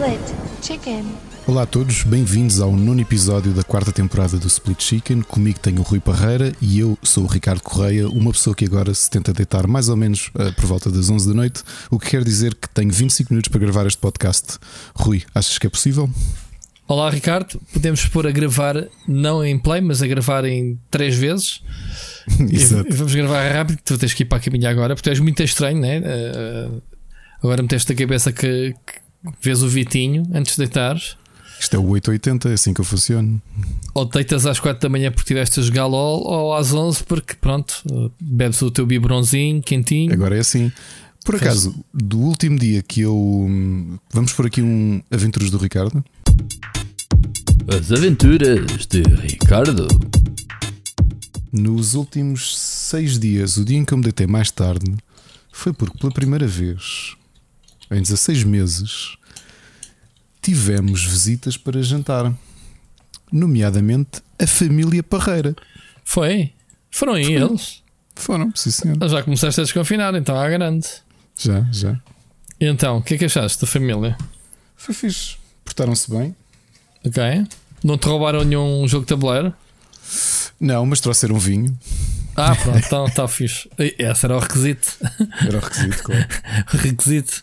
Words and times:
Split 0.00 0.20
Chicken. 0.62 1.04
Olá 1.46 1.64
a 1.64 1.66
todos, 1.66 2.04
bem-vindos 2.04 2.58
ao 2.58 2.74
nono 2.74 3.02
episódio 3.02 3.52
da 3.52 3.62
quarta 3.62 3.92
temporada 3.92 4.38
do 4.38 4.46
Split 4.46 4.82
Chicken. 4.82 5.20
Comigo 5.20 5.58
tenho 5.58 5.80
o 5.80 5.82
Rui 5.82 6.00
Parreira 6.00 6.54
e 6.58 6.78
eu 6.78 6.96
sou 7.02 7.24
o 7.24 7.26
Ricardo 7.26 7.60
Correia, 7.60 8.08
uma 8.08 8.32
pessoa 8.32 8.56
que 8.56 8.64
agora 8.64 8.94
se 8.94 9.10
tenta 9.10 9.30
deitar 9.30 9.66
mais 9.66 9.90
ou 9.90 9.96
menos 9.98 10.28
uh, 10.28 10.54
por 10.54 10.64
volta 10.64 10.90
das 10.90 11.10
11 11.10 11.28
da 11.28 11.34
noite, 11.34 11.62
o 11.90 11.98
que 11.98 12.08
quer 12.08 12.24
dizer 12.24 12.54
que 12.54 12.66
tenho 12.70 12.90
25 12.90 13.30
minutos 13.30 13.50
para 13.50 13.60
gravar 13.60 13.86
este 13.86 13.98
podcast. 13.98 14.58
Rui, 14.94 15.22
achas 15.34 15.58
que 15.58 15.66
é 15.66 15.70
possível? 15.70 16.08
Olá 16.88 17.10
Ricardo, 17.10 17.60
podemos 17.70 18.06
pôr 18.06 18.26
a 18.26 18.30
gravar 18.30 18.86
não 19.06 19.44
em 19.44 19.58
play, 19.58 19.82
mas 19.82 20.00
a 20.00 20.06
gravar 20.06 20.46
em 20.46 20.80
três 20.90 21.14
vezes. 21.14 21.62
Exato. 22.50 22.88
E 22.88 22.94
vamos 22.94 23.14
gravar 23.14 23.46
rápido, 23.52 23.78
tu 23.84 23.98
tens 23.98 24.14
que 24.14 24.22
ir 24.22 24.26
para 24.26 24.38
a 24.38 24.40
caminha 24.40 24.70
agora, 24.70 24.94
porque 24.94 25.10
tu 25.10 25.12
és 25.12 25.20
muito 25.20 25.42
estranho, 25.42 25.78
né? 25.78 25.98
Uh, 26.00 26.82
agora 27.42 27.60
meteste 27.60 27.92
a 27.92 27.94
cabeça 27.94 28.32
que, 28.32 28.74
que 28.86 28.99
vês 29.40 29.62
o 29.62 29.68
Vitinho 29.68 30.26
antes 30.32 30.56
de 30.56 30.58
deitares. 30.58 31.16
Isto 31.58 31.76
é 31.76 31.78
o 31.78 31.86
880, 31.88 32.48
é 32.48 32.52
assim 32.54 32.72
que 32.72 32.80
eu 32.80 32.84
funciono. 32.84 33.40
Ou 33.92 34.06
deitas 34.06 34.46
às 34.46 34.58
4 34.58 34.80
da 34.80 34.88
manhã 34.88 35.12
porque 35.12 35.28
tiveste 35.28 35.60
a 35.60 35.62
jogar 35.62 35.86
LOL, 35.86 36.22
ou 36.26 36.54
às 36.54 36.72
11 36.72 37.04
porque, 37.04 37.34
pronto, 37.34 37.82
bebes 38.18 38.62
o 38.62 38.70
teu 38.70 38.86
biberonzinho 38.86 39.60
quentinho. 39.60 40.10
Agora 40.12 40.36
é 40.36 40.40
assim. 40.40 40.72
Por 41.22 41.36
acaso, 41.36 41.84
do 41.92 42.18
último 42.18 42.58
dia 42.58 42.82
que 42.82 43.02
eu. 43.02 43.46
Vamos 44.10 44.32
por 44.32 44.46
aqui 44.46 44.62
um 44.62 45.02
Aventuras 45.10 45.50
do 45.50 45.58
Ricardo. 45.58 46.02
As 47.68 47.92
Aventuras 47.92 48.86
de 48.86 49.02
Ricardo. 49.02 49.86
Nos 51.52 51.94
últimos 51.94 52.56
seis 52.56 53.18
dias, 53.18 53.58
o 53.58 53.64
dia 53.64 53.76
em 53.76 53.84
que 53.84 53.92
eu 53.92 53.98
me 53.98 54.04
deitei 54.04 54.26
mais 54.26 54.50
tarde 54.50 54.96
foi 55.52 55.72
porque 55.72 55.98
pela 55.98 56.12
primeira 56.12 56.46
vez, 56.46 57.16
em 57.90 58.00
16 58.00 58.44
meses, 58.44 59.16
tivemos 60.42 61.04
visitas 61.04 61.56
para 61.56 61.82
jantar, 61.82 62.32
nomeadamente 63.32 64.22
a 64.38 64.46
família 64.46 65.02
Parreira. 65.02 65.54
Foi? 66.04 66.52
Foram 66.90 67.14
aí 67.14 67.32
eles? 67.32 67.82
Foram, 68.14 68.52
sim 68.54 68.70
senhor. 68.70 68.96
Já 69.08 69.22
começaste 69.22 69.60
a 69.60 69.64
desconfinar, 69.64 70.14
então 70.14 70.38
à 70.38 70.48
grande. 70.48 70.86
Já, 71.36 71.66
já. 71.72 72.00
E 72.60 72.66
então, 72.66 72.98
o 72.98 73.02
que 73.02 73.14
é 73.14 73.18
que 73.18 73.24
achaste 73.24 73.60
da 73.60 73.66
família? 73.66 74.16
Foi 74.76 74.94
fixe. 74.94 75.36
Portaram-se 75.64 76.10
bem. 76.10 76.36
Ok. 77.04 77.22
Não 77.82 77.96
te 77.96 78.06
roubaram 78.06 78.44
nenhum 78.44 78.86
jogo 78.86 79.04
de 79.04 79.08
tabuleiro? 79.08 79.54
Não, 80.60 80.84
mas 80.84 81.00
trouxeram 81.00 81.38
vinho. 81.38 81.78
Ah, 82.40 82.56
pronto, 82.56 82.78
está 82.78 83.04
tá 83.10 83.28
fixe. 83.28 83.68
Esse 83.78 84.26
era 84.26 84.36
o 84.36 84.38
requisito. 84.38 84.96
Era 85.46 85.58
o 85.58 85.60
requisito, 85.60 86.02
claro. 86.02 86.26
requisito. 86.68 87.42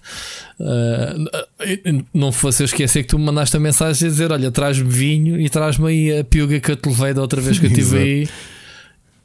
Uh, 0.59 2.05
não 2.13 2.31
fosse 2.31 2.63
eu 2.63 2.65
esquecer 2.65 3.03
que 3.03 3.09
tu 3.09 3.19
me 3.19 3.25
mandaste 3.25 3.55
a 3.55 3.59
mensagem 3.59 4.07
a 4.07 4.11
dizer: 4.11 4.31
Olha, 4.31 4.51
traz-me 4.51 4.89
vinho 4.89 5.39
e 5.39 5.49
traz-me 5.49 5.87
aí 5.87 6.19
a 6.19 6.23
piuga 6.23 6.59
que 6.59 6.71
eu 6.71 6.75
te 6.75 6.89
levei 6.89 7.13
da 7.13 7.21
outra 7.21 7.41
vez 7.41 7.59
que 7.59 7.67
eu 7.67 7.69
estive 7.69 7.97
aí. 7.97 8.29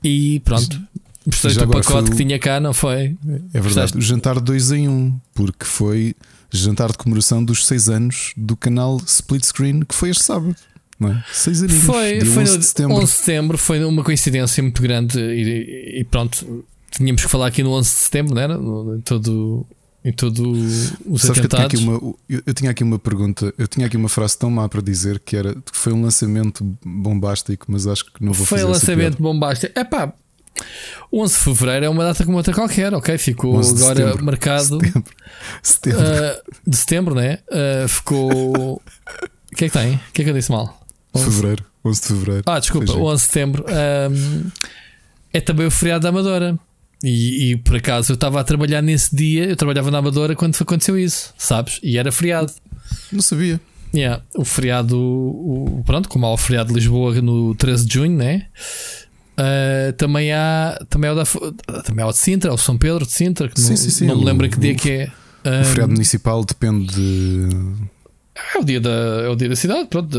E 0.05 0.41
pronto. 0.41 0.81
Mostrei-te 1.25 1.63
o 1.63 1.69
pacote 1.69 2.11
que 2.11 2.17
tinha 2.17 2.39
cá, 2.39 2.59
não 2.59 2.75
foi? 2.75 3.17
É 3.55 3.61
verdade. 3.61 3.97
O 3.97 4.01
jantar 4.01 4.41
2 4.41 4.73
em 4.73 4.89
1, 4.89 4.93
um, 4.93 5.21
porque 5.33 5.65
foi 5.65 6.17
jantar 6.51 6.91
de 6.91 6.99
comemoração 6.99 7.43
dos 7.45 7.67
6 7.67 7.89
anos 7.89 8.33
do 8.37 8.57
canal 8.57 9.01
Split 9.07 9.45
Screen, 9.45 9.81
que 9.81 9.95
foi 9.95 10.11
este 10.11 10.25
sábado. 10.25 10.57
Não 11.03 11.11
é? 11.11 11.25
Seis 11.33 11.63
anos. 11.63 11.75
Foi, 11.75 12.21
foi 12.21 12.43
11 12.43 12.59
de 12.59 12.65
setembro. 12.65 12.97
11 12.97 13.05
de 13.05 13.11
setembro, 13.13 13.59
foi 13.59 13.85
uma 13.85 14.05
coincidência 14.05 14.63
muito 14.63 14.81
grande 14.83 15.19
e, 15.19 16.01
e 16.01 16.05
pronto, 16.05 16.65
tínhamos 16.91 17.25
que 17.25 17.31
falar 17.31 17.49
aqui 17.49 17.63
no 17.63 17.71
11 17.73 17.89
de 17.89 17.95
setembro, 17.97 18.35
não 18.35 18.43
era? 18.43 18.55
Em 18.55 19.01
todo, 19.01 19.67
em 20.05 20.13
todo 20.13 20.53
os 20.53 21.23
Sabes 21.23 21.39
atentados. 21.39 21.45
Eu, 21.45 21.49
tinha 21.49 21.65
aqui 21.67 21.77
uma, 21.77 22.15
eu, 22.29 22.43
eu 22.47 22.55
tinha 22.55 22.71
aqui 22.71 22.85
uma 22.85 22.99
pergunta, 22.99 23.55
eu 23.57 23.69
tinha 23.69 23.87
aqui 23.87 23.97
uma 23.97 24.09
frase 24.09 24.39
tão 24.39 24.51
má 24.51 24.69
para 24.69 24.83
dizer 24.83 25.21
que 25.21 25.37
era 25.37 25.55
que 25.55 25.77
foi 25.77 25.93
um 25.93 26.03
lançamento 26.03 26.65
bombástico, 26.85 27.67
mas 27.69 27.87
acho 27.87 28.07
que 28.07 28.25
não 28.25 28.33
vou 28.33 28.47
foi 28.47 28.59
fazer 28.59 28.63
Foi 28.63 28.71
um 28.71 28.75
lançamento 28.75 29.23
bombástico. 29.23 29.73
É 29.79 29.85
pá, 29.85 30.13
11 31.13 31.35
de 31.35 31.41
Fevereiro 31.41 31.87
é 31.87 31.89
uma 31.89 32.05
data 32.05 32.25
como 32.25 32.37
outra 32.37 32.55
qualquer, 32.55 32.93
ok? 32.95 33.17
Ficou 33.19 33.59
agora 33.59 33.95
setembro. 33.95 34.25
marcado. 34.25 34.79
Setembro. 34.81 35.15
setembro. 35.63 36.01
Uh, 36.01 36.71
de 36.71 36.77
setembro, 36.77 37.15
né? 37.15 37.39
Uh, 37.51 37.89
ficou. 37.89 38.83
O 39.53 39.55
que 39.55 39.67
é 39.67 39.69
que 39.69 39.79
tem? 39.79 39.95
O 39.97 40.13
que 40.15 40.23
é 40.23 40.25
que 40.25 40.31
eu 40.31 40.35
disse 40.35 40.51
mal? 40.51 40.82
11? 41.15 41.25
Fevereiro. 41.25 41.65
11 41.85 42.01
de 42.01 42.07
Fevereiro. 42.07 42.43
Ah, 42.47 42.59
desculpa, 42.59 42.93
11 42.93 43.15
de 43.15 43.21
Setembro. 43.21 43.65
Um, 43.69 44.51
é 45.33 45.41
também 45.41 45.67
o 45.67 45.71
feriado 45.71 46.03
da 46.03 46.11
Amadora. 46.11 46.59
E, 47.03 47.51
e, 47.51 47.57
por 47.57 47.77
acaso 47.77 48.13
eu 48.13 48.15
estava 48.15 48.41
a 48.41 48.45
trabalhar 48.45 48.81
nesse 48.81 49.15
dia, 49.15 49.45
eu 49.47 49.57
trabalhava 49.57 49.91
na 49.91 49.99
Amadora 49.99 50.37
quando 50.37 50.57
aconteceu 50.61 50.97
isso, 50.97 51.35
sabes? 51.37 51.81
E 51.83 51.99
era 51.99 52.13
feriado. 52.13 52.53
Não 53.11 53.21
sabia. 53.21 53.61
Yeah, 53.95 54.23
o 54.35 54.45
feriado, 54.45 54.99
o, 54.99 55.83
pronto, 55.85 56.09
como 56.09 56.25
há 56.25 56.33
o 56.33 56.37
feriado 56.37 56.69
de 56.69 56.75
Lisboa 56.77 57.21
no 57.21 57.55
13 57.57 57.87
de 57.87 57.95
junho, 57.95 58.17
né? 58.17 58.47
Uh, 59.33 59.93
também 59.95 60.33
há 60.33 60.81
também 60.89 61.11
há 61.11 61.13
o, 61.13 61.17
da, 61.17 61.83
também 61.83 62.05
há 62.05 62.07
o 62.07 62.13
de 62.13 62.19
Sintra, 62.19 62.55
o 62.55 62.59
São 62.59 62.79
Pedro 62.79 63.05
de 63.05 63.13
Sintra, 63.13 63.49
que 63.49 63.61
sim, 63.61 63.71
não, 63.71 63.77
sim, 63.77 63.91
sim. 63.91 64.07
não 64.07 64.19
me 64.19 64.25
lembro 64.25 64.47
o, 64.47 64.51
que 64.51 64.59
dia 64.59 64.75
que 64.75 64.91
é. 64.91 65.13
Um, 65.45 65.61
o 65.61 65.65
feriado 65.65 65.93
municipal 65.93 66.45
depende 66.45 66.87
de. 66.87 67.49
É 68.35 68.59
o 68.59 68.65
dia 68.65 68.81
da, 68.81 68.91
é 68.91 69.29
o 69.29 69.37
dia 69.37 69.49
da 69.49 69.57
cidade, 69.57 69.89
pronto, 69.89 70.09
de, 70.09 70.19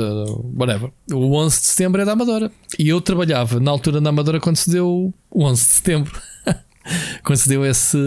whatever. 0.56 0.92
O 1.12 1.36
11 1.36 1.60
de 1.60 1.66
setembro 1.66 2.02
é 2.02 2.06
da 2.06 2.12
Amadora. 2.12 2.52
E 2.78 2.88
eu 2.88 3.02
trabalhava 3.02 3.60
na 3.60 3.72
altura 3.72 4.00
na 4.00 4.10
Amadora 4.10 4.40
quando 4.40 4.56
se 4.56 4.70
deu 4.70 5.14
o 5.32 5.44
11 5.44 5.66
de 5.66 5.74
setembro. 5.74 6.22
quando 7.24 7.38
se 7.38 7.50
deu 7.50 7.66
esse. 7.66 7.98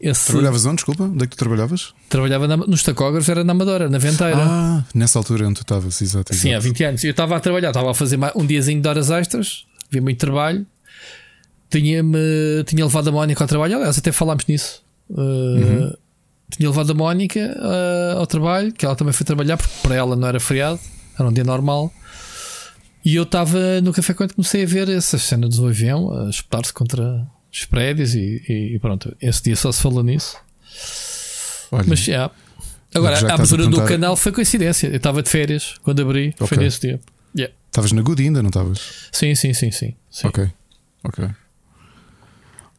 esse... 0.00 0.26
Trabalhavas 0.26 0.66
onde? 0.66 0.76
Desculpa, 0.76 1.04
onde 1.04 1.24
é 1.24 1.26
que 1.26 1.36
tu 1.36 1.38
trabalhavas? 1.38 1.94
Trabalhava 2.08 2.46
na, 2.46 2.56
nos 2.56 2.82
tacógrafos, 2.84 3.28
era 3.28 3.42
na 3.42 3.52
Amadora, 3.52 3.88
na 3.88 3.98
Venteira. 3.98 4.38
Ah, 4.38 4.84
nessa 4.94 5.18
altura 5.18 5.48
onde 5.48 5.56
tu 5.56 5.62
estavas, 5.62 6.00
exato. 6.00 6.32
Sim, 6.32 6.54
há 6.54 6.60
20 6.60 6.84
anos. 6.84 7.04
Eu 7.04 7.10
estava 7.10 7.36
a 7.36 7.40
trabalhar, 7.40 7.70
estava 7.70 7.90
a 7.90 7.94
fazer 7.94 8.18
um 8.36 8.46
diazinho 8.46 8.80
de 8.80 8.88
horas 8.88 9.10
extras, 9.10 9.66
havia 9.88 10.00
muito 10.00 10.18
trabalho. 10.18 10.64
Tinha-me 11.68 12.62
tinha 12.66 12.84
levado 12.84 13.08
a 13.08 13.12
Mónica 13.12 13.42
ao 13.42 13.48
trabalho, 13.48 13.76
aliás, 13.76 13.98
até 13.98 14.12
falámos 14.12 14.46
nisso. 14.46 14.84
Uh, 15.10 15.18
uhum 15.18 15.92
tinha 16.50 16.68
levado 16.68 16.92
a 16.92 16.94
Mónica 16.94 17.40
uh, 17.40 18.18
ao 18.18 18.26
trabalho, 18.26 18.72
que 18.72 18.84
ela 18.84 18.94
também 18.94 19.12
foi 19.12 19.26
trabalhar, 19.26 19.56
porque 19.56 19.74
para 19.82 19.94
ela 19.94 20.14
não 20.14 20.28
era 20.28 20.38
feriado, 20.38 20.78
era 21.18 21.28
um 21.28 21.32
dia 21.32 21.44
normal. 21.44 21.92
E 23.04 23.14
eu 23.14 23.22
estava 23.22 23.80
no 23.80 23.92
café 23.92 24.14
quando 24.14 24.34
comecei 24.34 24.64
a 24.64 24.66
ver 24.66 24.88
essa 24.88 25.16
cena 25.16 25.48
do 25.48 25.66
avião 25.66 26.12
a 26.12 26.28
espetar-se 26.28 26.72
contra 26.72 27.26
os 27.52 27.64
prédios 27.64 28.14
e, 28.14 28.42
e, 28.48 28.78
pronto, 28.80 29.16
esse 29.20 29.44
dia 29.44 29.54
só 29.54 29.70
se 29.70 29.80
falou 29.80 30.02
nisso. 30.02 30.36
Olha, 31.70 31.84
Mas 31.86 32.00
já. 32.00 32.12
Yeah. 32.12 32.34
Agora, 32.94 33.30
a 33.30 33.34
abertura 33.34 33.66
do 33.66 33.84
canal 33.84 34.16
foi 34.16 34.32
coincidência. 34.32 34.88
Eu 34.88 34.96
estava 34.96 35.22
de 35.22 35.28
férias 35.28 35.76
quando 35.82 36.00
abri, 36.00 36.34
okay. 36.34 36.46
foi 36.46 36.56
nesse 36.58 36.80
dia. 36.80 37.00
Estavas 37.34 37.90
yeah. 37.90 37.94
na 37.94 38.02
Good 38.02 38.22
ainda, 38.22 38.42
não 38.42 38.48
estavas? 38.48 39.08
Sim, 39.12 39.34
sim, 39.34 39.52
sim, 39.52 39.70
sim, 39.70 39.94
sim. 40.10 40.26
Ok, 40.26 40.50
ok. 41.04 41.28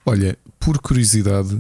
Olha, 0.06 0.38
por 0.60 0.80
curiosidade, 0.80 1.58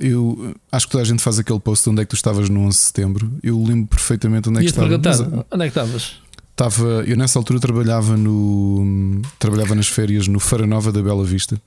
eu, 0.00 0.54
acho 0.70 0.86
que 0.86 0.92
toda 0.92 1.02
a 1.02 1.06
gente 1.06 1.22
faz 1.22 1.38
aquele 1.38 1.60
post 1.60 1.88
onde 1.88 2.02
é 2.02 2.04
que 2.04 2.10
tu 2.10 2.16
estavas 2.16 2.48
no 2.48 2.60
11 2.60 2.76
de 2.76 2.84
setembro. 2.84 3.32
Eu 3.42 3.62
lembro 3.62 3.86
perfeitamente 3.86 4.48
onde 4.48 4.58
é 4.58 4.62
que 4.62 4.68
estava. 4.68 4.98
Mas, 4.98 5.20
onde 5.20 5.64
é 5.64 5.70
que 5.70 5.78
estavas? 5.78 6.16
Estava, 6.50 7.04
eu 7.06 7.16
nessa 7.16 7.38
altura 7.38 7.60
trabalhava 7.60 8.16
no 8.16 9.20
trabalhava 9.38 9.74
nas 9.74 9.88
férias 9.88 10.26
no 10.26 10.40
Feira 10.40 10.66
Nova 10.66 10.90
da 10.90 11.02
Bela 11.02 11.24
Vista. 11.24 11.60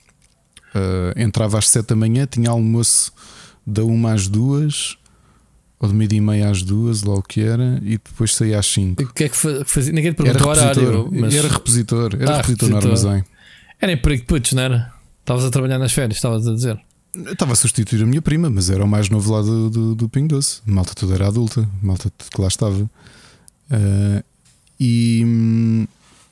Uh, 0.74 1.18
entrava 1.18 1.58
às 1.58 1.68
7 1.68 1.88
da 1.88 1.96
manhã, 1.96 2.26
tinha 2.26 2.50
almoço 2.50 3.12
da 3.66 3.84
1 3.84 4.06
às 4.06 4.28
2 4.28 4.98
ou 5.80 5.88
de 5.88 5.94
meia 5.94 6.08
e 6.12 6.20
meia 6.20 6.50
às 6.50 6.62
2, 6.62 7.04
lá 7.04 7.14
o 7.14 7.22
que 7.22 7.40
era, 7.40 7.80
e 7.82 7.92
depois 7.92 8.34
saía 8.34 8.58
às 8.58 8.66
5. 8.66 9.02
O 9.02 9.12
que 9.14 9.24
é 9.24 9.28
que 9.30 9.36
fazia? 9.64 9.92
Ninguém 9.92 10.12
te 10.12 10.16
perguntou 10.16 10.52
era 10.52 10.60
horário. 10.60 11.08
Mas... 11.10 11.34
Era 11.34 11.48
repositor, 11.48 12.14
era 12.20 12.34
ah, 12.34 12.36
repositor, 12.36 12.68
repositor 12.68 12.70
no 12.70 12.76
armazém. 12.76 13.24
Era 13.80 13.92
emprego 13.92 14.20
de 14.20 14.26
putos, 14.26 14.52
não 14.52 14.62
era? 14.62 14.99
Estavas 15.20 15.44
a 15.44 15.50
trabalhar 15.50 15.78
nas 15.78 15.92
férias, 15.92 16.16
estavas 16.16 16.46
a 16.46 16.54
dizer? 16.54 16.80
Estava 17.14 17.52
a 17.52 17.56
substituir 17.56 18.02
a 18.02 18.06
minha 18.06 18.22
prima, 18.22 18.48
mas 18.48 18.70
era 18.70 18.84
o 18.84 18.88
mais 18.88 19.08
novo 19.08 19.32
lá 19.32 19.42
do, 19.42 19.70
do, 19.70 19.94
do 19.94 20.08
Pingo 20.08 20.28
Doce. 20.28 20.60
Malta 20.64 20.94
toda 20.94 21.14
era 21.14 21.26
adulta, 21.26 21.68
malta 21.82 22.10
que 22.30 22.40
lá 22.40 22.48
estava. 22.48 22.82
Uh, 23.70 24.24
e 24.78 25.86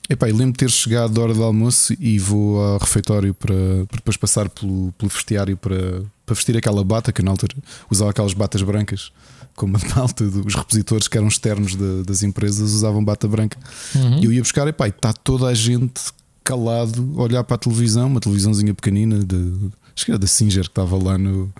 epá, 0.09 0.27
lembro 0.27 0.53
de 0.53 0.59
ter 0.59 0.71
chegado 0.71 1.13
da 1.13 1.21
hora 1.21 1.35
do 1.35 1.43
almoço 1.43 1.95
e 2.01 2.19
vou 2.19 2.61
ao 2.61 2.79
refeitório 2.79 3.35
para, 3.35 3.55
para 3.89 3.97
depois 3.97 4.17
passar 4.17 4.49
pelo, 4.49 4.93
pelo 4.93 5.11
vestiário 5.11 5.57
para, 5.57 6.03
para 6.25 6.35
vestir 6.35 6.57
aquela 6.57 6.83
bata 6.83 7.13
que 7.13 7.23
na 7.23 7.31
altura 7.31 7.55
usava 7.91 8.11
aquelas 8.11 8.33
batas 8.33 8.63
brancas. 8.63 9.13
Como 9.55 9.77
a 9.77 9.81
malta 9.97 10.25
dos 10.25 10.55
repositores 10.55 11.09
que 11.09 11.19
eram 11.19 11.29
externos 11.29 11.75
de, 11.75 12.05
das 12.05 12.23
empresas 12.23 12.73
usavam 12.73 13.05
bata 13.05 13.27
branca. 13.27 13.59
Uhum. 13.95 14.21
E 14.21 14.25
eu 14.25 14.33
ia 14.33 14.41
buscar, 14.41 14.67
epá, 14.69 14.87
está 14.87 15.13
toda 15.13 15.49
a 15.49 15.55
gente 15.55 16.01
calado, 16.49 17.21
olhar 17.21 17.45
para 17.45 17.57
a 17.57 17.59
televisão, 17.59 18.07
uma 18.07 18.21
televisãozinha 18.21 18.73
pequenina, 18.73 19.23
de, 19.23 19.71
acho 19.95 20.07
que 20.07 20.11
era 20.11 20.19
da 20.19 20.27
Singer 20.27 20.63
que 20.63 20.71
estava 20.71 20.97
lá 20.97 21.19
no, 21.19 21.53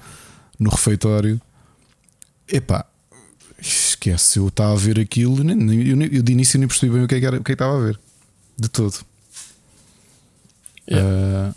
no 0.59 0.71
refeitório. 0.71 1.39
Epá, 2.51 2.87
esquece, 3.61 4.39
eu 4.39 4.49
estava 4.49 4.73
a 4.73 4.77
ver 4.77 4.99
aquilo, 4.99 5.45
nem, 5.45 5.87
eu, 5.87 6.01
eu, 6.05 6.23
de 6.23 6.33
início 6.33 6.59
nem 6.59 6.67
percebi 6.67 6.95
bem 6.95 7.05
o 7.05 7.07
que, 7.07 7.17
é 7.17 7.21
que, 7.21 7.27
era, 7.27 7.39
o 7.39 7.45
que, 7.45 7.53
é 7.53 7.55
que 7.55 7.63
estava 7.63 7.77
a 7.77 7.85
ver, 7.85 8.01
de 8.59 8.69
todo. 8.71 8.99
Yeah. 10.91 11.51
Uh, 11.51 11.55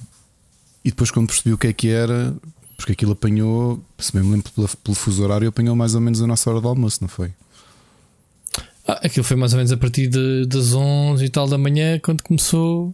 e 0.84 0.90
depois, 0.90 1.10
quando 1.10 1.28
percebi 1.28 1.54
o 1.54 1.58
que 1.58 1.68
é 1.68 1.74
que 1.74 1.88
era, 1.88 2.36
porque 2.76 2.92
aquilo 2.92 3.14
apanhou, 3.14 3.82
se 3.98 4.14
me 4.14 4.30
lembro 4.30 4.52
pelo, 4.52 4.68
pelo 4.68 4.96
fuso 4.96 5.24
horário, 5.24 5.48
apanhou 5.48 5.74
mais 5.74 5.96
ou 5.96 6.02
menos 6.02 6.22
a 6.22 6.28
nossa 6.28 6.50
hora 6.50 6.60
de 6.60 6.68
almoço, 6.68 6.98
não 7.00 7.08
foi? 7.08 7.32
Ah, 8.86 9.00
aquilo 9.06 9.24
foi 9.24 9.38
mais 9.38 9.54
ou 9.54 9.58
menos 9.58 9.72
a 9.72 9.78
partir 9.78 10.08
de, 10.08 10.46
das 10.48 10.74
11 10.74 11.24
e 11.24 11.30
tal 11.30 11.48
da 11.48 11.58
manhã 11.58 11.98
quando 11.98 12.22
começou. 12.24 12.94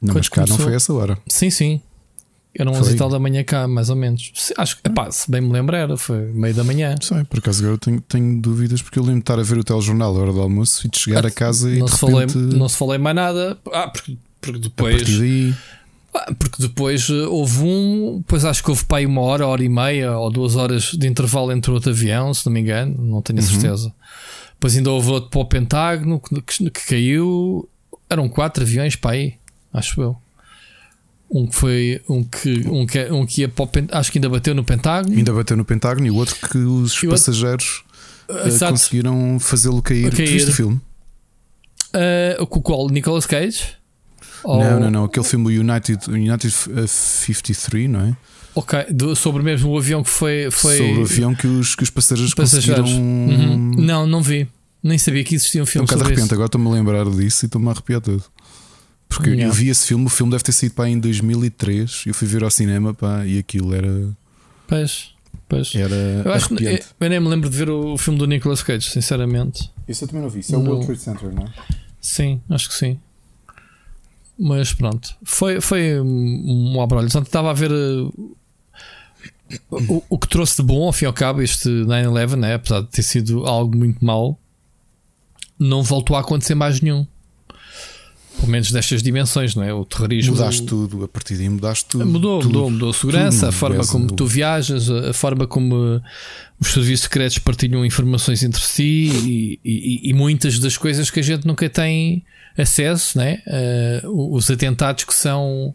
Não, 0.00 0.14
mas 0.14 0.28
cá 0.28 0.42
não 0.42 0.46
começou- 0.48 0.66
foi 0.66 0.74
essa 0.74 0.92
hora. 0.94 1.18
Sim, 1.28 1.50
sim. 1.50 1.80
Eram 2.58 2.72
11 2.72 2.84
Foi. 2.84 2.92
e 2.92 2.96
tal 2.96 3.10
da 3.10 3.18
manhã 3.18 3.44
cá, 3.44 3.68
mais 3.68 3.90
ou 3.90 3.96
menos. 3.96 4.30
Se- 4.34 4.54
Acho 4.56 4.76
que, 4.76 4.82
se 5.12 5.30
bem 5.30 5.42
me 5.42 5.52
lembro, 5.52 5.76
era, 5.76 5.94
foi 5.98 6.32
meio 6.32 6.54
da 6.54 6.64
manhã. 6.64 6.94
Não 6.98 7.02
sei, 7.06 7.22
por 7.24 7.38
acaso 7.38 7.58
agora 7.60 7.74
eu 7.74 7.78
tenho, 7.78 8.00
tenho 8.00 8.40
dúvidas 8.40 8.80
porque 8.80 8.98
eu 8.98 9.02
lembro 9.02 9.16
de 9.18 9.22
estar 9.24 9.38
a 9.38 9.42
ver 9.42 9.58
o 9.58 9.64
telejornal 9.64 10.16
à 10.16 10.20
hora 10.20 10.32
do 10.32 10.40
almoço 10.40 10.86
e 10.86 10.90
de 10.90 10.98
chegar 10.98 11.26
a 11.26 11.30
casa 11.30 11.70
e 11.70 11.78
não, 11.80 11.84
de 11.86 11.92
se 11.92 11.98
falei, 11.98 12.20
repente 12.26 12.38
não 12.56 12.68
se 12.68 12.76
falei 12.78 12.96
mais 12.98 13.14
nada. 13.14 13.58
Ah, 13.72 13.88
porque, 13.88 14.16
porque 14.40 14.58
depois. 14.58 15.18
daí 15.18 15.54
Ah, 16.14 16.32
Porque 16.38 16.62
depois 16.62 17.10
eh, 17.10 17.26
houve 17.26 17.62
um, 17.62 18.18
depois 18.20 18.42
acho 18.46 18.64
que 18.64 18.70
houve 18.70 18.86
para 18.86 18.98
aí 18.98 19.04
uma 19.06 19.20
hora, 19.20 19.46
hora 19.46 19.62
e 19.62 19.68
meia 19.68 20.16
ou 20.16 20.30
duas 20.30 20.56
horas 20.56 20.84
de 20.92 21.06
intervalo 21.06 21.52
entre 21.52 21.70
outro 21.70 21.90
avião, 21.90 22.32
se 22.32 22.46
não 22.46 22.52
me 22.54 22.60
engano, 22.60 22.96
não 22.98 23.20
tenho 23.20 23.38
a 23.38 23.42
Uhum. 23.42 23.48
certeza. 23.50 23.92
Depois 24.54 24.74
ainda 24.74 24.90
houve 24.92 25.10
outro 25.10 25.28
para 25.28 25.40
o 25.40 25.44
Pentágono 25.44 26.18
que, 26.18 26.40
que- 26.40 26.70
que 26.70 26.86
caiu. 26.86 27.68
Eram 28.08 28.30
quatro 28.30 28.62
aviões 28.62 28.96
para 28.96 29.10
aí, 29.10 29.34
acho 29.76 30.00
eu. 30.00 30.16
Um 31.30 31.46
que 31.46 31.56
foi 31.56 32.02
um 32.08 32.22
que, 32.22 32.68
um 32.68 32.86
que, 32.86 33.04
um 33.10 33.26
que 33.26 33.40
ia 33.40 33.48
para 33.48 33.64
o 33.64 33.68
acho 33.92 34.12
que 34.12 34.18
ainda 34.18 34.28
bateu 34.28 34.54
no 34.54 34.62
Pentágono. 34.64 35.16
ainda 35.16 35.32
bateu 35.32 35.56
no 35.56 35.64
Pentágono 35.64 36.06
e 36.06 36.10
o 36.10 36.14
outro 36.16 36.36
que 36.36 36.56
os 36.58 36.92
E 36.92 37.06
outro- 37.06 37.10
passageiros 37.10 37.82
Exato. 38.44 38.72
conseguiram 38.72 39.38
fazê-lo 39.40 39.82
cair. 39.82 40.14
Cair. 40.14 40.28
Viste 40.28 40.50
o 40.50 40.54
filme? 40.54 40.80
Com 42.48 42.58
o 42.58 42.62
qual? 42.62 42.88
Nicolas 42.88 43.26
Cage? 43.26 43.74
Ou- 44.44 44.60
Não, 44.60 44.80
não, 44.80 44.90
não. 44.90 45.04
Aquele 45.04 45.26
filme 45.26 45.58
United, 45.58 46.08
United 46.10 46.54
eh, 46.76 46.86
53, 46.86 47.88
não 47.90 48.00
é? 48.00 48.16
Ok, 48.54 48.86
do- 48.90 49.14
sobre 49.16 49.42
mesmo 49.42 49.70
o 49.70 49.78
avião 49.78 50.02
que 50.02 50.10
foi. 50.10 50.48
foi 50.50 50.76
Sobre 50.78 51.00
o 51.00 51.02
avião 51.02 51.34
que 51.34 51.46
os, 51.46 51.74
que 51.74 51.82
os 51.82 51.90
passageiros, 51.90 52.34
passageiros. 52.34 52.82
conseguiram. 52.90 53.04
Uhum. 53.04 53.74
Não, 53.78 54.06
não 54.06 54.22
vi. 54.22 54.48
Nem 54.82 54.96
sabia 54.98 55.24
que 55.24 55.34
existia 55.34 55.62
um 55.62 55.66
filme 55.66 55.84
bocado 55.84 55.98
sobre 56.00 56.12
arrepiante, 56.12 56.26
isso. 56.28 56.34
agora 56.34 56.46
estou-me 56.46 56.68
a 56.68 56.70
lembrar 56.70 57.04
disso 57.10 57.44
e 57.44 57.46
estou-me 57.46 57.66
a 57.68 57.72
arrepiar 57.72 58.00
todo. 58.00 58.22
Porque 59.16 59.30
Yeah. 59.30 59.48
eu 59.50 59.52
vi 59.52 59.68
esse 59.70 59.86
filme, 59.86 60.04
o 60.04 60.08
filme 60.10 60.30
deve 60.30 60.44
ter 60.44 60.52
saído 60.52 60.74
para 60.74 60.84
aí 60.84 60.92
em 60.92 61.00
2003. 61.00 62.04
Eu 62.06 62.12
fui 62.14 62.28
ver 62.28 62.44
ao 62.44 62.50
cinema 62.50 62.92
pá, 62.92 63.24
e 63.24 63.38
aquilo 63.38 63.74
era, 63.74 64.14
Pois, 64.68 65.14
pois. 65.48 65.74
era 65.74 65.94
Eu 66.24 66.32
acho 66.34 66.54
que 66.54 66.62
eu, 66.64 66.78
eu 67.00 67.08
nem 67.08 67.18
me 67.20 67.28
lembro 67.28 67.48
de 67.48 67.56
ver 67.56 67.70
o 67.70 67.96
filme 67.96 68.18
do 68.18 68.26
Nicolas 68.26 68.62
Cage, 68.62 68.90
sinceramente. 68.90 69.70
Isso 69.88 70.04
eu 70.04 70.08
também 70.08 70.22
não 70.22 70.28
vi. 70.28 70.40
Isso 70.40 70.54
é 70.54 70.58
o 70.58 70.60
World. 70.60 70.84
Trade 70.86 71.00
Center, 71.00 71.32
não 71.32 71.44
é? 71.44 71.52
Sim, 72.00 72.40
acho 72.50 72.68
que 72.68 72.74
sim. 72.74 73.00
Mas 74.38 74.74
pronto, 74.74 75.14
foi, 75.24 75.60
foi 75.62 75.98
um 76.00 76.74
um 76.76 76.82
abrolho. 76.82 77.06
Portanto, 77.06 77.26
estava 77.26 77.50
a 77.50 77.54
ver 77.54 77.72
uh, 77.72 78.36
o, 79.70 80.02
o 80.10 80.18
que 80.18 80.28
trouxe 80.28 80.56
de 80.56 80.62
bom, 80.62 80.84
ao 80.86 80.92
fim 80.92 81.04
e 81.04 81.08
ao 81.08 81.12
cabo, 81.14 81.40
este 81.40 81.68
9-11, 81.68 82.36
né? 82.36 82.54
apesar 82.54 82.82
de 82.82 82.88
ter 82.88 83.02
sido 83.02 83.46
algo 83.46 83.76
muito 83.76 84.04
mau, 84.04 84.38
não 85.58 85.82
voltou 85.82 86.16
a 86.16 86.20
acontecer 86.20 86.54
mais 86.54 86.80
nenhum. 86.82 87.06
Pelo 88.36 88.48
menos 88.48 88.70
destas 88.70 89.02
dimensões, 89.02 89.54
não 89.54 89.62
é? 89.62 89.72
O 89.72 89.84
terrorismo. 89.84 90.34
Mudaste 90.36 90.62
tudo, 90.64 91.04
a 91.04 91.08
partir 91.08 91.36
daí 91.36 91.48
mudaste 91.48 91.86
tudo. 91.86 92.04
Mudou, 92.06 92.40
tudo. 92.40 92.52
mudou, 92.52 92.70
mudou 92.70 92.90
a 92.90 92.94
segurança, 92.94 93.38
Tudo. 93.46 93.48
a 93.48 93.52
forma 93.52 93.86
como 93.86 94.06
tu 94.12 94.26
viajas, 94.26 94.90
a 94.90 95.10
a 95.10 95.12
forma 95.14 95.46
como 95.46 96.02
os 96.60 96.68
serviços 96.68 97.04
secretos 97.04 97.38
partilham 97.38 97.84
informações 97.84 98.42
entre 98.42 98.60
si 98.60 99.10
e, 99.24 99.60
e- 99.64 100.10
e 100.10 100.12
muitas 100.12 100.58
das 100.58 100.76
coisas 100.76 101.10
que 101.10 101.20
a 101.20 101.22
gente 101.22 101.46
nunca 101.46 101.68
tem 101.70 102.24
acesso, 102.58 103.16
né? 103.18 103.42
Uh, 104.04 104.34
os 104.36 104.50
atentados 104.50 105.04
que 105.04 105.14
são, 105.14 105.74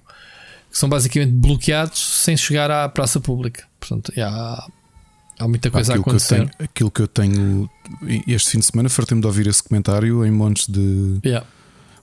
que 0.71 0.77
são 0.77 0.87
basicamente 0.87 1.31
bloqueados 1.31 1.99
sem 1.99 2.37
chegar 2.37 2.69
à 2.71 2.87
praça 2.87 3.19
pública. 3.19 3.63
Portanto, 3.79 4.11
há, 4.19 4.67
há 5.39 5.47
muita 5.47 5.69
coisa 5.71 5.93
a 5.93 5.95
aquilo, 5.95 6.03
que 6.03 6.09
eu 6.09 6.13
acontecer. 6.15 6.35
tenho, 6.35 6.51
aquilo 6.59 6.91
que 6.91 7.01
eu 7.01 7.07
tenho 7.07 7.69
este 8.27 8.51
fim 8.51 8.59
de 8.59 8.65
semana, 8.65 8.87
fartei-me 8.89 9.21
de 9.21 9.27
ouvir 9.27 9.47
esse 9.47 9.63
comentário 9.63 10.23
em 10.25 10.31
montes 10.31 10.67
de, 10.67 11.17
Yeah. 11.25 11.45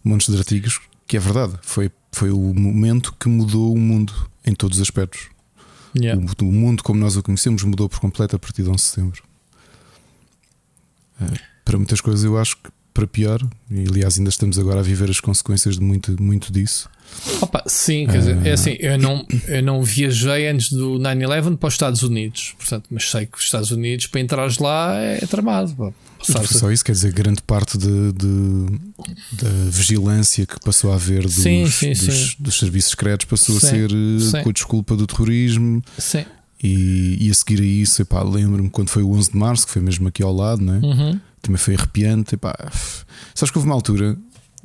Montes 0.08 0.32
de 0.32 0.38
artigos, 0.38 0.80
que 1.06 1.16
é 1.16 1.20
verdade. 1.20 1.58
Foi, 1.62 1.90
foi 2.12 2.30
o 2.30 2.54
momento 2.54 3.14
que 3.18 3.28
mudou 3.28 3.74
o 3.74 3.78
mundo 3.78 4.12
em 4.44 4.54
todos 4.54 4.78
os 4.78 4.82
aspectos. 4.82 5.28
Yeah. 5.96 6.20
O, 6.40 6.44
o 6.44 6.52
mundo 6.52 6.82
como 6.82 7.00
nós 7.00 7.16
o 7.16 7.22
conhecemos 7.22 7.62
mudou 7.62 7.88
por 7.88 8.00
completo 8.00 8.36
a 8.36 8.38
partir 8.38 8.62
de 8.62 8.68
11 8.70 8.76
de 8.76 8.82
setembro. 8.82 9.22
Eh, 11.20 11.38
Para 11.64 11.76
muitas 11.78 12.00
coisas, 12.00 12.24
eu 12.24 12.38
acho 12.38 12.56
que 12.56 12.70
para 12.94 13.06
pior, 13.06 13.40
e 13.70 13.86
aliás, 13.88 14.18
ainda 14.18 14.30
estamos 14.30 14.58
agora 14.58 14.80
a 14.80 14.82
viver 14.82 15.08
as 15.08 15.20
consequências 15.20 15.76
de 15.76 15.82
muito, 15.82 16.20
muito 16.20 16.52
disso. 16.52 16.90
Opa, 17.40 17.62
sim, 17.66 18.06
quer 18.06 18.18
dizer, 18.18 18.46
é 18.46 18.52
assim, 18.52 18.76
eu 18.78 18.98
não, 18.98 19.26
eu 19.48 19.62
não 19.62 19.82
viajei 19.82 20.48
antes 20.48 20.70
do 20.72 20.98
9-11 20.98 21.56
para 21.56 21.66
os 21.68 21.74
Estados 21.74 22.02
Unidos, 22.02 22.54
portanto, 22.58 22.86
mas 22.90 23.10
sei 23.10 23.26
que 23.26 23.36
os 23.38 23.44
Estados 23.44 23.70
Unidos 23.70 24.06
para 24.06 24.20
entrares 24.20 24.58
lá 24.58 24.94
é 24.96 25.18
tramado. 25.26 25.74
pá. 25.74 25.92
Passares- 26.18 26.50
Só 26.50 26.70
isso 26.72 26.84
quer 26.84 26.92
dizer, 26.92 27.12
grande 27.12 27.40
parte 27.42 27.78
de, 27.78 28.12
de- 28.12 28.80
da 29.32 29.48
vigilância 29.70 30.44
que 30.46 30.58
passou 30.60 30.90
a 30.90 30.94
haver 30.96 31.22
dos, 31.22 31.34
Sim, 31.36 31.66
sim, 31.70 31.90
dos, 31.92 32.00
sim. 32.00 32.34
dos 32.40 32.58
serviços 32.58 32.90
secretos 32.90 33.26
passou 33.26 33.56
a 33.56 33.60
ser 33.60 33.90
eh, 33.92 34.42
com 34.42 34.48
a 34.48 34.52
desculpa 34.52 34.96
do 34.96 35.06
terrorismo. 35.06 35.82
Sim. 35.96 36.24
E, 36.62 37.18
e 37.20 37.30
a 37.30 37.34
seguir 37.34 37.60
a 37.60 37.64
isso, 37.64 38.04
lembro-me 38.32 38.68
quando 38.68 38.88
foi 38.88 39.02
o 39.04 39.12
11 39.12 39.30
de 39.30 39.36
março, 39.36 39.64
que 39.66 39.72
foi 39.72 39.80
mesmo 39.82 40.08
aqui 40.08 40.22
ao 40.24 40.34
lado, 40.34 40.60
não 40.60 40.74
é? 40.74 40.78
Uhum. 40.78 41.20
também 41.40 41.56
foi 41.58 41.76
arrepiante. 41.76 42.34
Epá. 42.34 42.52
Sabes 43.32 43.52
que 43.52 43.58
houve 43.58 43.68
uma 43.68 43.76
altura, 43.76 44.16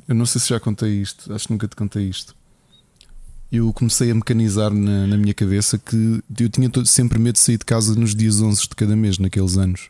eu 0.08 0.16
não 0.16 0.26
sei 0.26 0.42
se 0.42 0.50
já 0.50 0.60
contei 0.60 1.02
isto, 1.02 1.34
acho 1.34 1.48
que 1.48 1.54
nunca 1.54 1.68
te 1.68 1.76
contei 1.76 2.08
isto. 2.08 2.36
Eu 3.52 3.72
comecei 3.72 4.10
a 4.10 4.16
mecanizar 4.16 4.74
na, 4.74 5.06
na 5.06 5.18
minha 5.18 5.34
cabeça 5.34 5.78
que 5.78 6.24
eu 6.40 6.50
tinha 6.50 6.70
todo- 6.70 6.88
sempre 6.88 7.20
medo 7.20 7.34
de 7.34 7.40
sair 7.40 7.58
de 7.58 7.66
casa 7.66 7.94
nos 7.96 8.16
dias 8.16 8.42
11 8.42 8.62
de 8.62 8.70
cada 8.70 8.96
mês, 8.96 9.20
naqueles 9.20 9.58
anos. 9.58 9.90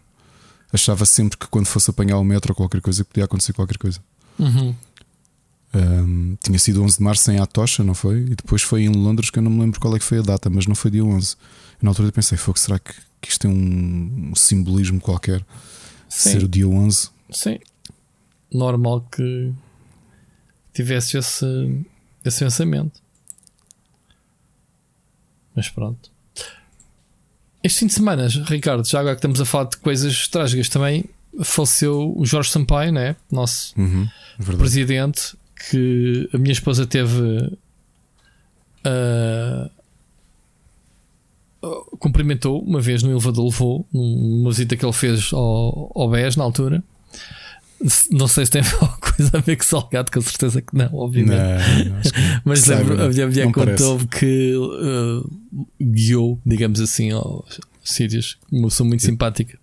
Achava 0.71 1.05
sempre 1.05 1.37
que 1.37 1.47
quando 1.47 1.65
fosse 1.67 1.89
apanhar 1.89 2.17
o 2.17 2.23
metro 2.23 2.51
ou 2.51 2.55
qualquer 2.55 2.81
coisa, 2.81 3.05
podia 3.05 3.23
acontecer 3.23 3.53
qualquer 3.53 3.77
coisa. 3.77 3.99
Uhum. 4.37 4.75
Ahm, 5.73 6.35
tinha 6.43 6.59
sido 6.59 6.83
11 6.83 6.97
de 6.97 7.03
março 7.03 7.31
em 7.31 7.39
Atocha, 7.39 7.83
não 7.83 7.93
foi? 7.95 8.17
E 8.21 8.35
depois 8.35 8.61
foi 8.61 8.83
em 8.83 8.89
Londres, 8.89 9.29
que 9.29 9.39
eu 9.39 9.43
não 9.43 9.49
me 9.51 9.61
lembro 9.61 9.79
qual 9.79 9.95
é 9.95 9.99
que 9.99 10.05
foi 10.05 10.19
a 10.19 10.21
data, 10.21 10.49
mas 10.49 10.67
não 10.67 10.75
foi 10.75 10.91
dia 10.91 11.03
11. 11.05 11.35
E 11.81 11.85
na 11.85 11.91
altura 11.91 12.09
eu 12.09 12.11
pensei, 12.11 12.37
fogo, 12.37 12.59
será 12.59 12.77
que, 12.77 12.93
que 13.21 13.29
isto 13.29 13.41
tem 13.41 13.51
um, 13.51 14.31
um 14.31 14.35
simbolismo 14.35 14.99
qualquer? 14.99 15.43
Sim. 16.09 16.31
Ser 16.31 16.43
o 16.43 16.47
dia 16.47 16.67
11? 16.67 17.09
Sim. 17.31 17.59
Normal 18.53 19.01
que 19.11 19.51
tivesse 20.73 21.17
esse, 21.17 21.45
esse 22.25 22.39
pensamento. 22.43 23.01
Mas 25.55 25.69
pronto. 25.69 26.11
Este 27.63 27.79
fim 27.79 27.87
de 27.87 27.93
semana, 27.93 28.27
Ricardo, 28.27 28.85
já 28.85 28.99
agora 28.99 29.15
que 29.15 29.19
estamos 29.19 29.39
a 29.39 29.45
falar 29.45 29.69
de 29.69 29.77
coisas 29.77 30.27
trágicas 30.27 30.67
também, 30.67 31.05
faleceu 31.43 32.13
o 32.17 32.25
Jorge 32.25 32.49
Sampaio, 32.49 32.91
né? 32.91 33.15
nosso 33.31 33.73
Uhum, 33.79 34.07
verdade. 34.37 34.57
presidente, 34.57 35.37
que 35.69 36.29
a 36.33 36.37
minha 36.37 36.51
esposa 36.51 36.85
teve. 36.85 37.57
ah, 38.83 39.69
cumprimentou 41.99 42.61
uma 42.61 42.81
vez 42.81 43.01
no 43.03 43.11
elevador, 43.11 43.45
levou 43.45 43.85
numa 43.93 44.49
visita 44.49 44.75
que 44.75 44.85
ele 44.85 44.91
fez 44.93 45.31
ao, 45.31 45.91
ao 45.95 46.09
BES 46.09 46.35
na 46.35 46.43
altura. 46.43 46.83
Não 48.11 48.27
sei 48.27 48.45
se 48.45 48.51
tem 48.51 48.61
alguma 48.73 48.97
coisa 48.97 49.31
a 49.37 49.39
ver 49.41 49.57
com 49.57 49.63
Salgado, 49.63 50.11
com 50.11 50.21
certeza 50.21 50.61
que 50.61 50.75
não, 50.75 50.89
obviamente. 50.93 51.37
Não, 51.37 51.95
não, 51.95 52.01
que. 52.01 52.11
Mas 52.45 52.63
Que 52.63 52.73
a 52.73 52.83
minha 53.09 53.27
mulher 53.27 53.51
contou-me 53.51 54.07
que 54.07 54.53
uh, 54.55 55.29
guiou, 55.81 56.39
digamos 56.45 56.79
assim, 56.79 57.11
aos 57.11 57.59
sírios. 57.83 58.37
Uma 58.51 58.69
pessoa 58.69 58.87
muito 58.87 59.03
simpática. 59.03 59.57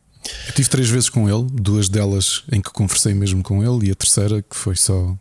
Eu 0.46 0.52
tive 0.52 0.68
três 0.68 0.88
vezes 0.90 1.08
com 1.08 1.28
ele, 1.28 1.46
duas 1.50 1.88
delas 1.88 2.44
em 2.52 2.60
que 2.60 2.70
conversei 2.70 3.14
mesmo 3.14 3.42
com 3.42 3.62
ele, 3.64 3.88
e 3.88 3.90
a 3.90 3.94
terceira 3.94 4.42
que 4.42 4.54
foi 4.54 4.76
só 4.76 5.16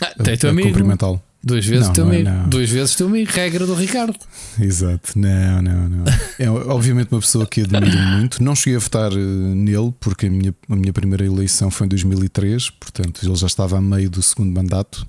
Ah, 0.00 0.14
a, 0.18 0.46
a 0.46 0.50
amigo. 0.50 0.68
cumprimentá-lo. 0.68 1.22
Duas 1.42 1.64
vezes 1.64 1.88
Não, 1.96 2.06
não 2.06 2.12
é, 2.12 2.22
não. 2.22 2.48
Duas 2.48 2.68
vezes 2.68 3.00
amigo. 3.00 3.30
Regra 3.30 3.64
do 3.64 3.74
Ricardo. 3.74 4.18
Exato, 4.60 5.16
não, 5.16 5.62
não, 5.62 5.88
não. 5.88 6.04
É 6.38 6.50
obviamente 6.50 7.12
uma 7.12 7.20
pessoa 7.20 7.46
que 7.46 7.62
admiro 7.62 7.96
muito. 7.96 8.42
Não 8.42 8.56
cheguei 8.56 8.76
a 8.76 8.80
votar 8.80 9.12
eh, 9.12 9.16
nele, 9.16 9.94
porque 10.00 10.26
a 10.26 10.30
minha, 10.30 10.54
a 10.68 10.76
minha 10.76 10.92
primeira 10.92 11.24
eleição 11.24 11.70
foi 11.70 11.86
em 11.86 11.90
2003, 11.90 12.70
portanto 12.70 13.20
ele 13.24 13.36
já 13.36 13.46
estava 13.46 13.78
a 13.78 13.80
meio 13.80 14.10
do 14.10 14.22
segundo 14.22 14.52
mandato. 14.52 15.06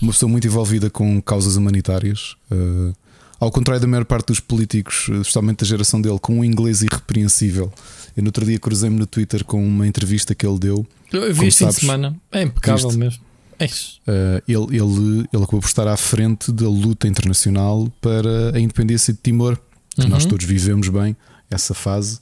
Uma 0.00 0.12
pessoa 0.12 0.30
muito 0.30 0.46
envolvida 0.46 0.90
com 0.90 1.20
causas 1.22 1.56
humanitárias. 1.56 2.36
Uh, 2.50 2.94
ao 3.40 3.50
contrário 3.50 3.80
da 3.80 3.88
maior 3.88 4.04
parte 4.04 4.26
dos 4.26 4.38
políticos, 4.38 5.08
especialmente 5.08 5.58
da 5.58 5.66
geração 5.66 6.00
dele, 6.00 6.18
com 6.20 6.38
um 6.38 6.44
inglês 6.44 6.82
irrepreensível. 6.82 7.72
Eu 8.16 8.22
no 8.22 8.28
outro 8.28 8.44
dia 8.44 8.58
cruzei-me 8.58 8.96
no 8.96 9.06
Twitter 9.06 9.44
com 9.44 9.64
uma 9.66 9.86
entrevista 9.86 10.32
que 10.32 10.46
ele 10.46 10.58
deu. 10.60 10.86
Eu 11.12 11.34
vi 11.34 11.50
fim 11.50 11.66
de 11.66 11.74
semana. 11.74 12.16
É 12.30 12.42
impecável 12.42 12.88
viste? 12.88 12.98
mesmo. 12.98 13.31
É 13.58 13.66
isso. 13.66 14.00
Uh, 14.06 14.42
ele, 14.48 14.76
ele, 14.76 15.28
ele 15.32 15.42
acabou 15.42 15.60
por 15.60 15.66
estar 15.66 15.86
à 15.86 15.96
frente 15.96 16.50
da 16.50 16.68
luta 16.68 17.06
internacional 17.06 17.88
para 18.00 18.56
a 18.56 18.60
independência 18.60 19.12
de 19.12 19.20
Timor, 19.22 19.58
que 19.94 20.02
uhum. 20.02 20.08
nós 20.08 20.24
todos 20.24 20.44
vivemos 20.44 20.88
bem 20.88 21.16
essa 21.50 21.74
fase. 21.74 22.18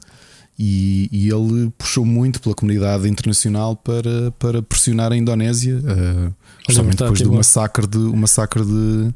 E, 0.59 1.09
e, 1.11 1.31
ele 1.31 1.73
puxou 1.79 2.05
muito 2.05 2.39
pela 2.39 2.55
comunidade 2.55 3.09
internacional 3.09 3.75
para, 3.75 4.31
para 4.33 4.61
pressionar 4.61 5.11
a 5.11 5.17
Indonésia, 5.17 5.79
uh, 5.79 6.35
justamente 6.69 6.99
depois 6.99 7.23
do 7.23 7.33
massacre, 7.33 7.87
de, 7.87 7.97
o 7.97 8.15
massacre 8.15 8.63
de, 8.63 9.15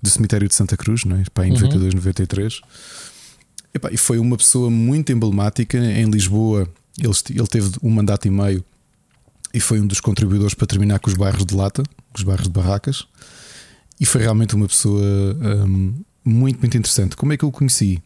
do 0.00 0.08
cemitério 0.08 0.48
de 0.48 0.54
Santa 0.54 0.78
Cruz, 0.78 1.04
não 1.04 1.16
é? 1.16 1.24
Pá, 1.34 1.46
em 1.46 1.50
92, 1.50 1.92
uhum. 1.92 1.98
93. 1.98 2.60
Epá, 3.74 3.90
e 3.92 3.98
foi 3.98 4.18
uma 4.18 4.38
pessoa 4.38 4.70
muito 4.70 5.12
emblemática 5.12 5.76
em 5.76 6.08
Lisboa. 6.08 6.66
Ele, 6.98 7.12
ele 7.30 7.46
teve 7.46 7.70
um 7.82 7.90
mandato 7.90 8.26
e 8.26 8.30
meio 8.30 8.64
e 9.52 9.60
foi 9.60 9.80
um 9.80 9.86
dos 9.86 10.00
contribuidores 10.00 10.54
para 10.54 10.66
terminar 10.66 10.98
com 10.98 11.08
os 11.08 11.16
bairros 11.16 11.44
de 11.44 11.54
lata, 11.54 11.82
os 12.14 12.22
bairros 12.22 12.46
de 12.46 12.52
barracas. 12.52 13.06
E 14.00 14.06
foi 14.06 14.22
realmente 14.22 14.54
uma 14.54 14.68
pessoa 14.68 15.02
um, 15.66 15.94
muito, 16.24 16.58
muito 16.60 16.76
interessante. 16.76 17.16
Como 17.16 17.32
é 17.32 17.36
que 17.36 17.44
eu 17.44 17.48
o 17.48 17.52
conheci? 17.52 18.02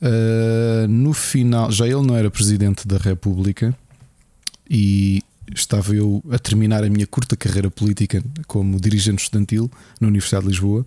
Uh, 0.00 0.86
no 0.88 1.12
final, 1.12 1.72
já 1.72 1.86
ele 1.86 2.02
não 2.02 2.14
era 2.14 2.30
presidente 2.30 2.86
da 2.86 2.98
República 2.98 3.76
e 4.70 5.22
estava 5.54 5.94
eu 5.94 6.22
a 6.30 6.38
terminar 6.38 6.84
a 6.84 6.90
minha 6.90 7.06
curta 7.06 7.36
carreira 7.36 7.70
política 7.70 8.22
como 8.46 8.78
dirigente 8.78 9.22
estudantil 9.22 9.70
na 10.00 10.06
Universidade 10.06 10.44
de 10.44 10.50
Lisboa 10.50 10.86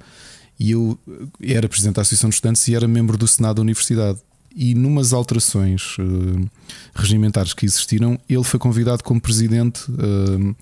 e 0.59 0.71
eu 0.71 0.97
era 1.41 1.67
presidente 1.67 1.95
da 1.95 2.03
Associação 2.03 2.29
de 2.29 2.35
Estudantes 2.35 2.67
e 2.67 2.75
era 2.75 2.87
membro 2.87 3.17
do 3.17 3.27
Senado 3.27 3.55
da 3.55 3.61
Universidade 3.63 4.19
e 4.55 4.75
numas 4.75 5.13
alterações 5.13 5.97
uh, 5.97 6.49
regimentares 6.93 7.53
que 7.53 7.65
existiram, 7.65 8.19
ele 8.29 8.43
foi 8.43 8.59
convidado 8.59 9.03
como 9.03 9.19
presidente 9.19 9.89
uh, 9.91 10.55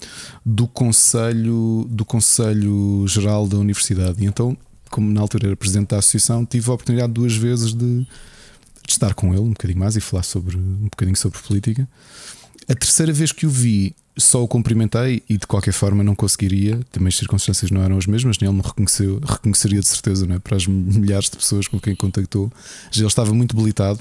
do 0.46 0.68
Conselho 0.68 1.88
do 1.90 2.06
Conselho 2.06 3.06
Geral 3.08 3.48
da 3.48 3.58
Universidade. 3.58 4.24
E 4.24 4.26
então, 4.26 4.58
como 4.90 5.12
na 5.12 5.22
altura 5.22 5.48
era 5.48 5.56
presidente 5.56 5.90
da 5.90 5.98
associação, 5.98 6.46
tive 6.46 6.70
a 6.70 6.74
oportunidade 6.74 7.14
duas 7.14 7.36
vezes 7.36 7.74
de, 7.74 8.00
de 8.00 8.08
estar 8.88 9.14
com 9.14 9.34
ele 9.34 9.42
um 9.42 9.50
bocadinho 9.50 9.80
mais 9.80 9.96
e 9.96 10.02
falar 10.02 10.24
sobre 10.24 10.58
um 10.58 10.86
bocadinho 10.86 11.18
sobre 11.18 11.40
política. 11.40 11.88
A 12.68 12.76
terceira 12.76 13.12
vez 13.12 13.32
que 13.32 13.46
o 13.46 13.50
vi, 13.50 13.96
só 14.20 14.44
o 14.44 14.48
cumprimentei 14.48 15.24
e 15.30 15.38
de 15.38 15.48
qualquer 15.48 15.74
forma 15.74 16.04
não 16.04 16.14
conseguiria, 16.14 16.80
também 16.92 17.08
as 17.08 17.16
circunstâncias 17.16 17.72
não 17.72 17.82
eram 17.82 17.98
as 17.98 18.06
mesmas, 18.06 18.38
nem 18.40 18.50
ele 18.50 18.58
me 18.58 18.64
reconheceu, 18.64 19.20
reconheceria 19.26 19.80
de 19.80 19.88
certeza 19.88 20.28
não 20.28 20.36
é? 20.36 20.40
para 20.40 20.56
as 20.56 20.68
milhares 20.68 21.30
de 21.30 21.38
pessoas 21.38 21.68
com 21.68 21.80
quem 21.80 21.96
contactou. 21.96 22.52
Ele 22.96 23.06
estava 23.06 23.34
muito 23.34 23.56
debilitado. 23.56 24.00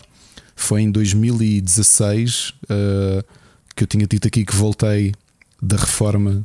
Foi 0.55 0.83
em 0.83 0.91
2016 0.91 2.55
uh, 2.65 3.25
que 3.75 3.85
eu 3.85 3.87
tinha 3.87 4.07
dito 4.07 4.27
aqui 4.27 4.45
que 4.45 4.55
voltei 4.55 5.15
da 5.63 5.77
reforma 5.77 6.43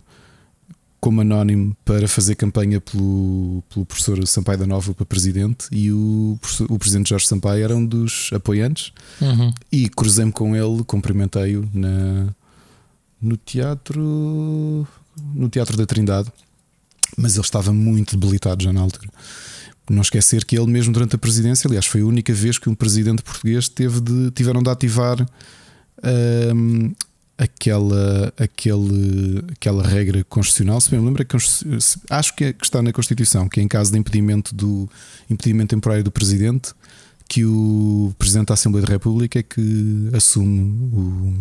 como 0.99 1.19
anónimo 1.19 1.75
para 1.83 2.07
fazer 2.07 2.35
campanha 2.35 2.79
pelo, 2.79 3.61
pelo 3.69 3.85
professor 3.85 4.25
Sampaio 4.25 4.57
da 4.57 4.65
Nova 4.65 4.93
para 4.93 5.05
presidente 5.05 5.67
e 5.69 5.91
o, 5.91 6.39
o 6.69 6.79
presidente 6.79 7.09
Jorge 7.09 7.27
Sampaio 7.27 7.61
era 7.61 7.75
um 7.75 7.85
dos 7.85 8.29
apoiantes 8.31 8.93
uhum. 9.19 9.51
e 9.69 9.89
cruzei-me 9.89 10.31
com 10.31 10.55
ele, 10.55 10.81
cumprimentei-o 10.85 11.67
na, 11.73 12.33
no 13.23 13.37
teatro 13.37 14.87
no 15.33 15.49
Teatro 15.49 15.77
da 15.77 15.85
Trindade, 15.85 16.31
mas 17.17 17.35
ele 17.35 17.45
estava 17.45 17.71
muito 17.71 18.17
debilitado 18.17 18.63
já 18.63 18.73
na 18.73 18.81
altura. 18.81 19.07
Não 19.89 20.01
esquecer 20.01 20.45
que 20.45 20.57
ele 20.57 20.71
mesmo 20.71 20.93
durante 20.93 21.15
a 21.15 21.19
presidência, 21.19 21.67
aliás, 21.67 21.85
foi 21.85 22.01
a 22.01 22.05
única 22.05 22.33
vez 22.33 22.57
que 22.57 22.69
um 22.69 22.75
presidente 22.75 23.21
português 23.21 23.67
teve 23.67 23.99
de, 23.99 24.31
tiveram 24.31 24.63
de 24.63 24.69
ativar 24.69 25.25
hum, 26.55 26.93
aquela, 27.37 28.33
aquele, 28.37 29.43
aquela 29.51 29.85
regra 29.85 30.23
constitucional. 30.23 30.79
Se 30.79 30.89
bem 30.89 30.99
me 30.99 31.05
lembro, 31.05 31.21
é 31.21 31.27
acho 32.15 32.35
que, 32.35 32.45
é, 32.45 32.53
que 32.53 32.63
está 32.63 32.81
na 32.81 32.93
Constituição, 32.93 33.49
que 33.49 33.59
é 33.59 33.63
em 33.63 33.67
caso 33.67 33.91
de 33.91 33.99
impedimento 33.99 34.55
do 34.55 34.89
impedimento 35.29 35.75
temporário 35.75 36.03
do 36.03 36.11
Presidente, 36.11 36.73
que 37.27 37.43
o 37.45 38.13
Presidente 38.17 38.47
da 38.47 38.53
Assembleia 38.53 38.85
da 38.85 38.93
República 38.93 39.39
é 39.39 39.43
que 39.43 40.09
assume 40.13 40.61
o, 40.93 41.33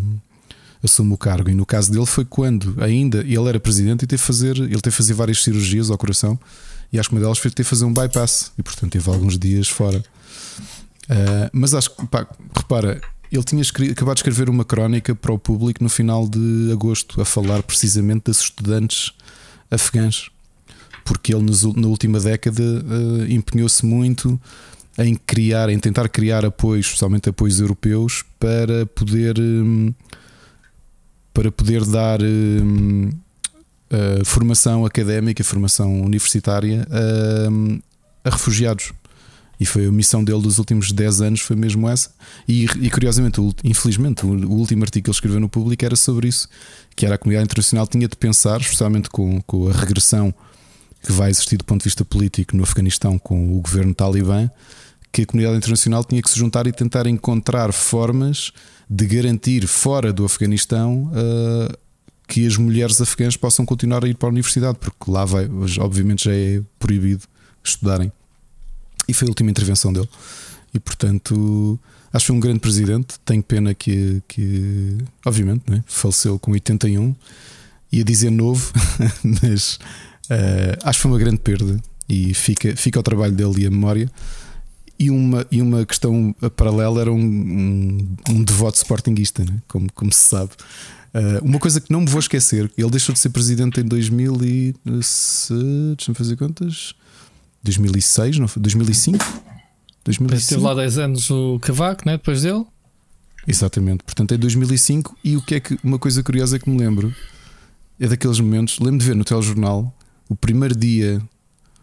assume 0.83 1.15
o 1.15 1.17
cargo. 1.17 1.51
E 1.51 1.55
no 1.55 1.65
caso 1.65 1.91
dele 1.91 2.07
foi 2.07 2.25
quando 2.25 2.75
ainda 2.83 3.21
ele 3.21 3.49
era 3.49 3.61
Presidente 3.61 4.03
e 4.03 4.07
teve 4.07 4.23
fazer, 4.23 4.57
ele 4.57 4.81
teve 4.81 4.95
fazer 4.95 5.15
várias 5.15 5.43
cirurgias 5.43 5.91
ao 5.91 5.99
coração 5.99 6.39
e 6.93 6.99
acho 6.99 7.09
que 7.09 7.15
uma 7.15 7.21
delas 7.21 7.39
foi 7.39 7.51
ter 7.51 7.65
fazer 7.65 7.85
um 7.85 7.95
bypass 7.95 8.53
e 8.59 8.63
portanto 8.63 8.93
teve 8.93 9.09
alguns 9.09 9.39
dias 9.39 9.69
fora. 9.69 10.03
Uh, 11.05 11.49
mas 11.53 11.75
acho 11.75 11.91
que, 11.95 12.07
pá, 12.07 12.27
repara, 12.57 13.01
ele 13.31 13.43
tinha 13.43 13.63
acabado 13.63 14.17
de 14.17 14.21
escrever 14.21 14.51
uma 14.51 14.65
crónica 14.65 15.15
para 15.15 15.33
o 15.33 15.39
público 15.39 15.83
no 15.83 15.89
final 15.89 16.29
de 16.29 16.71
agosto, 16.71 17.21
a 17.21 17.25
falar 17.25 17.63
precisamente 17.63 18.25
das 18.27 18.41
estudantes 18.41 19.13
afegãs, 19.71 20.31
porque 21.05 21.35
ele 21.35 21.45
na 21.77 21.89
última 21.89 22.21
década 22.21 22.63
uh, 22.63 23.33
empenhou-se 23.33 23.85
muito 23.87 24.39
em 24.99 25.15
criar, 25.15 25.71
em 25.71 25.79
tentar 25.79 26.09
criar 26.11 26.45
apoios, 26.45 26.87
especialmente 26.87 27.31
apoios 27.31 27.59
europeus, 27.59 28.23
para 28.39 28.85
poder 28.87 29.41
um, 29.41 29.95
para 31.33 31.51
poder 31.51 31.85
dar 31.85 32.21
um, 32.23 33.11
formação 34.25 34.85
académica, 34.85 35.45
formação 35.45 36.03
universitária 36.03 36.87
hum, 37.51 37.81
a 38.25 38.31
refugiados. 38.31 38.93
E 39.61 39.67
foi 39.67 39.87
a 39.87 39.93
missão 39.93 40.25
dele 40.25 40.41
dos 40.41 40.59
últimos 40.59 40.91
10 40.91 41.21
anos, 41.21 41.41
foi 41.41 41.55
mesmo 41.55 41.89
essa. 41.89 42.11
E, 42.49 42.65
e 42.65 42.91
curiosamente, 42.91 43.41
infelizmente, 43.63 44.27
o, 44.27 44.31
o, 44.31 44.55
último 44.55 44.83
artigo 44.83 45.05
que 45.05 45.11
ele 45.11 45.15
escreveu 45.15 45.39
no 45.39 45.49
público 45.49 45.85
era 45.85 45.95
sobre 45.95 46.27
isso: 46.27 46.49
que 46.97 47.07
era 47.07 47.15
a 47.15 47.19
comunidade 47.19 47.45
internacional 47.45 47.87
tinha 47.87 48.09
de 48.09 48.17
pensar, 48.17 48.61
especialmente 48.61 49.09
com, 49.09 49.41
com 49.43 49.69
a 49.69 49.73
regressão 49.73 50.35
que 51.03 51.13
vai 51.13 51.31
existir 51.31 51.57
do 51.57 51.65
ponto 51.65 51.81
de 51.81 51.85
vista 51.85 52.05
político 52.05 52.57
no 52.57 52.63
Afeganistão 52.63 53.19
com 53.19 53.57
o 53.57 53.61
governo 53.61 53.95
talibã, 53.95 54.51
que 55.13 55.23
a 55.23 55.27
comunidade 55.27 55.59
internacional 55.59 56.03
tinha 56.03 56.23
que 56.23 56.31
se 56.31 56.39
juntar 56.39 56.67
e 56.67 56.73
tentar 56.73 57.07
encontrar 57.07 57.73
formas 57.73 58.51
de 58.89 59.07
garantir 59.07 59.67
fora 59.67 60.13
do 60.13 60.25
Afeganistão 60.25 61.11
uh, 61.13 61.77
que 62.27 62.47
as 62.47 62.57
mulheres 62.57 63.01
afegãs 63.01 63.37
possam 63.37 63.67
continuar 63.67 64.05
a 64.05 64.09
ir 64.09 64.15
para 64.15 64.29
a 64.29 64.31
universidade, 64.31 64.79
porque 64.81 65.11
lá 65.11 65.25
vai, 65.25 65.49
obviamente 65.81 66.25
já 66.25 66.35
é 66.35 66.63
proibido 66.79 67.25
estudarem. 67.63 68.11
E 69.07 69.13
foi 69.13 69.29
a 69.29 69.31
última 69.31 69.51
intervenção 69.51 69.93
dele. 69.93 70.09
E 70.73 70.81
portanto, 70.81 71.79
acho 72.13 72.25
que 72.25 72.27
foi 72.29 72.37
um 72.37 72.41
grande 72.41 72.61
presidente. 72.61 73.19
Tenho 73.25 73.43
pena 73.43 73.75
que, 73.75 74.23
que 74.27 74.97
obviamente, 75.27 75.65
né, 75.69 75.85
faleceu 75.87 76.39
com 76.39 76.53
81. 76.53 77.15
Ia 77.93 78.05
dizer 78.05 78.31
novo, 78.31 78.73
mas 79.43 79.79
uh, 80.31 80.79
acho 80.85 80.99
que 80.99 81.03
foi 81.03 81.11
uma 81.11 81.19
grande 81.19 81.39
perda. 81.39 81.79
E 82.09 82.33
fica, 82.33 82.75
fica 82.77 82.99
ao 82.99 83.03
trabalho 83.03 83.33
dele 83.33 83.63
e 83.63 83.67
a 83.67 83.71
memória. 83.71 84.11
E 84.99 85.11
uma, 85.11 85.47
e 85.51 85.61
uma 85.61 85.85
questão 85.85 86.35
paralela 86.57 87.01
era 87.01 87.13
um, 87.13 87.19
um, 87.19 88.17
um 88.29 88.45
devoto 88.45 88.77
sportinguista, 88.77 89.45
né? 89.45 89.61
como, 89.67 89.91
como 89.93 90.13
se 90.13 90.21
sabe. 90.21 90.53
Uh, 91.15 91.45
uma 91.45 91.59
coisa 91.59 91.81
que 91.81 91.91
não 91.93 92.01
me 92.01 92.07
vou 92.07 92.21
esquecer: 92.21 92.71
ele 92.77 92.91
deixou 92.91 93.13
de 93.13 93.19
ser 93.19 93.31
presidente 93.31 93.81
em 93.81 93.85
2000 93.85 94.45
e. 94.45 94.75
Deixa-me 94.85 96.15
fazer 96.15 96.37
contas. 96.37 96.95
2006, 97.63 98.39
não 98.39 98.49
foi? 98.49 98.63
2005? 98.63 99.19
2005. 100.05 100.49
Teve 100.49 100.63
lá 100.63 100.75
10 100.75 100.99
anos 100.99 101.31
o 101.31 101.59
Cavaco, 101.61 102.03
né? 102.07 102.13
depois 102.13 102.43
dele. 102.43 102.65
Exatamente, 103.47 104.05
portanto 104.05 104.33
é 104.33 104.37
2005. 104.37 105.17
E 105.23 105.37
o 105.37 105.43
que 105.43 105.57
é 105.57 105.61
que 105.61 105.79
uma 105.83 105.99
coisa 105.99 106.23
curiosa 106.23 106.59
que 106.59 106.69
me 106.69 106.79
lembro 106.79 107.15
é 108.01 108.09
daqueles 108.09 108.41
momentos. 108.41 108.79
Lembro 108.79 108.99
de 108.99 109.07
ver 109.07 109.15
no 109.15 109.25
telejornal 109.25 109.95
o 110.29 110.35
primeiro 110.35 110.75
dia, 110.75 111.21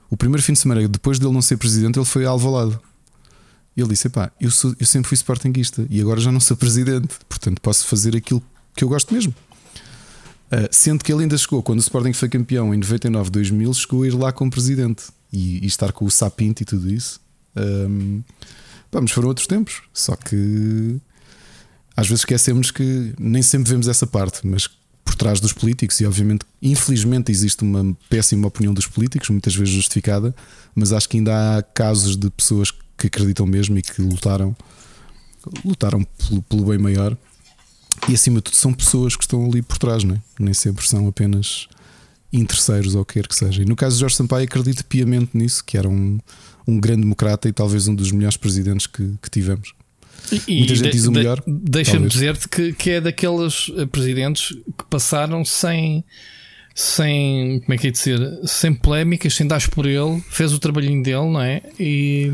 o 0.10 0.18
primeiro 0.18 0.42
fim 0.42 0.54
de 0.54 0.60
semana 0.60 0.88
depois 0.88 1.20
dele 1.20 1.34
não 1.34 1.42
ser 1.42 1.58
presidente, 1.58 1.98
ele 2.00 2.06
foi 2.06 2.26
a 2.26 2.30
Alvalade. 2.30 2.78
E 3.76 3.82
ele 3.82 3.90
disse: 3.90 4.10
Pá, 4.10 4.32
eu, 4.40 4.52
sou, 4.52 4.76
eu 4.80 4.86
sempre 4.86 5.08
fui 5.08 5.16
sportinguista 5.16 5.86
e 5.90 6.02
agora 6.02 6.20
já 6.20 6.32
não 6.32 6.40
sou 6.40 6.58
presidente, 6.58 7.16
portanto 7.28 7.62
posso 7.62 7.86
fazer 7.88 8.16
aquilo 8.16 8.44
que 8.76 8.84
eu 8.84 8.90
gosto 8.90 9.14
mesmo. 9.14 9.34
Uh, 10.52 10.68
sendo 10.72 11.04
que 11.04 11.14
ele 11.14 11.24
ainda 11.24 11.38
chegou, 11.38 11.62
quando 11.62 11.78
o 11.78 11.82
Sporting 11.82 12.14
foi 12.14 12.28
campeão 12.28 12.74
em 12.74 12.78
99, 12.78 13.30
2000, 13.30 13.74
chegou 13.76 14.02
a 14.04 14.08
ir 14.08 14.16
lá 14.16 14.32
como 14.32 14.50
presidente 14.50 15.04
e, 15.32 15.64
e 15.64 15.68
estar 15.68 15.92
com 15.92 16.06
o 16.06 16.12
Sapinto 16.12 16.64
e 16.64 16.66
tudo 16.66 16.92
isso. 16.92 17.22
Um, 17.56 18.24
pá, 18.90 19.00
mas 19.00 19.12
foram 19.12 19.28
outros 19.28 19.46
tempos. 19.46 19.84
Só 19.94 20.16
que 20.16 21.00
às 21.96 22.08
vezes 22.08 22.22
esquecemos 22.22 22.72
que 22.72 23.14
nem 23.20 23.42
sempre 23.42 23.70
vemos 23.70 23.88
essa 23.88 24.08
parte, 24.08 24.46
mas 24.48 24.68
por 25.04 25.16
trás 25.16 25.40
dos 25.40 25.54
políticos, 25.54 26.00
e 26.00 26.06
obviamente, 26.06 26.46
infelizmente, 26.62 27.32
existe 27.32 27.64
uma 27.64 27.96
péssima 28.10 28.48
opinião 28.48 28.74
dos 28.74 28.88
políticos, 28.88 29.30
muitas 29.30 29.56
vezes 29.56 29.74
justificada, 29.74 30.34
mas 30.74 30.94
acho 30.94 31.10
que 31.10 31.18
ainda 31.18 31.58
há 31.58 31.62
casos 31.62 32.16
de 32.16 32.30
pessoas 32.30 32.72
que 32.72 32.80
acreditam 33.08 33.46
mesmo 33.46 33.78
e 33.78 33.82
que 33.82 34.02
lutaram, 34.02 34.56
lutaram 35.66 36.04
pelo, 36.04 36.42
pelo 36.44 36.66
bem 36.66 36.78
maior. 36.78 37.18
E 38.08 38.14
acima 38.14 38.38
de 38.38 38.44
tudo, 38.44 38.56
são 38.56 38.74
pessoas 38.74 39.16
que 39.16 39.24
estão 39.24 39.46
ali 39.46 39.62
por 39.62 39.78
trás, 39.78 40.04
não 40.04 40.16
é? 40.16 40.22
nem 40.40 40.54
sempre 40.54 40.88
são 40.88 41.08
apenas 41.08 41.68
interesseiros 42.32 42.96
ou 42.96 43.02
o 43.02 43.06
que 43.06 43.16
quer 43.16 43.28
que 43.28 43.36
seja. 43.36 43.62
E 43.62 43.66
no 43.66 43.76
caso 43.76 43.96
de 43.96 44.02
Jorge 44.02 44.16
Sampaio, 44.16 44.46
acredito 44.46 44.86
piamente 44.86 45.32
nisso, 45.36 45.64
que 45.66 45.78
era 45.78 45.90
um, 45.90 46.20
um 46.68 46.80
grande 46.80 47.02
democrata 47.02 47.50
e 47.50 47.52
talvez 47.52 47.88
um 47.88 47.96
dos 47.96 48.12
melhores 48.12 48.38
presidentes 48.38 48.88
que, 48.88 49.16
que 49.22 49.30
tivemos. 49.30 49.74
E, 50.48 50.60
Muita 50.60 50.76
gente 50.76 50.86
de- 50.86 50.92
diz 50.92 51.06
o 51.08 51.12
de- 51.12 51.18
melhor, 51.18 51.42
Deixa-me 51.48 52.08
dizer-te 52.08 52.48
que, 52.48 52.74
que 52.74 52.90
é 52.92 53.02
daqueles 53.02 53.72
eh, 53.78 53.86
presidentes 53.88 54.50
que 54.78 54.86
passaram 54.90 55.44
sem, 55.44 56.04
sem, 56.76 57.60
como 57.62 57.74
é 57.74 57.78
que 57.78 57.88
é 57.88 57.92
de 57.92 57.98
ser, 57.98 58.20
sem 58.46 58.74
polémicas, 58.74 59.34
sem 59.34 59.48
dar 59.48 59.68
por 59.70 59.86
ele, 59.86 60.22
fez 60.30 60.54
o 60.54 60.60
trabalhinho 60.60 61.02
dele, 61.02 61.26
não 61.32 61.42
é? 61.42 61.62
E 61.80 62.32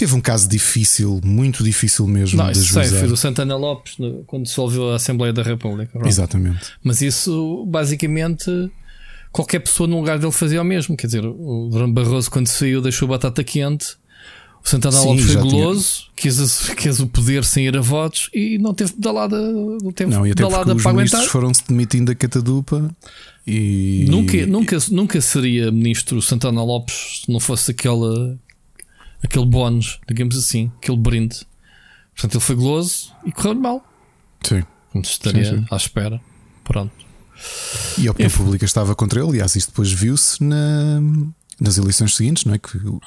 Teve 0.00 0.14
um 0.14 0.20
caso 0.22 0.48
difícil, 0.48 1.20
muito 1.22 1.62
difícil 1.62 2.06
mesmo 2.06 2.38
não, 2.38 2.50
isso 2.50 2.72
sei, 2.72 2.84
foi 2.84 3.06
do 3.06 3.18
Santana 3.18 3.54
Lopes 3.54 3.98
quando 4.26 4.44
dissolveu 4.44 4.92
a 4.92 4.96
Assembleia 4.96 5.30
da 5.30 5.42
República. 5.42 5.92
pronto. 5.92 6.08
Exatamente. 6.08 6.72
Mas 6.82 7.02
isso 7.02 7.66
basicamente 7.66 8.50
qualquer 9.30 9.58
pessoa 9.58 9.86
no 9.86 9.98
lugar 9.98 10.18
dele 10.18 10.32
fazia 10.32 10.62
o 10.62 10.64
mesmo. 10.64 10.96
Quer 10.96 11.06
dizer, 11.06 11.26
o 11.26 11.68
Durão 11.70 11.92
Barroso, 11.92 12.30
quando 12.30 12.46
saiu, 12.46 12.80
deixou 12.80 13.04
a 13.08 13.10
batata 13.10 13.44
quente. 13.44 13.98
O 14.64 14.66
Santana 14.70 14.96
Sim, 14.96 15.08
Lopes 15.08 15.24
foi 15.26 15.36
goloso, 15.36 16.06
quis, 16.16 16.68
quis 16.78 17.00
o 17.00 17.06
poder 17.06 17.44
sem 17.44 17.66
ir 17.66 17.76
a 17.76 17.82
votos 17.82 18.30
e 18.32 18.56
não 18.56 18.72
teve 18.72 18.94
pedalada, 18.94 19.38
não 19.38 19.92
teve 19.92 20.10
Não, 20.10 20.26
e 20.26 20.30
até 20.30 20.42
pedalada 20.42 20.74
os 20.74 20.82
para 20.82 20.94
ministros 20.94 21.26
foram-se 21.26 21.62
demitindo 21.68 22.06
da 22.06 22.14
catadupa 22.14 22.90
e. 23.46 24.06
Nunca, 24.08 24.46
nunca, 24.46 24.78
nunca 24.90 25.20
seria 25.20 25.70
ministro 25.70 26.22
Santana 26.22 26.64
Lopes 26.64 27.20
se 27.26 27.30
não 27.30 27.38
fosse 27.38 27.72
aquele, 27.72 28.38
aquele 29.22 29.46
bónus, 29.46 30.00
digamos 30.08 30.36
assim, 30.36 30.70
aquele 30.82 30.98
brinde. 30.98 31.46
Portanto, 32.14 32.34
ele 32.34 32.44
foi 32.44 32.54
goloso 32.56 33.12
e 33.24 33.32
correu 33.32 33.54
mal. 33.54 33.84
Sim. 34.42 34.62
Como 34.92 35.04
se 35.04 35.12
estaria 35.12 35.44
Sim, 35.44 35.58
sim. 35.60 35.66
à 35.70 35.76
espera. 35.76 36.20
Pronto. 36.64 36.92
E 37.98 38.06
a 38.06 38.10
opinião 38.10 38.28
If- 38.28 38.36
pública 38.36 38.64
estava 38.64 38.94
contra 38.94 39.20
ele, 39.20 39.28
aliás, 39.30 39.56
isto 39.56 39.68
depois 39.70 39.90
viu-se 39.90 40.42
na- 40.44 41.00
nas 41.58 41.78
eleições 41.78 42.14
seguintes, 42.14 42.44
não 42.44 42.54
é? 42.54 42.58
Que 42.58 42.76
o- 42.76 43.00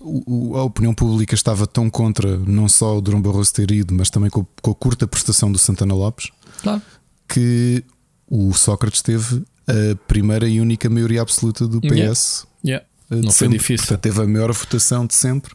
o- 0.00 0.56
a 0.56 0.62
opinião 0.64 0.92
pública 0.94 1.34
estava 1.34 1.66
tão 1.66 1.88
contra 1.90 2.36
não 2.38 2.68
só 2.68 2.96
o 2.98 3.00
Durão 3.00 3.20
Barroso 3.22 3.52
ter 3.52 3.70
ido, 3.70 3.94
mas 3.94 4.10
também 4.10 4.30
com, 4.30 4.44
com 4.62 4.70
a 4.70 4.74
curta 4.74 5.06
prestação 5.06 5.50
do 5.52 5.58
Santana 5.58 5.94
Lopes, 5.94 6.30
Claro. 6.62 6.82
que 7.28 7.84
o 8.28 8.52
Sócrates 8.54 9.02
teve 9.02 9.44
a 9.68 9.94
primeira 10.08 10.48
e 10.48 10.60
única 10.60 10.88
maioria 10.90 11.22
absoluta 11.22 11.66
do 11.66 11.80
Yeah. 11.84 12.10
PS. 12.10 12.46
Yeah. 12.64 12.84
de 12.86 12.95
Não 13.10 13.22
foi 13.24 13.32
sempre. 13.32 13.58
difícil. 13.58 13.86
Portanto, 13.86 14.00
teve 14.02 14.20
a 14.22 14.26
maior 14.26 14.52
votação 14.52 15.06
de 15.06 15.14
sempre. 15.14 15.52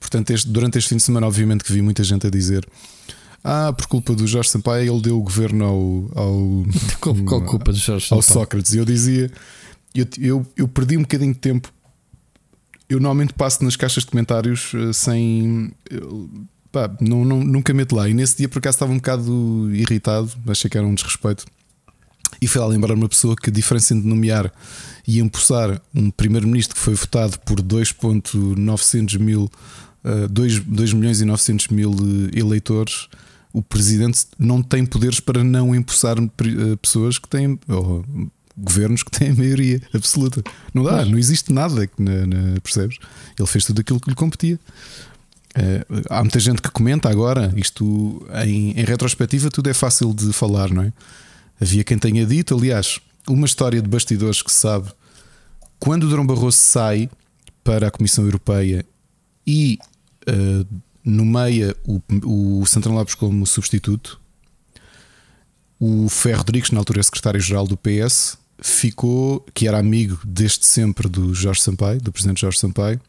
Portanto, 0.00 0.30
este- 0.30 0.48
durante 0.48 0.78
este 0.78 0.88
fim 0.90 0.96
de 0.96 1.02
semana, 1.02 1.26
obviamente, 1.26 1.64
que 1.64 1.72
vi 1.72 1.82
muita 1.82 2.02
gente 2.04 2.26
a 2.26 2.30
dizer. 2.30 2.66
Ah, 3.44 3.72
por 3.72 3.86
culpa 3.86 4.14
do 4.14 4.26
Jorge 4.26 4.50
Sampaio, 4.50 4.92
ele 4.92 5.02
deu 5.02 5.18
o 5.18 5.22
governo 5.22 5.64
ao, 5.64 6.10
ao, 6.24 6.64
Qual, 7.00 7.14
qual 7.24 7.42
culpa 7.44 7.72
de 7.72 7.78
Jorge 7.78 8.06
ao 8.10 8.20
Sampaio? 8.22 8.40
Sócrates. 8.44 8.74
E 8.74 8.78
eu 8.78 8.84
dizia, 8.84 9.30
eu, 9.94 10.06
eu, 10.18 10.46
eu 10.56 10.68
perdi 10.68 10.96
um 10.96 11.02
bocadinho 11.02 11.32
de 11.32 11.38
tempo. 11.38 11.72
Eu 12.88 12.98
normalmente 13.00 13.32
passo 13.34 13.62
nas 13.64 13.74
caixas 13.76 14.04
de 14.04 14.10
comentários 14.10 14.72
eh, 14.74 14.92
sem. 14.92 15.72
eu, 15.90 16.30
pá, 16.70 16.88
não, 17.00 17.24
não- 17.24 17.42
nunca 17.44 17.72
meto 17.74 17.96
lá. 17.96 18.08
E 18.08 18.14
nesse 18.14 18.36
dia, 18.36 18.48
por 18.48 18.58
acaso, 18.58 18.76
estava 18.76 18.92
um 18.92 18.96
bocado 18.96 19.70
irritado, 19.74 20.30
achei 20.48 20.70
que 20.70 20.76
era 20.78 20.86
um 20.86 20.94
desrespeito. 20.94 21.44
E 22.40 22.46
fui 22.46 22.60
lá 22.60 22.66
lembrar 22.66 22.94
uma 22.94 23.08
pessoa 23.08 23.34
que 23.36 23.50
a 23.50 23.52
diferença 23.52 23.94
entre 23.94 24.08
nomear 24.08 24.52
e 25.06 25.20
empossar 25.20 25.80
um 25.94 26.10
primeiro-ministro 26.10 26.74
que 26.74 26.80
foi 26.80 26.94
votado 26.94 27.38
por 27.40 27.60
2.900 27.60 29.18
mil, 29.18 29.50
eh, 30.04 30.26
2, 30.28 30.60
2 30.60 30.92
milhões 30.92 31.20
e 31.20 31.24
900 31.24 31.68
mil 31.68 31.92
eh, 31.92 32.38
eleitores, 32.38 33.08
o 33.52 33.62
presidente 33.62 34.26
não 34.38 34.62
tem 34.62 34.84
poderes 34.84 35.20
para 35.20 35.42
não 35.44 35.74
empossar 35.74 36.16
eh, 36.18 36.76
pessoas 36.82 37.18
que 37.18 37.28
têm, 37.28 37.58
ou 37.68 38.04
governos 38.56 39.02
que 39.02 39.10
têm 39.10 39.32
maioria 39.34 39.80
absoluta. 39.94 40.42
Não 40.74 40.82
dá, 40.82 41.04
não 41.04 41.18
existe 41.18 41.52
nada, 41.52 41.86
que 41.86 42.02
na, 42.02 42.26
na- 42.26 42.60
percebes? 42.60 42.96
Ele 43.38 43.48
fez 43.48 43.64
tudo 43.64 43.80
aquilo 43.80 44.00
que 44.00 44.10
lhe 44.10 44.16
competia. 44.16 44.58
Eh, 45.54 45.86
há 46.10 46.20
muita 46.22 46.40
gente 46.40 46.60
que 46.60 46.70
comenta 46.70 47.08
agora, 47.08 47.52
isto 47.56 48.26
em, 48.44 48.72
em 48.72 48.84
retrospectiva, 48.84 49.50
tudo 49.50 49.70
é 49.70 49.74
fácil 49.74 50.12
de 50.12 50.32
falar, 50.32 50.70
não 50.70 50.82
é? 50.82 50.92
Havia 51.60 51.82
quem 51.84 51.96
tenha 51.98 52.26
dito, 52.26 52.54
aliás, 52.54 53.00
uma 53.28 53.46
história 53.46 53.80
de 53.80 53.88
bastidores 53.88 54.42
que 54.42 54.50
se 54.50 54.58
sabe. 54.58 54.90
Quando 55.78 56.04
o 56.04 56.08
Durão 56.08 56.26
Barroso 56.26 56.58
sai 56.58 57.10
para 57.62 57.88
a 57.88 57.90
Comissão 57.90 58.24
Europeia 58.24 58.84
e 59.46 59.78
eh, 60.26 60.64
nomeia 61.04 61.76
o, 61.86 62.00
o 62.24 62.66
Santana 62.66 62.96
Lopes 62.96 63.14
como 63.14 63.46
substituto, 63.46 64.20
o 65.78 66.08
Ferro 66.08 66.38
Rodrigues, 66.38 66.70
na 66.70 66.78
altura 66.78 67.02
secretário-geral 67.02 67.66
do 67.66 67.76
PS, 67.76 68.38
ficou, 68.58 69.44
que 69.52 69.68
era 69.68 69.78
amigo 69.78 70.18
desde 70.24 70.64
sempre 70.64 71.08
do 71.08 71.34
Jorge 71.34 71.60
Sampaio, 71.60 72.00
do 72.00 72.10
presidente 72.10 72.40
Jorge 72.40 72.58
Sampaio, 72.58 73.00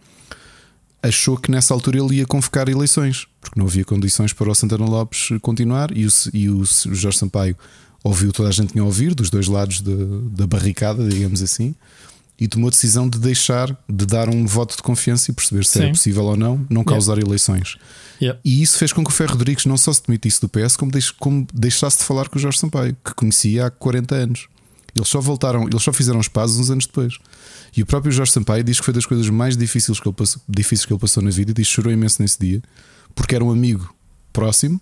achou 1.01 1.37
que 1.37 1.49
nessa 1.49 1.73
altura 1.73 1.99
ele 1.99 2.15
ia 2.15 2.25
convocar 2.25 2.67
eleições, 2.67 3.27
porque 3.39 3.59
não 3.59 3.67
havia 3.67 3.85
condições 3.85 4.33
para 4.33 4.49
o 4.49 4.55
Santana 4.55 4.85
Lopes 4.85 5.29
continuar 5.41 5.95
e 5.95 6.05
o, 6.05 6.09
e 6.33 6.49
o 6.49 6.65
Jorge 6.65 7.17
Sampaio 7.17 7.55
ouviu 8.03 8.31
toda 8.31 8.49
a 8.49 8.51
gente 8.51 8.71
tinha 8.73 8.83
a 8.83 8.85
ouvir, 8.85 9.13
dos 9.13 9.29
dois 9.29 9.47
lados 9.47 9.81
da, 9.81 9.91
da 10.31 10.47
barricada, 10.47 11.07
digamos 11.07 11.41
assim, 11.41 11.75
e 12.39 12.47
tomou 12.47 12.67
a 12.67 12.71
decisão 12.71 13.09
de 13.09 13.17
deixar, 13.17 13.75
de 13.89 14.05
dar 14.05 14.29
um 14.29 14.45
voto 14.45 14.75
de 14.75 14.83
confiança 14.83 15.31
e 15.31 15.33
perceber 15.33 15.65
se 15.65 15.77
era 15.79 15.87
Sim. 15.87 15.93
possível 15.93 16.23
ou 16.25 16.37
não, 16.37 16.65
não 16.69 16.83
causar 16.83 17.17
eleições. 17.17 17.77
Yeah. 18.21 18.39
E 18.45 18.61
isso 18.61 18.77
fez 18.77 18.93
com 18.93 19.03
que 19.03 19.09
o 19.09 19.13
Ferro 19.13 19.31
Rodrigues 19.31 19.65
não 19.65 19.75
só 19.77 19.91
se 19.91 20.03
demitisse 20.05 20.39
do 20.41 20.47
PS, 20.49 20.75
como, 20.77 20.91
deix- 20.91 21.11
como 21.11 21.47
deixasse 21.53 21.97
de 21.99 22.03
falar 22.03 22.29
com 22.29 22.37
o 22.37 22.41
Jorge 22.41 22.59
Sampaio, 22.59 22.95
que 23.03 23.13
conhecia 23.15 23.65
há 23.67 23.71
40 23.71 24.15
anos. 24.15 24.47
Eles 24.95 25.07
só 25.09 25.19
voltaram, 25.19 25.67
eles 25.67 25.81
só 25.83 25.93
fizeram 25.93 26.19
os 26.19 26.27
pazes 26.27 26.57
uns 26.57 26.69
anos 26.71 26.85
depois. 26.87 27.15
E 27.75 27.83
o 27.83 27.85
próprio 27.85 28.11
Jorge 28.11 28.31
Sampaio 28.31 28.63
diz 28.63 28.79
que 28.79 28.85
foi 28.85 28.93
das 28.93 29.05
coisas 29.05 29.27
mais 29.29 29.55
difíceis 29.57 29.99
que 29.99 30.07
ele 30.07 30.15
passou, 30.15 30.41
difíceis 30.49 30.85
que 30.85 30.93
ele 30.93 30.99
passou 30.99 31.21
na 31.21 31.29
vida 31.29 31.51
e 31.51 31.53
diz 31.53 31.67
que 31.67 31.73
chorou 31.73 31.91
imenso 31.93 32.21
nesse 32.21 32.39
dia, 32.39 32.61
porque 33.13 33.35
era 33.35 33.43
um 33.43 33.51
amigo 33.51 33.93
próximo 34.33 34.79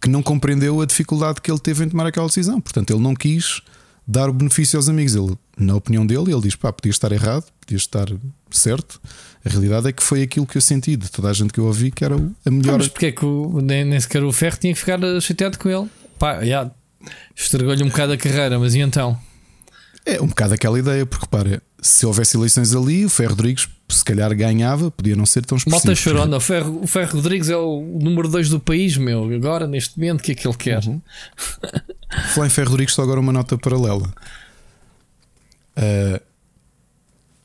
que 0.00 0.08
não 0.08 0.22
compreendeu 0.22 0.80
a 0.80 0.86
dificuldade 0.86 1.40
que 1.40 1.50
ele 1.50 1.58
teve 1.60 1.84
em 1.84 1.88
tomar 1.88 2.06
aquela 2.06 2.26
decisão. 2.26 2.60
Portanto, 2.60 2.90
ele 2.92 3.00
não 3.02 3.14
quis 3.14 3.60
dar 4.06 4.28
o 4.28 4.32
benefício 4.32 4.76
aos 4.78 4.88
amigos. 4.88 5.14
Ele, 5.14 5.36
na 5.58 5.74
opinião 5.76 6.06
dele, 6.06 6.32
ele 6.32 6.40
diz: 6.40 6.54
pá, 6.56 6.72
podia 6.72 6.90
estar 6.90 7.12
errado, 7.12 7.44
podia 7.60 7.76
estar 7.76 8.06
certo. 8.50 9.00
A 9.44 9.48
realidade 9.48 9.88
é 9.88 9.92
que 9.92 10.02
foi 10.02 10.22
aquilo 10.22 10.46
que 10.46 10.56
eu 10.56 10.60
senti 10.60 10.96
de 10.96 11.10
toda 11.10 11.28
a 11.30 11.32
gente 11.32 11.52
que 11.52 11.60
eu 11.60 11.64
ouvi 11.66 11.90
que 11.90 12.04
era 12.04 12.14
a 12.16 12.18
Ah, 12.44 12.50
melhor. 12.50 12.78
mas 12.78 12.88
porque 12.88 13.06
é 13.06 13.12
que 13.12 13.24
o, 13.24 13.60
nem, 13.62 13.84
nem 13.84 13.98
sequer 14.00 14.22
o 14.24 14.32
Ferro 14.32 14.56
tinha 14.58 14.72
que 14.72 14.78
ficar 14.80 14.98
chateado 15.20 15.58
com 15.58 15.68
ele? 15.68 15.88
Pá, 16.18 16.44
já, 16.44 16.70
estragou-lhe 17.34 17.82
um 17.82 17.88
bocado 17.88 18.12
a 18.12 18.16
carreira, 18.18 18.58
mas 18.58 18.74
e 18.74 18.80
então? 18.80 19.18
É 20.04 20.20
um 20.20 20.26
bocado 20.26 20.54
aquela 20.54 20.78
ideia, 20.78 21.04
porque 21.04 21.26
para 21.26 21.62
se 21.82 22.04
houvesse 22.06 22.36
eleições 22.36 22.74
ali, 22.74 23.04
o 23.04 23.08
Ferro 23.08 23.30
Rodrigues 23.30 23.68
se 23.88 24.04
calhar 24.04 24.34
ganhava, 24.34 24.90
podia 24.90 25.16
não 25.16 25.26
ser 25.26 25.44
tão 25.44 25.58
expressivo. 25.58 25.86
Malta 25.86 26.00
chorona, 26.00 26.36
o 26.36 26.40
Ferro, 26.40 26.80
o 26.82 26.86
Ferro 26.86 27.16
Rodrigues 27.16 27.48
é 27.48 27.56
o 27.56 27.80
número 28.00 28.28
2 28.28 28.48
do 28.48 28.60
país, 28.60 28.96
meu. 28.96 29.24
Agora, 29.34 29.66
neste 29.66 29.98
momento, 29.98 30.20
o 30.20 30.22
que 30.22 30.32
é 30.32 30.34
que 30.34 30.46
ele 30.46 30.56
quer? 30.56 30.84
Uhum. 30.84 31.00
Falar 32.34 32.46
em 32.46 32.50
Ferro 32.50 32.70
Rodrigues, 32.70 32.94
só 32.94 33.02
agora 33.02 33.20
uma 33.20 33.32
nota 33.32 33.58
paralela. 33.58 34.12
Ah, 35.76 36.20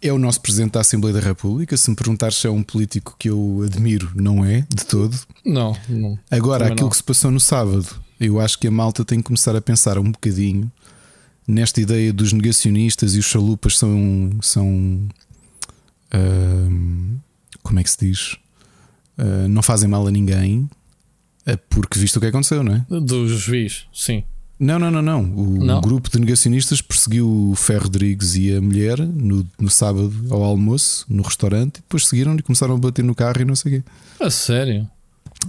é 0.01 0.13
o 0.13 0.19
nosso 0.19 0.41
Presidente 0.41 0.73
da 0.73 0.81
Assembleia 0.81 1.15
da 1.15 1.19
República. 1.19 1.75
Se 1.75 1.89
me 1.89 1.95
perguntares 1.95 2.37
se 2.37 2.45
é 2.45 2.49
um 2.49 2.61
político 2.61 3.15
que 3.17 3.29
eu 3.29 3.63
admiro, 3.65 4.11
não 4.13 4.45
é, 4.45 4.65
de 4.69 4.85
todo. 4.85 5.17
Não, 5.43 5.75
não. 5.89 6.19
Agora, 6.29 6.65
aquilo 6.65 6.81
não. 6.81 6.89
que 6.89 6.97
se 6.97 7.03
passou 7.03 7.31
no 7.31 7.39
sábado, 7.39 7.87
eu 8.19 8.39
acho 8.39 8.59
que 8.59 8.67
a 8.67 8.71
malta 8.71 9.03
tem 9.03 9.19
que 9.19 9.25
começar 9.25 9.55
a 9.55 9.61
pensar 9.61 9.97
um 9.97 10.11
bocadinho 10.11 10.71
nesta 11.47 11.79
ideia 11.81 12.11
dos 12.13 12.33
negacionistas 12.33 13.15
e 13.15 13.19
os 13.19 13.25
chalupas 13.25 13.77
são. 13.77 14.31
são 14.41 15.07
ahm, 16.13 17.17
como 17.63 17.79
é 17.79 17.83
que 17.83 17.89
se 17.89 17.97
diz? 17.99 18.35
Ah, 19.17 19.47
não 19.47 19.61
fazem 19.61 19.89
mal 19.89 20.05
a 20.07 20.11
ninguém, 20.11 20.69
ah, 21.45 21.57
porque 21.69 21.97
visto 21.99 22.17
o 22.17 22.19
que 22.19 22.27
aconteceu, 22.27 22.63
não 22.63 22.75
é? 22.75 22.85
Do 23.01 23.27
juiz, 23.27 23.85
sim. 23.93 24.23
Não, 24.57 24.79
não, 24.79 24.89
não, 24.89 25.01
não. 25.01 25.21
O 25.35 25.65
Não? 25.65 25.81
grupo 25.81 26.09
de 26.09 26.17
negacionistas 26.17 26.81
perseguiu 26.81 27.27
o 27.51 27.55
Ferro 27.55 27.83
Rodrigues 27.83 28.35
e 28.35 28.55
a 28.55 28.61
mulher 28.61 28.97
no, 28.99 29.45
no 29.59 29.69
sábado 29.69 30.13
ao 30.29 30.41
almoço, 30.43 31.05
no 31.09 31.23
restaurante, 31.23 31.77
e 31.77 31.81
depois 31.81 32.07
seguiram 32.07 32.35
e 32.37 32.41
começaram 32.41 32.75
a 32.75 32.77
bater 32.77 33.03
no 33.03 33.13
carro 33.13 33.41
e 33.41 33.45
não 33.45 33.55
sei 33.55 33.79
o 33.79 33.81
quê. 33.81 33.89
A 34.23 34.29
sério. 34.29 34.89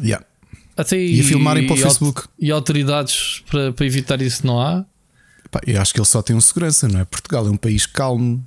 Yeah. 0.03 0.27
Até 0.77 1.01
E 1.01 1.21
a 1.21 1.25
filmarem 1.25 1.67
para 1.67 1.77
o 1.77 1.79
e 1.79 1.83
Facebook. 1.83 2.23
E 2.39 2.51
autoridades 2.51 3.45
para, 3.49 3.73
para 3.73 3.87
evitar 3.87 4.21
isso 4.21 4.45
não 4.45 4.61
há? 4.61 4.85
Eu 5.67 5.81
acho 5.81 5.93
que 5.95 6.01
ele 6.01 6.07
só 6.07 6.23
tem 6.23 6.35
um 6.37 6.41
segurança, 6.41 6.89
não 6.89 7.01
é? 7.01 7.05
Portugal 7.05 7.47
é 7.47 7.51
um 7.51 7.57
país 7.57 7.87
calmo. 7.87 8.45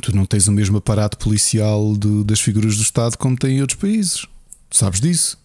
Tu 0.00 0.14
não 0.14 0.24
tens 0.24 0.46
o 0.48 0.52
mesmo 0.52 0.78
aparato 0.78 1.18
policial 1.18 1.94
das 2.24 2.40
figuras 2.40 2.76
do 2.76 2.82
Estado 2.82 3.16
como 3.18 3.36
tem 3.36 3.58
em 3.58 3.60
outros 3.60 3.78
países. 3.78 4.26
Tu 4.70 4.76
sabes 4.76 5.00
disso. 5.00 5.38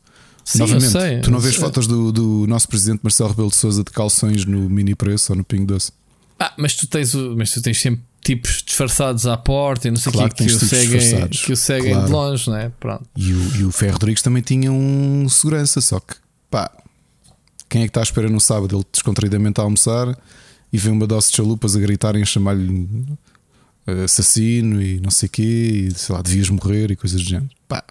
Sim, 0.43 0.59
Novamente, 0.59 0.87
sei. 0.87 1.19
tu 1.21 1.29
não 1.29 1.39
vês 1.39 1.55
Eh, 1.55 1.59
fotos 1.59 1.85
do, 1.87 2.11
do 2.11 2.45
nosso 2.47 2.67
presidente 2.69 3.01
Marcelo 3.03 3.29
Rebelo 3.29 3.49
de 3.49 3.57
Souza 3.57 3.83
de 3.83 3.91
calções 3.91 4.45
no 4.45 4.69
mini 4.69 4.95
preço 4.95 5.33
ou 5.33 5.37
no 5.37 5.43
Pingo 5.43 5.65
Doce? 5.65 5.91
Ah, 6.39 6.53
mas 6.57 6.75
tu 6.75 6.87
tens, 6.87 7.13
o, 7.13 7.35
mas 7.37 7.51
tu 7.51 7.61
tens 7.61 7.81
sempre 7.81 8.01
tipos 8.23 8.63
disfarçados 8.65 9.27
à 9.27 9.35
porta 9.35 9.89
e 9.89 9.91
não 9.91 9.97
sei 9.99 10.09
o 10.09 10.13
Claro 10.13 10.33
que, 10.33 10.45
que 10.45 10.49
que, 10.49 10.55
o 10.55 10.67
seguem, 10.67 11.27
que 11.27 11.51
o 11.53 11.57
seguem 11.57 11.91
Claro. 11.91 12.05
de 12.07 12.11
longe, 12.13 12.49
não 12.49 12.55
é? 12.57 12.69
Pronto. 12.79 13.03
E 13.17 13.33
o, 13.33 13.55
e 13.57 13.63
o 13.65 13.71
Ferro 13.73 13.93
Rodrigues 13.93 14.21
também 14.21 14.41
tinha 14.41 14.71
um 14.71 15.27
segurança, 15.27 15.81
só 15.81 15.99
que 15.99 16.15
pá, 16.49 16.71
quem 17.67 17.81
é 17.81 17.85
que 17.85 17.89
está 17.89 17.99
à 17.99 18.03
espera 18.03 18.29
no 18.29 18.39
sábado? 18.39 18.73
Ele 18.77 18.85
descontraídamente 18.89 19.59
a 19.59 19.63
almoçar 19.65 20.17
e 20.71 20.77
vê 20.77 20.89
uma 20.89 21.07
dose 21.07 21.29
de 21.31 21.37
chalupas 21.37 21.75
a 21.75 21.79
gritarem 21.79 22.21
a 22.21 22.25
chamar-lhe 22.25 22.87
eh, 23.87 24.03
assassino 24.03 24.81
e 24.81 24.99
não 24.99 25.09
sei 25.11 25.27
o 25.27 25.29
quê, 25.29 25.87
e 25.89 25.93
sei 25.93 26.15
lá, 26.15 26.21
devias 26.21 26.49
morrer 26.49 26.91
e 26.91 26.95
coisas 26.95 27.21
do 27.21 27.27
género. 27.27 27.49
Pá, 27.67 27.83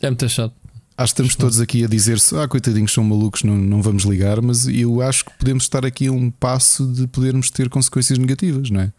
É 0.00 0.06
muito 0.08 0.28
chato. 0.28 0.52
acho 0.96 1.14
que 1.14 1.20
estamos 1.22 1.34
todos 1.36 1.60
aqui 1.60 1.84
a 1.84 1.88
dizer-se, 1.88 2.36
ah, 2.36 2.46
coitadinhos, 2.48 2.92
são 2.92 3.02
malucos, 3.04 3.42
não, 3.42 3.56
não 3.56 3.82
vamos 3.82 4.04
ligar, 4.04 4.40
mas 4.40 4.66
eu 4.68 5.00
acho 5.02 5.24
que 5.24 5.32
podemos 5.38 5.64
estar 5.64 5.84
aqui 5.84 6.06
a 6.08 6.12
um 6.12 6.30
passo 6.30 6.86
de 6.86 7.06
podermos 7.06 7.50
ter 7.50 7.68
consequências 7.68 8.18
negativas, 8.18 8.70
não 8.70 8.80
é? 8.82 8.92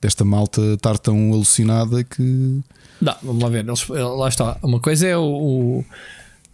Desta 0.00 0.24
malta 0.24 0.60
estar 0.74 0.98
tão 0.98 1.32
alucinada 1.32 2.04
que. 2.04 2.60
Não, 3.00 3.14
vamos 3.22 3.42
lá 3.42 3.48
ver. 3.48 3.66
Eles- 3.66 3.88
lá 3.88 4.28
está. 4.28 4.58
Uma 4.62 4.78
coisa 4.78 5.06
é 5.06 5.16
o- 5.16 5.82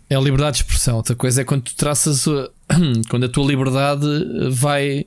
é 0.08 0.14
a 0.14 0.20
liberdade 0.20 0.58
de 0.58 0.62
expressão, 0.62 0.96
outra 0.96 1.16
coisa 1.16 1.40
é 1.40 1.44
quando 1.44 1.62
tu 1.62 1.74
traças 1.74 2.26
a, 2.28 2.48
quando 3.10 3.24
a 3.24 3.28
tua 3.28 3.44
liberdade 3.44 4.06
vai 4.52 5.06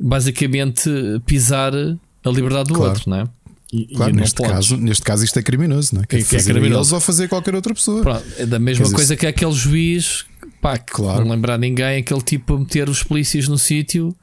basicamente 0.00 0.90
pisar 1.26 1.72
a 1.74 2.28
liberdade 2.30 2.68
do 2.68 2.74
Claro. 2.74 2.92
outro, 2.92 3.10
não 3.10 3.16
é? 3.18 3.28
E, 3.72 3.86
Claro, 3.94 4.12
e 4.12 4.16
neste 4.16 4.42
caso, 4.42 4.76
neste 4.76 5.02
caso 5.04 5.24
isto 5.24 5.38
é 5.38 5.42
criminoso, 5.42 5.94
não 5.94 6.02
é? 6.02 6.06
Que 6.06 6.16
é 6.16 6.18
Que- 6.20 6.24
que 6.24 6.36
é 6.36 6.42
criminoso. 6.42 6.74
eles 6.80 6.92
ou 6.92 7.00
fazer 7.00 7.28
qualquer 7.28 7.54
outra 7.54 7.72
pessoa. 7.72 8.02
Pronto, 8.02 8.24
é 8.36 8.44
da 8.46 8.58
mesma 8.58 8.78
Quer 8.82 8.84
dizer, 8.84 8.96
coisa 8.96 9.16
que 9.16 9.26
aquele 9.26 9.52
juiz, 9.52 10.24
pá, 10.60 10.76
que 10.76 10.92
Claro. 10.92 11.24
não 11.24 11.30
lembrar 11.30 11.56
ninguém, 11.58 12.00
aquele 12.00 12.20
tipo 12.22 12.54
a 12.54 12.58
meter 12.58 12.88
os 12.88 13.02
polícias 13.04 13.46
no 13.46 13.56
sítio. 13.58 14.14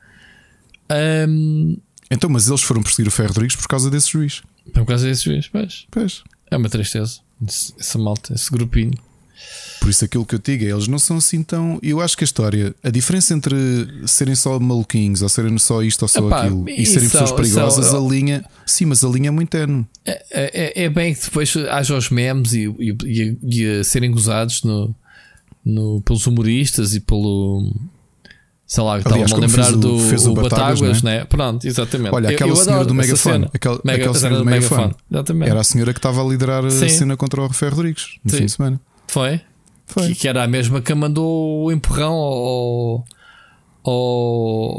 hum, 1.29 1.77
Então, 2.09 2.29
mas 2.29 2.47
eles 2.47 2.61
foram 2.61 2.81
perseguir 2.81 3.07
o 3.07 3.11
Ferro 3.11 3.29
Rodrigues 3.29 3.55
por 3.55 3.67
causa 3.67 3.89
desse 3.89 4.09
juiz. 4.11 4.41
por 4.73 4.85
causa 4.85 5.05
desse 5.07 5.23
juiz, 5.25 5.47
pois. 5.47 5.85
Pois. 5.91 6.23
É 6.51 6.57
uma 6.57 6.69
tristeza. 6.69 7.19
Esse- 7.47 7.73
Essa 7.79 7.97
malta, 7.97 8.33
esse 8.33 8.49
grupinho. 8.51 8.93
Por 9.79 9.89
isso 9.89 10.03
aquilo 10.03 10.25
que 10.25 10.35
eu 10.35 10.39
digo 10.39 10.65
é, 10.65 10.69
eles 10.69 10.87
não 10.87 10.99
são 10.99 11.17
assim 11.17 11.43
tão. 11.43 11.79
Eu 11.81 12.01
acho 12.01 12.17
que 12.17 12.23
a 12.23 12.25
história, 12.25 12.75
a 12.83 12.89
diferença 12.89 13.33
entre 13.33 13.55
serem 14.05 14.35
só 14.35 14.59
maluquinhos 14.59 15.21
ou 15.21 15.29
serem 15.29 15.57
só 15.57 15.81
isto 15.83 16.01
ou 16.01 16.07
só 16.07 16.25
Epá, 16.27 16.41
aquilo 16.43 16.67
e 16.69 16.85
serem 16.85 17.07
pessoas 17.07 17.31
é- 17.31 17.35
perigosas, 17.35 17.93
é- 17.93 17.97
a 17.97 17.99
linha. 17.99 18.45
Sim, 18.65 18.85
mas 18.85 19.03
a 19.03 19.07
linha 19.07 19.27
é 19.27 19.31
muito 19.31 19.49
tenue. 19.49 19.85
É, 20.05 20.23
é, 20.31 20.83
é 20.85 20.89
bem 20.89 21.13
que 21.13 21.23
depois 21.23 21.55
haja 21.69 21.95
os 21.95 22.09
memes 22.09 22.53
e, 22.53 22.65
e, 22.79 23.37
e- 23.43 23.79
a 23.79 23.83
serem 23.83 24.11
gozados 24.11 24.63
no, 24.63 24.93
no, 25.63 26.01
pelos 26.01 26.25
humoristas 26.27 26.93
e 26.95 26.99
pelo. 26.99 27.71
Sei 28.65 28.83
lá, 28.83 28.97
estava-me 28.97 29.23
a 29.31 29.37
lembrar 29.37 29.71
o- 29.73 29.77
do 29.77 29.99
fez 29.99 30.25
o 30.27 30.31
o 30.31 30.33
Batáguas, 30.33 30.81
Batáguas, 30.81 31.01
não 31.01 31.09
né? 31.11 31.23
Pronto, 31.23 31.65
exatamente. 31.65 32.13
Olha, 32.13 32.27
Eu- 32.27 32.31
aquela 32.35 32.51
eu 32.51 32.55
senhora 32.57 32.73
adoro 32.81 32.87
do 32.89 32.93
megafone, 32.95 33.47
aquela, 33.53 33.79
Mega- 33.85 33.97
aquela 33.99 34.11
a 34.11 34.19
senhora 34.19 34.37
do 34.39 34.45
megafone, 34.45 34.95
era 35.45 35.61
a 35.61 35.63
senhora 35.63 35.93
que 35.93 35.99
estava 35.99 36.21
a 36.21 36.27
liderar 36.27 36.65
a 36.65 36.69
Sim. 36.69 36.89
cena 36.89 37.15
contra 37.15 37.41
o 37.41 37.53
Ferro 37.53 37.77
Rodrigues 37.77 38.17
no 38.25 38.31
Sim. 38.31 38.37
fim 38.39 38.45
de 38.47 38.51
semana. 38.51 38.81
Foi? 39.07 39.41
Foi. 39.85 40.07
Que, 40.09 40.15
que 40.15 40.27
era 40.27 40.43
a 40.43 40.47
mesma 40.47 40.81
que 40.81 40.93
mandou 40.93 41.65
o 41.65 41.71
empurrão 41.71 42.13
ao, 42.13 43.05
ao, 43.83 43.93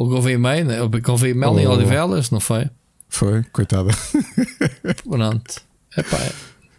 ao 0.01 0.07
Gouveia 0.07 0.39
May, 0.39 0.65
né? 0.65 0.83
O 0.83 0.89
Gouveia 0.89 1.35
Mel 1.35 1.59
em 1.59 1.67
Oh. 1.67 1.73
Odivelas, 1.73 2.31
não 2.31 2.41
foi? 2.41 2.69
Foi, 3.09 3.43
coitada. 3.53 3.91
Pronto. 5.09 5.63
Epá, 5.97 6.19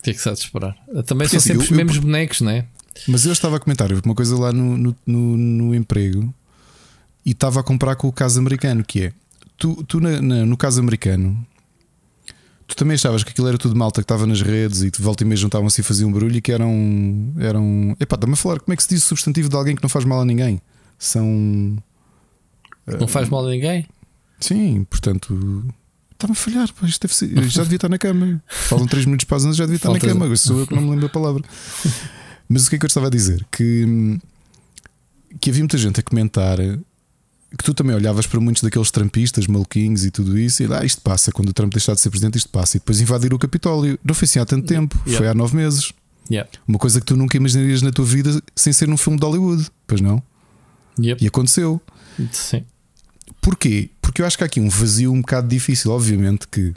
tinha 0.04 0.14
que 0.14 0.22
se 0.22 0.30
há 0.30 0.34
de 0.34 0.40
esperar. 0.40 0.76
Também 1.06 1.28
Porque 1.28 1.30
são 1.30 1.38
assim, 1.40 1.40
sempre 1.40 1.56
eu- 1.56 1.62
os 1.62 1.72
eu- 1.72 1.78
mesmos 1.78 1.98
bonecos, 1.98 2.42
né? 2.42 2.66
Mas 3.08 3.26
eu 3.26 3.32
estava 3.32 3.58
a 3.58 3.60
comentar 3.60 3.90
uma 3.92 4.14
coisa 4.16 4.38
lá 4.38 4.52
no, 4.52 4.78
no, 4.78 4.96
no- 5.06 5.38
no 5.38 5.76
emprego 5.76 6.34
e 7.26 7.32
estava 7.32 7.60
a 7.62 7.64
comprar 7.64 7.96
com 7.96 8.08
o 8.08 8.12
caso 8.12 8.40
americano, 8.40 8.84
que 8.84 9.06
é 9.06 9.14
tu, 9.58 9.84
tu 9.86 10.00
na- 10.00 10.22
na- 10.22 10.46
no 10.46 10.56
caso 10.58 10.80
americano, 10.80 11.46
tu 12.70 12.76
também 12.76 12.96
achavas 12.96 13.24
que 13.24 13.32
aquilo 13.32 13.48
era 13.48 13.58
tudo 13.58 13.76
malta 13.76 14.02
que 14.02 14.06
estava 14.06 14.26
nas 14.26 14.42
redes 14.42 14.82
e 14.82 14.92
de 14.92 15.02
volta 15.02 15.24
e 15.24 15.26
meia 15.28 15.38
juntavam-se 15.38 15.82
e 15.82 15.84
faziam 15.84 16.12
barulho 16.12 16.38
e 16.38 16.42
que 16.42 16.52
eram. 16.52 17.34
eram 17.40 17.96
epá, 18.00 18.16
dá-me 18.16 18.34
a 18.34 18.36
falar 18.36 18.60
como 18.60 18.74
é 18.74 18.76
que 18.78 18.84
se 18.84 18.90
diz 18.90 19.04
o 19.04 19.08
substantivo 19.08 19.50
de 19.50 19.56
alguém 19.56 19.76
que 19.76 19.82
não 19.84 19.90
faz 19.90 20.06
mal 20.06 20.22
a 20.22 20.26
ninguém? 20.26 20.62
São. 20.98 21.78
Não 22.88 23.08
faz 23.08 23.30
mal 23.30 23.46
a 23.46 23.50
ninguém. 23.50 23.86
Sim, 24.40 24.84
portanto. 24.90 25.66
Está-me 26.14 26.34
a 26.34 26.36
falhar, 26.36 26.74
pá, 26.74 26.86
isto 26.86 27.02
deve 27.08 27.14
ser, 27.16 27.50
já 27.50 27.64
devia 27.64 27.78
estar 27.78 27.88
na 27.90 27.98
cama. 27.98 28.44
Faltam 28.48 28.88
3 28.88 29.06
minutos 29.06 29.24
para 29.26 29.38
as 29.38 29.46
11, 29.46 29.58
já 29.58 29.64
devia 29.66 29.78
estar 29.78 29.90
Falta- 29.90 30.06
na 30.06 30.14
cama. 30.14 30.26
Agora 30.26 30.38
sou 30.38 30.60
eu 30.60 30.68
que 30.68 30.76
não 30.76 30.82
me 30.82 30.90
lembro 30.90 31.06
a 31.06 31.10
palavra. 31.10 31.44
Mas 32.50 32.66
o 32.68 32.70
que 32.70 32.76
é 32.76 32.80
que 32.80 32.86
eu 32.86 32.88
estava 32.88 33.08
a 33.08 33.10
dizer? 33.10 33.46
Que, 33.52 34.20
que 35.40 35.50
havia 35.50 35.62
muita 35.62 35.78
gente 35.78 36.00
a 36.00 36.04
comentar 36.04 36.58
que 37.58 37.64
tu 37.64 37.74
também 37.74 37.96
olhavas 37.96 38.28
para 38.28 38.40
muitos 38.40 38.62
daqueles 38.62 38.92
trampistas, 38.92 39.48
maluquinhos 39.48 40.06
e 40.06 40.12
tudo 40.12 40.38
isso, 40.38 40.62
e 40.62 40.68
lá 40.68 40.82
ah, 40.82 40.86
isto 40.86 41.02
passa, 41.02 41.32
quando 41.32 41.50
o 41.50 41.54
Trump 41.54 41.72
deixar 41.74 41.94
de 41.94 42.02
ser 42.02 42.10
presidente, 42.10 42.38
isto 42.38 42.50
passa, 42.50 42.78
e 42.78 42.80
depois 42.80 43.02
invadir 43.02 43.34
o 43.34 43.40
Capitólio. 43.40 43.98
Não 44.04 44.14
foi 44.14 44.26
assim 44.26 44.40
há 44.40 44.46
tanto 44.46 44.68
tempo, 44.68 44.96
Yeah. 45.00 45.18
foi 45.18 45.28
há 45.28 45.34
nove 45.34 45.56
meses. 45.56 45.92
Yeah. 46.30 46.48
Uma 46.68 46.78
coisa 46.78 47.00
que 47.00 47.06
tu 47.06 47.18
nunca 47.18 47.38
imaginarias 47.38 47.82
na 47.82 47.92
tua 47.92 48.06
vida 48.06 48.42
sem 48.56 48.72
ser 48.72 48.88
num 48.88 48.98
filme 48.98 49.20
de 49.20 49.26
Hollywood, 49.26 49.68
pois 49.88 50.00
não? 50.00 50.22
Yep. 51.00 51.24
E 51.24 51.28
aconteceu. 51.28 51.82
Sim. 52.32 52.64
Porquê? 53.42 53.90
Porque 54.02 54.22
eu 54.22 54.26
acho 54.28 54.38
que 54.38 54.44
há 54.44 54.48
aqui 54.48 54.60
um 54.60 54.70
vazio 54.70 55.12
um 55.12 55.22
bocado 55.22 55.48
difícil, 55.48 55.92
obviamente, 55.92 56.48
que 56.48 56.74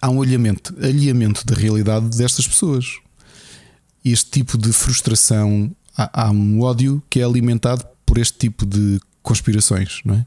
há 0.00 0.08
um 0.08 0.22
alinhamento, 0.22 0.74
alinhamento 0.78 1.44
da 1.44 1.54
realidade 1.54 2.16
destas 2.16 2.46
pessoas. 2.46 2.98
Este 4.04 4.30
tipo 4.30 4.56
de 4.56 4.72
frustração, 4.72 5.74
há, 5.96 6.26
há 6.26 6.30
um 6.30 6.60
ódio 6.60 7.02
que 7.10 7.20
é 7.20 7.24
alimentado 7.24 7.84
por 8.04 8.18
este 8.18 8.38
tipo 8.38 8.66
de 8.66 9.00
conspirações, 9.24 10.00
não 10.04 10.14
é? 10.14 10.26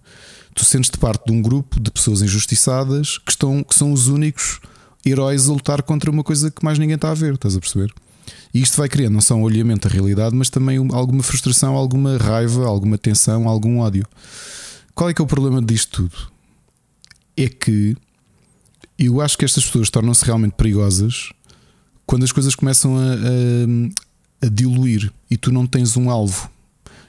Tu 0.54 0.66
sentes-te 0.66 0.98
parte 0.98 1.26
de 1.28 1.32
um 1.32 1.42
grupo 1.42 1.80
de 1.80 1.90
pessoas 1.92 2.22
injustiçadas 2.22 3.18
que, 3.20 3.32
estão, 3.32 3.64
que 3.64 3.74
são 3.76 3.94
os 3.94 4.08
únicos 4.08 4.60
heróis 5.06 5.48
a 5.48 5.54
lutar 5.54 5.82
contra 5.84 6.10
uma 6.12 6.24
coisa 6.24 6.52
que 6.52 6.66
mais 6.66 6.78
ninguém 6.80 6.96
está 6.96 7.12
a 7.12 7.14
ver, 7.14 7.36
estás 7.36 7.56
a 7.56 7.60
perceber? 7.60 7.94
E 8.54 8.62
isto 8.62 8.76
vai 8.76 8.90
criando 8.90 9.14
não 9.14 9.22
só 9.22 9.36
um 9.36 9.44
olhamento 9.44 9.88
da 9.88 9.94
realidade, 9.94 10.36
mas 10.36 10.50
também 10.50 10.80
um- 10.80 10.94
alguma 10.94 11.22
frustração, 11.24 11.76
alguma 11.76 12.18
raiva, 12.18 12.66
alguma 12.66 12.98
tensão, 12.98 13.48
algum 13.48 13.80
ódio. 13.80 14.06
Qual 14.96 15.10
é 15.10 15.14
que 15.14 15.22
é 15.22 15.24
o 15.24 15.28
problema 15.28 15.62
disto 15.62 16.04
tudo? 16.10 16.32
É 17.38 17.48
que 17.48 17.96
eu 18.98 19.22
acho 19.22 19.38
que 19.38 19.46
estas 19.46 19.64
pessoas 19.64 19.92
tornam-se 19.92 20.26
realmente 20.26 20.54
perigosas 20.54 21.30
quando 22.08 22.24
as 22.24 22.32
coisas 22.32 22.56
começam 22.56 22.98
a, 22.98 23.02
a- 23.14 24.48
a 24.48 24.50
diluir 24.50 25.12
e 25.30 25.38
tu 25.38 25.52
não 25.52 25.68
tens 25.68 25.96
um 25.96 26.10
alvo. 26.10 26.50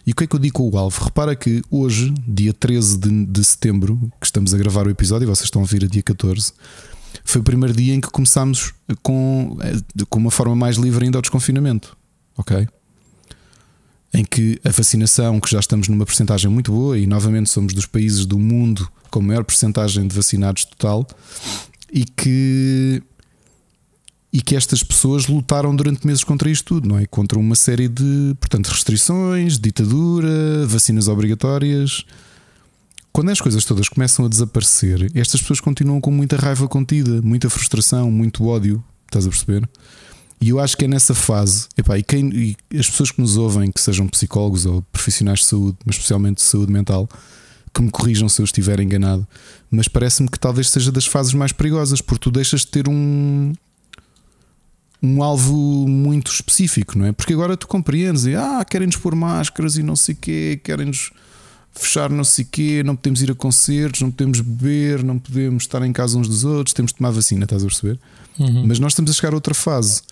E 0.09 0.13
o 0.13 0.15
que 0.15 0.25
é 0.25 0.27
que 0.27 0.35
eu 0.35 0.41
digo 0.41 0.55
com 0.55 0.75
o 0.75 0.79
alvo? 0.79 1.05
Repara 1.05 1.37
que 1.37 1.63
hoje, 1.71 2.15
dia 2.27 2.55
13 2.55 2.97
de, 2.97 3.27
de 3.27 3.45
setembro, 3.45 4.11
que 4.19 4.25
estamos 4.25 4.55
a 4.55 4.57
gravar 4.57 4.87
o 4.87 4.91
episódio, 4.91 5.27
e 5.27 5.29
vocês 5.29 5.45
estão 5.45 5.61
a 5.61 5.67
vir 5.67 5.85
a 5.85 5.87
dia 5.87 6.03
14, 6.03 6.51
foi 7.23 7.43
o 7.43 7.45
primeiro 7.45 7.77
dia 7.77 7.93
em 7.93 8.01
que 8.01 8.09
começámos 8.09 8.73
com, 9.03 9.59
eh, 9.61 10.05
com 10.09 10.19
uma 10.19 10.31
forma 10.31 10.57
mais 10.57 10.77
livre 10.77 11.05
ainda 11.05 11.19
ao 11.19 11.21
desconfinamento. 11.21 11.95
Ok? 12.39 12.67
Em 14.15 14.25
que 14.25 14.59
a 14.65 14.71
vacinação, 14.71 15.39
que 15.41 15.51
já 15.51 15.61
estamos 15.61 15.89
numa 15.89 16.07
percentagem 16.07 16.51
muito 16.51 16.73
boa, 16.73 16.99
e 16.99 17.07
novamente 17.07 17.51
somos 17.51 17.75
dos 17.75 17.85
países 17.85 18.25
do 18.25 18.39
mundo 18.39 18.91
com 19.11 19.21
maior 19.21 19.45
percentagem 19.45 20.09
de 20.09 20.17
vacinados 20.17 20.65
total, 20.65 21.07
e 21.93 22.07
que 22.07 23.03
e 24.33 24.43
que 24.43 24.55
estas 24.55 24.83
pessoas 24.83 25.27
lutaram 25.27 25.75
durante 25.75 26.07
meses 26.07 26.23
contra 26.23 26.51
isto 26.51 26.75
tudo, 26.75 26.89
não 26.89 26.99
é? 26.99 27.07
Contra 27.07 27.39
uma 27.39 27.55
série 27.55 27.89
de, 27.89 28.37
portanto, 28.39 28.69
restrições, 28.69 29.59
ditadura, 29.59 30.67
vacinas 30.67 31.09
obrigatórias. 31.09 32.05
Quando 33.11 33.31
as 33.31 33.41
coisas 33.41 33.65
todas 33.65 33.89
começam 33.89 34.27
a 34.27 34.29
desaparecer, 34.29 35.11
estas 35.15 35.41
pessoas 35.41 35.61
continuam 35.61 36.01
com 36.01 36.11
muita 36.11 36.37
raiva 36.37 36.69
contida, 36.69 37.23
muita 37.23 37.49
frustração, 37.49 38.11
muito 38.11 38.45
ódio, 38.47 38.85
estás 39.07 39.27
a 39.27 39.31
perceber? 39.31 39.69
E 40.41 40.51
eu 40.51 40.61
acho 40.61 40.77
que 40.77 40.85
é 40.85 40.89
nessa 40.89 41.15
fase, 41.15 41.67
epá, 41.77 41.99
e, 41.99 42.03
quem, 42.03 42.57
e 42.71 42.79
as 42.79 42.89
pessoas 42.89 43.11
que 43.11 43.21
nos 43.21 43.37
ouvem, 43.37 43.73
que 43.73 43.81
sejam 43.81 44.07
psicólogos 44.07 44.67
ou 44.67 44.83
profissionais 44.93 45.41
de 45.41 45.47
saúde, 45.47 45.79
mas 45.85 45.97
especialmente 45.97 46.37
de 46.37 46.43
saúde 46.43 46.71
mental, 46.71 47.09
que 47.75 47.83
me 47.83 47.91
corrijam 47.91 48.29
se 48.29 48.41
eu 48.41 48.45
estiver 48.45 48.79
enganado, 48.79 49.27
mas 49.71 49.89
parece-me 49.89 50.29
que 50.29 50.39
talvez 50.39 50.71
seja 50.71 50.93
das 50.93 51.07
fases 51.07 51.35
mais 51.35 51.51
perigosas, 51.51 52.01
porque 52.01 52.21
tu 52.21 52.31
deixas 52.31 52.61
de 52.61 52.69
ter 52.69 52.89
um, 52.89 53.53
um 55.03 55.23
alvo 55.23 55.87
muito 55.89 56.31
específico, 56.31 56.99
não 56.99 57.07
é? 57.07 57.13
Porque 57.13 57.33
agora 57.33 57.57
tu 57.57 57.67
compreendes 57.69 58.27
e 58.27 58.35
ah, 58.35 58.65
querem-nos 58.69 58.97
pôr 58.97 59.15
máscaras 59.15 59.77
e 59.77 59.83
não 59.83 59.95
sei 59.97 60.15
o 60.15 60.19
quê, 60.19 60.61
querem-nos 60.63 61.11
fechar 61.73 62.11
não 62.11 62.25
sei 62.25 62.45
o 62.45 62.49
quê, 62.51 62.83
não 62.85 62.97
podemos 62.97 63.23
ir 63.23 63.31
a 63.31 63.35
concertos, 63.35 64.01
não 64.01 64.11
podemos 64.11 64.41
beber, 64.41 65.05
não 65.05 65.19
podemos 65.19 65.63
estar 65.63 65.81
em 65.87 65.93
casa 65.93 66.19
uns 66.19 66.27
dos 66.29 66.45
outros, 66.45 66.75
temos 66.75 66.91
de 66.93 66.99
tomar 66.99 67.11
vacina, 67.11 67.45
estás 67.45 67.63
a 67.63 67.67
perceber? 67.67 67.99
Uhum. 68.39 68.67
Mas 68.67 68.79
nós 68.81 68.93
estamos 68.93 69.11
a 69.11 69.15
chegar 69.15 69.33
a 69.33 69.37
outra 69.37 69.55
fase. 69.55 70.03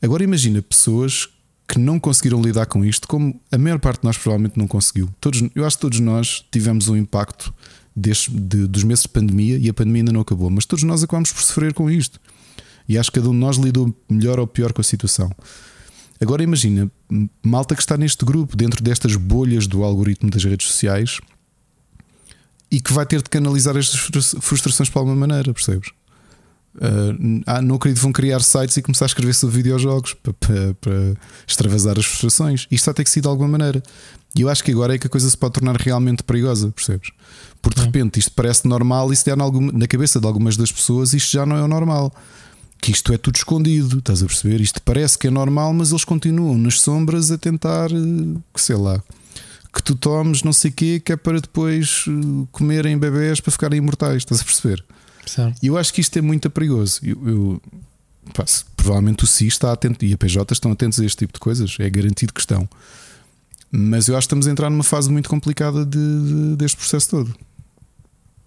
Agora 0.00 0.24
imagina 0.24 0.62
pessoas 0.62 1.28
que 1.68 1.78
não 1.78 2.00
conseguiram 2.00 2.40
lidar 2.42 2.66
com 2.66 2.84
isto, 2.84 3.06
como 3.06 3.38
a 3.50 3.58
maior 3.58 3.78
parte 3.78 4.00
de 4.00 4.04
nós 4.06 4.16
provavelmente 4.16 4.58
não 4.58 4.66
conseguiu. 4.66 5.08
Todos, 5.20 5.42
eu 5.54 5.64
acho 5.66 5.76
que 5.76 5.82
todos 5.82 6.00
nós 6.00 6.44
tivemos 6.50 6.88
um 6.88 6.96
impacto 6.96 7.52
deste, 7.94 8.30
de- 8.30 8.66
dos 8.66 8.82
meses 8.84 9.02
de 9.02 9.08
pandemia 9.10 9.58
e 9.58 9.68
a 9.68 9.74
pandemia 9.74 10.00
ainda 10.00 10.12
não 10.12 10.20
acabou, 10.22 10.48
mas 10.50 10.64
todos 10.64 10.82
nós 10.82 11.02
acabamos 11.02 11.30
por 11.32 11.42
sofrer 11.42 11.72
com 11.74 11.90
isto. 11.90 12.18
E 12.88 12.98
acho 12.98 13.10
que 13.10 13.18
cada 13.18 13.30
um 13.30 13.32
de 13.32 13.38
nós 13.38 13.56
lidou 13.56 13.94
melhor 14.08 14.38
ou 14.38 14.46
pior 14.46 14.72
com 14.72 14.80
a 14.80 14.84
situação. 14.84 15.30
Agora 16.20 16.42
imagina, 16.42 16.90
malta 17.42 17.74
que 17.74 17.82
está 17.82 17.96
neste 17.96 18.24
grupo, 18.24 18.56
dentro 18.56 18.82
destas 18.82 19.16
bolhas 19.16 19.66
do 19.66 19.82
algoritmo 19.82 20.30
das 20.30 20.44
redes 20.44 20.68
sociais 20.68 21.20
e 22.70 22.80
que 22.80 22.92
vai 22.92 23.04
ter 23.04 23.20
de 23.20 23.28
canalizar 23.28 23.76
estas 23.76 24.34
frustrações 24.40 24.88
para 24.88 25.00
alguma 25.00 25.16
maneira, 25.16 25.52
percebes? 25.52 25.90
Uh, 26.74 27.42
ah, 27.46 27.60
não 27.60 27.74
acredito 27.74 28.00
vão 28.00 28.12
criar 28.12 28.40
sites 28.40 28.78
e 28.78 28.82
começar 28.82 29.04
a 29.04 29.06
escrever 29.06 29.34
sobre 29.34 29.56
videojogos 29.56 30.14
para, 30.14 30.32
para, 30.32 30.74
para 30.80 31.14
extravasar 31.46 31.98
as 31.98 32.06
frustrações. 32.06 32.66
Isto 32.70 32.86
vai 32.86 32.94
ter 32.94 33.04
que 33.04 33.10
ser 33.10 33.20
de 33.20 33.28
alguma 33.28 33.48
maneira. 33.48 33.82
E 34.34 34.40
eu 34.40 34.48
acho 34.48 34.64
que 34.64 34.70
agora 34.70 34.94
é 34.94 34.98
que 34.98 35.06
a 35.06 35.10
coisa 35.10 35.28
se 35.28 35.36
pode 35.36 35.54
tornar 35.54 35.76
realmente 35.76 36.22
perigosa, 36.22 36.70
percebes? 36.70 37.10
Porque 37.60 37.78
de 37.78 37.84
repente 37.84 38.18
isto 38.18 38.32
parece 38.32 38.66
normal 38.66 39.12
e 39.12 39.16
se 39.16 39.24
der 39.24 39.36
na 39.36 39.86
cabeça 39.86 40.18
de 40.18 40.26
algumas 40.26 40.56
das 40.56 40.72
pessoas 40.72 41.12
isto 41.12 41.32
já 41.32 41.44
não 41.44 41.56
é 41.56 41.62
o 41.62 41.68
normal. 41.68 42.10
Que 42.82 42.90
isto 42.90 43.12
é 43.14 43.16
tudo 43.16 43.36
escondido, 43.36 44.00
estás 44.00 44.22
a 44.22 44.26
perceber? 44.26 44.60
Isto 44.60 44.82
parece 44.82 45.16
que 45.16 45.28
é 45.28 45.30
normal, 45.30 45.72
mas 45.72 45.90
eles 45.90 46.04
continuam 46.04 46.58
nas 46.58 46.80
sombras 46.80 47.30
a 47.30 47.38
tentar, 47.38 47.90
eh, 47.90 48.40
sei 48.56 48.76
lá, 48.76 49.02
que 49.72 49.82
tu 49.82 49.94
tomes 49.94 50.42
não 50.42 50.52
sei 50.52 50.70
o 50.70 50.74
quê, 50.74 51.00
que 51.02 51.12
é 51.12 51.16
para 51.16 51.40
depois 51.40 52.04
eh, 52.08 52.46
comerem 52.52 52.98
bebés 52.98 53.40
para 53.40 53.52
ficarem 53.52 53.78
imortais, 53.78 54.18
estás 54.18 54.40
a 54.40 54.44
perceber? 54.44 54.84
E 55.62 55.68
eu 55.68 55.78
acho 55.78 55.94
que 55.94 56.00
isto 56.00 56.18
é 56.18 56.20
muito 56.20 56.50
perigoso. 56.50 57.00
Eu, 57.02 57.28
eu 57.28 57.62
pá, 58.34 58.44
provavelmente 58.76 59.24
o 59.24 59.26
CI 59.26 59.46
está 59.46 59.72
atento 59.72 60.04
e 60.04 60.12
a 60.12 60.18
PJ 60.18 60.52
estão 60.52 60.72
atentos 60.72 60.98
a 61.00 61.04
este 61.04 61.18
tipo 61.18 61.32
de 61.32 61.40
coisas, 61.40 61.76
é 61.78 61.88
garantido 61.88 62.32
que 62.32 62.40
estão. 62.40 62.68
Mas 63.70 64.08
eu 64.08 64.16
acho 64.16 64.26
que 64.26 64.34
estamos 64.34 64.46
a 64.46 64.50
entrar 64.50 64.68
numa 64.68 64.84
fase 64.84 65.10
muito 65.10 65.30
complicada 65.30 65.86
de, 65.86 65.98
de, 65.98 66.56
deste 66.56 66.76
processo 66.76 67.08
todo. 67.08 67.34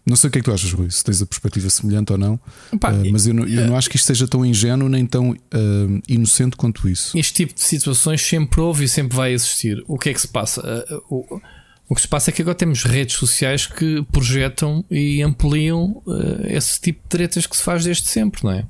Não 0.06 0.16
sei 0.16 0.28
o 0.28 0.32
que 0.32 0.38
é 0.38 0.42
que 0.42 0.46
tu 0.46 0.54
achas, 0.54 0.72
Rui, 0.72 0.90
se 0.92 1.04
tens 1.04 1.20
a 1.22 1.26
perspectiva 1.26 1.68
semelhante 1.68 2.12
ou 2.12 2.18
não, 2.18 2.36
uh, 2.36 3.12
mas 3.12 3.26
eu 3.26 3.34
não, 3.34 3.48
eu 3.48 3.66
não, 3.66 3.76
acho 3.76 3.90
que 3.90 3.96
isto 3.96 4.06
seja 4.06 4.28
tão 4.28 4.46
ingênuo 4.46 4.88
nem 4.88 5.04
tão 5.04 5.32
uh, 5.32 6.02
inocente 6.08 6.56
quanto 6.56 6.88
isso. 6.88 7.18
Este 7.18 7.34
tipo 7.34 7.56
de 7.56 7.62
situações 7.62 8.22
sempre 8.22 8.62
houve 8.62 8.86
e 8.86 8.88
sempre 8.88 9.18
vai 9.18 9.34
existir. 9.34 9.84
O 9.88 9.98
que 9.98 10.10
é 10.10 10.14
que 10.14 10.22
se 10.22 10.28
passa? 10.28 10.62
Uh, 11.10 11.16
o, 11.16 11.42
o 11.90 11.96
que 11.96 12.02
se 12.02 12.08
passa 12.08 12.30
é 12.30 12.34
que 12.34 12.42
agora 12.44 12.56
temos 12.56 12.84
redes 12.84 13.16
sociais 13.16 13.66
que 13.66 14.06
projetam 14.12 14.86
e 14.92 15.24
ampliam 15.24 16.02
esse 16.46 16.80
tipo 16.80 17.02
de 17.02 17.10
tretas 17.10 17.48
que 17.48 17.56
se 17.56 17.64
faz 17.64 17.84
desde 17.84 18.08
sempre, 18.08 18.44
não 18.44 18.52
é? 18.52 18.66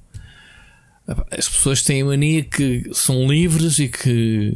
As 1.32 1.48
pessoas 1.48 1.82
têm 1.84 2.02
a 2.02 2.06
mania 2.06 2.44
que 2.44 2.90
são 2.92 3.28
livres 3.28 3.78
e 3.80 3.88
que 3.88 4.54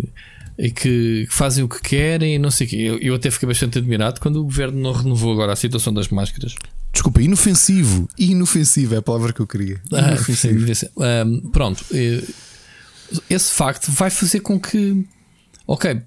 e 0.60 0.70
que 0.70 1.26
fazem 1.30 1.64
o 1.64 1.70
que 1.70 1.82
querem 1.82 2.36
e 2.36 2.38
não 2.38 2.52
sei 2.52 2.68
o 2.68 2.70
quê. 2.70 2.76
Eu, 2.76 3.00
eu 3.00 3.16
até 3.16 3.32
fiquei 3.32 3.48
bastante 3.48 3.78
admirado 3.78 4.20
quando 4.20 4.42
o 4.42 4.44
governo 4.44 4.78
não 4.78 4.92
renovou 4.92 5.32
agora 5.32 5.54
a 5.54 5.56
situação 5.56 5.94
das 5.94 6.10
máscaras. 6.10 6.54
Desculpa, 6.92 7.22
inofensivo. 7.22 8.10
Inofensivo 8.18 8.94
é 8.94 8.98
a 8.98 9.02
palavra 9.02 9.32
que 9.32 9.40
eu 9.40 9.48
queria. 9.48 9.82
Ah. 9.94 10.16
Um, 11.26 11.50
pronto. 11.50 11.86
Esse 13.30 13.54
facto 13.54 13.90
vai 13.90 14.10
fazer 14.10 14.42
com 14.42 14.60
que, 14.60 15.08
ok, 15.66 16.02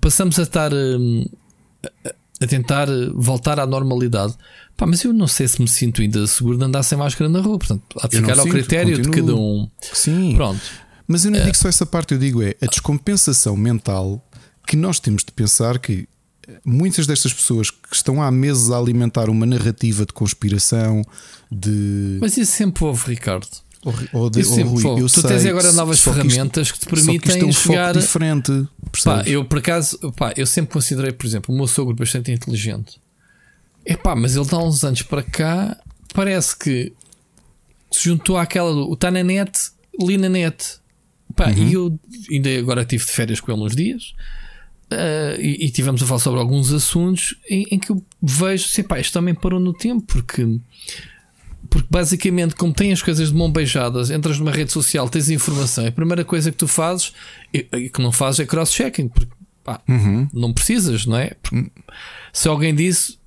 passamos 0.00 0.36
a 0.40 0.42
estar 0.42 0.72
um, 0.74 1.24
a 2.42 2.46
tentar 2.46 2.88
voltar 3.14 3.60
à 3.60 3.66
normalidade. 3.66 4.34
Pá, 4.76 4.84
mas 4.84 5.04
eu 5.04 5.12
não 5.12 5.28
sei 5.28 5.46
se 5.46 5.62
me 5.62 5.68
sinto 5.68 6.02
ainda 6.02 6.26
seguro 6.26 6.58
de 6.58 6.64
andar 6.64 6.82
sem 6.82 6.98
máscara 6.98 7.30
na 7.30 7.40
rua. 7.40 7.56
Portanto, 7.56 7.84
há 8.00 8.08
de 8.08 8.16
ficar 8.16 8.32
ao 8.32 8.42
sinto, 8.42 8.52
critério 8.52 8.96
continuo. 8.96 9.14
de 9.14 9.20
cada 9.20 9.34
um. 9.36 9.70
Sim. 9.80 10.34
Pronto. 10.34 10.60
Mas 11.12 11.26
eu 11.26 11.30
não 11.30 11.40
digo 11.40 11.56
só 11.56 11.68
essa 11.68 11.84
parte, 11.84 12.14
eu 12.14 12.18
digo 12.18 12.42
é 12.42 12.56
a 12.62 12.66
descompensação 12.66 13.54
mental 13.54 14.26
que 14.66 14.76
nós 14.76 14.98
temos 14.98 15.22
de 15.22 15.30
pensar 15.30 15.78
que 15.78 16.08
muitas 16.64 17.06
destas 17.06 17.34
pessoas 17.34 17.70
que 17.70 17.94
estão 17.94 18.22
há 18.22 18.30
meses 18.30 18.70
a 18.70 18.78
alimentar 18.78 19.28
uma 19.28 19.44
narrativa 19.44 20.06
de 20.06 20.12
conspiração, 20.14 21.04
de. 21.50 22.16
Mas 22.18 22.38
isso 22.38 22.52
sempre 22.52 22.82
houve, 22.84 23.08
Ricardo. 23.08 23.46
Ou, 24.12 24.30
de, 24.30 24.42
ou 24.44 24.62
Rui, 24.62 25.02
eu 25.02 25.06
tu 25.06 25.20
sei, 25.20 25.22
tens 25.24 25.44
agora 25.44 25.72
novas 25.72 26.00
ferramentas 26.00 26.70
que, 26.70 26.78
isto, 26.78 26.88
que 26.88 26.96
te 26.96 27.04
permitem 27.04 27.18
que 27.20 27.28
isto 27.30 27.44
é 27.44 27.46
um 27.46 27.52
chegar 27.52 27.92
diferente. 27.92 28.68
Pá, 29.04 29.22
eu 29.26 29.44
por 29.44 29.58
acaso, 29.58 29.98
pá, 30.12 30.32
eu 30.36 30.46
sempre 30.46 30.72
considerei, 30.72 31.12
por 31.12 31.26
exemplo, 31.26 31.54
o 31.54 31.58
meu 31.58 31.66
sogro 31.66 31.94
bastante 31.94 32.32
inteligente. 32.32 32.98
É 33.84 33.96
pá, 33.96 34.14
mas 34.14 34.34
ele 34.34 34.46
dá 34.46 34.56
uns 34.58 34.82
anos 34.84 35.02
para 35.02 35.22
cá, 35.22 35.76
parece 36.14 36.56
que 36.56 36.92
se 37.90 38.04
juntou 38.04 38.38
àquela 38.38 38.72
do 38.72 38.92
está 38.94 39.10
na 39.10 39.22
net, 39.22 39.58
li 40.00 40.16
na 40.16 40.28
net. 40.28 40.80
Pá, 41.34 41.48
uhum. 41.48 41.68
E 41.68 41.72
eu 41.72 42.00
ainda 42.30 42.58
agora 42.58 42.82
estive 42.82 43.04
de 43.04 43.10
férias 43.10 43.40
com 43.40 43.52
ele 43.52 43.62
uns 43.62 43.74
dias 43.74 44.14
uh, 44.92 45.40
e, 45.40 45.66
e 45.66 45.70
tivemos 45.70 46.02
a 46.02 46.06
falar 46.06 46.20
sobre 46.20 46.40
alguns 46.40 46.72
assuntos 46.72 47.34
em, 47.48 47.66
em 47.70 47.78
que 47.78 47.90
eu 47.90 48.04
vejo, 48.22 48.68
sei 48.68 48.84
pá, 48.84 49.00
isto 49.00 49.12
também 49.12 49.34
parou 49.34 49.58
no 49.58 49.72
tempo, 49.72 50.04
porque, 50.06 50.58
porque 51.70 51.88
basicamente, 51.90 52.54
como 52.54 52.72
tem 52.72 52.92
as 52.92 53.02
coisas 53.02 53.30
de 53.30 53.34
mão 53.34 53.50
beijadas, 53.50 54.10
entras 54.10 54.38
numa 54.38 54.52
rede 54.52 54.72
social, 54.72 55.08
tens 55.08 55.30
informação, 55.30 55.86
a 55.86 55.92
primeira 55.92 56.24
coisa 56.24 56.50
que 56.50 56.58
tu 56.58 56.68
fazes 56.68 57.12
e, 57.52 57.66
e 57.72 57.88
que 57.88 58.02
não 58.02 58.12
fazes 58.12 58.40
é 58.40 58.46
cross-checking, 58.46 59.08
porque 59.08 59.32
pá, 59.64 59.80
uhum. 59.88 60.28
não 60.32 60.52
precisas, 60.52 61.06
não 61.06 61.16
é? 61.16 61.32
Porque, 61.42 61.70
se 62.32 62.48
alguém 62.48 62.74
disse. 62.74 63.20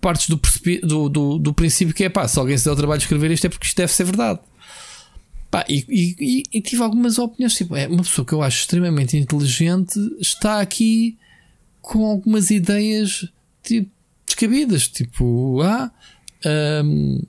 Partes 0.00 0.28
do, 0.28 0.40
do, 0.84 1.08
do, 1.08 1.38
do 1.40 1.52
princípio 1.52 1.92
que 1.92 2.04
é 2.04 2.08
pá, 2.08 2.28
se 2.28 2.38
alguém 2.38 2.56
se 2.56 2.64
der 2.64 2.70
o 2.70 2.76
trabalho 2.76 3.00
de 3.00 3.04
escrever 3.04 3.32
isto 3.32 3.48
é 3.48 3.50
porque 3.50 3.66
isto 3.66 3.76
deve 3.76 3.92
ser 3.92 4.04
verdade. 4.04 4.38
Pá, 5.50 5.64
e, 5.68 5.84
e, 5.88 6.42
e, 6.52 6.60
tive 6.60 6.82
algumas 6.82 7.18
opiniões. 7.18 7.54
Tipo, 7.54 7.74
é 7.74 7.86
uma 7.86 8.02
pessoa 8.02 8.24
que 8.24 8.32
eu 8.32 8.42
acho 8.42 8.60
extremamente 8.60 9.16
inteligente 9.16 9.98
está 10.20 10.60
aqui 10.60 11.16
com 11.80 12.04
algumas 12.04 12.50
ideias 12.50 13.26
tipo, 13.62 13.90
descabidas. 14.26 14.88
Tipo, 14.88 15.62
ah, 15.62 15.90
um, 16.84 17.22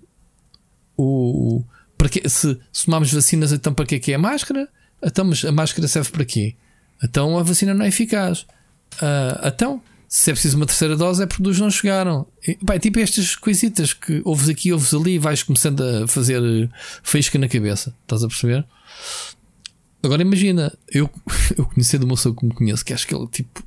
o, 0.97 1.63
para 1.97 2.09
que, 2.09 2.27
se, 2.27 2.57
se 2.73 2.89
vacinas, 2.89 3.53
então 3.53 3.73
para 3.73 3.85
que 3.85 3.95
é 3.95 3.99
que 3.99 4.11
é 4.11 4.15
a 4.15 4.19
máscara? 4.19 4.67
Então, 5.01 5.23
mas 5.25 5.45
a 5.45 5.51
máscara 5.51 5.87
serve 5.87 6.11
para 6.11 6.25
quê? 6.25 6.55
Então 7.01 7.37
a 7.37 7.43
vacina 7.43 7.73
não 7.73 7.85
é 7.85 7.87
eficaz. 7.87 8.41
Uh, 8.95 9.47
então, 9.47 9.81
se 10.09 10.31
é 10.31 10.33
preciso 10.33 10.57
uma 10.57 10.65
terceira 10.65 10.97
dose 10.97 11.21
é 11.21 11.27
porque 11.27 11.43
dos 11.43 11.59
não 11.59 11.69
chegaram. 11.69 12.25
E, 12.45 12.57
bem, 12.61 12.79
tipo 12.79 12.99
estas 12.99 13.35
coisitas 13.35 13.93
que 13.93 14.21
ouves 14.25 14.49
aqui, 14.49 14.73
ouves 14.73 14.91
ali 14.91 15.13
e 15.13 15.19
vais 15.19 15.43
começando 15.43 15.81
a 15.81 16.07
fazer 16.07 16.41
faísca 17.03 17.37
na 17.37 17.47
cabeça. 17.47 17.95
Estás 18.01 18.23
a 18.23 18.27
perceber? 18.27 18.65
Agora 20.01 20.23
imagina, 20.23 20.75
eu, 20.91 21.07
eu 21.55 21.63
conhecendo 21.65 22.03
uma 22.05 22.15
pessoa 22.15 22.35
que 22.35 22.43
me 22.43 22.53
conheço, 22.53 22.83
que 22.83 22.91
acho 22.91 23.05
que 23.05 23.13
ele 23.13 23.25
é 23.25 23.27
tipo 23.27 23.63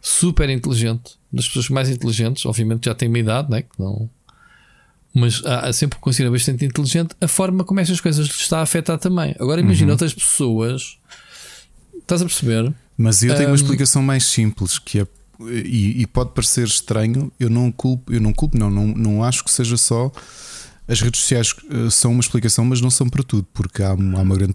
super 0.00 0.50
inteligente, 0.50 1.12
das 1.32 1.46
pessoas 1.46 1.68
mais 1.68 1.88
inteligentes, 1.88 2.44
obviamente 2.44 2.86
já 2.86 2.94
tem 2.94 3.08
uma 3.08 3.18
idade, 3.18 3.48
né? 3.48 3.62
Que 3.62 3.78
não, 3.78 4.10
mas 5.14 5.40
há, 5.46 5.72
sempre 5.72 6.00
considera 6.00 6.32
bastante 6.32 6.64
inteligente 6.64 7.14
a 7.20 7.28
forma 7.28 7.62
como 7.62 7.78
estas 7.78 8.00
coisas 8.00 8.26
lhe 8.26 8.32
está 8.32 8.58
a 8.58 8.62
afetar 8.62 8.98
também. 8.98 9.36
Agora 9.38 9.60
imagina 9.60 9.90
uhum. 9.90 9.92
outras 9.92 10.12
pessoas, 10.12 10.98
estás 11.96 12.20
a 12.20 12.24
perceber? 12.24 12.74
Mas 12.98 13.22
eu 13.22 13.32
tenho 13.36 13.48
um, 13.48 13.52
uma 13.52 13.56
explicação 13.56 14.02
mais 14.02 14.24
simples 14.24 14.76
que 14.76 14.98
é 14.98 15.06
e, 15.50 16.02
e, 16.02 16.06
pode 16.06 16.30
parecer 16.32 16.66
estranho, 16.66 17.32
eu 17.38 17.50
não 17.50 17.70
culpo, 17.70 18.12
eu 18.12 18.20
não 18.20 18.32
culpo, 18.32 18.58
não, 18.58 18.70
não, 18.70 18.86
não 18.88 19.24
acho 19.24 19.44
que 19.44 19.50
seja 19.50 19.76
só. 19.76 20.10
As 20.86 21.00
redes 21.00 21.20
sociais 21.20 21.54
uh, 21.70 21.90
são 21.90 22.12
uma 22.12 22.20
explicação, 22.20 22.64
mas 22.64 22.80
não 22.80 22.90
são 22.90 23.08
para 23.08 23.22
tudo, 23.22 23.46
porque 23.52 23.82
há, 23.82 23.90
há 23.90 23.94
uma 23.94 24.36
grande 24.36 24.54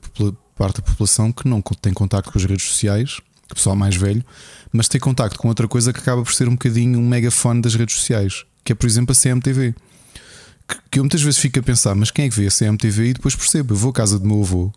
parte 0.55 0.77
da 0.77 0.81
população 0.81 1.31
que 1.31 1.47
não 1.47 1.61
tem 1.61 1.93
contacto 1.93 2.31
com 2.31 2.37
as 2.37 2.45
redes 2.45 2.65
sociais, 2.65 3.19
o 3.51 3.55
pessoal 3.55 3.75
mais 3.75 3.95
velho, 3.95 4.23
mas 4.71 4.87
tem 4.87 5.01
contacto 5.01 5.39
com 5.39 5.47
outra 5.47 5.67
coisa 5.67 5.91
que 5.91 5.99
acaba 5.99 6.21
por 6.21 6.33
ser 6.33 6.47
um 6.47 6.51
bocadinho 6.51 6.99
um 6.99 7.07
megafone 7.07 7.61
das 7.61 7.73
redes 7.73 7.95
sociais, 7.95 8.45
que 8.63 8.71
é, 8.71 8.75
por 8.75 8.85
exemplo, 8.85 9.15
a 9.15 9.19
CMTV. 9.19 9.73
Que, 10.67 10.75
que 10.91 10.99
eu 10.99 11.03
muitas 11.03 11.21
vezes 11.21 11.39
fico 11.39 11.57
a 11.59 11.63
pensar, 11.63 11.95
mas 11.95 12.11
quem 12.11 12.25
é 12.25 12.29
que 12.29 12.35
vê 12.35 12.45
a 12.45 12.51
CMTV 12.51 13.07
e 13.07 13.13
depois 13.13 13.35
percebo. 13.35 13.73
Eu 13.73 13.77
vou 13.77 13.89
à 13.89 13.93
casa 13.93 14.19
do 14.19 14.27
meu 14.27 14.41
avô, 14.41 14.71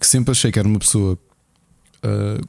que 0.00 0.06
sempre 0.06 0.32
achei 0.32 0.50
que 0.50 0.58
era 0.58 0.66
uma 0.66 0.78
pessoa 0.78 1.18
uh, 2.02 2.48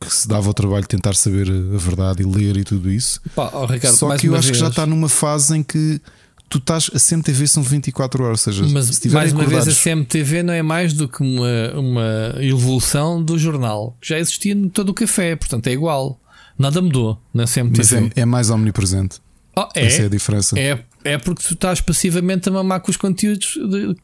que 0.00 0.14
se 0.14 0.28
dava 0.28 0.48
o 0.48 0.54
trabalho 0.54 0.82
de 0.82 0.88
tentar 0.88 1.14
saber 1.14 1.48
a 1.48 1.78
verdade 1.78 2.22
e 2.22 2.26
ler 2.26 2.56
e 2.56 2.64
tudo 2.64 2.90
isso. 2.90 3.20
Pá, 3.34 3.50
oh, 3.52 3.66
Ricardo, 3.66 3.96
Só 3.96 4.16
que 4.16 4.26
eu 4.26 4.34
acho 4.34 4.48
vez... 4.48 4.56
que 4.56 4.60
já 4.60 4.68
está 4.68 4.86
numa 4.86 5.08
fase 5.08 5.56
em 5.56 5.62
que 5.62 6.00
tu 6.48 6.58
estás. 6.58 6.90
A 6.94 6.98
CMTV 6.98 7.46
são 7.46 7.62
24 7.62 8.24
horas, 8.24 8.46
ou 8.46 8.52
seja, 8.52 8.68
mas 8.72 9.04
mais 9.06 9.32
uma 9.32 9.44
vez 9.44 9.66
a 9.66 9.72
CMTV 9.72 10.42
não 10.42 10.52
é 10.52 10.62
mais 10.62 10.92
do 10.92 11.08
que 11.08 11.22
uma, 11.22 11.72
uma 11.74 12.34
evolução 12.40 13.22
do 13.22 13.38
jornal 13.38 13.96
que 14.00 14.08
já 14.08 14.18
existia 14.18 14.52
em 14.52 14.68
todo 14.68 14.90
o 14.90 14.94
café, 14.94 15.34
portanto 15.36 15.66
é 15.66 15.72
igual. 15.72 16.20
Nada 16.58 16.80
mudou 16.80 17.20
na 17.34 17.44
CMTV. 17.44 18.00
Mas 18.00 18.16
é, 18.16 18.20
é 18.22 18.24
mais 18.24 18.48
omnipresente. 18.48 19.20
Oh, 19.54 19.68
é, 19.74 19.86
Essa 19.86 20.02
é 20.02 20.06
a 20.06 20.08
diferença. 20.08 20.58
É, 20.58 20.78
é 21.04 21.18
porque 21.18 21.42
tu 21.42 21.52
estás 21.52 21.80
passivamente 21.82 22.48
a 22.48 22.52
mamar 22.52 22.80
com 22.80 22.90
os 22.90 22.96
conteúdos 22.96 23.54
de, 23.54 23.94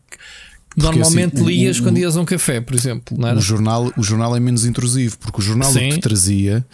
Normalmente 0.76 1.36
assim, 1.36 1.44
lias 1.44 1.78
o, 1.78 1.82
quando 1.82 1.98
ias 1.98 2.16
a 2.16 2.20
um 2.20 2.24
café, 2.24 2.60
por 2.60 2.74
exemplo. 2.74 3.16
O, 3.36 3.40
jornal, 3.40 3.92
o 3.96 4.02
jornal 4.02 4.36
é 4.36 4.40
menos 4.40 4.64
intrusivo, 4.64 5.18
porque 5.18 5.40
o 5.40 5.42
jornal 5.42 5.70
Sim. 5.70 5.90
que 5.90 6.00
trazia 6.00 6.64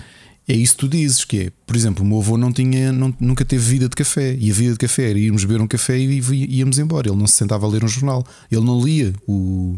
é 0.48 0.54
isso 0.54 0.74
que 0.74 0.80
tu 0.80 0.88
dizes, 0.88 1.24
que 1.26 1.38
é, 1.38 1.52
por 1.66 1.76
exemplo, 1.76 2.02
o 2.02 2.08
meu 2.08 2.18
avô 2.20 2.38
não 2.38 2.50
tinha, 2.50 2.90
não, 2.90 3.14
nunca 3.20 3.44
teve 3.44 3.62
vida 3.62 3.87
de 3.87 3.94
café, 3.94 4.34
e 4.34 4.50
a 4.50 4.54
vida 4.54 4.72
de 4.72 4.78
café 4.78 5.11
era 5.11 5.18
irmos 5.18 5.44
beber 5.44 5.61
um 5.61 5.66
café 5.66 5.98
e 5.98 6.20
íamos 6.58 6.78
embora. 6.78 7.08
Ele 7.08 7.18
não 7.18 7.26
se 7.26 7.34
sentava 7.34 7.66
a 7.66 7.68
ler 7.68 7.84
um 7.84 7.88
jornal, 7.88 8.26
ele 8.50 8.64
não 8.64 8.82
lia 8.82 9.12
o, 9.26 9.76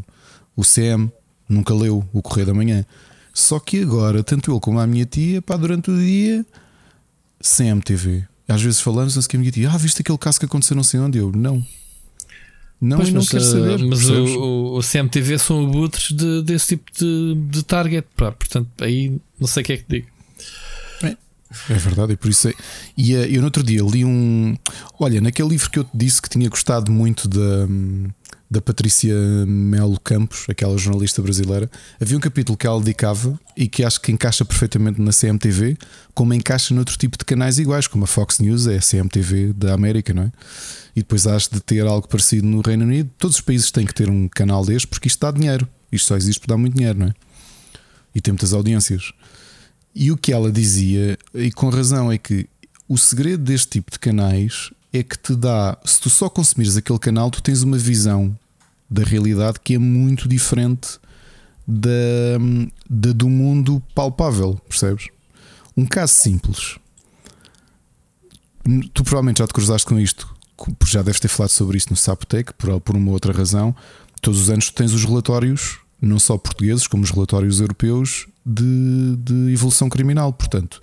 o 0.54 0.62
CM, 0.62 1.10
nunca 1.48 1.74
leu 1.74 2.06
o 2.12 2.22
Correio 2.22 2.46
da 2.46 2.54
Manhã. 2.54 2.84
Só 3.34 3.58
que 3.58 3.82
agora, 3.82 4.22
tanto 4.22 4.52
ele 4.52 4.60
como 4.60 4.78
a 4.78 4.86
minha 4.86 5.04
tia, 5.04 5.42
pá, 5.42 5.56
durante 5.56 5.90
o 5.90 5.98
dia, 5.98 6.46
CMTV. 7.42 8.24
Às 8.46 8.62
vezes 8.62 8.80
falamos, 8.80 9.18
a 9.18 9.38
minha 9.38 9.50
tia, 9.50 9.70
ah, 9.70 9.76
viste 9.76 10.02
aquele 10.02 10.18
caso 10.18 10.38
que 10.38 10.46
aconteceu 10.46 10.76
não 10.76 10.84
sei 10.84 11.00
onde? 11.00 11.18
Eu, 11.18 11.32
não. 11.32 11.66
Não, 12.80 12.96
Pois, 12.96 13.10
e 13.10 13.12
não 13.12 13.20
mas, 13.20 13.28
quero 13.28 13.42
uh, 13.42 13.46
saber. 13.46 13.78
mas 13.84 13.98
percebes? 14.04 14.30
o, 14.30 14.78
o 14.78 14.80
CMTV 14.80 15.38
são 15.38 15.64
abutres 15.66 16.12
de, 16.12 16.42
desse 16.42 16.68
tipo 16.68 16.90
de, 16.98 17.34
de 17.50 17.62
target. 17.62 18.06
Pá, 18.16 18.32
portanto, 18.32 18.68
aí 18.80 19.18
não 19.38 19.46
sei 19.46 19.62
o 19.62 19.66
que 19.66 19.72
é 19.74 19.76
que 19.76 19.84
digo. 19.88 20.06
É 21.68 21.74
verdade, 21.74 22.12
e 22.12 22.16
por 22.16 22.30
isso 22.30 22.48
é. 22.48 22.54
E 22.96 23.12
eh, 23.14 23.26
eu 23.28 23.40
no 23.40 23.46
outro 23.46 23.62
dia 23.64 23.82
li 23.82 24.04
um. 24.04 24.56
Olha, 25.00 25.20
naquele 25.20 25.48
livro 25.48 25.68
que 25.68 25.80
eu 25.80 25.84
te 25.84 25.90
disse 25.92 26.22
que 26.22 26.28
tinha 26.28 26.48
gostado 26.48 26.92
muito 26.92 27.28
da, 27.28 27.66
da 28.50 28.60
Patrícia 28.60 29.14
Melo 29.46 29.98
Campos, 30.00 30.46
aquela 30.48 30.76
jornalista 30.76 31.22
brasileira, 31.22 31.70
havia 32.00 32.16
um 32.16 32.20
capítulo 32.20 32.58
que 32.58 32.66
ela 32.66 32.80
dedicava 32.80 33.38
e 33.56 33.68
que 33.68 33.84
acho 33.84 34.00
que 34.00 34.10
encaixa 34.10 34.44
perfeitamente 34.44 35.00
na 35.00 35.12
CMTV, 35.12 35.78
como 36.12 36.34
encaixa 36.34 36.74
noutro 36.74 36.98
tipo 36.98 37.16
de 37.16 37.24
canais 37.24 37.60
iguais, 37.60 37.86
como 37.86 38.04
a 38.04 38.06
Fox 38.08 38.40
News 38.40 38.66
é 38.66 38.78
a 38.78 38.80
CMTV 38.80 39.52
da 39.52 39.72
América, 39.72 40.12
não 40.12 40.24
é? 40.24 40.32
E 40.96 41.00
depois 41.00 41.28
has 41.28 41.46
de 41.46 41.60
ter 41.60 41.86
algo 41.86 42.08
parecido 42.08 42.44
no 42.46 42.60
Reino 42.60 42.84
Unido. 42.84 43.08
Todos 43.16 43.36
os 43.36 43.42
países 43.42 43.70
têm 43.70 43.86
que 43.86 43.94
ter 43.94 44.10
um 44.10 44.26
canal 44.26 44.64
deste 44.64 44.88
porque 44.88 45.06
isto 45.06 45.20
dá 45.20 45.30
dinheiro. 45.30 45.68
Isto 45.92 46.08
só 46.08 46.16
existe 46.16 46.40
por 46.40 46.48
dar 46.48 46.56
muito 46.56 46.74
dinheiro, 46.74 46.98
não 46.98 47.06
é? 47.06 47.14
E 48.12 48.20
tem 48.20 48.32
muitas 48.32 48.52
audiências. 48.52 49.12
E 49.94 50.10
o 50.10 50.16
que 50.16 50.32
ela 50.32 50.50
dizia, 50.50 51.16
e 51.32 51.52
com 51.52 51.68
razão, 51.68 52.10
é 52.10 52.18
que 52.18 52.48
o 52.88 52.98
segredo 52.98 53.44
deste 53.44 53.68
tipo 53.68 53.92
de 53.92 53.98
canais 54.00 54.70
é 54.92 55.02
que 55.02 55.16
te 55.16 55.36
dá, 55.36 55.78
se 55.84 56.00
tu 56.00 56.10
só 56.10 56.28
consumires 56.28 56.76
aquele 56.76 56.98
canal, 56.98 57.30
tu 57.30 57.40
tens 57.40 57.62
uma 57.62 57.78
visão 57.78 58.36
da 58.90 59.04
realidade 59.04 59.60
que 59.62 59.74
é 59.74 59.78
muito 59.78 60.28
diferente 60.28 60.98
da, 61.66 61.90
da 62.88 63.12
do 63.12 63.28
mundo 63.28 63.82
palpável, 63.94 64.60
percebes? 64.68 65.08
Um 65.76 65.86
caso 65.86 66.14
simples. 66.14 66.78
Tu 68.92 69.04
provavelmente 69.04 69.38
já 69.38 69.46
te 69.46 69.54
cruzaste 69.54 69.86
com 69.86 69.98
isto, 69.98 70.28
já 70.86 71.02
deves 71.02 71.20
ter 71.20 71.28
falado 71.28 71.50
sobre 71.50 71.78
isto 71.78 71.90
no 71.90 71.96
Sapotec, 71.96 72.52
por, 72.54 72.80
por 72.80 72.96
uma 72.96 73.12
outra 73.12 73.32
razão. 73.32 73.74
Todos 74.20 74.40
os 74.40 74.50
anos 74.50 74.70
tens 74.70 74.92
os 74.92 75.04
relatórios, 75.04 75.78
não 76.00 76.18
só 76.18 76.36
portugueses, 76.36 76.86
como 76.86 77.02
os 77.02 77.10
relatórios 77.10 77.60
europeus, 77.60 78.26
de, 78.44 79.16
de 79.16 79.52
evolução 79.52 79.88
criminal. 79.88 80.32
Portanto, 80.32 80.80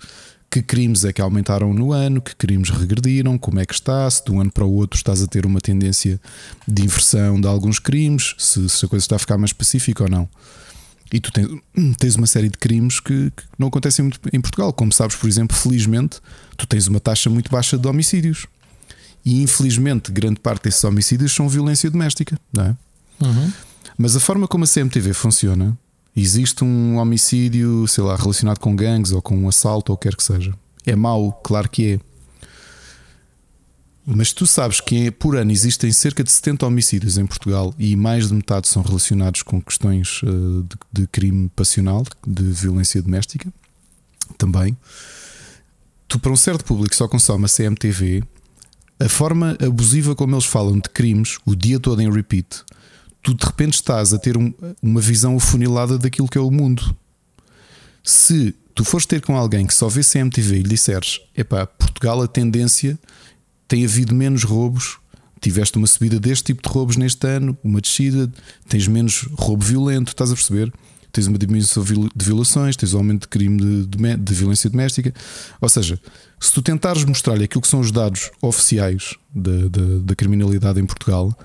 que 0.50 0.62
crimes 0.62 1.04
é 1.04 1.12
que 1.12 1.20
aumentaram 1.20 1.74
no 1.74 1.92
ano, 1.92 2.22
que 2.22 2.34
crimes 2.34 2.70
regrediram, 2.70 3.36
como 3.36 3.60
é 3.60 3.66
que 3.66 3.74
está, 3.74 4.08
se 4.10 4.24
de 4.24 4.32
um 4.32 4.40
ano 4.40 4.50
para 4.50 4.64
o 4.64 4.72
outro 4.72 4.96
estás 4.96 5.22
a 5.22 5.26
ter 5.26 5.44
uma 5.44 5.60
tendência 5.60 6.18
de 6.66 6.82
inversão 6.82 7.40
de 7.40 7.46
alguns 7.46 7.78
crimes, 7.78 8.34
se, 8.38 8.68
se 8.68 8.84
a 8.84 8.88
coisa 8.88 9.04
está 9.04 9.16
a 9.16 9.18
ficar 9.18 9.36
mais 9.36 9.50
específica 9.50 10.04
ou 10.04 10.10
não. 10.10 10.28
E 11.12 11.20
tu 11.20 11.32
tens, 11.32 11.48
tens 11.98 12.16
uma 12.16 12.26
série 12.26 12.48
de 12.48 12.58
crimes 12.58 13.00
que, 13.00 13.30
que, 13.30 13.42
não 13.58 13.68
acontecem 13.68 14.04
muito 14.04 14.20
em 14.32 14.40
Portugal. 14.40 14.72
Como 14.72 14.92
sabes, 14.92 15.16
por 15.16 15.28
exemplo, 15.28 15.56
felizmente, 15.56 16.20
tu 16.56 16.66
tens 16.66 16.86
uma 16.86 17.00
taxa 17.00 17.30
muito 17.30 17.50
baixa 17.50 17.78
de 17.78 17.86
homicídios. 17.86 18.46
E 19.24 19.42
infelizmente, 19.42 20.12
grande 20.12 20.40
parte 20.40 20.64
desses 20.64 20.84
homicídios 20.84 21.32
são 21.32 21.48
violência 21.48 21.90
doméstica, 21.90 22.38
não 22.52 22.64
é? 22.64 22.76
Uhum. 23.20 23.52
Mas 23.96 24.16
a 24.16 24.20
forma 24.20 24.46
como 24.46 24.64
a 24.64 24.66
CMTV 24.66 25.12
funciona, 25.12 25.76
existe 26.20 26.64
um 26.64 26.96
homicídio, 26.96 27.86
sei 27.86 28.04
lá, 28.04 28.16
relacionado 28.16 28.58
com 28.58 28.74
gangues 28.74 29.12
ou 29.12 29.22
com 29.22 29.36
um 29.36 29.48
assalto 29.48 29.92
ou 29.92 29.96
o 29.96 29.98
que 29.98 30.08
quer 30.08 30.16
que 30.16 30.22
seja. 30.22 30.54
É 30.86 30.96
mau, 30.96 31.32
claro 31.44 31.68
que 31.68 31.94
é. 31.94 32.00
Mas 34.10 34.32
tu 34.32 34.46
sabes 34.46 34.80
que 34.80 35.10
por 35.10 35.36
ano 35.36 35.52
existem 35.52 35.92
cerca 35.92 36.24
de 36.24 36.32
70 36.32 36.66
homicídios 36.66 37.18
em 37.18 37.26
Portugal 37.26 37.74
e 37.78 37.94
mais 37.94 38.28
de 38.28 38.34
metade 38.34 38.66
são 38.66 38.82
relacionados 38.82 39.42
com 39.42 39.60
questões 39.60 40.22
uh, 40.22 40.66
de, 40.90 41.06
crime 41.08 41.50
passional, 41.54 42.04
de 42.26 42.42
violência 42.42 43.02
doméstica 43.02 43.52
também. 44.38 44.74
Tu, 46.06 46.18
para 46.18 46.32
um 46.32 46.36
certo 46.36 46.64
público 46.64 46.96
só 46.96 47.06
consome 47.06 47.44
a 47.44 47.48
CMTV, 47.48 48.24
a 48.98 49.10
forma 49.10 49.58
abusiva 49.60 50.14
como 50.14 50.34
eles 50.34 50.46
falam 50.46 50.78
de 50.78 50.88
crimes, 50.88 51.36
o 51.44 51.54
dia 51.54 51.78
todo 51.78 52.00
em 52.00 52.10
repeat, 52.10 52.64
tu 53.22 53.34
de 53.34 53.44
repente 53.44 53.74
estás 53.74 54.12
a 54.12 54.18
ter 54.18 54.36
um, 54.36 54.52
uma 54.82 55.00
visão 55.00 55.36
afunilada 55.36 55.98
daquilo 55.98 56.28
que 56.28 56.38
é 56.38 56.40
o 56.40 56.50
mundo. 56.50 56.96
Se 58.02 58.54
tu 58.74 58.84
fores 58.84 59.06
ter 59.06 59.20
com 59.20 59.36
alguém 59.36 59.66
que 59.66 59.74
só 59.74 59.88
vê 59.88 60.02
CMTV 60.02 60.56
e 60.56 60.62
lhe 60.62 60.68
disseres: 60.68 61.20
epá, 61.36 61.66
Portugal, 61.66 62.22
a 62.22 62.28
tendência 62.28 62.98
tem 63.66 63.84
havido 63.84 64.14
menos 64.14 64.44
roubos, 64.44 64.98
tiveste 65.40 65.76
uma 65.76 65.86
subida 65.86 66.18
deste 66.18 66.44
tipo 66.46 66.62
de 66.62 66.72
roubos 66.72 66.96
neste 66.96 67.26
ano, 67.26 67.56
uma 67.62 67.80
descida, 67.80 68.32
tens 68.68 68.88
menos 68.88 69.28
roubo 69.32 69.64
violento, 69.64 70.08
estás 70.08 70.30
a 70.30 70.34
perceber? 70.34 70.72
Tens 71.10 71.26
uma 71.26 71.38
diminuição 71.38 71.82
de 71.82 72.24
violações, 72.24 72.76
tens 72.76 72.92
um 72.94 72.98
aumento 72.98 73.22
de 73.22 73.28
crime 73.28 73.56
de, 73.58 73.86
de, 73.86 74.16
de 74.16 74.34
violência 74.34 74.68
doméstica. 74.68 75.12
Ou 75.60 75.68
seja, 75.68 75.98
se 76.38 76.52
tu 76.52 76.62
tentares 76.62 77.02
mostrar-lhe 77.04 77.44
aquilo 77.44 77.62
que 77.62 77.68
são 77.68 77.80
os 77.80 77.90
dados 77.90 78.30
oficiais 78.42 79.14
da, 79.34 79.68
da, 79.68 79.98
da 80.02 80.14
criminalidade 80.14 80.78
em 80.80 80.86
Portugal, 80.86 81.36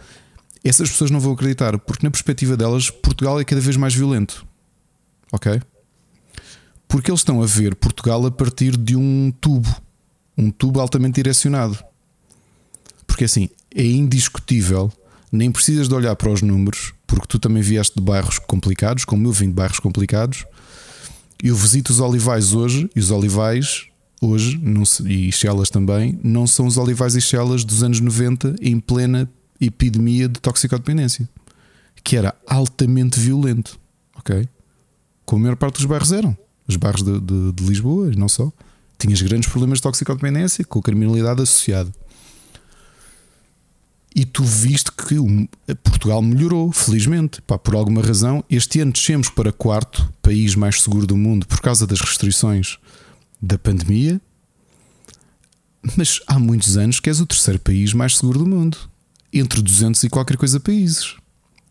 essas 0.64 0.90
pessoas 0.90 1.12
não 1.12 1.20
vão 1.20 1.34
acreditar, 1.34 1.78
porque 1.78 2.06
na 2.06 2.12
perspectiva 2.12 2.56
delas, 2.56 2.90
Portugal 2.90 3.40
é 3.40 3.44
cada 3.44 3.60
vez 3.60 3.76
mais 3.76 3.94
violento. 3.94 4.46
Ok? 5.32 5.62
Porque 6.88 7.12
eles 7.12 7.22
estão 7.22 7.42
a 7.42 7.46
ver 7.46 7.76
Portugal 7.76 8.26
a 8.26 8.32
partir 8.32 8.78
de 8.78 8.96
um 8.96 9.32
tubo, 9.42 9.76
um 10.38 10.50
tubo 10.50 10.80
altamente 10.80 11.16
direcionado. 11.16 11.78
Porque 13.06 13.26
assim, 13.26 13.50
é 13.76 13.84
indiscutível, 13.84 14.92
nem 15.32 15.52
precisas 15.52 15.88
de 15.88 15.96
olhar 15.96 16.16
para 16.16 16.32
os 16.32 16.42
números, 16.42 16.94
porque 17.06 17.28
tu 17.28 17.40
também 17.40 17.62
vieste 17.62 17.96
de 17.96 18.02
bairros 18.02 18.40
complicados, 18.40 19.06
como 19.06 19.28
eu 19.28 19.32
vim 19.32 19.48
de 19.48 19.54
bairros 19.54 19.80
complicados. 19.80 20.46
Eu 21.42 21.56
visito 21.56 21.92
os 21.92 22.00
olivais 22.00 22.54
hoje, 22.54 22.90
e 22.96 23.00
os 23.00 23.12
olivais 23.12 23.88
hoje, 24.22 24.58
não 24.62 24.86
se, 24.86 25.04
e 25.12 25.32
Chelas 25.32 25.70
também, 25.70 26.18
não 26.24 26.48
são 26.48 26.66
os 26.66 26.78
olivais 26.78 27.16
e 27.16 27.22
Chelas 27.22 27.66
dos 27.66 27.84
anos 27.84 28.00
90 28.00 28.56
em 28.62 28.80
plena 28.80 29.30
epidemia 29.66 30.28
de 30.28 30.40
toxicodependência, 30.40 31.28
que 32.04 32.18
era 32.18 32.36
altamente 32.48 33.20
violento, 33.20 33.80
ok? 34.16 34.48
Como 35.26 35.40
a 35.40 35.44
maior 35.44 35.56
parte 35.56 35.78
dos 35.78 35.86
bairros 35.86 36.12
eram, 36.12 36.38
os 36.68 36.76
bairros 36.76 37.04
de, 37.04 37.20
de, 37.20 37.52
de 37.54 37.64
Lisboa 37.64 38.12
e 38.12 38.16
não 38.16 38.28
só, 38.28 38.52
tinhas 38.98 39.22
grandes 39.22 39.50
problemas 39.50 39.80
de 39.80 39.84
toxicodependência 39.84 40.66
com 40.66 40.80
a 40.80 40.82
criminalidade 40.82 41.42
associada. 41.42 41.92
E 44.16 44.26
tu 44.26 44.44
viste 44.44 44.92
que 44.92 45.16
Portugal 45.84 46.22
melhorou, 46.22 46.72
felizmente. 46.72 47.42
Pá, 47.42 47.58
por 47.58 47.76
alguma 47.76 48.02
razão, 48.02 48.44
este 48.48 48.80
ano 48.80 48.92
descemos 48.92 49.30
para 49.30 49.52
quarto 49.52 50.08
país 50.22 50.56
mais 50.56 50.82
seguro 50.82 51.08
do 51.08 51.18
mundo 51.18 51.48
por 51.48 51.60
causa 51.60 51.88
das 51.88 52.00
restrições 52.00 52.78
da 53.42 53.58
pandemia. 53.58 54.22
Mas 55.98 56.22
há 56.28 56.38
muitos 56.38 56.78
anos 56.78 57.00
que 57.00 57.10
és 57.10 57.20
o 57.20 57.26
terceiro 57.26 57.60
país 57.60 57.94
mais 57.94 58.18
seguro 58.18 58.40
do 58.40 58.46
mundo 58.46 58.78
entre 59.34 59.62
200 59.62 60.04
e 60.04 60.10
qualquer 60.10 60.38
coisa 60.38 60.60
países. 60.60 61.16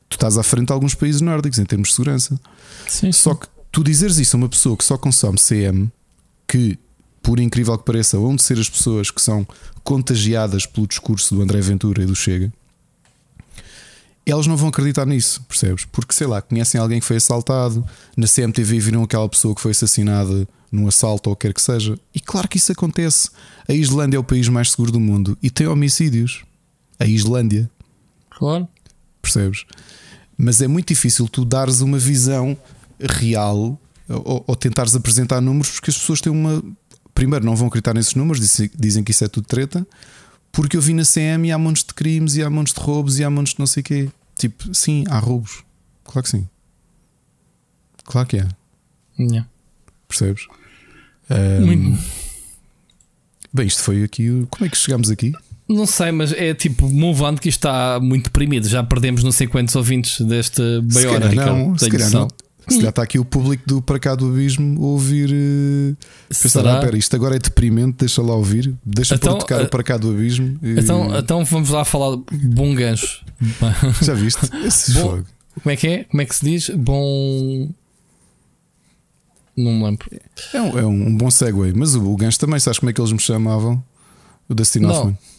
Tu 0.08 0.16
estás 0.16 0.36
à 0.36 0.42
frente 0.42 0.66
de 0.66 0.72
alguns 0.72 0.94
países 0.94 1.20
nórdicos 1.20 1.58
em 1.58 1.64
termos 1.64 1.88
de 1.88 1.94
segurança. 1.94 2.38
Sim, 2.86 3.12
só 3.12 3.34
que 3.34 3.46
tu 3.70 3.82
dizeres 3.82 4.18
isso 4.18 4.36
a 4.36 4.38
uma 4.38 4.48
pessoa 4.48 4.76
que 4.76 4.84
só 4.84 4.98
consome 4.98 5.38
CM, 5.38 5.90
que, 6.46 6.78
por 7.22 7.40
incrível 7.40 7.78
que 7.78 7.84
pareça, 7.84 8.18
vão 8.18 8.36
de 8.36 8.42
ser 8.42 8.58
as 8.58 8.68
pessoas 8.68 9.10
que 9.10 9.22
são 9.22 9.46
contagiadas 9.82 10.66
pelo 10.66 10.86
discurso 10.86 11.34
do 11.34 11.42
André 11.42 11.60
Ventura 11.60 12.02
e 12.02 12.06
do 12.06 12.14
Chega, 12.14 12.52
elas 14.24 14.46
não 14.46 14.56
vão 14.56 14.68
acreditar 14.68 15.06
nisso, 15.06 15.42
percebes? 15.48 15.84
Porque 15.84 16.14
sei 16.14 16.26
lá, 16.26 16.40
conhecem 16.40 16.80
alguém 16.80 17.00
que 17.00 17.06
foi 17.06 17.16
assaltado, 17.16 17.84
na 18.16 18.26
CMTV 18.26 18.78
viram 18.78 19.02
aquela 19.02 19.28
pessoa 19.28 19.54
que 19.54 19.60
foi 19.60 19.72
assassinada 19.72 20.46
num 20.70 20.86
assalto 20.86 21.28
ou 21.28 21.36
quer 21.36 21.52
que 21.52 21.60
seja. 21.60 21.98
E 22.14 22.20
claro 22.20 22.48
que 22.48 22.56
isso 22.56 22.72
acontece. 22.72 23.30
A 23.68 23.72
Islândia 23.72 24.16
é 24.16 24.20
o 24.20 24.24
país 24.24 24.48
mais 24.48 24.70
seguro 24.70 24.92
do 24.92 25.00
mundo 25.00 25.36
e 25.42 25.50
tem 25.50 25.66
homicídios 25.66 26.44
a 27.02 27.06
Islândia. 27.06 27.70
Claro. 28.30 28.68
Percebes? 29.20 29.64
Mas 30.36 30.60
é 30.60 30.66
muito 30.66 30.88
difícil 30.88 31.28
tu 31.28 31.44
dares 31.44 31.80
uma 31.80 31.98
visão 31.98 32.56
real 32.98 33.78
ou, 34.08 34.44
ou, 34.46 34.56
tentares 34.56 34.94
apresentar 34.94 35.40
números 35.40 35.70
porque 35.70 35.90
as 35.90 35.98
pessoas 35.98 36.20
têm 36.20 36.32
uma. 36.32 36.62
Primeiro, 37.14 37.44
não 37.44 37.54
vão 37.54 37.68
acreditar 37.68 37.94
nesses 37.94 38.14
números, 38.14 38.40
dizem, 38.40 38.70
dizem 38.74 39.04
que 39.04 39.10
isso 39.10 39.24
é 39.24 39.28
tudo 39.28 39.46
treta, 39.46 39.86
porque 40.50 40.76
eu 40.76 40.80
vi 40.80 40.94
na 40.94 41.04
CM 41.04 41.48
e 41.48 41.52
há 41.52 41.58
montes 41.58 41.84
de 41.84 41.92
crimes 41.92 42.36
e 42.36 42.42
há 42.42 42.48
montes 42.48 42.72
de 42.72 42.80
roubos 42.80 43.18
e 43.18 43.24
há 43.24 43.30
montes 43.30 43.52
de 43.52 43.58
não 43.58 43.66
sei 43.66 43.80
o 43.82 43.84
quê. 43.84 44.10
Tipo, 44.36 44.74
sim, 44.74 45.04
há 45.08 45.18
roubos. 45.18 45.62
Claro 46.04 46.24
que 46.24 46.30
sim. 46.30 46.48
Claro 48.04 48.26
que 48.26 48.38
é. 48.38 48.48
Yeah. 49.18 49.48
Percebes? 50.08 50.46
Um, 51.30 51.66
muito. 51.66 52.02
Bem, 53.52 53.66
isto 53.66 53.82
foi 53.82 54.02
aqui. 54.02 54.46
Como 54.50 54.66
é 54.66 54.68
que 54.68 54.76
chegamos 54.76 55.10
aqui? 55.10 55.32
Não 55.72 55.86
sei, 55.86 56.12
mas 56.12 56.32
é 56.32 56.54
tipo 56.54 56.86
on 56.86 57.34
que 57.36 57.48
está 57.48 57.98
muito 58.00 58.24
deprimido. 58.24 58.68
Já 58.68 58.82
perdemos 58.82 59.24
não 59.24 59.32
sei 59.32 59.46
quantos 59.46 59.74
ouvintes 59.74 60.20
desta 60.20 60.62
meia 60.82 61.10
hora. 61.10 61.32
Não, 61.32 61.78
se 61.78 61.90
calhar 61.90 62.10
não. 62.10 62.28
Se 62.68 62.80
já 62.80 62.90
está 62.90 63.02
aqui 63.02 63.18
o 63.18 63.24
público 63.24 63.64
do 63.66 63.82
Para 63.82 63.98
Cá 63.98 64.14
do 64.14 64.28
Abismo 64.28 64.80
ouvir. 64.80 65.30
Uh, 65.30 65.96
pensar, 66.28 66.66
ah, 66.66 66.80
pera, 66.80 66.96
isto 66.96 67.14
agora 67.16 67.34
é 67.34 67.38
deprimente, 67.38 67.96
deixa 67.98 68.22
lá 68.22 68.34
ouvir, 68.34 68.74
deixa 68.84 69.16
então, 69.16 69.38
tocar 69.38 69.60
uh, 69.60 69.64
o 69.64 69.68
Para 69.68 69.82
Cá 69.82 69.96
do 69.96 70.10
Abismo. 70.10 70.58
E... 70.62 70.78
Então, 70.78 71.16
então 71.18 71.44
vamos 71.44 71.70
lá 71.70 71.84
falar 71.84 72.16
bom 72.16 72.74
gancho. 72.74 73.24
Já 74.02 74.14
viste? 74.14 74.48
Esse 74.64 74.92
bom, 74.92 75.00
jogo. 75.00 75.26
Como 75.60 75.72
é 75.72 75.76
que 75.76 75.86
é? 75.88 76.04
Como 76.04 76.22
é 76.22 76.24
que 76.24 76.34
se 76.36 76.44
diz? 76.44 76.70
Bom. 76.70 77.68
Não 79.56 79.72
me 79.72 79.84
lembro. 79.84 80.08
É 80.54 80.60
um, 80.62 80.78
é 80.78 80.86
um 80.86 81.16
bom 81.16 81.30
segue, 81.30 81.72
mas 81.74 81.94
o, 81.94 82.12
o 82.12 82.16
gancho 82.16 82.38
também, 82.38 82.60
sabes 82.60 82.78
como 82.78 82.90
é 82.90 82.92
que 82.92 83.00
eles 83.00 83.12
me 83.12 83.18
chamavam? 83.18 83.82
O 84.48 84.54
Dustin 84.54 84.84
Hoffman. 84.84 85.18
Baduntes. 85.18 85.31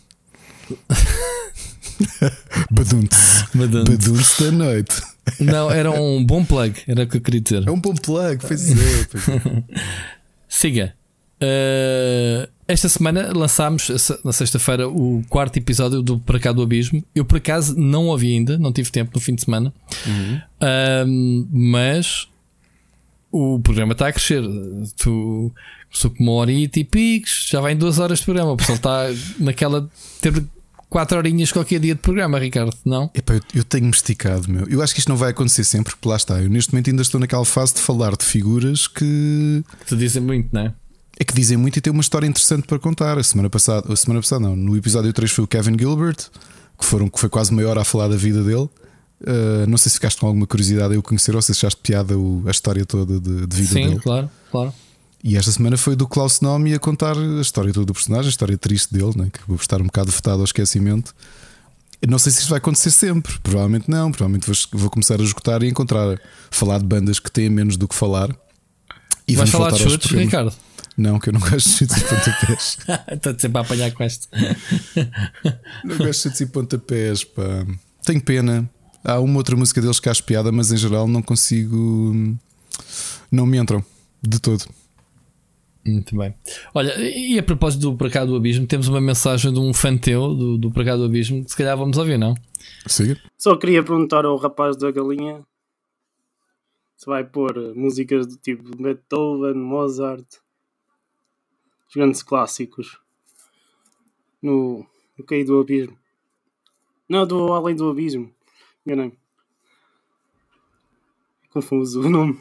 Baduntes. 2.71 3.45
Baduntes 3.53 4.39
da 4.39 4.51
noite. 4.51 5.01
Não, 5.39 5.71
era 5.71 5.91
um 5.91 6.23
bom 6.23 6.43
plug, 6.43 6.81
era 6.87 7.03
o 7.03 7.07
que 7.07 7.17
eu 7.17 7.21
queria 7.21 7.41
dizer. 7.41 7.67
É 7.67 7.71
um 7.71 7.79
bom 7.79 7.95
plug, 7.95 8.45
pois 8.45 8.71
é. 8.71 8.75
Pois 9.09 9.29
é. 9.29 9.37
Siga. 10.47 10.93
Uh, 11.41 12.47
esta 12.67 12.87
semana 12.87 13.31
lançámos 13.35 13.89
na 14.23 14.31
sexta-feira 14.31 14.87
o 14.87 15.23
quarto 15.27 15.57
episódio 15.57 16.01
do 16.01 16.19
Para 16.19 16.39
Cá 16.39 16.51
do 16.51 16.61
Abismo. 16.61 17.03
Eu 17.13 17.25
por 17.25 17.37
acaso 17.37 17.77
não 17.77 18.07
ouvi 18.07 18.33
ainda, 18.33 18.57
não 18.57 18.71
tive 18.71 18.91
tempo 18.91 19.11
no 19.13 19.21
fim 19.21 19.35
de 19.35 19.43
semana, 19.43 19.73
Uhum. 20.05 20.41
Uh, 20.61 21.47
mas 21.51 22.27
o 23.31 23.59
programa 23.59 23.93
está 23.93 24.07
a 24.07 24.13
crescer. 24.13 24.43
Tu 24.97 25.51
começou 25.93 26.11
com 26.11 26.23
uma 26.23 26.31
horita 26.33 26.79
e 26.79 26.83
picos, 26.83 27.47
já 27.49 27.61
vai 27.61 27.73
em 27.73 27.77
duas 27.77 27.99
horas 27.99 28.19
de 28.19 28.25
programa. 28.25 28.51
O 28.51 28.57
pessoal 28.57 28.75
está 28.77 29.05
naquela 29.39 29.87
ter 30.21 30.43
quatro 30.89 31.17
horinhas 31.17 31.51
qualquer 31.51 31.79
dia 31.79 31.93
de 31.95 32.01
programa, 32.01 32.39
Ricardo, 32.39 32.75
não? 32.85 33.09
Epá, 33.13 33.35
eu, 33.35 33.41
eu 33.55 33.63
tenho-me 33.63 33.91
esticado, 33.91 34.51
meu. 34.51 34.67
Eu 34.67 34.81
acho 34.81 34.93
que 34.93 34.99
isto 34.99 35.09
não 35.09 35.15
vai 35.17 35.29
acontecer 35.31 35.63
sempre, 35.63 35.93
porque 35.95 36.07
lá 36.09 36.15
está. 36.15 36.41
Eu 36.41 36.49
neste 36.49 36.71
momento 36.73 36.89
ainda 36.89 37.01
estou 37.01 37.19
naquela 37.19 37.45
fase 37.45 37.75
de 37.75 37.79
falar 37.79 38.15
de 38.17 38.25
figuras 38.25 38.87
que 38.87 39.63
Te 39.87 39.95
dizem 39.95 40.21
muito, 40.21 40.49
não 40.51 40.61
é? 40.61 40.73
é 41.19 41.23
que 41.23 41.33
dizem 41.33 41.57
muito 41.57 41.77
e 41.77 41.81
têm 41.81 41.93
uma 41.93 42.01
história 42.01 42.25
interessante 42.27 42.65
para 42.67 42.79
contar. 42.79 43.17
A 43.19 43.23
semana 43.23 43.49
passada, 43.49 43.91
a 43.91 43.95
semana 43.95 44.19
passada 44.21 44.41
não, 44.41 44.55
no 44.55 44.75
episódio 44.75 45.13
3 45.13 45.31
foi 45.31 45.43
o 45.43 45.47
Kevin 45.47 45.77
Gilbert, 45.77 46.17
que, 46.79 46.85
foram, 46.85 47.07
que 47.07 47.19
foi 47.19 47.29
quase 47.29 47.53
meia 47.53 47.69
hora 47.69 47.81
a 47.81 47.85
falar 47.85 48.07
da 48.07 48.15
vida 48.15 48.43
dele. 48.43 48.67
Uh, 49.21 49.65
não 49.69 49.77
sei 49.77 49.89
se 49.89 49.95
ficaste 49.95 50.19
com 50.19 50.27
alguma 50.27 50.45
curiosidade 50.45 50.97
o 50.97 51.01
conhecer 51.01 51.33
ou 51.33 51.41
se 51.41 51.51
achaste 51.53 51.79
piada 51.81 52.17
o- 52.17 52.43
a 52.45 52.51
história 52.51 52.85
toda 52.85 53.19
de, 53.21 53.47
de 53.47 53.55
vida 53.55 53.73
Sim, 53.73 53.87
dele. 53.89 53.99
claro, 54.01 54.29
claro. 54.51 54.73
E 55.23 55.37
esta 55.37 55.51
semana 55.51 55.77
foi 55.77 55.95
do 55.95 56.05
Klaus 56.05 56.41
Nomi 56.41 56.73
a 56.73 56.79
contar 56.79 57.17
a 57.17 57.39
história 57.39 57.71
toda 57.71 57.85
do 57.85 57.93
personagem, 57.93 58.27
a 58.27 58.29
história 58.29 58.57
triste 58.57 58.93
dele, 58.93 59.13
né? 59.15 59.29
que 59.31 59.39
vou 59.47 59.55
estar 59.55 59.81
um 59.81 59.85
bocado 59.85 60.11
vetado 60.11 60.39
ao 60.39 60.43
esquecimento. 60.43 61.15
Eu 62.01 62.09
Não 62.09 62.19
sei 62.19 62.33
se 62.33 62.39
isto 62.39 62.49
vai 62.49 62.57
acontecer 62.57 62.91
sempre, 62.91 63.39
provavelmente 63.39 63.89
não. 63.89 64.11
Provavelmente 64.11 64.45
vou, 64.45 64.81
vou 64.81 64.89
começar 64.89 65.21
a 65.21 65.23
esgotar 65.23 65.63
e 65.63 65.69
encontrar, 65.69 66.19
falar 66.51 66.79
de 66.79 66.85
bandas 66.85 67.19
que 67.19 67.31
têm 67.31 67.49
menos 67.49 67.77
do 67.77 67.87
que 67.87 67.95
falar. 67.95 68.35
E 69.25 69.37
Vais 69.37 69.49
falar 69.49 69.71
de 69.71 69.77
chutes. 69.77 70.11
Ricardo? 70.11 70.53
Não, 70.97 71.17
que 71.17 71.29
eu 71.29 71.33
não 71.33 71.39
gosto 71.39 71.69
de 71.69 71.77
chutes 71.77 71.95
e 71.95 72.01
pontapés. 72.01 72.77
Estou 73.09 73.39
sempre 73.39 73.57
a 73.57 73.61
apanhar 73.61 73.91
com 73.93 74.03
este. 74.03 74.27
não 75.85 75.97
gosto 75.97 76.09
de 76.09 76.17
chutes 76.17 76.41
e 76.41 76.45
pontapés, 76.47 77.23
pá. 77.23 77.65
Tenho 78.03 78.21
pena. 78.21 78.69
Há 79.01 79.21
uma 79.21 79.37
outra 79.37 79.55
música 79.55 79.81
deles 79.81 80.01
que 80.01 80.09
acho 80.09 80.23
piada, 80.25 80.51
mas 80.51 80.69
em 80.69 80.77
geral 80.77 81.07
não 81.07 81.21
consigo. 81.21 82.37
Não 83.31 83.45
me 83.45 83.57
entram 83.57 83.83
de 84.21 84.39
todo. 84.39 84.65
Muito 85.85 86.17
bem. 86.17 86.33
Olha, 86.73 86.97
e 86.97 87.37
a 87.37 87.43
propósito 87.43 87.81
do 87.81 87.97
Para 87.97 88.09
Cá 88.09 88.25
do 88.25 88.35
Abismo, 88.35 88.65
temos 88.65 88.87
uma 88.87 89.01
mensagem 89.01 89.51
de 89.51 89.59
um 89.59 89.73
fã 89.73 89.97
teu 89.97 90.33
do, 90.33 90.57
do 90.57 90.71
Para 90.71 90.85
Cá 90.85 90.95
do 90.95 91.03
Abismo, 91.03 91.43
que 91.43 91.51
se 91.51 91.57
calhar 91.57 91.77
vamos 91.77 91.97
ouvir, 91.97 92.17
não? 92.17 92.35
Siga. 92.87 93.19
Só 93.37 93.57
queria 93.57 93.83
perguntar 93.83 94.23
ao 94.25 94.37
rapaz 94.37 94.77
da 94.77 94.89
galinha 94.91 95.45
se 96.95 97.05
vai 97.05 97.25
pôr 97.25 97.75
músicas 97.75 98.25
do 98.25 98.37
tipo 98.37 98.63
Beethoven, 98.77 99.55
Mozart, 99.55 100.25
os 101.89 101.93
grandes 101.93 102.23
clássicos 102.23 102.97
no, 104.41 104.85
no 105.17 105.25
Caí 105.25 105.43
do 105.43 105.59
Abismo. 105.59 105.97
Não, 107.09 107.27
do 107.27 107.51
Além 107.51 107.75
do 107.75 107.89
Abismo. 107.89 108.33
Enganei-me. 108.85 109.17
Confuso 111.49 112.01
o 112.01 112.09
nome. 112.09 112.39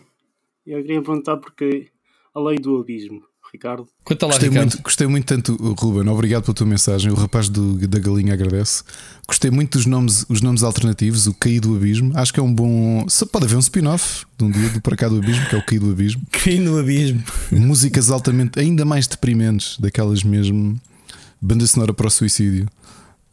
E 0.64 0.70
eu 0.70 0.80
queria 0.80 1.02
perguntar 1.02 1.38
porque 1.38 1.90
Além 2.32 2.56
do 2.56 2.78
Abismo, 2.78 3.26
Ricardo. 3.52 3.86
Conta 4.02 4.26
lá, 4.26 4.32
Gostei 4.32 4.48
Ricardo. 4.48 4.68
muito, 4.70 4.82
gostei 4.82 5.06
muito 5.06 5.26
tanto, 5.26 5.54
Ruben. 5.78 6.08
Obrigado 6.10 6.42
pela 6.44 6.54
tua 6.54 6.66
mensagem. 6.66 7.12
O 7.12 7.14
rapaz 7.14 7.48
do- 7.50 7.74
da 7.86 7.98
galinha 7.98 8.32
agradece. 8.32 8.82
Gostei 9.28 9.50
muito 9.50 9.76
dos 9.76 9.86
nomes, 9.86 10.24
os 10.28 10.40
nomes 10.40 10.62
alternativos. 10.62 11.26
O 11.26 11.34
Caí 11.34 11.60
do 11.60 11.76
Abismo. 11.76 12.12
Acho 12.16 12.32
que 12.32 12.40
é 12.40 12.42
um 12.42 12.52
bom. 12.52 13.04
só 13.08 13.26
Pode 13.26 13.44
haver 13.44 13.56
um 13.56 13.60
spin-off 13.60 14.24
de 14.38 14.44
um 14.44 14.50
dia 14.50 14.68
do 14.70 14.80
Para 14.80 14.96
Cá 14.96 15.08
do 15.08 15.16
Abismo, 15.18 15.46
que 15.48 15.54
é 15.54 15.58
o 15.58 15.66
Caí 15.66 15.78
do 15.78 15.90
Abismo. 15.90 16.22
Caí 16.32 16.58
no 16.58 16.78
Abismo. 16.78 17.22
Músicas 17.52 18.10
altamente, 18.10 18.58
ainda 18.58 18.84
mais 18.86 19.06
deprimentes, 19.06 19.76
daquelas 19.78 20.22
mesmo. 20.24 20.80
Banda 21.40 21.66
sonora 21.66 21.92
para 21.92 22.06
o 22.06 22.10
suicídio. 22.10 22.66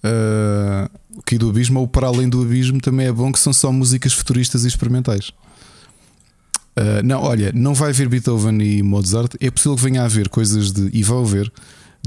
Ah, 0.03 0.89
o 1.15 1.21
Caí 1.23 1.37
do 1.37 1.49
Abismo 1.49 1.79
ou 1.79 1.87
Para 1.87 2.07
Além 2.07 2.27
do 2.29 2.41
Abismo 2.41 2.79
também 2.81 3.07
é 3.07 3.11
bom, 3.11 3.31
que 3.31 3.39
são 3.39 3.53
só 3.53 3.71
músicas 3.71 4.13
futuristas 4.13 4.65
e 4.65 4.67
experimentais. 4.67 5.31
Uh, 6.79 7.03
não, 7.03 7.21
olha, 7.21 7.51
não 7.53 7.73
vai 7.73 7.89
haver 7.89 8.07
Beethoven 8.07 8.61
e 8.61 8.81
Mozart. 8.81 9.35
É 9.41 9.51
possível 9.51 9.75
que 9.75 9.83
venha 9.83 10.01
a 10.01 10.05
haver 10.05 10.29
coisas 10.29 10.71
de. 10.71 10.89
E 10.93 11.03
vai 11.03 11.19
haver 11.19 11.51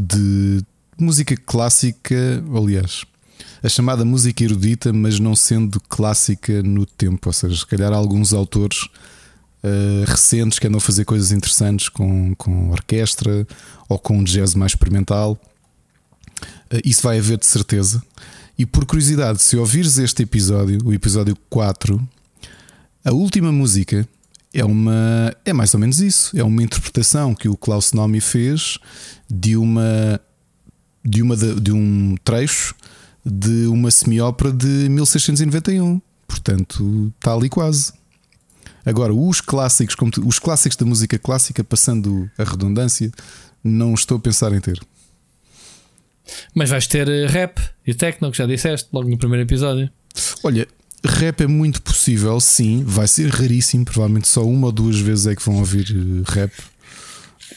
de 0.00 0.64
música 0.98 1.36
clássica, 1.36 2.42
aliás, 2.56 3.04
a 3.62 3.68
chamada 3.68 4.02
música 4.02 4.42
erudita, 4.42 4.90
mas 4.90 5.20
não 5.20 5.36
sendo 5.36 5.78
clássica 5.78 6.62
no 6.62 6.86
tempo. 6.86 7.28
Ou 7.28 7.32
seja, 7.34 7.54
se 7.54 7.66
calhar 7.66 7.92
alguns 7.92 8.32
autores 8.32 8.88
uh, 9.62 10.04
recentes 10.06 10.58
que 10.58 10.66
andam 10.66 10.78
a 10.78 10.80
fazer 10.80 11.04
coisas 11.04 11.32
interessantes 11.32 11.90
com, 11.90 12.34
com 12.36 12.70
orquestra 12.70 13.46
ou 13.90 13.98
com 13.98 14.18
um 14.18 14.24
jazz 14.24 14.54
mais 14.54 14.72
experimental. 14.72 15.38
Uh, 16.72 16.80
isso 16.82 17.02
vai 17.02 17.18
haver 17.18 17.36
de 17.36 17.44
certeza. 17.44 18.02
E 18.58 18.64
por 18.64 18.86
curiosidade, 18.86 19.42
se 19.42 19.54
ouvires 19.54 19.98
este 19.98 20.22
episódio, 20.22 20.78
o 20.82 20.94
episódio 20.94 21.36
4, 21.50 22.00
a 23.04 23.12
última 23.12 23.52
música 23.52 24.08
é 24.54 24.64
uma 24.64 25.34
é 25.44 25.52
mais 25.52 25.72
ou 25.74 25.80
menos 25.80 26.00
isso. 26.00 26.36
É 26.38 26.42
uma 26.44 26.62
interpretação 26.62 27.34
que 27.34 27.48
o 27.48 27.56
Klaus 27.56 27.92
Nomi 27.92 28.20
fez 28.20 28.78
de 29.30 29.56
uma 29.56 30.20
de 31.04 31.22
uma 31.22 31.36
de, 31.36 31.72
um 31.72 32.14
trecho 32.22 32.74
de 33.24 33.66
uma 33.66 33.90
semi-ópera 33.90 34.52
de 34.52 34.66
1691 34.88 36.00
portanto 36.26 37.12
está 37.18 37.34
ali 37.34 37.48
quase. 37.48 37.92
Agora 38.84 39.14
os 39.14 39.40
clássicos 39.40 39.94
como 39.94 40.10
tu- 40.10 40.26
os 40.26 40.38
clássicos 40.38 40.76
da 40.76 40.84
música 40.86 41.18
clássica 41.18 41.62
passando 41.62 42.30
a 42.38 42.44
redundância 42.44 43.10
não 43.62 43.94
estou 43.94 44.16
a 44.16 44.20
pensar 44.20 44.52
em 44.52 44.60
ter. 44.60 44.80
Mas 46.54 46.70
vais 46.70 46.86
ter 46.86 47.08
eh, 47.08 47.26
rap 47.26 47.60
e 47.86 47.94
techno, 47.94 48.30
que 48.30 48.38
já 48.38 48.46
disseste 48.46 48.88
logo 48.92 49.08
no 49.08 49.18
primeiro 49.18 49.42
episódio. 49.44 49.90
olha 50.42 50.66
rap 51.04 51.40
é 51.42 51.46
muito 51.46 51.82
possível 51.82 52.38
sim 52.40 52.82
vai 52.86 53.08
ser 53.08 53.28
raríssimo 53.28 53.84
provavelmente 53.84 54.28
só 54.28 54.44
uma 54.44 54.66
ou 54.68 54.72
duas 54.72 54.98
vezes 54.98 55.26
é 55.26 55.34
que 55.34 55.44
vão 55.44 55.56
ouvir 55.56 55.86
eh, 55.90 56.30
rap 56.32 56.52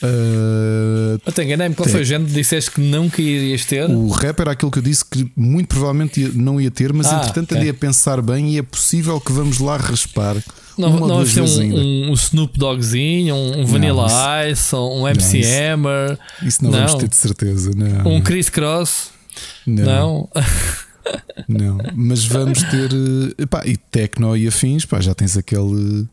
Uh, 0.03 1.17
Eu 1.25 1.31
te 1.31 1.41
enganei-me, 1.41 1.73
qual 1.73 1.87
foi 1.87 2.01
o 2.01 2.03
género? 2.03 2.29
Disseste 2.29 2.69
que 2.71 2.81
nunca 2.81 3.21
irias 3.21 3.63
ter. 3.63 3.89
O 3.89 4.09
rap 4.09 4.39
era 4.41 4.51
aquilo 4.51 4.69
que 4.69 4.79
eu 4.79 4.83
disse 4.83 5.05
que 5.05 5.31
muito 5.37 5.69
provavelmente 5.69 6.19
não 6.35 6.59
ia 6.59 6.69
ter, 6.69 6.91
mas 6.91 7.07
Ah, 7.07 7.19
entretanto 7.19 7.45
ok. 7.51 7.57
andei 7.57 7.69
a 7.69 7.73
pensar 7.73 8.21
bem 8.21 8.53
e 8.55 8.57
é 8.57 8.61
possível 8.61 9.19
que 9.21 9.31
vamos 9.31 9.59
lá 9.59 9.77
raspar. 9.77 10.35
Não, 10.77 10.89
uma 10.97 11.07
não 11.07 11.23
ter 11.23 11.39
vezes 11.39 11.57
um, 11.57 11.63
um, 11.73 12.09
um 12.11 12.13
Snoop 12.13 12.59
Doggzinho, 12.59 13.33
um, 13.35 13.61
um 13.61 13.65
Vanilla 13.65 14.07
Ice, 14.51 14.75
um 14.75 15.07
MC 15.07 15.39
isso- 15.39 15.49
Hammer, 15.73 16.19
Isso 16.43 16.61
não, 16.63 16.71
Não. 16.71 16.79
vamos 16.79 16.95
ter 16.95 17.07
de 17.07 17.15
certeza. 17.15 17.71
Não, 17.73 18.11
um 18.15 18.21
Chris 18.21 18.49
Cross. 18.49 19.11
não, 19.65 19.85
Não. 19.85 20.29
não. 21.47 21.77
Mas 21.95 22.25
vamos 22.25 22.61
ter. 22.63 22.91
eh, 22.93 23.69
e 23.69 23.77
techno 23.77 24.35
e 24.35 24.47
afins, 24.47 24.85
pá, 24.85 24.99
já 25.01 25.13
tens 25.13 25.37
aquele. 25.37 26.07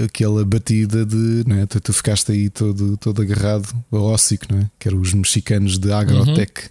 Aquela 0.00 0.44
batida 0.44 1.04
de. 1.04 1.42
Não 1.46 1.56
é? 1.56 1.66
tu, 1.66 1.80
tu 1.80 1.92
ficaste 1.92 2.30
aí 2.30 2.48
todo, 2.48 2.96
todo 2.98 3.20
agarrado 3.20 3.68
ao 3.90 4.04
óssico, 4.04 4.46
não 4.48 4.60
é? 4.60 4.70
Que 4.78 4.86
eram 4.88 5.00
os 5.00 5.12
mexicanos 5.12 5.76
de 5.76 5.90
Agrotech. 5.92 6.70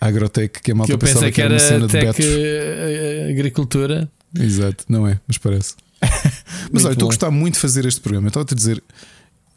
Agrotech, 0.00 0.60
que 0.60 0.70
a 0.70 0.74
Uhum. 0.74 0.84
Que 0.84 0.92
malta 0.92 0.92
eu 0.92 0.98
pensava 0.98 1.26
que 1.26 1.32
que 1.32 1.40
era 1.42 1.54
uma 1.54 1.60
era 1.60 1.66
cena 1.68 1.86
de 1.86 1.92
tech 1.92 2.06
Betros. 2.06 2.26
eh, 2.26 3.28
agricultura. 3.30 4.08
Exato, 4.38 4.84
não 4.88 5.08
é, 5.08 5.18
mas 5.26 5.38
parece. 5.38 5.74
mas 6.02 6.82
Muito 6.82 6.86
olha, 6.86 6.92
estou 6.92 7.06
a 7.06 7.10
gostar 7.10 7.30
muito 7.30 7.54
de 7.54 7.60
fazer 7.60 7.84
este 7.86 8.00
programa. 8.00 8.28
Estava-te 8.28 8.52
a 8.52 8.56
dizer, 8.56 8.82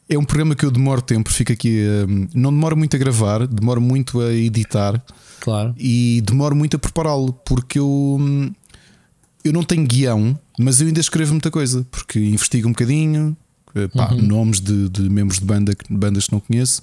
é 0.09 0.17
um 0.17 0.23
programa 0.23 0.55
que 0.55 0.65
eu 0.65 0.71
demoro 0.71 1.01
tempo, 1.01 1.29
fico 1.31 1.51
aqui. 1.51 1.81
hum, 2.07 2.27
não 2.33 2.51
demoro 2.51 2.75
muito 2.77 2.95
a 2.95 2.99
gravar, 2.99 3.45
demoro 3.47 3.81
muito 3.81 4.19
a 4.21 4.31
editar 4.33 5.01
Claro. 5.41 5.73
e 5.77 6.21
demoro 6.25 6.55
muito 6.55 6.75
a 6.75 6.79
prepará-lo, 6.79 7.33
porque 7.45 7.77
eu, 7.79 8.17
hum, 8.19 8.51
eu 9.43 9.51
não 9.53 9.63
tenho 9.63 9.85
guião, 9.85 10.37
mas 10.59 10.79
eu 10.81 10.87
ainda 10.87 10.99
escrevo 10.99 11.31
muita 11.33 11.51
coisa, 11.51 11.85
porque 11.91 12.19
investigo 12.19 12.67
um 12.67 12.71
bocadinho, 12.71 13.35
eh, 13.75 13.87
pá, 13.89 14.11
Uhum. 14.13 14.21
nomes 14.21 14.59
de, 14.61 14.89
de 14.89 15.09
membros 15.09 15.39
de 15.39 15.45
banda, 15.45 15.75
que- 15.75 15.93
bandas 15.93 16.25
que 16.27 16.31
não 16.33 16.39
conheço. 16.39 16.81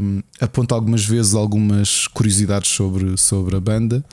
hum, 0.00 0.22
aponto 0.40 0.74
algumas 0.74 1.04
vezes 1.04 1.34
algumas 1.34 2.06
curiosidades 2.08 2.70
sobre, 2.70 3.16
sobre 3.16 3.56
a 3.56 3.60
banda, 3.60 4.04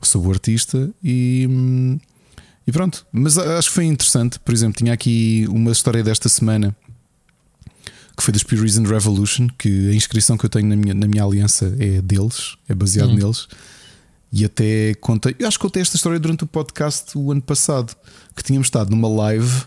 sobre 0.00 0.28
o 0.28 0.30
artista 0.30 0.88
e, 1.04 1.46
hum, 1.50 1.98
e 2.66 2.72
pronto. 2.72 3.04
Mas 3.12 3.36
acho 3.36 3.68
que 3.68 3.74
foi 3.74 3.84
interessante. 3.84 4.38
Por 4.38 4.54
exemplo, 4.54 4.78
tinha 4.78 4.92
aqui 4.94 5.46
uma 5.50 5.72
história 5.72 6.02
desta 6.02 6.28
semana 6.30 6.74
que 8.18 8.24
foi 8.24 8.32
dos 8.32 8.42
Pure 8.42 8.62
Reason 8.62 8.82
Revolution, 8.82 9.46
que 9.56 9.90
a 9.90 9.94
inscrição 9.94 10.36
que 10.36 10.44
eu 10.44 10.50
tenho 10.50 10.66
na 10.66 10.74
minha, 10.74 10.92
na 10.92 11.06
minha 11.06 11.22
aliança 11.22 11.72
é 11.78 12.02
deles, 12.02 12.56
é 12.68 12.74
baseado 12.74 13.10
Hum. 13.10 13.14
neles. 13.14 13.46
E 14.32 14.44
até 14.44 14.92
contei, 14.94 15.36
eu 15.38 15.46
acho 15.46 15.56
que 15.56 15.62
contei 15.62 15.80
esta 15.80 15.94
história 15.94 16.18
durante 16.18 16.42
o 16.42 16.46
podcast 16.46 17.16
o 17.16 17.30
ano 17.30 17.40
passado, 17.40 17.94
que 18.34 18.42
tínhamos 18.42 18.66
estado 18.66 18.90
numa 18.90 19.08
live 19.08 19.62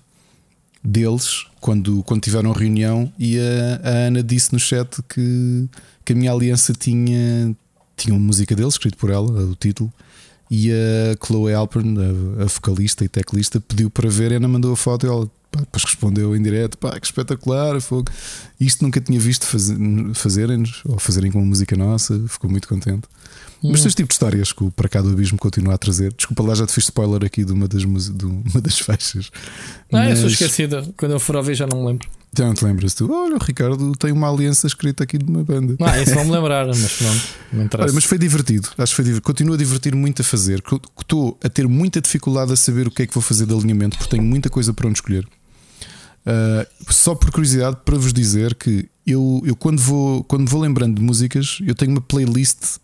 deles 0.83 1.45
quando, 1.61 2.03
quando 2.03 2.21
tiveram 2.21 2.51
reunião 2.51 3.11
e 3.17 3.39
a, 3.39 3.89
a 3.89 3.89
Ana 4.07 4.21
disse 4.21 4.51
no 4.51 4.59
chat 4.59 5.01
que, 5.07 5.69
que 6.03 6.11
a 6.11 6.15
minha 6.15 6.31
aliança 6.33 6.73
tinha, 6.73 7.55
tinha 7.95 8.13
uma 8.13 8.19
música 8.19 8.53
dele, 8.53 8.67
escrito 8.67 8.97
por 8.97 9.09
ela, 9.09 9.31
o 9.31 9.55
título. 9.55 9.91
E 10.49 10.69
a 10.69 11.25
Chloe 11.25 11.53
Alpern, 11.53 11.95
a, 11.97 12.43
a 12.43 12.45
vocalista 12.47 13.05
e 13.05 13.07
teclista, 13.07 13.61
pediu 13.61 13.89
para 13.89 14.09
ver. 14.09 14.33
Ana 14.33 14.49
mandou 14.49 14.73
a 14.73 14.75
foto 14.75 15.05
e 15.05 15.09
ela 15.09 15.31
pá, 15.51 15.59
depois 15.59 15.83
respondeu 15.83 16.35
em 16.35 16.41
direto: 16.41 16.77
pá, 16.77 16.99
que 16.99 17.05
espetacular, 17.05 17.79
fogo. 17.81 18.09
Isto 18.59 18.83
nunca 18.83 18.99
tinha 19.01 19.19
visto 19.19 19.45
fazer, 19.45 19.75
fazerem-nos 20.13 20.81
ou 20.85 20.97
fazerem 20.99 21.31
com 21.31 21.39
uma 21.39 21.47
música 21.47 21.75
nossa. 21.75 22.19
Ficou 22.27 22.49
muito 22.49 22.67
contente. 22.67 23.07
Mas 23.63 23.81
Hum. 23.81 23.83
tens 23.83 23.93
tipo 23.95 24.07
de 24.07 24.13
histórias 24.13 24.51
que 24.51 24.63
o 24.63 24.71
Para 24.71 24.89
Cá 24.89 25.01
do 25.03 25.09
Abismo 25.11 25.37
continua 25.37 25.75
a 25.75 25.77
trazer. 25.77 26.11
Desculpa 26.13 26.41
lá, 26.41 26.55
já 26.55 26.65
te 26.65 26.73
fiz 26.73 26.85
spoiler 26.85 27.23
aqui 27.23 27.45
de 27.45 27.51
uma 27.53 27.67
das, 27.67 27.83
de 27.83 28.25
uma 28.25 28.59
das 28.59 28.79
faixas. 28.81 29.29
Ah, 29.93 30.09
eu 30.09 30.15
sou 30.15 30.23
Mas 30.25 30.33
esquecida. 30.33 30.83
Quando 30.97 31.11
eu 31.11 31.19
for 31.19 31.35
ouvir 31.35 31.53
já 31.53 31.67
não 31.67 31.81
me 31.81 31.87
lembro. 31.89 32.09
Já 32.35 32.45
não 32.45 32.53
te 32.55 32.63
lembras 32.65 32.93
tu? 32.95 33.11
Olha, 33.11 33.35
o 33.35 33.37
Ricardo 33.43 33.91
tem 33.99 34.11
uma 34.13 34.31
aliança 34.31 34.65
escrita 34.65 35.03
aqui 35.03 35.17
de 35.17 35.25
uma 35.25 35.43
banda. 35.43 35.75
Ah, 35.81 36.01
isso 36.01 36.15
vão 36.15 36.25
me 36.25 36.31
lembrar, 36.31 36.65
mas 36.65 36.91
pronto, 36.93 37.21
não 37.53 37.63
interessa. 37.65 37.85
Olha, 37.89 37.93
mas 37.93 38.03
foi 38.05 38.17
divertido. 38.17 38.69
Acho 38.77 38.93
que 38.93 38.95
foi 38.95 39.05
divertido. 39.05 39.25
Continuo 39.27 39.53
a 39.53 39.57
divertir 39.57 39.93
muito 39.93 40.21
a 40.21 40.25
fazer. 40.25 40.63
Estou 40.99 41.37
a 41.43 41.49
ter 41.49 41.67
muita 41.67 41.99
dificuldade 42.01 42.53
a 42.53 42.55
saber 42.55 42.87
o 42.87 42.91
que 42.91 43.03
é 43.03 43.05
que 43.07 43.13
vou 43.13 43.21
fazer 43.21 43.45
de 43.45 43.53
alinhamento, 43.53 43.97
porque 43.97 44.09
tenho 44.15 44.23
muita 44.23 44.49
coisa 44.49 44.73
para 44.73 44.87
onde 44.87 44.97
escolher. 44.97 45.27
Ah, 46.25 46.67
só 46.89 47.15
por 47.15 47.31
curiosidade, 47.31 47.77
para 47.83 47.97
vos 47.97 48.13
dizer 48.13 48.55
que 48.55 48.87
eu, 49.05 49.41
eu 49.45 49.55
quando, 49.55 49.79
vou, 49.81 50.23
quando 50.25 50.47
vou 50.49 50.61
lembrando 50.61 50.95
de 50.95 51.01
músicas, 51.01 51.57
eu 51.65 51.73
tenho 51.73 51.91
uma 51.91 52.01
playlist 52.01 52.77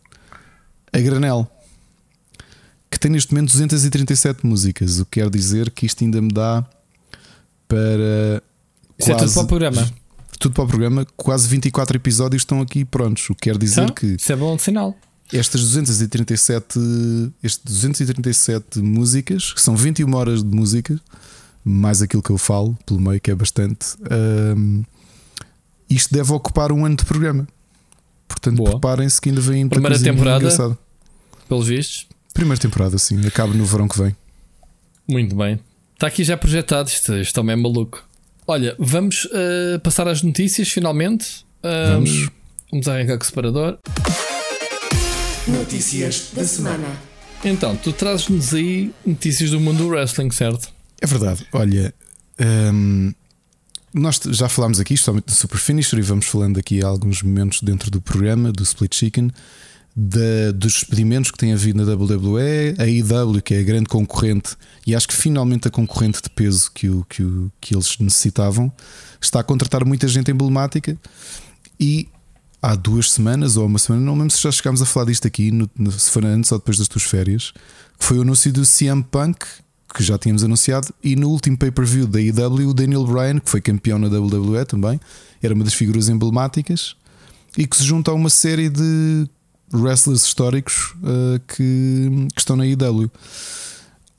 a 0.92 1.00
granel 1.00 1.50
que 2.90 2.98
tem 3.00 3.12
neste 3.12 3.34
momento 3.34 3.52
237 3.52 4.46
músicas, 4.46 5.00
o 5.00 5.06
que 5.06 5.20
quer 5.20 5.30
dizer 5.30 5.70
que 5.72 5.86
isto 5.86 6.04
ainda 6.04 6.22
me 6.22 6.30
dá 6.30 6.66
para. 7.68 8.42
Isso 8.98 9.12
é 9.12 9.14
tudo 9.16 9.20
quase- 9.20 9.34
para 9.34 9.44
o 9.44 9.48
programa. 9.48 9.92
tudo 10.40 10.54
para 10.56 10.64
o 10.64 10.68
programa, 10.68 11.06
quase 11.16 11.48
24 11.48 11.98
episódios 11.98 12.42
estão 12.42 12.62
aqui 12.62 12.84
prontos. 12.86 13.30
O 13.30 13.36
que 13.36 13.42
quer 13.50 13.58
dizer 13.58 13.84
Então, 13.84 13.94
que 13.96 14.06
Isso 14.16 14.32
é 14.32 14.36
bom 14.36 14.58
sinal. 14.58 14.98
estas 15.32 15.62
237, 15.62 16.80
estes 17.44 17.62
237 17.64 18.80
músicas, 18.80 19.54
que 19.54 19.62
são 19.62 19.76
21 19.76 20.16
horas 20.16 20.42
de 20.44 20.50
música, 20.56 21.00
mais 21.68 22.02
aquilo 22.02 22.24
que 22.24 22.30
eu 22.30 22.38
falo 22.38 22.78
pelo 22.86 23.00
meio, 23.00 23.20
que 23.20 23.30
é 23.32 23.36
bastante, 23.36 23.96
hum, 24.56 24.84
isto 25.90 26.14
deve 26.14 26.32
ocupar 26.34 26.72
um 26.72 26.86
ano 26.86 26.96
de 26.96 27.06
programa. 27.06 27.48
Portanto, 28.28 28.64
preparem-se 28.64 29.20
que 29.22 29.30
ainda 29.30 29.42
vem 29.42 29.64
muita 29.64 29.76
Primeira 29.76 30.00
temporada? 30.00 30.38
engraçada. 30.38 30.78
Pelos 31.48 31.68
vistos. 31.68 32.08
Primeira 32.34 32.60
temporada, 32.62 32.98
sim, 32.98 33.26
acaba 33.26 33.54
no 33.54 33.66
verão 33.66 33.88
que 33.88 33.98
vem. 33.98 34.16
Muito 35.10 35.36
bem. 35.36 35.60
Está 35.94 36.08
aqui 36.08 36.24
já 36.24 36.36
projetado. 36.38 36.90
Isto, 36.90 37.16
isto 37.16 37.34
também 37.34 37.54
é 37.54 37.56
maluco. 37.56 38.04
Olha, 38.46 38.76
vamos 38.78 39.28
eh, 39.34 39.78
passar 39.80 40.08
às 40.08 40.22
notícias 40.22 40.70
finalmente. 40.70 41.46
Ahm, 41.64 41.94
Vamos. 41.94 42.30
Vamos 42.72 42.88
arrancar 42.88 43.18
com 43.18 43.24
o 43.24 43.26
separador. 43.26 43.78
Notícias 45.48 46.30
da 46.34 46.44
semana. 46.46 46.86
Então, 47.44 47.76
tu 47.78 47.94
trazes-nos 47.94 48.54
aí 48.54 48.92
notícias 49.06 49.52
do 49.52 49.60
mundo 49.60 49.78
do 49.80 49.88
wrestling, 49.88 50.30
certo? 50.32 50.70
É 51.02 51.06
verdade. 51.08 51.46
Olha, 51.54 51.94
hum, 52.74 53.14
nós 53.94 54.20
já 54.30 54.50
falámos 54.50 54.80
aqui, 54.80 54.94
especialmente 54.96 55.26
do 55.26 55.32
Super 55.34 55.58
Finisher, 55.58 56.00
e 56.00 56.02
vamos 56.02 56.26
falando 56.26 56.58
aqui 56.60 56.84
há 56.84 56.88
alguns 56.88 57.22
momentos 57.22 57.62
dentro 57.62 57.90
do 57.92 58.02
programa 58.02 58.52
do 58.52 58.64
Split 58.64 58.96
Chicken, 58.96 59.32
dos 59.96 60.74
despedimentos 60.74 61.32
que 61.32 61.38
tem 61.40 61.54
havido 61.54 61.84
na 61.84 61.92
WWE, 61.92 62.76
a 62.78 62.86
IW, 62.88 63.42
que 63.42 63.56
é 63.56 63.60
a 63.60 63.64
grande 63.64 63.86
concorrente, 63.86 64.56
e 64.86 64.94
acho 64.96 65.08
que 65.08 65.14
finalmente 65.16 65.68
a 65.68 65.72
concorrente 65.72 66.22
de 66.22 66.30
peso 66.30 66.72
que, 66.72 66.88
o, 66.90 67.04
que, 67.10 67.24
o, 67.24 67.52
que 67.60 67.74
eles 67.76 67.98
necessitavam, 68.00 68.72
está 69.20 69.40
a 69.40 69.44
contratar 69.44 69.84
muita 69.86 70.08
gente 70.08 70.32
emblemática 70.32 70.98
e. 71.80 72.08
Há 72.60 72.74
duas 72.74 73.12
semanas 73.12 73.56
ou 73.56 73.68
uma 73.68 73.78
semana, 73.78 74.04
não 74.04 74.14
lembro 74.18 74.32
se 74.32 74.42
já 74.42 74.52
chegámos 74.52 74.82
a 74.82 74.86
falar 74.86 75.06
disto 75.06 75.28
aqui, 75.28 75.52
no- 75.52 75.70
no- 75.78 75.92
se 75.92 76.10
foi 76.10 76.26
antes 76.26 76.52
ou 76.52 76.58
depois 76.58 76.80
das 76.80 76.88
tuas 76.88 77.04
férias, 77.04 77.54
que 78.00 78.04
foi 78.04 78.18
o 78.18 78.24
anúncio 78.24 78.52
do 78.52 78.66
CM 78.66 79.04
Punk, 79.04 79.46
que 79.94 80.04
já 80.04 80.18
tínhamos 80.18 80.44
anunciado, 80.44 80.94
e 81.04 81.16
no 81.16 81.30
último 81.30 81.58
pay-per-view 81.58 82.08
da 82.08 82.20
IW, 82.20 82.74
Daniel 82.74 83.06
Bryan, 83.06 83.40
que 83.40 83.50
foi 83.50 83.62
campeão 83.62 83.98
na 83.98 84.08
WWE 84.08 84.66
também, 84.66 85.00
era 85.42 85.54
uma 85.54 85.64
das 85.64 85.74
figuras 85.74 86.10
emblemáticas, 86.10 86.96
e 87.58 87.66
que 87.66 87.76
se 87.76 87.84
junta 87.84 88.12
a 88.12 88.14
uma 88.14 88.30
série 88.30 88.70
de 88.70 89.28
wrestlers 89.74 90.24
históricos 90.24 90.94
uh, 90.98 91.40
que, 91.48 92.28
que 92.34 92.40
estão 92.40 92.56
na 92.56 92.66
IW. 92.66 93.12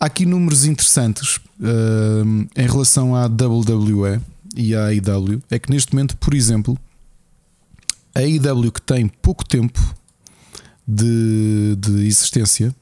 Há 0.00 0.06
aqui 0.06 0.26
números 0.26 0.64
interessantes 0.64 1.36
uh, 1.36 2.48
em 2.56 2.66
relação 2.66 3.14
à 3.14 3.26
WWE 3.26 4.20
e 4.56 4.74
à 4.74 4.92
IW. 4.92 5.42
É 5.50 5.58
que 5.58 5.70
neste 5.70 5.92
momento, 5.92 6.16
por 6.16 6.34
exemplo, 6.34 6.78
a 8.14 8.22
IW 8.22 8.72
que 8.72 8.82
tem 8.82 9.08
pouco 9.08 9.46
tempo 9.46 9.80
de, 10.86 11.76
de 11.76 12.06
existência 12.06 12.74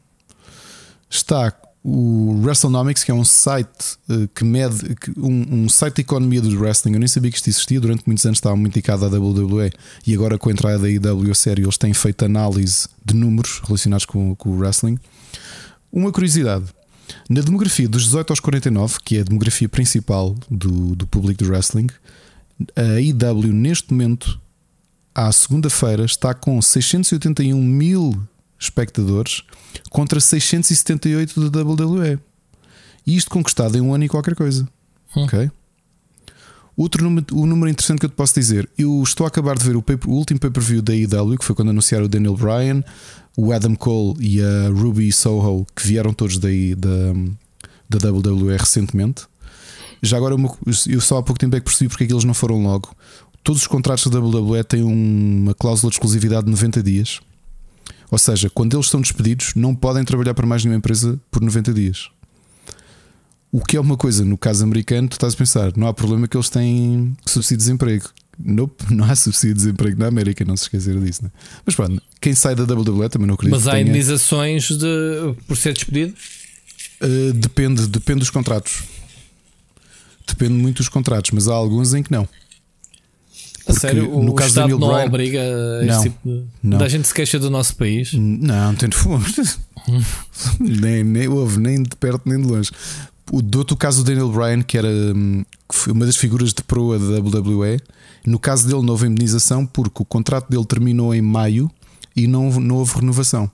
está 1.09 1.53
o 1.89 2.41
WrestleNomics, 2.43 3.05
que 3.05 3.13
é 3.13 3.15
um 3.15 3.25
site 3.25 3.97
eh, 4.11 4.29
que 4.35 4.45
mede 4.45 4.97
um, 5.17 5.63
um 5.65 5.69
site 5.69 5.97
de 5.97 6.01
economia 6.01 6.41
do 6.41 6.59
wrestling. 6.59 6.95
Eu 6.95 6.99
nem 6.99 7.07
sabia 7.07 7.31
que 7.31 7.37
isto 7.37 7.49
existia. 7.49 7.81
Durante 7.81 8.03
muitos 8.05 8.27
anos 8.27 8.39
estava 8.39 8.57
muito 8.57 8.77
indicado 8.77 9.05
à 9.05 9.09
WWE 9.09 9.71
e 10.05 10.13
agora 10.13 10.37
com 10.37 10.49
a 10.49 10.53
entrada 10.53 10.81
da 10.81 10.91
IW 10.91 11.31
a 11.31 11.35
sério, 11.35 11.65
eles 11.65 11.79
têm 11.79 11.95
feito 11.95 12.25
análise 12.25 12.89
de 13.05 13.15
números 13.15 13.61
relacionados 13.65 14.05
com, 14.05 14.35
com 14.35 14.51
o 14.51 14.59
wrestling. 14.59 14.99
Uma 15.93 16.11
curiosidade: 16.11 16.65
na 17.31 17.41
demografia 17.41 17.89
dos 17.89 18.03
18 18.07 18.33
aos 18.33 18.41
49, 18.41 18.97
que 19.05 19.19
é 19.19 19.21
a 19.21 19.25
demografia 19.25 19.69
principal 19.69 20.35
do, 20.51 20.97
do 20.97 21.07
público 21.07 21.45
do 21.45 21.51
wrestling, 21.51 21.87
a 22.75 23.01
IW 23.01 23.53
neste 23.53 23.93
momento, 23.93 24.41
à 25.15 25.31
segunda-feira, 25.31 26.05
está 26.05 26.35
com 26.35 26.61
681 26.61 27.63
mil 27.63 28.21
espectadores 28.59 29.43
contra 29.91 30.21
678 30.21 31.51
da 31.51 31.63
WWE. 31.63 32.19
E 33.07 33.17
isto 33.17 33.31
conquistado 33.31 33.77
em 33.77 33.81
um 33.81 33.95
ano 33.95 34.05
e 34.05 34.09
qualquer 34.09 34.35
coisa. 34.35 34.69
Hum. 35.17 35.25
Ok? 35.25 35.51
Outro 36.77 37.03
número, 37.05 37.27
o 37.33 37.47
número 37.47 37.71
interessante 37.71 38.01
que 38.01 38.07
eu 38.07 38.11
te 38.11 38.15
posso 38.17 38.35
dizer: 38.35 38.69
eu 38.77 39.03
estou 39.03 39.25
a 39.25 39.29
acabar 39.29 39.57
de 39.57 39.65
ver 39.65 39.77
o, 39.77 39.83
pay- 39.83 39.99
o 40.07 40.11
último 40.11 40.39
pay-per-view 40.39 40.83
da 40.83 40.95
IW, 40.95 41.39
que 41.39 41.45
foi 41.45 41.55
quando 41.55 41.71
anunciaram 41.71 42.05
o 42.05 42.09
Daniel 42.09 42.37
Bryan, 42.37 42.83
o 43.37 43.51
Adam 43.53 43.75
Cole 43.75 44.17
e 44.21 44.43
a 44.43 44.69
Ruby 44.69 45.11
Soho, 45.11 45.67
que 45.75 45.87
vieram 45.87 46.13
todos 46.13 46.37
daí 46.39 46.75
da, 46.75 46.89
da 47.89 48.11
WWE 48.11 48.57
recentemente. 48.59 49.23
Já 50.03 50.19
agora, 50.19 50.37
eu 50.87 51.01
só 51.01 51.17
há 51.17 51.23
pouco 51.23 51.39
tempo 51.39 51.57
é 51.57 51.61
que 51.61 51.65
percebi 51.65 51.89
porque 51.89 52.05
é 52.05 52.07
que 52.07 52.13
eles 52.13 52.25
não 52.25 52.35
foram 52.35 52.63
logo. 52.63 52.95
Todos 53.43 53.63
os 53.63 53.67
contratos 53.67 54.07
da 54.09 54.19
WWE 54.21 54.63
têm 54.65 54.83
uma 54.83 55.55
cláusula 55.55 55.89
de 55.91 55.95
exclusividade 55.97 56.45
de 56.45 56.51
90 56.51 56.83
dias. 56.83 57.21
Ou 58.11 58.19
seja, 58.19 58.49
quando 58.51 58.75
eles 58.77 58.87
estão 58.87 59.01
despedidos, 59.01 59.53
não 59.55 59.75
podem 59.75 60.05
trabalhar 60.05 60.35
para 60.35 60.47
mais 60.47 60.65
nenhuma 60.65 60.79
empresa 60.79 61.19
por 61.31 61.43
90 61.43 61.73
dias. 61.75 62.09
O 63.51 63.61
que 63.65 63.77
é 63.77 63.81
uma 63.81 63.97
coisa, 63.97 64.25
no 64.25 64.37
caso 64.37 64.63
americano, 64.65 65.09
tu 65.09 65.13
estás 65.15 65.35
a 65.35 65.37
pensar, 65.37 65.73
não 65.77 65.87
há 65.87 65.95
problema 65.95 66.29
que 66.29 66.37
eles 66.37 66.49
têm 66.51 67.17
subsídio 67.25 67.59
de 67.59 67.65
desemprego. 67.65 68.09
Nope, 68.39 68.85
não 68.95 69.05
há 69.11 69.17
subsídio 69.17 69.55
de 69.55 69.61
desemprego 69.63 69.99
na 69.99 70.07
América, 70.09 70.45
não 70.45 70.57
se 70.57 70.65
esquecer 70.65 70.99
disso. 71.01 71.25
Né? 71.25 71.31
Mas 71.65 71.75
pronto, 71.75 72.01
quem 72.21 72.35
sai 72.35 72.55
da 72.55 72.65
WWE 72.65 73.09
também 73.09 73.27
não 73.27 73.35
acredito 73.35 73.57
Mas 73.57 73.67
há 73.67 73.73
tenha- 73.73 73.83
indenizações 73.83 74.69
de, 74.69 75.35
por 75.47 75.57
ser 75.57 75.73
despedido? 75.73 76.15
Uh, 77.03 77.33
depende, 77.33 77.87
depende 77.87 78.21
dos 78.21 78.31
contratos. 78.31 78.83
Depende 80.27 80.53
muito 80.55 80.79
dos 80.79 80.89
contratos, 80.89 81.31
mas 81.31 81.49
há 81.49 81.55
alguns 81.55 81.95
em 81.95 82.03
que 82.03 82.11
não. 82.11 82.29
A 83.69 83.73
Porque 83.73 83.81
sério, 83.81 84.15
o, 84.15 84.23
no 84.23 84.33
caso 84.33 84.55
do 84.55 84.61
Estado 84.61 84.79
não 84.79 84.89
Bryan- 84.89 85.07
obriga 85.07 85.41
a 85.41 85.85
Não, 85.85 85.95
esse 85.95 86.03
tipo 86.05 86.19
de. 86.29 86.45
não. 86.63 86.79
Da 86.79 86.89
gente 86.89 87.09
se 87.09 87.13
queixa 87.15 87.39
do 87.39 87.51
nosso 87.51 87.75
país. 87.77 88.13
Não, 88.13 88.67
não 88.73 88.75
tem 88.77 88.89
nem, 90.61 91.03
nem 91.05 91.29
houve, 91.29 91.59
nem 91.59 91.83
de 91.83 91.97
perto 91.97 92.23
nem 92.29 92.41
de 92.41 92.47
longe. 92.47 92.71
O, 93.33 93.43
dou-te 93.43 93.73
o 93.73 93.77
caso 93.77 94.03
do 94.03 94.07
Daniel 94.07 94.31
Bryan, 94.31 94.63
que 94.63 94.79
era 94.79 94.89
hum, 94.89 95.45
que 95.69 95.75
foi 95.75 95.93
uma 95.93 96.07
das 96.07 96.17
figuras 96.17 96.53
de 96.53 96.63
proa 96.63 96.99
da 96.99 97.19
WWE. 97.19 97.79
No 98.25 98.39
caso 98.39 98.67
dele, 98.69 98.83
não 98.83 98.91
houve 98.91 99.07
indenização 99.07 99.67
porque 99.67 100.03
o 100.03 100.05
contrato 100.05 100.49
dele 100.49 100.65
terminou 100.65 101.15
em 101.15 101.23
maio 101.23 101.71
e 102.15 102.27
não, 102.27 102.47
houve- 102.47 102.61
não 102.61 102.77
houve 102.77 102.95
renovação. 103.01 103.51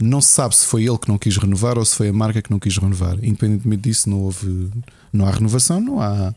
Não 0.00 0.20
se 0.20 0.28
sabe 0.28 0.56
se 0.56 0.64
foi 0.66 0.84
ele 0.84 0.98
que 0.98 1.08
não 1.08 1.18
quis 1.18 1.36
renovar 1.36 1.78
ou 1.78 1.84
se 1.84 1.94
foi 1.94 2.08
a 2.08 2.12
marca 2.12 2.40
que 2.42 2.50
não 2.50 2.58
quis 2.58 2.76
renovar. 2.76 3.16
Independentemente 3.22 3.82
disso, 3.82 4.08
não 4.10 4.20
houve, 4.20 4.70
não 5.12 5.26
há 5.26 5.30
renovação, 5.30 5.80
não 5.80 6.00
há, 6.00 6.34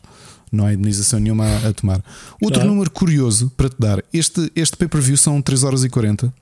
não 0.52 0.66
há 0.66 0.72
indenização 0.74 1.18
nenhuma 1.20 1.44
a, 1.44 1.68
a 1.68 1.72
tomar. 1.72 2.02
Outro 2.40 2.60
Claro. 2.60 2.68
número 2.68 2.90
curioso 2.90 3.50
para 3.56 3.68
te 3.68 3.76
dar: 3.78 4.02
este, 4.12 4.50
este 4.54 4.76
pay-per-view 4.76 5.16
são 5.16 5.40
3 5.42 5.62
horas 5.64 5.84
e 5.84 5.88
40. 5.88 6.32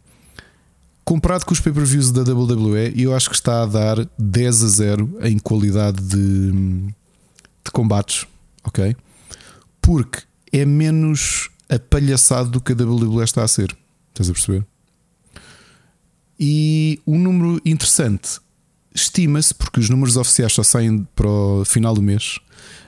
Comparado 1.05 1.44
com 1.44 1.52
os 1.52 1.61
pay-per-views 1.61 2.11
da 2.12 2.22
WWE, 2.22 2.94
eu 2.96 3.14
acho 3.14 3.28
que 3.28 3.34
está 3.36 3.62
a 3.62 3.66
dar 3.66 4.09
10 4.18 4.62
a 4.64 4.68
0 4.68 5.18
em 5.22 5.38
qualidade 5.38 6.00
de, 6.02 6.50
de 6.52 7.70
combates, 7.72 8.26
ok? 8.64 8.96
Porque 9.82 10.22
é 10.50 10.64
menos 10.64 11.50
apalhaçado 11.68 12.48
do 12.50 12.61
que 12.61 12.72
a 12.72 12.74
WWE 12.76 13.22
está 13.22 13.42
a 13.44 13.48
ser. 13.48 13.76
Estás 14.12 14.30
a 14.30 14.32
perceber? 14.32 14.64
E 16.38 17.00
um 17.07 17.18
número 17.18 17.61
interessante, 17.64 18.40
estima-se, 18.94 19.55
porque 19.55 19.80
os 19.80 19.88
números 19.88 20.16
oficiais 20.16 20.52
só 20.52 20.62
saem 20.62 21.07
para 21.14 21.28
o 21.28 21.64
final 21.64 21.94
do 21.94 22.02
mês, 22.02 22.38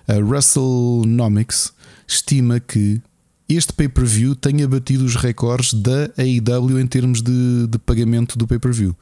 a 0.06 0.14
WrestleNomics 0.14 1.72
estima 2.06 2.60
que 2.60 3.00
este 3.48 3.72
pay-per-view 3.72 4.34
tenha 4.34 4.66
batido 4.66 5.04
os 5.04 5.14
recordes 5.14 5.72
da 5.74 6.10
AEW 6.16 6.80
em 6.80 6.86
termos 6.86 7.22
de, 7.22 7.66
de 7.68 7.78
pagamento 7.78 8.36
do 8.36 8.46
pay-per-view. 8.46 8.94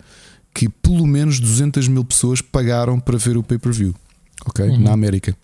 Que 0.54 0.68
pelo 0.68 1.06
menos 1.06 1.40
200 1.40 1.88
mil 1.88 2.04
pessoas 2.04 2.40
pagaram 2.40 3.00
para 3.00 3.16
ver 3.16 3.36
o 3.36 3.42
pay-per-view, 3.42 3.94
ok? 4.46 4.68
Uhum. 4.68 4.80
Na 4.80 4.92
América. 4.92 5.36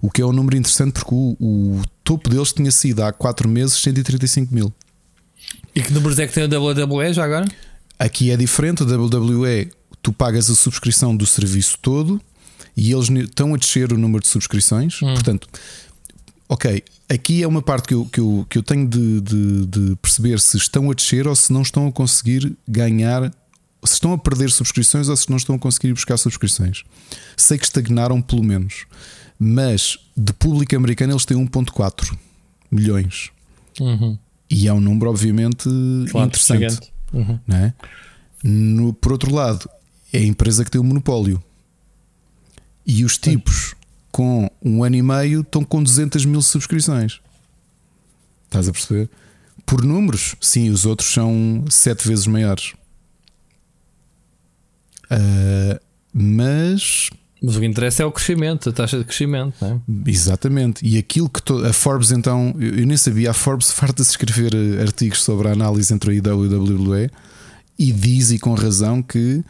O 0.00 0.10
que 0.10 0.22
é 0.22 0.26
um 0.26 0.32
número 0.32 0.56
interessante 0.56 0.94
porque 0.94 1.14
o, 1.14 1.36
o 1.40 1.82
topo 2.02 2.28
deles 2.28 2.52
tinha 2.52 2.70
sido 2.70 3.02
há 3.02 3.12
4 3.12 3.48
meses 3.48 3.76
135 3.76 4.54
mil. 4.54 4.72
E 5.74 5.82
que 5.82 5.92
números 5.92 6.18
é 6.18 6.26
que 6.26 6.32
tem 6.32 6.44
a 6.44 6.58
WWE 6.58 7.12
já 7.12 7.24
agora? 7.24 7.46
Aqui 7.98 8.30
é 8.30 8.36
diferente, 8.36 8.82
a 8.82 8.86
WWE, 8.86 9.70
tu 10.00 10.12
pagas 10.12 10.50
a 10.50 10.54
subscrição 10.54 11.14
do 11.16 11.26
serviço 11.26 11.78
todo 11.80 12.20
e 12.76 12.92
eles 12.92 13.08
estão 13.10 13.54
a 13.54 13.56
descer 13.56 13.92
o 13.92 13.98
número 13.98 14.22
de 14.22 14.28
subscrições. 14.28 15.00
Hum. 15.02 15.14
Portanto, 15.14 15.48
ok, 16.48 16.82
aqui 17.08 17.42
é 17.42 17.46
uma 17.48 17.62
parte 17.62 17.88
que 17.88 17.94
eu, 17.94 18.04
que 18.06 18.20
eu, 18.20 18.46
que 18.48 18.58
eu 18.58 18.62
tenho 18.62 18.88
de, 18.88 19.20
de- 19.20 19.66
de 19.66 19.96
perceber 19.96 20.38
se 20.40 20.56
estão 20.56 20.90
a 20.90 20.94
descer 20.94 21.26
ou 21.26 21.34
se 21.34 21.52
não 21.52 21.62
estão 21.62 21.86
a 21.86 21.92
conseguir 21.92 22.56
ganhar, 22.66 23.30
se 23.84 23.94
estão 23.94 24.12
a 24.12 24.18
perder 24.18 24.50
subscrições 24.50 25.08
ou 25.08 25.16
se 25.16 25.28
não 25.30 25.36
estão 25.36 25.54
a 25.56 25.58
conseguir 25.58 25.88
ir 25.88 25.92
buscar 25.94 26.16
subscrições. 26.16 26.82
Sei 27.36 27.58
que 27.58 27.64
estagnaram 27.64 28.20
pelo 28.22 28.42
menos, 28.42 28.86
mas 29.38 29.98
de 30.16 30.32
público 30.32 30.74
americano 30.76 31.12
eles 31.12 31.24
têm 31.24 31.36
1,4 31.36 32.16
milhões. 32.70 33.30
Uhum. 33.80 34.16
E 34.48 34.68
é 34.68 34.72
um 34.72 34.80
número, 34.80 35.10
obviamente, 35.10 35.68
Claro, 36.10 36.26
interessante. 36.28 36.92
Uhum. 37.12 37.38
não 37.46 37.56
é? 37.56 37.74
No, 38.44 38.92
por 38.92 39.12
outro 39.12 39.34
lado, 39.34 39.68
é 40.12 40.18
a 40.18 40.22
empresa 40.24 40.64
que 40.64 40.70
tem 40.70 40.80
o 40.80 40.84
monopólio. 40.84 41.42
E 42.86 43.04
os 43.04 43.16
tipos 43.18 43.74
com 44.10 44.50
um 44.62 44.82
ano 44.84 44.96
e 44.96 45.02
meio 45.02 45.40
estão 45.42 45.64
com 45.64 45.82
200 45.82 46.24
mil 46.24 46.42
subscrições. 46.42 47.20
Estás 48.44 48.68
a 48.68 48.72
perceber? 48.72 49.08
Por 49.64 49.82
números, 49.84 50.34
sim, 50.40 50.68
os 50.70 50.84
outros 50.84 51.10
são 51.12 51.64
sete 51.70 52.06
vezes 52.06 52.26
maiores. 52.26 52.72
Ah, 55.10 55.80
mas 56.12 57.10
Mas 57.42 57.56
o 57.56 57.60
que 57.60 57.66
interessa 57.66 58.02
é 58.02 58.06
o 58.06 58.12
crescimento, 58.12 58.68
a 58.68 58.72
taxa 58.72 58.98
de 58.98 59.04
crescimento, 59.04 59.54
não 59.60 59.82
é? 59.88 60.10
Exatamente. 60.10 60.84
E 60.86 60.98
aquilo 60.98 61.28
que 61.28 61.42
to- 61.42 61.64
a 61.66 61.72
Forbes 61.72 62.10
então, 62.12 62.54
eu 62.58 62.86
nem 62.86 62.96
sabia, 62.96 63.30
a 63.30 63.34
Forbes 63.34 63.70
farta-se 63.72 64.10
escrever 64.10 64.52
artigos 64.80 65.22
sobre 65.22 65.48
a 65.48 65.52
análise 65.52 65.92
entre 65.92 66.10
a 66.10 66.14
IW 66.14 66.46
e 66.46 66.54
a 66.54 66.58
WWE 66.58 67.10
e 67.78 67.92
diz 67.92 68.30
e 68.30 68.38
com 68.38 68.54
razão 68.54 69.02
que 69.02 69.42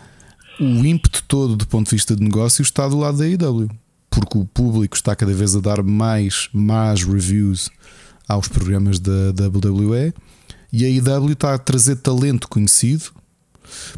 o 0.62 0.84
ímpeto 0.86 1.22
todo 1.26 1.56
do 1.56 1.66
ponto 1.66 1.86
de 1.88 1.96
vista 1.96 2.14
de 2.16 2.22
negócio 2.22 2.62
está 2.62 2.86
do 2.88 2.98
lado 2.98 3.18
da 3.18 3.28
IW, 3.28 3.68
porque 4.10 4.38
o 4.38 4.44
público 4.44 4.94
está 4.96 5.14
cada 5.16 5.32
vez 5.32 5.54
a 5.56 5.60
dar 5.60 5.82
mais 5.82 6.48
más 6.52 7.02
reviews 7.04 7.70
aos 8.28 8.48
programas 8.48 8.98
da 8.98 9.30
WWE 9.46 10.12
e 10.72 10.84
a 10.84 10.88
IW 10.88 11.32
está 11.32 11.54
a 11.54 11.58
trazer 11.58 11.96
talento 11.96 12.48
conhecido. 12.48 13.04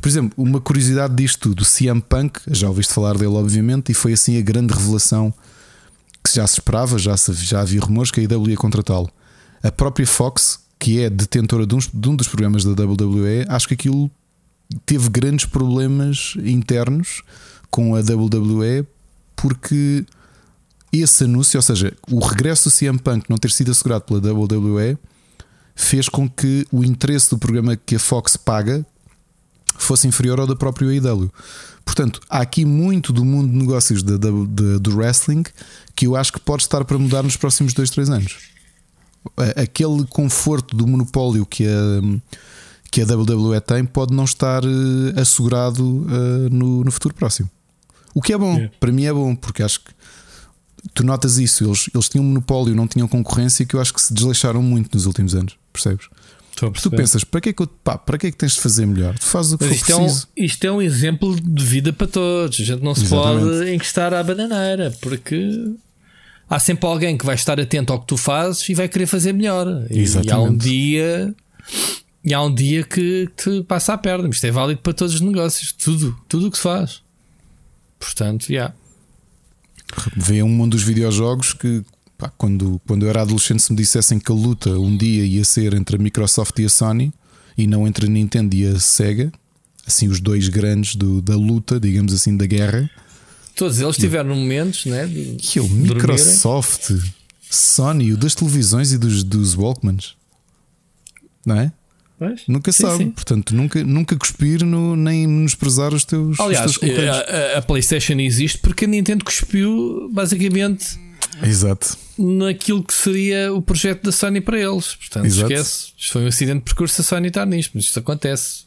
Por 0.01 0.09
exemplo, 0.09 0.33
uma 0.37 0.61
curiosidade 0.61 1.15
disto 1.15 1.49
tudo, 1.51 1.65
CM 1.65 2.01
Punk, 2.01 2.39
já 2.49 2.69
ouviste 2.69 2.93
falar 2.93 3.15
dele, 3.19 3.35
obviamente, 3.35 3.91
e 3.91 3.95
foi 3.95 4.13
assim 4.13 4.39
a 4.39 4.43
grande 4.43 4.73
revelação 4.73 5.33
que 6.23 6.35
já 6.35 6.47
se 6.47 6.55
esperava, 6.55 6.97
já, 6.99 7.17
se, 7.17 7.33
já 7.35 7.61
havia 7.61 7.81
rumores 7.81 8.11
que 8.11 8.21
a 8.21 8.23
IW 8.23 8.51
ia 8.51 8.57
contratá-lo. 8.57 9.11
A 9.63 9.71
própria 9.73 10.07
Fox, 10.07 10.61
que 10.79 11.01
é 11.01 11.11
detentora 11.11 11.67
de, 11.67 11.75
uns- 11.75 11.91
de 11.93 12.09
um 12.09 12.17
dos 12.17 12.29
programas 12.29 12.65
da 12.65 12.71
WWE, 12.71 13.45
acho 13.49 13.69
que 13.69 13.75
aquilo 13.75 14.11
teve 14.85 15.09
grandes 15.09 15.47
problemas 15.47 16.35
internos 16.45 17.23
com 17.71 17.95
a 17.95 18.01
WWE 18.01 18.87
porque 19.37 20.05
esse 20.93 21.25
anúncio, 21.25 21.59
ou 21.59 21.63
seja, 21.63 21.93
o 22.09 22.21
regresso 22.21 22.69
do 22.69 22.75
CM 22.75 22.99
Punk 22.99 23.29
não 23.29 23.37
ter 23.37 23.51
sido 23.51 23.71
assegurado 23.71 24.05
pela 24.05 24.21
WWE 24.21 24.97
fez 25.75 26.09
com 26.09 26.29
que 26.29 26.67
o 26.71 26.85
interesse 26.85 27.31
do 27.31 27.39
programa 27.39 27.77
que 27.77 27.97
a 27.97 27.99
Fox 27.99 28.37
paga 28.37 28.87
fosse 29.77 30.07
inferior 30.07 30.39
ao 30.39 30.47
da 30.47 30.55
própria 30.55 30.89
AEW. 30.89 31.33
Portanto, 31.85 32.21
há 32.31 32.41
aqui 32.41 32.65
muito 32.65 33.13
do 33.13 33.25
mundo 33.25 33.51
de 33.51 33.59
negócios 33.59 34.03
do 34.03 34.97
wrestling 34.97 35.43
que 35.95 36.07
eu 36.07 36.17
acho 36.17 36.33
que 36.33 36.41
pode 36.41 36.63
estar 36.63 36.85
para 36.85 36.99
mudar 36.99 37.23
nos 37.23 37.37
próximos 37.37 37.75
2, 37.75 37.91
3 37.91 38.11
anos. 38.11 38.37
Aquele 39.57 40.07
conforto 40.07 40.77
do 40.77 40.87
monopólio 40.87 41.45
que 41.45 41.67
a, 41.67 42.01
que 42.95 43.03
a 43.03 43.05
WWE 43.07 43.61
tem 43.61 43.85
pode 43.85 44.15
não 44.15 44.23
estar 44.25 44.63
eh, 44.63 45.21
assegurado 45.21 46.07
eh, 46.09 46.49
no, 46.49 46.85
no 46.85 46.93
futuro 46.93 47.13
próximo. 47.13 47.51
O 48.15 48.23
que 48.23 48.33
é 48.33 48.39
bom, 48.39 48.55
Yeah. 48.55 48.73
para 48.79 48.93
mim 48.93 49.05
é 49.05 49.13
bom, 49.13 49.35
porque 49.35 49.65
acho 49.65 49.81
que 49.81 49.91
tu 50.95 51.05
notas 51.05 51.37
isso, 51.39 51.65
eles, 51.65 51.91
eles 51.93 52.09
tinham 52.09 52.25
monopólio, 52.25 52.73
não 52.73 52.87
tinham 52.87 53.09
concorrência, 53.09 53.67
que 53.67 53.75
eu 53.75 53.81
acho 53.81 53.93
que 53.93 54.01
se 54.01 54.15
desleixaram 54.15 54.63
muito 54.63 54.95
nos 54.95 55.07
últimos 55.07 55.35
anos, 55.35 55.57
percebes? 55.73 56.07
Tu 56.81 56.89
pensas, 56.93 57.25
para 57.25 57.41
que, 57.41 57.49
é 57.49 57.53
que 57.53 57.63
eu, 57.63 57.67
pá, 57.67 57.99
para 57.99 58.17
que 58.17 58.29
é 58.29 58.31
que 58.31 58.37
tens 58.37 58.53
de 58.53 58.61
fazer 58.61 58.87
melhor? 58.87 59.19
Tu 59.19 59.25
fazes 59.25 59.53
o 59.55 59.59
que 59.59 59.65
Mas 59.65 59.73
for 59.73 59.81
isto 59.81 59.91
é, 59.91 59.97
um, 59.97 60.05
preciso. 60.05 60.29
isto 60.37 60.65
é 60.65 60.71
um 60.71 60.81
exemplo 60.83 61.35
de 61.41 61.65
vida 61.65 61.93
para 61.93 62.07
todos. 62.07 62.61
A 62.61 62.65
gente 62.65 62.81
não 62.85 62.95
se 62.95 63.03
Exatamente. 63.07 63.45
pode 63.59 63.75
encostar 63.75 64.15
à 64.15 64.23
bananeira 64.23 64.95
porque 65.01 65.75
há 66.49 66.61
sempre 66.61 66.87
alguém 66.87 67.19
que 67.19 67.27
vai 67.27 67.35
estar 67.35 67.59
atento 67.59 67.93
ao 67.93 67.99
que 68.01 68.07
tu 68.07 68.17
fazes 68.17 68.69
e 68.69 68.75
vai 68.75 68.89
querer 68.89 69.07
fazer 69.07 69.33
melhor. 69.33 69.67
E, 69.91 69.95
e 69.95 69.99
há 69.99 69.99
um 69.99 70.03
Exatamente. 70.05 70.59
dia. 70.59 71.35
E 72.25 72.33
há 72.33 72.41
um 72.43 72.55
dia 72.55 72.83
que 72.83 73.29
te 73.37 73.63
passa 73.65 73.93
a 73.95 73.99
perna. 73.99 74.29
Isto 74.29 74.47
é 74.47 74.51
válido 74.51 74.81
para 74.81 74.95
todos 74.95 75.15
os 75.15 75.21
negócios. 75.21 75.73
Tudo. 75.73 76.17
Tudo 76.29 76.47
o 76.47 76.51
que 76.51 76.57
se 76.57 76.63
faz. 76.63 77.03
Portanto, 77.99 78.47
já. 78.53 78.73
Vê 80.17 80.43
um 80.43 80.49
mundo 80.49 80.73
dos 80.73 80.83
videojogos 80.83 81.53
que 81.53 81.85
pá, 82.17 82.31
quando, 82.31 82.81
quando 82.87 83.05
eu 83.05 83.11
era 83.11 83.23
adolescente 83.23 83.63
se 83.63 83.71
me 83.73 83.77
dissessem 83.79 84.19
que 84.19 84.33
a 84.33 84.35
luta 84.35 84.71
um 84.71 84.97
dia 84.97 85.25
ia 85.25 85.45
ser 85.45 85.75
entre 85.75 85.97
a 85.97 85.99
Microsoft 85.99 86.59
e 86.59 86.65
a 86.65 86.69
Sony 86.69 87.13
e 87.57 87.67
não 87.67 87.87
entre 87.87 88.07
a 88.07 88.09
Nintendo 88.09 88.55
e 88.57 88.67
a 88.67 88.81
Sega, 88.81 89.31
assim 89.87 90.09
os 90.09 90.21
dois 90.21 90.49
grandes 90.49 90.97
do- 90.97 91.21
da 91.23 91.37
luta, 91.37 91.79
digamos 91.79 92.13
assim, 92.13 92.37
da 92.37 92.47
guerra, 92.47 92.91
Todos 93.55 93.79
eles 93.79 93.97
tiveram 93.97 94.35
momentos, 94.35 94.85
né? 94.87 95.07
De, 95.07 95.37
que 95.37 95.61
é 95.61 95.63
o 95.63 95.69
dormirem. 95.69 95.95
Microsoft, 95.95 96.91
Sony, 97.49 98.13
o 98.13 98.17
das 98.17 98.35
televisões 98.35 98.91
e 98.91 98.99
dos, 98.99 99.23
dos 99.23 99.55
Walkmans, 99.55 100.17
não 101.47 101.55
é? 101.61 101.73
Nunca 102.49 102.71
Sim, 102.73 102.83
sabe, 102.83 102.97
sim. 102.99 103.11
portanto, 103.11 103.55
nunca, 103.55 103.83
nunca 103.85 104.17
cuspir 104.17 104.65
no, 104.65 104.95
nem 104.97 105.27
menosprezar 105.27 105.93
os 105.93 106.05
teus, 106.05 106.39
Aliás, 106.41 106.71
os 106.71 106.79
teus 106.79 106.99
a, 106.99 107.13
a- 107.57 107.59
a 107.59 107.63
PlayStation 107.63 108.15
existe 108.21 108.59
porque 108.59 108.85
a 108.85 108.89
Nintendo 108.89 109.25
cuspiu 109.25 110.09
basicamente 110.13 110.99
Exato. 111.43 111.97
naquilo 112.17 112.83
que 112.85 112.95
seria 112.95 113.53
o 113.53 113.61
projeto 113.61 114.05
da 114.05 114.13
Sony 114.13 114.41
para 114.41 114.59
eles. 114.59 114.95
Portanto, 114.95 115.27
Exato. 115.27 115.53
esquece. 115.53 115.93
Isto 115.99 116.13
foi 116.13 116.25
um 116.25 116.29
acidente 116.29 116.59
de 116.59 116.65
percurso 116.65 116.99
da 116.99 117.03
Sony 117.05 117.29
estar 117.29 117.45
nisto, 117.47 117.73
mas 117.75 117.85
isto 117.87 117.99
acontece. 117.99 118.65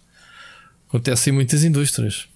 Acontece 0.90 1.30
em 1.30 1.34
muitas 1.34 1.64
indústrias. 1.64 2.28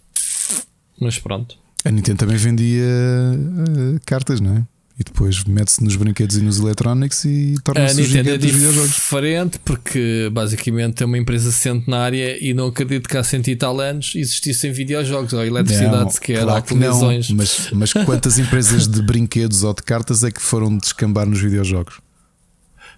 Mas 0.99 1.19
pronto. 1.19 1.57
A 1.83 1.91
Nintendo 1.91 2.19
também 2.19 2.37
vendia 2.37 2.83
eh, 2.85 3.99
cartas, 4.05 4.39
não 4.39 4.57
é? 4.57 4.63
E 4.99 5.03
depois 5.03 5.43
mete-se 5.45 5.83
nos 5.83 5.95
brinquedos 5.95 6.37
e 6.37 6.41
nos 6.41 6.59
eletrónicos 6.59 7.25
e 7.25 7.55
torna-se 7.63 8.01
é 8.01 8.03
gigante 8.03 8.37
dos 8.37 8.51
videojogos. 8.51 8.89
diferente 8.91 9.59
porque 9.65 10.29
basicamente 10.31 11.01
é 11.01 11.05
uma 11.05 11.17
empresa 11.17 11.51
centenária 11.51 12.37
e 12.43 12.53
não 12.53 12.67
acredito 12.67 13.09
que 13.09 13.17
há 13.17 13.23
cento 13.23 13.47
e 13.47 13.55
tal 13.55 13.79
anos 13.79 14.13
existissem 14.15 14.71
videojogos 14.71 15.33
ou 15.33 15.43
eletricidade 15.43 16.03
Não, 16.03 16.09
sequer 16.09 16.43
claro 16.43 16.57
ou 16.57 16.61
que 16.61 16.73
não, 16.75 16.79
televisões. 16.99 17.31
mas, 17.31 17.69
mas 17.71 17.93
quantas 18.05 18.37
empresas 18.37 18.87
de 18.87 19.01
brinquedos 19.01 19.63
ou 19.63 19.73
de 19.73 19.81
cartas 19.81 20.23
é 20.23 20.29
que 20.29 20.41
foram 20.41 20.77
descambar 20.77 21.25
nos 21.25 21.39
videojogos? 21.41 21.95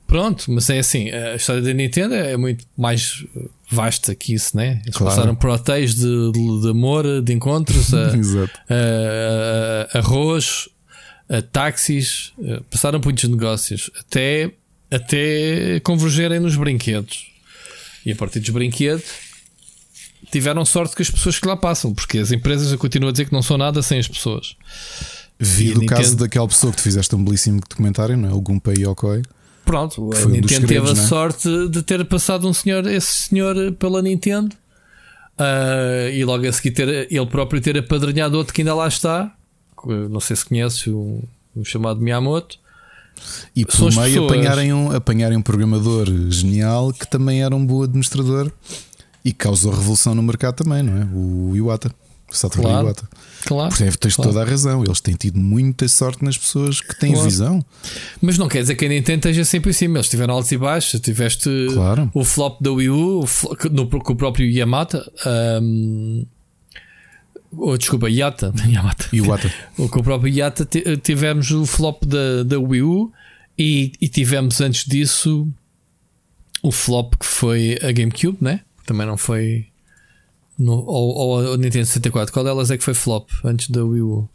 Pronto, 0.05 0.51
mas 0.51 0.69
é 0.69 0.79
assim, 0.79 1.09
a 1.09 1.35
história 1.35 1.61
da 1.61 1.73
Nintendo 1.73 2.13
é 2.13 2.35
muito 2.35 2.65
mais 2.77 3.25
vasta 3.71 4.13
que 4.13 4.33
isso, 4.33 4.55
né? 4.57 4.81
Eles 4.83 4.95
Claro. 4.97 5.15
passaram 5.15 5.35
por 5.35 5.49
hotéis 5.49 5.95
de, 5.95 6.31
de, 6.31 6.61
de 6.61 6.69
amor, 6.69 7.05
de 7.21 7.33
encontros, 7.33 7.93
a, 7.93 8.07
a- 8.69 9.87
a- 9.93 9.99
arroz, 9.99 10.67
a 11.33 11.41
táxis, 11.41 12.31
passaram 12.69 12.99
por 12.99 13.07
muitos 13.07 13.27
negócios 13.27 13.89
até, 13.99 14.51
até 14.91 15.79
convergerem 15.79 16.39
nos 16.39 16.55
brinquedos. 16.55 17.31
E 18.05 18.11
a 18.11 18.15
partir 18.15 18.39
dos 18.39 18.49
brinquedos 18.49 19.05
tiveram 20.31 20.63
sorte 20.63 20.95
com 20.95 21.01
as 21.01 21.09
pessoas 21.09 21.39
que 21.39 21.47
lá 21.47 21.57
passam, 21.57 21.93
porque 21.93 22.19
as 22.19 22.31
empresas 22.31 22.71
eu 22.71 22.77
continuo 22.77 23.09
a 23.09 23.11
dizer 23.11 23.25
que 23.25 23.33
não 23.33 23.41
são 23.41 23.57
nada 23.57 23.81
sem 23.81 23.97
as 23.97 24.07
pessoas. 24.07 24.55
Vi 25.39 25.73
do 25.73 25.85
caso 25.85 26.15
daquela 26.15 26.47
pessoa 26.47 26.71
que 26.71 26.77
tu 26.77 26.83
fizeste 26.83 27.15
um 27.15 27.23
belíssimo 27.23 27.59
documentário, 27.67 28.15
não 28.15 28.29
é? 28.29 28.33
O 28.33 28.39
Gunpei 28.39 28.83
Yokoi. 28.83 29.23
Pronto, 29.65 30.11
a 30.13 30.25
um 30.25 30.29
Nintendo 30.29 30.67
teve 30.67 30.87
a 30.87 30.91
é? 30.91 30.95
sorte 30.95 31.49
de 31.69 31.81
ter 31.81 32.03
passado 32.05 32.47
um 32.47 32.53
senhor, 32.53 32.85
esse 32.85 33.29
senhor 33.29 33.71
pela 33.73 34.01
Nintendo 34.01 34.55
ah, 35.37 36.09
e 36.11 36.23
logo 36.23 36.47
a 36.47 36.51
seguir 36.51 36.71
ter, 36.71 37.07
ele 37.11 37.25
próprio 37.25 37.61
ter 37.61 37.77
apadrinhado 37.77 38.37
outro 38.37 38.53
que 38.53 38.61
ainda 38.61 38.75
lá 38.75 38.87
está. 38.87 39.33
Que 39.83 39.93
Não 40.09 40.19
sei 40.19 40.35
se 40.35 40.45
conhece 40.45 40.89
o, 40.89 41.23
o 41.55 41.63
chamado 41.65 41.99
Miyamoto. 41.99 42.57
E 43.55 43.61
São 43.69 43.87
pelo 43.87 43.87
as 43.89 43.95
meio 43.95 44.21
pessoas. 44.23 44.31
apanharem 44.31 44.73
um, 44.73 44.91
apanharem 44.91 45.37
um 45.37 45.41
programador 45.41 46.07
genial 46.29 46.91
que 46.91 47.07
também 47.07 47.43
era 47.43 47.55
um 47.55 47.63
bom 47.65 47.83
administrador 47.83 48.51
e 49.23 49.31
causou 49.31 49.71
revolução 49.71 50.15
no 50.15 50.23
mercado 50.23 50.55
também, 50.55 50.81
não 50.83 50.97
é? 51.01 51.05
O 51.13 51.55
Iwata. 51.55 51.93
Satoru 52.31 52.63
Claro. 52.63 52.85
Iwata. 52.87 53.07
Claro. 53.45 53.69
Portanto, 53.69 53.97
tens 53.99 54.15
claro. 54.15 54.31
toda 54.31 54.43
a 54.43 54.49
razão. 54.49 54.83
Eles 54.83 54.99
têm 54.99 55.13
tido 55.13 55.37
muita 55.39 55.87
sorte 55.87 56.23
nas 56.25 56.35
pessoas 56.35 56.81
que 56.81 56.99
têm 56.99 57.11
Claro. 57.11 57.29
visão. 57.29 57.65
Mas 58.19 58.39
não 58.39 58.47
quer 58.47 58.61
dizer 58.61 58.73
que 58.73 58.85
a 58.85 58.89
Nintendo 58.89 59.19
esteja 59.19 59.45
sempre 59.45 59.69
em 59.69 59.73
cima. 59.73 59.97
Eles 59.99 60.09
tiveram 60.09 60.33
altos 60.33 60.51
e 60.51 60.57
baixos. 60.57 60.99
Tiveste 60.99 61.47
Claro. 61.75 62.09
o 62.11 62.23
flop 62.25 62.59
da 62.59 62.71
Wii 62.71 62.89
U 62.89 63.19
o 63.21 63.27
flo- 63.27 63.55
no, 63.71 63.87
com 63.87 64.13
o 64.13 64.15
próprio 64.15 64.49
Yamata. 64.49 65.07
ahm, 65.23 66.23
oh, 67.57 67.77
desculpa, 67.77 68.09
Yata. 68.09 68.53
Yamata. 68.67 69.07
Iwata. 69.15 69.51
Com 69.75 69.99
o 69.99 70.03
próprio 70.03 70.33
Yata 70.33 70.65
ti- 70.65 70.83
tivemos 70.97 71.51
o 71.51 71.65
flop 71.65 72.03
da, 72.05 72.43
da 72.43 72.59
Wii 72.59 72.81
U 72.81 73.11
e, 73.57 73.93
e 74.01 74.07
tivemos 74.07 74.59
antes 74.61 74.85
disso 74.85 75.47
o 76.61 76.71
flop 76.71 77.15
que 77.19 77.25
foi 77.25 77.77
a 77.81 77.91
GameCube, 77.91 78.37
né? 78.41 78.61
Também 78.85 79.05
não 79.07 79.17
foi. 79.17 79.67
No, 80.57 80.73
ou, 80.73 81.15
ou 81.15 81.53
a 81.53 81.57
Nintendo 81.57 81.85
64. 81.85 82.31
Qual 82.33 82.45
delas 82.45 82.69
é 82.71 82.77
que 82.77 82.83
foi 82.83 82.93
flop 82.93 83.29
antes 83.43 83.69
da 83.69 83.83
Wii 83.83 84.01
U? 84.01 84.29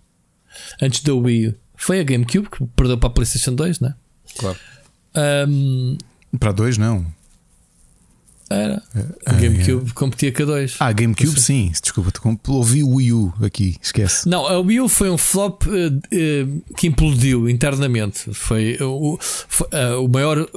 Antes 0.82 1.02
da 1.02 1.14
Wii 1.14 1.48
U. 1.48 1.54
Foi 1.76 2.00
a 2.00 2.02
GameCube 2.04 2.48
que 2.50 2.64
perdeu 2.74 2.98
para 2.98 3.08
a 3.08 3.12
PlayStation 3.12 3.54
2, 3.54 3.80
né? 3.80 3.94
Claro. 4.36 4.58
Ahm, 5.14 5.96
Para 6.40 6.52
dois, 6.52 6.76
não. 6.76 7.06
Era. 8.50 8.82
A 9.26 9.32
GameCube 9.34 9.92
competia 9.92 10.32
com 10.32 10.42
a 10.42 10.46
2. 10.46 10.76
Ah, 10.80 10.92
GameCube, 10.92 11.38
sim. 11.40 11.70
Desculpa, 11.70 12.10
ouvi 12.48 12.82
o 12.82 12.94
Wii 12.94 13.12
U 13.12 13.34
aqui, 13.42 13.76
esquece. 13.80 14.28
Não, 14.28 14.46
a 14.46 14.58
Wii 14.58 14.80
U 14.80 14.88
foi 14.88 15.10
um 15.10 15.18
flop 15.18 15.62
eh, 15.66 15.90
eh, 16.12 16.46
que 16.76 16.86
implodiu 16.86 17.48
internamente. 17.48 18.32
Foi 18.32 18.76
eh, 18.80 18.84
o 18.84 20.08
maior. 20.08 20.48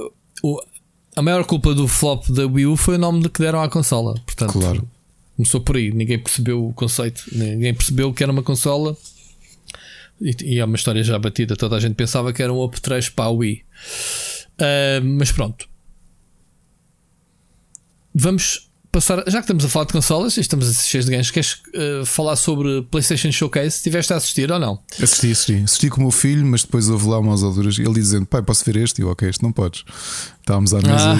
a 1.14 1.22
maior 1.22 1.44
culpa 1.44 1.74
do 1.74 1.86
flop 1.86 2.28
da 2.30 2.46
Wii 2.46 2.66
U 2.66 2.76
foi 2.76 2.94
o 2.94 2.98
nome 2.98 3.22
de 3.22 3.28
que 3.28 3.40
deram 3.40 3.62
à 3.62 3.68
consola. 3.68 4.14
Portanto, 4.24 4.52
Claro. 4.52 4.88
começou 5.36 5.60
por 5.60 5.76
aí. 5.76 5.92
Ninguém 5.92 6.18
percebeu 6.18 6.66
o 6.66 6.72
conceito, 6.72 7.24
ninguém 7.32 7.74
percebeu 7.74 8.12
que 8.12 8.22
era 8.22 8.32
uma 8.32 8.42
consola. 8.42 8.96
E, 10.20 10.54
e 10.54 10.58
é 10.60 10.64
uma 10.64 10.76
história 10.76 11.02
já 11.02 11.18
batida. 11.18 11.56
Toda 11.56 11.76
a 11.76 11.80
gente 11.80 11.94
pensava 11.94 12.32
que 12.32 12.42
era 12.42 12.52
um 12.52 12.62
apetrecho 12.62 13.12
para 13.12 13.26
a 13.26 13.30
Wii. 13.30 13.62
Ah, 14.58 15.00
mas 15.02 15.30
pronto. 15.32 15.68
Vamos 18.14 18.70
passar. 18.92 19.24
Já 19.26 19.38
que 19.38 19.44
estamos 19.44 19.64
a 19.64 19.68
falar 19.68 19.86
de 19.86 19.92
consolas 19.92 20.36
e 20.36 20.40
estamos 20.40 20.70
cheios 20.84 21.06
de 21.06 21.12
ganhos, 21.12 21.30
queres 21.30 21.62
ah, 21.74 22.04
falar 22.04 22.36
sobre 22.36 22.82
PlayStation 22.82 23.32
Showcase? 23.32 23.76
Estiveste 23.76 24.12
a 24.12 24.16
assistir 24.16 24.52
ou 24.52 24.58
não? 24.58 24.78
Assisti, 25.02 25.32
assisti. 25.32 25.62
Assisti 25.64 25.88
com 25.88 25.96
o 25.96 26.02
meu 26.02 26.10
filho, 26.10 26.44
mas 26.44 26.62
depois 26.62 26.88
houve 26.88 27.08
lá 27.08 27.18
umas 27.18 27.42
alturas 27.42 27.78
ele 27.78 27.94
dizendo: 27.94 28.26
Pai, 28.26 28.42
posso 28.42 28.64
ver 28.64 28.76
este? 28.76 29.00
E 29.00 29.02
eu, 29.02 29.08
ok, 29.08 29.28
este 29.28 29.42
não 29.42 29.50
podes. 29.50 29.84
Estávamos 30.40 30.74
à 30.74 30.76
mesa 30.82 31.12
Ah, 31.12 31.16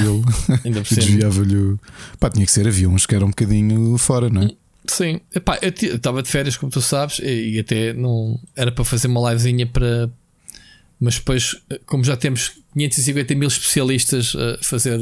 e 0.64 0.68
ele 0.68 0.80
desviava-lhe. 0.90 1.76
Pá, 2.20 2.28
tinha 2.28 2.44
que 2.44 2.52
ser, 2.52 2.68
havia 2.68 2.88
uns 2.88 3.06
que 3.06 3.14
eram 3.14 3.28
um 3.28 3.30
bocadinho 3.30 3.96
fora, 3.96 4.28
não 4.28 4.42
é? 4.42 4.50
Sim, 4.84 5.20
Epá, 5.32 5.58
eu 5.62 5.70
estava 5.70 6.22
de 6.22 6.28
férias, 6.28 6.56
como 6.56 6.70
tu 6.70 6.82
sabes, 6.82 7.20
e, 7.20 7.54
e 7.54 7.60
até 7.60 7.92
não 7.92 8.38
era 8.56 8.72
para 8.72 8.84
fazer 8.84 9.08
uma 9.08 9.30
livezinha 9.30 9.66
para. 9.66 10.10
Mas 11.00 11.16
depois, 11.16 11.56
como 11.86 12.04
já 12.04 12.16
temos 12.16 12.52
550 12.74 13.34
mil 13.34 13.48
especialistas 13.48 14.36
a 14.36 14.62
fazer. 14.62 15.00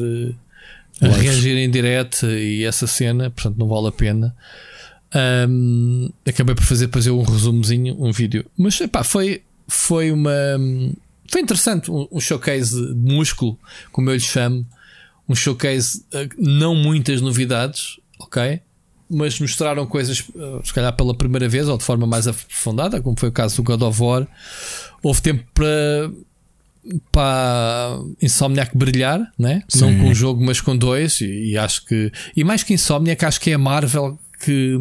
A 1.01 1.09
reagir 1.09 1.57
em 1.57 1.71
direto 1.71 2.27
e 2.27 2.65
essa 2.65 2.87
cena, 2.87 3.31
portanto 3.31 3.57
não 3.59 3.69
vale 3.69 3.89
a 3.89 3.93
pena. 3.93 4.35
Ahm, 5.13 6.09
acabei 6.27 6.55
por 6.55 6.65
fazer 6.65 6.87
depois 6.87 7.07
um 7.07 7.23
resumozinho, 7.23 7.97
um 7.99 8.13
vídeo. 8.13 8.45
Mas 8.57 8.81
epá, 8.81 9.03
foi, 9.03 9.43
foi 9.67 10.13
uma. 10.13 10.31
Foi 11.29 11.41
interessante, 11.41 11.91
um, 11.91 12.07
um 12.11 12.21
showcase 12.21 12.75
de 12.75 12.95
músculo, 12.95 13.59
como 13.93 14.11
eu 14.11 14.15
lhe 14.15 14.21
chamo. 14.21 14.67
Um 15.29 15.35
showcase, 15.35 16.05
eh, 16.13 16.29
não 16.37 16.75
muitas 16.75 17.21
novidades, 17.21 18.01
ok? 18.19 18.61
Mas 19.09 19.39
mostraram 19.39 19.87
coisas, 19.87 20.25
eh, 20.37 20.61
se 20.65 20.75
calhar 20.75 20.93
pela 20.97 21.15
primeira 21.15 21.49
vez 21.49 21.69
ou 21.69 21.79
de 21.79 21.85
forma 21.85 22.05
mais 22.05 22.27
aprofundada, 22.27 23.01
como 23.01 23.19
foi 23.19 23.29
o 23.29 23.33
caso 23.33 23.57
do 23.57 23.63
God 23.63 23.83
of 23.83 24.03
War. 24.03 24.27
Houve 25.03 25.23
tempo 25.23 25.45
para, 25.55 26.11
para 27.13 27.99
Insomniac 28.23 28.77
brilhar, 28.77 29.21
né? 29.39 29.63
não 29.77 29.99
com 29.99 30.05
um 30.11 30.15
jogo, 30.15 30.45
mas 30.45 30.61
com 30.61 30.77
dois. 30.77 31.21
E, 31.21 31.51
e 31.53 31.59
acho 31.59 31.85
que, 31.85 32.11
e 32.37 32.43
mais 32.45 32.63
que 32.63 32.73
Insomniac, 32.75 33.25
acho 33.25 33.41
que 33.41 33.51
é 33.51 33.55
a 33.55 33.59
Marvel 33.59 34.19
que 34.43 34.79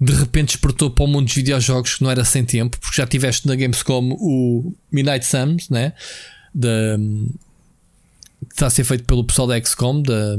de 0.00 0.12
repente 0.12 0.48
despertou 0.48 0.90
para 0.90 1.04
o 1.04 1.08
mundo 1.08 1.24
dos 1.26 1.34
videojogos 1.34 1.96
que 1.96 2.02
não 2.04 2.10
era 2.10 2.24
sem 2.24 2.44
tempo, 2.44 2.78
porque 2.78 2.96
já 2.96 3.06
tiveste 3.06 3.48
na 3.48 3.56
Gamescom 3.56 4.10
o 4.12 4.72
Midnight 4.92 5.26
Suns, 5.26 5.68
né? 5.68 5.92
Da, 6.54 6.96
que 8.48 8.54
está 8.54 8.66
a 8.66 8.70
ser 8.70 8.84
feito 8.84 9.04
pelo 9.04 9.24
pessoal 9.24 9.48
da 9.48 9.60
XCOM, 9.60 10.00
da. 10.00 10.36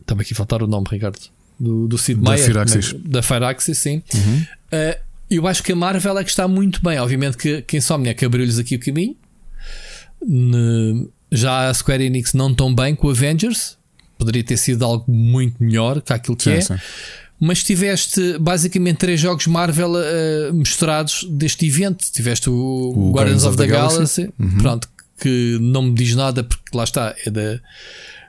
Estava 0.00 0.22
aqui 0.22 0.32
a 0.32 0.36
faltar 0.36 0.62
o 0.62 0.66
nome, 0.66 0.86
Ricardo. 0.90 1.18
Do, 1.58 1.88
do 1.88 1.98
Sid 1.98 2.20
Da 2.20 2.30
Meier, 2.32 2.44
Firaxis. 2.46 2.92
como 2.92 3.04
é- 3.04 3.08
da 3.08 3.22
Firaxis, 3.22 3.78
sim. 3.78 4.02
Uhum. 4.14 4.46
Uh, 4.72 5.05
eu 5.30 5.46
acho 5.46 5.62
que 5.62 5.72
a 5.72 5.76
Marvel 5.76 6.18
é 6.18 6.24
que 6.24 6.30
está 6.30 6.46
muito 6.48 6.82
bem. 6.82 6.98
Obviamente 6.98 7.36
que, 7.36 7.62
que 7.62 7.76
Insomniac 7.76 8.24
abriu-lhes 8.24 8.58
aqui 8.58 8.76
o 8.76 8.80
caminho. 8.80 9.16
Já 11.30 11.68
a 11.68 11.74
Square 11.74 12.04
Enix 12.04 12.32
não 12.34 12.54
tão 12.54 12.74
bem 12.74 12.94
com 12.94 13.08
o 13.08 13.10
Avengers. 13.10 13.76
Poderia 14.18 14.42
ter 14.42 14.56
sido 14.56 14.84
algo 14.84 15.04
muito 15.10 15.62
melhor 15.62 16.00
que 16.00 16.12
aquilo 16.12 16.36
que 16.36 16.44
Sim, 16.44 16.50
é. 16.52 16.60
sim. 16.60 16.74
Mas 17.38 17.62
tiveste 17.62 18.38
basicamente 18.38 18.96
três 18.96 19.20
jogos 19.20 19.46
Marvel 19.46 19.92
uh, 19.92 20.54
misturados 20.54 21.26
deste 21.30 21.66
evento. 21.66 22.04
Tiveste 22.10 22.48
o, 22.48 22.92
O 22.96 23.10
Guardians 23.12 23.44
of 23.44 23.56
the, 23.58 23.66
Galaxy, 23.66 24.30
Uhum. 24.38 24.56
pronto, 24.56 24.88
que 25.20 25.58
não 25.60 25.82
me 25.82 25.92
diz 25.94 26.14
nada 26.14 26.42
porque 26.42 26.74
lá 26.74 26.84
está, 26.84 27.14
é 27.26 27.30
da, 27.30 27.60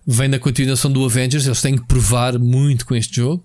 vem 0.06 0.30
da 0.30 0.38
continuação 0.40 0.92
do 0.92 1.06
Avengers. 1.06 1.46
Eles 1.46 1.62
têm 1.62 1.78
que 1.78 1.86
provar 1.86 2.38
muito 2.38 2.86
com 2.86 2.96
este 2.96 3.16
jogo. 3.16 3.44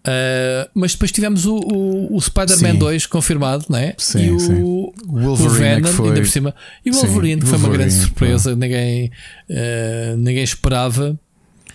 Uh, 0.00 0.70
mas 0.74 0.92
depois 0.92 1.12
tivemos 1.12 1.44
o, 1.44 1.56
o, 1.56 2.16
o 2.16 2.20
Spider-Man 2.20 2.72
Sim. 2.72 2.78
2 2.78 3.06
confirmado, 3.06 3.66
né? 3.68 3.92
Sim, 3.98 4.24
e 4.26 4.30
o, 4.30 4.40
sim. 4.40 4.62
o 4.62 4.92
Wolverine 5.06 5.74
Venom, 5.82 5.88
foi- 5.88 6.08
ainda 6.08 6.20
por 6.22 6.28
cima. 6.28 6.54
E 6.84 6.90
o 6.90 6.94
Sim, 6.94 7.06
Wolverine, 7.06 7.40
que 7.42 7.46
foi 7.46 7.58
uma 7.58 7.68
grande 7.68 7.90
Wolverine, 7.94 8.06
surpresa, 8.08 8.56
ninguém, 8.56 9.10
uh, 9.50 10.16
ninguém 10.16 10.42
esperava. 10.42 11.18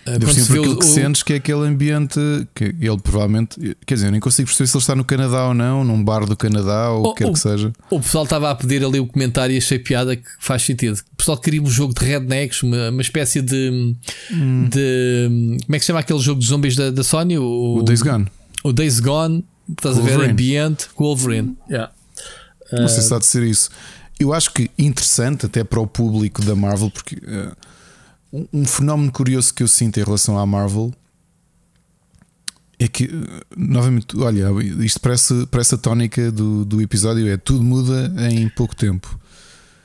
Uh, 0.07 0.11
Ainda 0.11 0.19
por 0.19 0.25
quando 0.27 0.33
cima, 0.35 0.45
se 0.45 0.51
vê 0.51 0.57
por 0.57 0.61
aquilo 0.65 0.75
o- 0.75 0.79
que 0.79 0.85
o- 0.85 0.89
sentes 0.93 1.23
que 1.23 1.33
é 1.33 1.35
aquele 1.37 1.61
ambiente 1.67 2.19
que 2.53 2.63
ele 2.79 2.97
provavelmente, 3.01 3.75
quer 3.87 3.95
dizer, 3.95 4.07
eu 4.07 4.11
nem 4.11 4.19
consigo 4.19 4.47
perceber 4.47 4.67
se 4.67 4.77
ele 4.77 4.81
está 4.81 4.95
no 4.95 5.03
Canadá 5.03 5.47
ou 5.47 5.53
não, 5.55 5.83
num 5.83 6.03
bar 6.03 6.25
do 6.27 6.35
Canadá 6.37 6.91
ou 6.91 7.05
o 7.05 7.07
Oh, 7.09 7.13
que 7.13 7.23
quer 7.23 7.29
oh. 7.29 7.33
que 7.33 7.39
seja. 7.39 7.73
O 7.89 7.99
pessoal 7.99 8.23
estava 8.25 8.51
a 8.51 8.55
pedir 8.55 8.83
ali 8.85 8.99
o 8.99 9.07
comentário 9.07 9.53
e 9.53 9.57
achei 9.57 9.79
piada 9.79 10.15
que 10.15 10.27
faz 10.39 10.61
sentido. 10.61 10.99
O 11.13 11.15
pessoal 11.15 11.37
queria 11.37 11.61
um 11.61 11.65
jogo 11.65 11.93
de 11.93 12.05
rednecks, 12.05 12.61
uma, 12.61 12.89
uma 12.91 13.01
espécie 13.01 13.41
de, 13.41 13.95
Hum. 14.31 14.69
de. 14.69 15.57
Como 15.65 15.75
é 15.75 15.79
que 15.79 15.85
se 15.85 15.87
chama 15.87 15.99
aquele 16.01 16.19
jogo 16.19 16.39
de 16.39 16.45
zombies 16.47 16.75
da, 16.75 16.91
da 16.91 17.03
Sony? 17.03 17.37
O, 17.39 17.77
O 17.79 17.83
Days 17.83 18.01
Gone. 18.03 18.27
o 18.63 18.71
Days 18.71 18.99
Gone. 18.99 19.43
Estás 19.67 19.97
a 19.97 20.01
ver? 20.01 20.09
Wolverine. 20.11 20.31
Ambiente 20.33 20.87
com 20.93 21.03
Wolverine. 21.05 21.57
Yeah. 21.67 21.91
Não 22.71 22.87
sei 22.87 23.01
se 23.01 23.11
há 23.13 23.17
de 23.17 23.25
ser 23.25 23.41
isso. 23.43 23.69
Eu 24.19 24.31
acho 24.33 24.53
que 24.53 24.69
interessante 24.77 25.45
até 25.47 25.63
para 25.63 25.79
o 25.79 25.87
público 25.87 26.43
da 26.43 26.55
Marvel, 26.55 26.89
porque 26.91 27.17
eh, 27.25 27.51
um, 28.35 28.61
um 28.61 28.65
fenómeno 28.65 29.11
curioso 29.11 29.53
que 29.53 29.63
eu 29.63 29.67
sinto 29.67 29.99
em 29.99 30.03
relação 30.03 30.37
à 30.37 30.45
Marvel 30.45 30.93
é 32.77 32.87
que, 32.87 33.09
novamente, 33.55 34.17
olha, 34.17 34.49
isto 34.83 34.99
parece, 34.99 35.47
parece 35.47 35.75
a 35.75 35.77
tónica 35.77 36.29
do, 36.29 36.65
do 36.65 36.81
episódio: 36.81 37.27
é 37.27 37.37
tudo 37.37 37.63
muda 37.63 38.13
em 38.29 38.49
pouco 38.49 38.75
tempo. 38.75 39.17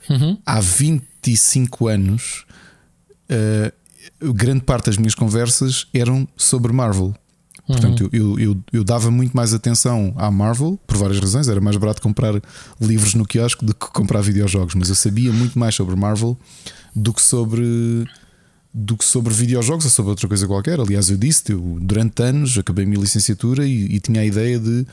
Uhum. 0.08 0.36
Há 0.44 0.58
25 0.58 1.86
anos, 1.86 2.44
eh, 3.28 3.72
grande 4.20 4.62
parte 4.62 4.86
das 4.86 4.96
minhas 4.96 5.14
conversas 5.14 5.86
eram 5.94 6.26
sobre 6.36 6.72
Marvel. 6.72 7.14
Portanto, 7.66 8.10
eu, 8.12 8.36
eu, 8.36 8.56
eu 8.72 8.82
dava 8.82 9.12
muito 9.12 9.36
mais 9.36 9.54
atenção 9.54 10.12
à 10.16 10.28
Marvel 10.28 10.76
por 10.88 10.96
várias 10.96 11.20
razões. 11.20 11.46
Era 11.46 11.60
mais 11.60 11.76
barato 11.76 12.02
comprar 12.02 12.34
livros 12.80 13.14
no 13.14 13.24
quiosque 13.24 13.64
do 13.64 13.72
que 13.72 13.86
comprar 13.92 14.20
videojogos, 14.22 14.74
mas 14.74 14.88
eu 14.88 14.96
sabia 14.96 15.32
muito 15.32 15.56
mais 15.56 15.76
sobre 15.76 15.94
Marvel 15.94 16.36
do 16.96 17.12
que 17.12 17.22
sobre 17.22 18.08
do 18.72 18.96
que 18.96 19.04
sobre 19.04 19.32
videojogos 19.34 19.84
ou 19.84 19.90
sobre 19.90 20.10
outra 20.10 20.28
coisa 20.28 20.46
qualquer. 20.46 20.78
Aliás, 20.80 21.10
eu 21.10 21.16
disse, 21.16 21.52
eu 21.52 21.78
durante 21.80 22.22
anos 22.22 22.56
acabei 22.58 22.84
a 22.84 22.88
minha 22.88 23.00
licenciatura 23.00 23.66
e, 23.66 23.96
e 23.96 24.00
tinha 24.00 24.20
a 24.20 24.24
ideia 24.24 24.58
de 24.58 24.86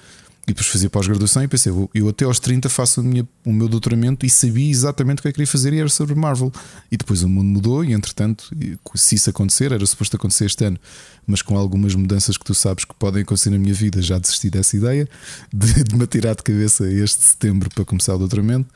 e 0.49 0.53
depois 0.53 0.67
fazia 0.67 0.89
pós-graduação 0.89 1.43
e 1.43 1.47
pensei, 1.49 1.73
eu, 1.93 2.07
até 2.07 2.23
aos 2.23 2.39
30 2.39 2.69
faço 2.69 3.03
minha- 3.03 3.27
o 3.43 3.51
meu 3.51 3.67
doutoramento 3.67 4.25
e 4.25 4.29
sabia 4.29 4.71
exatamente 4.71 5.19
o 5.19 5.21
que 5.21 5.27
eu 5.27 5.33
queria 5.33 5.45
fazer 5.45 5.73
e 5.73 5.79
era 5.79 5.89
sobre 5.89 6.15
Marvel. 6.15 6.53
E 6.89 6.95
depois 6.95 7.21
o 7.21 7.27
mundo 7.27 7.47
mudou 7.49 7.83
e 7.83 7.91
entretanto, 7.91 8.49
se 8.95 9.15
isso 9.15 9.29
acontecer, 9.29 9.73
era 9.73 9.85
suposto 9.85 10.15
acontecer 10.15 10.45
este 10.45 10.63
ano, 10.63 10.79
mas 11.27 11.41
com 11.41 11.57
algumas 11.57 11.93
mudanças 11.95 12.37
que 12.37 12.45
tu 12.45 12.53
sabes 12.53 12.85
que 12.85 12.95
podem 12.95 13.23
acontecer 13.23 13.49
na 13.49 13.59
minha 13.59 13.73
vida, 13.73 14.01
já 14.01 14.17
desisti 14.17 14.49
dessa 14.49 14.77
ideia 14.77 15.05
de, 15.53 15.83
de 15.83 15.95
me 15.97 16.05
atirar 16.05 16.33
de 16.33 16.43
cabeça 16.43 16.89
este 16.89 17.25
setembro 17.25 17.69
para 17.69 17.83
começar 17.83 18.15
o 18.15 18.17
doutoramento. 18.17 18.69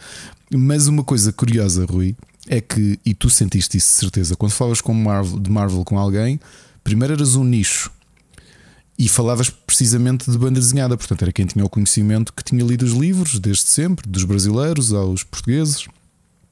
Mas 0.54 0.88
uma 0.88 1.06
coisa 1.06 1.32
curiosa, 1.32 1.86
Rui, 1.86 2.18
é 2.47 2.59
que, 2.59 2.99
e 3.05 3.13
tu 3.13 3.29
sentiste 3.29 3.77
isso 3.77 3.93
de 3.93 3.99
certeza, 3.99 4.35
quando 4.35 4.51
falavas 4.51 4.81
com 4.81 4.93
Marvel, 4.93 5.39
de 5.39 5.49
Marvel 5.49 5.83
com 5.83 5.97
alguém, 5.97 6.39
primeiro 6.83 7.13
eras 7.13 7.35
um 7.35 7.43
nicho 7.43 7.91
e 8.97 9.07
falavas 9.07 9.49
precisamente 9.49 10.29
de 10.29 10.37
banda 10.37 10.59
desenhada, 10.59 10.95
portanto, 10.97 11.21
era 11.23 11.31
quem 11.31 11.45
tinha 11.45 11.65
o 11.65 11.69
conhecimento 11.69 12.33
que 12.33 12.43
tinha 12.43 12.63
lido 12.63 12.83
os 12.83 12.91
livros 12.91 13.39
desde 13.39 13.63
sempre, 13.63 14.07
dos 14.07 14.23
brasileiros 14.23 14.93
aos 14.93 15.23
portugueses, 15.23 15.85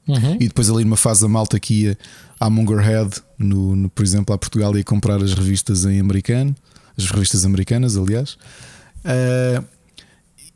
Uhum. 0.08 0.36
e 0.40 0.48
depois 0.48 0.68
ali 0.68 0.82
numa 0.82 0.96
fase 0.96 1.20
da 1.20 1.28
malta 1.28 1.60
que 1.60 1.82
ia 1.82 1.98
à 2.40 2.50
Mongerhead, 2.50 3.22
no, 3.38 3.76
no, 3.76 3.88
por 3.88 4.04
exemplo, 4.04 4.34
a 4.34 4.38
Portugal 4.38 4.76
ia 4.76 4.82
comprar 4.82 5.22
as 5.22 5.34
revistas 5.34 5.84
em 5.84 6.00
americano, 6.00 6.56
as 6.98 7.06
revistas 7.08 7.44
americanas, 7.44 7.96
aliás. 7.96 8.36
Uh, 9.04 9.64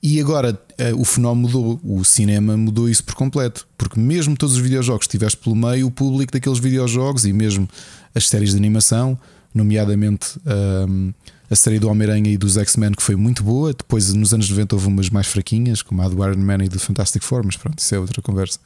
e 0.06 0.20
agora 0.20 0.52
uh, 0.52 1.00
o 1.00 1.02
fenómeno 1.02 1.48
mudou, 1.48 1.80
o 1.82 2.04
cinema 2.04 2.54
mudou 2.58 2.90
isso 2.90 3.02
por 3.02 3.14
completo, 3.14 3.66
porque 3.78 3.98
mesmo 3.98 4.36
todos 4.36 4.54
os 4.54 4.60
videojogos 4.60 5.06
que 5.06 5.12
tiveste 5.12 5.38
pelo 5.38 5.56
meio, 5.56 5.86
o 5.86 5.90
público 5.90 6.30
daqueles 6.30 6.58
videojogos 6.58 7.24
e 7.24 7.32
mesmo 7.32 7.66
as 8.14 8.28
séries 8.28 8.50
de 8.50 8.58
animação, 8.58 9.18
nomeadamente 9.54 10.38
um, 10.86 11.10
a 11.50 11.56
série 11.56 11.78
do 11.78 11.88
Homem-Aranha 11.88 12.30
e 12.30 12.36
dos 12.36 12.58
X-Men, 12.58 12.92
que 12.92 13.02
foi 13.02 13.16
muito 13.16 13.42
boa. 13.42 13.72
Depois, 13.72 14.12
nos 14.12 14.34
anos 14.34 14.50
90, 14.50 14.74
houve 14.74 14.88
umas 14.88 15.08
mais 15.08 15.26
fraquinhas, 15.26 15.80
como 15.80 16.02
a 16.02 16.08
do 16.10 16.22
Iron 16.22 16.36
Man 16.36 16.62
e 16.62 16.68
do 16.68 16.78
Fantastic 16.78 17.22
Four, 17.22 17.42
mas 17.42 17.56
pronto, 17.56 17.78
isso 17.78 17.94
é 17.94 17.98
outra 17.98 18.20
conversa. 18.20 18.58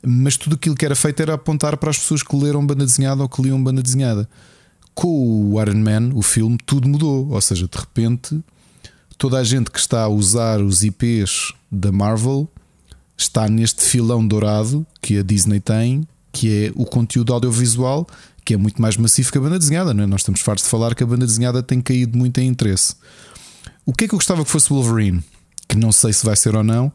Mas 0.00 0.36
tudo 0.36 0.54
aquilo 0.54 0.76
que 0.76 0.84
era 0.84 0.94
feito 0.94 1.20
era 1.20 1.34
apontar 1.34 1.76
para 1.76 1.90
as 1.90 1.98
pessoas 1.98 2.22
que 2.22 2.36
leram 2.36 2.64
banda 2.64 2.86
desenhada 2.86 3.20
ou 3.20 3.28
que 3.28 3.42
liam 3.42 3.60
banda 3.60 3.82
desenhada. 3.82 4.28
Com 4.94 5.54
o 5.54 5.60
Iron 5.60 5.78
Man, 5.78 6.10
o 6.14 6.22
filme, 6.22 6.56
tudo 6.64 6.88
mudou. 6.88 7.30
Ou 7.30 7.40
seja, 7.40 7.66
de 7.66 7.76
repente 7.76 8.40
toda 9.22 9.38
a 9.38 9.44
gente 9.44 9.70
que 9.70 9.78
está 9.78 10.02
a 10.02 10.08
usar 10.08 10.60
os 10.60 10.82
IPs 10.82 11.52
da 11.70 11.92
Marvel 11.92 12.48
está 13.16 13.48
neste 13.48 13.80
filão 13.80 14.26
dourado 14.26 14.84
que 15.00 15.16
a 15.16 15.22
Disney 15.22 15.60
tem, 15.60 16.04
que 16.32 16.66
é 16.66 16.72
o 16.74 16.84
conteúdo 16.84 17.32
audiovisual, 17.32 18.04
que 18.44 18.54
é 18.54 18.56
muito 18.56 18.82
mais 18.82 18.96
massivo 18.96 19.30
que 19.30 19.38
a 19.38 19.40
banda 19.40 19.60
desenhada. 19.60 19.94
Não 19.94 20.02
é? 20.02 20.06
Nós 20.08 20.22
estamos 20.22 20.40
fartos 20.40 20.64
de 20.64 20.70
falar 20.70 20.96
que 20.96 21.04
a 21.04 21.06
banda 21.06 21.24
desenhada 21.24 21.62
tem 21.62 21.80
caído 21.80 22.18
muito 22.18 22.40
em 22.40 22.48
interesse. 22.48 22.96
O 23.86 23.92
que 23.92 24.06
é 24.06 24.08
que 24.08 24.14
eu 24.14 24.18
gostava 24.18 24.44
que 24.44 24.50
fosse 24.50 24.68
Wolverine? 24.70 25.22
Que 25.68 25.78
não 25.78 25.92
sei 25.92 26.12
se 26.12 26.26
vai 26.26 26.34
ser 26.34 26.56
ou 26.56 26.64
não, 26.64 26.92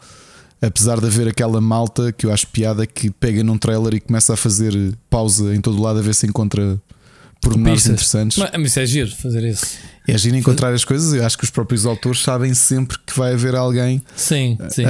apesar 0.62 1.00
de 1.00 1.06
haver 1.06 1.30
aquela 1.30 1.62
malta 1.62 2.12
que 2.12 2.26
eu 2.26 2.34
acho 2.34 2.46
piada 2.48 2.86
que 2.86 3.10
pega 3.10 3.42
num 3.42 3.58
trailer 3.58 3.94
e 3.94 4.02
começa 4.02 4.34
a 4.34 4.36
fazer 4.36 4.76
pausa 5.10 5.56
em 5.56 5.62
todo 5.62 5.82
lado 5.82 6.00
a 6.00 6.02
ver 6.02 6.14
se 6.14 6.28
encontra 6.28 6.78
pormenores 7.42 7.88
interessantes. 7.88 8.38
Mas, 8.38 8.52
mas 8.58 8.78
é 8.78 8.86
giro 8.86 9.12
fazer 9.16 9.44
isso. 9.44 9.78
É 10.08 10.18
giro 10.18 10.36
encontrar 10.36 10.74
as 10.74 10.86
coisas. 10.86 11.14
Eu 11.14 11.26
acho 11.26 11.38
que 11.38 11.44
os 11.44 11.50
próprios 11.50 11.86
autores 11.86 12.22
sabem 12.22 12.54
sempre 12.54 12.98
que 13.06 13.18
vai 13.18 13.34
haver 13.34 13.56
alguém. 13.56 14.02
Sim, 14.16 14.58
sim. 14.70 14.84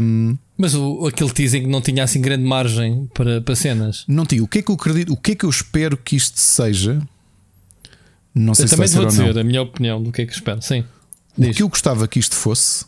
Um, 0.00 0.36
mas 0.56 0.74
o, 0.74 1.06
aquele 1.06 1.30
teasing 1.30 1.66
não 1.66 1.80
tinha 1.80 2.02
assim 2.02 2.20
grande 2.20 2.44
margem 2.44 3.08
para, 3.12 3.40
para 3.40 3.54
cenas. 3.54 4.04
Não 4.08 4.24
tinha. 4.24 4.42
O 4.42 4.48
que 4.48 4.58
é 4.58 4.62
que 4.62 4.70
eu 4.70 4.74
acredito? 4.74 5.12
O 5.12 5.16
que 5.16 5.32
é 5.32 5.34
que 5.34 5.44
eu 5.44 5.50
espero 5.50 5.96
que 5.96 6.16
isto 6.16 6.38
seja? 6.38 7.00
Não 8.34 8.54
sei 8.54 8.64
eu 8.64 8.68
se 8.68 8.76
também 8.76 8.88
vai 8.88 9.00
vou 9.00 9.06
dizer 9.06 9.38
a 9.38 9.44
minha 9.44 9.62
opinião 9.62 10.02
do 10.02 10.10
que 10.10 10.22
é 10.22 10.26
que 10.26 10.32
espero. 10.32 10.60
Sim. 10.62 10.84
O 11.36 11.50
que 11.50 11.62
eu 11.62 11.68
gostava 11.68 12.08
que 12.08 12.18
isto 12.18 12.34
fosse 12.34 12.84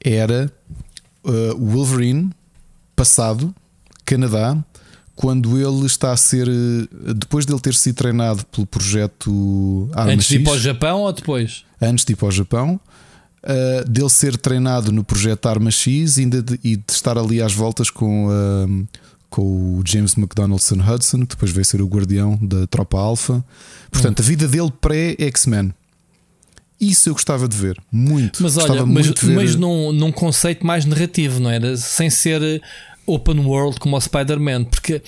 era 0.00 0.52
uh, 1.24 1.54
o 1.54 1.66
Wolverine 1.66 2.30
passado, 2.96 3.54
Canadá, 4.04 4.62
quando 5.14 5.56
ele 5.58 5.86
está 5.86 6.12
a 6.12 6.16
ser. 6.16 6.48
Depois 7.16 7.46
dele 7.46 7.60
ter 7.60 7.74
sido 7.74 7.94
treinado 7.94 8.44
pelo 8.46 8.66
projeto 8.66 9.88
Arma 9.92 10.12
Antes 10.12 10.28
de 10.28 10.36
ir 10.36 10.44
para 10.44 10.52
o 10.52 10.58
Japão 10.58 11.00
ou 11.02 11.12
depois? 11.12 11.64
Antes 11.80 12.04
de 12.04 12.12
ir 12.12 12.16
para 12.16 12.28
o 12.28 12.32
Japão. 12.32 12.80
Uh, 13.42 13.86
dele 13.86 14.08
ser 14.08 14.38
treinado 14.38 14.90
no 14.90 15.04
projeto 15.04 15.46
Arma 15.46 15.70
X 15.70 16.18
ainda 16.18 16.40
de, 16.40 16.58
e 16.64 16.76
de 16.76 16.84
estar 16.90 17.18
ali 17.18 17.42
às 17.42 17.52
voltas 17.52 17.90
com, 17.90 18.28
uh, 18.28 18.88
com 19.28 19.42
o 19.42 19.82
James 19.84 20.16
McDonaldson 20.16 20.76
Hudson, 20.76 21.20
que 21.20 21.34
depois 21.34 21.50
veio 21.50 21.64
ser 21.64 21.82
o 21.82 21.86
guardião 21.86 22.38
da 22.40 22.66
tropa 22.66 22.98
Alpha. 22.98 23.44
Portanto, 23.90 24.20
hum. 24.20 24.22
a 24.22 24.26
vida 24.26 24.48
dele 24.48 24.72
pré-X-Men. 24.80 25.74
Isso 26.80 27.10
eu 27.10 27.12
gostava 27.12 27.46
de 27.46 27.56
ver, 27.56 27.78
muito. 27.92 28.42
Mas 28.42 28.54
gostava 28.54 28.80
olha, 28.80 28.86
mas, 28.86 29.06
ver... 29.08 29.34
mas 29.34 29.54
num, 29.54 29.92
num 29.92 30.10
conceito 30.10 30.66
mais 30.66 30.86
narrativo, 30.86 31.38
não 31.38 31.50
era? 31.50 31.76
Sem 31.76 32.08
ser 32.08 32.62
open 33.06 33.40
world 33.40 33.78
como 33.78 33.96
o 33.96 34.00
Spider-Man, 34.00 34.64
porque, 34.64 35.02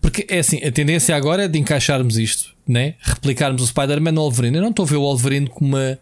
porque 0.00 0.26
é 0.28 0.38
assim, 0.38 0.62
a 0.64 0.72
tendência 0.72 1.16
agora 1.16 1.44
é 1.44 1.48
de 1.48 1.58
encaixarmos 1.58 2.16
isto, 2.16 2.54
né? 2.66 2.94
replicarmos 3.00 3.62
o 3.62 3.66
Spider-Man 3.66 4.12
no 4.12 4.22
Wolverine. 4.22 4.56
Eu 4.56 4.62
não 4.62 4.70
estou 4.70 4.84
a 4.84 4.88
ver 4.88 4.96
o 4.96 5.02
Wolverine 5.02 5.48
como, 5.48 5.76
uma, 5.76 5.98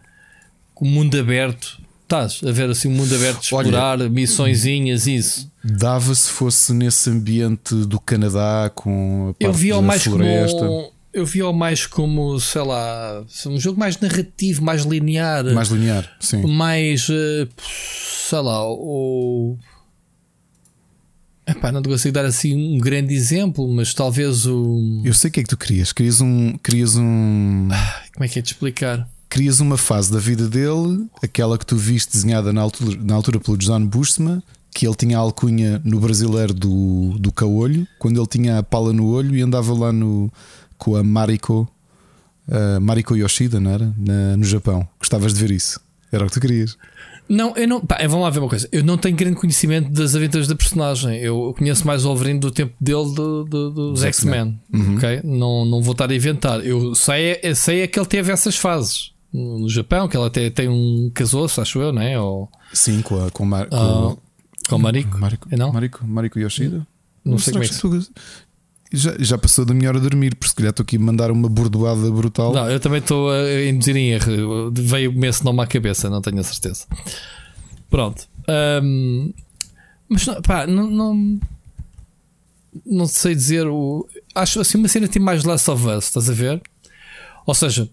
um 0.80 0.88
mundo 0.88 1.18
aberto. 1.18 1.78
Estás 2.02 2.40
a 2.44 2.50
ver 2.50 2.68
assim 2.70 2.88
um 2.88 2.92
mundo 2.92 3.14
aberto 3.14 3.38
de 3.38 3.44
explorar, 3.44 4.00
Olha, 4.00 4.08
missõezinhas, 4.08 5.06
isso. 5.06 5.50
Dava 5.62 6.12
se 6.14 6.28
fosse 6.28 6.72
nesse 6.72 7.08
ambiente 7.08 7.74
do 7.74 8.00
Canadá 8.00 8.70
com 8.74 9.32
a 9.40 9.44
eu 9.44 9.52
vi 9.52 9.72
mais 9.80 10.02
floresta. 10.02 10.58
Como, 10.58 10.90
eu 11.12 11.26
vi 11.26 11.40
ao 11.40 11.52
mais 11.52 11.86
como, 11.86 12.38
sei 12.40 12.62
lá, 12.62 13.24
um 13.46 13.60
jogo 13.60 13.78
mais 13.78 13.98
narrativo, 13.98 14.62
mais 14.62 14.82
linear. 14.82 15.44
Mais 15.52 15.68
linear, 15.68 16.08
sim. 16.18 16.44
Mais, 16.46 17.08
eh, 17.10 17.46
sei 18.28 18.38
lá, 18.40 18.64
o 18.64 19.56
Epá, 21.50 21.72
não 21.72 21.82
te 21.82 21.88
consigo 21.88 22.14
dar 22.14 22.24
assim 22.24 22.54
um 22.54 22.78
grande 22.78 23.14
exemplo, 23.14 23.66
mas 23.68 23.92
talvez 23.92 24.46
o. 24.46 25.02
Eu 25.04 25.12
sei 25.12 25.28
o 25.28 25.32
que 25.32 25.40
é 25.40 25.42
que 25.42 25.48
tu 25.48 25.56
querias. 25.56 25.92
Querias 25.92 26.20
um. 26.20 26.56
Querias 26.58 26.96
um. 26.96 27.68
Como 28.14 28.24
é 28.24 28.28
que 28.28 28.38
é 28.38 28.42
de 28.42 28.48
explicar? 28.48 29.08
Querias 29.28 29.60
uma 29.60 29.76
fase 29.76 30.12
da 30.12 30.18
vida 30.18 30.48
dele, 30.48 31.06
aquela 31.22 31.56
que 31.56 31.64
tu 31.64 31.76
viste 31.76 32.12
desenhada 32.12 32.52
na 32.52 32.60
altura, 32.60 32.98
na 33.00 33.14
altura 33.14 33.38
pelo 33.38 33.56
John 33.56 33.86
Buscema, 33.86 34.42
que 34.74 34.86
ele 34.86 34.94
tinha 34.96 35.18
a 35.18 35.20
alcunha 35.20 35.80
no 35.84 36.00
brasileiro 36.00 36.52
do, 36.52 37.16
do 37.18 37.30
caolho, 37.30 37.86
quando 37.98 38.18
ele 38.18 38.26
tinha 38.26 38.58
a 38.58 38.62
pala 38.62 38.92
no 38.92 39.06
olho 39.08 39.36
e 39.36 39.42
andava 39.42 39.72
lá 39.72 39.92
no, 39.92 40.32
com 40.76 40.96
a 40.96 41.02
Mariko, 41.04 41.68
uh, 42.48 42.80
Mariko 42.80 43.16
Yoshida, 43.16 43.60
não 43.60 43.70
era? 43.70 43.94
Na, 43.96 44.36
no 44.36 44.44
Japão. 44.44 44.86
Gostavas 44.98 45.32
de 45.32 45.40
ver 45.40 45.52
isso? 45.52 45.80
Era 46.10 46.24
o 46.24 46.26
que 46.26 46.32
tu 46.32 46.40
querias. 46.40 46.76
Não, 47.30 47.56
eu 47.56 47.68
não. 47.68 47.80
Pá, 47.80 47.96
vamos 48.02 48.22
lá 48.22 48.30
ver 48.30 48.40
uma 48.40 48.48
coisa. 48.48 48.68
Eu 48.72 48.82
não 48.82 48.98
tenho 48.98 49.16
grande 49.16 49.36
conhecimento 49.36 49.88
das 49.88 50.16
aventuras 50.16 50.48
da 50.48 50.56
personagem. 50.56 51.16
Eu 51.18 51.54
conheço 51.56 51.86
mais 51.86 52.04
o 52.04 52.08
Wolverine 52.08 52.40
do 52.40 52.50
tempo 52.50 52.74
dele 52.80 53.14
do, 53.14 53.44
do, 53.44 53.70
dos 53.70 54.02
X-Men. 54.02 54.60
Uhum. 54.74 54.96
Ok? 54.96 55.20
Não, 55.22 55.64
não 55.64 55.80
vou 55.80 55.92
estar 55.92 56.10
a 56.10 56.14
inventar. 56.14 56.66
Eu 56.66 56.92
sei, 56.96 57.38
eu 57.40 57.54
sei 57.54 57.82
é 57.82 57.86
que 57.86 57.96
ele 57.96 58.06
teve 58.06 58.32
essas 58.32 58.56
fases 58.56 59.12
no 59.32 59.68
Japão, 59.68 60.08
que 60.08 60.16
ele 60.16 60.26
até 60.26 60.50
tem 60.50 60.68
um 60.68 61.08
casou-se, 61.14 61.60
acho 61.60 61.80
eu, 61.80 61.92
não 61.92 62.02
é? 62.02 62.18
Ou, 62.18 62.50
Sim, 62.72 63.00
com, 63.00 63.24
a, 63.24 63.30
com, 63.30 63.44
Mar, 63.44 63.68
com, 63.68 63.76
uh, 64.08 64.18
com 64.68 64.78
Mariko. 64.78 65.16
Mariko, 65.16 65.48
é 65.52 65.56
não? 65.56 65.72
Mariko, 65.72 66.04
Mariko 66.04 66.38
Yoshida. 66.40 66.78
Não, 67.24 67.32
não 67.32 67.38
sei 67.38 67.52
como 67.52 67.64
é 67.64 67.68
que, 67.68 67.74
que 67.74 68.10
já, 68.92 69.14
já 69.18 69.38
passou 69.38 69.64
da 69.64 69.72
minha 69.72 69.88
hora 69.88 70.00
de 70.00 70.08
dormir, 70.08 70.34
porque 70.34 70.48
se 70.48 70.54
calhar 70.54 70.70
estou 70.70 70.82
aqui 70.82 70.96
a 70.96 71.00
mandar 71.00 71.30
uma 71.30 71.48
bordoada 71.48 72.10
brutal. 72.10 72.52
Não, 72.52 72.68
eu 72.68 72.80
também 72.80 72.98
estou 72.98 73.30
a 73.30 73.64
induzir 73.64 73.96
em 73.96 74.10
erro. 74.10 74.70
Veio-me 74.72 75.28
esse 75.28 75.44
nome 75.44 75.62
à 75.62 75.66
cabeça, 75.66 76.10
não 76.10 76.20
tenho 76.20 76.40
a 76.40 76.42
certeza. 76.42 76.86
Pronto. 77.88 78.28
Um, 78.82 79.32
mas 80.08 80.24
pá, 80.44 80.66
não, 80.66 80.90
não, 80.90 81.40
não 82.84 83.06
sei 83.06 83.34
dizer 83.34 83.66
o. 83.66 84.08
Acho 84.34 84.60
assim 84.60 84.78
uma 84.78 84.88
cena 84.88 85.06
tem 85.06 85.22
mais 85.22 85.44
Last 85.44 85.70
of 85.70 85.86
Us, 85.86 86.04
estás 86.06 86.28
a 86.28 86.32
ver? 86.32 86.60
Ou 87.46 87.54
seja, 87.54 87.88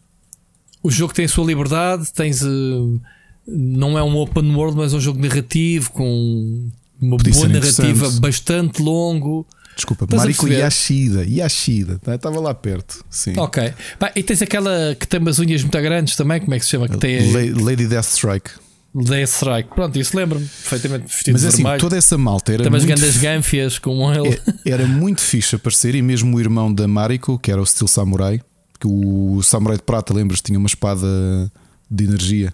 o 0.82 0.90
jogo 0.90 1.14
tem 1.14 1.26
a 1.26 1.30
sua 1.30 1.46
liberdade, 1.46 2.12
tens. 2.14 2.42
Uh, 2.42 3.00
não 3.48 3.98
é 3.98 4.04
um 4.04 4.18
open 4.18 4.54
world, 4.56 4.76
mas 4.76 4.94
é 4.94 4.98
um 4.98 5.00
jogo 5.00 5.22
narrativo 5.22 5.92
com 5.92 6.70
uma 7.00 7.18
Podia 7.18 7.34
boa 7.34 7.48
narrativa, 7.48 8.10
bastante 8.20 8.82
longo. 8.82 9.46
Desculpa, 9.78 10.06
Estás 10.06 10.24
Mariko 10.24 10.48
Yashida. 10.48 11.24
Yashida, 11.24 12.00
tá? 12.00 12.16
estava 12.16 12.40
lá 12.40 12.52
perto. 12.52 13.06
Sim. 13.12 13.34
Ok. 13.38 13.74
E 14.16 14.24
tens 14.24 14.42
aquela 14.42 14.98
que 15.00 15.08
tem 15.08 15.20
umas 15.20 15.38
unhas 15.38 15.62
muito 15.62 15.80
grandes 15.80 16.16
também, 16.16 16.42
como 16.42 16.56
é 16.56 16.60
que 16.60 16.66
se 16.66 16.72
chama? 16.72 16.90
Que 16.90 16.98
tem... 16.98 17.32
Lady 17.54 17.86
Deathstrike. 17.86 18.50
Deathstrike, 18.96 19.70
pronto, 19.76 20.00
isso 20.00 20.18
lembro-me 20.18 20.46
perfeitamente 20.46 21.06
vestido 21.06 21.34
Mas 21.34 21.46
assim, 21.46 21.62
vermelho. 21.62 21.80
toda 21.80 21.96
essa 21.96 22.18
malta 22.18 22.54
era. 22.54 22.68
Umas 22.68 22.84
muito... 22.84 22.98
grandes 22.98 23.18
gânfias 23.18 23.78
como 23.78 24.12
ele. 24.12 24.42
É, 24.66 24.72
era 24.72 24.88
muito 24.88 25.22
fixe 25.22 25.56
aparecer, 25.56 25.94
e 25.94 26.02
mesmo 26.02 26.36
o 26.36 26.40
irmão 26.40 26.74
da 26.74 26.88
Mariko, 26.88 27.38
que 27.38 27.52
era 27.52 27.62
o 27.62 27.64
estilo 27.64 27.88
samurai, 27.88 28.42
que 28.80 28.88
o 28.88 29.40
samurai 29.44 29.78
de 29.78 29.84
prata, 29.84 30.12
lembras? 30.12 30.42
Tinha 30.42 30.58
uma 30.58 30.68
espada 30.68 31.06
de 31.92 32.04
energia. 32.06 32.52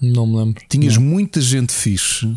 Não 0.00 0.26
me 0.26 0.36
lembro. 0.38 0.62
Tinhas 0.66 0.96
não. 0.96 1.02
muita 1.02 1.42
gente 1.42 1.74
fixe 1.74 2.34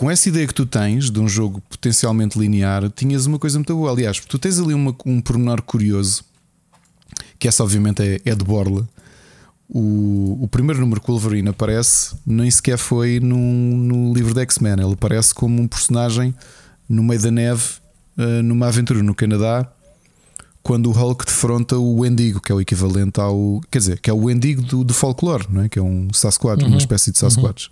com 0.00 0.10
essa 0.10 0.30
ideia 0.30 0.46
que 0.46 0.54
tu 0.54 0.64
tens 0.64 1.10
de 1.10 1.20
um 1.20 1.28
jogo 1.28 1.62
potencialmente 1.68 2.38
linear, 2.38 2.88
tinhas 2.88 3.26
uma 3.26 3.38
coisa 3.38 3.58
muito 3.58 3.76
boa. 3.76 3.90
Aliás, 3.90 4.18
tu 4.18 4.38
tens 4.38 4.58
ali 4.58 4.72
uma, 4.72 4.96
um 5.04 5.20
pormenor 5.20 5.60
curioso, 5.60 6.24
que 7.38 7.46
essa 7.46 7.62
obviamente 7.62 8.02
é, 8.02 8.18
é 8.24 8.34
de 8.34 8.42
Borla. 8.42 8.88
O, 9.68 10.38
o 10.40 10.48
primeiro 10.48 10.80
número 10.80 11.02
que 11.02 11.10
o 11.10 11.12
Wolverine 11.12 11.50
aparece 11.50 12.16
nem 12.24 12.50
sequer 12.50 12.78
foi 12.78 13.20
no, 13.20 13.36
no 13.36 14.14
livro 14.14 14.32
de 14.32 14.40
X-Men. 14.40 14.72
Ele 14.80 14.94
aparece 14.94 15.34
como 15.34 15.60
um 15.60 15.68
personagem 15.68 16.34
no 16.88 17.02
meio 17.02 17.20
da 17.20 17.30
neve, 17.30 17.64
uh, 18.16 18.42
numa 18.42 18.68
aventura 18.68 19.02
no 19.02 19.14
Canadá, 19.14 19.70
quando 20.62 20.86
o 20.86 20.92
Hulk 20.92 21.26
defronta 21.26 21.76
o 21.76 22.00
Wendigo, 22.00 22.40
que 22.40 22.50
é 22.50 22.54
o 22.54 22.60
equivalente 22.60 23.20
ao. 23.20 23.60
Quer 23.70 23.78
dizer, 23.78 24.00
que 24.00 24.08
é 24.08 24.12
o 24.14 24.24
Wendigo 24.24 24.62
do, 24.62 24.82
do 24.82 24.94
folclore, 24.94 25.46
não 25.50 25.60
é? 25.60 25.68
que 25.68 25.78
é 25.78 25.82
um 25.82 26.08
Sasquatch, 26.10 26.62
uhum. 26.62 26.68
uma 26.68 26.78
espécie 26.78 27.12
de 27.12 27.18
Sasquatch. 27.18 27.68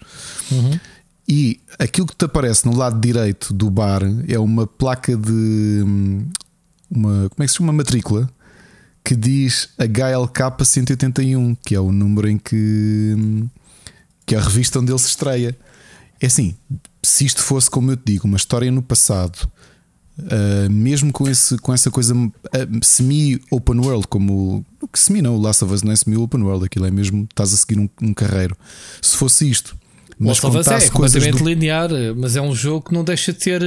Uhum. 0.52 0.58
Uhum. 0.58 0.80
E 1.28 1.60
aquilo 1.78 2.06
que 2.06 2.16
te 2.16 2.24
aparece 2.24 2.64
no 2.64 2.74
lado 2.74 2.98
direito 2.98 3.52
do 3.52 3.70
bar 3.70 4.02
é 4.26 4.38
uma 4.38 4.66
placa 4.66 5.14
de 5.14 5.84
uma 6.90 7.28
como 7.28 7.42
é 7.42 7.46
que 7.46 7.48
se 7.48 7.58
chama? 7.58 7.70
Uma 7.70 7.76
matrícula 7.78 8.30
que 9.04 9.14
diz 9.14 9.70
HLK 9.78 10.64
181, 10.64 11.54
que 11.56 11.74
é 11.74 11.80
o 11.80 11.92
número 11.92 12.28
em 12.28 12.38
que, 12.38 13.44
que 14.26 14.34
é 14.34 14.38
a 14.38 14.42
revista 14.42 14.80
onde 14.80 14.92
ele 14.92 14.98
se 14.98 15.08
estreia. 15.08 15.56
É 16.20 16.26
assim, 16.26 16.54
se 17.02 17.24
isto 17.24 17.42
fosse, 17.42 17.70
como 17.70 17.90
eu 17.90 17.96
te 17.96 18.12
digo, 18.12 18.26
uma 18.26 18.36
história 18.36 18.70
no 18.70 18.82
passado, 18.82 19.50
Uh, 20.18 20.68
mesmo 20.68 21.12
com, 21.12 21.28
esse, 21.28 21.56
com 21.58 21.72
essa 21.72 21.92
coisa 21.92 22.12
uh, 22.12 22.30
semi-open 22.82 23.78
world, 23.78 24.08
como 24.08 24.66
o 24.82 24.88
que 24.88 24.98
semi 24.98 25.22
não, 25.22 25.36
o 25.36 25.40
Last 25.40 25.62
of 25.62 25.72
Us 25.72 25.84
não 25.84 25.92
é 25.92 25.96
semi-open 25.96 26.42
world, 26.42 26.64
aquilo 26.64 26.86
é 26.86 26.90
mesmo, 26.90 27.22
estás 27.22 27.54
a 27.54 27.56
seguir 27.56 27.78
um, 27.78 27.88
um 28.02 28.12
carreiro. 28.12 28.56
Se 29.00 29.16
fosse 29.16 29.48
isto, 29.48 29.76
mas 30.18 30.40
Last 30.40 30.46
of 30.46 30.58
Us 30.58 30.68
é 30.68 30.90
completamente 30.90 31.38
do... 31.38 31.48
linear, 31.48 31.90
mas 32.16 32.34
é 32.34 32.42
um 32.42 32.54
jogo 32.54 32.88
que 32.88 32.94
não 32.94 33.04
deixa 33.04 33.32
de 33.32 33.38
ter 33.38 33.62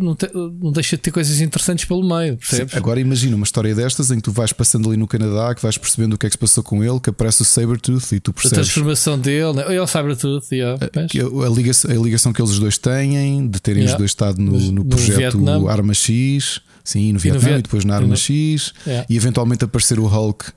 não, 0.00 0.14
te, 0.14 0.30
não 0.32 0.72
deixa 0.72 0.96
de 0.96 1.02
ter 1.02 1.10
coisas 1.10 1.40
interessantes 1.40 1.84
pelo 1.84 2.02
meio, 2.02 2.36
percebes? 2.36 2.72
Sim, 2.72 2.78
agora 2.78 2.98
imagina 2.98 3.36
uma 3.36 3.44
história 3.44 3.74
destas 3.74 4.10
em 4.10 4.16
que 4.16 4.22
tu 4.22 4.32
vais 4.32 4.52
passando 4.52 4.88
ali 4.88 4.96
no 4.96 5.06
Canadá, 5.06 5.54
que 5.54 5.62
vais 5.62 5.76
percebendo 5.76 6.14
o 6.14 6.18
que 6.18 6.26
é 6.26 6.28
que 6.30 6.34
se 6.34 6.38
passou 6.38 6.64
com 6.64 6.82
ele, 6.82 6.98
que 6.98 7.10
aparece 7.10 7.42
o 7.42 7.44
Sabertooth 7.44 8.14
e 8.14 8.20
tu 8.20 8.32
percebes. 8.32 8.58
A 8.58 8.62
transformação 8.62 9.18
dele, 9.18 9.52
né? 9.52 9.74
é 9.74 9.80
o 9.80 9.86
Sabertooth, 9.86 10.46
yeah, 10.52 10.78
a, 10.82 11.46
a, 11.46 11.50
ligação, 11.50 11.90
a 11.90 11.94
ligação 11.94 12.32
que 12.32 12.40
eles 12.40 12.58
dois 12.58 12.78
têm, 12.78 13.46
de 13.48 13.60
terem 13.60 13.82
yeah. 13.82 13.94
os 13.94 13.98
dois 13.98 14.10
estado 14.10 14.40
no, 14.40 14.58
no 14.72 14.84
projeto 14.84 15.68
Arma 15.68 15.94
X, 15.94 16.60
sim, 16.82 17.12
no 17.12 17.18
Vietnã 17.18 17.48
e, 17.48 17.52
no 17.52 17.58
e 17.58 17.62
depois 17.62 17.84
na 17.84 17.94
Arma 17.96 18.08
no... 18.08 18.16
X, 18.16 18.72
yeah. 18.86 19.06
e 19.08 19.16
eventualmente 19.16 19.64
aparecer 19.64 19.98
o 19.98 20.06
Hulk 20.06 20.52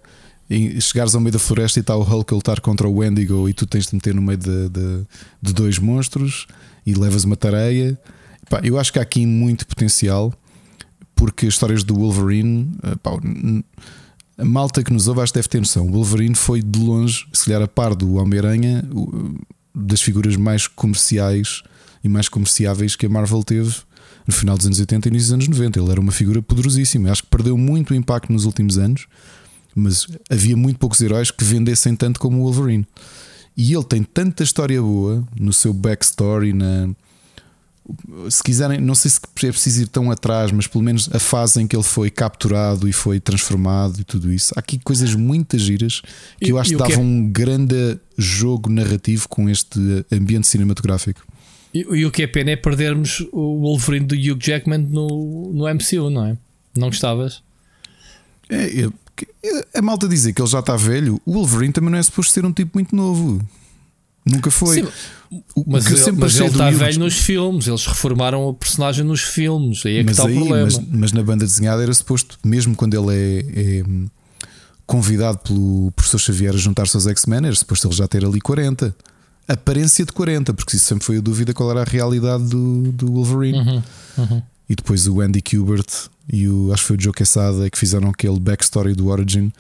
e 0.50 0.80
chegares 0.80 1.16
ao 1.16 1.22
meio 1.22 1.34
da 1.34 1.40
floresta 1.40 1.80
e 1.80 1.82
está 1.82 1.96
o 1.96 2.04
Hulk 2.04 2.34
a 2.34 2.36
lutar 2.36 2.60
contra 2.60 2.88
o 2.88 2.98
Wendigo 2.98 3.50
e 3.50 3.54
tu 3.54 3.66
tens 3.66 3.88
de 3.88 3.96
meter 3.96 4.14
no 4.14 4.22
meio 4.22 4.38
de, 4.38 4.70
de, 4.70 5.06
de 5.42 5.54
dois 5.54 5.80
monstros 5.80 6.46
e 6.86 6.94
levas 6.94 7.24
uma 7.24 7.36
tareia. 7.36 8.00
Pá, 8.50 8.62
eu 8.64 8.78
acho 8.78 8.94
que 8.94 9.00
há 9.00 9.02
aqui 9.02 9.26
muito 9.26 9.66
potencial 9.66 10.34
porque 11.16 11.48
as 11.48 11.54
histórias 11.54 11.84
do 11.84 11.96
Wolverine, 11.96 12.72
eh, 12.84 12.96
pá, 13.02 13.12
a 14.38 14.46
malta 14.46 14.84
que 14.84 14.94
nos 14.94 15.08
ouve 15.08 15.22
acho 15.22 15.32
que 15.32 15.40
deve 15.40 15.48
ter 15.48 15.60
noção. 15.60 15.88
O 15.88 15.92
Wolverine 15.92 16.36
foi 16.36 16.62
de 16.62 16.80
longe, 16.80 17.26
se 17.34 17.46
calhar 17.46 17.62
a 17.62 17.68
par 17.68 17.96
do 17.96 18.16
Homem-Aranha, 18.16 18.84
das 19.74 20.02
figuras 20.02 20.36
mais 20.36 20.68
comerciais 20.68 21.64
e 22.04 22.10
mais 22.10 22.30
comerciáveis 22.30 22.96
que 22.96 23.06
a 23.06 23.10
Marvel 23.10 23.44
teve 23.44 23.74
no 24.28 24.34
final 24.34 24.58
dos 24.58 24.66
anos 24.66 24.80
80 24.80 25.08
e 25.08 25.12
nos 25.12 25.32
anos 25.32 25.48
90. 25.48 25.80
Ele 25.80 25.92
era 25.92 26.02
uma 26.02 26.12
figura 26.12 26.42
poderosíssima. 26.42 27.12
Acho 27.12 27.24
que 27.24 27.30
perdeu 27.30 27.58
muito 27.58 27.96
impacto 27.96 28.32
nos 28.32 28.46
últimos 28.46 28.78
anos 28.78 29.08
mas 29.76 30.08
havia 30.30 30.56
muito 30.56 30.80
poucos 30.80 31.02
heróis 31.02 31.30
que 31.30 31.44
vendessem 31.44 31.96
tanto 31.96 32.20
como 32.20 32.40
o 32.40 32.44
Wolverine. 32.44 32.88
E 33.58 33.74
ele 33.74 33.84
tem 33.84 34.04
tanta 34.04 34.44
história 34.44 34.82
boa 34.82 35.28
no 35.38 35.52
seu 35.52 35.74
backstory, 35.74 36.54
na. 36.54 36.90
Se 38.30 38.42
quiserem, 38.42 38.82
não 38.82 38.96
sei 38.96 39.12
se 39.12 39.20
é 39.44 39.52
preciso 39.52 39.84
ir 39.84 39.88
tão 39.88 40.10
atrás, 40.10 40.52
mas 40.52 40.66
pelo 40.66 40.84
menos 40.84 41.08
a 41.14 41.20
fase 41.20 41.62
em 41.62 41.68
que 41.68 41.76
ele 41.76 41.84
foi 41.84 42.10
capturado 42.10 42.90
e 42.90 42.94
foi 42.94 43.20
transformado 43.20 44.00
e 44.00 44.04
tudo 44.04 44.34
isso. 44.34 44.54
Há 44.56 44.60
aqui 44.60 44.80
coisas 44.80 45.14
muito 45.14 45.56
giras 45.60 46.02
que 46.40 46.48
e, 46.48 46.50
eu 46.50 46.58
acho 46.58 46.72
que 46.72 46.78
davam 46.78 46.96
é... 46.96 47.06
um 47.06 47.28
grande 47.28 48.00
jogo 48.18 48.72
narrativo 48.72 49.30
com 49.30 49.48
este 49.48 49.80
ambiente 50.12 50.48
cinematográfico. 50.48 51.22
E, 51.76 51.82
e, 51.82 52.06
o 52.06 52.12
que 52.12 52.24
é 52.24 52.28
pena 52.28 52.52
é 52.52 52.56
perdermos 52.56 53.20
o 53.32 53.60
Wolverine 53.60 54.08
do 54.08 54.16
Hugh 54.16 54.40
Jackman 54.42 54.80
no, 54.80 55.54
no 55.54 55.66
MCU, 55.72 56.10
não 56.10 56.26
é? 56.26 56.38
Não 56.76 56.88
gostavas? 56.88 57.44
É, 58.50 58.90
a 59.74 59.82
malta 59.82 60.08
dizer 60.08 60.34
que 60.34 60.42
ele 60.42 60.50
já 60.50 60.60
está 60.60 60.76
velho, 60.76 61.22
o 61.26 61.34
Wolverine 61.34 61.74
também 61.74 61.90
não 61.90 61.98
é 61.98 62.04
suposto 62.04 62.34
ser 62.34 62.46
um 62.46 62.52
tipo 62.52 62.72
muito 62.76 62.96
novo. 62.96 63.42
Nunca 64.26 64.50
foi. 64.50 64.82
Sim, 64.82 64.88
mas, 65.68 65.86
ele, 65.86 66.18
mas 66.18 66.40
ele 66.40 66.48
está 66.48 66.72
velho 66.72 67.00
nos 67.00 67.20
filmes, 67.20 67.68
eles 67.68 67.86
reformaram 67.86 68.48
o 68.48 68.54
personagem 68.54 69.06
nos 69.06 69.22
filmes. 69.22 69.86
Aí 69.86 69.98
é 69.98 70.00
que 70.00 70.06
mas 70.06 70.18
está 70.18 70.28
aí, 70.28 70.36
o 70.36 70.40
problema. 70.40 70.66
Mas, 70.66 70.80
mas, 70.90 71.12
na 71.12 71.22
banda 71.22 71.46
desenhada 71.46 71.84
era 71.84 71.94
suposto, 71.94 72.40
mesmo 72.44 72.76
quando 72.76 72.96
ele 72.96 73.16
é, 73.16 73.80
é 73.80 73.84
convidado 74.86 75.38
pelo 75.40 75.92
professor 75.92 76.18
Xavier 76.18 76.56
a 76.56 76.58
juntar-se 76.58 76.98
aos 76.98 77.06
X-Men, 77.06 77.46
era 77.46 77.56
suposto 77.56 77.88
ele 77.88 77.96
já 77.96 78.08
ter 78.08 78.26
ali 78.26 78.42
40. 78.42 78.96
Aparência 79.48 80.04
de 80.04 80.12
40, 80.12 80.56
porque 80.56 80.76
isso 80.76 80.88
sempre 80.88 81.06
foi 81.06 81.18
a 81.18 81.22
dúvida 81.22 81.54
qual 81.54 81.70
era 81.70 81.82
a 81.82 81.86
realidade 81.86 82.46
do, 82.46 82.92
do 82.92 83.12
Wolverine. 83.12 83.60
Uhum, 83.60 83.84
uhum. 84.18 84.42
E 84.68 84.76
depois 84.76 85.08
o 85.08 85.22
Andy 85.22 85.40
Kubert 85.40 86.10
e 86.32 86.48
o, 86.48 86.74
acho 86.74 86.84
que 86.84 86.88
foi 86.88 86.98
o 86.98 87.02
Joe 87.02 87.14
Quesada 87.14 87.70
que 87.70 87.78
fizeram 87.78 88.10
aquele 88.10 88.40
backstory 88.40 88.94
do 88.94 89.08
Origin, 89.08 89.52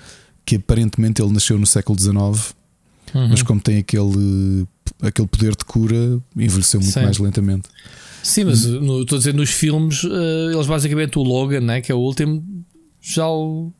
que 0.45 0.55
aparentemente 0.55 1.22
ele 1.22 1.32
nasceu 1.32 1.57
no 1.57 1.66
século 1.66 1.99
XIX, 1.99 2.16
uhum. 2.16 3.30
mas 3.30 3.41
como 3.41 3.61
tem 3.61 3.78
aquele, 3.78 4.68
aquele 5.01 5.28
poder 5.28 5.55
de 5.55 5.66
cura, 5.66 6.20
envelheceu 6.36 6.80
muito 6.80 6.93
Sim. 6.93 7.03
mais 7.03 7.18
lentamente. 7.18 7.70
Sim, 8.24 8.45
mas 8.45 8.66
no, 8.66 9.03
estou 9.03 9.18
a 9.18 9.20
dizer, 9.20 9.34
nos 9.34 9.51
filmes, 9.51 10.03
uh, 10.03 10.51
eles 10.51 10.66
basicamente 10.66 11.20
o 11.20 11.24
Logan, 11.24 11.61
né, 11.61 11.82
que 11.82 11.91
é 11.91 11.95
o 11.95 11.99
último, 11.99 12.43
já 12.99 13.28
o, 13.30 13.72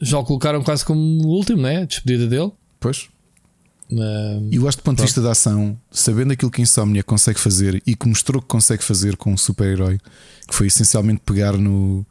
já 0.00 0.18
o 0.18 0.24
colocaram 0.24 0.62
quase 0.62 0.84
como 0.84 1.00
o 1.00 1.28
último, 1.28 1.62
né? 1.62 1.82
A 1.82 1.84
despedida 1.86 2.26
dele. 2.26 2.52
Pois. 2.78 3.08
Uh, 3.90 4.48
e 4.50 4.56
eu 4.56 4.66
acho 4.66 4.78
do 4.78 4.82
ponto 4.82 4.96
de 4.96 5.02
vista 5.02 5.20
da 5.20 5.32
ação, 5.32 5.78
sabendo 5.90 6.32
aquilo 6.32 6.50
que 6.50 6.60
a 6.60 6.64
Insomnia 6.64 7.02
consegue 7.02 7.38
fazer 7.38 7.82
e 7.86 7.94
que 7.94 8.08
mostrou 8.08 8.40
que 8.40 8.48
consegue 8.48 8.82
fazer 8.82 9.16
com 9.16 9.32
um 9.32 9.36
super-herói, 9.36 9.98
que 10.48 10.54
foi 10.54 10.66
essencialmente 10.68 11.20
pegar 11.24 11.52
no, 11.56 12.04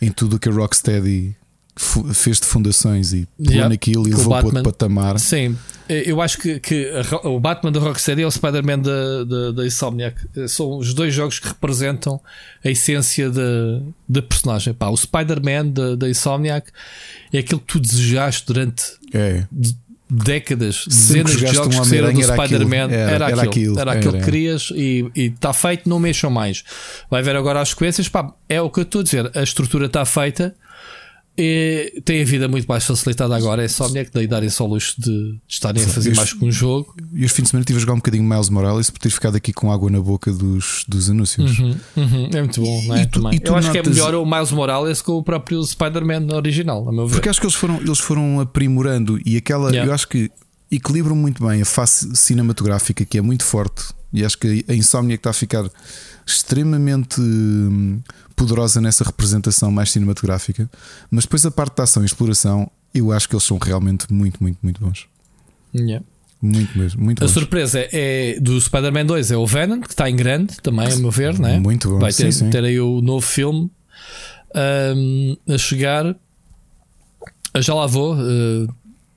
em 0.00 0.10
tudo 0.10 0.36
o 0.36 0.38
que 0.38 0.48
a 0.48 0.52
Rocksteady 0.52 1.36
fez 2.12 2.38
de 2.40 2.46
fundações 2.46 3.12
e 3.12 3.26
pegou 3.38 3.52
yeah, 3.52 3.68
naquilo 3.68 4.06
e 4.06 4.10
levou 4.10 4.34
para 4.34 4.44
outro 4.44 4.62
patamar. 4.62 5.18
Sim, 5.18 5.56
eu 5.88 6.20
acho 6.20 6.38
que, 6.38 6.60
que 6.60 6.92
o 7.24 7.40
Batman 7.40 7.72
da 7.72 7.80
Rocksteady 7.80 8.20
e 8.20 8.24
o 8.24 8.30
Spider-Man 8.30 8.80
da, 8.80 9.24
da, 9.24 9.52
da 9.52 9.66
Insomniac 9.66 10.20
são 10.48 10.76
os 10.76 10.92
dois 10.92 11.14
jogos 11.14 11.38
que 11.38 11.48
representam 11.48 12.20
a 12.62 12.68
essência 12.68 13.30
da, 13.30 13.80
da 14.06 14.20
personagem. 14.20 14.74
Pá, 14.74 14.88
o 14.88 14.96
Spider-Man 14.96 15.68
da, 15.68 15.94
da 15.96 16.08
Insomniac 16.08 16.70
é 17.32 17.38
aquilo 17.38 17.60
que 17.60 17.66
tu 17.66 17.80
desejaste 17.80 18.46
durante 18.46 18.84
é 19.14 19.46
décadas, 20.10 20.84
dezenas 20.86 21.36
de 21.36 21.46
jogos 21.46 21.76
um 21.76 21.82
que 21.82 21.88
saíram 21.88 22.12
do 22.12 22.22
Spider-Man, 22.22 22.90
era, 22.90 23.30
era, 23.30 23.42
aquilo, 23.42 23.78
era 23.78 23.92
aquilo 23.92 24.12
que 24.14 24.24
querias 24.24 24.72
e 24.74 25.10
está 25.16 25.52
feito, 25.52 25.88
não 25.88 25.98
mexam 26.00 26.30
mais. 26.30 26.64
Vai 27.10 27.22
ver 27.22 27.36
agora 27.36 27.60
as 27.60 27.70
sequências, 27.70 28.08
pá, 28.08 28.32
é 28.48 28.60
o 28.60 28.68
que 28.68 28.80
eu 28.80 28.82
estou 28.82 29.00
a 29.00 29.04
dizer, 29.04 29.30
a 29.34 29.42
estrutura 29.42 29.86
está 29.86 30.04
feita. 30.04 30.54
E 31.38 32.02
tem 32.04 32.20
a 32.20 32.24
vida 32.24 32.48
muito 32.48 32.66
mais 32.66 32.84
facilitada 32.84 33.34
agora. 33.34 33.64
É 33.64 33.68
só 33.68 33.86
a 33.86 33.88
que 33.88 34.10
daí 34.12 34.26
darem 34.26 34.50
só 34.50 34.64
o 34.64 34.68
luxo 34.68 35.00
de, 35.00 35.32
de 35.32 35.40
estarem 35.48 35.82
a 35.82 35.88
fazer 35.88 36.14
mais 36.14 36.32
que 36.32 36.44
um 36.44 36.52
jogo. 36.52 36.94
E 37.14 37.24
os 37.24 37.32
fins 37.32 37.44
de 37.44 37.50
semana 37.50 37.64
tive 37.64 37.78
a 37.78 37.80
jogar 37.80 37.94
um 37.94 37.96
bocadinho 37.96 38.24
Miles 38.24 38.50
Morales 38.50 38.90
por 38.90 38.98
ter 38.98 39.10
ficado 39.10 39.36
aqui 39.36 39.52
com 39.52 39.72
água 39.72 39.90
na 39.90 40.00
boca 40.00 40.32
dos, 40.32 40.84
dos 40.86 41.08
anúncios. 41.08 41.58
Uhum, 41.58 41.76
uhum. 41.96 42.30
É 42.34 42.40
muito 42.40 42.60
bom, 42.60 42.82
não 42.86 42.96
é? 42.96 43.06
Tu, 43.06 43.20
Eu 43.42 43.56
acho 43.56 43.70
que 43.70 43.78
é 43.78 43.82
melhor 43.82 44.14
o 44.14 44.26
Miles 44.26 44.52
Morales 44.52 45.00
que 45.00 45.10
o 45.10 45.22
próprio 45.22 45.62
Spider-Man 45.62 46.34
original, 46.34 46.86
a 46.88 46.92
meu 46.92 47.06
ver. 47.06 47.14
Porque 47.14 47.28
acho 47.28 47.40
que 47.40 47.46
eles 47.46 47.56
foram, 47.56 47.80
eles 47.80 47.98
foram 47.98 48.40
aprimorando 48.40 49.18
e 49.24 49.36
aquela. 49.36 49.70
Yeah. 49.70 49.90
Eu 49.90 49.94
acho 49.94 50.08
que 50.08 50.30
equilibram 50.70 51.16
muito 51.16 51.44
bem 51.46 51.62
a 51.62 51.64
face 51.64 52.14
cinematográfica 52.14 53.04
que 53.04 53.18
é 53.18 53.20
muito 53.20 53.44
forte. 53.44 53.84
E 54.12 54.24
acho 54.24 54.36
que 54.38 54.64
a 54.68 54.74
insónia 54.74 55.16
que 55.16 55.20
está 55.20 55.30
a 55.30 55.34
ficar 55.34 55.70
extremamente 56.26 57.20
hum, 57.20 58.00
poderosa 58.40 58.80
nessa 58.80 59.04
representação 59.04 59.70
mais 59.70 59.90
cinematográfica, 59.90 60.70
mas 61.10 61.24
depois 61.24 61.44
a 61.44 61.50
parte 61.50 61.76
da 61.76 61.82
ação 61.82 62.02
e 62.02 62.06
exploração, 62.06 62.70
eu 62.94 63.12
acho 63.12 63.28
que 63.28 63.34
eles 63.34 63.44
são 63.44 63.58
realmente 63.58 64.10
muito, 64.10 64.42
muito, 64.42 64.58
muito 64.62 64.80
bons. 64.80 65.06
Yeah. 65.74 66.02
Muito 66.40 66.78
mesmo, 66.78 67.04
muito 67.04 67.22
A 67.22 67.26
bons. 67.26 67.32
surpresa 67.32 67.86
é 67.92 68.40
do 68.40 68.58
Spider-Man 68.58 69.04
2 69.04 69.30
é 69.30 69.36
o 69.36 69.46
Venom, 69.46 69.82
que 69.82 69.90
está 69.90 70.08
em 70.08 70.16
grande 70.16 70.56
também, 70.62 70.90
a 70.90 70.96
meu 70.96 71.10
ver, 71.10 71.38
né? 71.38 71.58
Muito 71.58 71.90
bom. 71.90 71.98
Vai 71.98 72.12
ter, 72.12 72.32
sim, 72.32 72.46
sim. 72.46 72.50
ter 72.50 72.64
aí 72.64 72.80
o 72.80 73.02
novo 73.02 73.26
filme 73.26 73.70
um, 74.96 75.36
a 75.46 75.58
chegar. 75.58 76.16
Eu 77.52 77.62
já 77.62 77.74
lá 77.74 77.86
vou. 77.86 78.14
Uh, 78.14 78.72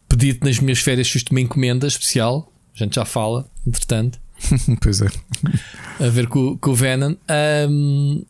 Pedi-te 0.10 0.44
nas 0.44 0.60
minhas 0.60 0.80
férias 0.80 1.10
fiz 1.10 1.24
uma 1.32 1.40
encomenda 1.40 1.88
especial. 1.88 2.52
A 2.76 2.84
gente 2.84 2.96
já 2.96 3.06
fala, 3.06 3.50
entretanto. 3.66 4.20
pois 4.82 5.02
é. 5.02 5.08
A 6.00 6.10
ver 6.10 6.28
com, 6.28 6.58
com 6.58 6.72
o 6.72 6.76
Venom. 6.76 7.16
Um, 7.70 8.24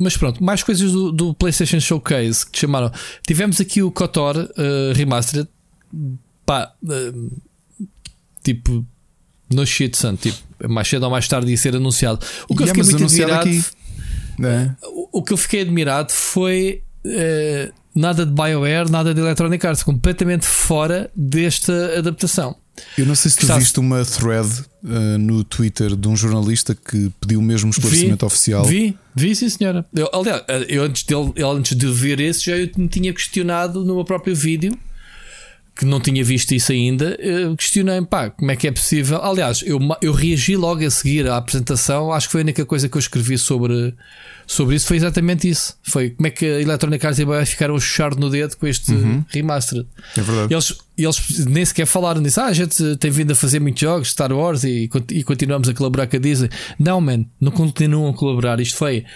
mas 0.00 0.16
pronto, 0.16 0.42
mais 0.42 0.62
coisas 0.62 0.90
do, 0.90 1.12
do, 1.12 1.34
PlayStation 1.34 1.78
Showcase 1.78 2.46
que 2.46 2.52
te 2.52 2.60
chamaram. 2.60 2.90
Tivemos 3.26 3.60
aqui 3.60 3.82
o 3.82 3.90
KOTOR 3.90 4.36
uh, 4.38 4.92
Remastered. 4.94 5.46
Pá, 6.46 6.72
uh, 6.82 7.40
tipo, 8.42 8.84
no 9.52 9.66
shit, 9.66 9.94
son, 9.94 10.16
tipo, 10.16 10.38
mais 10.66 10.88
cedo 10.88 11.02
ou 11.02 11.10
mais 11.10 11.28
tarde 11.28 11.50
ia 11.50 11.56
ser 11.56 11.76
anunciado. 11.76 12.24
O 12.48 12.56
que 12.56 12.62
yeah, 12.62 12.80
eu 12.80 12.84
fiquei 12.84 12.98
muito 12.98 13.12
admirado. 13.12 13.48
Aqui, 13.50 13.64
né? 14.38 14.76
o, 14.84 15.18
o, 15.18 15.22
que 15.22 15.34
eu 15.34 15.36
fiquei 15.36 15.60
admirado 15.60 16.10
foi. 16.10 16.82
Uh, 17.04 17.70
nada 17.94 18.24
de 18.24 18.32
BioWare, 18.32 18.90
nada 18.90 19.12
de 19.12 19.20
Electronic 19.20 19.66
Arts, 19.66 19.82
completamente 19.82 20.46
fora 20.46 21.10
desta 21.14 21.98
adaptação. 21.98 22.56
Eu 22.96 23.06
não 23.06 23.14
sei 23.14 23.30
se 23.30 23.38
tu 23.38 23.42
Está... 23.42 23.58
viste 23.58 23.78
uma 23.78 24.04
thread 24.04 24.48
uh, 24.84 25.18
no 25.18 25.44
Twitter 25.44 25.96
de 25.96 26.08
um 26.08 26.16
jornalista 26.16 26.74
que 26.74 27.10
pediu 27.20 27.40
mesmo 27.40 27.70
esclarecimento 27.70 28.26
vi, 28.26 28.26
oficial. 28.26 28.64
Vi, 28.64 28.98
vi, 29.14 29.34
sim, 29.34 29.48
senhora. 29.48 29.84
Eu, 29.94 30.08
aliás, 30.12 30.42
eh, 30.48 30.66
eu 30.68 30.82
antes, 30.82 31.04
dele, 31.04 31.32
antes 31.42 31.76
de 31.76 31.86
ver 31.86 32.20
esse, 32.20 32.44
já 32.44 32.56
eu 32.56 32.70
me 32.76 32.88
tinha 32.88 33.12
questionado 33.12 33.84
no 33.84 33.94
meu 33.94 34.04
próprio 34.04 34.34
vídeo 34.34 34.76
que 35.80 35.86
não 35.86 35.98
tinha 35.98 36.22
visto 36.22 36.52
isso 36.52 36.72
ainda, 36.72 37.18
questionei 37.56 38.02
pá, 38.02 38.28
como 38.28 38.50
é 38.50 38.56
que 38.56 38.68
é 38.68 38.70
possível. 38.70 39.18
Aliás, 39.24 39.62
eu, 39.64 39.80
eu 40.02 40.12
reagi 40.12 40.54
logo 40.54 40.84
a 40.84 40.90
seguir 40.90 41.26
à 41.26 41.38
apresentação. 41.38 42.12
Acho 42.12 42.28
que 42.28 42.32
foi 42.32 42.42
a 42.42 42.44
única 42.44 42.66
coisa 42.66 42.86
que 42.86 42.98
eu 42.98 42.98
escrevi 42.98 43.38
sobre, 43.38 43.94
sobre 44.46 44.76
isso. 44.76 44.86
Foi 44.86 44.98
exatamente 44.98 45.48
isso. 45.48 45.78
Foi 45.82 46.10
como 46.10 46.26
é 46.26 46.30
que 46.30 46.44
a 46.44 46.60
Electronic 46.60 47.06
Arts 47.06 47.24
vai 47.24 47.46
ficar 47.46 47.70
um 47.70 47.80
char 47.80 48.14
no 48.14 48.28
dedo 48.28 48.58
com 48.58 48.66
este 48.66 48.92
uhum. 48.92 49.24
remaster. 49.28 49.86
É 50.14 50.20
verdade. 50.20 50.52
Eles, 50.52 50.76
eles 50.98 51.46
nem 51.46 51.64
sequer 51.64 51.86
falaram 51.86 52.22
disso. 52.22 52.42
Ah, 52.42 52.48
a 52.48 52.52
gente 52.52 52.96
tem 52.96 53.10
vindo 53.10 53.30
a 53.30 53.34
fazer 53.34 53.58
muitos 53.58 53.80
jogos, 53.80 54.10
Star 54.10 54.32
Wars, 54.32 54.64
e, 54.64 54.86
e 55.12 55.24
continuamos 55.24 55.66
a 55.66 55.72
colaborar 55.72 56.08
com 56.08 56.16
a 56.16 56.20
Disney. 56.20 56.50
Não, 56.78 57.00
man, 57.00 57.24
não 57.40 57.50
continuam 57.50 58.10
a 58.10 58.12
colaborar. 58.12 58.60
Isto 58.60 58.76
foi 58.76 59.06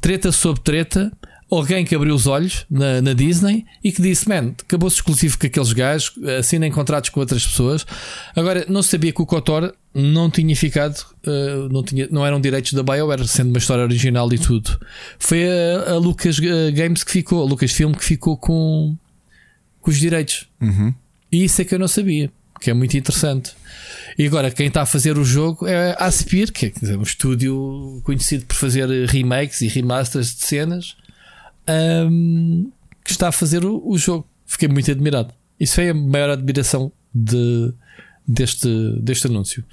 treta 0.00 0.30
sobre 0.30 0.62
treta, 0.62 1.10
alguém 1.56 1.84
que 1.84 1.94
abriu 1.94 2.14
os 2.14 2.26
olhos 2.26 2.64
na, 2.70 3.02
na 3.02 3.12
Disney 3.12 3.64
e 3.84 3.92
que 3.92 4.00
disse: 4.00 4.28
Man, 4.28 4.54
acabou-se 4.60 4.96
exclusivo 4.96 5.38
com 5.38 5.46
aqueles 5.46 5.72
gajos, 5.72 6.12
assinem 6.38 6.70
contratos 6.70 7.10
com 7.10 7.20
outras 7.20 7.46
pessoas. 7.46 7.86
Agora, 8.34 8.64
não 8.68 8.82
sabia 8.82 9.12
que 9.12 9.20
o 9.20 9.26
Kotor 9.26 9.72
não 9.94 10.30
tinha 10.30 10.56
ficado, 10.56 10.98
uh, 11.26 11.68
não, 11.70 11.82
tinha, 11.82 12.08
não 12.10 12.24
eram 12.24 12.40
direitos 12.40 12.72
da 12.72 12.82
BioWare, 12.82 13.26
sendo 13.28 13.50
uma 13.50 13.58
história 13.58 13.84
original 13.84 14.32
e 14.32 14.38
tudo. 14.38 14.78
Foi 15.18 15.44
a, 15.46 15.92
a 15.92 15.98
Lucas 15.98 16.38
eh, 16.42 16.70
Games 16.70 17.04
que 17.04 17.12
ficou, 17.12 17.42
a 17.42 17.44
Lucas 17.44 17.72
Film 17.72 17.92
que 17.92 18.04
ficou 18.04 18.36
com, 18.36 18.96
com 19.80 19.90
os 19.90 19.98
direitos. 19.98 20.48
Uhum. 20.60 20.94
E 21.30 21.44
isso 21.44 21.60
é 21.60 21.64
que 21.64 21.74
eu 21.74 21.78
não 21.78 21.88
sabia, 21.88 22.30
que 22.60 22.70
é 22.70 22.74
muito 22.74 22.96
interessante. 22.96 23.52
E 24.18 24.26
agora, 24.26 24.50
quem 24.50 24.66
está 24.68 24.82
a 24.82 24.86
fazer 24.86 25.18
o 25.18 25.24
jogo 25.24 25.66
é 25.66 25.92
a 25.98 26.06
Aspir, 26.06 26.52
que 26.52 26.72
é 26.82 26.96
um 26.96 27.02
estúdio 27.02 28.00
conhecido 28.04 28.46
por 28.46 28.56
fazer 28.56 28.88
remakes 29.08 29.60
e 29.62 29.68
remasters 29.68 30.34
de 30.34 30.42
cenas, 30.42 30.96
um, 31.68 32.70
que 33.04 33.12
está 33.12 33.28
a 33.28 33.32
fazer 33.32 33.64
o, 33.64 33.82
o, 33.84 33.96
jogo. 33.98 34.26
Fiquei 34.46 34.68
muito 34.68 34.90
admirado. 34.90 35.32
Isso 35.58 35.74
foi 35.76 35.90
a 35.90 35.94
maior 35.94 36.30
admiração 36.30 36.92
de, 37.14 37.72
deste, 38.26 38.68
deste 39.00 39.26
anúncio. 39.26 39.64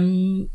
Um, 0.00 0.48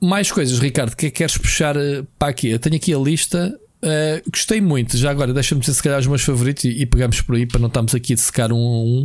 mais 0.00 0.30
coisas, 0.30 0.58
Ricardo, 0.58 0.94
que 0.94 1.10
que 1.10 1.18
queres 1.18 1.36
puxar 1.38 1.76
eh, 1.76 2.04
para 2.18 2.28
aqui? 2.28 2.50
Eu 2.50 2.58
tenho 2.58 2.76
aqui 2.76 2.92
a 2.92 2.98
lista. 2.98 3.58
Uh, 3.82 4.30
gostei 4.30 4.60
muito. 4.60 4.96
Já 4.96 5.10
agora, 5.10 5.32
deixa-me 5.32 5.60
dizer 5.60 5.74
se 5.74 5.82
calhar 5.82 5.98
os 5.98 6.06
meus 6.06 6.22
favoritos 6.22 6.64
e, 6.64 6.68
e, 6.68 6.86
pegamos 6.86 7.20
por 7.20 7.36
aí 7.36 7.46
para 7.46 7.58
não 7.58 7.68
estarmos 7.68 7.94
aqui 7.94 8.14
a 8.14 8.16
secar 8.16 8.52
um 8.52 8.56
a 8.56 8.80
um. 8.80 9.02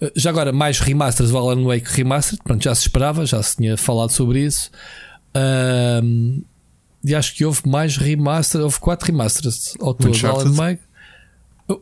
Uh, 0.00 0.10
já 0.16 0.30
agora, 0.30 0.52
mais 0.52 0.80
remasters, 0.80 1.30
o 1.30 1.64
Wake 1.66 1.90
Remastered. 1.90 2.42
Pronto, 2.42 2.62
já 2.62 2.74
se 2.74 2.82
esperava, 2.82 3.26
já 3.26 3.42
se 3.42 3.56
tinha 3.56 3.76
falado 3.76 4.10
sobre 4.10 4.40
isso. 4.40 4.70
Uh, 5.36 6.42
e 7.04 7.14
acho 7.14 7.34
que 7.34 7.44
houve 7.44 7.60
mais 7.66 7.96
remaster, 7.96 8.60
houve 8.60 8.78
quatro 8.78 9.06
remasters 9.06 9.74
ao 9.80 9.94
todo. 9.94 10.26
Alan 10.26 10.52
Wake. 10.52 10.82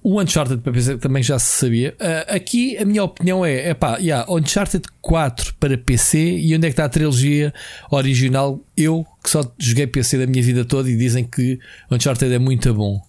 O 0.02 0.20
Uncharted 0.20 0.62
para 0.62 0.72
PC 0.72 0.98
também 0.98 1.22
já 1.22 1.38
se 1.38 1.58
sabia. 1.58 1.94
Uh, 2.00 2.34
aqui 2.34 2.76
a 2.76 2.84
minha 2.84 3.04
opinião 3.04 3.46
é: 3.46 3.68
é 3.68 3.74
pá, 3.74 3.98
yeah, 3.98 4.26
Uncharted 4.28 4.84
4 5.00 5.54
para 5.60 5.78
PC 5.78 6.18
e 6.18 6.56
onde 6.56 6.66
é 6.66 6.70
que 6.70 6.72
está 6.72 6.86
a 6.86 6.88
trilogia 6.88 7.54
original? 7.88 8.60
Eu 8.76 9.06
que 9.22 9.30
só 9.30 9.48
joguei 9.56 9.86
PC 9.86 10.18
da 10.18 10.26
minha 10.26 10.42
vida 10.42 10.64
toda 10.64 10.90
e 10.90 10.96
dizem 10.96 11.22
que 11.22 11.60
Uncharted 11.88 12.34
é 12.34 12.38
muito 12.38 12.74
bom. 12.74 13.00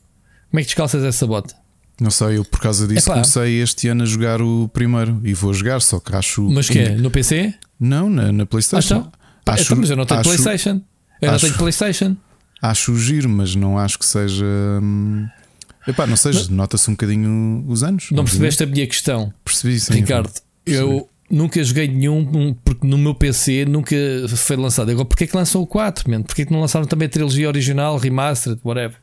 Como 0.52 0.60
é 0.60 0.62
que 0.62 0.68
descalças 0.68 1.04
essa 1.04 1.26
bota? 1.26 1.56
Não 2.00 2.12
sei, 2.12 2.38
eu 2.38 2.46
por 2.46 2.60
causa 2.60 2.88
disso 2.88 3.08
Epá. 3.08 3.14
comecei 3.14 3.60
este 3.60 3.88
ano 3.88 4.04
a 4.04 4.06
jogar 4.06 4.40
o 4.40 4.70
primeiro 4.72 5.20
e 5.24 5.34
vou 5.34 5.52
jogar, 5.54 5.82
só 5.82 6.00
que 6.00 6.16
acho. 6.16 6.44
Mas 6.44 6.70
que 6.70 6.78
é? 6.78 6.90
No 6.90 7.10
PC? 7.10 7.56
Não, 7.80 8.08
na, 8.08 8.32
na 8.32 8.46
PlayStation. 8.46 8.96
Ah, 8.96 8.98
então? 8.98 9.12
Acho, 9.54 9.64
então, 9.64 9.78
mas 9.78 9.90
eu 9.90 9.96
não 9.96 10.06
tenho 10.06 10.20
acho, 10.20 10.30
PlayStation. 10.30 10.82
Eu 11.22 11.32
acho, 11.32 11.46
não 11.46 11.50
tenho 11.50 11.58
PlayStation. 11.58 12.18
Acho 12.62 12.96
giro, 12.98 13.30
mas 13.30 13.56
não 13.56 13.78
acho 13.78 14.00
que 14.00 14.06
seja. 14.06 14.46
Hum, 14.82 15.28
Epá, 15.88 16.06
não 16.06 16.18
seja, 16.18 16.48
nota-se 16.50 16.90
um 16.90 16.94
bocadinho 16.94 17.64
os 17.68 17.82
anos. 17.82 18.12
Não 18.12 18.26
percebeste 18.26 18.64
a 18.64 18.66
minha 18.66 18.86
questão? 18.86 19.34
Percebi, 19.46 19.80
sim. 19.80 19.94
Ricardo, 19.94 20.32
percebi. 20.66 20.86
eu 20.86 21.10
nunca 21.30 21.64
joguei 21.64 21.88
nenhum, 21.88 22.54
porque 22.54 22.86
no 22.86 22.98
meu 22.98 23.16
PC 23.16 23.64
nunca 23.66 23.96
foi 24.36 24.58
lançado. 24.58 24.92
Agora, 24.92 25.06
porquê 25.06 25.24
é 25.24 25.28
que 25.28 25.36
lançou 25.36 25.64
o 25.64 25.68
4, 25.68 26.10
man? 26.10 26.24
Porquê 26.24 26.42
é 26.42 26.46
que 26.46 26.52
não 26.52 26.60
lançaram 26.60 26.86
também 26.86 27.06
a 27.06 27.10
trilogia 27.10 27.48
original, 27.48 27.98
remastered, 27.98 28.60
whatever? 28.66 28.98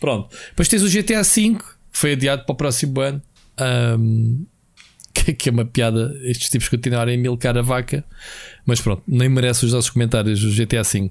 Pronto. 0.00 0.34
Depois 0.48 0.68
tens 0.68 0.82
o 0.82 0.88
GTA 0.88 1.22
V, 1.22 1.54
que 1.54 1.64
foi 1.92 2.12
adiado 2.12 2.44
para 2.44 2.52
o 2.52 2.56
próximo 2.56 3.00
ano. 3.00 3.22
Um, 3.98 4.44
que, 5.14 5.48
é 5.48 5.52
uma 5.52 5.64
piada 5.64 6.14
estes 6.22 6.50
tipos 6.50 6.68
continuarem 6.68 7.16
a 7.16 7.18
milcar 7.18 7.56
a 7.56 7.62
vaca. 7.62 8.04
Mas 8.64 8.80
pronto, 8.80 9.02
nem 9.06 9.28
merece 9.28 9.64
os 9.64 9.72
nossos 9.72 9.90
comentários 9.90 10.42
o 10.42 10.50
GTA 10.50 10.82
V 10.82 11.08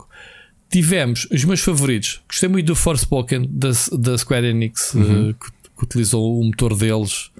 tivemos 0.69 1.27
os 1.31 1.43
meus 1.43 1.61
favoritos. 1.61 2.21
Gostei 2.27 2.49
muito 2.49 2.67
do 2.67 2.75
Forspoken 2.75 3.47
da, 3.49 3.69
da 3.97 4.17
Square 4.17 4.47
Enix, 4.47 4.93
uhum. 4.93 5.29
uh, 5.29 5.33
que, 5.33 5.51
que, 5.77 5.83
utilizou 5.83 6.39
o 6.39 6.43
motor 6.43 6.75
deles. 6.75 7.31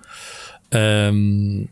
Um, 1.13 1.67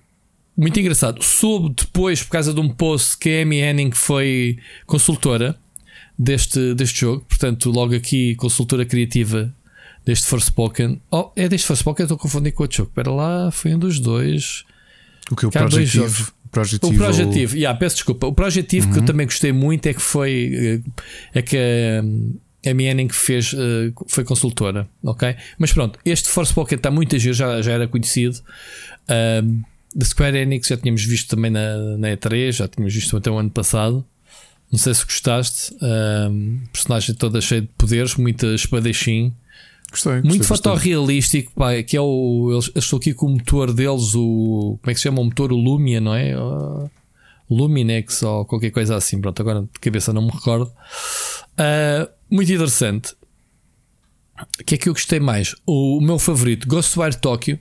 muito 0.55 0.79
engraçado. 0.79 1.23
Soube 1.23 1.73
depois, 1.75 2.21
por 2.21 2.29
causa 2.29 2.53
de 2.53 2.59
um 2.59 2.69
post, 2.69 3.17
que 3.17 3.29
a 3.29 3.41
Amy 3.41 3.59
Henning 3.59 3.91
foi 3.91 4.57
consultora 4.85 5.57
deste, 6.17 6.73
deste 6.75 7.01
jogo. 7.01 7.25
Portanto, 7.27 7.71
logo 7.71 7.95
aqui, 7.95 8.35
consultora 8.35 8.85
criativa 8.85 9.53
deste 10.05 10.27
Forspoken. 10.27 11.01
Oh, 11.09 11.31
é 11.35 11.49
deste 11.49 11.67
Forspoken, 11.67 12.03
estou 12.03 12.15
a 12.15 12.19
confundir 12.19 12.53
com 12.53 12.63
outro 12.63 12.77
jogo. 12.77 12.89
Espera 12.89 13.11
lá, 13.11 13.51
foi 13.51 13.73
um 13.73 13.79
dos 13.79 13.99
dois. 13.99 14.63
O 15.31 15.35
que 15.35 15.45
é 15.45 15.47
o 15.47 15.51
Project 15.51 15.99
Eve? 15.99 16.25
O 16.93 17.05
Project 17.05 17.39
Eve, 17.39 17.57
yeah, 17.57 17.77
peço 17.77 17.95
desculpa. 17.95 18.27
O 18.27 18.33
Project 18.33 18.77
Eve 18.77 18.85
uhum. 18.85 18.91
que 18.91 18.97
eu 18.97 19.01
uhum. 19.01 19.07
também 19.07 19.25
gostei 19.25 19.51
muito 19.51 19.85
é 19.87 19.93
que 19.93 20.01
foi 20.01 20.81
eh, 20.83 20.91
é 21.33 21.41
que 21.41 21.57
a, 21.57 22.69
a 22.69 23.07
que 23.07 23.15
fez 23.15 23.53
eh, 23.53 23.91
foi 24.07 24.23
consultora, 24.23 24.87
ok? 25.03 25.35
Mas 25.57 25.73
pronto, 25.73 25.99
este 26.05 26.29
Force 26.29 26.53
Pocket 26.53 26.77
está 26.79 26.89
muito 26.89 27.15
a 27.15 27.19
giro, 27.19 27.33
já, 27.33 27.61
já 27.61 27.73
era 27.73 27.87
conhecido. 27.87 28.37
Uh, 29.03 29.63
da 29.95 30.05
Square 30.05 30.37
Enix 30.37 30.67
já 30.67 30.77
tínhamos 30.77 31.03
visto 31.05 31.35
também 31.35 31.51
na, 31.51 31.97
na 31.97 32.07
E3, 32.09 32.51
já 32.51 32.67
tínhamos 32.67 32.93
visto 32.93 33.15
até 33.15 33.29
o 33.29 33.37
ano 33.37 33.49
passado. 33.49 34.05
Não 34.71 34.79
sei 34.79 34.93
se 34.93 35.05
gostaste. 35.05 35.73
Uh, 35.75 36.59
personagem 36.71 37.13
toda 37.15 37.39
cheia 37.39 37.61
de 37.61 37.67
poderes, 37.77 38.15
muita 38.15 38.47
espadachim. 38.55 39.33
Gostei, 39.93 40.13
gostei 40.13 40.29
Muito 40.29 40.43
fotorrealístico, 40.43 41.51
pá, 41.53 41.83
que 41.83 41.95
é 41.95 42.01
o. 42.01 42.49
Eles, 42.51 42.71
estou 42.75 42.97
aqui 42.97 43.13
com 43.13 43.27
o 43.27 43.29
motor 43.29 43.71
deles, 43.71 44.15
o. 44.15 44.79
Como 44.81 44.91
é 44.91 44.93
que 44.93 44.95
se 44.95 45.03
chama 45.03 45.21
o 45.21 45.25
motor? 45.25 45.53
O 45.53 45.55
Lumia, 45.55 46.01
não 46.01 46.15
é? 46.15 46.35
O 46.35 46.89
Luminex 47.47 48.23
ou 48.23 48.43
qualquer 48.43 48.71
coisa 48.71 48.95
assim. 48.95 49.21
Pronto, 49.21 49.39
agora 49.39 49.61
de 49.61 49.79
cabeça 49.79 50.11
não 50.11 50.23
me 50.23 50.31
recordo. 50.31 50.71
Uh, 51.53 52.09
muito 52.27 52.51
interessante. 52.51 53.13
O 54.59 54.63
que 54.63 54.73
é 54.73 54.77
que 54.79 54.89
eu 54.89 54.93
gostei 54.93 55.19
mais? 55.19 55.55
O, 55.63 55.99
o 55.99 56.01
meu 56.01 56.17
favorito, 56.17 56.67
Ghostwire 56.67 57.15
Tokyo, 57.15 57.59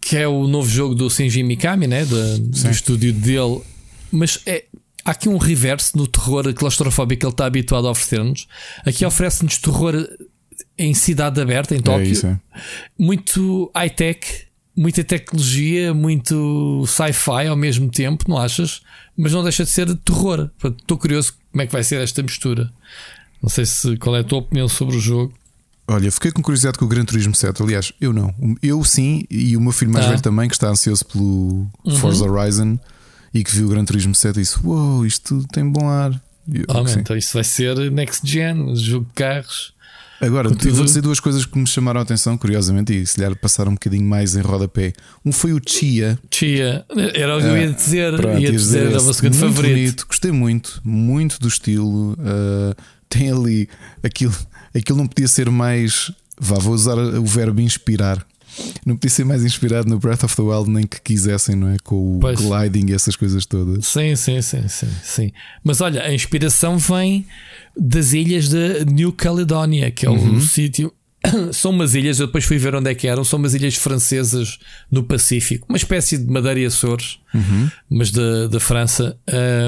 que 0.00 0.16
é 0.16 0.26
o 0.26 0.48
novo 0.48 0.68
jogo 0.68 0.92
do 0.96 1.08
Shinji 1.08 1.44
Mikami, 1.44 1.86
né? 1.86 2.04
Do, 2.04 2.38
do 2.40 2.68
estúdio 2.68 3.12
dele. 3.12 3.60
Mas 4.10 4.40
é, 4.44 4.64
há 5.04 5.12
aqui 5.12 5.28
um 5.28 5.38
reverso 5.38 5.96
no 5.96 6.08
terror 6.08 6.52
claustrofóbico 6.52 7.20
que 7.20 7.26
ele 7.26 7.32
está 7.32 7.46
habituado 7.46 7.86
a 7.86 7.92
oferecer-nos. 7.92 8.48
Aqui 8.84 9.06
oferece-nos 9.06 9.58
terror 9.58 9.94
em 10.78 10.94
cidade 10.94 11.40
aberta, 11.40 11.74
em 11.74 11.80
Tóquio. 11.80 12.06
É 12.06 12.08
isso, 12.08 12.26
é. 12.26 12.38
Muito 12.98 13.70
high-tech, 13.74 14.46
muita 14.76 15.04
tecnologia, 15.04 15.94
muito 15.94 16.84
sci-fi 16.86 17.46
ao 17.48 17.56
mesmo 17.56 17.90
tempo, 17.90 18.24
não 18.28 18.38
achas? 18.38 18.82
Mas 19.16 19.32
não 19.32 19.42
deixa 19.42 19.64
de 19.64 19.70
ser 19.70 19.86
de 19.86 19.96
terror. 19.96 20.50
Estou 20.62 20.98
curioso 20.98 21.34
como 21.50 21.62
é 21.62 21.66
que 21.66 21.72
vai 21.72 21.84
ser 21.84 22.00
esta 22.00 22.22
mistura. 22.22 22.70
Não 23.42 23.48
sei 23.48 23.64
se 23.66 23.96
qual 23.98 24.16
é 24.16 24.20
a 24.20 24.24
tua 24.24 24.38
opinião 24.38 24.68
sobre 24.68 24.96
o 24.96 25.00
jogo. 25.00 25.32
Olha, 25.86 26.10
fiquei 26.10 26.32
com 26.32 26.40
curiosidade 26.40 26.78
com 26.78 26.86
o 26.86 26.88
Gran 26.88 27.04
Turismo 27.04 27.34
7. 27.34 27.62
Aliás, 27.62 27.92
eu 28.00 28.12
não. 28.12 28.34
Eu 28.62 28.82
sim, 28.84 29.24
e 29.30 29.56
o 29.56 29.60
meu 29.60 29.70
filho 29.70 29.92
mais 29.92 30.06
ah. 30.06 30.10
velho 30.10 30.22
também, 30.22 30.48
que 30.48 30.54
está 30.54 30.68
ansioso 30.68 31.04
pelo 31.04 31.68
uhum. 31.84 31.96
Forza 31.96 32.24
Horizon 32.24 32.78
e 33.34 33.44
que 33.44 33.54
viu 33.54 33.66
o 33.66 33.70
Gran 33.70 33.84
Turismo 33.84 34.14
7 34.14 34.38
e 34.38 34.42
disse: 34.42 34.58
Uou, 34.64 34.76
wow, 34.76 35.06
isto 35.06 35.46
tem 35.52 35.68
bom 35.68 35.88
ar. 35.88 36.10
Eu, 36.50 36.64
oh, 36.68 36.82
man, 36.82 36.90
então 36.98 37.16
isso 37.16 37.34
vai 37.34 37.44
ser 37.44 37.90
next 37.90 38.26
gen, 38.26 38.74
jogo 38.76 39.06
de 39.06 39.12
carros. 39.12 39.73
Agora, 40.20 40.48
Contudo... 40.48 40.68
eu 40.68 40.74
vou 40.74 40.84
dizer 40.84 41.00
duas 41.00 41.20
coisas 41.20 41.44
que 41.44 41.58
me 41.58 41.66
chamaram 41.66 42.00
a 42.00 42.02
atenção, 42.02 42.36
curiosamente, 42.38 42.92
e 42.92 43.06
se 43.06 43.20
lhe 43.20 43.34
passaram 43.34 43.72
um 43.72 43.74
bocadinho 43.74 44.04
mais 44.04 44.36
em 44.36 44.40
rodapé. 44.40 44.92
Um 45.24 45.32
foi 45.32 45.52
o 45.52 45.60
Chia. 45.64 46.18
Chia, 46.30 46.84
era 47.14 47.36
o 47.36 47.40
que 47.40 47.46
eu 47.46 47.56
ia 47.56 47.68
ah, 47.68 47.72
dizer. 47.72 48.16
Pronto, 48.16 48.38
ia 48.38 48.52
dizer, 48.52 48.86
era 48.86 49.00
o 49.00 49.04
meu 49.04 49.14
segundo 49.14 49.34
favorito. 49.34 49.74
Bonito, 49.74 50.06
gostei 50.06 50.30
muito, 50.30 50.80
muito 50.84 51.38
do 51.40 51.48
estilo. 51.48 52.12
Uh, 52.12 52.74
tem 53.08 53.30
ali 53.30 53.68
aquilo, 54.02 54.34
aquilo 54.74 54.98
não 54.98 55.06
podia 55.06 55.28
ser 55.28 55.50
mais. 55.50 56.12
Vá, 56.38 56.58
vou 56.58 56.74
usar 56.74 56.96
o 56.96 57.24
verbo 57.24 57.60
inspirar. 57.60 58.24
Não 58.84 58.96
podia 58.96 59.10
ser 59.10 59.24
mais 59.24 59.44
inspirado 59.44 59.88
no 59.88 59.98
Breath 59.98 60.24
of 60.24 60.36
the 60.36 60.42
Wild 60.42 60.70
nem 60.70 60.86
que 60.86 61.00
quisessem, 61.00 61.56
não 61.56 61.68
é? 61.68 61.76
Com 61.82 62.16
o 62.16 62.20
pois. 62.20 62.40
gliding 62.40 62.90
e 62.90 62.94
essas 62.94 63.16
coisas 63.16 63.46
todas. 63.46 63.86
Sim, 63.86 64.14
sim, 64.16 64.40
sim, 64.42 64.68
sim, 64.68 64.88
sim. 65.02 65.32
Mas 65.62 65.80
olha, 65.80 66.02
a 66.02 66.12
inspiração 66.14 66.78
vem 66.78 67.26
das 67.76 68.12
ilhas 68.12 68.48
de 68.48 68.84
New 68.86 69.12
Caledonia, 69.12 69.90
que 69.90 70.06
é 70.06 70.10
uhum. 70.10 70.36
o 70.36 70.40
sítio. 70.40 70.92
São 71.52 71.70
umas 71.70 71.94
ilhas, 71.94 72.20
eu 72.20 72.26
depois 72.26 72.44
fui 72.44 72.58
ver 72.58 72.74
onde 72.74 72.90
é 72.90 72.94
que 72.94 73.08
eram. 73.08 73.24
São 73.24 73.38
umas 73.38 73.54
ilhas 73.54 73.74
francesas 73.74 74.58
no 74.90 75.02
Pacífico, 75.02 75.66
uma 75.68 75.76
espécie 75.76 76.18
de 76.18 76.30
Madeira 76.30 76.60
e 76.60 76.66
Açores, 76.66 77.18
uhum. 77.34 77.70
mas 77.88 78.10
da, 78.10 78.46
da 78.48 78.60
França. 78.60 79.18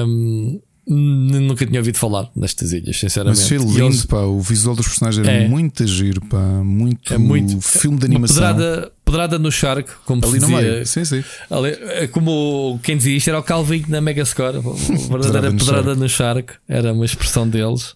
Um, 0.05 0.61
Nunca 0.89 1.65
tinha 1.65 1.81
ouvido 1.81 1.97
falar 1.97 2.29
nestas 2.33 2.71
ilhas, 2.71 2.97
sinceramente. 2.97 3.41
Mas 3.41 3.51
lindo, 3.51 3.83
eles... 3.83 4.05
pá, 4.05 4.21
o 4.21 4.39
visual 4.39 4.73
dos 4.73 4.87
personagens 4.87 5.27
é, 5.27 5.43
é 5.43 5.47
muito 5.47 5.85
giro, 5.85 6.21
pá, 6.21 6.39
muito, 6.63 7.13
é 7.13 7.17
muito 7.17 7.59
filme 7.59 7.97
de 7.99 8.05
animação. 8.05 8.35
Pedrada, 8.37 8.91
pedrada 9.03 9.37
no 9.37 9.51
Shark, 9.51 9.91
como 10.05 10.25
ali 10.25 10.39
no 10.39 10.47
meio. 10.47 10.85
Sim, 10.85 11.03
sim. 11.03 11.21
Ali, 11.49 11.71
é 11.71 12.07
como 12.07 12.79
quem 12.81 12.95
dizia 12.95 13.17
isto 13.17 13.27
era 13.27 13.37
o 13.37 13.43
Calvin 13.43 13.83
na 13.89 13.99
Megascore. 13.99 14.59
Verdadeira 15.09 15.51
pedrada 15.51 15.93
no 15.93 16.07
Shark, 16.07 16.53
era 16.69 16.93
uma 16.93 17.03
expressão 17.03 17.45
deles. 17.49 17.93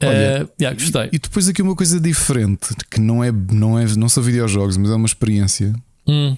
Olha, 0.00 0.44
uh, 0.44 0.50
yeah, 0.60 0.78
gostei. 0.78 1.06
E, 1.10 1.16
e, 1.16 1.18
depois 1.18 1.48
aqui 1.48 1.62
uma 1.62 1.74
coisa 1.74 1.98
diferente, 1.98 2.68
que 2.88 3.00
não 3.00 3.24
é, 3.24 3.32
não 3.32 3.76
é, 3.76 3.86
não 3.96 4.08
são 4.08 4.22
videojogos, 4.22 4.76
mas 4.76 4.88
é 4.88 4.94
uma 4.94 5.06
experiência. 5.06 5.74
Hum. 6.06 6.36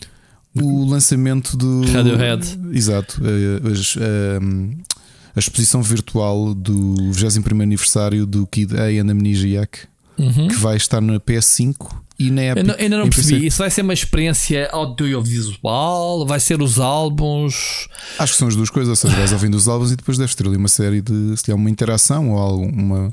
O 0.58 0.86
lançamento 0.86 1.54
do 1.54 1.82
Radiohead. 1.92 2.58
Exato. 2.72 3.20
Uh, 3.20 3.68
uh, 3.68 4.95
a 5.36 5.38
exposição 5.38 5.82
virtual 5.82 6.54
do 6.54 7.12
21 7.12 7.60
aniversário 7.60 8.24
do 8.26 8.46
Kid 8.46 8.74
A 8.76 8.86
and 8.86 9.10
Amnesiac, 9.10 9.80
Uhum. 10.18 10.48
que 10.48 10.54
vai 10.56 10.76
estar 10.78 11.00
na 11.02 11.20
PS5 11.20 11.94
e 12.18 12.30
na 12.30 12.42
Eu 12.42 12.52
Epic. 12.52 12.64
não- 12.66 12.74
ainda 12.78 12.96
não 12.96 13.04
percebi. 13.10 13.34
PC. 13.34 13.46
Isso 13.48 13.58
vai 13.58 13.70
ser 13.70 13.82
uma 13.82 13.92
experiência 13.92 14.68
audiovisual? 14.72 16.26
Vai 16.26 16.40
ser 16.40 16.62
os 16.62 16.78
álbuns? 16.78 17.88
Acho 18.18 18.32
que 18.32 18.38
são 18.38 18.48
as 18.48 18.56
duas 18.56 18.70
coisas, 18.70 18.88
ou 18.90 18.96
seja, 18.96 19.14
vais 19.16 19.32
ouvindo 19.32 19.54
os 19.56 19.68
álbuns 19.68 19.92
e 19.92 19.96
depois 19.96 20.16
deves 20.18 20.34
ter 20.34 20.46
ali 20.46 20.56
uma 20.56 20.68
série 20.68 21.00
de, 21.02 21.36
se 21.36 21.44
calhar, 21.44 21.58
uma 21.58 21.68
interação 21.70 22.30
ou 22.32 22.38
algo, 22.38 22.64
uma, 22.64 23.12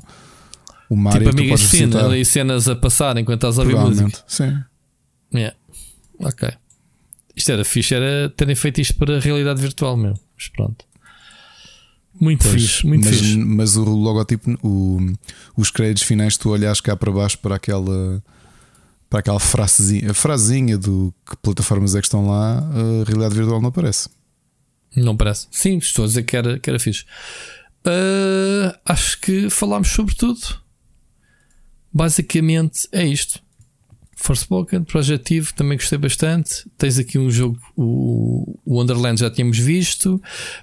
área 1.10 1.26
tipo 1.26 1.36
tu 1.36 1.38
amigas 1.40 1.60
podes 1.60 1.70
de 1.72 1.76
cena, 1.78 1.86
visitar. 1.92 2.06
ali 2.10 2.24
cenas 2.24 2.68
a 2.68 2.76
passar 2.76 3.16
enquanto 3.18 3.38
estás 3.46 3.58
a 3.58 3.62
ouvir 3.62 3.76
música. 3.76 4.24
sim. 4.26 4.58
Yeah. 5.34 5.56
Ok. 6.20 6.48
Isto 7.36 7.50
era 7.52 7.64
fixe, 7.64 7.94
era 7.94 8.30
terem 8.30 8.54
feito 8.54 8.80
isto 8.80 8.94
para 8.94 9.16
a 9.16 9.20
realidade 9.20 9.60
virtual 9.60 9.96
mesmo. 9.96 10.20
Mas 10.36 10.48
pronto. 10.48 10.84
Muito 12.20 12.42
Pois, 12.42 12.54
fixe, 12.62 12.86
muito 12.86 13.06
mas, 13.06 13.16
fixe. 13.18 13.36
mas 13.38 13.76
o 13.76 13.82
logotipo, 13.84 14.56
o- 14.62 15.12
os 15.56 15.70
créditos 15.70 16.04
finais, 16.04 16.36
tu 16.36 16.50
olhas 16.50 16.80
cá 16.80 16.96
para 16.96 17.10
baixo 17.10 17.38
para 17.38 17.56
aquela 17.56 18.22
para 19.10 19.20
aquela 19.20 19.38
frasezinha, 19.40 20.10
a 20.10 20.14
frasezinha 20.14 20.76
do 20.78 21.14
que 21.28 21.36
plataformas 21.36 21.94
é 21.94 22.00
que 22.00 22.06
estão 22.06 22.26
lá, 22.26 22.58
a 22.58 23.04
realidade 23.06 23.34
virtual 23.34 23.60
não 23.60 23.68
aparece. 23.68 24.08
Não 24.96 25.16
parece. 25.16 25.46
Sim, 25.52 25.78
estou 25.78 26.04
a 26.04 26.08
dizer 26.08 26.22
que 26.24 26.36
era, 26.36 26.58
que 26.58 26.68
era 26.70 26.78
fixe. 26.80 27.04
Ah, 27.84 28.78
acho 28.86 29.20
que 29.20 29.48
falámos 29.50 29.88
sobre 29.88 30.14
tudo. 30.14 30.40
Basicamente 31.92 32.88
é 32.90 33.04
isto. 33.06 33.40
Forspoken, 34.24 34.84
Projetivo, 34.84 35.52
também 35.54 35.76
gostei 35.76 35.98
bastante. 35.98 36.64
Tens 36.78 36.98
aqui 36.98 37.18
um 37.18 37.30
jogo, 37.30 37.58
o, 37.76 38.58
o 38.64 38.76
Wonderland 38.78 39.20
já 39.20 39.30
tínhamos 39.30 39.58
visto. 39.58 40.20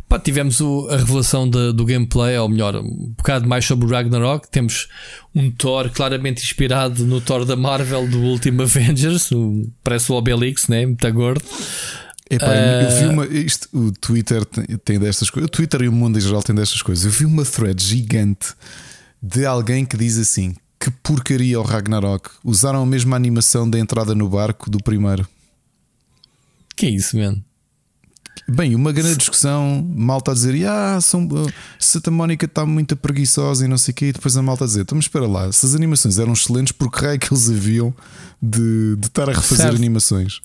Pá, 0.09 0.17
tivemos 0.17 0.59
o- 0.61 0.87
a 0.89 0.97
revelação 0.97 1.47
da- 1.49 1.71
do 1.71 1.85
gameplay, 1.85 2.37
ou 2.37 2.49
melhor, 2.49 2.75
um 2.77 3.13
bocado 3.15 3.47
mais 3.47 3.63
sobre 3.65 3.85
o 3.85 3.89
Ragnarok. 3.89 4.49
Temos 4.49 4.87
um 5.35 5.51
Thor 5.51 5.89
claramente 5.91 6.41
inspirado 6.43 7.05
no 7.05 7.21
Thor 7.21 7.45
da 7.45 7.55
Marvel 7.55 8.07
do 8.07 8.19
último 8.21 8.63
Avengers. 8.63 9.31
O, 9.31 9.71
parece 9.83 10.11
o 10.11 10.15
Obelix, 10.15 10.67
né? 10.67 10.85
Muito 10.85 11.13
gordo. 11.13 11.43
Epá, 12.29 12.47
Ah. 12.47 12.83
eu 12.83 12.97
vi 12.99 13.13
uma. 13.13 13.25
Isto, 13.27 13.67
o 13.73 13.91
Twitter 13.91 14.43
tem, 14.45 14.65
tem 14.83 14.99
destas 14.99 15.29
coisas. 15.29 15.47
O 15.47 15.51
Twitter 15.51 15.81
e 15.83 15.87
o 15.87 15.91
mundo 15.91 16.17
em 16.17 16.21
geral 16.21 16.41
têm 16.41 16.55
destas 16.55 16.81
coisas. 16.81 17.05
Eu 17.05 17.11
vi 17.11 17.25
uma 17.25 17.45
thread 17.45 17.83
gigante 17.83 18.53
de 19.21 19.45
alguém 19.45 19.85
que 19.85 19.97
diz 19.97 20.17
assim: 20.17 20.55
que 20.81 20.89
porcaria 20.89 21.59
o 21.59 21.63
Ragnarok. 21.63 22.27
Usaram 22.43 22.81
a 22.81 22.85
mesma 22.85 23.15
animação 23.15 23.69
da 23.69 23.77
entrada 23.77 24.15
no 24.15 24.27
barco 24.27 24.67
do 24.69 24.79
primeiro. 24.79 25.27
Que 26.75 26.87
é 26.87 26.89
isso, 26.89 27.15
mano? 27.17 27.43
Bem, 28.49 28.73
uma 28.75 28.91
grande 28.91 29.17
discussão, 29.17 29.87
malta 29.95 30.31
a 30.31 30.33
dizer, 30.33 30.65
ah, 30.65 30.99
são, 30.99 31.25
uh, 31.25 31.53
Santa 31.79 32.09
Mónica 32.09 32.45
está 32.45 32.65
muito 32.65 32.97
preguiçosa 32.97 33.63
e 33.63 33.67
não 33.67 33.77
sei 33.77 33.91
o 33.91 33.95
quê, 33.95 34.05
e 34.07 34.11
depois 34.13 34.35
a 34.35 34.41
malta 34.41 34.63
a 34.63 34.67
dizer, 34.67 34.81
então, 34.81 34.95
mas 34.95 35.05
espera 35.05 35.27
lá, 35.27 35.51
se 35.51 35.65
as 35.65 35.75
animações 35.75 36.17
eram 36.17 36.33
excelentes, 36.33 36.71
por 36.71 36.91
que 36.91 37.05
raio 37.05 37.19
que 37.19 37.31
eles 37.31 37.49
haviam 37.49 37.93
de, 38.41 38.95
de 38.97 39.07
estar 39.07 39.29
a 39.29 39.33
refazer 39.33 39.57
Certo. 39.67 39.75
animações? 39.75 40.41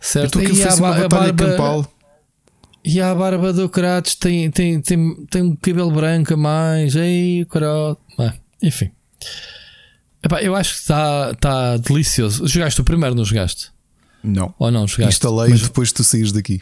Certo? 0.00 0.38
Então 0.40 0.54
E 0.54 0.62
a 0.64 0.74
uma 0.74 0.92
batalha 0.92 1.32
barba- 1.32 1.46
campal. 1.52 1.92
E 2.84 3.00
a 3.00 3.14
barba 3.14 3.52
do 3.52 3.68
Kratos 3.68 4.14
tem, 4.16 4.50
tem, 4.50 4.80
tem, 4.80 5.26
tem 5.30 5.42
um 5.42 5.56
cabelo 5.56 5.90
branco 5.90 6.34
a 6.34 6.36
mais. 6.36 6.94
Ei, 6.94 7.46
caralho. 7.46 7.96
Ah, 8.18 8.34
enfim. 8.62 8.90
Epá, 10.24 10.42
eu 10.42 10.54
acho 10.56 10.72
que 10.74 10.80
está 10.80 11.34
tá 11.34 11.76
delicioso. 11.76 12.46
Jogaste 12.48 12.80
o 12.80 12.84
primeiro, 12.84 13.14
não 13.14 13.24
jogaste? 13.24 13.70
Não. 14.22 14.54
Ou 14.58 14.70
não 14.70 14.86
jogaste? 14.86 15.16
Instalei 15.16 15.50
Mas- 15.50 15.62
depois 15.62 15.88
de 15.88 15.94
tu 15.94 16.04
saíres 16.04 16.32
daqui. 16.32 16.60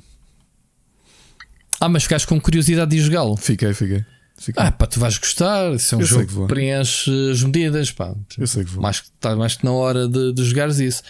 ah, 1.81 1.89
mas 1.89 2.03
ficaste 2.03 2.27
com 2.27 2.41
curiosidade 2.41 2.91
de 2.91 3.01
jogá-lo. 3.01 3.37
Fiquei, 3.37 3.73
fiquei. 3.73 4.05
fiquei. 4.37 4.63
Ah, 4.63 4.73
pá, 4.73 4.87
tu 4.87 4.99
vais 4.99 5.17
gostar. 5.17 5.73
Isso 5.75 5.95
é 5.95 5.99
um 5.99 6.01
Eu 6.01 6.07
jogo 6.07 6.27
que 6.27 6.35
que 6.35 6.47
preenche 6.47 7.11
as 7.31 7.43
medidas. 7.43 7.93
Pá. 7.93 8.15
Eu 8.37 8.47
sei 8.49 8.65
que 8.65 8.71
vou. 8.71 8.83
Mais 8.83 9.01
que 9.01 9.07
está 9.09 9.37
mais 9.37 9.57
que 9.57 9.65
na 9.65 9.73
hora 9.73 10.09
de, 10.09 10.33
de 10.33 10.45
jogares 10.45 10.79
isso. 10.81 11.03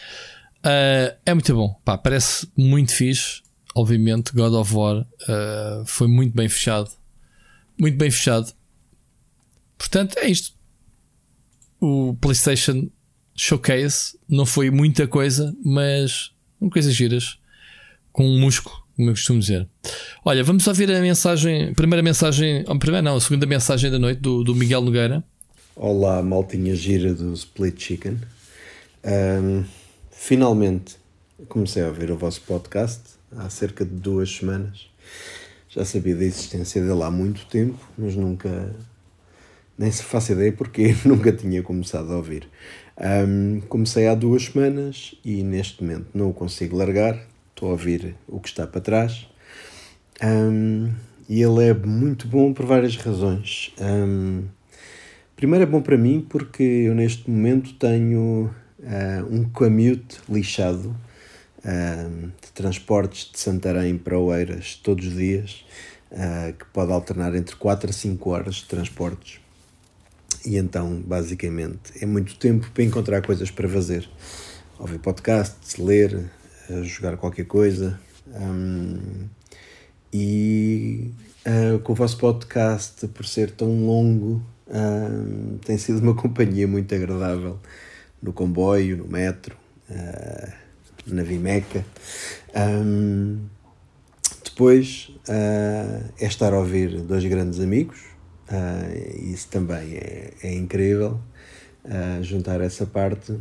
Ah, 0.62 1.14
é 1.24 1.32
muito 1.32 1.54
bom. 1.54 1.74
Pá, 1.84 1.96
parece 1.96 2.46
muito 2.56 2.92
fixe. 2.92 3.40
Obviamente, 3.74 4.32
God 4.34 4.52
of 4.52 4.74
War 4.74 5.06
ah, 5.26 5.82
foi 5.86 6.06
muito 6.06 6.34
bem 6.36 6.50
fechado. 6.50 6.90
Muito 7.80 7.96
bem 7.96 8.10
fechado. 8.10 8.52
Portanto, 9.78 10.18
é 10.18 10.28
isto. 10.28 10.52
O 11.84 12.14
PlayStation 12.20 12.88
Showcase 13.34 14.16
não 14.28 14.46
foi 14.46 14.70
muita 14.70 15.04
coisa, 15.08 15.52
mas 15.64 16.30
coisas 16.70 16.94
giras. 16.94 17.40
Com 18.12 18.24
um 18.24 18.38
músculo, 18.38 18.76
como 18.94 19.10
eu 19.10 19.14
costumo 19.14 19.40
dizer. 19.40 19.68
Olha, 20.24 20.44
vamos 20.44 20.64
ouvir 20.68 20.88
a 20.92 21.00
mensagem. 21.00 21.70
A 21.70 21.74
primeira 21.74 22.00
mensagem. 22.00 22.64
A 22.68 22.76
primeira 22.76 23.02
não, 23.02 23.16
a 23.16 23.20
segunda 23.20 23.46
mensagem 23.46 23.90
da 23.90 23.98
noite 23.98 24.20
do, 24.20 24.44
do 24.44 24.54
Miguel 24.54 24.80
Nogueira. 24.80 25.24
Olá, 25.74 26.22
maltinha 26.22 26.76
gira 26.76 27.12
do 27.12 27.32
Split 27.32 27.82
Chicken. 27.82 28.16
Ahm, 29.02 29.64
finalmente 30.12 30.94
comecei 31.48 31.82
a 31.82 31.88
ouvir 31.88 32.12
o 32.12 32.16
vosso 32.16 32.42
podcast 32.42 33.00
há 33.36 33.50
cerca 33.50 33.84
de 33.84 33.90
duas 33.90 34.30
semanas. 34.30 34.86
Já 35.68 35.84
sabia 35.84 36.14
da 36.14 36.22
existência 36.22 36.80
dele 36.80 37.02
há 37.02 37.10
muito 37.10 37.44
tempo, 37.46 37.80
mas 37.98 38.14
nunca. 38.14 38.72
Nem 39.78 39.90
se 39.90 40.02
faço 40.02 40.32
ideia 40.32 40.52
porque 40.52 40.94
nunca 41.04 41.32
tinha 41.32 41.62
começado 41.62 42.12
a 42.12 42.16
ouvir. 42.16 42.48
Ahm, 42.96 43.60
comecei 43.68 44.06
há 44.06 44.14
duas 44.14 44.44
semanas 44.44 45.14
e 45.24 45.42
neste 45.42 45.82
momento 45.82 46.06
não 46.14 46.30
o 46.30 46.34
consigo 46.34 46.76
largar. 46.76 47.18
Estou 47.50 47.68
a 47.68 47.72
ouvir 47.72 48.14
o 48.28 48.40
que 48.40 48.48
está 48.48 48.66
para 48.66 48.80
trás. 48.80 49.26
Ahm, 50.20 50.90
e 51.28 51.42
ele 51.42 51.64
é 51.64 51.74
muito 51.74 52.26
bom 52.28 52.52
por 52.52 52.66
várias 52.66 52.96
razões. 52.96 53.72
Ahm, 53.80 54.44
Primeiro 55.42 55.64
é 55.64 55.66
bom 55.66 55.82
para 55.82 55.98
mim 55.98 56.24
porque 56.28 56.62
eu 56.62 56.94
neste 56.94 57.28
momento 57.28 57.74
tenho 57.74 58.54
ah, 58.84 59.26
um 59.28 59.42
commute 59.42 60.20
lixado 60.28 60.94
ah, 61.64 62.08
de 62.40 62.52
transportes 62.52 63.28
de 63.28 63.40
Santarém 63.40 63.98
para 63.98 64.16
Oeiras 64.16 64.76
todos 64.76 65.04
os 65.04 65.16
dias, 65.16 65.64
ah, 66.12 66.52
que 66.56 66.64
pode 66.66 66.92
alternar 66.92 67.34
entre 67.34 67.56
4 67.56 67.90
a 67.90 67.92
5 67.92 68.30
horas 68.30 68.54
de 68.54 68.66
transportes. 68.66 69.40
E 70.44 70.56
então, 70.56 71.00
basicamente, 71.06 71.92
é 72.00 72.06
muito 72.06 72.36
tempo 72.36 72.70
para 72.72 72.82
encontrar 72.82 73.22
coisas 73.22 73.50
para 73.50 73.68
fazer. 73.68 74.08
Ouvir 74.78 74.98
podcasts, 74.98 75.76
ler, 75.76 76.30
ah, 76.68 76.82
jogar 76.82 77.16
qualquer 77.16 77.46
coisa. 77.46 77.98
Ahm, 78.34 79.28
e 80.12 81.10
ah, 81.44 81.78
com 81.82 81.92
o 81.92 81.94
vosso 81.94 82.18
podcast, 82.18 83.06
por 83.08 83.24
ser 83.24 83.50
tão 83.52 83.86
longo, 83.86 84.42
ah, 84.68 85.58
tem 85.64 85.78
sido 85.78 86.00
uma 86.00 86.14
companhia 86.20 86.66
muito 86.66 86.94
agradável 86.94 87.58
no 88.22 88.32
comboio, 88.32 88.96
no 88.96 89.06
metro, 89.06 89.56
ah, 89.90 90.52
na 91.06 91.22
Vimeca. 91.22 91.84
Ahm, 92.54 93.38
depois 94.44 95.10
ah, 95.28 96.02
é 96.18 96.26
estar 96.26 96.52
a 96.52 96.58
ouvir 96.58 97.00
dois 97.00 97.24
grandes 97.24 97.58
amigos, 97.60 98.11
ah, 98.52 98.86
isso 99.16 99.48
também 99.48 99.94
é, 99.94 100.30
é 100.42 100.54
incrível, 100.54 101.18
ah, 101.86 102.20
juntar 102.20 102.60
essa 102.60 102.84
parte. 102.84 103.32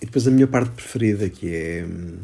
E 0.00 0.06
depois 0.06 0.28
a 0.28 0.30
minha 0.30 0.46
parte 0.46 0.70
preferida, 0.70 1.28
que 1.28 1.52
é 1.52 1.84
hum, 1.84 2.18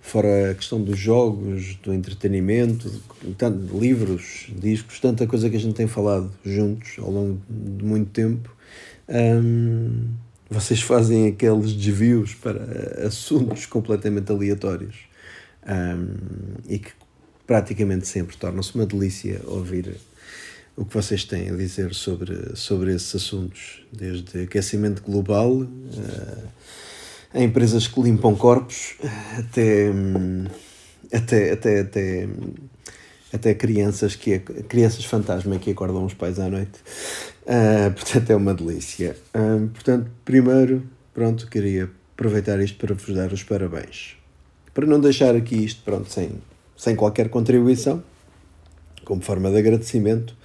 fora 0.00 0.52
a 0.52 0.54
questão 0.54 0.80
dos 0.80 0.96
jogos, 0.96 1.74
do 1.82 1.92
entretenimento, 1.92 2.88
tanto, 3.36 3.76
livros, 3.76 4.46
discos, 4.56 5.00
tanta 5.00 5.26
coisa 5.26 5.50
que 5.50 5.56
a 5.56 5.58
gente 5.60 5.74
tem 5.74 5.88
falado 5.88 6.30
juntos 6.44 6.92
ao 6.98 7.10
longo 7.10 7.40
de 7.48 7.84
muito 7.84 8.10
tempo. 8.10 8.54
hum, 9.08 10.08
vocês 10.48 10.80
fazem 10.82 11.26
aqueles 11.28 11.72
desvios 11.72 12.32
para 12.34 12.60
assuntos 13.08 13.66
completamente 13.66 14.30
aleatórios 14.30 14.94
hum, 15.66 16.14
e 16.68 16.78
que 16.78 16.92
praticamente 17.44 18.06
sempre 18.06 18.36
tornam-se 18.36 18.72
uma 18.76 18.86
delícia 18.86 19.40
ouvir 19.46 19.96
o 20.76 20.84
que 20.84 20.94
vocês 20.94 21.24
têm 21.24 21.50
a 21.50 21.56
dizer 21.56 21.94
sobre, 21.94 22.56
sobre 22.56 22.94
esses 22.94 23.14
assuntos, 23.14 23.84
desde 23.92 24.42
aquecimento 24.42 25.02
global, 25.02 25.62
eh, 25.62 26.44
a 27.34 27.42
empresas 27.42 27.86
que 27.86 28.00
limpam 28.00 28.34
corpos, 28.34 28.94
até, 29.38 29.90
hum, 29.90 30.44
até, 31.12 31.52
até, 31.52 31.80
até, 31.80 32.28
até 33.32 33.54
crianças, 33.54 34.16
que, 34.16 34.38
crianças 34.38 35.04
fantasma 35.04 35.58
que 35.58 35.70
acordam 35.70 36.04
os 36.04 36.14
pais 36.14 36.38
à 36.38 36.48
noite. 36.48 36.80
Ah, 37.46 37.90
portanto, 37.90 38.30
é 38.30 38.36
uma 38.36 38.54
delícia. 38.54 39.16
Ah, 39.32 39.58
portanto, 39.72 40.10
primeiro, 40.24 40.82
pronto, 41.12 41.46
queria 41.48 41.90
aproveitar 42.14 42.60
isto 42.60 42.78
para 42.78 42.94
vos 42.94 43.14
dar 43.14 43.32
os 43.32 43.42
parabéns. 43.42 44.16
Para 44.72 44.86
não 44.86 45.00
deixar 45.00 45.36
aqui 45.36 45.64
isto, 45.64 45.82
pronto, 45.84 46.12
sem, 46.12 46.30
sem 46.76 46.96
qualquer 46.96 47.28
contribuição, 47.28 48.02
como 49.04 49.20
forma 49.20 49.50
de 49.50 49.58
agradecimento, 49.58 50.36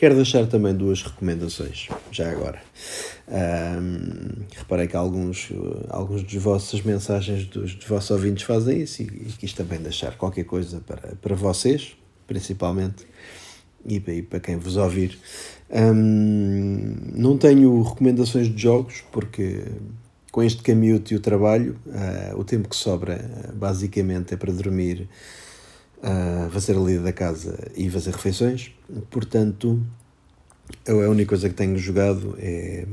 quero 0.00 0.14
deixar 0.14 0.46
também 0.46 0.74
duas 0.74 1.02
recomendações, 1.02 1.88
já 2.10 2.30
agora. 2.30 2.58
Ahm, 3.28 4.46
reparei 4.56 4.88
que 4.88 4.96
alguns, 4.96 5.50
alguns 5.90 6.22
dos 6.22 6.42
vossas 6.42 6.80
mensagens 6.80 7.44
dos, 7.44 7.74
dos 7.74 7.84
vossos 7.84 8.10
ouvintes 8.10 8.44
fazem 8.44 8.80
isso 8.80 9.02
e, 9.02 9.04
e 9.04 9.34
quis 9.38 9.52
também 9.52 9.78
deixar 9.78 10.16
qualquer 10.16 10.44
coisa 10.44 10.80
para, 10.80 11.16
para 11.16 11.34
vocês, 11.36 11.94
principalmente. 12.26 13.06
e 13.84 14.00
para, 14.00 14.14
e 14.14 14.22
para 14.22 14.40
quem 14.40 14.56
vos 14.56 14.78
ouvir. 14.78 15.18
Um, 15.70 16.96
não 17.12 17.36
tenho 17.36 17.82
recomendações 17.82 18.48
de 18.48 18.62
jogos, 18.62 19.04
porque 19.12 19.64
com 20.32 20.42
este 20.42 20.62
caminho 20.62 21.02
e 21.10 21.14
o 21.14 21.20
trabalho, 21.20 21.76
uh, 21.86 22.38
o 22.38 22.44
tempo 22.44 22.70
que 22.70 22.76
sobra 22.76 23.22
uh, 23.22 23.54
basicamente 23.54 24.32
é 24.32 24.36
para 24.38 24.50
dormir, 24.50 25.10
uh, 26.02 26.50
fazer 26.50 26.76
a 26.76 26.80
lida 26.80 27.02
da 27.02 27.12
casa 27.12 27.70
e 27.76 27.88
fazer 27.90 28.12
refeições. 28.12 28.72
Portanto, 29.10 29.82
a 30.86 30.92
única 30.92 31.30
coisa 31.30 31.48
que 31.48 31.54
tenho 31.54 31.76
jogado 31.78 32.36
é 32.38 32.86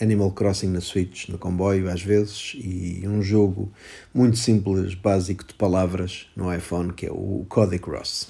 Animal 0.00 0.30
Crossing 0.32 0.68
na 0.68 0.80
Switch, 0.80 1.28
no 1.28 1.38
comboio 1.38 1.90
às 1.90 2.02
vezes, 2.02 2.54
e 2.56 3.02
um 3.06 3.22
jogo 3.22 3.70
muito 4.14 4.36
simples, 4.36 4.94
básico 4.94 5.44
de 5.44 5.54
palavras 5.54 6.26
no 6.36 6.52
iPhone, 6.54 6.92
que 6.92 7.06
é 7.06 7.10
o 7.10 7.44
Cody 7.48 7.78
Cross. 7.78 8.28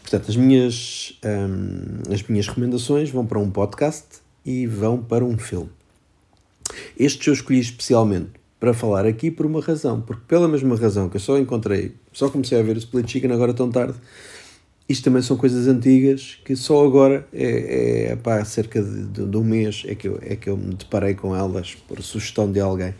Portanto, 0.00 0.28
as 0.28 0.36
minhas, 0.36 1.18
um, 1.24 2.12
as 2.12 2.22
minhas 2.24 2.48
recomendações 2.48 3.10
vão 3.10 3.26
para 3.26 3.38
um 3.38 3.50
podcast 3.50 4.06
e 4.44 4.66
vão 4.66 5.02
para 5.02 5.24
um 5.24 5.38
filme. 5.38 5.70
Este 6.98 7.28
eu 7.28 7.34
escolhi 7.34 7.60
especialmente 7.60 8.39
para 8.60 8.74
falar 8.74 9.06
aqui 9.06 9.30
por 9.30 9.46
uma 9.46 9.60
razão, 9.60 10.02
porque 10.02 10.22
pela 10.28 10.46
mesma 10.46 10.76
razão 10.76 11.08
que 11.08 11.16
eu 11.16 11.20
só 11.20 11.38
encontrei, 11.38 11.94
só 12.12 12.28
comecei 12.28 12.60
a 12.60 12.62
ver 12.62 12.76
o 12.76 12.78
Split 12.78 13.10
Chicken 13.10 13.32
agora 13.32 13.54
tão 13.54 13.70
tarde, 13.70 13.94
isto 14.90 15.04
também 15.04 15.22
são 15.22 15.36
coisas 15.36 15.68
antigas 15.68 16.38
que 16.44 16.56
só 16.56 16.84
agora, 16.84 17.24
é, 17.32 18.10
é 18.10 18.16
pá, 18.16 18.44
cerca 18.44 18.82
de, 18.82 19.06
de, 19.06 19.24
de, 19.24 19.36
um 19.36 19.44
mês, 19.44 19.84
é 19.86 19.94
que, 19.94 20.08
eu, 20.08 20.18
é 20.20 20.34
que 20.34 20.50
eu 20.50 20.56
me 20.56 20.74
deparei 20.74 21.14
com 21.14 21.34
elas 21.34 21.76
por 21.86 22.02
sugestão 22.02 22.50
de 22.50 22.58
alguém. 22.58 22.92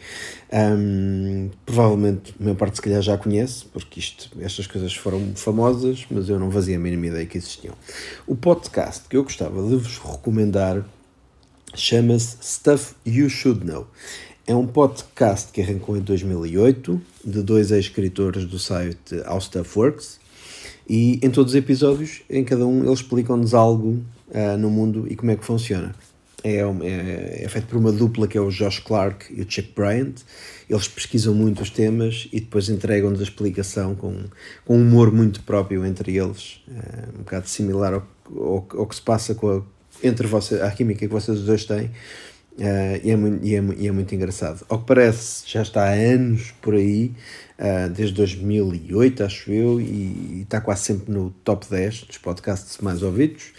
Um, 0.53 1.51
provavelmente 1.67 2.33
a 2.39 2.43
minha 2.45 2.55
parte 2.55 2.77
se 2.77 2.83
calhar 2.83 3.03
já 3.03 3.19
conhece, 3.19 3.65
porque 3.73 3.99
isto, 3.99 4.31
estas 4.41 4.69
coisas 4.69 4.95
foram 4.95 5.33
famosas, 5.35 6.07
mas 6.09 6.29
eu 6.29 6.39
não 6.39 6.49
fazia 6.49 6.77
a 6.77 6.79
mínima 6.79 7.09
ideia 7.09 7.27
que 7.27 7.37
existiam. 7.37 7.75
O 8.25 8.37
podcast 8.37 9.09
que 9.09 9.17
eu 9.17 9.25
gostava 9.25 9.61
de 9.61 9.75
vos 9.75 9.99
recomendar 9.99 10.87
chama-se 11.75 12.37
Stuff 12.41 12.95
You 13.05 13.29
Should 13.29 13.67
Know. 13.67 13.89
É 14.51 14.55
um 14.57 14.67
podcast 14.67 15.53
que 15.53 15.63
arrancou 15.63 15.97
em 15.97 16.01
2008, 16.01 17.01
de 17.25 17.41
dois 17.41 17.71
ex-escritores 17.71 18.45
do 18.45 18.59
site 18.59 19.15
How 19.25 19.41
Stuff 19.41 19.79
Works, 19.79 20.19
e 20.89 21.21
em 21.23 21.31
todos 21.31 21.53
os 21.53 21.57
episódios, 21.57 22.23
em 22.29 22.43
cada 22.43 22.67
um, 22.67 22.85
eles 22.85 22.99
explicam-nos 22.99 23.55
algo 23.55 24.03
uh, 24.29 24.59
no 24.59 24.69
mundo 24.69 25.07
e 25.09 25.15
como 25.15 25.31
é 25.31 25.37
que 25.37 25.45
funciona. 25.45 25.95
É, 26.43 26.57
é, 26.57 27.45
é, 27.45 27.49
feito 27.49 27.69
por 27.69 27.77
uma 27.77 27.93
dupla 27.93 28.27
que 28.27 28.37
é 28.37 28.41
o 28.41 28.51
Josh 28.51 28.81
Clark 28.81 29.33
e 29.33 29.41
o 29.41 29.47
Chuck 29.49 29.73
Bryant. 29.73 30.15
Eles 30.69 30.89
pesquisam 30.89 31.33
muito 31.33 31.63
os 31.63 31.71
temas 31.71 32.27
e 32.33 32.41
depois 32.41 32.69
entregam-nos 32.69 33.21
a 33.21 33.23
explicação 33.23 33.95
com, 33.95 34.17
com 34.65 34.77
um 34.77 34.83
humor 34.83 35.13
muito 35.13 35.45
próprio 35.45 35.87
entre 35.87 36.17
eles, 36.17 36.61
uh, 36.67 37.11
um 37.15 37.19
bocado 37.19 37.49
similar 37.49 37.95
ao, 37.95 38.03
ao, 38.37 38.67
ao, 38.81 38.87
que 38.89 38.97
se 38.97 39.03
passa 39.03 39.33
com 39.33 39.49
a, 39.49 39.63
entre 40.03 40.27
a 40.61 40.71
química 40.73 41.07
que 41.07 41.13
vocês 41.13 41.39
dois 41.43 41.65
têm. 41.65 41.93
Uh, 42.61 43.01
e, 43.03 43.11
é 43.11 43.17
muito, 43.17 43.47
e, 43.47 43.55
é, 43.57 43.63
e 43.79 43.89
é 43.89 43.91
muito 43.91 44.15
engraçado. 44.15 44.67
Ao 44.69 44.79
que 44.79 44.85
parece, 44.85 45.45
já 45.47 45.63
está 45.63 45.85
há 45.85 45.93
anos 45.93 46.53
por 46.61 46.75
aí, 46.75 47.15
uh, 47.59 47.89
desde 47.89 48.15
2008, 48.17 49.25
acho 49.25 49.51
eu, 49.51 49.81
e, 49.81 49.85
e, 49.85 50.41
está 50.43 50.61
quase 50.61 50.83
sempre 50.83 51.11
no 51.11 51.31
top 51.43 51.67
10 51.71 52.03
dos 52.03 52.19
podcasts 52.19 52.77
mais 52.83 53.03
ouvidos. 53.03 53.53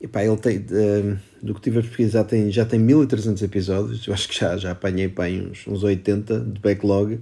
E 0.00 0.06
pá, 0.06 0.22
ele 0.24 0.36
tem, 0.36 0.58
uh, 0.58 1.18
do 1.42 1.52
que 1.52 1.62
tive 1.62 1.80
a 1.80 1.82
pesquisar, 1.82 2.22
tem, 2.22 2.48
já 2.52 2.64
tem 2.64 2.78
1300 2.78 3.42
episódios, 3.42 4.06
eu 4.06 4.14
acho 4.14 4.28
que 4.28 4.38
já, 4.38 4.56
já 4.56 4.70
apanhei 4.70 5.08
pá, 5.08 5.24
uns, 5.26 5.66
uns 5.66 5.82
80 5.82 6.38
de 6.38 6.60
backlog. 6.60 7.18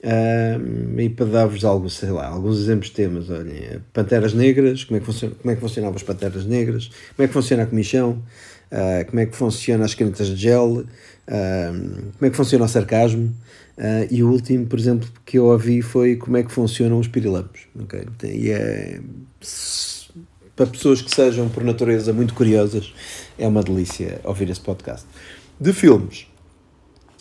Uh, 0.00 0.98
e 0.98 1.10
para 1.10 1.26
dar-vos 1.26 1.62
algo, 1.62 1.90
sei 1.90 2.10
lá, 2.10 2.28
alguns 2.28 2.58
exemplos 2.58 2.88
de 2.88 2.94
temas, 2.94 3.28
olhem, 3.28 3.82
Panteras 3.92 4.32
Negras, 4.32 4.84
como 4.84 4.96
é 4.96 5.00
que, 5.00 5.06
funciona, 5.06 5.34
como 5.34 5.52
é 5.52 5.54
que 5.56 5.60
funcionavam 5.60 5.96
as 5.96 6.02
Panteras 6.02 6.46
Negras, 6.46 6.88
como 7.14 7.24
é 7.24 7.26
que 7.26 7.34
funciona 7.34 7.64
a 7.64 7.66
comissão, 7.66 8.22
uh, 8.72 9.04
como 9.08 9.20
é 9.20 9.26
que 9.26 9.36
funciona 9.36 9.84
as 9.84 9.94
canetas 9.94 10.28
de 10.28 10.36
gel, 10.36 10.66
uh, 10.68 10.84
como 12.18 12.26
é 12.26 12.30
que 12.30 12.36
funciona 12.36 12.64
o 12.64 12.68
sarcasmo, 12.68 13.34
Uh, 13.78 14.10
e 14.10 14.24
o 14.24 14.30
último, 14.32 14.66
por 14.66 14.76
exemplo, 14.76 15.08
que 15.24 15.38
eu 15.38 15.46
ouvi 15.46 15.82
foi 15.82 16.16
como 16.16 16.36
é 16.36 16.42
que 16.42 16.50
funcionam 16.50 16.98
os 16.98 17.06
pirilampos. 17.06 17.60
Okay? 17.84 18.06
E 18.24 18.50
é, 18.50 19.00
para 20.56 20.66
pessoas 20.66 21.00
que 21.00 21.14
sejam, 21.14 21.48
por 21.48 21.62
natureza, 21.62 22.12
muito 22.12 22.34
curiosas, 22.34 22.92
é 23.38 23.46
uma 23.46 23.62
delícia 23.62 24.20
ouvir 24.24 24.50
esse 24.50 24.60
podcast. 24.60 25.06
De 25.60 25.72
filmes, 25.72 26.26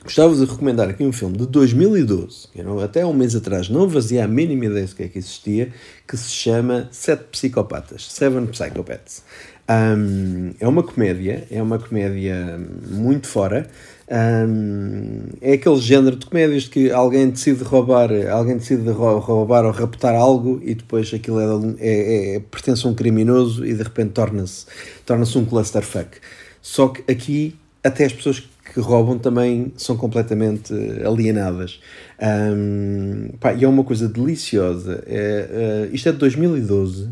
gostava 0.04 0.36
de 0.36 0.46
recomendar 0.46 0.90
aqui 0.90 1.04
um 1.04 1.14
filme 1.14 1.38
de 1.38 1.46
2012, 1.46 2.48
que 2.52 2.60
eu 2.60 2.80
até 2.80 3.06
um 3.06 3.14
mês 3.14 3.36
atrás 3.36 3.70
não 3.70 3.88
fazia 3.88 4.26
a 4.26 4.28
mínima 4.28 4.66
ideia 4.66 4.88
do 4.88 4.96
que 4.96 5.04
é 5.04 5.08
que 5.08 5.20
existia, 5.20 5.72
que 6.08 6.18
se 6.18 6.32
chama 6.32 6.90
Sete 6.92 7.26
Psicopatas, 7.26 8.12
Seven 8.12 8.48
Psychopaths. 8.48 9.22
Um, 9.70 10.54
é 10.60 10.68
uma 10.68 10.82
comédia, 10.82 11.46
é 11.52 11.62
uma 11.62 11.78
comédia 11.78 12.58
muito 12.90 13.28
fora, 13.28 13.68
um, 14.10 15.24
é 15.42 15.54
aquele 15.54 15.76
género 15.82 16.16
de 16.16 16.26
comédias 16.26 16.66
que 16.66 16.90
alguém 16.90 17.30
decide 17.30 17.62
roubar, 17.64 18.10
alguém 18.32 18.58
decide 18.58 18.90
roubar 18.90 19.66
ou 19.66 19.72
raptar 19.72 20.16
algo 20.16 20.62
e 20.64 20.74
depois 20.74 21.14
aquilo 21.14 21.42
é, 21.42 21.86
é, 21.86 22.36
é 22.36 22.40
pertence 22.40 22.88
a 22.88 22.90
um 22.90 22.94
criminoso 22.94 23.66
e 23.66 23.74
de 23.74 23.84
repente 23.84 24.12
torna-se 24.12 24.66
torna, 25.06 25.26
-se, 25.26 25.38
um 25.38 25.44
clusterfuck. 25.44 26.20
Só 26.62 26.88
que 26.88 27.12
aqui 27.12 27.56
até 27.84 28.06
as 28.06 28.14
pessoas 28.14 28.40
que 28.74 28.80
roubam 28.80 29.18
também 29.18 29.74
são 29.76 29.98
completamente 29.98 30.74
alienadas. 31.06 31.82
Um, 32.22 33.30
pá, 33.40 33.54
e 33.54 33.66
é 33.66 33.68
uma 33.68 33.84
coisa 33.84 34.08
deliciosa. 34.08 35.04
É, 35.06 35.88
uh, 35.90 35.96
isto 35.96 36.08
é 36.08 36.12
de 36.12 36.18
2012, 36.18 37.10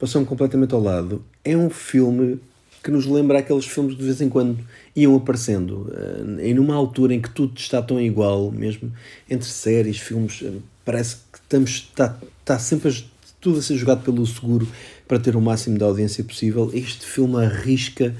passou-me 0.00 0.26
completamente 0.26 0.74
ao 0.74 0.80
lado. 0.80 1.22
É 1.44 1.56
um 1.56 1.68
filme 1.68 2.40
que 2.82 2.90
nos 2.90 3.04
lembra 3.04 3.38
aqueles 3.38 3.66
filmes 3.66 3.92
que 3.92 4.00
de 4.00 4.06
vez 4.06 4.20
em 4.22 4.28
quando 4.30 4.58
iam 4.96 5.14
aparecendo. 5.14 5.86
Uh, 5.90 6.40
e 6.40 6.54
numa 6.54 6.74
altura 6.74 7.14
em 7.14 7.20
que 7.20 7.28
tudo 7.30 7.56
está 7.58 7.82
tão 7.82 8.00
igual, 8.00 8.50
mesmo 8.50 8.90
entre 9.28 9.46
séries, 9.46 9.98
filmes, 9.98 10.40
uh, 10.40 10.62
parece 10.84 11.16
que 11.30 11.38
estamos, 11.38 11.70
está, 11.70 12.18
está 12.40 12.58
sempre 12.58 13.04
tudo 13.38 13.58
a 13.58 13.62
ser 13.62 13.76
jogado 13.76 14.02
pelo 14.02 14.26
seguro 14.26 14.66
para 15.06 15.18
ter 15.18 15.36
o 15.36 15.40
máximo 15.40 15.76
de 15.76 15.84
audiência 15.84 16.24
possível. 16.24 16.70
Este 16.72 17.04
filme 17.04 17.44
arrisca 17.44 18.14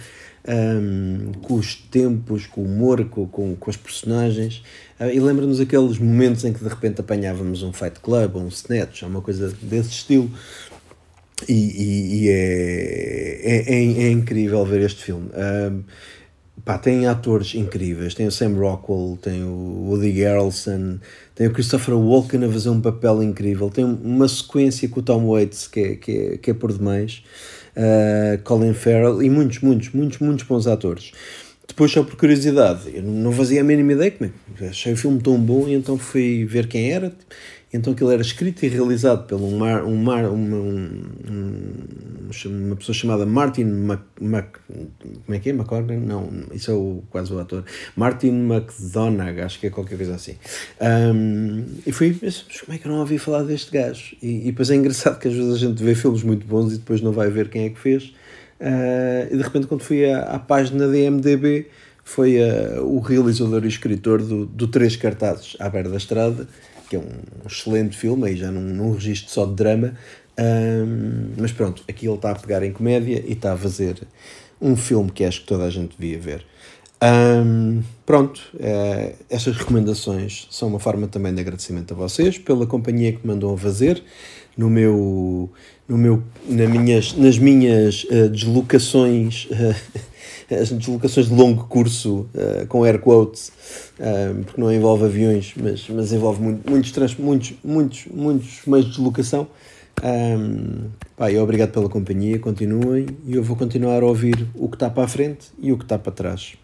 um, 0.47 1.32
com 1.43 1.55
os 1.55 1.74
tempos, 1.74 2.47
com 2.47 2.62
o 2.62 2.65
humor, 2.65 3.05
com, 3.07 3.27
com, 3.27 3.57
com 3.57 3.70
as 3.70 3.77
personagens. 3.77 4.62
Uh, 4.98 5.11
e 5.12 5.20
lembra-nos 5.20 5.61
aqueles 5.61 5.98
momentos 5.98 6.44
em 6.44 6.52
que 6.52 6.62
de 6.62 6.69
repente 6.69 7.01
apanhávamos 7.01 7.62
um 7.62 7.73
Fight 7.73 8.01
Club 8.01 8.36
ou 8.36 8.43
um 8.43 8.48
Snatch, 8.48 9.02
ou 9.02 9.09
uma 9.09 9.23
coisa 9.23 9.55
desse 9.62 9.90
estilo. 9.90 10.31
E, 11.48 12.24
e, 12.24 12.28
é, 12.28 13.40
é, 13.42 13.74
é, 13.74 14.02
é, 14.04 14.10
incrível 14.10 14.64
ver 14.64 14.82
este 14.82 15.04
filme. 15.04 15.28
Um, 15.34 15.82
pá, 16.64 16.78
tem 16.78 17.06
atores 17.06 17.54
incríveis. 17.54 18.14
Tem 18.14 18.26
o 18.26 18.30
Sam 18.30 18.54
Rockwell, 18.54 19.18
tem 19.20 19.42
o 19.42 19.88
Woody 19.88 20.10
Harrelson, 20.22 20.98
tem 21.34 21.46
o 21.46 21.52
Christopher 21.52 21.96
Walken 21.96 22.44
a 22.44 22.48
fazer 22.48 22.70
um 22.70 22.80
papel 22.80 23.22
incrível. 23.22 23.70
Tem 23.70 23.84
uma 23.84 24.28
sequência 24.28 24.88
com 24.88 25.00
o 25.00 25.02
Tom 25.02 25.26
Waits 25.28 25.66
que 25.66 25.80
é, 25.80 25.96
que 25.96 26.12
é, 26.12 26.36
que 26.36 26.50
é 26.50 26.54
por 26.54 26.72
demais. 26.72 27.22
Uh, 27.76 28.42
Colin 28.42 28.74
Farrell 28.74 29.22
e 29.22 29.30
muitos, 29.30 29.60
muitos, 29.60 29.90
muitos, 29.90 30.18
muitos 30.18 30.44
bons 30.44 30.66
atores. 30.66 31.12
Depois, 31.66 31.92
só 31.92 32.02
por 32.02 32.16
curiosidade, 32.16 32.90
eu 32.92 33.02
não 33.02 33.30
fazia 33.30 33.60
a 33.60 33.64
mínima 33.64 33.92
ideia 33.92 34.10
como 34.10 34.30
é. 34.60 34.66
Achei 34.66 34.92
o 34.92 34.96
filme 34.96 35.20
tão 35.20 35.38
bom 35.38 35.68
e 35.68 35.74
então 35.74 35.96
fui 35.96 36.44
ver 36.44 36.66
quem 36.66 36.92
era 36.92 37.12
então 37.72 37.92
aquilo 37.92 38.10
era 38.10 38.20
escrito 38.20 38.64
e 38.64 38.68
realizado 38.68 39.26
por 39.26 39.40
um, 39.40 39.56
mar, 39.56 39.84
um, 39.84 39.97
mar, 39.97 40.24
uma, 40.24 40.56
um, 40.56 41.02
uma 42.47 42.76
pessoa 42.76 42.94
chamada 42.94 43.24
Martin 43.24 43.64
Mac, 43.64 44.01
Mac, 44.20 44.56
como 44.66 45.36
é 45.36 45.38
que 45.38 45.51
é? 45.51 45.52
McCormick? 45.52 46.05
Não, 46.05 46.28
isso 46.52 46.70
é 46.72 46.74
o, 46.74 47.05
quase 47.10 47.32
o 47.32 47.38
ator. 47.38 47.64
Martin 47.94 48.51
McDonagh, 48.51 49.40
acho 49.40 49.60
que 49.60 49.68
é 49.68 49.70
qualquer 49.70 49.97
coisa 49.97 50.16
assim. 50.16 50.34
Um, 50.80 51.64
e 51.86 51.92
fui, 51.92 52.16
mas 52.20 52.42
como 52.42 52.74
é 52.74 52.78
que 52.78 52.86
eu 52.86 52.92
não 52.92 52.98
ouvi 52.98 53.18
falar 53.18 53.44
deste 53.44 53.70
gajo? 53.70 54.16
E, 54.20 54.48
e 54.48 54.51
depois 54.51 54.68
é 54.70 54.74
engraçado 54.74 55.20
que 55.20 55.28
às 55.28 55.34
vezes 55.34 55.55
a 55.55 55.59
gente 55.59 55.82
vê 55.82 55.94
filmes 55.94 56.24
muito 56.24 56.44
bons 56.47 56.72
e 56.72 56.78
depois 56.78 57.01
não 57.01 57.12
vai 57.12 57.30
ver 57.30 57.48
quem 57.48 57.66
é 57.66 57.70
que 57.70 57.78
fez. 57.78 58.12
Uh, 58.60 59.32
e 59.32 59.36
de 59.36 59.42
repente 59.42 59.68
quando 59.68 59.82
fui 59.82 60.10
à, 60.10 60.22
à 60.22 60.38
página 60.40 60.88
da 60.88 60.98
IMDB 60.98 61.68
foi 62.05 62.36
uh, 62.38 62.82
o 62.84 62.98
realizador 62.98 63.64
e 63.64 63.68
escritor 63.68 64.20
do, 64.20 64.44
do 64.44 64.66
Três 64.66 64.97
Cartazes 64.97 65.56
à 65.59 65.68
beira 65.68 65.88
da 65.88 65.97
estrada 65.97 66.47
que 66.90 66.96
é 66.96 66.98
um 66.98 67.46
excelente 67.46 67.96
filme, 67.96 68.26
aí 68.26 68.36
já 68.36 68.50
num, 68.50 68.60
num 68.60 68.92
registro 68.92 69.30
só 69.30 69.46
de 69.46 69.54
drama, 69.54 69.94
um, 70.36 71.34
mas 71.38 71.52
pronto, 71.52 71.84
aqui 71.88 72.06
ele 72.06 72.16
está 72.16 72.32
a 72.32 72.34
pegar 72.34 72.64
em 72.64 72.72
comédia 72.72 73.22
e 73.24 73.32
está 73.32 73.52
a 73.52 73.56
fazer 73.56 74.02
um 74.60 74.74
filme 74.74 75.08
que 75.08 75.24
acho 75.24 75.42
que 75.42 75.46
toda 75.46 75.64
a 75.64 75.70
gente 75.70 75.96
devia 75.96 76.18
ver. 76.18 76.44
Um, 77.02 77.80
pronto, 78.04 78.42
uh, 78.54 79.14
estas 79.30 79.56
recomendações 79.56 80.48
são 80.50 80.68
uma 80.68 80.80
forma 80.80 81.06
também 81.06 81.32
de 81.32 81.40
agradecimento 81.40 81.94
a 81.94 81.96
vocês 81.96 82.36
pela 82.38 82.66
companhia 82.66 83.12
que 83.12 83.20
me 83.24 83.32
mandam 83.32 83.54
a 83.54 83.56
fazer 83.56 84.02
no 84.56 84.68
meu, 84.68 85.48
no 85.88 85.96
meu, 85.96 86.22
na 86.48 86.66
minhas, 86.66 87.14
nas 87.14 87.38
minhas 87.38 88.04
uh, 88.04 88.28
deslocações 88.28 89.46
uh, 89.46 90.00
as 90.51 90.70
deslocações 90.70 91.28
de 91.28 91.35
longo 91.35 91.65
curso 91.65 92.28
uh, 92.35 92.66
com 92.69 92.85
air 92.85 92.98
quotes, 92.98 93.52
uh, 93.98 94.44
porque 94.44 94.61
não 94.61 94.73
envolve 94.73 95.05
aviões, 95.05 95.52
mas, 95.57 95.89
mas 95.89 96.12
envolve 96.12 96.43
muito, 96.43 96.70
muitos, 96.70 96.93
trans, 96.93 97.16
muitos, 97.16 97.55
muitos, 97.65 98.07
muitos 98.12 98.61
meios 98.66 98.86
de 98.86 98.93
deslocação. 98.93 99.47
Um, 100.02 100.89
pá, 101.16 101.31
e 101.31 101.39
obrigado 101.39 101.73
pela 101.73 101.89
companhia, 101.89 102.39
continuem 102.39 103.07
e 103.27 103.35
eu 103.35 103.43
vou 103.43 103.57
continuar 103.57 104.02
a 104.02 104.07
ouvir 104.07 104.47
o 104.55 104.69
que 104.69 104.77
está 104.77 104.89
para 104.89 105.05
a 105.05 105.09
frente 105.09 105.48
e 105.61 105.73
o 105.73 105.77
que 105.77 105.85
está 105.85 105.98
para 105.98 106.12
trás. 106.12 106.55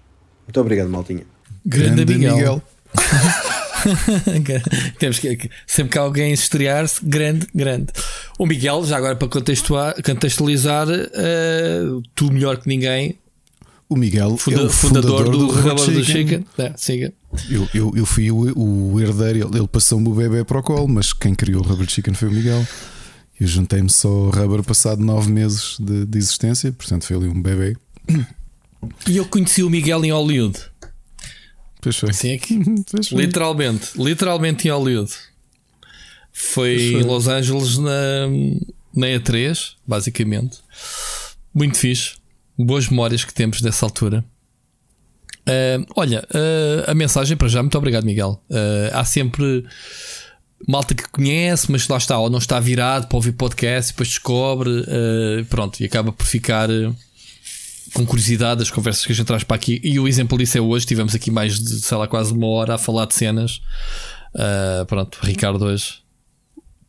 Muito 0.46 0.60
obrigado, 0.60 0.88
Maltinha. 0.88 1.24
Grande, 1.64 2.06
Miguel. 2.06 2.62
Temos 4.98 5.18
que, 5.18 5.50
sempre 5.66 5.92
que 5.92 5.98
alguém 5.98 6.32
estrear-se, 6.32 7.04
grande, 7.04 7.46
grande. 7.54 7.92
O 8.38 8.46
Miguel, 8.46 8.84
já 8.84 8.96
agora 8.96 9.16
para 9.16 9.28
contextualizar, 9.28 10.88
eh, 10.90 11.82
tu 12.14 12.32
melhor 12.32 12.58
que 12.58 12.68
ninguém, 12.68 13.18
O 13.88 13.96
Miguel 13.96 14.36
funda- 14.36 14.62
é 14.62 14.64
o 14.64 14.70
fundador, 14.70 15.30
do, 15.30 15.46
Rubber 15.46 15.72
Rubber 15.74 15.94
do 15.94 16.04
Chicken. 16.04 16.44
Chicken. 16.44 16.46
É, 16.58 16.72
siga. 16.76 17.12
Eu, 17.48 17.68
eu, 17.72 17.92
eu 17.96 18.06
fui 18.06 18.30
o, 18.30 18.58
o 18.58 19.00
herdeiro, 19.00 19.48
ele, 19.48 19.58
ele 19.58 19.68
passou-me 19.68 20.08
o 20.08 20.14
bebê 20.14 20.44
para 20.44 20.58
o 20.58 20.62
colo, 20.62 20.88
mas 20.88 21.12
quem 21.12 21.34
criou 21.34 21.62
o 21.62 21.66
Rubber 21.66 21.88
Chicken 21.88 22.14
foi 22.14 22.28
o 22.28 22.32
Miguel. 22.32 22.66
Eu 23.38 23.46
juntei-me 23.46 23.90
só 23.90 24.08
ao 24.08 24.30
Rubber 24.30 24.62
passado 24.64 25.00
nove 25.04 25.30
meses 25.30 25.76
de, 25.78 26.04
de 26.06 26.18
existência, 26.18 26.72
portanto 26.72 27.04
foi 27.04 27.16
ali 27.16 27.28
um 27.28 27.40
bebê. 27.40 27.76
E 29.06 29.16
eu 29.16 29.24
conheci 29.26 29.62
o 29.62 29.70
Miguel 29.70 30.04
em 30.04 30.10
Hollywood. 30.10 30.58
Pois 31.80 31.96
foi. 31.96 32.12
Sim. 32.12 32.40
Pois 32.90 33.08
foi. 33.08 33.22
Literalmente, 33.22 33.90
literalmente 33.96 34.66
em 34.66 34.70
Hollywood. 34.72 35.12
Foi 36.32 36.76
foi. 36.76 37.00
em 37.00 37.02
Los 37.04 37.28
Angeles 37.28 37.78
na, 37.78 38.26
na 38.94 39.06
E3, 39.06 39.74
basicamente. 39.86 40.58
Muito 41.54 41.76
fixe. 41.76 42.15
Boas 42.58 42.88
memórias 42.88 43.24
que 43.24 43.34
temos 43.34 43.60
dessa 43.60 43.84
altura. 43.86 44.24
Ah, 45.46 45.78
olha, 45.96 46.26
ah, 46.34 46.90
a 46.90 46.94
mensagem 46.94 47.36
para 47.36 47.48
já, 47.48 47.62
muito 47.62 47.76
obrigado, 47.78 48.04
Miguel. 48.04 48.42
Ah, 48.50 49.00
há 49.00 49.04
sempre 49.04 49.64
malta 50.66 50.94
que 50.94 51.06
conhece, 51.10 51.70
mas 51.70 51.86
lá 51.86 51.96
está, 51.98 52.18
ou 52.18 52.30
não 52.30 52.38
está 52.38 52.58
virado 52.58 53.06
para 53.08 53.16
ouvir 53.16 53.32
podcast, 53.32 53.92
depois 53.92 54.08
descobre, 54.08 54.84
pronto, 55.50 55.80
e 55.80 55.84
acaba 55.84 56.12
por 56.12 56.24
ficar. 56.26 56.68
com 57.94 58.04
curiosidade 58.04 58.58
das 58.58 58.70
conversas 58.70 59.06
que 59.06 59.12
a 59.12 59.14
gente 59.14 59.26
traz 59.26 59.44
para 59.44 59.56
aqui. 59.56 59.80
E 59.84 59.98
o 60.00 60.08
exemplo 60.08 60.36
disso 60.36 60.58
é 60.58 60.60
hoje. 60.60 60.84
Tivemos 60.84 61.14
aqui 61.14 61.30
mais 61.30 61.58
de, 61.58 61.80
sei 61.80 61.96
lá, 61.96 62.06
quase 62.08 62.32
uma 62.32 62.46
hora 62.48 62.74
a 62.74 62.78
falar 62.78 63.06
de 63.06 63.14
cenas. 63.14 63.62
Pronto, 64.86 65.18
Ricardo 65.22 65.64
hoje 65.64 65.94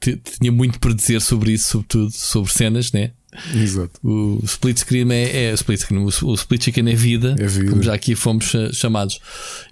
ti- 0.01 0.17
tinha 0.39 0.51
muito 0.51 0.79
para 0.79 0.93
dizer 0.93 1.21
sobre 1.21 1.51
isso, 1.53 1.69
sobretudo 1.69 2.11
sobre 2.11 2.51
cenas, 2.51 2.91
né? 2.91 3.11
Exato. 3.53 3.99
O 4.03 4.39
split 4.43 4.77
screen 4.79 5.11
é, 5.11 5.45
é 5.45 5.53
split 5.53 5.79
screen, 5.79 5.99
o, 6.03 6.05
o 6.25 6.33
split 6.35 6.63
chicken 6.63 6.89
é 6.89 6.95
vida, 6.95 7.35
É 7.39 7.45
vida. 7.47 7.69
como 7.69 7.83
já 7.83 7.93
aqui 7.93 8.15
fomos 8.15 8.53
eh, 8.55 8.71
chamados. 8.73 9.19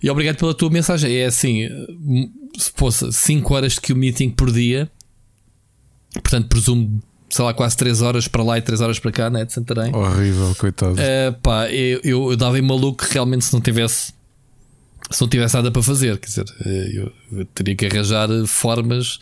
E 0.02 0.10
obrigado 0.10 0.38
pela 0.38 0.54
tua 0.54 0.70
mensagem. 0.70 1.14
É 1.16 1.26
assim, 1.26 1.64
eh, 1.64 1.70
se 2.58 2.72
fosse 2.76 3.12
5 3.12 3.54
horas 3.54 3.74
de 3.74 3.82
que 3.82 3.94
meeting 3.94 4.30
por 4.30 4.52
dia, 4.52 4.90
portanto, 6.14 6.48
presumo, 6.48 7.02
sei 7.30 7.44
lá, 7.46 7.54
quase 7.54 7.76
3 7.78 8.02
horas 8.02 8.28
para 8.28 8.44
lá 8.44 8.58
e 8.58 8.62
3 8.62 8.82
horas 8.82 9.00
para 9.00 9.12
cá, 9.12 9.30
né? 9.30 9.46
De 9.46 9.54
Santarém. 9.54 9.94
Horrível, 9.96 10.56
coitado. 10.58 10.94
Uh, 10.94 11.34
pá, 11.42 11.70
eu, 11.70 12.00
eu, 12.04 12.32
eu 12.32 12.38
dava 12.38 12.58
em 12.58 12.62
maluco 12.62 13.06
realmente 13.12 13.46
se 13.46 13.54
não 13.54 13.62
tivesse 13.62 14.14
se 15.12 15.22
não 15.22 15.28
tivesse 15.28 15.54
nada 15.56 15.72
para 15.72 15.84
fazer. 15.84 16.18
Quer 16.18 16.28
dizer, 16.28 16.46
eu, 16.94 17.12
eu 17.32 17.46
teria 17.46 17.76
que 17.76 17.86
arranjar 17.86 18.28
formas 18.48 19.20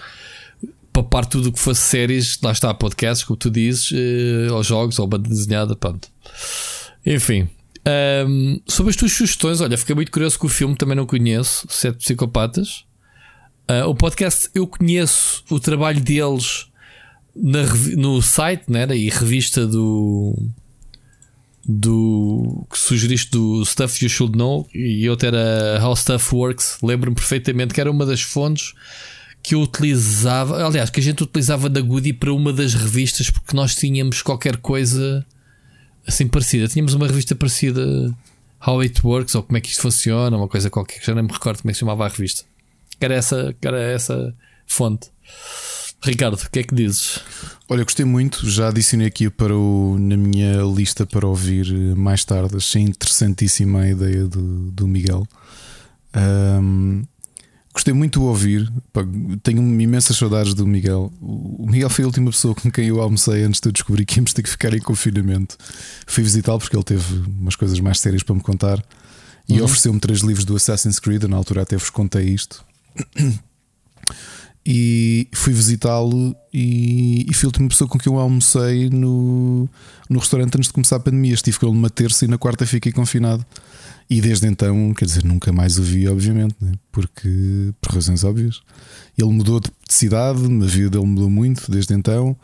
para 0.94 1.04
par 1.04 1.26
tudo 1.26 1.50
o 1.50 1.52
que 1.52 1.60
fosse 1.60 1.82
séries, 1.82 2.40
lá 2.42 2.52
está, 2.52 2.72
podcasts, 2.74 3.26
como 3.26 3.36
tu 3.36 3.50
dizes, 3.50 3.92
eh, 3.92 4.52
ou 4.52 4.64
jogos, 4.64 5.00
ou 5.00 5.08
banda 5.08 5.28
desenhada, 5.28 5.76
pronto. 5.76 6.08
Enfim. 7.04 7.50
Ahm, 7.86 8.62
sobre 8.68 8.92
as 8.92 8.96
tuas 8.96 9.12
sugestões, 9.12 9.60
olha, 9.60 9.78
fiquei 9.78 9.96
muito 9.96 10.12
curioso 10.12 10.38
com 10.40 10.48
o 10.48 10.50
filme, 10.50 10.76
também 10.76 10.96
não 10.96 11.06
conheço, 11.06 11.68
Sete 11.70 11.98
Psicopatas. 11.98 12.86
Ah, 13.68 13.88
o 13.88 13.96
podcast, 13.96 14.50
eu 14.54 14.68
conheço 14.68 15.44
o 15.50 15.60
trabalho 15.60 16.00
deles 16.00 16.68
na 17.36 17.64
no 17.98 18.22
site 18.22 18.66
né, 18.68 18.86
e 18.96 19.10
revista 19.10 19.66
do 19.66 20.38
do 21.66 22.66
que 22.70 22.78
sugeriste 22.78 23.32
do 23.32 23.66
Stuff 23.66 24.04
You 24.04 24.10
Should 24.10 24.38
Know 24.38 24.68
e 24.74 25.10
outra 25.10 25.30
era 25.30 25.84
How 25.84 25.96
Stuff 25.96 26.36
Works. 26.36 26.78
Lembro-me 26.84 27.16
perfeitamente 27.16 27.74
que 27.74 27.80
era 27.80 27.90
uma 27.90 28.06
das 28.06 28.22
fontes 28.22 28.74
que 29.44 29.56
eu 29.56 29.62
utilizava, 29.62 30.66
aliás, 30.66 30.90
que 30.90 31.02
a 31.02 31.04
gente 31.04 31.22
utilizava 31.22 31.70
da 31.70 31.82
Goody 31.82 32.14
para 32.14 32.32
uma 32.32 32.54
das 32.54 32.74
revistas 32.74 33.30
porque 33.30 33.54
nós 33.54 33.76
tínhamos 33.76 34.22
qualquer 34.22 34.56
coisa 34.56 35.26
assim 36.08 36.28
parecida. 36.30 36.70
Tínhamos 36.70 36.94
uma 36.94 37.06
revista 37.06 37.36
parecida 37.36 38.16
How 38.66 38.80
It 38.80 39.06
Works 39.06 39.36
ou 39.36 39.44
como 39.44 39.58
é 39.58 39.62
que 39.62 39.70
isto 39.70 39.82
funciona, 39.82 40.38
uma 40.38 40.48
coisa 40.48 40.70
qualquer, 40.70 41.00
que 41.00 41.06
já 41.06 41.14
nem 41.14 41.26
me 41.26 41.32
recordo 41.32 41.62
como 41.62 41.70
é 41.70 41.74
que 41.74 41.80
chamava 41.80 42.06
a 42.06 42.08
revista. 42.08 42.46
Que 42.98 43.04
era 43.04 43.16
essa, 43.16 43.54
que 43.60 43.68
era 43.68 43.82
essa 43.82 44.34
fonte. 44.66 45.12
Ricardo, 46.02 46.36
o 46.36 46.50
que 46.50 46.60
é 46.60 46.64
que 46.64 46.74
dizes? 46.74 47.20
Olha, 47.70 47.84
gostei 47.84 48.06
muito, 48.06 48.50
já 48.50 48.70
adicionei 48.70 49.08
aqui 49.08 49.30
para 49.30 49.56
o, 49.56 49.98
na 50.00 50.16
minha 50.16 50.62
lista 50.64 51.06
para 51.06 51.28
ouvir 51.28 51.66
mais 51.96 52.24
tarde. 52.24 52.56
Achei 52.56 52.82
interessantíssima 52.82 53.82
a 53.82 53.90
ideia 53.90 54.26
do, 54.26 54.72
do 54.72 54.88
Miguel. 54.88 55.28
Ahm, 56.14 57.04
gostei 57.74 57.94
muito 57.94 58.20
de 58.20 58.26
ouvir. 58.26 58.72
Tenho 59.42 59.62
imensas 59.82 60.16
saudades 60.18 60.54
do 60.54 60.66
Miguel. 60.68 61.12
O 61.20 61.66
Miguel 61.68 61.90
foi 61.90 62.04
a 62.04 62.08
última 62.08 62.30
pessoa 62.32 62.54
com 62.54 62.70
quem 62.72 62.88
eu 62.88 63.02
almocei 63.02 63.44
antes 63.44 63.60
de 63.60 63.68
eu 63.68 63.72
descobrir 63.72 64.06
que 64.06 64.18
íamos 64.20 64.32
ter 64.34 64.44
que 64.44 64.50
ficar 64.50 64.74
em 64.74 64.80
confinamento. 64.80 65.58
Fui 66.06 66.24
visitá-lo 66.24 66.60
porque 66.60 66.76
ele 66.76 66.84
teve 66.84 67.24
umas 67.40 67.56
coisas 67.56 67.80
mais 67.80 68.00
sérias 68.00 68.22
para 68.24 68.36
me 68.36 68.42
contar 68.42 68.84
e 69.50 69.58
Uhum. 69.60 69.66
ofereceu-me 69.66 70.00
três 70.00 70.22
livros 70.22 70.46
do 70.46 70.56
Assassin's 70.56 71.00
Creed. 71.00 71.24
Na 71.24 71.36
altura 71.38 71.64
até 71.64 71.76
vos 71.76 71.90
contei 71.90 72.26
isto. 72.30 72.64
e 74.66 75.28
fui 75.34 75.52
visitá-lo 75.52 76.34
e, 76.54 77.26
e 77.30 77.34
foi 77.34 77.48
a 77.48 77.50
última 77.50 77.68
pessoa 77.68 77.88
com 77.88 77.98
quem 77.98 78.14
eu 78.14 78.20
almocei 78.20 78.90
no, 78.90 79.68
no 80.10 80.20
restaurante 80.20 80.56
antes 80.56 80.68
de 80.68 80.74
começar 80.74 80.96
a 80.96 81.00
pandemia. 81.00 81.34
Estive 81.34 81.60
com 81.60 81.66
ele 81.66 81.76
numa 81.76 81.90
terça 81.90 82.24
e 82.24 82.28
na 82.28 82.38
quarta 82.38 82.66
fiquei 82.66 82.92
confinado. 82.92 83.46
E 84.14 84.22
desde 84.22 84.46
então, 84.46 84.94
quer 84.94 85.06
dizer, 85.06 85.24
nunca 85.24 85.52
mais 85.52 85.80
o 85.80 85.82
vi, 85.82 86.08
obviamente, 86.08 86.56
né? 86.62 86.74
porque 86.92 87.74
por 87.82 87.96
razões 87.96 88.24
óbvias. 88.24 88.62
Ele 89.18 89.32
mudou 89.32 89.60
de 89.60 89.72
cidade, 89.90 90.40
a 90.40 90.66
vida 90.68 90.92
dele 90.92 91.06
mudou 91.08 91.32
muito 91.32 91.72
desde 91.72 91.96
então 91.96 92.38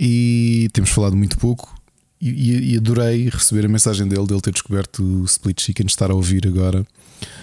e 0.00 0.68
temos 0.72 0.90
falado 0.90 1.16
muito 1.16 1.38
pouco. 1.38 1.72
E, 2.20 2.72
e- 2.72 2.76
adorei 2.76 3.28
receber 3.28 3.64
a 3.66 3.68
mensagem 3.68 4.08
dele, 4.08 4.26
dele 4.26 4.40
ter 4.40 4.50
descoberto 4.50 5.00
o 5.00 5.24
Split 5.26 5.62
Chicken, 5.62 5.86
estar 5.86 6.10
a 6.10 6.14
ouvir 6.14 6.44
agora. 6.44 6.84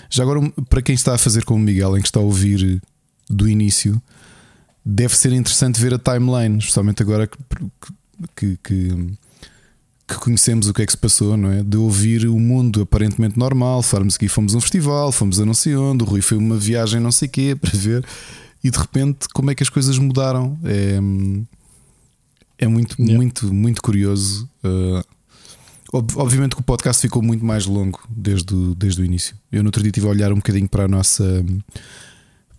Já 0.09 0.23
agora, 0.23 0.41
para 0.67 0.81
quem 0.81 0.93
está 0.93 1.15
a 1.15 1.17
fazer 1.17 1.45
como 1.45 1.61
o 1.61 1.63
Miguel, 1.63 1.97
em 1.97 2.01
que 2.01 2.07
está 2.09 2.19
a 2.19 2.23
ouvir 2.23 2.81
do 3.29 3.47
início, 3.47 4.01
deve 4.83 5.15
ser 5.15 5.31
interessante 5.31 5.79
ver 5.79 5.93
a 5.93 5.97
timeline, 5.97 6.57
especialmente 6.57 7.01
agora 7.01 7.25
que, 7.25 7.37
que, 8.35 8.59
que, 8.61 9.17
que 10.07 10.15
conhecemos 10.15 10.69
o 10.69 10.73
que 10.73 10.81
é 10.81 10.85
que 10.85 10.91
se 10.93 10.97
passou, 10.97 11.35
não 11.35 11.51
é? 11.51 11.61
De 11.63 11.75
ouvir 11.77 12.27
o 12.27 12.39
mundo 12.39 12.81
aparentemente 12.81 13.38
normal. 13.38 13.84
Fomos 13.84 14.15
aqui, 14.15 14.27
fomos 14.29 14.55
a 14.55 14.57
um 14.57 14.61
festival, 14.61 15.11
fomos 15.11 15.39
a 15.39 15.45
não 15.45 15.53
sei 15.53 15.75
onde, 15.75 16.03
o 16.03 16.07
Rui 16.07 16.21
foi 16.21 16.38
uma 16.38 16.55
viagem, 16.57 16.99
não 17.01 17.11
sei 17.11 17.27
quê, 17.27 17.55
para 17.59 17.77
ver, 17.77 18.05
e 18.63 18.71
de 18.71 18.77
repente 18.77 19.27
como 19.34 19.51
é 19.51 19.55
que 19.55 19.63
as 19.63 19.69
coisas 19.69 19.97
mudaram. 19.97 20.57
É, 20.63 20.97
é 22.59 22.67
muito, 22.67 22.95
Yeah. 22.99 23.15
muito, 23.17 23.53
muito 23.53 23.81
curioso. 23.81 24.49
Uh, 24.63 25.03
ob- 25.93 26.15
obviamente 26.17 26.55
que 26.55 26.61
o 26.61 26.63
podcast 26.63 27.01
ficou 27.01 27.21
muito 27.21 27.45
mais 27.45 27.65
longo 27.65 27.99
desde 28.09 28.53
o, 28.55 28.73
desde 28.73 29.01
o 29.01 29.05
início. 29.05 29.35
Eu 29.51 29.61
no 29.61 29.67
outro 29.67 29.81
dia 29.81 29.89
estive 29.89 30.07
a 30.07 30.09
olhar 30.09 30.31
um 30.31 30.38
bocadinho 30.38 30.67
para 30.69 30.85
a 30.85 30.88
nossa 30.88 31.45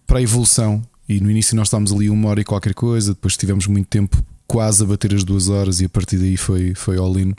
para 0.07 0.19
a 0.19 0.23
evolução. 0.23 0.83
E 1.09 1.19
no 1.21 1.31
início 1.31 1.57
nós 1.57 1.69
estávamos 1.69 1.91
ali 1.93 2.11
uma 2.11 2.29
hora 2.29 2.41
e 2.43 2.45
qualquer 2.45 2.75
coisa, 2.75 3.15
depois 3.15 3.35
tivemos 3.37 3.67
muito 3.67 3.87
tempo 3.89 4.23
quase 4.49 4.83
a 4.83 4.87
bater 4.87 5.15
as 5.15 5.23
duas 5.23 5.49
horas 5.49 5.81
e 5.81 5.85
a 5.85 5.89
partir 5.89 6.17
daí 6.17 6.37
foi, 6.37 6.75
foi 6.75 6.97
all-in. 6.97 7.35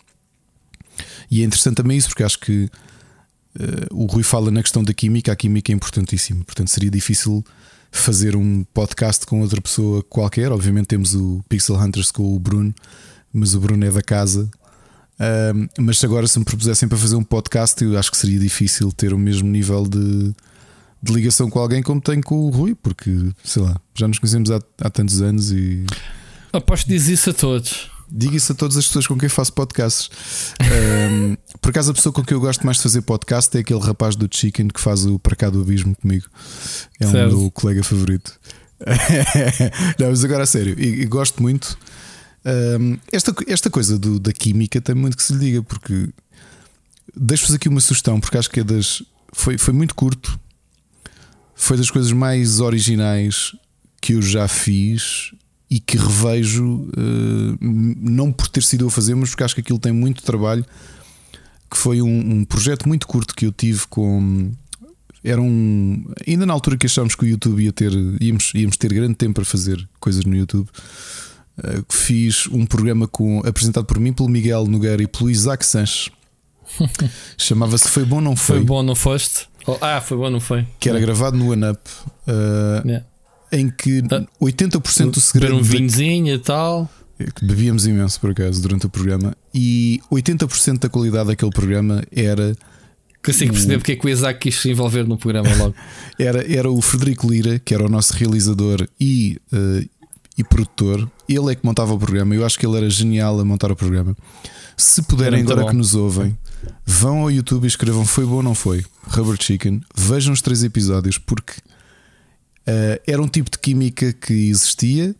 E 1.29 1.41
é 1.41 1.45
interessante 1.45 1.77
também 1.77 1.97
isso, 1.97 2.07
porque 2.07 2.23
acho 2.23 2.39
que 2.39 2.69
eh, 3.59 3.87
o 3.91 4.05
Rui 4.05 4.23
fala 4.23 4.51
na 4.51 4.61
questão 4.61 4.83
da 4.83 4.93
química, 4.93 5.31
a 5.31 5.35
química 5.35 5.71
é 5.71 5.75
importantíssima. 5.75 6.43
Portanto, 6.45 6.69
seria 6.69 6.91
difícil 6.91 7.43
fazer 7.91 8.35
um 8.35 8.63
podcast 8.73 9.25
com 9.25 9.41
outra 9.41 9.59
pessoa 9.59 10.03
qualquer. 10.03 10.51
Obviamente 10.51 10.87
temos 10.87 11.15
o 11.15 11.43
Pixel 11.49 11.75
Hunters 11.75 12.11
com 12.11 12.35
o 12.35 12.39
Bruno, 12.39 12.73
mas 13.33 13.55
o 13.55 13.59
Bruno 13.59 13.83
é 13.83 13.91
da 13.91 14.01
casa. 14.01 14.49
Ahm, 15.19 15.67
mas 15.79 16.01
agora 16.03 16.27
se 16.27 16.37
me 16.37 16.45
propusessem 16.45 16.87
para 16.87 16.97
fazer 16.97 17.15
um 17.15 17.23
podcast, 17.23 17.83
eu 17.83 17.97
acho 17.97 18.11
que 18.11 18.17
seria 18.17 18.39
difícil 18.39 18.91
ter 18.91 19.13
o 19.13 19.17
mesmo 19.17 19.49
nível 19.49 19.83
de, 19.87 20.33
de 21.01 21.13
ligação 21.13 21.49
com 21.49 21.59
alguém 21.59 21.81
como 21.81 21.99
tenho 21.99 22.21
com 22.21 22.35
o 22.35 22.49
Rui, 22.49 22.75
porque 22.75 23.31
sei 23.43 23.63
lá, 23.63 23.81
já 23.95 24.07
nos 24.07 24.19
conhecemos 24.19 24.51
há, 24.51 24.61
há 24.79 24.89
tantos 24.89 25.21
anos 25.21 25.51
e 25.51 25.85
Aposto 26.53 26.85
que 26.85 26.93
diz 26.93 27.07
isso 27.07 27.29
a 27.29 27.33
todos. 27.33 27.89
digo 28.11 28.35
isso 28.35 28.51
a 28.51 28.55
todas 28.55 28.75
as 28.77 28.87
pessoas 28.87 29.05
com 29.07 29.17
quem 29.17 29.29
faço 29.29 29.53
podcasts. 29.53 30.09
Ahm, 30.59 31.35
por 31.61 31.69
acaso, 31.69 31.91
a 31.91 31.93
pessoa 31.93 32.11
com 32.13 32.23
quem 32.23 32.35
eu 32.35 32.41
gosto 32.41 32.65
mais 32.65 32.77
de 32.77 32.83
fazer 32.83 33.01
podcast 33.03 33.55
é 33.55 33.59
aquele 33.61 33.79
rapaz 33.79 34.15
do 34.15 34.27
Chicken 34.31 34.67
que 34.69 34.79
faz 34.81 35.05
o 35.05 35.19
Para 35.19 35.35
Cá 35.35 35.49
do 35.49 35.61
Abismo 35.61 35.95
comigo. 35.95 36.25
É 36.99 37.05
Certo. 37.07 37.37
meu 37.37 37.51
colega 37.51 37.83
favorito. 37.83 38.39
Não, 39.99 40.09
mas 40.09 40.23
agora 40.23 40.43
a 40.43 40.47
sério, 40.47 40.75
e, 40.79 41.05
gosto 41.05 41.41
muito. 41.41 41.77
Ahm, 42.45 42.95
esta, 43.11 43.35
esta 43.47 43.69
coisa 43.69 43.99
do- 43.99 44.19
da 44.19 44.31
química 44.31 44.79
tem 44.81 44.95
muito 44.95 45.17
que 45.17 45.23
se 45.23 45.33
lhe 45.33 45.39
diga, 45.39 45.61
porque 45.63 46.09
deixo-vos 47.15 47.53
aqui 47.53 47.67
uma 47.69 47.81
sugestão, 47.81 48.19
porque 48.19 48.37
acho 48.37 48.49
que 48.49 48.61
é 48.61 48.63
das. 48.63 49.03
Foi, 49.33 49.57
foi 49.57 49.73
muito 49.73 49.93
curto, 49.93 50.39
foi 51.53 51.77
das 51.77 51.91
coisas 51.91 52.11
mais 52.11 52.59
originais 52.61 53.53
que 54.01 54.13
eu 54.13 54.21
já 54.21 54.47
fiz 54.47 55.31
e 55.69 55.79
que 55.79 55.97
revejo, 55.97 56.65
uh, 56.65 57.57
não 57.61 58.31
por 58.31 58.47
ter 58.47 58.63
sido 58.63 58.85
eu 58.85 58.87
a 58.87 58.91
fazer, 58.91 59.13
mas 59.15 59.29
porque 59.29 59.43
acho 59.43 59.53
que 59.53 59.61
aquilo 59.61 59.77
tem 59.79 59.91
muito 59.91 60.23
trabalho. 60.23 60.65
Que 61.69 61.77
foi 61.77 62.01
um, 62.01 62.39
um 62.39 62.45
projeto 62.45 62.87
muito 62.87 63.05
curto 63.07 63.35
que 63.35 63.45
eu 63.45 63.51
tive 63.51 63.85
com. 63.87 64.51
Era 65.23 65.39
um. 65.39 66.03
Ainda 66.27 66.45
na 66.45 66.53
altura 66.53 66.77
que 66.77 66.87
achámos 66.87 67.13
que 67.13 67.23
o 67.23 67.27
YouTube 67.27 67.63
ia 67.63 67.71
ter. 67.71 67.91
íamos, 68.19 68.51
íamos 68.55 68.77
ter 68.77 68.91
grande 68.91 69.13
tempo 69.13 69.35
para 69.35 69.45
fazer 69.45 69.87
coisas 69.99 70.25
no 70.25 70.35
YouTube. 70.35 70.67
Uh, 71.59 71.85
fiz 71.87 72.47
um 72.47 72.65
programa 72.65 73.07
com, 73.07 73.39
apresentado 73.45 73.85
por 73.85 73.99
mim, 73.99 74.11
pelo 74.11 74.27
Miguel 74.27 74.65
Nogueira 74.65 75.03
e 75.03 75.07
pelo 75.07 75.29
Isaac 75.29 75.63
Sanches. 75.63 76.09
Chamava-se 77.37 77.87
Foi 77.89 78.05
Bom 78.05 78.21
Não 78.21 78.35
Foi. 78.35 78.57
Foi 78.57 78.65
bom, 78.65 78.81
não 78.81 78.95
foste? 78.95 79.47
Oh, 79.67 79.77
ah, 79.81 80.01
foi 80.01 80.17
bom, 80.17 80.29
não 80.29 80.39
foi? 80.39 80.65
Que 80.79 80.89
era 80.89 80.99
gravado 80.99 81.37
no 81.37 81.51
OneUp. 81.51 81.77
Uh, 82.27 82.87
Yeah. 82.87 83.05
Em 83.51 83.69
que 83.69 84.01
Ah. 84.11 84.25
80% 84.39 85.05
do 85.05 85.11
Beber 85.11 85.21
segredo 85.21 85.55
um 85.55 85.61
da- 85.61 85.63
vinhozinho 85.63 86.33
e 86.35 86.39
tal. 86.39 86.89
que 87.35 87.45
Bebíamos 87.45 87.85
imenso 87.85 88.19
por 88.19 88.31
acaso 88.31 88.61
durante 88.61 88.85
o 88.85 88.89
programa 88.89 89.35
e 89.53 89.99
80% 90.11 90.79
da 90.79 90.89
qualidade 90.89 91.27
daquele 91.27 91.51
programa 91.51 92.01
era, 92.15 92.55
Consigo 93.23 93.51
perceber 93.51 93.77
porque 93.79 93.91
é 93.91 93.95
que 93.97 94.05
o 94.05 94.09
Isaac 94.09 94.39
quis 94.39 94.55
se 94.55 94.69
envolver 94.69 95.05
no 95.05 95.17
programa 95.17 95.53
logo. 95.57 95.75
era, 96.17 96.49
era 96.49 96.71
o 96.71 96.81
Frederico 96.81 97.29
Lira, 97.29 97.59
que 97.59 97.73
era 97.73 97.85
o 97.85 97.89
nosso 97.89 98.13
realizador 98.13 98.87
e, 98.99 99.37
eh, 99.51 99.85
e 100.37 100.43
produtor. 100.45 101.11
Ele 101.27 101.51
é 101.51 101.55
que 101.55 101.65
montava 101.65 101.93
o 101.93 101.99
programa. 101.99 102.33
Eu 102.33 102.45
acho 102.45 102.57
que 102.57 102.65
ele 102.65 102.77
era 102.77 102.89
genial 102.89 103.37
a 103.37 103.43
montar 103.43 103.69
o 103.69 103.75
programa. 103.75 104.15
Se 104.77 105.01
puderem, 105.01 105.41
agora 105.41 105.63
bom. 105.63 105.67
que 105.71 105.75
nos 105.75 105.93
ouvem, 105.95 106.37
vão 106.85 107.19
ao 107.23 107.29
YouTube 107.31 107.65
e 107.65 107.67
escrevam 107.67 108.05
Foi 108.05 108.25
bom 108.25 108.35
ou 108.35 108.43
não 108.43 108.55
foi? 108.55 108.85
Rubber 109.03 109.35
Chicken. 109.37 109.81
Vejam 109.93 110.31
os 110.33 110.41
três 110.41 110.63
episódios 110.63 111.17
porque 111.17 111.51
eh, 112.69 113.01
era 113.07 113.19
um 113.19 113.27
tipo 113.27 113.49
de 113.49 113.57
química 113.57 114.13
que 114.13 114.31
existia, 114.31 115.15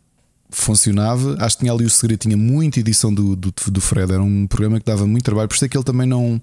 funcionava. 0.52 1.36
Acho 1.40 1.58
que 1.58 1.64
tinha 1.64 1.74
ali 1.74 1.84
o 1.84 1.90
segredo, 1.90 2.20
tinha 2.20 2.38
muita 2.38 2.80
edição 2.80 3.12
do, 3.12 3.36
do, 3.36 3.52
do 3.52 3.82
Fred. 3.82 4.14
Era 4.14 4.22
um 4.22 4.46
programa 4.46 4.80
que 4.80 4.86
dava 4.86 5.08
muito 5.08 5.24
trabalho. 5.24 5.48
Por 5.48 5.56
isso 5.56 5.66
é 5.66 5.68
que 5.68 5.76
ele 5.76 5.84
também 5.84 6.08
não 6.08 6.40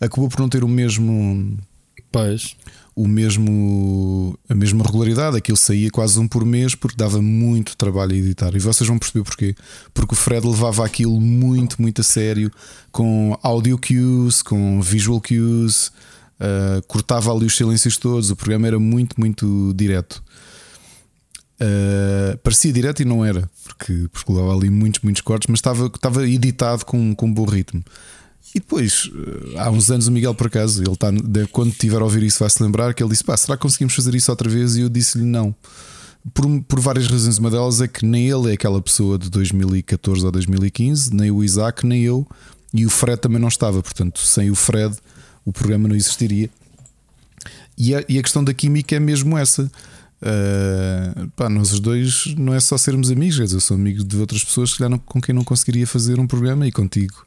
acabou 0.00 0.28
por 0.28 0.40
não 0.40 0.48
ter 0.48 0.64
o 0.64 0.68
mesmo 0.68 1.56
Pois. 2.10 2.56
o 2.94 3.06
mesmo 3.06 4.36
a 4.48 4.54
mesma 4.54 4.84
regularidade, 4.84 5.36
aquilo 5.36 5.56
saía 5.56 5.90
quase 5.90 6.18
um 6.18 6.26
por 6.26 6.44
mês 6.44 6.74
porque 6.74 6.96
dava 6.96 7.22
muito 7.22 7.76
trabalho 7.76 8.12
a 8.12 8.16
editar. 8.16 8.52
E 8.56 8.58
vocês 8.58 8.88
vão 8.88 8.98
perceber 8.98 9.22
porquê. 9.22 9.54
Porque 9.94 10.14
o 10.14 10.16
Fred 10.16 10.44
levava 10.44 10.84
aquilo 10.84 11.20
muito, 11.20 11.80
muito 11.80 12.00
a 12.00 12.04
sério, 12.04 12.50
com 12.90 13.38
audio 13.42 13.78
cues, 13.78 14.42
com 14.42 14.80
visual 14.82 15.20
cues, 15.20 15.92
ah, 16.40 16.82
cortava 16.86 17.32
ali 17.32 17.46
os 17.46 17.56
silêncios 17.56 17.96
todos. 17.96 18.30
O 18.30 18.36
programa 18.36 18.66
era 18.66 18.78
muito, 18.78 19.18
muito 19.18 19.72
direto. 19.74 20.22
Ah, 21.58 22.36
parecia 22.42 22.72
direto 22.72 23.00
e 23.00 23.04
não 23.04 23.24
era, 23.24 23.48
porque, 23.64 24.08
porque 24.12 24.32
levava 24.32 24.54
ali 24.54 24.70
muitos, 24.70 25.00
muitos 25.02 25.22
cortes, 25.22 25.46
mas 25.48 25.58
estava, 25.58 25.86
estava 25.86 26.28
editado 26.28 26.84
com, 26.84 27.14
com 27.14 27.26
um 27.26 27.32
bom 27.32 27.44
ritmo. 27.44 27.82
E 28.54 28.60
depois, 28.60 29.10
eh, 29.14 29.58
há 29.58 29.70
uns 29.70 29.90
anos, 29.90 30.06
o 30.06 30.12
Miguel, 30.12 30.34
por 30.34 30.46
acaso, 30.46 30.82
ele 30.82 31.22
de- 31.22 31.46
quando 31.48 31.72
tiver 31.72 32.00
a 32.00 32.04
ouvir 32.04 32.22
isso, 32.22 32.38
vai 32.38 32.48
se 32.48 32.62
lembrar 32.62 32.94
que 32.94 33.02
ele 33.02 33.10
disse: 33.10 33.24
Pá, 33.24 33.36
será 33.36 33.54
que 33.56 33.62
conseguimos 33.62 33.94
fazer 33.94 34.14
isso 34.14 34.30
outra 34.30 34.48
vez? 34.48 34.76
E 34.76 34.80
eu 34.82 34.88
disse-lhe 34.88 35.24
não. 35.24 35.54
Por, 36.32 36.62
por 36.62 36.80
várias 36.80 37.06
razões. 37.06 37.38
Uma 37.38 37.50
delas 37.50 37.80
é 37.80 37.88
que 37.88 38.04
nem 38.06 38.30
ele 38.30 38.50
é 38.50 38.54
aquela 38.54 38.80
pessoa 38.80 39.18
de 39.18 39.28
2014 39.28 40.24
ou 40.24 40.32
2015, 40.32 41.12
nem 41.14 41.30
o 41.30 41.44
Isaac, 41.44 41.86
nem 41.86 42.02
eu, 42.02 42.26
e 42.72 42.86
o 42.86 42.90
Fred 42.90 43.20
também 43.20 43.40
não 43.40 43.48
estava. 43.48 43.82
Portanto, 43.82 44.20
sem 44.20 44.50
o 44.50 44.54
Fred, 44.54 44.96
o 45.46 45.52
programa 45.52 45.88
não 45.88 45.96
existiria. 45.96 46.50
E 47.78 47.94
a, 47.94 48.04
e 48.06 48.18
a 48.18 48.22
questão 48.22 48.44
da 48.44 48.52
química 48.52 48.94
é 48.94 49.00
mesmo 49.00 49.38
essa. 49.38 49.70
Uh, 50.20 51.28
pá, 51.36 51.48
nós 51.48 51.72
os 51.72 51.80
dois 51.80 52.34
não 52.36 52.52
é 52.52 52.60
só 52.60 52.76
sermos 52.76 53.10
amigos, 53.10 53.52
eu 53.52 53.60
sou 53.60 53.76
amigo 53.76 54.02
de 54.02 54.16
outras 54.16 54.42
pessoas 54.42 54.74
que 54.74 54.86
não- 54.88 54.98
com 54.98 55.20
quem 55.20 55.34
não 55.34 55.44
conseguiria 55.44 55.86
fazer 55.86 56.18
um 56.18 56.26
programa 56.26 56.66
e 56.66 56.72
contigo 56.72 57.26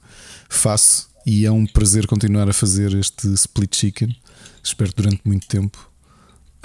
faço. 0.49 1.07
E 1.25 1.45
é 1.45 1.51
um 1.51 1.65
prazer 1.65 2.07
continuar 2.07 2.49
a 2.49 2.53
fazer 2.53 2.93
este 2.95 3.31
split 3.33 3.75
chicken. 3.75 4.15
Espero 4.63 4.91
durante 4.95 5.21
muito 5.23 5.47
tempo. 5.47 5.89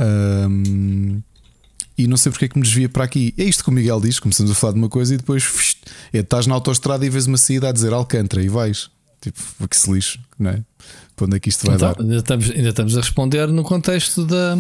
Um, 0.00 1.22
e 1.96 2.08
não 2.08 2.16
sei 2.16 2.32
porque 2.32 2.46
é 2.46 2.48
que 2.48 2.56
me 2.58 2.64
desvia 2.64 2.88
para 2.88 3.04
aqui. 3.04 3.34
É 3.36 3.44
isto 3.44 3.62
que 3.62 3.68
o 3.68 3.72
Miguel 3.72 4.00
diz: 4.00 4.18
começamos 4.18 4.50
a 4.50 4.54
falar 4.54 4.72
de 4.72 4.78
uma 4.78 4.88
coisa 4.88 5.14
e 5.14 5.16
depois 5.16 5.44
fist, 5.44 5.78
é, 6.12 6.18
estás 6.18 6.46
na 6.46 6.54
autoestrada 6.54 7.04
e 7.04 7.10
vês 7.10 7.26
uma 7.26 7.36
saída 7.36 7.68
a 7.68 7.72
dizer 7.72 7.92
Alcântara 7.92 8.42
e 8.42 8.48
vais. 8.48 8.90
Tipo, 9.20 9.68
que 9.68 9.76
se 9.76 9.90
lixo, 9.90 10.18
não 10.38 10.50
é? 10.50 10.62
Para 11.16 11.26
onde 11.26 11.36
é 11.36 11.40
que 11.40 11.48
isto 11.48 11.66
vai 11.66 11.76
Então, 11.76 11.92
dar? 11.92 12.00
ainda, 12.00 12.16
estamos, 12.16 12.50
ainda 12.50 12.68
estamos 12.70 12.96
a 12.96 13.00
responder 13.00 13.48
no 13.48 13.62
contexto 13.62 14.24
da, 14.24 14.56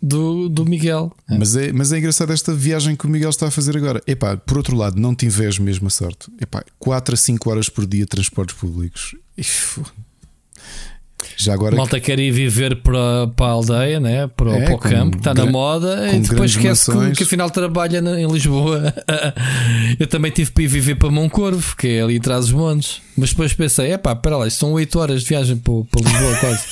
do, 0.00 0.48
do 0.48 0.64
Miguel. 0.64 1.12
Mas 1.28 1.54
é, 1.56 1.72
mas 1.72 1.92
é 1.92 1.98
engraçado 1.98 2.32
esta 2.32 2.54
viagem 2.54 2.96
que 2.96 3.06
o 3.06 3.10
Miguel 3.10 3.30
está 3.30 3.48
a 3.48 3.50
fazer 3.50 3.76
agora. 3.76 4.02
Epá, 4.06 4.36
por 4.36 4.56
outro 4.56 4.76
lado, 4.76 4.98
não 5.00 5.14
te 5.14 5.26
invejo 5.26 5.62
mesmo 5.62 5.86
a 5.86 5.90
sorte. 5.90 6.30
Epá, 6.40 6.64
4 6.78 7.14
a 7.14 7.16
5 7.16 7.50
horas 7.50 7.68
por 7.68 7.86
dia 7.86 8.00
de 8.00 8.06
transportes 8.06 8.56
públicos. 8.56 9.14
Já 11.36 11.54
agora 11.54 11.74
Malta 11.76 11.98
quer 11.98 12.18
ir 12.18 12.30
viver 12.30 12.76
para, 12.82 13.26
para 13.36 13.46
a 13.46 13.50
aldeia, 13.50 13.98
né? 14.00 14.26
para, 14.28 14.48
o- 14.50 14.54
É, 14.54 14.64
para 14.66 14.74
o 14.74 14.78
campo, 14.78 15.10
que 15.12 15.18
está 15.18 15.34
na 15.34 15.46
moda, 15.46 16.08
e 16.14 16.20
depois 16.20 16.50
esquece 16.52 16.92
que, 16.92 17.10
que 17.16 17.22
afinal 17.24 17.50
trabalha 17.50 18.00
na- 18.00 18.20
em 18.20 18.26
Lisboa. 18.30 18.94
Eu 19.98 20.06
também 20.06 20.30
tive 20.30 20.50
para 20.52 20.62
ir 20.62 20.68
viver 20.68 20.94
para 20.96 21.10
Moncorvo, 21.10 21.74
que 21.76 21.88
é 21.88 22.02
ali 22.02 22.16
atrás 22.18 22.46
dos 22.46 22.52
montes. 22.54 23.00
Mas 23.16 23.30
depois 23.30 23.52
pensei: 23.52 23.90
é 23.92 23.98
pá, 23.98 24.12
espera 24.12 24.36
lá, 24.36 24.46
isto 24.46 24.58
são 24.60 24.72
8 24.72 24.98
horas 24.98 25.22
de 25.22 25.28
viagem 25.28 25.56
para, 25.56 25.74
para 25.90 26.08
Lisboa, 26.10 26.36
quase. 26.40 26.64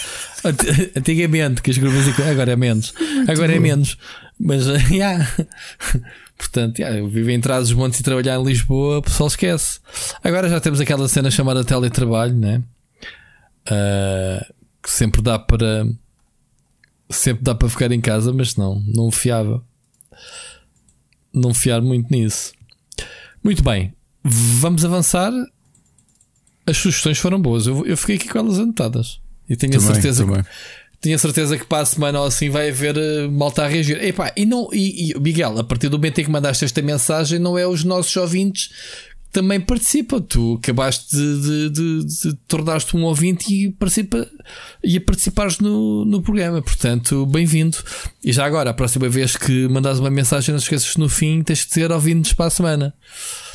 Ant- 0.45 0.91
Antigamente, 0.97 1.61
que 1.63 1.71
as 1.73 1.79
curvas 1.79 2.05
agora 2.21 2.53
é 2.53 2.57
menos, 2.57 2.95
agora 3.29 3.55
é 3.55 3.59
menos. 3.59 3.97
Mas, 4.39 4.67
yeah. 4.93 5.27
portanto, 6.39 6.79
yeah, 6.79 6.99
eu 6.99 7.09
vivo 7.09 7.31
em 7.31 7.41
trás 7.41 7.65
dos 7.69 7.73
montes 7.73 7.99
e 8.01 8.03
trabalhar 8.03 8.39
em 8.39 8.45
Lisboa, 8.45 8.99
o 8.99 9.03
pessoal 9.03 9.29
esquece. 9.29 9.81
Agora 10.23 10.49
já 10.49 10.61
temos 10.61 10.81
aquela 10.81 11.09
cena 11.09 11.31
chamada 11.31 11.65
teletrabalho, 11.65 12.35
né? 12.35 12.63
Ah, 13.71 14.47
que 14.83 14.91
sempre 14.91 15.21
dá 15.23 15.39
para 15.39 15.87
sempre 17.11 17.43
dá 17.45 17.55
para 17.55 17.69
ficar 17.69 17.91
em 17.93 18.01
casa, 18.01 18.33
mas 18.33 18.57
não, 18.57 18.81
não 18.87 19.11
fiava. 19.11 19.63
Não 21.33 21.53
fiar 21.53 21.83
muito 21.83 22.11
nisso. 22.11 22.53
Muito 23.43 23.63
bem, 23.63 23.93
vamos 24.25 24.85
avançar. 24.85 25.33
As 26.67 26.77
sugestões 26.79 27.19
foram 27.19 27.41
boas. 27.41 27.67
Eu, 27.67 27.87
eu 27.87 27.97
fiquei 27.97 28.17
aqui 28.17 28.29
com 28.29 28.39
elas 28.39 28.59
anotadas. 28.59 29.21
E 29.49 29.55
tenho 29.57 29.77
a 29.77 29.79
Também, 29.79 29.95
certeza 29.95 30.25
também. 30.25 30.43
que 30.43 30.49
tenho 31.01 31.15
a 31.15 31.19
certeza 31.19 31.57
que 31.57 31.65
para 31.65 31.83
a 31.83 31.87
semana 31.87 32.21
ou 32.21 32.27
assim 32.27 32.49
vai 32.51 32.71
haver 32.71 32.97
eh, 32.97 33.29
malta 33.29 33.65
a 33.65 33.69
reagir. 33.69 34.03
Epá, 34.03 34.33
e, 34.37 34.45
não, 34.45 34.69
e, 34.73 35.13
e, 35.13 35.21
Miguel, 35.21 35.59
a 35.59 35.65
partir 35.65 35.89
do 35.89 35.99
momento 35.99 36.21
em 36.21 36.25
que 36.25 36.31
mandaste 36.31 36.65
esta 36.65 36.83
mensagem, 36.83 37.39
não 37.39 37.57
é 37.57 37.67
os 37.67 37.85
nossos 37.85 38.17
ouvintes 38.17 38.71
também 39.33 39.61
participam. 39.61 40.21
Tu 40.21 40.59
acabaste 40.63 41.15
de, 41.17 41.41
de, 41.41 41.71
de, 41.71 42.05
de 42.05 42.35
tornar-te 42.49 42.97
um 42.97 43.05
ouvinte 43.05 43.53
e, 43.53 43.71
participa, 43.73 44.27
e 44.83 44.97
a 44.97 45.01
participares 45.01 45.59
no, 45.59 46.05
no 46.05 46.23
programa. 46.23 46.63
Portanto, 46.63 47.27
bem-vindo. 47.27 47.77
E 48.25 48.33
já 48.33 48.45
agora, 48.47 48.71
a 48.71 48.75
próxima 48.75 49.09
vez 49.09 49.37
que 49.37 49.69
mandares 49.69 49.99
uma 49.99 50.11
mensagem, 50.11 50.53
não 50.53 50.59
esqueças 50.59 50.93
que 50.95 51.01
no 51.01 51.09
fim 51.09 51.43
tens 51.43 51.63
que 51.65 51.69
dizer 51.69 51.93
ouvindo-nos 51.93 52.33
para 52.33 52.47
a 52.47 52.51
semana. 52.51 52.95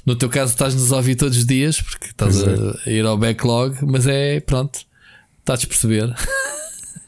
No 0.05 0.15
teu 0.15 0.29
caso, 0.29 0.51
estás-nos 0.53 0.91
a 0.91 0.97
ouvir 0.97 1.15
todos 1.15 1.37
os 1.37 1.45
dias, 1.45 1.81
porque 1.81 2.07
estás 2.07 2.35
Pois 2.43 2.47
é. 2.47 2.61
a, 2.61 2.89
a 2.89 2.91
ir 2.91 3.05
ao 3.05 3.17
backlog, 3.17 3.77
mas 3.83 4.07
é 4.07 4.39
pronto, 4.39 4.79
estás 5.39 5.63
a 5.63 5.67
perceber. 5.67 6.13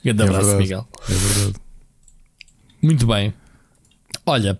Grande 0.03 0.21
É 0.21 0.25
abraço, 0.25 0.45
verdade. 0.45 0.63
Miguel. 0.63 0.87
É 1.09 1.13
verdade. 1.13 1.55
Muito 2.81 3.07
bem. 3.07 3.33
Olha, 4.25 4.59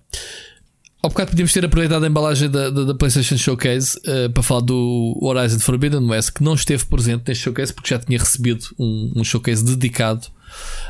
ao 1.03 1.09
bocado 1.09 1.31
podíamos 1.31 1.51
ter 1.51 1.65
aproveitado 1.65 2.05
a 2.05 2.07
embalagem 2.07 2.49
da, 2.49 2.69
da, 2.69 2.85
da 2.85 2.95
PlayStation 2.95 3.35
Showcase 3.35 3.99
eh, 4.05 4.29
para 4.29 4.41
falar 4.41 4.61
do 4.61 5.19
Horizon 5.21 5.59
Forbidden 5.59 6.09
West, 6.09 6.31
que 6.31 6.41
não 6.41 6.53
esteve 6.53 6.85
presente 6.85 7.23
neste 7.27 7.43
showcase 7.43 7.73
porque 7.73 7.89
já 7.89 7.99
tinha 7.99 8.17
recebido 8.17 8.67
um, 8.79 9.11
um 9.17 9.23
showcase 9.23 9.65
dedicado. 9.65 10.27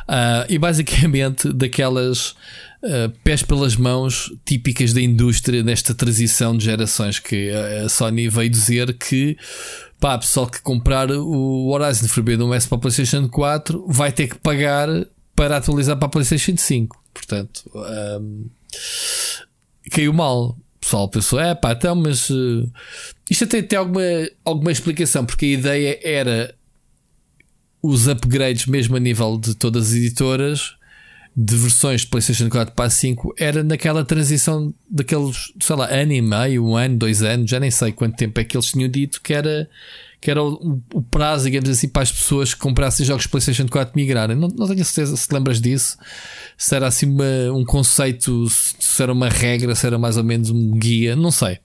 Ah, 0.08 0.46
e 0.48 0.60
basicamente 0.60 1.52
daquelas 1.52 2.36
ah, 2.84 3.12
pés 3.24 3.42
pelas 3.42 3.76
mãos 3.76 4.32
típicas 4.46 4.94
da 4.94 5.02
indústria 5.02 5.64
nesta 5.64 5.96
transição 5.96 6.56
de 6.56 6.66
gerações 6.66 7.18
que 7.18 7.50
a 7.84 7.90
Sony 7.90 8.30
veio 8.30 8.52
dizer 8.52 8.94
que 8.94 9.36
pá, 10.00 10.16
pessoal 10.16 10.46
que 10.46 10.62
comprar 10.62 11.10
o 11.10 11.70
Horizon 11.70 12.08
Forbidden 12.08 12.50
West 12.50 12.70
para 12.70 12.78
a 12.78 12.82
PlayStation 12.82 13.28
4 13.28 13.84
vai 13.88 14.12
ter 14.12 14.28
que 14.28 14.38
pagar 14.38 14.90
para 15.36 15.58
atualizar 15.58 15.98
para 15.98 16.06
a 16.06 16.10
PlayStation 16.10 16.56
5. 16.56 17.02
Portanto, 17.12 17.64
ahm, 17.74 18.46
caiu 19.94 20.14
mal. 20.14 20.58
O 20.78 20.80
pessoal 20.80 21.08
pensou, 21.08 21.40
é 21.40 21.56
pá, 21.56 21.72
então, 21.72 21.96
mas 21.96 22.30
eh, 22.30 22.68
isto 23.30 23.46
até 23.46 23.62
tem 23.62 23.80
alguma, 23.80 24.02
alguma 24.44 24.72
explicação, 24.72 25.26
porque 25.26 25.46
a 25.46 25.50
ideia 25.50 26.00
era 26.04 26.56
os 27.82 28.08
upgrades, 28.08 28.66
mesmo 28.66 28.98
a 28.98 29.00
nível 29.00 29.38
de 29.38 29.56
todas 29.56 29.88
as 29.88 29.94
editoras, 29.94 30.76
de 31.36 31.56
versões 31.56 32.02
de 32.02 32.08
PlayStation 32.08 32.50
4 32.50 32.76
para 32.76 32.86
a 32.86 32.90
5 32.90 33.34
era 33.38 33.64
naquela 33.64 34.06
transição 34.06 34.74
daqueles, 34.90 35.52
sei 35.60 35.76
lá, 35.76 35.88
ano 35.88 36.12
e 36.12 36.22
meio, 36.22 36.66
um 36.66 36.76
ano, 36.76 36.98
dois 36.98 37.24
anos, 37.24 37.50
já 37.50 37.60
nem 37.60 37.72
sei 37.72 37.92
quanto 37.92 38.16
tempo 38.16 38.40
é 38.40 38.44
que 38.44 38.56
eles 38.56 38.68
tinham 38.68 38.90
dito 38.90 39.22
que 39.22 39.34
era, 39.34 39.68
que 40.24 40.32
era 40.32 40.42
o, 40.42 40.82
o 40.94 41.02
prazo, 41.02 41.44
digamos 41.44 41.70
assim, 41.70 41.90
para 41.90 42.02
as 42.02 42.10
pessoas 42.10 42.54
que 42.54 42.60
comprassem 42.62 43.06
jogos 43.06 43.28
PlayStation 43.28 43.68
4 43.68 43.92
migrarem. 43.94 44.38
Não, 44.38 44.48
não 44.48 44.68
tenho 44.70 44.86
certeza 44.86 45.18
se 45.18 45.34
lembras 45.34 45.60
disso, 45.60 45.98
se 46.58 46.74
era 46.74 46.88
assim 46.88 47.08
uma, 47.08 47.52
um 47.54 47.66
conceito, 47.66 48.50
se 48.50 49.04
era 49.04 49.12
uma 49.12 49.28
regra, 49.28 49.76
se 49.76 49.86
era 49.86 50.00
mais 50.00 50.16
ou 50.16 50.24
menos 50.24 50.50
um 50.50 50.72
guia, 50.78 51.14
não 51.14 51.30
sei. 51.30 51.60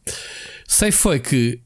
Sei 0.67 0.91
foi 0.91 1.21
que 1.21 1.61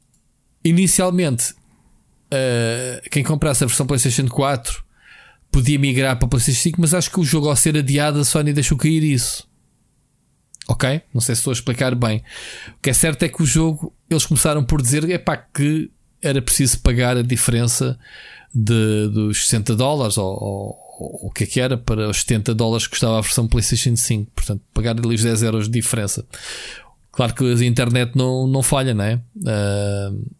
inicialmente 0.62 1.52
uh, 1.52 3.08
quem 3.10 3.24
comprasse 3.24 3.64
a 3.64 3.66
versão 3.66 3.86
PlayStation 3.86 4.28
4 4.28 4.84
podia 5.50 5.78
migrar 5.78 6.18
para 6.18 6.28
PlayStation 6.28 6.60
5, 6.60 6.78
mas 6.78 6.92
acho 6.92 7.10
que 7.10 7.20
o 7.20 7.24
jogo 7.24 7.48
ao 7.48 7.56
ser 7.56 7.74
adiado 7.74 8.20
a 8.20 8.24
Sony 8.24 8.52
deixou 8.52 8.76
cair 8.76 9.02
isso. 9.02 9.48
Ok? 10.68 11.00
Não 11.14 11.22
sei 11.22 11.34
se 11.36 11.40
estou 11.40 11.52
a 11.52 11.54
explicar 11.54 11.94
bem. 11.94 12.22
O 12.68 12.82
que 12.82 12.90
é 12.90 12.92
certo 12.92 13.22
é 13.22 13.30
que 13.30 13.42
o 13.42 13.46
jogo 13.46 13.94
eles 14.10 14.26
começaram 14.26 14.62
por 14.62 14.82
dizer 14.82 15.08
epá, 15.08 15.38
que 15.38 15.90
era 16.22 16.40
preciso 16.40 16.80
pagar 16.80 17.16
a 17.16 17.22
diferença 17.22 17.98
de, 18.54 19.08
dos 19.08 19.46
60 19.46 19.74
dólares 19.74 20.18
ou, 20.18 20.26
ou, 20.26 20.78
ou, 20.98 21.26
o 21.28 21.30
que 21.30 21.44
é 21.44 21.46
que 21.46 21.60
era 21.60 21.76
para 21.76 22.08
os 22.08 22.20
70 22.20 22.54
dólares 22.54 22.86
que 22.86 22.90
custava 22.90 23.18
a 23.18 23.20
versão 23.20 23.48
PlayStation 23.48 23.96
5. 23.96 24.30
Portanto, 24.34 24.62
pagar 24.72 24.96
ali 24.98 25.14
os 25.14 25.22
10 25.22 25.42
euros 25.42 25.66
de 25.66 25.72
diferença. 25.72 26.24
Claro 27.10 27.34
que 27.34 27.44
a 27.44 27.64
internet 27.64 28.16
não, 28.16 28.46
não 28.46 28.62
falha, 28.62 28.94
não 28.94 29.04
é? 29.04 29.20
Uh, 29.36 30.30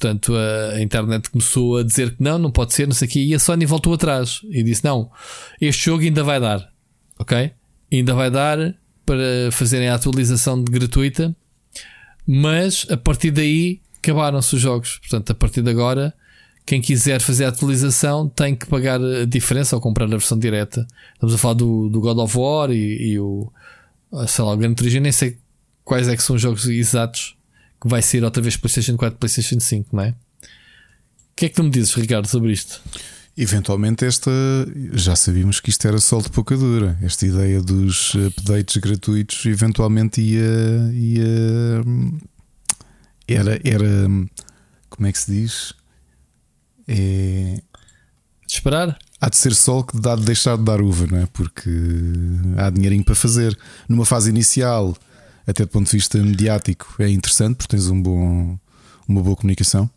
portanto, 0.00 0.34
a, 0.34 0.80
internet 0.80 1.30
começou 1.30 1.78
a 1.78 1.82
dizer 1.82 2.16
que 2.16 2.22
não, 2.22 2.38
não 2.38 2.50
pode 2.50 2.74
ser, 2.74 2.86
não 2.86 2.94
sei 2.94 3.08
o 3.08 3.10
quê, 3.10 3.20
e 3.20 3.34
a 3.34 3.38
Sony 3.38 3.64
voltou 3.64 3.94
atrás 3.94 4.40
e 4.50 4.62
disse: 4.62 4.84
não, 4.84 5.10
este 5.60 5.86
jogo 5.86 6.02
ainda 6.02 6.22
vai 6.22 6.38
dar, 6.38 6.70
ok? 7.18 7.50
Ainda 7.92 8.14
vai 8.14 8.30
dar 8.30 8.74
para 9.06 9.50
fazerem 9.52 9.88
a 9.88 9.94
atualização 9.94 10.62
gratuita, 10.62 11.34
mas 12.26 12.86
a 12.90 12.96
partir 12.96 13.30
daí 13.30 13.80
acabaram-se 14.02 14.54
os 14.54 14.60
jogos. 14.60 14.98
Portanto, 14.98 15.30
a 15.30 15.34
partir 15.34 15.62
de 15.62 15.70
agora, 15.70 16.14
quem 16.66 16.80
quiser 16.80 17.20
fazer 17.20 17.44
a 17.44 17.48
atualização 17.48 18.28
tem 18.28 18.54
que 18.54 18.66
pagar 18.66 19.00
a 19.00 19.24
diferença 19.24 19.76
ou 19.76 19.82
comprar 19.82 20.06
a 20.06 20.08
versão 20.08 20.38
direta. 20.38 20.86
Estamos 21.14 21.34
a 21.34 21.38
falar 21.38 21.54
do, 21.54 21.88
do 21.88 22.00
God 22.00 22.18
of 22.18 22.38
War 22.38 22.70
e, 22.70 23.12
e 23.12 23.18
o 23.18 23.50
sei 24.26 24.44
lá, 24.44 24.52
o 24.52 24.56
Gran 24.56 24.74
Turismo, 24.74 25.00
nem 25.00 25.12
sei 25.12 25.38
quais 25.84 26.08
é 26.08 26.16
que 26.16 26.22
são 26.22 26.36
os 26.36 26.42
jogos 26.42 26.66
exatos 26.66 27.36
que 27.80 27.88
vai 27.88 28.02
ser 28.02 28.24
outra 28.24 28.42
vez 28.42 28.56
PlayStation 28.56 28.96
4 28.96 29.18
PlayStation 29.18 29.60
5, 29.60 29.96
não 29.96 30.02
é? 30.02 30.10
O 30.10 30.14
que 31.36 31.46
é 31.46 31.48
que 31.48 31.54
tu 31.54 31.64
me 31.64 31.70
dizes, 31.70 31.94
Ricardo, 31.94 32.26
sobre 32.26 32.52
isto? 32.52 32.82
Eventualmente, 33.36 34.04
esta 34.04 34.30
já 34.92 35.16
sabíamos 35.16 35.60
que 35.60 35.70
isto 35.70 35.86
era 35.86 35.98
sol 35.98 36.20
de 36.20 36.28
pouca 36.28 36.56
dura. 36.56 36.98
Esta 37.00 37.24
ideia 37.24 37.62
dos 37.62 38.14
updates 38.14 38.76
gratuitos 38.76 39.46
eventualmente 39.46 40.20
ia, 40.20 40.92
ia 40.92 41.82
era, 43.34 43.60
era 43.64 44.08
como 44.88 45.06
é 45.06 45.12
que 45.12 45.18
se 45.18 45.30
diz? 45.30 45.72
É... 46.86 47.62
De 48.46 48.54
esperar? 48.54 48.98
Há 49.20 49.28
de 49.28 49.36
ser 49.36 49.54
sol 49.54 49.84
que 49.84 50.00
dá 50.00 50.16
de 50.16 50.24
deixar 50.24 50.56
de 50.56 50.64
dar 50.64 50.80
uva, 50.80 51.06
não 51.06 51.18
é? 51.18 51.26
Porque 51.26 51.70
há 52.56 52.70
dinheirinho 52.70 53.04
para 53.04 53.14
fazer. 53.14 53.56
Numa 53.88 54.04
fase 54.04 54.30
inicial, 54.30 54.96
até 55.46 55.64
do 55.64 55.68
ponto 55.68 55.86
de 55.86 55.96
vista 55.96 56.18
mediático, 56.18 56.94
é 56.98 57.08
interessante 57.08 57.56
porque 57.56 57.76
tens 57.76 57.88
um 57.88 58.02
bom, 58.02 58.58
uma 59.06 59.22
boa 59.22 59.36
comunicação. 59.36 59.88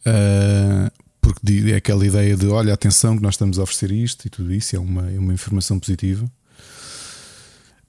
Uh, 0.00 0.90
porque 1.20 1.70
é 1.70 1.76
aquela 1.76 2.04
ideia 2.04 2.36
de 2.36 2.46
olha, 2.46 2.72
atenção, 2.72 3.16
que 3.16 3.22
nós 3.22 3.34
estamos 3.34 3.58
a 3.58 3.62
oferecer 3.62 3.92
isto 3.92 4.26
e 4.26 4.30
tudo 4.30 4.52
isso, 4.52 4.74
é 4.74 4.78
uma, 4.78 5.10
é 5.10 5.18
uma 5.18 5.34
informação 5.34 5.78
positiva. 5.78 6.30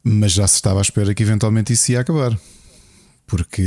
Mas 0.03 0.33
já 0.33 0.47
se 0.47 0.55
estava 0.55 0.79
à 0.79 0.81
espera 0.81 1.13
que 1.13 1.23
eventualmente 1.23 1.73
isso 1.73 1.91
ia 1.91 2.01
acabar. 2.01 2.37
Porque, 3.31 3.61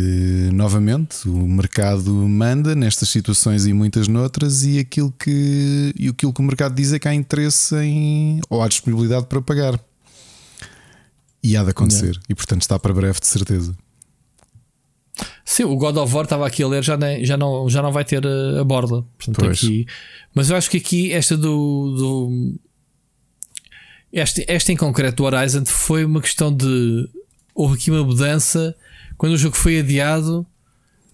novamente, 0.52 1.26
o 1.26 1.48
mercado 1.48 2.12
manda 2.12 2.74
nestas 2.74 3.08
situações 3.08 3.64
e 3.64 3.72
muitas 3.72 4.08
noutras, 4.08 4.62
e 4.62 4.78
aquilo 4.78 5.10
que, 5.10 5.90
e 5.98 6.06
aquilo 6.06 6.34
que 6.34 6.40
o 6.42 6.44
mercado 6.44 6.74
diz 6.74 6.92
é 6.92 6.98
que 6.98 7.08
há 7.08 7.14
interesse 7.14 7.74
em, 7.76 8.42
ou 8.50 8.62
há 8.62 8.68
disponibilidade 8.68 9.24
para 9.24 9.40
pagar. 9.40 9.80
E 11.42 11.56
há 11.56 11.64
de 11.64 11.70
acontecer. 11.70 12.20
E 12.28 12.34
portanto 12.34 12.60
está 12.60 12.78
para 12.78 12.92
breve, 12.92 13.18
de 13.18 13.26
certeza. 13.26 13.74
Sim, 15.46 15.64
o 15.64 15.76
God 15.76 15.96
of 15.96 16.14
War 16.14 16.24
estava 16.24 16.46
aqui 16.46 16.62
a 16.62 16.68
ler, 16.68 16.84
já, 16.84 16.98
nem, 16.98 17.24
já, 17.24 17.38
não, 17.38 17.66
já 17.66 17.80
não 17.80 17.90
vai 17.90 18.04
ter 18.04 18.22
a, 18.26 18.60
a 18.60 18.64
borda. 18.64 19.02
Portanto, 19.16 19.46
aqui, 19.46 19.86
mas 20.34 20.50
eu 20.50 20.56
acho 20.56 20.68
que 20.68 20.76
aqui, 20.76 21.10
esta 21.10 21.38
do. 21.38 21.96
do 21.96 22.54
esta, 24.12 24.44
esta 24.46 24.72
em 24.72 24.76
concreto 24.76 25.22
do 25.22 25.24
Horizon 25.24 25.64
foi 25.64 26.04
uma 26.04 26.20
questão 26.20 26.54
de. 26.54 27.08
Houve 27.54 27.76
aqui 27.76 27.90
uma 27.90 28.04
mudança 28.04 28.76
quando 29.16 29.32
o 29.32 29.38
jogo 29.38 29.56
foi 29.56 29.78
adiado. 29.78 30.46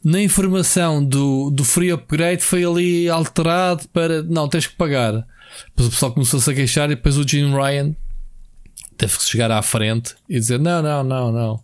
Na 0.03 0.21
informação 0.21 1.05
do, 1.05 1.51
do 1.51 1.63
free 1.63 1.93
upgrade 1.93 2.43
foi 2.43 2.65
ali 2.65 3.09
alterado 3.09 3.87
para. 3.89 4.23
Não, 4.23 4.49
tens 4.49 4.67
que 4.67 4.75
pagar. 4.75 5.27
Depois 5.67 5.89
o 5.89 5.91
pessoal 5.91 6.13
começou-se 6.13 6.51
a 6.51 6.55
queixar 6.55 6.91
e 6.91 6.95
depois 6.95 7.19
o 7.19 7.29
Jim 7.29 7.53
Ryan 7.53 7.95
teve 8.97 9.17
que 9.17 9.25
chegar 9.25 9.51
à 9.51 9.61
frente 9.63 10.15
e 10.29 10.39
dizer: 10.39 10.59
não, 10.59 10.83
não, 10.83 11.05
não, 11.05 11.33
não. 11.33 11.61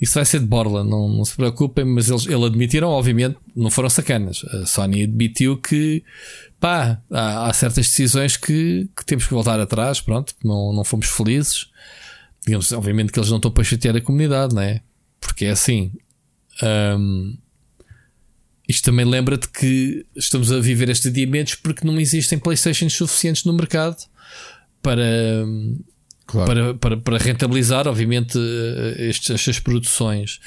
Isso 0.00 0.14
vai 0.14 0.24
ser 0.24 0.40
de 0.40 0.46
borla, 0.46 0.82
não, 0.82 1.08
não 1.08 1.24
se 1.24 1.36
preocupem, 1.36 1.84
mas 1.84 2.10
eles, 2.10 2.26
eles 2.26 2.44
admitiram, 2.44 2.88
obviamente, 2.88 3.36
não 3.54 3.70
foram 3.70 3.88
sacanas. 3.88 4.44
A 4.52 4.66
Sony 4.66 5.04
admitiu 5.04 5.56
que 5.56 6.02
pá, 6.58 7.00
há, 7.10 7.48
há 7.48 7.52
certas 7.52 7.86
decisões 7.86 8.36
que, 8.36 8.88
que, 8.96 9.04
temos 9.06 9.26
que 9.26 9.32
voltar 9.32 9.60
atrás, 9.60 10.00
pronto, 10.00 10.34
não, 10.42 10.72
não 10.72 10.84
fomos 10.84 11.06
felizes. 11.06 11.70
Digamos, 12.44 12.72
obviamente 12.72 13.12
que 13.12 13.18
eles 13.18 13.30
não 13.30 13.36
estão 13.36 13.50
para 13.50 13.64
chatear 13.64 13.96
a 13.96 14.00
comunidade, 14.00 14.54
não 14.54 14.62
é? 14.62 14.82
Porque 15.26 15.46
é 15.46 15.50
assim. 15.50 15.92
Hum, 16.62 17.36
isto 18.68 18.84
também 18.84 19.04
lembra-te 19.04 19.48
que 19.48 20.06
estamos 20.16 20.50
a 20.50 20.58
viver 20.58 20.88
estes 20.88 21.10
adiamentos 21.10 21.54
porque 21.56 21.86
não 21.86 22.00
existem 22.00 22.38
Playstations 22.38 22.94
suficientes 22.94 23.44
no 23.44 23.52
mercado 23.52 23.96
para 24.80 25.02
hum, 25.44 25.78
Claro. 26.26 26.46
Para, 26.48 26.74
para, 26.74 26.96
para, 26.96 27.18
rentabilizar, 27.18 27.86
obviamente, 27.86 28.38
eh, 28.38 29.08
estes, 29.10 29.30
estas 29.30 29.58
produções. 29.58 30.40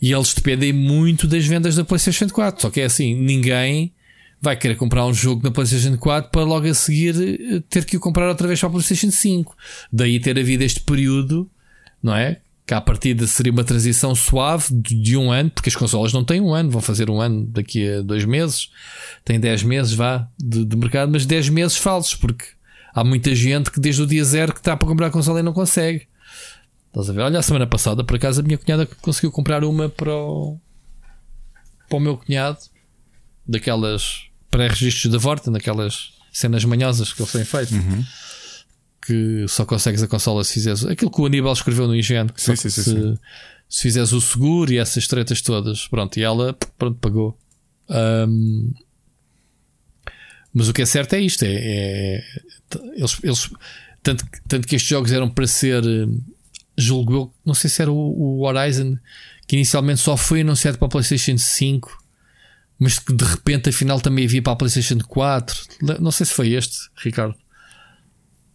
E 0.00 0.12
eles 0.12 0.34
dependem 0.34 0.72
muito 0.72 1.26
das 1.26 1.46
vendas 1.46 1.74
da 1.74 1.84
PlayStation 1.84 2.28
4. 2.28 2.60
Só 2.60 2.70
que 2.70 2.82
é 2.82 2.84
assim: 2.84 3.14
ninguém 3.14 3.94
vai 4.40 4.56
querer 4.56 4.74
comprar 4.76 5.06
um 5.06 5.14
jogo 5.14 5.42
na 5.42 5.50
PlayStation 5.50 5.96
4 5.96 6.30
para 6.30 6.42
logo 6.42 6.68
a 6.68 6.74
seguir 6.74 7.14
eh, 7.16 7.62
ter 7.70 7.86
que 7.86 7.96
o 7.96 8.00
comprar 8.00 8.28
outra 8.28 8.46
vez 8.46 8.60
para 8.60 8.68
a 8.68 8.72
PlayStation 8.72 9.10
5. 9.10 9.56
Daí 9.90 10.20
ter 10.20 10.38
havido 10.38 10.64
este 10.64 10.80
período, 10.80 11.50
não 12.02 12.14
é? 12.14 12.41
Que 12.64 12.74
à 12.74 12.80
partida 12.80 13.26
seria 13.26 13.52
uma 13.52 13.64
transição 13.64 14.14
suave 14.14 14.66
de, 14.70 15.16
um 15.16 15.32
ano, 15.32 15.50
porque 15.50 15.68
as 15.68 15.74
consolas 15.74 16.12
não 16.12 16.24
têm 16.24 16.40
um 16.40 16.54
ano, 16.54 16.70
vão 16.70 16.80
fazer 16.80 17.10
um 17.10 17.20
ano 17.20 17.44
daqui 17.46 17.88
a 17.88 18.02
dois 18.02 18.24
meses, 18.24 18.70
têm 19.24 19.40
10 19.40 19.64
meses, 19.64 19.92
vá, 19.94 20.28
de, 20.38 20.64
de 20.64 20.76
mercado, 20.76 21.10
mas 21.10 21.26
10 21.26 21.48
meses 21.48 21.76
falsos, 21.76 22.14
porque 22.14 22.44
há 22.94 23.02
muita 23.02 23.34
gente 23.34 23.70
que 23.70 23.80
desde 23.80 24.02
o 24.02 24.06
dia 24.06 24.24
zero 24.24 24.52
que 24.52 24.60
está 24.60 24.76
para 24.76 24.86
comprar 24.86 25.08
a 25.08 25.10
consola 25.10 25.40
e 25.40 25.42
não 25.42 25.52
consegue. 25.52 26.06
Estás 26.88 27.08
a 27.08 27.12
ver? 27.12 27.22
Olha, 27.22 27.38
a 27.38 27.42
semana 27.42 27.66
passada, 27.66 28.04
por 28.04 28.16
acaso, 28.16 28.40
a 28.40 28.44
minha 28.44 28.58
cunhada 28.58 28.86
conseguiu 29.00 29.32
comprar 29.32 29.64
uma 29.64 29.88
para 29.88 30.14
o, 30.14 30.58
para 31.88 31.96
o 31.96 32.00
meu 32.00 32.16
cunhado, 32.16 32.58
daquelas 33.48 34.26
pré-registros 34.50 35.10
da 35.10 35.18
Vorta, 35.18 35.50
daquelas 35.50 36.12
cenas 36.30 36.64
manhosas 36.64 37.12
que 37.12 37.22
eles 37.22 37.32
têm 37.32 37.44
feito. 37.44 37.74
Uhum. 37.74 38.04
Que 39.04 39.46
só 39.48 39.64
consegues 39.64 40.02
a 40.02 40.08
consola 40.08 40.44
se 40.44 40.54
fizeres 40.54 40.86
aquilo 40.86 41.10
que 41.10 41.20
o 41.20 41.26
Aníbal 41.26 41.52
escreveu 41.52 41.88
no 41.88 41.96
IGN. 41.96 42.30
Sim, 42.36 42.54
sim, 42.54 42.70
sim, 42.70 42.82
se, 42.82 43.18
se 43.68 43.82
fizeres 43.82 44.12
o 44.12 44.20
seguro 44.20 44.72
e 44.72 44.78
essas 44.78 45.06
tretas 45.08 45.42
todas, 45.42 45.88
pronto, 45.88 46.16
e 46.18 46.22
ela 46.22 46.56
pronto, 46.78 46.98
pagou. 46.98 47.36
Um, 47.88 48.72
mas 50.54 50.68
o 50.68 50.72
que 50.72 50.82
é 50.82 50.86
certo 50.86 51.14
é 51.14 51.20
isto: 51.20 51.42
é, 51.44 51.52
é 51.52 52.24
eles, 52.96 53.18
eles 53.22 53.50
tanto, 54.02 54.24
tanto 54.48 54.66
que 54.66 54.76
estes 54.76 54.90
jogos 54.90 55.12
eram 55.12 55.28
para 55.28 55.46
ser, 55.46 55.82
julgo 56.76 57.14
eu, 57.14 57.34
não 57.44 57.54
sei 57.54 57.70
se 57.70 57.80
era 57.80 57.90
o, 57.90 57.96
o 57.96 58.46
Horizon, 58.46 58.96
que 59.46 59.56
inicialmente 59.56 60.00
só 60.00 60.16
foi 60.16 60.40
anunciado 60.40 60.78
para 60.78 60.86
a 60.86 60.90
PlayStation 60.90 61.38
5, 61.38 62.02
mas 62.78 62.98
que 62.98 63.12
de 63.12 63.24
repente 63.24 63.68
afinal 63.68 64.00
também 64.00 64.24
havia 64.24 64.42
para 64.42 64.52
a 64.52 64.56
PlayStation 64.56 64.98
4. 64.98 65.62
Não 66.00 66.10
sei 66.10 66.26
se 66.26 66.32
foi 66.32 66.52
este, 66.52 66.78
Ricardo. 66.96 67.36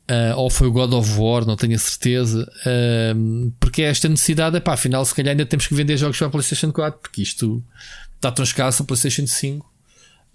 Uh, 0.09 0.37
ou 0.37 0.49
foi 0.49 0.67
o 0.67 0.71
God 0.71 0.93
of 0.93 1.19
War, 1.19 1.45
não 1.45 1.57
tenho 1.57 1.75
a 1.75 1.77
certeza. 1.77 2.49
Uh, 2.65 3.51
porque 3.59 3.81
é 3.81 3.85
esta 3.85 4.07
necessidade, 4.07 4.55
é 4.55 4.59
pá, 4.59 4.73
afinal, 4.73 5.03
se 5.03 5.13
calhar 5.13 5.31
ainda 5.31 5.45
temos 5.45 5.67
que 5.67 5.73
vender 5.73 5.97
jogos 5.97 6.17
para 6.17 6.27
a 6.27 6.29
PlayStation 6.29 6.71
4, 6.71 6.99
porque 7.01 7.21
isto 7.21 7.61
está 8.15 8.31
tão 8.31 8.43
escasso 8.43 8.83
a 8.83 8.85
PlayStation 8.85 9.27
5 9.27 9.77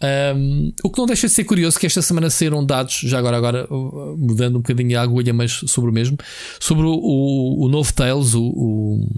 um, 0.03 0.73
o 0.82 0.90
que 0.90 0.99
não 0.99 1.07
deixa 1.07 1.28
de 1.28 1.32
ser 1.32 1.44
curioso 1.44 1.78
que 1.78 1.86
esta 1.86 2.03
semana 2.03 2.28
saíram 2.28 2.65
dados, 2.66 3.01
já 3.05 3.19
agora, 3.19 3.36
agora 3.36 3.69
mudando 3.70 4.57
um 4.57 4.61
bocadinho 4.61 4.99
a 4.99 5.03
agulha, 5.03 5.32
mas 5.32 5.61
sobre 5.69 5.90
o 5.90 5.93
mesmo, 5.93 6.19
sobre 6.59 6.85
o, 6.85 6.93
o, 6.93 7.66
o 7.66 7.69
novo 7.69 7.93
Tales, 7.93 8.35
o, 8.35 8.43
o, 8.43 9.11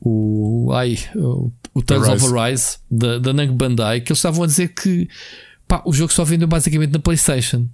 o, 0.00 0.72
ai, 0.72 0.98
o, 1.14 1.52
o 1.72 1.82
Tales 1.82 2.08
of 2.08 2.36
Arise 2.36 2.78
da, 2.90 3.18
da 3.18 3.32
Nang 3.32 3.52
Bandai, 3.52 4.00
que 4.00 4.10
eles 4.10 4.18
estavam 4.18 4.42
a 4.42 4.46
dizer 4.46 4.74
que 4.74 5.08
pá, 5.68 5.82
o 5.86 5.92
jogo 5.92 6.12
só 6.12 6.24
vendeu 6.24 6.48
basicamente 6.48 6.92
na 6.92 6.98
PlayStation. 6.98 7.68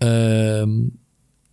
Ahm, 0.00 0.88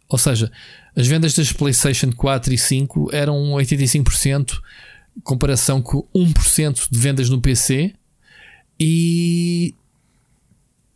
ou 0.09 0.17
seja, 0.17 0.51
as 0.95 1.05
vendas 1.05 1.33
das 1.33 1.53
PlayStation 1.53 2.11
4 2.11 2.53
e 2.53 2.57
5 2.57 3.09
eram 3.13 3.51
85%, 3.51 4.59
comparação 5.23 5.81
com 5.81 6.07
1% 6.15 6.87
de 6.89 6.99
vendas 6.99 7.29
no 7.29 7.39
PC 7.39 7.93
e 8.79 9.75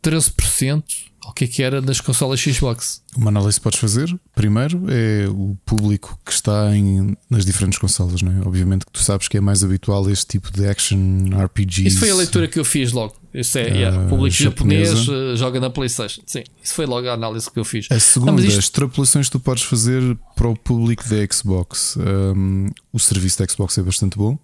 13%, 0.02 0.84
o 1.28 1.32
que 1.32 1.44
é 1.44 1.46
que 1.48 1.62
era 1.62 1.80
das 1.80 2.00
consolas 2.00 2.38
Xbox. 2.40 3.02
Uma 3.16 3.28
análise 3.30 3.58
que 3.58 3.62
podes 3.64 3.78
fazer, 3.78 4.14
primeiro, 4.34 4.84
é 4.88 5.26
o 5.28 5.56
público 5.64 6.18
que 6.24 6.32
está 6.32 6.76
em, 6.76 7.16
nas 7.30 7.44
diferentes 7.46 7.78
consolas, 7.78 8.20
não 8.22 8.30
é? 8.32 8.46
Obviamente 8.46 8.84
que 8.84 8.92
tu 8.92 9.02
sabes 9.02 9.26
que 9.28 9.36
é 9.36 9.40
mais 9.40 9.64
habitual 9.64 10.08
este 10.10 10.26
tipo 10.26 10.50
de 10.52 10.66
action 10.66 10.98
RPGs. 11.44 11.86
Isso 11.88 11.98
foi 12.00 12.10
a 12.10 12.14
leitura 12.14 12.46
que 12.48 12.58
eu 12.58 12.64
fiz 12.64 12.92
logo. 12.92 13.14
Isso 13.32 13.58
é, 13.58 13.62
Ah, 13.62 13.74
yeah, 13.74 14.04
o 14.04 14.08
público 14.08 14.36
japonesa. 14.36 14.96
japonês 14.96 15.32
eh, 15.32 15.36
joga 15.36 15.58
na 15.60 15.70
PlayStation. 15.70 16.22
Sim, 16.26 16.44
isso 16.62 16.74
foi 16.74 16.86
logo 16.86 17.08
a 17.08 17.14
análise 17.14 17.50
que 17.50 17.58
eu 17.58 17.64
fiz. 17.64 17.86
A 17.90 17.98
segunda, 17.98 18.32
Não, 18.32 18.38
isto- 18.38 18.58
as 18.58 18.64
extrapolações 18.64 19.26
que 19.26 19.32
tu 19.32 19.40
podes 19.40 19.62
fazer 19.64 20.16
para 20.36 20.48
o 20.48 20.56
público 20.56 21.02
da 21.08 21.16
Xbox. 21.32 21.96
Um, 21.96 22.68
o 22.92 22.98
serviço 23.00 23.38
da 23.40 23.46
Xbox 23.50 23.76
é 23.78 23.82
bastante 23.82 24.16
bom. 24.16 24.38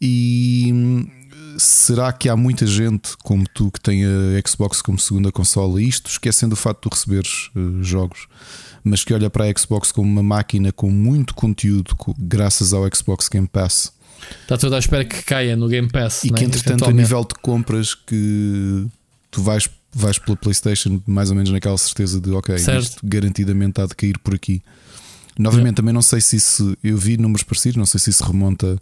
E 0.00 0.72
será 1.58 2.12
que 2.12 2.28
há 2.28 2.36
muita 2.36 2.66
gente 2.66 3.10
como 3.22 3.44
tu 3.52 3.70
que 3.70 3.80
tem 3.80 4.04
a 4.04 4.48
Xbox 4.48 4.80
como 4.80 4.98
segunda 4.98 5.30
consola? 5.32 5.82
Isto 5.82 6.08
esquecendo 6.10 6.54
o 6.54 6.56
facto 6.56 6.78
de 6.84 6.90
tu 6.90 6.94
receberes 6.94 7.50
eh, 7.56 7.82
jogos, 7.82 8.26
mas 8.84 9.04
que 9.04 9.12
olha 9.12 9.28
para 9.28 9.44
a 9.44 9.52
Xbox 9.58 9.92
como 9.92 10.08
uma 10.10 10.22
máquina 10.22 10.72
com 10.72 10.90
muito 10.90 11.34
conteúdo, 11.34 11.94
co- 11.96 12.14
graças 12.18 12.72
ao 12.72 12.84
Xbox 12.94 13.28
Game 13.28 13.46
Pass. 13.48 13.92
Está 14.42 14.56
tudo 14.56 14.74
à 14.74 14.78
espera 14.78 15.04
que 15.04 15.22
caia 15.22 15.56
no 15.56 15.68
Game 15.68 15.88
Pass. 15.88 16.24
E 16.24 16.30
né? 16.32 16.38
que 16.38 16.44
entretanto, 16.44 16.84
a 16.84 16.92
nível 16.92 17.20
de 17.24 17.34
compras, 17.42 17.94
que 17.94 18.86
tu 19.30 19.42
vais, 19.42 19.68
vais 19.92 20.18
pela 20.18 20.36
PlayStation, 20.36 21.00
mais 21.06 21.30
ou 21.30 21.36
menos 21.36 21.50
naquela 21.50 21.78
certeza 21.78 22.20
de 22.20 22.30
ok, 22.30 22.58
Certo. 22.58 22.82
isto 22.82 23.00
garantidamente 23.04 23.80
há 23.80 23.86
de 23.86 23.94
cair 23.94 24.18
por 24.18 24.34
aqui. 24.34 24.62
Novamente, 25.38 25.76
também 25.76 25.94
não 25.94 26.02
sei 26.02 26.20
se 26.20 26.34
isso. 26.34 26.76
Eu 26.82 26.96
vi 26.98 27.16
números 27.16 27.44
parecidos, 27.44 27.76
não 27.76 27.86
sei 27.86 28.00
se 28.00 28.10
isso 28.10 28.24
remonta 28.24 28.76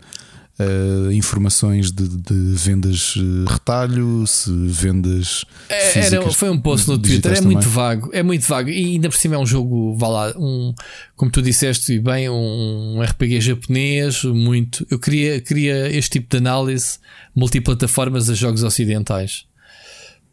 a 0.59 1.13
informações 1.13 1.93
de, 1.93 2.09
de 2.09 2.35
vendas 2.55 3.15
eh, 3.19 3.53
retalho, 3.53 4.27
se 4.27 4.51
vendas. 4.51 5.45
É, 5.69 5.99
era- 6.07 6.31
foi 6.31 6.49
um 6.49 6.59
post 6.59 6.89
no 6.89 6.99
Twitter, 6.99 7.33
é 7.33 7.41
muito 7.43 7.59
também. 7.61 7.73
vago, 7.75 8.11
é 8.13 8.23
muito 8.23 8.47
vago. 8.47 8.71
E 8.71 8.85
ainda 8.95 9.09
por 9.11 9.17
cima 9.17 9.35
é 9.35 9.39
um 9.39 9.45
jogo, 9.47 9.95
vá 9.99 10.09
lá, 10.09 10.33
um, 10.39 10.75
como 11.15 11.31
tu 11.31 11.43
disseste 11.43 11.93
e 11.95 11.99
bem, 12.01 12.29
um 12.31 13.01
RPG 13.03 13.41
japonês, 13.41 14.25
muito. 14.25 14.87
Eu 14.91 14.99
queria, 14.99 15.41
queria 15.41 15.89
este 15.95 16.13
tipo 16.13 16.31
de 16.31 16.39
análise 16.39 16.99
multiplataformas 17.35 18.31
a 18.31 18.35
jogos 18.35 18.63
ocidentais 18.63 19.45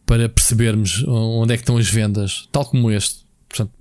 para 0.06 0.28
percebermos 0.30 1.04
onde 1.08 1.54
é 1.54 1.58
que 1.58 1.64
estão 1.64 1.78
as 1.78 1.90
vendas, 1.90 2.48
tal 2.52 2.66
como 2.66 2.90
este. 2.92 3.24
Portanto, 3.50 3.72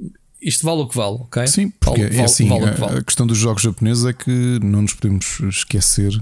isto 0.43 0.65
vale 0.67 0.81
o 0.83 0.87
que 0.89 0.97
vale, 0.97 1.17
ok? 1.21 1.47
Sim, 1.47 1.71
porque 1.81 2.01
vale, 2.03 2.03
é 2.05 2.17
vale- 2.17 2.25
assim, 2.25 2.49
vale 2.49 2.63
que 2.65 2.69
a- 2.69 2.87
vale. 2.87 2.99
a 2.99 3.03
questão 3.03 3.27
dos 3.27 3.39
jogos 3.39 3.63
japoneses 3.63 4.05
é 4.05 4.13
que 4.13 4.59
não 4.63 4.83
nos 4.83 4.95
podemos 4.95 5.41
esquecer. 5.49 6.13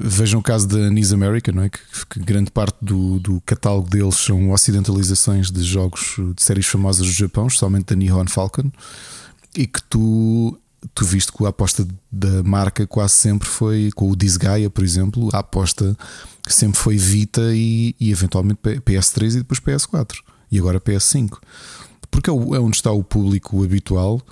Vejam 0.00 0.40
o 0.40 0.42
caso 0.42 0.66
da 0.66 0.78
Anis 0.78 1.12
America, 1.12 1.52
não 1.52 1.62
é? 1.62 1.68
Que, 1.68 1.78
que 2.10 2.18
grande 2.20 2.50
parte 2.50 2.76
do, 2.82 3.20
do 3.20 3.40
catálogo 3.46 3.88
deles 3.88 4.16
são 4.16 4.50
ocidentalizações 4.50 5.48
de 5.50 5.62
jogos 5.62 6.16
de 6.34 6.42
séries 6.42 6.66
famosas 6.66 7.06
do 7.06 7.12
Japão, 7.12 7.46
especialmente 7.46 7.86
da 7.86 7.94
Nihon 7.96 8.26
Falcon, 8.26 8.70
e 9.54 9.64
que 9.64 9.80
tu, 9.84 10.58
tu 10.92 11.04
viste 11.04 11.30
que 11.32 11.44
a 11.44 11.50
aposta 11.50 11.86
da 12.10 12.42
marca 12.42 12.84
quase 12.84 13.14
sempre 13.14 13.46
foi 13.48 13.90
com 13.94 14.10
o 14.10 14.16
Disgaea, 14.16 14.68
por 14.68 14.82
exemplo, 14.82 15.28
a 15.32 15.38
aposta 15.38 15.96
sempre 16.48 16.80
foi 16.80 16.96
Vita 16.96 17.52
e, 17.54 17.94
e 18.00 18.10
eventualmente 18.10 18.58
P- 18.60 18.80
PS3 18.80 19.34
e 19.34 19.38
depois 19.38 19.60
PS4 19.60 20.16
e 20.50 20.58
agora 20.58 20.80
PS5 20.80 21.38
porque 22.16 22.30
é 22.30 22.32
é 22.32 22.60
onde 22.60 22.76
está 22.76 22.90
o 22.90 23.04
público 23.04 23.62
habitual, 23.62 24.22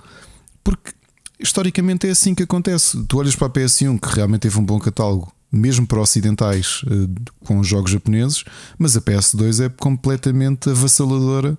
porque 0.63 0.91
historicamente 1.39 2.07
é 2.07 2.09
assim 2.09 2.33
que 2.33 2.41
acontece. 2.41 3.05
Tu 3.05 3.17
olhas 3.17 3.35
para 3.35 3.45
a 3.45 3.49
PS1, 3.49 3.99
que 3.99 4.15
realmente 4.15 4.41
teve 4.41 4.57
um 4.57 4.65
bom 4.65 4.79
catálogo, 4.79 5.31
mesmo 5.51 5.85
para 5.85 6.01
ocidentais, 6.01 6.81
eh, 6.87 7.21
com 7.43 7.59
os 7.59 7.67
jogos 7.67 7.91
japoneses, 7.91 8.43
mas 8.79 8.97
a 8.97 9.01
PS2 9.01 9.65
é 9.65 9.69
completamente 9.69 10.69
avassaladora 10.69 11.55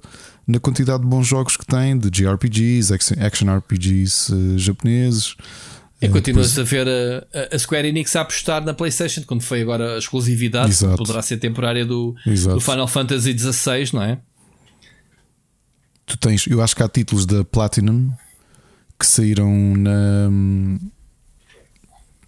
na 0.48 0.58
quantidade 0.58 1.04
de 1.04 1.08
bons 1.08 1.26
jogos 1.28 1.56
que 1.56 1.64
tem, 1.64 1.96
de 1.96 2.10
JRPGs, 2.10 2.92
action 3.20 3.56
RPGs 3.56 4.32
eh, 4.32 4.58
japoneses. 4.58 5.36
E 6.02 6.06
Eh, 6.06 6.08
continua-se 6.08 6.60
a 6.60 6.64
ver 6.64 6.88
a, 6.88 7.54
a 7.54 7.58
Square 7.58 7.86
Enix 7.86 8.16
a 8.16 8.22
apostar 8.22 8.64
na 8.64 8.74
PlayStation, 8.74 9.22
quando 9.24 9.42
foi 9.42 9.62
agora 9.62 9.94
a 9.94 9.98
exclusividade, 9.98 10.70
Exato. 10.70 10.96
poderá 10.96 11.22
ser 11.22 11.36
temporária 11.36 11.86
do, 11.86 12.16
do 12.52 12.60
Final 12.60 12.88
Fantasy 12.88 13.38
XVI, 13.38 13.90
não 13.92 14.02
é? 14.02 14.18
Tu 16.06 16.16
tens, 16.16 16.46
eu 16.46 16.62
acho 16.62 16.74
que 16.74 16.82
há 16.82 16.88
títulos 16.88 17.26
da 17.26 17.44
Platinum 17.44 18.12
que 18.98 19.06
saíram 19.06 19.52
na 19.76 20.30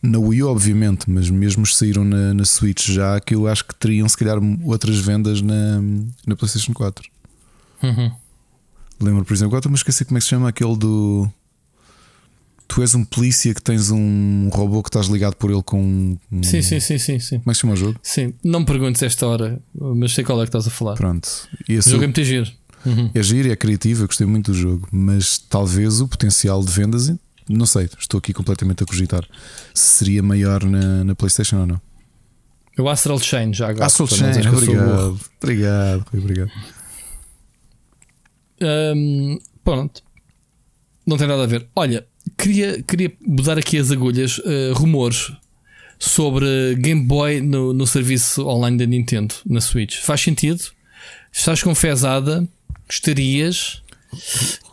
na 0.02 0.18
Wii 0.18 0.42
obviamente, 0.44 1.10
mas 1.10 1.28
mesmo 1.28 1.62
os 1.62 1.76
saíram 1.76 2.05
na, 2.05 2.34
na 2.34 2.44
Switch 2.44 2.88
já 2.88 3.18
que 3.20 3.34
eu 3.34 3.48
acho 3.48 3.64
que 3.64 3.74
teriam 3.74 4.09
se 4.09 4.16
calhar 4.16 4.38
outras 4.64 4.98
vendas 4.98 5.40
na, 5.42 5.80
na 6.26 6.36
PlayStation 6.36 6.72
4. 6.72 7.09
Uhum. 7.82 8.12
Lembro, 9.00 9.24
por 9.24 9.32
exemplo, 9.32 9.50
agora 9.50 9.60
estou-me 9.60 9.76
a 9.76 9.78
esquecer 9.78 10.05
como 10.05 10.18
é 10.18 10.20
que 10.20 10.24
se 10.24 10.30
chama 10.30 10.48
aquele 10.48 10.76
do. 10.76 11.30
Tu 12.66 12.82
és 12.82 12.94
um 12.94 13.05
polícia 13.05 13.55
que 13.55 13.62
tens 13.62 13.90
um 13.90 14.50
robô 14.52 14.82
que 14.82 14.88
estás 14.88 15.06
ligado 15.06 15.36
por 15.36 15.50
ele 15.50 15.62
com 15.62 15.80
um. 15.80 16.42
Sim, 16.42 16.60
sim, 16.62 16.80
sim, 16.80 16.98
sim, 16.98 17.18
sim. 17.18 17.38
Como 17.38 17.50
é 17.50 17.52
que 17.52 17.55
se 17.55 17.60
chama 17.60 17.72
o 17.72 17.76
jogo? 17.76 17.98
Sim, 18.02 18.34
não 18.44 18.60
me 18.60 18.66
perguntes 18.66 19.02
esta 19.02 19.26
hora, 19.26 19.60
mas 19.74 20.12
sei 20.12 20.22
qual 20.24 20.38
é 20.40 20.44
que 20.44 20.48
estás 20.48 20.66
a 20.66 20.70
falar. 20.70 20.94
Pronto. 20.94 21.28
E 21.68 21.74
esse 21.74 21.90
jogo 21.90 22.05
é 22.05 22.06
muito 22.06 22.22
giro. 22.22 22.50
Uhum. 22.84 23.10
É 23.14 23.22
giro, 23.22 23.50
é 23.50 23.56
criativo, 23.56 24.05
eu 24.05 24.06
gostei 24.06 24.26
muito 24.26 24.52
do 24.52 24.59
jogo, 24.59 24.88
mas 24.90 25.38
talvez 25.38 26.00
o 26.00 26.09
potencial 26.09 26.62
de 26.62 26.70
vendas, 26.70 27.12
não 27.48 27.66
sei, 27.66 27.88
estou 27.98 28.18
aqui 28.18 28.32
completamente 28.32 28.82
a 28.82 28.86
cogitar 28.86 29.26
se 29.74 29.98
seria 29.98 30.22
maior 30.22 30.64
na, 30.64 31.05
na 31.05 31.14
PlayStation 31.14 31.60
ou 31.60 31.66
não. 31.66 31.80
O 32.78 32.88
Astral 32.88 33.18
Chain, 33.18 33.52
já 33.52 33.68
agora. 33.70 33.86
Astral 33.86 34.09
Chain, 34.09 34.48
obrigado, 34.48 35.20
obrigado, 35.42 36.06
obrigado. 36.12 36.50
Hum, 38.60 39.38
pronto. 39.64 40.02
Não 41.06 41.16
tem 41.16 41.26
nada 41.26 41.42
a 41.42 41.46
ver. 41.46 41.66
Olha, 41.74 42.06
queria, 42.36 42.82
queria 42.82 43.12
mudar 43.26 43.59
aqui 43.59 43.78
as 43.78 43.90
agulhas. 43.90 44.38
uh, 44.38 44.74
rumores 44.74 45.32
sobre 45.98 46.76
Game 46.76 47.02
Boy 47.05 47.40
no, 47.40 47.72
no 47.72 47.86
serviço 47.86 48.46
online 48.46 48.78
da 48.78 48.86
Nintendo 48.86 49.34
na 49.44 49.60
Switch. 49.60 49.98
Faz 50.00 50.20
sentido? 50.20 50.62
Estás 51.32 51.62
confesada? 51.62 52.46
Gostarias? 52.89 53.82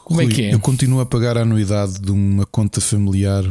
Como 0.06 0.22
é 0.22 0.26
Rui, 0.26 0.34
que 0.34 0.42
é? 0.44 0.54
Eu 0.54 0.60
continuo 0.60 1.00
a 1.00 1.06
pagar 1.06 1.38
a 1.38 1.42
anuidade 1.42 2.00
de 2.00 2.12
uma 2.12 2.46
conta 2.46 2.80
familiar 2.80 3.44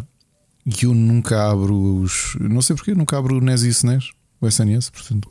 e 0.64 0.84
eu 0.84 0.94
nunca 0.94 1.50
abro 1.50 1.74
os. 2.00 2.36
Não 2.40 2.62
sei 2.62 2.74
porquê, 2.76 2.94
nunca 2.94 3.18
abro 3.18 3.36
o 3.36 3.40
NES 3.40 3.62
e 3.64 3.68
o 3.68 3.70
SNES, 3.70 4.10
o 4.40 4.46
SNS, 4.46 4.90
portanto. 4.90 5.28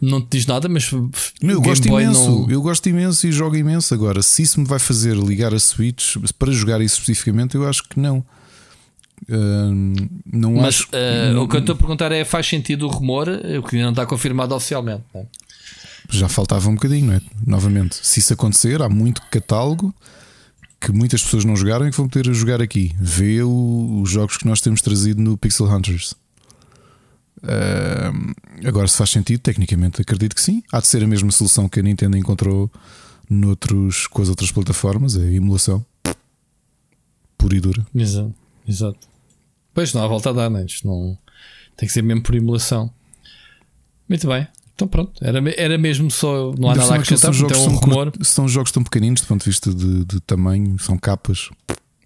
Não 0.00 0.20
te 0.20 0.28
diz 0.36 0.46
nada, 0.46 0.68
mas 0.68 0.92
Não, 0.92 1.00
eu 1.00 1.60
Game 1.60 1.64
gosto 1.66 1.88
Boy 1.88 2.04
imenso, 2.04 2.20
não- 2.30 2.50
eu 2.50 2.62
gosto 2.62 2.88
imenso 2.88 3.26
e 3.26 3.32
jogo 3.32 3.56
imenso. 3.56 3.92
Agora, 3.92 4.22
se 4.22 4.42
isso 4.42 4.60
me 4.60 4.66
vai 4.66 4.78
fazer 4.78 5.16
ligar 5.16 5.52
a 5.52 5.58
Switch 5.58 6.16
para 6.38 6.52
jogar 6.52 6.80
isso 6.80 7.00
especificamente, 7.00 7.56
eu 7.56 7.68
acho 7.68 7.82
que 7.88 7.98
não. 7.98 8.24
Hum, 9.28 9.94
não 10.32 10.54
Mas 10.54 10.66
acho. 10.76 10.84
uh, 10.88 11.32
não- 11.34 11.42
o 11.42 11.48
que 11.48 11.56
eu 11.56 11.60
estou 11.60 11.74
a 11.74 11.78
perguntar 11.78 12.12
é: 12.12 12.24
faz 12.24 12.46
sentido 12.46 12.86
o 12.86 12.88
rumor? 12.88 13.28
O 13.28 13.62
que 13.64 13.74
ainda 13.74 13.86
não 13.86 13.90
está 13.90 14.06
confirmado 14.06 14.54
oficialmente. 14.54 15.02
não 15.12 15.22
é? 15.22 15.26
Já 16.10 16.28
faltava 16.28 16.68
um 16.70 16.74
bocadinho, 16.74 17.06
não 17.06 17.14
é? 17.14 17.20
Novamente, 17.46 17.96
se 18.02 18.20
isso 18.20 18.32
acontecer, 18.32 18.80
há 18.82 18.88
muito 18.88 19.20
catálogo 19.30 19.94
que 20.80 20.92
muitas 20.92 21.22
pessoas 21.22 21.44
não 21.44 21.56
jogaram 21.56 21.86
e 21.86 21.90
que 21.90 21.96
vão 21.96 22.08
poder 22.08 22.32
jogar 22.32 22.62
aqui. 22.62 22.94
Vê 22.98 23.42
o- 23.42 24.00
os 24.02 24.10
jogos 24.10 24.36
que 24.36 24.46
nós 24.46 24.60
temos 24.60 24.80
trazido 24.80 25.20
no 25.20 25.36
Pixel 25.36 25.66
Hunters. 25.66 26.14
Hum, 27.42 28.32
agora, 28.66 28.88
se 28.88 28.96
faz 28.96 29.10
sentido, 29.10 29.40
tecnicamente 29.40 30.00
acredito 30.00 30.34
que 30.34 30.40
sim. 30.42 30.62
Há 30.72 30.80
de 30.80 30.86
ser 30.86 31.02
a 31.02 31.06
mesma 31.06 31.30
solução 31.30 31.68
que 31.68 31.80
a 31.80 31.82
Nintendo 31.82 32.16
encontrou 32.16 32.70
noutros, 33.28 34.06
com 34.06 34.22
as 34.22 34.28
outras 34.28 34.50
plataformas, 34.50 35.16
a 35.16 35.24
emulação 35.24 35.84
pura 37.36 37.56
e 37.56 37.60
dura. 37.60 37.86
Exato, 37.94 38.34
exato. 38.66 39.08
Pois 39.74 39.92
não 39.92 40.02
há 40.02 40.08
volta 40.08 40.30
a 40.30 40.32
dar, 40.32 40.50
né? 40.50 40.64
Não 40.84 41.16
tem 41.76 41.86
que 41.86 41.92
ser 41.92 42.02
mesmo 42.02 42.22
por 42.22 42.34
emulação. 42.34 42.92
Muito 44.08 44.26
bem. 44.26 44.48
Então 44.78 44.86
pronto, 44.86 45.12
era, 45.20 45.42
era 45.56 45.76
mesmo 45.76 46.08
só. 46.08 46.54
Não 46.56 46.70
há 46.70 46.76
nada 46.76 46.92
a 46.92 46.96
acrescentar, 46.98 47.34
são 47.34 47.46
então 47.46 47.58
é 47.58 47.60
um 47.60 47.64
jogos, 47.64 47.80
são, 47.80 47.90
rumor. 47.90 48.12
são 48.22 48.48
jogos 48.48 48.70
tão 48.70 48.84
pequeninos 48.84 49.22
do 49.22 49.26
ponto 49.26 49.40
de 49.42 49.50
vista 49.50 49.74
de, 49.74 50.04
de 50.04 50.20
tamanho, 50.20 50.78
são 50.78 50.96
capas. 50.96 51.50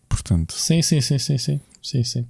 Portanto, 0.09 0.55
Sim, 0.55 0.81
sim, 0.81 0.99
sim, 1.03 1.19
sim, 1.19 1.37
sim. 1.37 1.61
sim, 1.83 2.03
sim. 2.03 2.27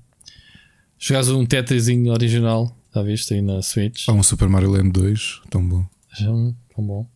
Jogares 0.98 1.28
um 1.28 1.46
Tetrisinho 1.46 2.12
original, 2.12 2.76
já 2.92 3.02
viste 3.02 3.34
aí 3.34 3.40
na 3.40 3.62
Switch? 3.62 4.08
há 4.08 4.12
um 4.12 4.22
Super 4.24 4.48
Mario 4.48 4.72
Land 4.72 4.90
2, 4.90 5.42
tão 5.48 5.64
bom. 5.64 5.86
Tão 6.18 6.56
bom. 6.76 7.06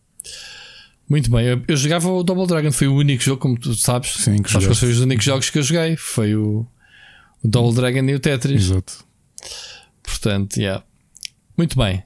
Muito 1.09 1.29
bem, 1.29 1.47
eu, 1.47 1.61
eu 1.67 1.75
jogava 1.75 2.09
o 2.09 2.23
Double 2.23 2.47
Dragon, 2.47 2.71
foi 2.71 2.87
o 2.87 2.95
único 2.95 3.21
jogo, 3.21 3.41
como 3.41 3.59
tu 3.59 3.75
sabes. 3.75 4.13
Sim, 4.13 4.41
que 4.41 4.49
sabes 4.49 4.67
quais 4.67 4.79
foram 4.79 4.93
os 4.93 5.01
únicos 5.01 5.25
jogos 5.25 5.49
que 5.49 5.59
eu 5.59 5.63
joguei. 5.63 5.97
Foi 5.97 6.33
o, 6.33 6.65
o 7.43 7.47
Double 7.47 7.75
Dragon 7.75 8.07
e 8.07 8.15
o 8.15 8.21
Tetris. 8.21 8.69
Exato. 8.69 9.05
Portanto, 10.01 10.55
yeah. 10.55 10.81
muito 11.57 11.77
bem. 11.77 12.03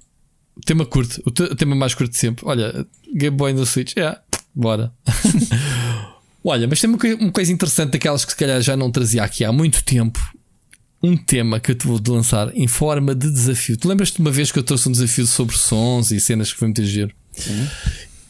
Tema 0.65 0.85
curto, 0.85 1.21
o, 1.25 1.31
te- 1.31 1.43
o 1.43 1.55
tema 1.55 1.75
mais 1.75 1.93
curto 1.93 2.11
de 2.11 2.17
sempre. 2.17 2.45
Olha, 2.45 2.85
Game 3.15 3.35
Boy 3.35 3.53
no 3.53 3.65
Switch, 3.65 3.93
yeah. 3.97 4.19
Bora. 4.53 4.91
Olha, 6.43 6.67
mas 6.67 6.79
tem 6.81 6.89
uma, 6.89 6.97
uma 7.19 7.31
coisa 7.31 7.51
interessante 7.51 7.91
daquelas 7.91 8.25
que 8.25 8.31
se 8.31 8.37
calhar 8.37 8.59
já 8.61 8.75
não 8.75 8.91
trazia 8.91 9.23
aqui 9.23 9.45
há 9.45 9.51
muito 9.51 9.83
tempo. 9.83 10.19
Um 11.03 11.15
tema 11.17 11.59
que 11.59 11.71
eu 11.71 11.75
te 11.75 11.85
vou 11.87 11.99
lançar 12.09 12.55
em 12.55 12.67
forma 12.67 13.13
de 13.15 13.29
desafio. 13.31 13.75
Tu 13.77 13.87
lembras-te 13.87 14.15
de 14.15 14.21
uma 14.21 14.31
vez 14.31 14.51
que 14.51 14.59
eu 14.59 14.63
trouxe 14.63 14.87
um 14.87 14.91
desafio 14.91 15.25
sobre 15.25 15.57
sons 15.57 16.11
e 16.11 16.19
cenas 16.19 16.51
que 16.53 16.59
foi 16.59 16.67
muito 16.67 16.83
giro? 16.83 17.11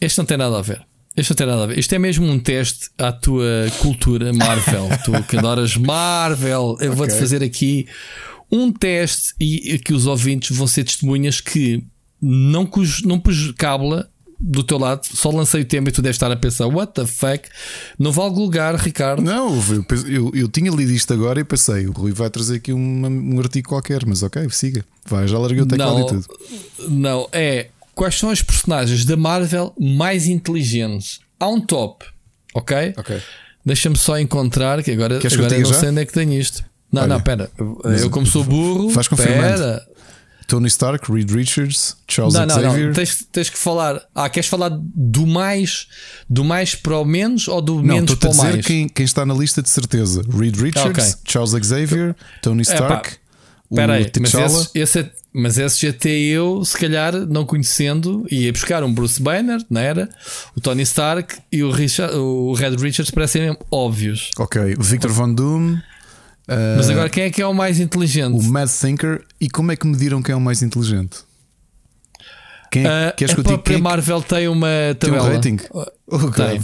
Este 0.00 0.18
não 0.18 0.24
tem 0.24 0.36
nada 0.38 0.58
a 0.58 0.62
ver. 0.62 0.82
Este 1.14 1.30
não 1.32 1.36
tem 1.36 1.46
nada 1.46 1.64
a 1.64 1.66
ver. 1.66 1.78
Isto 1.78 1.94
é 1.94 1.98
mesmo 1.98 2.26
um 2.26 2.38
teste 2.38 2.88
à 2.96 3.12
tua 3.12 3.44
cultura 3.80 4.32
Marvel. 4.32 4.88
tu 5.04 5.12
que 5.24 5.36
adoras 5.36 5.76
Marvel, 5.76 6.76
eu 6.80 6.94
vou-te 6.94 7.10
Ok. 7.12 7.20
fazer 7.20 7.42
aqui 7.42 7.86
um 8.50 8.72
teste 8.72 9.34
e 9.38 9.78
que 9.78 9.92
os 9.92 10.06
ouvintes 10.06 10.54
vão 10.56 10.66
ser 10.66 10.84
testemunhas 10.84 11.40
que 11.42 11.82
não, 12.22 12.64
cujo, 12.64 13.06
não 13.06 13.18
pus 13.18 13.50
cábula 13.58 14.08
do 14.44 14.62
teu 14.64 14.76
lado, 14.76 15.04
só 15.04 15.30
lancei 15.30 15.60
o 15.62 15.64
tema 15.64 15.88
e 15.88 15.92
tu 15.92 16.02
deves 16.02 16.16
estar 16.16 16.30
a 16.30 16.36
pensar: 16.36 16.66
what 16.66 16.92
the 16.94 17.06
fuck? 17.06 17.48
Não 17.98 18.10
vale 18.12 18.34
lugar, 18.34 18.74
Ricardo. 18.76 19.22
Não, 19.22 19.54
eu, 19.54 19.84
eu, 20.08 20.32
eu 20.34 20.48
tinha 20.48 20.70
lido 20.70 20.90
isto 20.92 21.12
agora 21.12 21.38
e 21.40 21.44
pensei, 21.44 21.86
o 21.86 21.92
Rui 21.92 22.12
vai 22.12 22.28
trazer 22.30 22.56
aqui 22.56 22.72
uma- 22.72 23.08
um 23.08 23.38
artigo 23.38 23.68
qualquer, 23.68 24.04
mas 24.06 24.22
ok, 24.22 24.48
siga. 24.50 24.84
Vai, 25.06 25.28
já 25.28 25.38
larguei 25.38 25.62
o 25.62 25.66
teclado 25.66 25.92
Não. 25.98 26.00
e 26.04 26.06
tudo. 26.08 26.26
Não, 26.88 27.28
é 27.32 27.68
quais 27.94 28.18
são 28.18 28.30
os 28.30 28.42
personagens 28.42 29.04
da 29.04 29.16
Marvel 29.16 29.72
mais 29.78 30.26
inteligentes? 30.26 31.20
Há 31.38 31.48
um 31.48 31.60
top, 31.60 32.04
ok? 32.54 32.94
Ok. 32.96 33.20
Deixa-me 33.64 33.96
só 33.96 34.18
encontrar, 34.18 34.82
que 34.82 34.90
agora, 34.90 35.18
Queres 35.20 35.36
que 35.36 35.40
eu 35.42 35.46
agora 35.46 35.56
diga 35.56 35.68
não 35.68 35.74
já? 35.74 35.80
sei 35.80 35.90
onde 35.90 36.00
é 36.00 36.04
que 36.04 36.12
tenho 36.12 36.32
isto. 36.32 36.64
Não, 36.90 37.02
Olha, 37.02 37.14
não, 37.14 37.20
pera. 37.20 37.48
Eu, 37.56 37.80
eu 37.84 38.10
como 38.10 38.26
sou 38.26 38.42
burro, 38.44 38.88
vais 38.90 39.06
confirmando. 39.08 39.40
pera. 39.40 39.86
Tony 40.52 40.68
Stark, 40.68 41.10
Reed 41.10 41.30
Richards, 41.30 41.96
Charles 42.06 42.34
Não, 42.34 42.44
não, 42.44 42.54
Xavier. 42.54 42.86
não. 42.88 42.92
Tens, 42.92 43.26
tens 43.32 43.48
que 43.48 43.56
falar. 43.56 44.02
Ah, 44.14 44.28
queres 44.28 44.50
falar 44.50 44.68
do 44.70 45.26
mais, 45.26 45.86
do 46.28 46.44
mais 46.44 46.74
para 46.74 46.98
o 46.98 47.06
menos 47.06 47.48
ou 47.48 47.62
do 47.62 47.76
Não, 47.76 47.94
menos 47.94 48.14
para 48.16 48.28
a 48.28 48.30
o 48.30 48.34
dizer 48.34 48.52
mais? 48.52 48.66
quem, 48.66 48.86
quem 48.86 49.04
está 49.06 49.24
na 49.24 49.32
lista 49.32 49.62
de 49.62 49.70
certeza: 49.70 50.22
Reed 50.28 50.54
Richards, 50.56 51.12
Ok. 51.14 51.20
Charles 51.26 51.52
Xavier, 51.66 52.14
Tony 52.42 52.60
Stark, 52.60 53.12
Espera 53.70 53.92
o 53.92 53.96
aí, 53.96 54.10
mas 54.20 54.70
esse, 54.74 54.98
é- 55.00 55.10
mas 55.32 55.56
esse 55.56 55.86
até 55.86 56.10
eu, 56.10 56.62
se 56.62 56.76
calhar, 56.76 57.14
não 57.26 57.46
conhecendo, 57.46 58.26
ia 58.30 58.52
buscar 58.52 58.84
um 58.84 58.92
Bruce 58.92 59.22
Banner, 59.22 59.64
não 59.70 59.80
era? 59.80 60.10
O 60.54 60.60
Tony 60.60 60.82
Stark 60.82 61.34
e 61.50 61.62
o, 61.62 61.70
Richard, 61.70 62.14
o 62.14 62.52
Red 62.52 62.76
Richards 62.76 63.10
parecem 63.10 63.56
óbvios. 63.70 64.28
Ok, 64.38 64.74
o 64.78 64.82
Victor 64.82 65.10
Von 65.10 65.32
Doom, 65.32 65.78
Mas 66.76 66.90
agora 66.90 67.08
quem 67.08 67.24
é 67.24 67.30
que 67.30 67.40
é 67.42 67.46
o 67.46 67.54
mais 67.54 67.78
inteligente? 67.80 68.34
o 68.34 68.42
Mad 68.42 68.68
Thinker. 68.68 69.24
E 69.40 69.48
como 69.48 69.72
é 69.72 69.76
que 69.76 69.86
mediram 69.86 70.22
quem 70.22 70.32
é 70.32 70.36
o 70.36 70.40
mais 70.40 70.62
inteligente? 70.62 71.18
Quem 72.70 72.84
é, 72.86 72.88
Ah, 73.08 73.12
queres 73.16 73.32
a 73.32 73.36
que 73.36 73.42
própria 73.42 73.62
quem 73.62 73.74
é 73.74 73.76
que 73.78 73.82
Marvel 73.82 74.22
tem 74.22 74.48
uma 74.48 74.68
tem 74.98 75.10
um 75.10 75.14
tabela. 75.16 75.34
rating? 75.34 75.58
Ah, 75.74 75.92
Oh, 76.06 76.30
tem. 76.30 76.60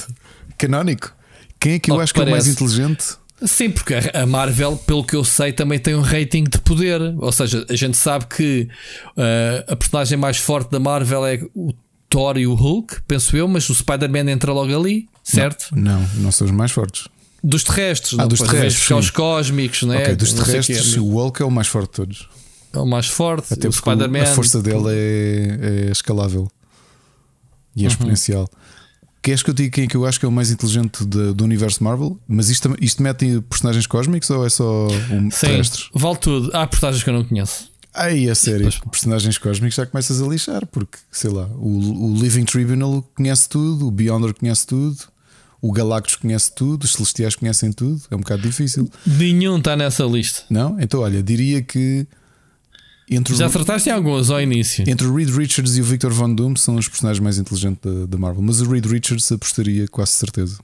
Canónico. 0.56 1.12
Quem 1.60 1.72
é 1.74 1.78
que 1.78 1.90
eu 1.90 1.94
Ao 1.96 2.00
acho 2.00 2.12
que 2.12 2.20
que 2.20 2.26
é 2.26 2.28
o 2.28 2.30
mais 2.30 2.44
parece. 2.44 2.62
inteligente? 2.64 3.04
Sim, 3.42 3.70
porque 3.70 3.94
a 4.12 4.26
Marvel, 4.26 4.76
pelo 4.78 5.04
que 5.04 5.14
eu 5.14 5.22
sei, 5.24 5.52
também 5.52 5.78
tem 5.78 5.94
um 5.94 6.00
rating 6.00 6.44
de 6.44 6.58
poder. 6.58 7.00
Ou 7.18 7.30
seja, 7.30 7.64
a 7.68 7.74
gente 7.76 7.96
sabe 7.96 8.26
que 8.26 8.68
ah, 9.16 9.72
a 9.72 9.76
personagem 9.76 10.18
mais 10.18 10.38
forte 10.38 10.70
da 10.70 10.80
Marvel 10.80 11.24
é 11.26 11.40
o 11.54 11.72
Thor 12.08 12.38
e 12.38 12.46
o 12.46 12.54
Hulk, 12.54 13.02
penso 13.06 13.36
eu, 13.36 13.46
mas 13.46 13.68
o 13.68 13.74
Spider-Man 13.74 14.30
entra 14.30 14.50
logo 14.52 14.74
ali, 14.78 15.06
certo? 15.22 15.68
Não, 15.76 16.00
não 16.16 16.32
são 16.32 16.46
os 16.46 16.50
mais 16.50 16.70
fortes. 16.72 17.06
Dos 17.42 17.62
terrestres, 17.64 18.14
Ah, 18.14 18.22
não? 18.22 18.28
dos 18.28 18.40
terrestres, 18.40 18.78
buscar 18.80 18.96
os 18.96 19.10
cósmicos, 19.10 19.82
não 19.84 19.94
é? 19.94 20.02
ok, 20.02 20.16
dos 20.16 20.32
Não 20.32 20.44
sei 20.44 20.58
o 20.58 20.62
terrestres, 20.64 20.94
Hulk 20.96 21.42
é 21.42 21.44
o 21.44 21.50
mais 21.50 21.68
forte 21.68 21.86
de 21.90 21.94
todos. 21.96 22.28
é 22.72 22.78
o 22.78 22.86
mais 22.86 23.06
forte. 23.06 23.54
Até 23.54 23.68
o 23.68 23.72
Spider-Man. 23.72 24.22
a 24.22 24.26
força 24.26 24.60
dele 24.60 24.88
é, 24.88 25.86
é 25.88 25.90
escalável 25.92 26.50
e 27.76 27.80
é 27.80 27.82
Uhum. 27.84 27.88
exponencial. 27.92 28.48
Queres 29.22 29.42
que 29.42 29.50
eu 29.50 29.54
diga 29.54 29.70
quem 29.70 29.84
é 29.84 29.86
que 29.86 29.96
eu 29.96 30.06
acho 30.06 30.18
que 30.18 30.24
é 30.26 30.28
o 30.28 30.32
mais 30.32 30.50
inteligente 30.50 31.04
de- 31.04 31.32
do 31.32 31.44
universo 31.44 31.82
Marvel? 31.84 32.18
Mas 32.26 32.48
isto, 32.50 32.74
isto 32.80 33.02
mete 33.02 33.40
personagens 33.42 33.86
cósmicos 33.86 34.30
ou 34.30 34.46
é 34.46 34.48
só 34.48 34.86
um 35.10 35.30
Sim, 35.30 35.46
terrestres? 35.46 35.88
vale 35.94 36.16
tudo. 36.18 36.50
Há 36.56 36.66
personagens 36.66 37.02
que 37.04 37.10
eu 37.10 37.14
não 37.14 37.24
conheço. 37.24 37.68
Ai, 37.94 38.28
é 38.28 38.34
sério, 38.34 38.70
personagens 38.90 39.36
cósmicos 39.38 39.74
já 39.74 39.84
começas 39.84 40.22
a 40.22 40.26
lixar, 40.26 40.66
porque 40.66 40.98
sei 41.10 41.30
lá, 41.30 41.46
o, 41.56 42.12
o 42.12 42.14
Living 42.16 42.44
Tribunal 42.44 43.02
conhece 43.16 43.48
tudo, 43.48 43.88
o 43.88 43.90
Beyonder 43.90 44.32
conhece 44.34 44.66
tudo, 44.66 44.96
o 45.60 45.72
Galactus 45.72 46.16
conhece 46.16 46.54
tudo, 46.54 46.84
os 46.84 46.92
Celestiais 46.92 47.34
conhecem 47.34 47.72
tudo, 47.72 48.00
é 48.10 48.14
um 48.14 48.20
bocado 48.20 48.42
difícil. 48.42 48.88
Nenhum 49.06 49.58
está 49.58 49.76
nessa 49.76 50.04
lista. 50.04 50.42
Não? 50.50 50.78
Então, 50.80 51.00
olha, 51.00 51.22
diria 51.22 51.60
que 51.62 52.06
entre, 53.10 53.34
Já 53.34 53.46
o, 53.46 53.50
trataste 53.50 53.88
em 53.88 53.92
alguns 53.92 54.30
ao 54.30 54.40
início. 54.40 54.84
entre 54.88 55.06
o 55.06 55.14
Reed 55.14 55.30
Richards 55.30 55.76
e 55.76 55.80
o 55.80 55.84
Victor 55.84 56.12
Von 56.12 56.34
Doom 56.34 56.54
são 56.56 56.76
os 56.76 56.86
personagens 56.88 57.20
mais 57.22 57.38
inteligentes 57.38 57.80
da, 57.82 58.06
da 58.06 58.18
Marvel, 58.18 58.42
mas 58.42 58.60
o 58.60 58.70
Reed 58.70 58.84
Richards 58.86 59.30
apostaria 59.32 59.88
quase 59.88 60.12
certeza. 60.12 60.58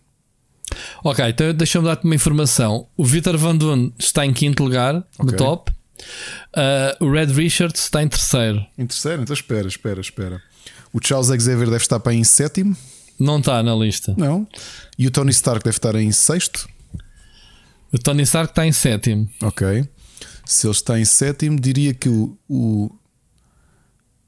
Ok, 1.03 1.25
então 1.29 1.53
deixa-me 1.55 1.85
dar-te 1.87 2.05
uma 2.05 2.15
informação. 2.15 2.87
O 2.97 3.05
Victor 3.05 3.37
Van 3.37 3.57
Doon 3.57 3.91
está 3.99 4.25
em 4.27 4.33
quinto 4.33 4.63
lugar, 4.63 4.95
no 4.95 5.05
Ok. 5.27 5.37
top. 5.37 5.73
Ah, 6.55 6.97
o 7.01 7.11
Red 7.11 7.27
Richards 7.27 7.81
está 7.83 8.03
em 8.03 8.09
terceiro. 8.09 8.65
Em 8.77 8.87
terceiro, 8.87 9.23
então 9.23 9.33
espera, 9.35 9.67
espera, 9.69 10.01
espera. 10.01 10.43
O 10.93 10.99
Charles 11.05 11.29
Xavier 11.29 11.67
deve 11.67 11.77
estar 11.77 11.99
para 12.01 12.15
em 12.15 12.25
sétimo, 12.25 12.77
Não 13.19 13.39
está 13.39 13.63
na 13.63 13.75
lista. 13.75 14.15
não? 14.17 14.47
E 14.99 15.07
o 15.07 15.11
Tony 15.11 15.31
Stark 15.31 15.65
deve 15.65 15.77
estar 15.77 15.95
em 15.95 16.11
sexto. 16.13 16.69
O 17.93 17.99
Tony 17.99 18.23
Stark 18.23 18.51
está 18.51 18.67
em 18.67 18.73
sétimo. 18.73 19.29
Ok. 19.43 19.89
Se 20.45 20.67
ele 20.67 20.73
está 20.73 20.99
em 20.99 21.05
sétimo, 21.05 21.59
diria 21.61 21.95
que 21.95 22.09
o. 22.09 22.37
o 22.49 22.91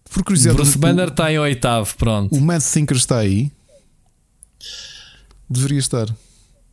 por 0.09 0.21
O 0.21 0.25
curiosidade, 0.25 0.57
Bruce 0.57 0.77
o, 0.77 0.81
Banner 0.81 1.09
está 1.09 1.33
em 1.33 1.39
oitavo. 1.39 1.95
Pronto. 1.97 2.35
o 2.35 2.41
Mad 2.41 2.63
Thinker 2.63 2.97
está 2.97 3.19
aí. 3.19 3.51
Deveria 5.51 5.79
estar. 5.79 6.07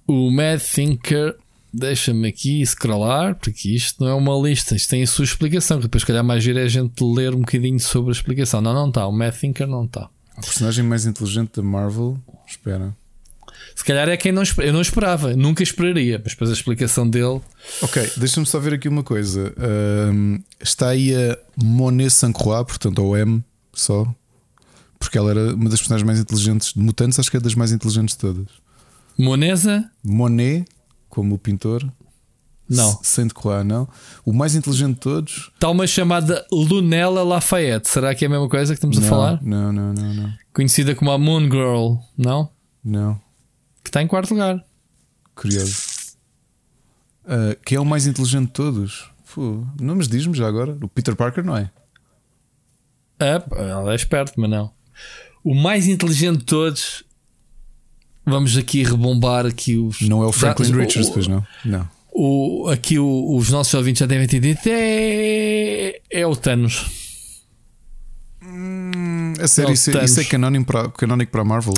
O 0.07 0.29
Mad 0.31 0.61
Thinker, 0.61 1.35
deixa-me 1.73 2.27
aqui 2.27 2.65
scrollar, 2.65 3.35
porque 3.35 3.69
isto 3.69 4.03
não 4.03 4.09
é 4.09 4.13
uma 4.13 4.35
lista, 4.35 4.75
isto 4.75 4.89
tem 4.89 5.03
a 5.03 5.07
sua 5.07 5.25
explicação. 5.25 5.77
que 5.77 5.83
Depois, 5.83 6.03
se 6.03 6.07
calhar, 6.07 6.23
mais 6.23 6.43
giro 6.43 6.59
é 6.59 6.63
a 6.63 6.67
gente 6.67 7.03
ler 7.03 7.33
um 7.33 7.39
bocadinho 7.39 7.79
sobre 7.79 8.11
a 8.11 8.13
explicação. 8.13 8.61
Não, 8.61 8.73
não 8.73 8.89
está. 8.89 9.07
O 9.07 9.11
Mad 9.11 9.33
Thinker 9.33 9.67
não 9.67 9.85
está. 9.85 10.09
A 10.37 10.41
personagem 10.41 10.83
mais 10.83 11.05
inteligente 11.05 11.51
da 11.55 11.63
Marvel. 11.63 12.17
Espera. 12.47 12.95
Se 13.75 13.83
calhar 13.83 14.07
é 14.07 14.17
quem 14.17 14.31
não 14.31 14.43
eu 14.59 14.73
não 14.73 14.81
esperava, 14.81 15.35
nunca 15.35 15.63
esperaria, 15.63 16.19
mas 16.23 16.33
depois 16.33 16.49
a 16.49 16.53
explicação 16.53 17.09
dele. 17.09 17.41
Ok, 17.81 18.11
deixa-me 18.17 18.45
só 18.45 18.59
ver 18.59 18.73
aqui 18.73 18.87
uma 18.87 19.03
coisa. 19.03 19.53
Ahm, 19.57 20.39
está 20.59 20.89
aí 20.89 21.13
a 21.15 21.37
Monet 21.55 22.11
Sancroix, 22.11 22.65
portanto, 22.65 23.01
ao 23.01 23.17
M 23.17 23.43
só. 23.73 24.07
Porque 24.99 25.17
ela 25.17 25.31
era 25.31 25.55
uma 25.55 25.69
das 25.69 25.79
personagens 25.79 26.05
mais 26.05 26.19
inteligentes 26.19 26.73
de 26.73 26.79
mutantes, 26.79 27.19
acho 27.19 27.29
que 27.29 27.37
é 27.37 27.39
das 27.39 27.55
mais 27.55 27.71
inteligentes 27.71 28.15
de 28.15 28.19
todas. 28.19 28.47
Monesa? 29.17 29.89
Monet, 30.03 30.65
como 31.09 31.35
o 31.35 31.39
pintor. 31.39 31.85
Não. 32.69 32.99
Saint-Croix, 33.03 33.63
não. 33.63 33.87
O 34.25 34.31
mais 34.33 34.55
inteligente 34.55 34.93
de 34.95 34.99
todos. 35.01 35.51
Está 35.53 35.69
uma 35.69 35.85
chamada 35.85 36.45
Lunella 36.51 37.23
Lafayette. 37.23 37.89
Será 37.89 38.15
que 38.15 38.23
é 38.25 38.27
a 38.27 38.31
mesma 38.31 38.47
coisa 38.49 38.73
que 38.73 38.77
estamos 38.77 38.97
não, 38.97 39.05
a 39.05 39.09
falar? 39.09 39.43
Não, 39.43 39.71
não, 39.71 39.93
não, 39.93 40.13
não. 40.13 40.33
Conhecida 40.53 40.95
como 40.95 41.11
a 41.11 41.17
Moon 41.17 41.41
Girl, 41.43 41.95
não? 42.17 42.49
Não. 42.83 43.15
Que 43.83 43.89
está 43.89 44.01
em 44.01 44.07
quarto 44.07 44.31
lugar. 44.31 44.63
Curioso. 45.35 45.75
Ah, 47.25 47.55
quem 47.65 47.77
é 47.77 47.81
o 47.81 47.85
mais 47.85 48.07
inteligente 48.07 48.47
de 48.47 48.53
todos? 48.53 49.09
Pô, 49.33 49.65
nomes 49.79 50.07
diz-me 50.07 50.35
já 50.35 50.47
agora. 50.47 50.77
O 50.81 50.87
Peter 50.87 51.15
Parker 51.15 51.43
não 51.43 51.57
é? 51.57 51.69
É, 53.19 53.41
ela 53.57 53.91
é 53.91 53.95
esperto, 53.95 54.33
mas 54.37 54.49
não. 54.49 54.71
O 55.43 55.53
mais 55.53 55.87
inteligente 55.87 56.39
de 56.39 56.45
todos. 56.45 57.03
Vamos 58.25 58.55
aqui 58.57 58.83
rebombar 58.83 59.45
aqui 59.45 59.77
os. 59.77 60.01
Não 60.01 60.23
é 60.23 60.25
o 60.25 60.31
Franklin 60.31 60.69
Já- 60.69 60.75
Richards, 60.77 61.09
o- 61.09 61.13
pois 61.13 61.27
não? 61.27 61.45
Não. 61.65 61.87
O, 62.15 62.69
aqui 62.69 62.99
o- 62.99 63.35
os 63.35 63.49
nossos 63.49 63.73
ouvintes 63.73 63.99
já 64.01 64.05
devem 64.05 64.27
ter 64.27 64.39
dito. 64.39 64.61
É, 64.67 65.99
é 66.11 66.27
o 66.27 66.35
Thanos. 66.35 66.85
A 69.41 69.47
sério, 69.47 69.73
isso, 69.73 69.89
é, 69.89 69.93
isso 70.05 70.19
é 70.19 70.23
estamos. 70.23 70.27
canónico 70.27 70.65
para, 70.65 70.89
canónico 70.89 71.31
para 71.31 71.41
a 71.41 71.45
Marvel? 71.45 71.73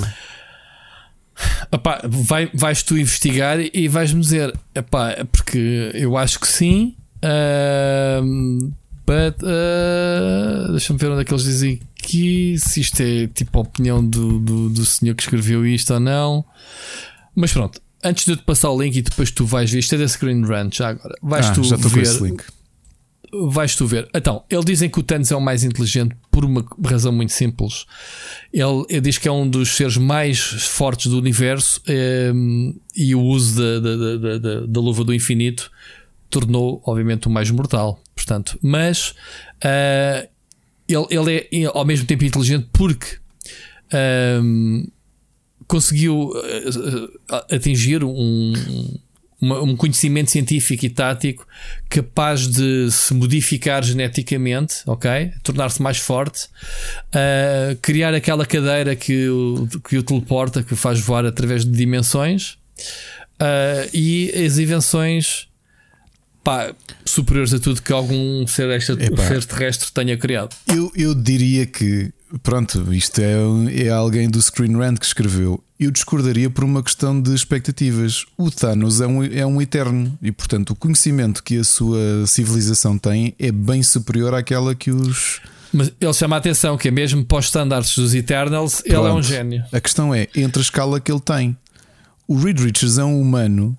Epá, 1.72 2.00
vai, 2.04 2.50
vais 2.52 2.82
tu 2.82 2.96
investigar 2.98 3.58
e 3.60 3.88
vais-me 3.88 4.20
dizer, 4.20 4.52
epá, 4.74 5.10
é 5.10 5.24
porque 5.24 5.90
eu 5.94 6.16
acho 6.16 6.38
que 6.40 6.46
sim, 6.48 6.96
ahm, 7.22 8.70
but 9.06 9.36
ah, 9.44 10.68
deixa-me 10.70 10.98
ver 10.98 11.10
onde 11.10 11.22
é 11.22 11.24
que 11.24 11.32
eles 11.32 11.44
dizem 11.44 11.80
aqui, 11.98 12.56
se 12.58 12.80
isto 12.80 13.00
é 13.00 13.26
tipo 13.26 13.58
a 13.58 13.62
opinião 13.62 14.04
do, 14.06 14.38
do, 14.38 14.70
do 14.70 14.84
senhor 14.86 15.14
que 15.14 15.22
escreveu 15.22 15.66
isto 15.66 15.92
ou 15.94 16.00
não. 16.00 16.44
Mas 17.34 17.52
pronto, 17.52 17.80
antes 18.06 18.24
de 18.24 18.32
eu 18.32 18.36
te 18.36 18.42
passar 18.44 18.70
o 18.70 18.80
link 18.82 18.96
e 18.96 19.02
depois 19.02 19.30
tu 19.30 19.44
vais 19.44 19.70
ver, 19.70 19.78
isto 19.80 19.94
é 19.94 19.98
da 19.98 20.08
Screen 20.08 20.44
Rant 20.44 20.74
já 20.76 20.88
agora. 20.88 21.14
Vais 21.22 21.46
Ah, 21.46 21.52
tu 21.52 21.62
já 21.64 21.76
ver 21.76 22.02
esse 22.02 22.22
link. 22.22 22.42
vais 23.50 23.74
tu 23.74 23.86
ver. 23.86 24.08
Então, 24.14 24.44
eles 24.48 24.64
dizem 24.64 24.88
que 24.88 24.98
o 24.98 25.02
Thanos 25.02 25.30
é 25.30 25.36
o 25.36 25.40
mais 25.40 25.64
inteligente 25.64 26.16
por 26.30 26.44
uma 26.44 26.64
razão 26.84 27.12
muito 27.12 27.32
simples. 27.32 27.84
Ele, 28.52 28.84
ele 28.88 29.00
diz 29.00 29.18
que 29.18 29.26
é 29.28 29.32
um 29.32 29.48
dos 29.48 29.76
seres 29.76 29.96
mais 29.96 30.38
fortes 30.40 31.10
do 31.10 31.18
universo 31.18 31.80
ehm, 31.88 32.72
e 32.94 33.14
o 33.14 33.20
uso 33.22 33.56
da, 33.60 33.80
da, 33.80 34.16
da, 34.38 34.60
da- 34.66 34.80
luva 34.80 35.02
do 35.04 35.12
infinito 35.14 35.70
tornou, 36.30 36.82
obviamente, 36.86 37.26
o 37.26 37.30
mais 37.30 37.50
mortal. 37.50 38.00
Portanto, 38.14 38.58
mas 38.62 39.14
ah, 39.64 40.26
ele, 40.88 41.06
ele 41.10 41.48
é 41.64 41.64
ao 41.66 41.84
mesmo 41.84 42.06
tempo 42.06 42.24
inteligente 42.24 42.68
porque. 42.72 43.18
ahm, 43.92 44.84
conseguiu 45.66 46.32
eh, 46.44 46.64
eh, 47.30 47.54
atingir 47.56 48.04
um, 48.04 48.52
um 49.42 49.76
conhecimento 49.76 50.30
científico 50.30 50.86
e 50.86 50.90
tático 50.90 51.46
capaz 51.88 52.46
de 52.46 52.90
se 52.90 53.12
modificar 53.12 53.82
geneticamente, 53.84 54.76
ok? 54.86 55.32
Tornar-se 55.42 55.82
mais 55.82 55.98
forte, 55.98 56.46
uh, 57.08 57.76
criar 57.82 58.14
aquela 58.14 58.46
cadeira 58.46 58.96
que 58.96 59.28
o, 59.28 59.68
que 59.88 59.98
o 59.98 60.02
teleporta, 60.02 60.62
que 60.62 60.72
o 60.72 60.76
faz 60.76 60.98
voar 61.00 61.26
através 61.26 61.64
de 61.64 61.70
dimensões, 61.70 62.56
uh, 63.40 63.88
e 63.92 64.30
as 64.46 64.56
invenções 64.58 65.48
pá, 66.42 66.72
superiores 67.04 67.52
a 67.52 67.58
tudo 67.58 67.82
que 67.82 67.92
algum 67.92 68.46
ser 68.46 68.70
extra- 68.70 68.94
Epá. 68.94 69.22
extraterrestre 69.34 69.92
tenha 69.92 70.16
criado. 70.16 70.54
Eu, 70.66 70.90
eu 70.94 71.14
diria 71.14 71.66
que, 71.66 72.10
pronto, 72.42 72.92
isto 72.92 73.20
é, 73.20 73.86
é 73.86 73.88
alguém 73.90 74.28
do 74.28 74.40
Screen 74.40 74.76
Rant 74.76 74.98
que 74.98 75.06
escreveu. 75.06 75.62
Eu 75.78 75.90
discordaria 75.90 76.48
por 76.48 76.64
uma 76.64 76.82
questão 76.82 77.20
de 77.20 77.34
expectativas. 77.34 78.24
O 78.36 78.50
Thanos 78.50 79.00
é 79.00 79.06
um, 79.06 79.22
é 79.24 79.44
um 79.46 79.60
eterno 79.60 80.18
e, 80.22 80.32
portanto, 80.32 80.70
o 80.70 80.76
conhecimento 80.76 81.42
que 81.42 81.58
a 81.58 81.64
sua 81.64 82.26
civilização 82.26 82.96
tem 82.96 83.34
é 83.38 83.52
bem 83.52 83.82
superior 83.82 84.34
àquela 84.34 84.74
que 84.74 84.90
os. 84.90 85.40
Mas 85.72 85.92
ele 86.00 86.12
chama 86.14 86.36
a 86.36 86.38
atenção 86.38 86.78
que, 86.78 86.88
é 86.88 86.90
mesmo 86.90 87.24
para 87.24 87.38
os 87.38 87.46
estándares 87.46 87.94
dos 87.94 88.14
Eternals, 88.14 88.82
ele 88.84 88.94
é 88.94 88.98
um 88.98 89.02
Pronto. 89.02 89.22
gênio. 89.22 89.64
A 89.70 89.80
questão 89.80 90.14
é 90.14 90.28
entre 90.34 90.60
a 90.60 90.62
escala 90.62 90.98
que 90.98 91.12
ele 91.12 91.20
tem. 91.20 91.56
O 92.26 92.38
Reed 92.38 92.58
Richards 92.58 92.98
é 92.98 93.04
um 93.04 93.20
humano 93.20 93.76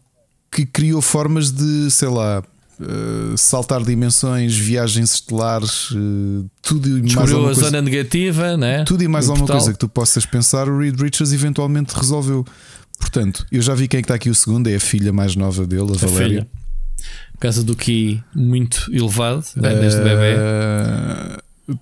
que 0.52 0.65
criou 0.65 1.02
formas 1.02 1.52
de, 1.52 1.90
sei 1.90 2.07
lá, 2.07 2.44
eh, 2.82 3.36
saltar 3.38 3.84
dimensões, 3.84 4.56
viagens 4.56 5.14
estelares, 5.16 5.90
eh, 5.94 6.45
tudo 6.62 6.88
e 6.88 6.91
mais 6.94 7.04
Descobriu 7.06 7.36
alguma 7.36 7.52
a 7.52 7.56
coisa. 7.56 7.70
zona 7.70 7.82
negativa, 7.82 8.58
né? 8.58 8.84
Tudo 8.84 9.04
e 9.04 9.08
mais 9.08 9.26
Do 9.26 9.32
alguma 9.32 9.48
portal. 9.48 9.62
coisa 9.64 9.74
que 9.74 9.80
tu 9.80 9.90
possas 9.90 10.26
pensar, 10.26 10.68
o 10.70 10.78
Reed 10.80 10.99
Richards 10.99 11.32
eventualmente 11.34 11.94
resolveu. 11.95 12.45
Portanto, 12.99 13.45
eu 13.52 13.62
já 13.62 13.76
vi 13.76 13.88
quem 13.88 13.99
é 13.99 14.02
que 14.02 14.06
está 14.06 14.16
aqui 14.16 14.30
o 14.30 14.36
segundo, 14.36 14.68
é 14.68 14.76
a 14.76 14.80
filha 14.80 15.14
mais 15.14 15.36
nova 15.36 15.66
dele, 15.68 15.91
a, 15.91 15.95
A 15.95 16.08
Valéria. 16.08 16.28
filha. 16.28 16.48
Por 17.34 17.40
causa 17.41 17.64
do 17.64 17.76
Ki 17.76 18.24
muito 18.34 18.90
elevado, 18.91 19.44
né, 19.56 19.76
desde 19.76 19.99
bebê. 20.02 20.36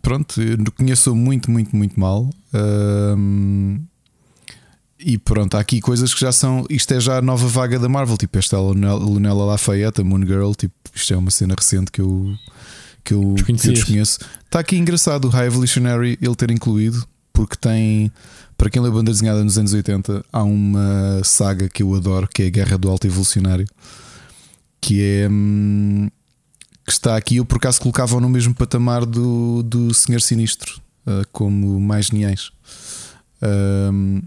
Pronto, 0.01 0.41
eu 0.41 0.57
conheço 0.75 1.15
muito, 1.15 1.49
muito, 1.51 1.75
muito 1.75 1.97
mal. 1.99 2.29
Ahm, 2.53 3.79
e 5.07 5.19
pronto, 5.19 5.55
há 5.55 5.59
aqui 5.59 5.79
coisas 5.79 6.15
que 6.15 6.19
já 6.19 6.31
são. 6.31 6.65
Isto 6.67 6.95
é 6.95 6.99
já 6.99 7.19
a 7.19 7.21
nova 7.21 7.47
vaga 7.47 7.77
da 7.77 7.87
Marvel, 7.87 8.17
tipo 8.17 8.39
esta 8.39 8.57
Lunella 8.57 9.45
Lafayette, 9.45 10.01
a 10.01 10.03
Moon 10.03 10.25
Girl. 10.25 10.51
Tipo, 10.53 10.73
isto 10.95 11.13
é 11.13 11.17
uma 11.17 11.29
cena 11.29 11.53
recente 11.55 11.91
que 11.91 12.01
eu, 12.01 12.33
que 13.03 13.13
eu, 13.13 13.35
que 13.35 13.51
eu 13.51 13.73
desconheço. 13.73 14.17
Está 14.45 14.61
aqui 14.61 14.75
engraçado 14.75 15.25
o 15.25 15.29
High 15.29 15.45
Evolutionary 15.45 16.17
ele 16.19 16.35
ter 16.35 16.49
incluído, 16.49 17.07
porque 17.31 17.55
tem. 17.55 18.11
Para 18.57 18.67
quem 18.67 18.81
lê 18.81 18.89
banda 18.89 19.11
desenhada 19.11 19.43
nos 19.43 19.59
anos 19.59 19.73
80, 19.73 20.25
há 20.33 20.43
uma 20.43 21.21
saga 21.23 21.69
que 21.69 21.83
eu 21.83 21.93
adoro, 21.93 22.27
que 22.27 22.41
é 22.41 22.47
a 22.47 22.49
Guerra 22.49 22.75
do 22.75 22.89
Alto 22.89 23.05
Evolucionário, 23.05 23.67
que 24.81 25.03
é. 25.03 25.29
hum, 25.29 26.09
que 26.83 26.91
está 26.91 27.15
aqui, 27.15 27.35
eu 27.35 27.45
por 27.45 27.57
acaso 27.57 27.79
colocava 27.79 28.19
no 28.19 28.29
mesmo 28.29 28.55
patamar 28.55 29.05
do, 29.05 29.61
do 29.61 29.93
Senhor 29.93 30.21
Sinistro, 30.21 30.81
ah, 31.05 31.21
como 31.31 31.79
mais 31.79 32.07
geniais. 32.07 32.51
Ahm, 33.39 34.21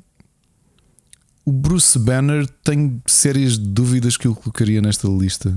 o 1.49 1.53
Bruce 1.53 1.99
Banner 1.99 2.47
tem 2.63 3.01
sérias 3.07 3.57
dúvidas 3.57 4.17
que 4.17 4.27
eu 4.27 4.35
colocaria 4.35 4.83
nesta 4.83 5.09
lista, 5.09 5.57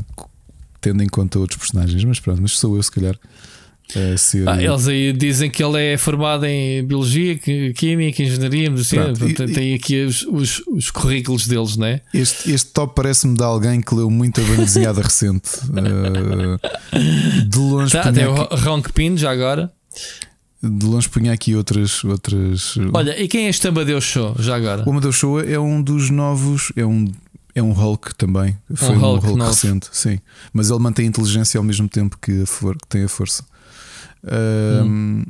tendo 0.79 1.03
em 1.03 1.07
conta 1.09 1.37
outros 1.39 1.59
personagens, 1.59 2.03
mas 2.05 2.19
pronto, 2.19 2.41
mas 2.41 2.51
sou 2.57 2.75
eu 2.77 2.83
se 2.83 2.91
calhar. 2.91 3.15
ser- 4.17 4.47
Ah, 4.47 4.61
eles 4.63 4.87
aí 4.87 5.11
dizem 5.11 5.49
que 5.51 5.61
ele 5.61 5.77
é 5.93 5.97
formado 5.97 6.45
em 6.45 6.81
Biologia, 6.85 7.37
Química, 7.37 8.23
Engenharia, 8.23 8.69
Medicina. 8.71 9.11
Pronto, 9.11 9.45
tem 9.53 9.73
aqui 9.73 10.05
os, 10.05 10.23
os, 10.23 10.63
os 10.67 10.89
currículos 10.89 11.45
deles, 11.45 11.75
né? 11.75 11.99
Este, 12.13 12.51
este 12.53 12.71
top 12.71 12.95
parece-me 12.95 13.35
de 13.35 13.43
alguém 13.43 13.81
que 13.81 13.93
leu 13.93 14.09
muita 14.09 14.41
banda 14.43 14.63
desenhada 14.63 15.01
recente. 15.03 15.49
Ah, 15.75 17.43
de 17.45 17.57
longe 17.59 17.91
Tá, 17.91 18.11
tem 18.13 18.25
o 18.27 18.41
aqui, 18.41 18.55
Ronk 18.63 18.93
Pin 18.93 19.17
já 19.17 19.29
agora. 19.31 19.69
De 20.63 20.85
longe 20.85 21.09
punha 21.09 21.33
aqui 21.33 21.55
outras. 21.55 22.03
outras 22.03 22.77
Olha, 22.93 23.19
e 23.21 23.27
quem 23.27 23.45
é 23.45 23.49
este 23.49 23.67
Amadeu 23.67 23.99
Show 23.99 24.35
já 24.39 24.55
agora? 24.55 24.83
O 24.85 24.91
Amadeu 24.91 25.11
Shoa 25.11 25.43
é 25.43 25.59
um 25.59 25.81
dos 25.81 26.09
novos, 26.09 26.71
é 26.75 26.85
um, 26.85 27.11
é 27.55 27.61
um 27.63 27.71
Hulk 27.71 28.15
também. 28.15 28.57
Foi 28.75 28.89
um 28.89 28.99
Hulk 28.99 29.25
Hulk, 29.27 29.43
recente, 29.43 29.89
sim. 29.91 30.19
Mas 30.53 30.69
ele 30.69 30.79
mantém 30.79 31.05
a 31.05 31.09
inteligência 31.09 31.57
ao 31.57 31.63
mesmo 31.63 31.89
tempo 31.89 32.17
que, 32.21 32.43
a 32.43 32.45
for, 32.45 32.77
que 32.77 32.87
tem 32.87 33.03
a 33.03 33.09
força. 33.09 33.43
Ahm, 34.23 35.23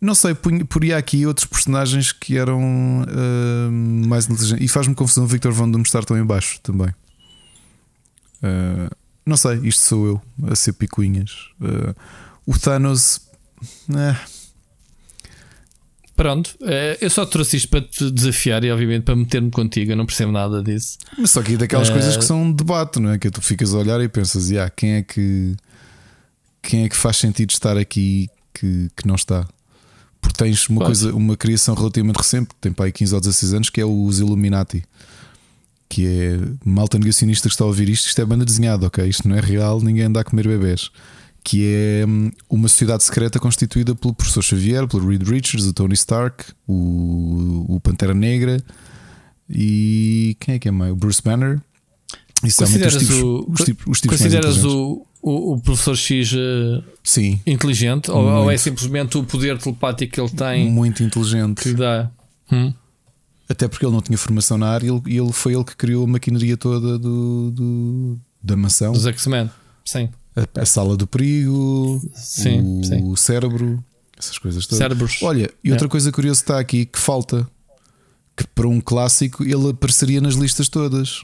Não 0.00 0.14
sei, 0.14 0.34
poria 0.68 0.98
aqui 0.98 1.24
outros 1.26 1.46
personagens 1.46 2.12
que 2.12 2.36
eram 2.36 2.60
ahm, 3.08 4.06
mais 4.06 4.28
inteligentes. 4.28 4.62
E 4.64 4.68
faz-me 4.68 4.94
confusão 4.94 5.24
o 5.24 5.26
Victor 5.26 5.52
Von 5.52 5.70
Doom 5.70 5.80
estar 5.82 6.04
tão 6.04 6.18
em 6.18 6.24
baixo 6.24 6.60
também. 6.62 6.94
Ah, 8.42 8.90
não 9.24 9.36
sei, 9.38 9.58
isto 9.62 9.80
sou 9.82 10.06
eu 10.06 10.22
a 10.50 10.54
ser 10.54 10.74
picuinhas. 10.74 11.48
Ah, 11.62 11.94
o 12.46 12.58
Thanos. 12.58 13.20
eh, 13.88 14.16
Pronto, 16.16 16.56
eh, 16.62 16.96
eu 17.00 17.10
só 17.10 17.26
trouxe 17.26 17.56
isto 17.56 17.68
para 17.68 17.80
te 17.80 18.08
desafiar 18.10 18.62
e, 18.62 18.70
obviamente, 18.70 19.02
para 19.02 19.16
meter-me 19.16 19.50
contigo. 19.50 19.90
Eu 19.92 19.96
não 19.96 20.06
percebo 20.06 20.30
nada 20.30 20.62
disso. 20.62 20.96
Mas 21.18 21.30
só 21.32 21.42
que 21.42 21.54
é 21.54 21.56
daquelas 21.56 21.88
Eh, 21.88 21.92
coisas 21.92 22.16
que 22.16 22.24
são 22.24 22.42
um 22.42 22.52
debate, 22.52 23.00
não 23.00 23.10
é? 23.10 23.18
Que 23.18 23.30
tu 23.30 23.42
ficas 23.42 23.74
a 23.74 23.78
olhar 23.78 24.00
e 24.00 24.08
pensas, 24.08 24.48
"Ya, 24.50 24.70
quem 24.70 24.92
é 24.94 25.02
que 25.02 25.54
quem 26.62 26.84
é 26.84 26.88
que 26.88 26.96
faz 26.96 27.16
sentido 27.18 27.50
estar 27.50 27.76
aqui 27.76 28.28
que, 28.54 28.88
que 28.96 29.06
não 29.06 29.16
está? 29.16 29.46
Porque 30.20 30.38
tens 30.42 30.66
uma 30.70 30.80
coisa, 30.86 31.12
uma 31.14 31.36
criação 31.36 31.74
relativamente 31.74 32.16
recente, 32.16 32.48
tem 32.60 32.72
para 32.72 32.86
aí 32.86 32.92
15 32.92 33.14
ou 33.14 33.20
16 33.20 33.52
anos, 33.52 33.68
que 33.70 33.80
é 33.80 33.84
os 33.84 34.20
Illuminati. 34.20 34.82
Que 35.88 36.06
é 36.06 36.38
malta 36.64 36.98
negacionista 36.98 37.48
que 37.48 37.54
está 37.54 37.64
a 37.64 37.66
ouvir 37.66 37.88
isto, 37.90 38.06
isto 38.06 38.18
é 38.22 38.24
banda 38.24 38.44
desenhada, 38.44 38.86
ok? 38.86 39.06
Isto 39.06 39.28
não 39.28 39.36
é 39.36 39.40
real, 39.40 39.80
ninguém 39.82 40.04
anda 40.04 40.20
a 40.20 40.24
comer 40.24 40.48
bebés. 40.48 40.90
Que 41.46 41.62
é 41.66 42.06
hum, 42.06 42.30
uma 42.48 42.68
sociedade 42.68 43.04
secreta 43.04 43.38
constituída 43.38 43.94
pelo 43.94 44.14
professor 44.14 44.42
Xavier, 44.42 44.88
pelo 44.88 45.06
Reed 45.06 45.22
Richards, 45.28 45.66
o 45.66 45.74
Tony 45.74 45.92
Stark, 45.92 46.42
o, 46.66 47.66
o 47.68 47.80
Pantera 47.80 48.14
Negra 48.14 48.64
e 49.48 50.36
quem 50.40 50.54
é 50.54 50.58
que 50.58 50.68
é 50.68 50.70
mais? 50.70 50.92
O 50.92 50.96
Bruce 50.96 51.22
Banner. 51.22 51.60
E 52.42 52.50
são 52.50 52.66
Consideras 52.66 52.94
tipos, 52.98 53.16
o- 53.22 53.46
os 53.48 53.60
tipos, 53.64 53.86
os 53.86 54.00
tipos 54.00 54.20
mais 54.20 54.32
Consideras 54.34 54.64
o, 54.64 55.06
o, 55.22 55.52
o 55.54 55.60
professor 55.60 55.96
X 55.96 56.32
eh, 56.34 56.82
Sim, 57.02 57.40
inteligente? 57.46 58.10
Ou, 58.10 58.22
ou 58.24 58.50
é 58.50 58.56
simplesmente 58.56 59.16
o 59.16 59.24
poder 59.24 59.58
telepático 59.58 60.12
que 60.14 60.20
ele 60.20 60.30
tem 60.30 60.70
muito 60.70 61.02
inteligente. 61.02 61.62
que 61.62 61.72
dá? 61.74 62.10
Hum? 62.50 62.72
Até 63.48 63.68
porque 63.68 63.84
ele 63.84 63.92
não 63.92 64.00
tinha 64.02 64.16
formação 64.18 64.56
na 64.58 64.68
área 64.68 64.86
e 64.86 64.90
ele, 64.90 65.02
e 65.06 65.18
ele 65.18 65.32
foi 65.32 65.54
ele 65.54 65.64
que 65.64 65.76
criou 65.76 66.04
a 66.04 66.06
maquinaria 66.08 66.56
toda 66.56 66.98
do, 66.98 67.50
do- 67.50 68.18
da 68.42 68.56
mansão, 68.56 68.92
Dos 68.92 69.06
X-Men? 69.06 69.50
Sim. 69.84 70.08
A, 70.36 70.60
a 70.60 70.66
sala 70.66 70.96
do 70.96 71.06
perigo, 71.06 72.00
Sim, 72.14 72.80
o 72.80 72.84
sim. 72.84 73.16
cérebro, 73.16 73.82
essas 74.18 74.38
coisas 74.38 74.66
todas. 74.66 74.78
Cérebros. 74.78 75.18
Olha, 75.22 75.50
e 75.62 75.70
outra 75.72 75.88
coisa 75.88 76.10
curiosa 76.12 76.40
está 76.40 76.58
aqui 76.58 76.86
que 76.86 76.98
falta 76.98 77.48
que 78.36 78.46
para 78.48 78.66
um 78.66 78.80
clássico 78.80 79.42
ele 79.44 79.70
apareceria 79.70 80.20
nas 80.20 80.34
listas 80.34 80.68
todas. 80.68 81.22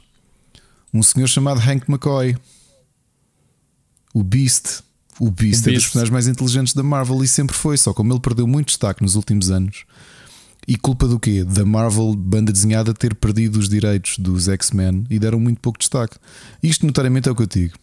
Um 0.93 1.01
senhor 1.03 1.27
chamado 1.27 1.59
Hank 1.59 1.89
McCoy, 1.89 2.35
o 4.13 4.23
Beast. 4.23 4.81
O 5.19 5.29
Beast 5.29 5.65
O 5.65 5.69
é 5.69 5.73
dos 5.73 5.73
Beast. 5.73 5.85
personagens 5.85 6.09
mais 6.11 6.27
inteligentes 6.27 6.73
da 6.73 6.81
Marvel 6.83 7.23
e 7.23 7.27
sempre 7.27 7.55
foi. 7.55 7.77
Só 7.77 7.93
como 7.93 8.11
ele 8.11 8.19
perdeu 8.19 8.47
muito 8.47 8.67
destaque 8.67 9.01
nos 9.03 9.15
últimos 9.15 9.51
anos. 9.51 9.85
E 10.67 10.75
culpa 10.77 11.07
do 11.07 11.19
quê? 11.19 11.43
Da 11.43 11.65
Marvel 11.65 12.13
banda 12.15 12.51
desenhada 12.51 12.93
ter 12.93 13.15
perdido 13.15 13.57
os 13.57 13.67
direitos 13.69 14.17
dos 14.17 14.47
X-Men 14.47 15.05
e 15.09 15.17
deram 15.19 15.39
muito 15.39 15.59
pouco 15.59 15.79
destaque. 15.79 16.17
Isto, 16.61 16.85
notariamente, 16.85 17.27
é 17.29 17.31
o 17.31 17.35
que 17.35 17.41
eu 17.43 17.47
digo. 17.47 17.75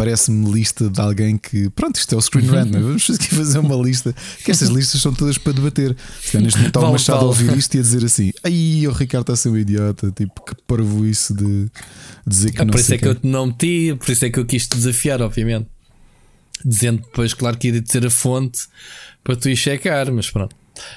Parece-me 0.00 0.50
lista 0.50 0.88
de 0.88 0.98
alguém 0.98 1.36
que. 1.36 1.68
Pronto, 1.70 1.96
isto 1.96 2.14
é 2.14 2.16
o 2.16 2.20
Screen 2.22 2.46
Rant, 2.46 2.70
não 2.70 2.78
é? 2.78 2.82
Vamos 2.82 3.10
aqui 3.10 3.34
fazer 3.34 3.58
uma 3.58 3.76
lista. 3.76 4.14
Que 4.42 4.50
estas 4.50 4.70
listas 4.70 4.98
são 5.02 5.12
todas 5.12 5.36
para 5.36 5.52
debater. 5.52 5.94
Se 6.22 6.32
calhar 6.32 6.44
neste 6.44 6.58
momento 6.58 6.76
está 6.78 6.88
o 6.88 6.92
Machado 6.92 7.18
a 7.20 7.24
ouvir 7.28 7.54
isto 7.54 7.74
e 7.74 7.78
a 7.80 7.82
dizer 7.82 8.02
assim: 8.06 8.32
Ai, 8.42 8.86
o 8.86 8.92
Ricardo 8.92 9.24
está 9.24 9.32
a 9.34 9.36
ser 9.36 9.50
um 9.50 9.58
idiota. 9.58 10.10
Tipo, 10.10 10.42
que 10.42 10.54
parvo 10.66 11.04
isso 11.04 11.34
de 11.34 11.66
dizer 12.26 12.52
que 12.52 12.62
Ah, 12.62 12.64
não 12.64 12.72
por 12.72 12.80
isso 12.80 12.94
é 12.94 12.96
que 12.96 13.08
eu 13.08 13.14
te 13.14 13.26
não 13.26 13.48
meti, 13.48 13.94
por 13.94 14.10
isso 14.10 14.24
é 14.24 14.30
que 14.30 14.38
eu 14.38 14.46
quis 14.46 14.66
te 14.66 14.74
desafiar, 14.74 15.20
obviamente. 15.20 15.66
Dizendo 16.64 17.02
depois, 17.02 17.34
claro, 17.34 17.58
que 17.58 17.68
ia 17.68 17.80
dizer 17.80 18.06
a 18.06 18.10
fonte 18.10 18.60
para 19.22 19.36
tu 19.36 19.50
ir 19.50 19.56
checar, 19.56 20.10
mas 20.10 20.30
pronto. 20.30 20.56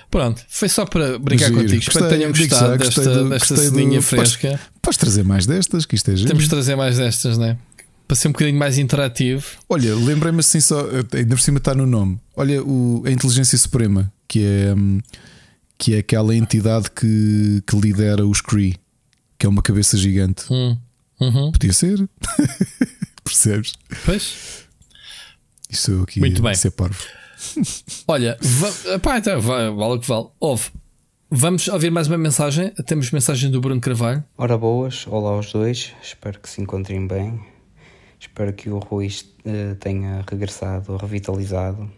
Pronto, 0.10 0.42
foi 0.48 0.70
só 0.70 0.86
para 0.86 1.20
brincar 1.20 1.48
Giro. 1.48 1.60
contigo. 1.62 1.82
Espero 1.82 2.06
que 2.08 2.16
tenham 2.16 2.32
gostado 2.32 2.78
desta, 2.78 3.02
do- 3.04 3.30
desta 3.30 3.54
do- 3.54 3.60
ceninha 3.62 4.02
podes- 4.02 4.06
fresca. 4.36 4.60
Podes 4.82 4.98
trazer 4.98 5.24
mais 5.24 5.46
destas, 5.46 5.86
que 5.86 5.96
isto 5.96 6.10
é 6.10 6.16
giro. 6.16 6.28
Temos 6.30 6.44
de 6.46 6.50
trazer 6.50 6.76
mais 6.78 6.98
destas, 6.98 7.38
né? 7.38 7.58
Para 8.08 8.16
ser 8.16 8.28
um 8.28 8.32
bocadinho 8.32 8.58
mais 8.60 8.78
interativo. 8.78 9.46
Olha, 9.70 9.96
lembrei-me 9.96 10.40
assim 10.40 10.60
só, 10.60 10.86
ainda 11.14 11.36
por 11.36 11.40
cima 11.42 11.58
está 11.58 11.74
no 11.74 11.86
nome. 11.86 12.20
Olha, 12.36 12.64
o, 12.64 13.02
a 13.06 13.12
Inteligência 13.12 13.58
Suprema, 13.58 14.12
que 14.28 14.44
é, 14.44 14.74
hum, 14.74 15.00
que 15.78 15.96
é 15.96 16.00
aquela 16.00 16.36
entidade 16.36 16.92
que, 16.92 17.64
que 17.66 17.76
lidera 17.76 18.26
os 18.26 18.42
Kree, 18.42 18.76
que 19.40 19.46
é 19.46 19.50
uma 19.50 19.62
cabeça 19.62 19.98
gigante. 19.98 20.46
Hum. 20.52 20.78
Uhum. 21.20 21.52
Podia 21.52 21.72
ser. 21.74 22.08
Percebes? 23.24 23.74
Pois. 24.06 24.66
Isso 25.70 25.92
eu 25.92 26.04
aqui 26.04 26.20
Muito 26.20 26.42
bem. 26.42 26.54
ser 26.54 26.72
parvo. 26.72 27.02
Olha, 28.08 28.38
va- 28.42 29.00
pá, 29.00 29.18
então, 29.18 29.40
va- 29.42 29.70
vale 29.72 29.94
o 29.94 30.00
que 30.00 30.08
vale. 30.08 30.28
Houve. 30.40 30.70
Vamos 31.32 31.68
ouvir 31.68 31.90
mais 31.90 32.08
uma 32.08 32.18
mensagem. 32.18 32.70
Temos 32.86 33.10
mensagem 33.12 33.50
do 33.50 33.60
Bruno 33.60 33.82
Carvalho. 33.82 34.24
Ora 34.38 34.56
boas, 34.58 35.08
olá 35.08 35.32
aos 35.32 35.52
dois, 35.52 35.94
espero 36.04 36.40
que 36.40 36.48
se 36.50 36.62
encontrem 36.62 37.08
bem. 37.08 37.40
Espero 38.24 38.54
que 38.54 38.70
o 38.70 38.80
Rui 38.80 39.10
uh, 39.10 39.76
tenha 39.76 40.24
regressado, 40.26 40.95
revitalizado. 40.95 41.91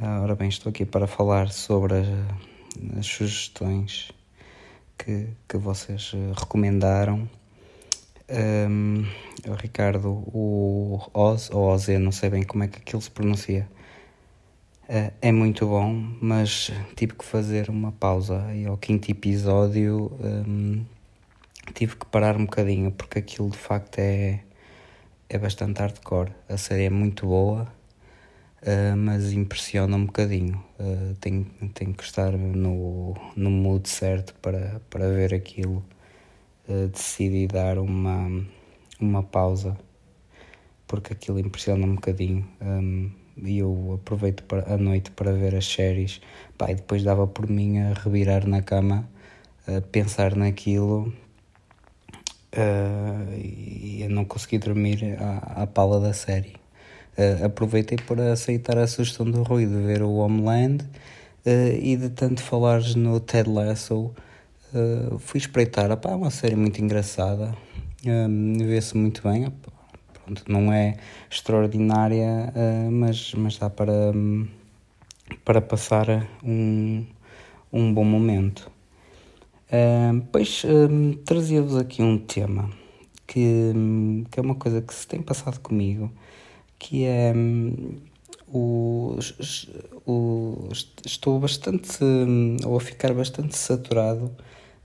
Uh, 0.00 0.22
ora 0.22 0.34
bem, 0.34 0.48
estou 0.48 0.70
aqui 0.70 0.86
para 0.86 1.06
falar 1.06 1.50
sobre 1.50 1.92
as, 1.98 2.98
as 2.98 3.06
sugestões 3.06 4.10
que, 4.96 5.28
que 5.46 5.58
vocês 5.58 6.14
uh, 6.14 6.32
recomendaram. 6.32 7.28
Um, 8.30 9.04
o 9.46 9.52
Ricardo, 9.52 10.08
o 10.08 10.98
Oz, 11.12 11.50
ou 11.50 11.68
Oz, 11.68 11.88
não 11.88 12.12
sei 12.12 12.30
bem 12.30 12.42
como 12.42 12.64
é 12.64 12.68
que 12.68 12.78
aquilo 12.78 13.02
se 13.02 13.10
pronuncia 13.10 13.68
Uh, 14.88 15.12
é 15.22 15.30
muito 15.30 15.66
bom, 15.68 16.16
mas 16.20 16.72
tive 16.96 17.14
que 17.14 17.24
fazer 17.24 17.70
uma 17.70 17.92
pausa 17.92 18.52
e 18.52 18.66
ao 18.66 18.76
quinto 18.76 19.08
episódio 19.08 20.10
um, 20.20 20.84
tive 21.72 21.94
que 21.94 22.06
parar 22.06 22.36
um 22.36 22.44
bocadinho 22.44 22.90
porque 22.90 23.20
aquilo 23.20 23.48
de 23.50 23.56
facto 23.56 24.00
é, 24.00 24.40
é 25.30 25.38
bastante 25.38 25.78
hardcore. 25.80 26.32
A 26.48 26.56
série 26.56 26.84
é 26.86 26.90
muito 26.90 27.24
boa, 27.26 27.62
uh, 28.62 28.96
mas 28.96 29.32
impressiona 29.32 29.96
um 29.96 30.06
bocadinho. 30.06 30.62
Uh, 30.78 31.14
tenho, 31.20 31.46
tenho 31.72 31.94
que 31.94 32.02
estar 32.02 32.32
no, 32.32 33.14
no 33.36 33.50
mood 33.50 33.88
certo 33.88 34.34
para, 34.42 34.82
para 34.90 35.08
ver 35.08 35.32
aquilo. 35.32 35.84
Uh, 36.68 36.88
decidi 36.88 37.46
dar 37.46 37.78
uma, 37.78 38.44
uma 39.00 39.22
pausa 39.22 39.78
porque 40.88 41.12
aquilo 41.12 41.38
impressiona 41.38 41.86
um 41.86 41.94
bocadinho. 41.94 42.44
Um, 42.60 43.12
e 43.36 43.58
eu 43.58 44.00
aproveito 44.02 44.42
para, 44.42 44.74
a 44.74 44.76
noite 44.76 45.12
para 45.12 45.32
ver 45.32 45.54
as 45.54 45.64
séries. 45.64 46.20
Pá, 46.58 46.72
e 46.72 46.74
depois 46.74 47.04
dava 47.04 47.28
por 47.28 47.48
mim 47.48 47.78
a 47.78 47.94
revirar 47.94 48.48
na 48.48 48.62
cama, 48.62 49.08
a 49.68 49.80
pensar 49.80 50.34
naquilo 50.34 51.12
uh, 52.56 53.34
e 53.34 54.02
a 54.04 54.08
não 54.08 54.24
conseguir 54.24 54.58
dormir 54.58 55.16
à, 55.18 55.62
à 55.62 55.66
pala 55.66 56.00
da 56.00 56.12
série. 56.12 56.54
Uh, 57.18 57.44
aproveitei 57.44 57.98
para 57.98 58.32
aceitar 58.32 58.78
a 58.78 58.86
sugestão 58.86 59.30
do 59.30 59.42
Rui 59.42 59.66
de 59.66 59.74
ver 59.74 60.02
o 60.02 60.14
Homeland 60.14 60.84
uh, 60.84 61.78
e 61.80 61.96
de 61.96 62.08
tanto 62.10 62.42
falares 62.42 62.94
no 62.94 63.20
Ted 63.20 63.48
Lasso. 63.48 64.12
fui 65.18 65.38
espreitar, 65.38 65.90
é 65.90 66.08
uma 66.14 66.30
série 66.30 66.56
muito 66.56 66.80
engraçada, 66.80 67.54
vê-se 68.58 68.96
muito 68.96 69.22
bem. 69.28 69.52
Pronto, 70.12 70.44
não 70.48 70.72
é 70.72 70.96
extraordinária, 71.28 72.52
uh, 72.54 72.90
mas, 72.90 73.34
mas 73.34 73.58
dá 73.58 73.68
para, 73.68 74.12
para 75.44 75.60
passar 75.60 76.06
um, 76.44 77.04
um 77.72 77.92
bom 77.92 78.04
momento. 78.04 78.69
Pois 80.32 80.62
trazia-vos 81.24 81.76
aqui 81.76 82.02
um 82.02 82.18
tema 82.18 82.70
que, 83.26 83.72
que 84.30 84.40
é 84.40 84.42
uma 84.42 84.56
coisa 84.56 84.82
que 84.82 84.92
se 84.92 85.06
tem 85.06 85.22
passado 85.22 85.60
comigo, 85.60 86.10
que 86.78 87.04
é 87.04 87.32
um, 87.34 87.96
o, 88.48 89.16
o, 90.04 90.68
estou 91.06 91.38
bastante 91.38 91.98
ou 92.64 92.76
a 92.76 92.80
ficar 92.80 93.14
bastante 93.14 93.56
saturado 93.56 94.34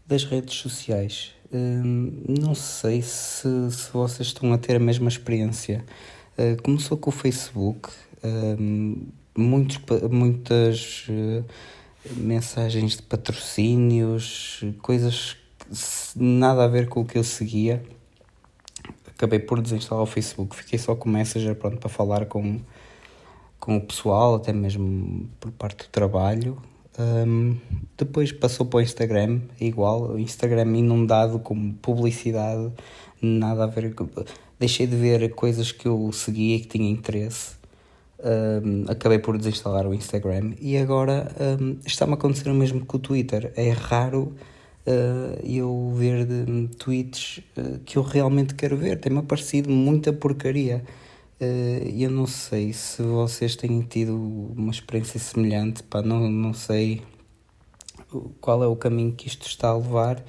das 0.06 0.24
redes 0.24 0.56
sociais. 0.56 1.34
Hum, 1.52 2.24
não 2.28 2.54
sei 2.54 3.02
se, 3.02 3.48
se 3.72 3.92
vocês 3.92 4.28
estão 4.28 4.54
a 4.54 4.58
ter 4.58 4.76
a 4.76 4.80
mesma 4.80 5.10
experiência. 5.10 5.84
Uh, 6.38 6.62
começou 6.62 6.98
com 6.98 7.10
o 7.10 7.14
Facebook, 7.14 7.90
hum, 8.24 9.08
muitos, 9.36 9.80
muitas 10.12 11.08
uh, 11.10 11.46
mensagens 12.12 12.98
de 12.98 13.04
patrocínios, 13.04 14.64
coisas 14.82 15.36
nada 16.16 16.64
a 16.64 16.68
ver 16.68 16.88
com 16.88 17.02
o 17.02 17.06
que 17.06 17.18
eu 17.18 17.24
seguia. 17.24 17.84
Acabei 19.08 19.40
por 19.40 19.62
desinstalar 19.62 20.04
o 20.04 20.08
Facebook, 20.08 20.56
fiquei 20.56 20.78
só 20.78 20.96
com 20.96 21.10
o 21.10 21.12
Messenger 21.12 21.56
pronto, 21.56 21.78
para 21.78 21.90
falar 21.90 22.26
com, 22.26 22.60
com 23.60 23.78
o 23.78 23.82
pessoal, 23.82 24.36
até 24.36 24.52
mesmo 24.52 25.30
por 25.40 25.52
parte 25.52 25.86
do 25.86 25.90
trabalho. 25.90 26.62
Um, 26.98 27.58
depois 27.98 28.32
passou 28.32 28.66
para 28.66 28.78
o 28.78 28.82
Instagram, 28.82 29.42
igual, 29.60 30.12
o 30.12 30.20
Instagram 30.20 30.78
inundado 30.78 31.40
com 31.40 31.74
publicidade, 31.74 32.72
nada 33.22 33.64
a 33.64 33.68
ver. 33.68 33.94
Deixei 34.60 34.88
de 34.88 34.96
ver 34.96 35.34
coisas 35.34 35.72
que 35.72 35.88
eu 35.88 36.12
seguia 36.12 36.60
que 36.60 36.68
tinha 36.68 36.90
interesse. 36.90 37.56
Um, 38.18 38.90
acabei 38.90 39.20
por 39.20 39.38
desinstalar 39.38 39.86
o 39.86 39.94
Instagram 39.94 40.54
e 40.60 40.78
agora 40.78 41.30
um, 41.60 41.78
está-me 41.86 42.14
a 42.14 42.16
acontecer 42.16 42.50
o 42.50 42.54
mesmo 42.54 42.86
com 42.86 42.98
o 42.98 43.00
Twitter. 43.00 43.52
É 43.56 43.72
raro 43.72 44.34
uh, 44.86 45.46
eu 45.46 45.94
ver 45.96 46.26
de, 46.26 46.68
tweets 46.78 47.42
uh, 47.58 47.80
que 47.86 47.98
eu 47.98 48.02
realmente 48.02 48.56
quero 48.56 48.78
ver. 48.78 49.00
Tem-me 49.00 49.20
aparecido 49.20 49.70
muita 49.70 50.14
porcaria. 50.14 50.84
Uh, 51.40 51.90
eu 51.94 52.10
não 52.10 52.26
sei 52.26 52.72
se 52.72 53.02
vocês 53.02 53.56
têm 53.56 53.82
tido 53.82 54.16
uma 54.16 54.72
experiência 54.72 55.20
semelhante, 55.20 55.84
pá, 55.84 56.02
não, 56.02 56.30
não 56.30 56.54
sei 56.54 57.02
qual 58.40 58.64
é 58.64 58.68
o 58.68 58.76
caminho 58.76 59.12
que 59.12 59.28
isto 59.28 59.46
está 59.48 59.70
a 59.70 59.78
levar. 59.78 60.24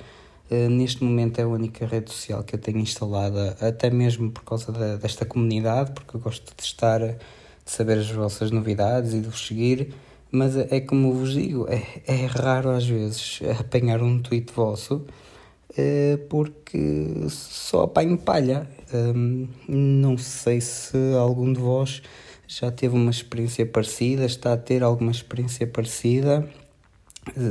Uh, 0.51 0.69
neste 0.69 1.03
momento 1.03 1.39
é 1.39 1.43
a 1.43 1.49
única 1.49 1.87
rede 1.87 2.11
social 2.11 2.43
que 2.43 2.55
eu 2.55 2.59
tenho 2.59 2.79
instalada, 2.79 3.57
até 3.61 3.91
mesmo 3.91 4.31
por 4.31 4.45
causa 4.45 4.73
da, 4.73 4.97
desta 4.97 5.25
comunidade, 5.25 5.93
porque 5.93 6.17
eu 6.17 6.21
gosto 6.21 6.55
de 6.57 6.63
estar, 6.63 7.01
de 7.67 7.73
saber 7.73 7.99
as 7.99 8.11
vossas 8.11 8.51
novidades 8.51 9.13
e 9.13 9.21
de 9.21 9.29
vos 9.29 9.47
seguir. 9.47 9.93
Mas 10.31 10.57
é, 10.57 10.69
é 10.71 10.81
como 10.81 11.13
vos 11.13 11.35
digo, 11.35 11.67
é, 11.69 11.83
é 12.07 12.25
raro 12.27 12.71
às 12.71 12.87
vezes 12.87 13.41
apanhar 13.61 14.03
um 14.03 14.19
tweet 14.19 14.51
vosso 14.55 15.05
uh, 15.71 16.19
porque 16.29 17.27
só 17.29 17.83
apanho 17.83 18.17
palha. 18.17 18.69
Um, 18.93 19.49
não 19.69 20.17
sei 20.17 20.61
se 20.61 20.97
algum 21.19 21.53
de 21.53 21.61
vós 21.61 22.03
já 22.47 22.71
teve 22.71 22.95
uma 22.95 23.11
experiência 23.11 23.67
parecida, 23.67 24.25
está 24.25 24.53
a 24.53 24.57
ter 24.57 24.83
alguma 24.83 25.11
experiência 25.11 25.67
parecida. 25.67 26.49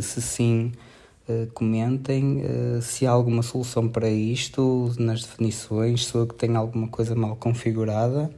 Se 0.01 0.21
sim, 0.21 0.71
uh, 1.27 1.47
comentem. 1.53 2.41
Se 2.81 3.05
há 3.05 3.11
alguma 3.11 3.43
solução 3.43 3.89
para 3.89 4.09
isto 4.09 4.93
nas 4.97 5.21
definições, 5.23 6.05
se 6.05 6.15
eu 6.15 6.25
que 6.25 6.35
tenho 6.35 6.57
alguma 6.57 6.87
coisa 6.87 7.13
mal 7.15 7.35
configurada. 7.35 8.31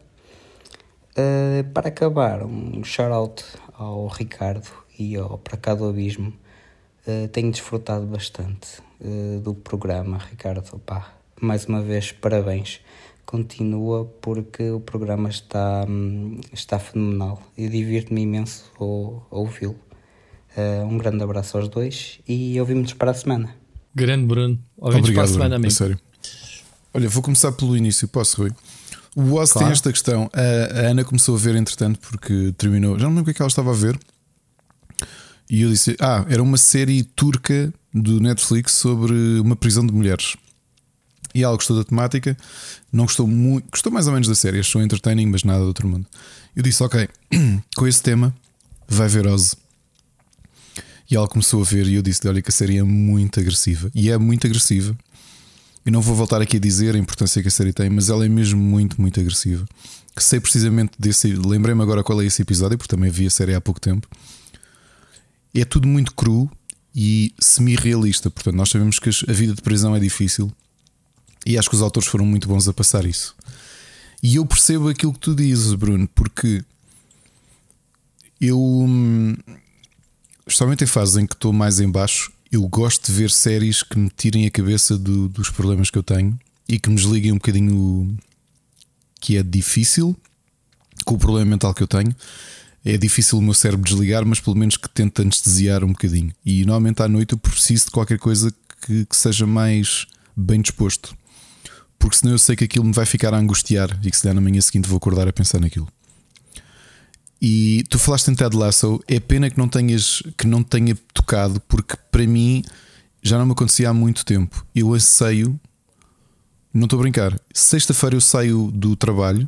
Uh, 1.18 1.64
para 1.74 1.90
acabar, 1.90 2.44
um 2.44 2.84
shout-out 2.84 3.44
ao 3.74 4.08
Ricardo 4.08 4.68
e 4.98 5.16
ao 5.16 5.38
Para 5.38 5.58
Cá 5.58 5.74
do 5.74 5.90
Abismo. 5.90 6.34
tenho 7.32 7.52
desfrutado 7.52 8.06
bastante 8.06 8.82
do 9.42 9.54
programa, 9.54 10.18
Ricardo. 10.18 10.68
Opa, 10.74 11.14
mais 11.40 11.66
uma 11.66 11.82
vez, 11.82 12.12
parabéns. 12.12 12.82
Continua 13.26 14.06
porque 14.22 14.70
o 14.72 14.80
programa 14.80 15.30
está, 15.30 15.86
hum, 15.88 16.40
está 16.54 16.80
fenomenal 16.80 17.42
e 17.58 17.68
divirto-me 17.68 18.22
imenso 18.22 18.72
ao, 18.80 19.28
ouvi-lo. 19.30 19.76
Uh, 20.56 20.86
um 20.86 20.98
grande 20.98 21.22
abraço 21.24 21.58
aos 21.58 21.68
dois 21.68 22.20
e 22.28 22.60
ouvimos 22.60 22.94
para 22.94 23.12
a 23.12 23.14
semana. 23.14 23.54
Grande 23.94 24.26
Bruno, 24.26 24.58
ouvimos 24.78 25.10
Obrigado, 25.10 25.16
para 25.16 25.24
a 25.24 25.28
semana, 25.34 25.56
amigo. 25.58 25.72
sério. 25.74 26.00
Olha, 26.94 27.10
vou 27.10 27.22
começar 27.22 27.52
pelo 27.52 27.76
início, 27.76 28.08
posso, 28.08 28.42
Rui? 28.44 28.52
O 29.20 29.34
Oz 29.34 29.52
claro. 29.52 29.68
tem 29.68 29.72
esta 29.72 29.92
questão. 29.92 30.30
A, 30.32 30.80
a, 30.80 30.92
Ana 30.92 31.04
começou 31.04 31.36
a 31.36 31.40
ver, 31.40 31.56
entretanto, 31.56 32.00
porque 32.00 32.54
terminou. 32.56 33.00
Já 33.00 33.06
não 33.06 33.16
lembro 33.16 33.24
o 33.24 33.26
que 33.26 33.32
é 33.32 33.34
que 33.34 33.42
ela 33.42 33.48
estava 33.48 33.72
a 33.72 33.74
ver. 33.74 34.00
E 35.50 35.64
eu 35.64 35.72
disse: 35.72 35.96
Ah, 36.00 36.24
era 36.30 36.44
uma 36.44 36.58
série 36.58 37.04
turca 37.04 37.74
do 37.92 38.20
Netflix 38.20 38.74
sobre 38.74 39.14
uma 39.40 39.56
prisão 39.56 39.86
de 39.86 39.92
mulheres 39.92 40.36
e 41.38 41.44
ela 41.44 41.56
gostou 41.56 41.78
da 41.78 41.84
temática, 41.84 42.36
não 42.92 43.06
gostou 43.06 43.28
muito, 43.28 43.70
gostou 43.70 43.92
mais 43.92 44.08
ou 44.08 44.14
menos 44.14 44.28
da 44.28 44.34
série, 44.34 44.60
achou 44.60 44.82
entertaining, 44.82 45.28
mas 45.28 45.44
nada 45.44 45.60
do 45.60 45.68
outro 45.68 45.88
mundo. 45.88 46.06
Eu 46.56 46.64
disse: 46.64 46.84
Ok, 46.84 47.08
com 47.78 47.88
esse 47.88 48.02
tema, 48.02 48.36
vai 48.88 49.08
ver 49.08 49.28
Oz. 49.28 49.56
E 51.10 51.16
ela 51.16 51.28
começou 51.28 51.62
a 51.62 51.66
ver, 51.66 51.88
e 51.88 51.94
eu 51.94 52.02
disse: 52.02 52.28
Olha, 52.28 52.42
que 52.42 52.50
a 52.50 52.52
série 52.52 52.78
é 52.78 52.84
muito 52.84 53.40
agressiva, 53.40 53.92
e 53.94 54.10
é 54.10 54.18
muito 54.18 54.48
agressiva. 54.48 54.98
Eu 55.88 55.94
não 55.94 56.02
vou 56.02 56.14
voltar 56.14 56.42
aqui 56.42 56.58
a 56.58 56.60
dizer 56.60 56.96
a 56.96 56.98
importância 56.98 57.42
que 57.42 57.48
a 57.48 57.52
série 57.52 57.72
tem, 57.72 57.90
mas 57.90 58.10
ela 58.10 58.26
é 58.26 58.28
mesmo 58.28 58.60
muito, 58.60 59.00
muito 59.00 59.22
agressiva. 59.22 59.66
Que 60.14 60.22
sei 60.22 60.38
precisamente 60.38 60.92
desse. 61.00 61.34
Lembrei-me 61.34 61.82
agora 61.82 62.04
qual 62.04 62.22
é 62.22 62.26
esse 62.26 62.42
episódio, 62.42 62.78
porque 62.78 62.94
também 62.94 63.10
vi 63.10 63.26
a 63.26 63.30
série 63.30 63.56
há 63.56 63.62
pouco 63.62 63.80
tempo. 63.80 64.06
É 65.56 65.64
tudo 65.64 65.88
muito 65.88 66.14
cru 66.14 66.52
e 66.94 67.34
semi-realista. 67.40 68.30
Portanto, 68.30 68.56
nós 68.56 68.68
sabemos 68.70 69.00
que 69.00 69.10
a 69.10 69.32
vida 69.32 69.56
de 69.56 69.62
prisão 69.62 69.96
é 69.96 70.00
difícil 70.02 70.52
e 71.46 71.58
acho 71.58 71.70
que 71.70 71.76
os 71.78 71.82
autores 71.82 72.10
foram 72.10 72.26
muito 72.26 72.50
bons 72.50 72.68
a 72.68 72.74
passar 72.74 73.06
isso. 73.06 73.34
E 74.22 74.36
eu 74.36 74.46
percebo 74.46 74.90
aquilo 74.90 75.14
que 75.14 75.20
tu 75.20 75.34
dizes, 75.34 75.74
Bruno, 75.74 76.06
porque 76.14 76.66
eu, 78.42 78.86
especialmente 80.46 80.84
em 80.84 80.88
fases 80.88 81.16
em 81.16 81.26
que 81.26 81.34
estou 81.34 81.54
mais 81.54 81.80
em 81.80 81.90
baixo, 81.90 82.30
eu 82.52 82.68
gosto 82.68 83.06
de 83.06 83.12
ver 83.12 83.30
séries 83.30 83.84
que 83.84 83.98
me 83.98 84.10
tirem 84.10 84.46
a 84.46 84.52
cabeça 84.52 84.98
do, 84.98 85.28
dos 85.30 85.50
problemas 85.50 85.90
que 85.90 85.98
eu 85.98 86.04
tenho 86.04 86.38
e 86.68 86.80
que 86.80 86.90
me 86.90 86.96
desliguem 86.96 87.32
um 87.32 87.36
bocadinho 87.36 88.18
que 89.20 89.38
é 89.38 89.44
difícil 89.44 90.16
com 91.06 91.16
o 91.16 91.18
problema 91.18 91.50
mental 91.50 91.74
que 91.74 91.84
eu 91.84 91.88
tenho. 91.88 92.16
é 92.84 92.98
difícil 92.98 93.38
o 93.38 93.42
meu 93.42 93.54
cérebro 93.54 93.86
desligar, 93.86 94.26
mas 94.26 94.40
pelo 94.40 94.56
menos 94.56 94.78
que 94.78 94.90
tente 94.90 95.22
anestesiar 95.22 95.84
um 95.84 95.90
bocadinho. 95.90 96.34
E 96.46 96.62
normalmente 96.66 97.02
à 97.02 97.08
noite 97.08 97.34
eu 97.34 97.38
preciso 97.38 97.86
de 97.86 97.92
qualquer 97.92 98.20
coisa 98.20 98.54
que, 98.82 99.06
que 99.06 99.16
seja 99.16 99.46
mais 99.46 100.06
bem 100.36 100.62
disposto. 100.62 101.16
Porque 102.00 102.18
senão 102.18 102.34
eu 102.34 102.40
sei 102.40 102.56
que 102.56 102.64
aquilo 102.64 102.86
me 102.86 102.94
vai 102.94 103.06
ficar 103.06 103.34
a 103.34 103.38
angustiar 103.38 104.00
e 104.04 104.12
que 104.12 104.18
se 104.18 104.24
der 104.24 104.34
na 104.34 104.42
manhã 104.42 104.62
seguinte 104.62 104.88
vou 104.88 104.98
acordar 104.98 105.28
a 105.28 105.34
pensar 105.34 105.60
naquilo. 105.60 105.88
E 107.42 107.84
tu 107.90 108.00
falaste 108.00 108.30
em 108.30 108.36
Ted 108.36 108.56
Lasso, 108.56 109.00
é 109.08 109.20
pena 109.20 109.50
que 109.50 109.58
não 109.58 109.68
tenhas 109.68 110.24
que 110.38 110.48
não 110.48 110.64
tenha 110.64 110.96
tocado, 111.14 111.62
porque 111.62 111.96
para 112.12 112.26
mim 112.26 112.64
já 113.22 113.38
não 113.38 113.46
me 113.46 113.52
acontecia 113.52 113.90
há 113.90 113.94
muito 113.94 114.26
tempo. 114.26 114.66
Eu 114.74 114.94
anseio, 114.94 115.60
não 116.74 116.86
estou 116.86 116.98
a 117.00 117.02
brincar. 117.04 117.40
Sexta-feira 117.54 118.16
eu 118.16 118.22
saio 118.22 118.72
do 118.72 118.96
trabalho, 118.96 119.48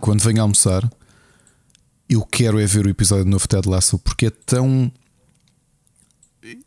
quando 0.00 0.22
venho 0.22 0.42
almoçar, 0.42 0.88
eu 2.08 2.22
quero 2.24 2.58
é 2.58 2.66
ver 2.66 2.86
o 2.86 2.90
episódio 2.90 3.24
novo 3.24 3.44
de 3.44 3.48
Ted 3.48 3.68
Lasso, 3.68 3.98
porque 3.98 4.26
é 4.26 4.30
tão 4.30 4.90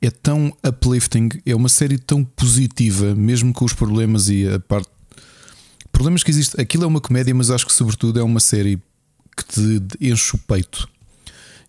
é 0.01 0.09
tão 0.09 0.53
uplifting, 0.65 1.29
é 1.45 1.55
uma 1.55 1.69
série 1.69 1.97
tão 1.97 2.23
positiva, 2.23 3.15
mesmo 3.15 3.53
com 3.53 3.63
os 3.63 3.73
problemas 3.73 4.29
e 4.29 4.47
a 4.47 4.59
parte. 4.59 4.89
Problemas 5.91 6.23
que 6.23 6.31
existem. 6.31 6.61
Aquilo 6.61 6.83
é 6.83 6.87
uma 6.87 7.01
comédia, 7.01 7.33
mas 7.33 7.49
acho 7.49 7.65
que, 7.65 7.73
sobretudo, 7.73 8.19
é 8.19 8.23
uma 8.23 8.39
série 8.39 8.81
que 9.35 9.45
te 9.45 9.81
enche 9.99 10.35
o 10.35 10.39
peito. 10.39 10.87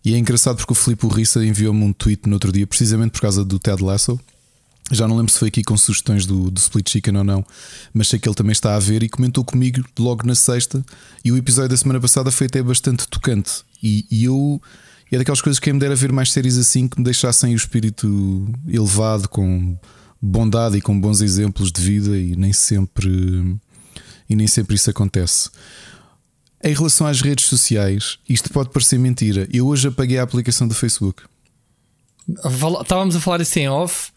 E 0.03 0.13
é 0.13 0.17
engraçado 0.17 0.57
porque 0.57 0.71
o 0.71 0.75
Filipe 0.75 1.05
Urrissa 1.05 1.45
enviou-me 1.45 1.83
um 1.83 1.93
tweet 1.93 2.27
no 2.27 2.33
outro 2.33 2.51
dia, 2.51 2.65
precisamente 2.65 3.11
por 3.11 3.21
causa 3.21 3.45
do 3.45 3.59
Ted 3.59 3.83
Lasso. 3.83 4.19
Já 4.91 5.07
não 5.07 5.15
lembro 5.15 5.31
se 5.31 5.39
foi 5.39 5.47
aqui 5.47 5.63
com 5.63 5.77
sugestões 5.77 6.25
do, 6.25 6.51
do 6.51 6.57
Split 6.57 6.89
Chicken 6.89 7.17
ou 7.17 7.23
não, 7.23 7.45
mas 7.93 8.09
sei 8.09 8.19
que 8.19 8.27
ele 8.27 8.35
também 8.35 8.51
está 8.51 8.75
a 8.75 8.79
ver 8.79 9.03
e 9.03 9.09
comentou 9.09 9.43
comigo 9.45 9.83
logo 9.97 10.25
na 10.25 10.35
sexta. 10.35 10.83
E 11.23 11.31
o 11.31 11.37
episódio 11.37 11.69
da 11.69 11.77
semana 11.77 11.99
passada 11.99 12.31
foi 12.31 12.47
até 12.47 12.61
bastante 12.61 13.07
tocante. 13.07 13.63
E, 13.81 14.05
e 14.11 14.25
eu 14.25 14.61
é 15.11 15.17
daquelas 15.17 15.41
coisas 15.41 15.59
que 15.59 15.71
me 15.71 15.79
dera 15.79 15.95
ver 15.95 16.11
mais 16.11 16.31
séries 16.31 16.57
assim 16.57 16.87
que 16.87 16.97
me 16.97 17.03
deixassem 17.03 17.53
o 17.53 17.57
espírito 17.57 18.47
elevado, 18.65 19.27
com 19.27 19.77
bondade 20.21 20.77
e 20.77 20.81
com 20.81 20.97
bons 20.97 21.19
exemplos 21.19 21.69
de 21.69 21.81
vida, 21.81 22.17
e 22.17 22.35
nem 22.35 22.53
sempre, 22.53 23.59
e 24.29 24.35
nem 24.35 24.47
sempre 24.47 24.75
isso 24.75 24.89
acontece. 24.89 25.49
Em 26.63 26.73
relação 26.73 27.07
às 27.07 27.21
redes 27.21 27.45
sociais, 27.45 28.19
isto 28.29 28.49
pode 28.51 28.69
parecer 28.69 28.99
mentira. 28.99 29.47
Eu 29.51 29.67
hoje 29.67 29.87
apaguei 29.87 30.19
a 30.19 30.23
aplicação 30.23 30.67
do 30.67 30.75
Facebook. 30.75 31.23
Estávamos 32.81 33.15
a 33.15 33.19
falar 33.19 33.41
isso 33.41 33.57
em 33.59 33.67
off 33.67 34.11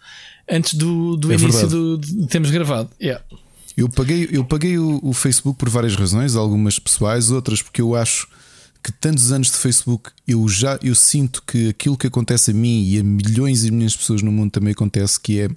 antes 0.48 0.74
do, 0.74 1.16
do 1.16 1.32
é 1.32 1.36
início 1.36 1.66
do, 1.66 1.98
de 1.98 2.26
termos 2.26 2.50
gravado. 2.50 2.90
Yeah. 3.00 3.24
Eu 3.76 3.88
paguei, 3.88 4.28
eu 4.30 4.44
paguei 4.44 4.78
o, 4.78 5.00
o, 5.02 5.12
Facebook 5.12 5.58
por 5.58 5.68
várias 5.68 5.96
razões, 5.96 6.36
algumas 6.36 6.78
pessoais, 6.78 7.30
outras 7.30 7.60
porque 7.60 7.80
eu 7.80 7.96
acho 7.96 8.28
que 8.82 8.92
tantos 8.92 9.32
anos 9.32 9.50
de 9.50 9.56
Facebook 9.56 10.10
eu 10.28 10.46
já 10.46 10.78
eu 10.82 10.94
sinto 10.94 11.42
que 11.46 11.70
aquilo 11.70 11.96
que 11.96 12.06
acontece 12.06 12.50
a 12.50 12.54
mim 12.54 12.84
e 12.84 13.00
a 13.00 13.02
milhões 13.02 13.64
e 13.64 13.70
milhões 13.70 13.92
de 13.92 13.98
pessoas 13.98 14.20
no 14.20 14.30
mundo 14.30 14.50
também 14.50 14.72
acontece 14.72 15.18
que 15.18 15.40
é 15.40 15.48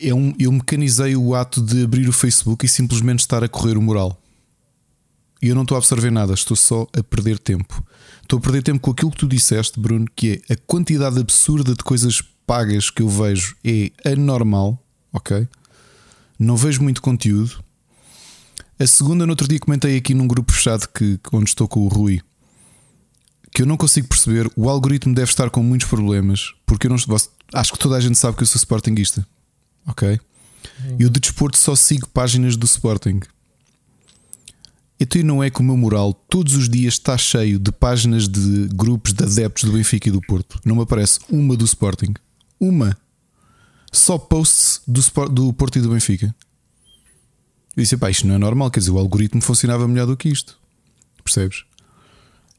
é 0.00 0.14
um, 0.14 0.34
eu 0.38 0.50
mecanizei 0.50 1.14
o 1.14 1.34
ato 1.34 1.60
de 1.60 1.84
abrir 1.84 2.08
o 2.08 2.12
Facebook 2.12 2.64
e 2.64 2.68
simplesmente 2.68 3.18
estar 3.20 3.44
a 3.44 3.48
correr 3.48 3.76
o 3.76 3.82
mural. 3.82 4.19
E 5.42 5.48
eu 5.48 5.54
não 5.54 5.62
estou 5.62 5.76
a 5.76 5.78
absorver 5.78 6.10
nada, 6.10 6.34
estou 6.34 6.56
só 6.56 6.86
a 6.96 7.02
perder 7.02 7.38
tempo. 7.38 7.84
Estou 8.22 8.38
a 8.38 8.42
perder 8.42 8.62
tempo 8.62 8.80
com 8.80 8.90
aquilo 8.90 9.10
que 9.10 9.18
tu 9.18 9.26
disseste, 9.26 9.80
Bruno, 9.80 10.06
que 10.14 10.42
é 10.48 10.54
a 10.54 10.56
quantidade 10.66 11.18
absurda 11.18 11.74
de 11.74 11.82
coisas 11.82 12.22
pagas 12.46 12.90
que 12.90 13.02
eu 13.02 13.08
vejo 13.08 13.56
é 13.64 13.90
anormal, 14.04 14.82
ok? 15.12 15.48
Não 16.38 16.56
vejo 16.56 16.82
muito 16.82 17.00
conteúdo 17.00 17.62
a 18.80 18.86
segunda, 18.86 19.26
no 19.26 19.32
outro 19.32 19.46
dia, 19.46 19.60
comentei 19.60 19.94
aqui 19.98 20.14
num 20.14 20.26
grupo 20.26 20.50
fechado 20.50 20.88
que, 20.88 21.20
onde 21.34 21.50
estou 21.50 21.68
com 21.68 21.80
o 21.80 21.88
Rui 21.88 22.22
que 23.52 23.60
eu 23.60 23.66
não 23.66 23.76
consigo 23.76 24.08
perceber. 24.08 24.50
O 24.56 24.70
algoritmo 24.70 25.14
deve 25.14 25.28
estar 25.28 25.50
com 25.50 25.62
muitos 25.62 25.86
problemas 25.86 26.54
porque 26.64 26.86
eu 26.86 26.90
não 26.90 26.96
acho 27.52 27.72
que 27.72 27.78
toda 27.78 27.96
a 27.96 28.00
gente 28.00 28.16
sabe 28.16 28.38
que 28.38 28.42
eu 28.42 28.46
sou 28.46 28.58
Sportingista, 28.58 29.26
ok? 29.86 30.18
Eu 30.98 31.10
de 31.10 31.20
desporto 31.20 31.58
só 31.58 31.76
sigo 31.76 32.08
páginas 32.08 32.56
do 32.56 32.64
Sporting. 32.64 33.20
Então 35.00 35.22
não 35.22 35.42
é 35.42 35.48
que 35.48 35.60
o 35.60 35.64
meu 35.64 35.78
moral 35.78 36.12
todos 36.12 36.54
os 36.54 36.68
dias 36.68 36.94
está 36.94 37.16
cheio 37.16 37.58
de 37.58 37.72
páginas 37.72 38.28
de 38.28 38.68
grupos 38.74 39.14
de 39.14 39.24
adeptos 39.24 39.64
do 39.64 39.72
Benfica 39.72 40.10
e 40.10 40.12
do 40.12 40.20
Porto. 40.20 40.60
Não 40.62 40.76
me 40.76 40.82
aparece 40.82 41.20
uma 41.30 41.56
do 41.56 41.64
Sporting. 41.64 42.12
Uma. 42.60 42.94
Só 43.90 44.18
posts 44.18 44.82
do, 44.86 45.00
do 45.30 45.52
Porto 45.54 45.78
e 45.78 45.80
do 45.80 45.88
Benfica. 45.88 46.34
Eu 47.74 47.82
disse: 47.82 47.96
pá, 47.96 48.10
isto 48.10 48.26
não 48.26 48.34
é 48.34 48.38
normal, 48.38 48.70
quer 48.70 48.80
dizer, 48.80 48.90
o 48.90 48.98
algoritmo 48.98 49.40
funcionava 49.40 49.88
melhor 49.88 50.06
do 50.06 50.18
que 50.18 50.28
isto. 50.28 50.58
Percebes? 51.24 51.64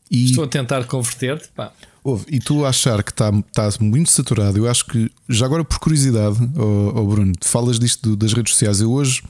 E, 0.09 0.25
Estou 0.25 0.43
a 0.43 0.47
tentar 0.47 0.83
converter-te, 0.85 1.49
pá. 1.49 1.71
Ouve, 2.03 2.25
e 2.27 2.39
tu 2.39 2.65
achar 2.65 3.03
que 3.03 3.11
está, 3.11 3.29
está 3.29 3.69
muito 3.79 4.09
saturado, 4.09 4.57
eu 4.57 4.67
acho 4.67 4.85
que, 4.87 5.11
já 5.29 5.45
agora 5.45 5.63
por 5.63 5.77
curiosidade, 5.77 6.37
oh, 6.57 6.99
oh 6.99 7.05
Bruno, 7.05 7.33
falas 7.41 7.77
disto 7.77 8.15
das 8.15 8.33
redes 8.33 8.53
sociais. 8.53 8.81
Eu 8.81 8.91
hoje 8.91 9.21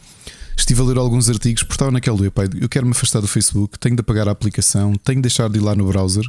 estive 0.62 0.82
a 0.82 0.84
ler 0.86 0.98
alguns 0.98 1.30
artigos, 1.30 1.64
porque 1.64 1.76
estava 1.76 1.92
naquele 1.92 2.18
dia, 2.18 2.32
pai, 2.32 2.48
eu 2.60 2.70
quero 2.70 2.86
me 2.86 2.92
afastar 2.92 3.20
do 3.20 3.28
Facebook, 3.28 3.78
tenho 3.80 3.96
de 3.96 4.02
apagar 4.02 4.28
a 4.28 4.32
aplicação, 4.32 4.96
tenho 4.96 5.18
de 5.18 5.24
deixar 5.24 5.50
de 5.50 5.58
ir 5.58 5.62
lá 5.62 5.76
no 5.76 5.88
browser 5.88 6.24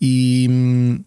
e. 0.00 1.00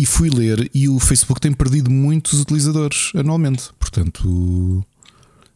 E 0.00 0.06
fui 0.06 0.30
ler, 0.30 0.70
e 0.72 0.88
o 0.88 1.00
Facebook 1.00 1.40
tem 1.40 1.52
perdido 1.52 1.90
muitos 1.90 2.40
utilizadores 2.40 3.10
anualmente. 3.16 3.70
Portanto, 3.80 4.86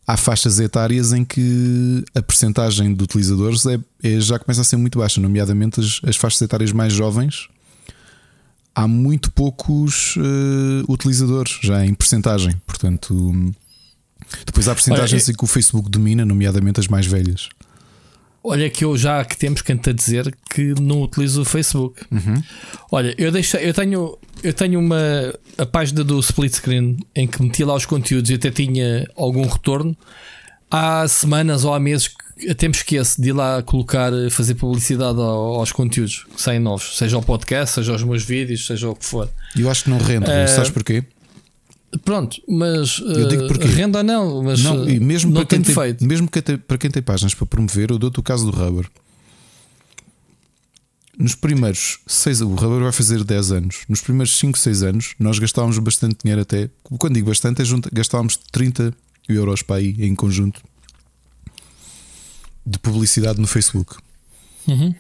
há 0.05 0.17
faixas 0.17 0.59
etárias 0.59 1.13
em 1.13 1.25
que 1.25 2.05
a 2.13 2.21
percentagem 2.21 2.93
de 2.93 3.05
utilizadores 3.05 3.65
é, 3.67 3.79
é, 4.03 4.19
já 4.19 4.41
começa 4.41 4.63
a 4.63 4.65
ser 4.65 4.77
muito 4.77 4.99
baixa, 4.99 5.21
nomeadamente 5.21 5.79
as, 5.79 6.01
as 6.05 6.17
faixas 6.17 6.43
etárias 6.43 6.73
mais 6.73 6.93
jovens. 6.93 7.47
Há 8.75 8.89
muito 8.89 9.31
poucos 9.31 10.17
uh, 10.17 10.93
utilizadores 10.93 11.61
já 11.63 11.87
em 11.87 11.95
percentagem, 11.95 12.61
portanto, 12.67 13.55
depois 14.45 14.69
há 14.69 14.75
percentagens 14.75 15.29
em 15.29 15.33
que 15.33 15.45
o 15.45 15.47
Facebook 15.47 15.91
domina, 15.91 16.25
nomeadamente 16.25 16.81
as 16.81 16.89
mais 16.89 17.07
velhas. 17.07 17.49
Olha, 18.45 18.69
que 18.69 18.85
eu 18.85 18.97
já 18.97 19.21
há 19.21 19.25
que 19.25 19.37
tempos 19.37 19.63
canto 19.63 19.89
a 19.89 19.93
dizer 19.93 20.35
que 20.51 20.75
não 20.81 21.03
utilizo 21.03 21.43
o 21.43 21.45
Facebook. 21.45 22.03
Uhum. 22.11 22.43
Olha, 22.91 23.15
eu, 23.17 23.31
deixo, 23.31 23.57
eu 23.57 23.73
tenho, 23.73 24.19
eu 24.43 24.53
tenho 24.53 24.81
uma 24.81 25.33
a 25.57 25.65
página 25.65 26.03
do 26.03 26.19
split 26.19 26.55
screen 26.55 26.97
em 27.15 27.29
que 27.29 27.41
meti 27.41 27.63
lá 27.63 27.75
os 27.75 27.87
conteúdos 27.87 28.31
e 28.31 28.35
até 28.35 28.51
tinha 28.51 29.09
algum 29.17 29.47
retorno. 29.47 29.97
Há 30.69 31.07
semanas 31.07 31.65
ou 31.65 31.73
há 31.73 31.79
meses 31.79 32.09
que 32.09 32.51
até 32.51 32.67
me 32.67 32.75
esqueço 32.75 33.23
de 33.23 33.29
ir 33.29 33.33
lá 33.33 33.63
colocar, 33.63 34.11
fazer 34.31 34.55
publicidade 34.55 35.21
aos 35.21 35.71
conteúdos 35.71 36.25
que 36.35 36.41
saem 36.41 36.59
novos, 36.59 36.97
seja 36.97 37.19
o 37.19 37.23
podcast, 37.23 37.77
seja 37.77 37.95
os 37.95 38.03
meus 38.03 38.25
vídeos, 38.25 38.67
seja 38.67 38.89
o 38.89 38.97
que 38.97 39.05
for. 39.05 39.29
Eu 39.57 39.71
acho 39.71 39.85
que 39.85 39.91
não 39.91 39.99
rende, 39.99 40.25
uh, 40.25 40.49
sabes 40.49 40.71
porquê? 40.71 41.05
Pronto, 42.05 42.41
mas 42.49 42.99
eu 43.01 43.29
digo 43.29 43.47
porque 43.47 43.67
renda 43.67 44.03
não, 44.03 44.43
mas 44.43 44.63
não, 44.63 44.89
e 44.89 44.99
mesmo 44.99 45.31
não 45.31 45.43
para 45.43 45.57
quem 45.57 45.63
tem, 45.63 45.75
feito. 45.75 46.05
Mesmo 46.05 46.27
que 46.29 46.41
tem, 46.41 46.57
para 46.57 46.79
quem 46.79 46.91
tem 46.91 47.03
páginas 47.03 47.35
para 47.35 47.47
promover, 47.47 47.91
eu 47.91 47.99
dou-te 47.99 48.19
o 48.19 48.23
caso 48.23 48.51
do 48.51 48.57
Rubber. 48.57 48.89
Nos 51.19 51.35
primeiros 51.35 51.99
6 52.07 52.41
o 52.41 52.55
Rubber 52.55 52.81
vai 52.81 52.93
fazer 52.93 53.23
10 53.23 53.53
anos. 53.53 53.85
Nos 53.89 54.01
primeiros 54.01 54.35
5, 54.39 54.59
6 54.59 54.83
anos, 54.83 55.15
nós 55.19 55.39
gastávamos 55.39 55.79
bastante 55.79 56.17
dinheiro 56.23 56.41
até. 56.41 56.71
Quando 56.83 57.15
digo 57.15 57.29
bastante, 57.29 57.61
é 57.61 57.65
junto, 57.65 57.91
gastávamos 57.93 58.39
30 58.51 58.95
euros 59.29 59.61
para 59.61 59.77
aí 59.77 59.95
em 59.99 60.15
conjunto 60.15 60.63
de 62.65 62.79
publicidade 62.79 63.39
no 63.39 63.47
Facebook. 63.47 63.97
Uhum. 64.67 64.95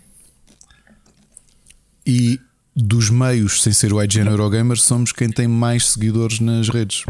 E 2.06 2.38
dos 2.74 3.10
meios, 3.10 3.62
sem 3.62 3.72
ser 3.72 3.92
o 3.92 4.02
IGN 4.02 4.28
Eurogamer, 4.30 4.78
somos 4.78 5.12
quem 5.12 5.28
tem 5.30 5.46
mais 5.46 5.88
seguidores 5.88 6.40
nas 6.40 6.68
redes. 6.68 7.04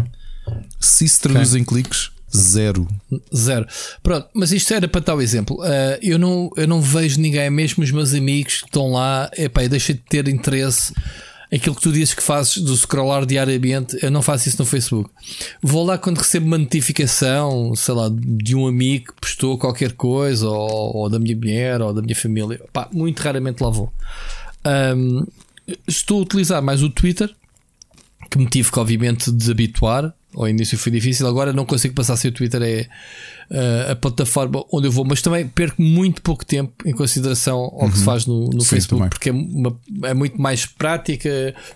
Se 0.80 1.06
se 1.06 1.20
traduz 1.20 1.51
okay. 1.51 1.60
em 1.60 1.64
cliques, 1.64 2.10
zero. 2.34 2.89
Zero. 3.34 3.66
Pronto, 4.02 4.28
mas 4.34 4.52
isto 4.52 4.74
era 4.74 4.89
para 4.89 5.01
tal 5.01 5.22
exemplo. 5.22 5.56
Uh, 5.60 5.98
eu, 6.02 6.18
não, 6.18 6.51
eu 6.56 6.66
não 6.66 6.80
vejo 6.80 7.20
ninguém, 7.20 7.48
mesmo 7.51 7.84
os 7.84 7.90
meus 7.90 8.12
amigos 8.14 8.60
que 8.60 8.66
estão 8.66 8.93
lá, 8.93 9.30
epá, 9.36 9.62
eu 9.62 9.68
deixei 9.68 9.94
de 9.94 10.02
ter 10.02 10.26
interesse. 10.28 10.93
Aquilo 11.55 11.76
que 11.76 11.82
tu 11.82 11.93
dizes 11.93 12.14
que 12.14 12.22
fazes 12.22 12.56
do 12.62 12.74
scrollar 12.74 13.26
diariamente, 13.26 13.98
eu 14.02 14.10
não 14.10 14.22
faço 14.22 14.48
isso 14.48 14.56
no 14.59 14.64
Facebook. 14.64 15.10
Vou 15.62 15.84
lá 15.84 15.98
quando 15.98 16.16
recebo 16.16 16.47
uma 16.47 16.56
notificação, 16.56 17.74
sei 17.76 17.94
lá, 17.94 18.10
de 18.10 18.56
um 18.56 18.66
amigo 18.66 19.12
que 19.12 19.20
postou 19.20 19.59
qualquer 19.59 19.93
coisa, 19.93 20.48
ou, 20.48 20.97
ou 20.97 21.10
da 21.10 21.18
minha 21.18 21.36
mulher, 21.36 21.82
ou 21.82 21.93
da 21.93 22.01
minha 22.01 22.16
família. 22.16 22.59
Pá, 22.72 22.89
muito 22.90 23.20
raramente 23.20 23.62
lá 23.62 23.68
vou. 23.68 23.93
Um, 24.64 25.26
estou 25.86 26.18
a 26.18 26.22
utilizar 26.22 26.62
mais 26.62 26.82
o 26.82 26.89
Twitter, 26.89 27.34
que 28.30 28.39
me 28.39 28.47
tive 28.47 28.70
que, 28.70 28.78
obviamente, 28.78 29.30
desabituar. 29.30 30.14
Ao 30.34 30.48
início 30.48 30.78
foi 30.78 30.90
difícil, 30.90 31.26
agora 31.26 31.52
não 31.52 31.66
consigo 31.66 31.94
passar 31.94 32.16
se 32.16 32.26
o 32.26 32.32
Twitter 32.32 32.62
é 32.62 32.89
uh, 33.51 33.93
a 33.93 33.97
plataforma 33.97 34.64
onde 34.72 34.89
eu 34.89 34.90
vou, 34.90 35.05
mas 35.05 35.20
também 35.20 35.47
perco 35.47 35.82
muito 35.82 36.22
pouco 36.22 36.43
tempo 36.43 36.72
em 36.86 36.93
consideração 36.93 37.59
ao 37.59 37.82
uhum. 37.82 37.90
que 37.90 37.97
se 37.97 37.98
uhum. 37.98 38.05
faz 38.06 38.26
no, 38.26 38.48
no 38.48 38.62
Sim, 38.62 38.68
Facebook, 38.68 38.98
também. 38.98 39.10
porque 39.10 39.28
é, 39.28 39.32
uma, 39.32 39.78
é, 40.05 40.14
muito 40.14 40.40
mais 40.40 40.64
prática, 40.64 41.28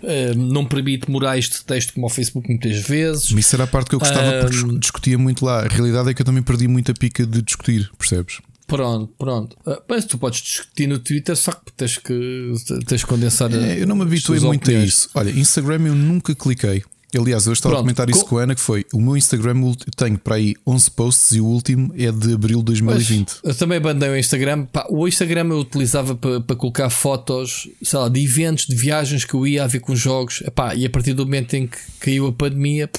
uh, 0.03 0.39
não 0.39 0.65
permite 0.65 1.11
morais 1.11 1.51
de 1.51 1.63
texto 1.67 1.93
como 1.93 2.07
o 2.07 2.09
Facebook 2.09 2.49
muitas 2.49 2.79
vezes. 2.79 3.31
Isso 3.31 3.55
era 3.55 3.65
a 3.65 3.67
parte 3.67 3.91
que 3.91 3.95
eu 3.95 3.99
gostava, 3.99 4.41
porque 4.41 4.79
discutia 4.79 5.19
muito 5.19 5.45
lá. 5.45 5.61
A 5.61 5.69
realidade 5.69 6.09
é 6.09 6.15
que 6.15 6.23
eu 6.23 6.27
também 6.27 6.43
perdi 6.43 6.67
muita 6.67 6.95
pica 6.95 7.27
de 7.27 7.43
discutir, 7.43 7.91
percebes? 7.99 8.39
Pronto, 8.67 9.13
pronto. 9.19 9.57
Ah, 9.67 9.81
Mas 9.89 10.05
tu 10.05 10.19
podes 10.19 10.41
discutir 10.43 10.87
no 10.89 10.99
Twitter, 10.99 11.37
só 11.37 11.53
que 11.53 11.73
tens 11.77 11.99
que, 11.99 12.53
tens 12.87 13.03
que 13.05 13.09
condensar. 13.09 13.53
É, 13.55 13.81
eu 13.81 13.87
não 13.87 13.95
me 13.97 14.03
habituei 14.03 14.41
muito 14.41 14.63
a 14.63 14.65
opiniões. 14.73 14.89
isso. 14.89 15.11
Olha, 15.15 15.31
Instagram 15.31 15.87
eu 15.87 15.95
nunca 15.95 16.35
cliquei. 16.35 16.83
Aliás, 17.17 17.47
eu 17.47 17.53
estava 17.53 17.73
a 17.73 17.77
Pronto, 17.77 17.85
comentar 17.85 18.11
isso 18.11 18.25
co- 18.25 18.27
com 18.31 18.39
a 18.39 18.43
Ana 18.43 18.55
que 18.55 18.61
foi 18.61 18.85
o 18.93 19.01
meu 19.01 19.17
Instagram 19.17 19.73
tenho 19.97 20.19
para 20.19 20.35
aí 20.35 20.55
11 20.67 20.91
posts 20.91 21.33
e 21.37 21.41
o 21.41 21.47
último 21.47 21.95
é 21.97 22.11
de 22.11 22.35
abril 22.35 22.59
de 22.59 22.65
2020. 22.65 23.27
Pois, 23.27 23.41
eu 23.45 23.55
também 23.59 23.79
abandei 23.79 24.11
o 24.11 24.17
Instagram. 24.19 24.65
Pá, 24.67 24.85
o 24.91 25.07
Instagram 25.07 25.47
eu 25.51 25.61
utilizava 25.61 26.15
para, 26.17 26.41
para 26.41 26.57
colocar 26.57 26.91
fotos, 26.91 27.69
sei 27.83 27.99
lá, 28.01 28.09
de 28.09 28.23
eventos, 28.23 28.67
de 28.67 28.75
viagens 28.75 29.25
que 29.25 29.33
eu 29.35 29.47
ia 29.47 29.63
a 29.65 29.67
ver 29.69 29.79
com 29.81 29.95
jogos. 29.95 30.43
Epá, 30.45 30.75
e 30.75 30.85
a 30.85 30.91
partir 30.91 31.15
do 31.15 31.25
momento 31.25 31.55
em 31.55 31.69
que 31.69 31.79
caiu 32.01 32.27
a 32.27 32.33
pandemia, 32.33 32.91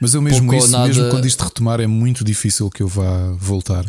Mas 0.00 0.12
eu 0.14 0.20
mesmo 0.20 0.40
Pouco 0.50 0.56
isso, 0.64 0.72
nada- 0.72 0.88
mesmo 0.88 1.08
quando 1.08 1.24
isto 1.26 1.42
retomar, 1.42 1.80
é 1.80 1.86
muito 1.86 2.24
difícil 2.24 2.68
que 2.68 2.82
eu 2.82 2.88
vá 2.88 3.30
voltar. 3.38 3.84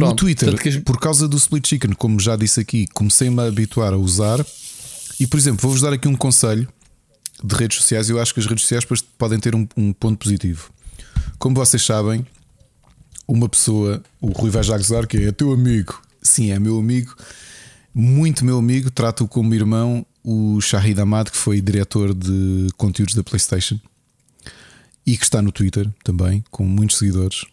No 0.00 0.06
Pronto, 0.06 0.20
Twitter, 0.20 0.50
tanto 0.50 0.62
que 0.62 0.80
por 0.80 0.98
causa 0.98 1.26
do 1.26 1.36
Split 1.36 1.66
Chicken, 1.66 1.92
como 1.92 2.20
já 2.20 2.36
disse 2.36 2.60
aqui, 2.60 2.86
comecei-me 2.94 3.40
a 3.40 3.46
habituar 3.46 3.92
a 3.92 3.96
usar. 3.96 4.44
E, 5.18 5.26
por 5.26 5.38
exemplo, 5.38 5.60
vou-vos 5.62 5.80
dar 5.80 5.92
aqui 5.92 6.06
um 6.06 6.16
conselho 6.16 6.68
de 7.42 7.54
redes 7.54 7.78
sociais. 7.78 8.10
Eu 8.10 8.20
acho 8.20 8.34
que 8.34 8.40
as 8.40 8.46
redes 8.46 8.62
sociais 8.64 8.84
podem 9.16 9.38
ter 9.38 9.54
um, 9.54 9.66
um 9.76 9.92
ponto 9.92 10.18
positivo. 10.18 10.70
Como 11.38 11.54
vocês 11.54 11.82
sabem, 11.82 12.26
uma 13.26 13.48
pessoa, 13.48 14.02
o 14.20 14.28
Rui 14.28 14.50
vai 14.50 14.62
já 14.62 14.76
gozar, 14.76 15.06
que 15.06 15.16
é 15.16 15.32
teu 15.32 15.52
amigo. 15.52 16.00
Sim, 16.22 16.50
é 16.50 16.58
meu 16.58 16.78
amigo, 16.78 17.14
muito 17.94 18.44
meu 18.44 18.58
amigo. 18.58 18.90
Trato-o 18.90 19.28
como 19.28 19.54
irmão, 19.54 20.04
o 20.22 20.60
Shahid 20.60 21.00
Ahmad, 21.00 21.28
que 21.28 21.36
foi 21.36 21.60
diretor 21.60 22.12
de 22.12 22.68
conteúdos 22.76 23.14
da 23.14 23.22
PlayStation 23.22 23.78
e 25.06 25.16
que 25.16 25.24
está 25.24 25.40
no 25.40 25.52
Twitter 25.52 25.88
também, 26.02 26.44
com 26.50 26.64
muitos 26.64 26.98
seguidores. 26.98 27.44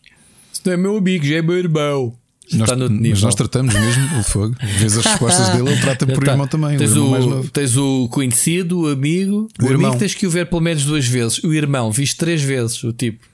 se 0.51 0.61
não 0.65 0.73
é 0.73 0.77
meu 0.77 0.97
amigo, 0.97 1.23
já 1.23 1.35
é 1.35 1.41
meu 1.41 1.57
irmão. 1.57 2.17
Nós, 2.51 2.69
mas 2.69 3.21
nós 3.21 3.35
tratamos 3.35 3.73
mesmo 3.73 4.19
o 4.19 4.23
fogo. 4.23 4.55
Vês 4.77 4.97
as 4.97 5.05
respostas 5.05 5.49
dele, 5.49 5.69
ele 5.69 5.79
trata-me 5.81 6.11
Já 6.11 6.15
por 6.17 6.25
tá. 6.25 6.31
irmão 6.31 6.47
também. 6.47 6.77
Tens 6.77 6.95
o 6.95 7.05
o, 7.39 7.49
tens 7.49 7.77
o 7.77 8.07
conhecido, 8.09 8.81
o 8.81 8.87
amigo. 8.89 9.47
O 9.61 9.65
O, 9.65 9.69
irmão. 9.69 9.87
amigo 9.91 9.99
tens 9.99 10.13
que 10.13 10.27
o 10.27 10.29
ver 10.29 10.47
pelo 10.49 10.61
menos 10.61 10.83
duas 10.83 11.05
vezes. 11.07 11.39
O 11.43 11.53
irmão, 11.53 11.91
viste 11.91 12.17
três 12.17 12.41
vezes 12.41 12.83
o 12.83 12.91
tipo. 12.91 13.25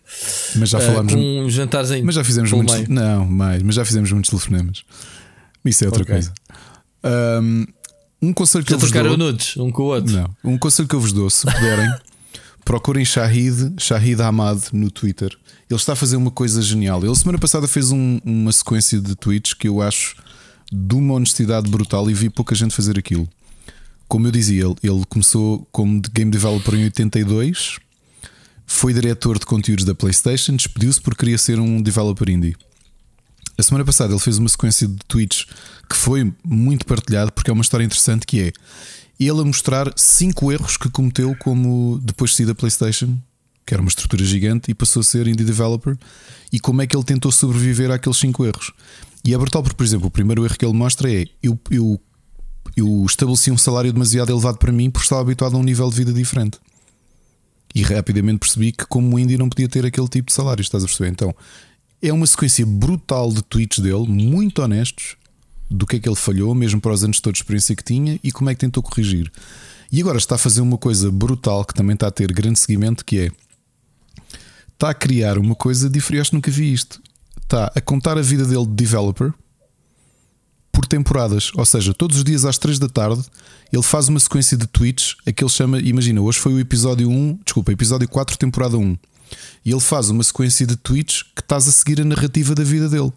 Mas 0.55 0.69
já 0.69 0.77
ah, 0.77 0.81
falámos. 0.81 1.13
com 1.13 1.19
um 1.19 1.49
jantarzinho. 1.49 2.05
Mas 2.05 2.15
já 2.15 2.23
fizemos 2.23 2.51
muitos. 2.51 2.75
meio. 2.75 2.85
Não, 2.89 3.25
mais, 3.25 3.63
mas 3.63 3.75
já 3.75 3.83
fizemos 3.83 4.11
muitos 4.11 4.29
telefonemas. 4.29 4.83
Isso 5.65 5.83
é 5.83 5.87
outra 5.87 6.03
Ok. 6.03 6.13
coisa. 6.13 6.33
Um, 7.03 7.65
um 8.21 8.33
conselho 8.33 8.63
que 8.63 8.71
Já 8.71 8.75
eu 8.75 8.79
vos 8.79 8.91
dou. 8.91 9.17
nudes 9.17 9.57
um 9.57 9.71
com 9.71 9.83
o 9.83 9.85
outro. 9.87 10.13
Não, 10.13 10.29
um 10.43 10.57
conselho 10.57 10.87
que 10.87 10.95
eu 10.95 10.99
vos 10.99 11.11
dou, 11.13 11.29
se 11.29 11.45
puderem, 11.45 11.89
procurem 12.65 13.03
Shahid, 13.05 13.73
Shahid 13.79 14.21
Ahmad 14.21 14.59
no 14.73 14.91
Twitter. 14.91 15.29
Ele 15.69 15.77
está 15.77 15.93
a 15.93 15.95
fazer 15.95 16.15
uma 16.15 16.31
coisa 16.31 16.61
genial. 16.61 17.03
Ele 17.05 17.15
semana 17.15 17.37
passada 17.37 17.67
fez 17.67 17.91
um- 17.91 18.19
uma 18.25 18.51
sequência 18.51 18.99
de 18.99 19.15
tweets 19.15 19.53
que 19.53 19.67
eu 19.67 19.81
acho 19.81 20.15
de 20.71 20.95
uma 20.95 21.13
honestidade 21.15 21.69
brutal 21.69 22.09
e 22.09 22.13
vi 22.13 22.29
pouca 22.29 22.55
gente 22.55 22.73
fazer 22.75 22.97
aquilo. 22.97 23.27
Como 24.07 24.25
eu 24.27 24.31
dizia, 24.31 24.63
ele, 24.65 24.75
ele 24.81 25.03
começou 25.07 25.67
como 25.71 26.01
game 26.11 26.31
developer 26.31 26.73
em 26.73 26.83
82, 26.85 27.77
foi 28.65 28.93
diretor 28.93 29.37
de 29.37 29.45
conteúdos 29.45 29.85
da 29.85 29.93
PlayStation, 29.93 30.55
despediu-se 30.55 30.99
porque 31.01 31.19
queria 31.19 31.37
ser 31.37 31.59
um 31.59 31.81
developer 31.81 32.29
indie. 32.29 32.55
A 33.57 33.61
semana 33.63 33.83
passada 33.83 34.11
ele 34.13 34.19
fez 34.19 34.37
uma 34.37 34.49
sequência 34.49 34.87
de 34.87 34.97
tweets 35.07 35.45
que 35.89 35.95
foi 35.95 36.33
muito 36.43 36.85
partilhado 36.85 37.31
porque 37.31 37.49
é 37.51 37.53
uma 37.53 37.61
história 37.63 37.83
interessante 37.83 38.25
que 38.25 38.39
é 38.41 38.53
ele 39.19 39.41
a 39.41 39.43
mostrar 39.43 39.91
cinco 39.97 40.51
erros 40.51 40.77
que 40.77 40.89
cometeu 40.89 41.35
como 41.39 41.99
depois 42.01 42.31
de 42.31 42.37
sair 42.37 42.45
da 42.45 42.55
PlayStation, 42.55 43.17
que 43.69 43.75
era 43.75 43.83
uma 43.83 43.89
estrutura 43.89 44.25
gigante, 44.25 44.71
e 44.71 44.73
passou 44.73 45.01
a 45.01 45.03
ser 45.03 45.27
indie 45.27 45.43
developer, 45.43 45.95
e 46.51 46.59
como 46.59 46.81
é 46.81 46.87
que 46.87 46.97
ele 46.97 47.03
tentou 47.03 47.31
sobreviver 47.31 47.91
àqueles 47.91 48.17
cinco 48.17 48.43
erros. 48.43 48.71
E 49.23 49.31
é 49.31 49.37
brutal 49.37 49.61
porque, 49.61 49.77
por 49.77 49.83
exemplo, 49.83 50.07
o 50.07 50.11
primeiro 50.11 50.43
erro 50.43 50.57
que 50.57 50.65
ele 50.65 50.73
mostra 50.73 51.13
é 51.13 51.27
eu, 51.43 51.59
eu, 51.69 52.01
eu 52.75 53.05
estabeleci 53.05 53.51
um 53.51 53.57
salário 53.59 53.93
demasiado 53.93 54.31
elevado 54.31 54.57
para 54.57 54.71
mim 54.71 54.89
porque 54.89 55.05
estava 55.05 55.21
habituado 55.21 55.55
a 55.55 55.59
um 55.59 55.63
nível 55.63 55.87
de 55.87 55.97
vida 55.97 56.11
diferente. 56.11 56.57
E 57.75 57.83
rapidamente 57.83 58.39
percebi 58.39 58.71
que, 58.71 58.87
como 58.87 59.19
indie, 59.19 59.37
não 59.37 59.47
podia 59.47 59.69
ter 59.69 59.85
aquele 59.85 60.07
tipo 60.07 60.29
de 60.29 60.33
salário. 60.33 60.63
Estás 60.63 60.83
a 60.83 60.87
perceber? 60.87 61.11
Então, 61.11 61.35
é 62.01 62.11
uma 62.11 62.25
sequência 62.25 62.65
brutal 62.65 63.31
de 63.31 63.43
tweets 63.43 63.77
dele, 63.77 64.07
muito 64.07 64.63
honestos, 64.63 65.15
do 65.69 65.85
que 65.85 65.97
é 65.97 65.99
que 65.99 66.09
ele 66.09 66.15
falhou, 66.15 66.55
mesmo 66.55 66.81
para 66.81 66.91
os 66.91 67.03
anos 67.03 67.19
todos 67.19 67.37
de 67.37 67.43
experiência 67.43 67.75
que 67.75 67.83
tinha 67.83 68.19
e 68.23 68.31
como 68.31 68.49
é 68.49 68.55
que 68.55 68.61
tentou 68.61 68.81
corrigir. 68.81 69.31
E 69.91 70.01
agora 70.01 70.17
está 70.17 70.33
a 70.33 70.39
fazer 70.39 70.61
uma 70.61 70.77
coisa 70.79 71.11
brutal 71.11 71.63
que 71.63 71.75
também 71.75 71.93
está 71.93 72.07
a 72.07 72.11
ter 72.11 72.33
grande 72.33 72.57
seguimento, 72.57 73.05
que 73.05 73.19
é 73.19 73.31
está 74.79 74.91
a 74.91 74.93
criar 74.93 75.37
uma 75.37 75.55
coisa 75.55 75.89
diferente. 75.89 76.33
Nunca 76.33 76.49
vi 76.49 76.71
isto. 76.71 77.01
Está 77.41 77.69
a 77.75 77.81
contar 77.81 78.17
a 78.17 78.21
vida 78.21 78.45
dele 78.45 78.65
de 78.65 78.73
developer 78.73 79.33
por 80.71 80.87
temporadas. 80.87 81.51
Ou 81.55 81.65
seja, 81.65 81.93
todos 81.93 82.17
os 82.17 82.23
dias 82.23 82.45
às 82.45 82.57
3 82.57 82.79
da 82.79 82.87
tarde 82.87 83.21
ele 83.73 83.83
faz 83.83 84.07
uma 84.07 84.19
sequência 84.19 84.55
de 84.55 84.65
tweets. 84.65 85.17
A 85.27 85.33
que 85.33 85.43
ele 85.43 85.51
chama, 85.51 85.79
imagina, 85.79 86.21
hoje 86.21 86.39
foi 86.39 86.53
o 86.53 86.59
episódio 86.59 87.09
1, 87.09 87.39
desculpa, 87.43 87.73
episódio 87.73 88.07
4, 88.07 88.37
temporada 88.37 88.77
1. 88.77 88.97
E 89.65 89.71
ele 89.71 89.81
faz 89.81 90.09
uma 90.09 90.23
sequência 90.23 90.65
de 90.65 90.77
tweets 90.77 91.23
que 91.23 91.41
estás 91.41 91.67
a 91.67 91.71
seguir 91.71 91.99
a 91.99 92.05
narrativa 92.05 92.55
da 92.55 92.63
vida 92.63 92.87
dele. 92.87 93.11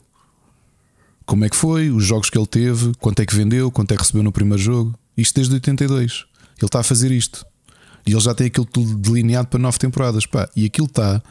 Como 1.24 1.44
é 1.44 1.48
que 1.48 1.56
foi, 1.56 1.90
os 1.90 2.04
jogos 2.04 2.28
que 2.28 2.36
ele 2.36 2.46
teve, 2.46 2.92
quanto 2.98 3.20
é 3.20 3.26
que 3.26 3.34
vendeu, 3.34 3.70
quanto 3.70 3.92
é 3.92 3.96
que 3.96 4.02
recebeu 4.02 4.24
no 4.24 4.32
primeiro 4.32 4.60
jogo. 4.60 4.98
Isto 5.16 5.36
desde 5.36 5.54
82. 5.54 6.24
Ele 6.58 6.66
está 6.66 6.80
a 6.80 6.82
fazer 6.82 7.12
isto. 7.12 7.46
E 8.04 8.10
ele 8.10 8.20
já 8.20 8.34
tem 8.34 8.48
aquilo 8.48 8.66
tudo 8.66 8.96
delineado 8.96 9.46
para 9.46 9.60
nove 9.60 9.78
temporadas. 9.78 10.26
Pá, 10.26 10.48
e 10.56 10.66
aquilo 10.66 10.88
está 10.88 11.22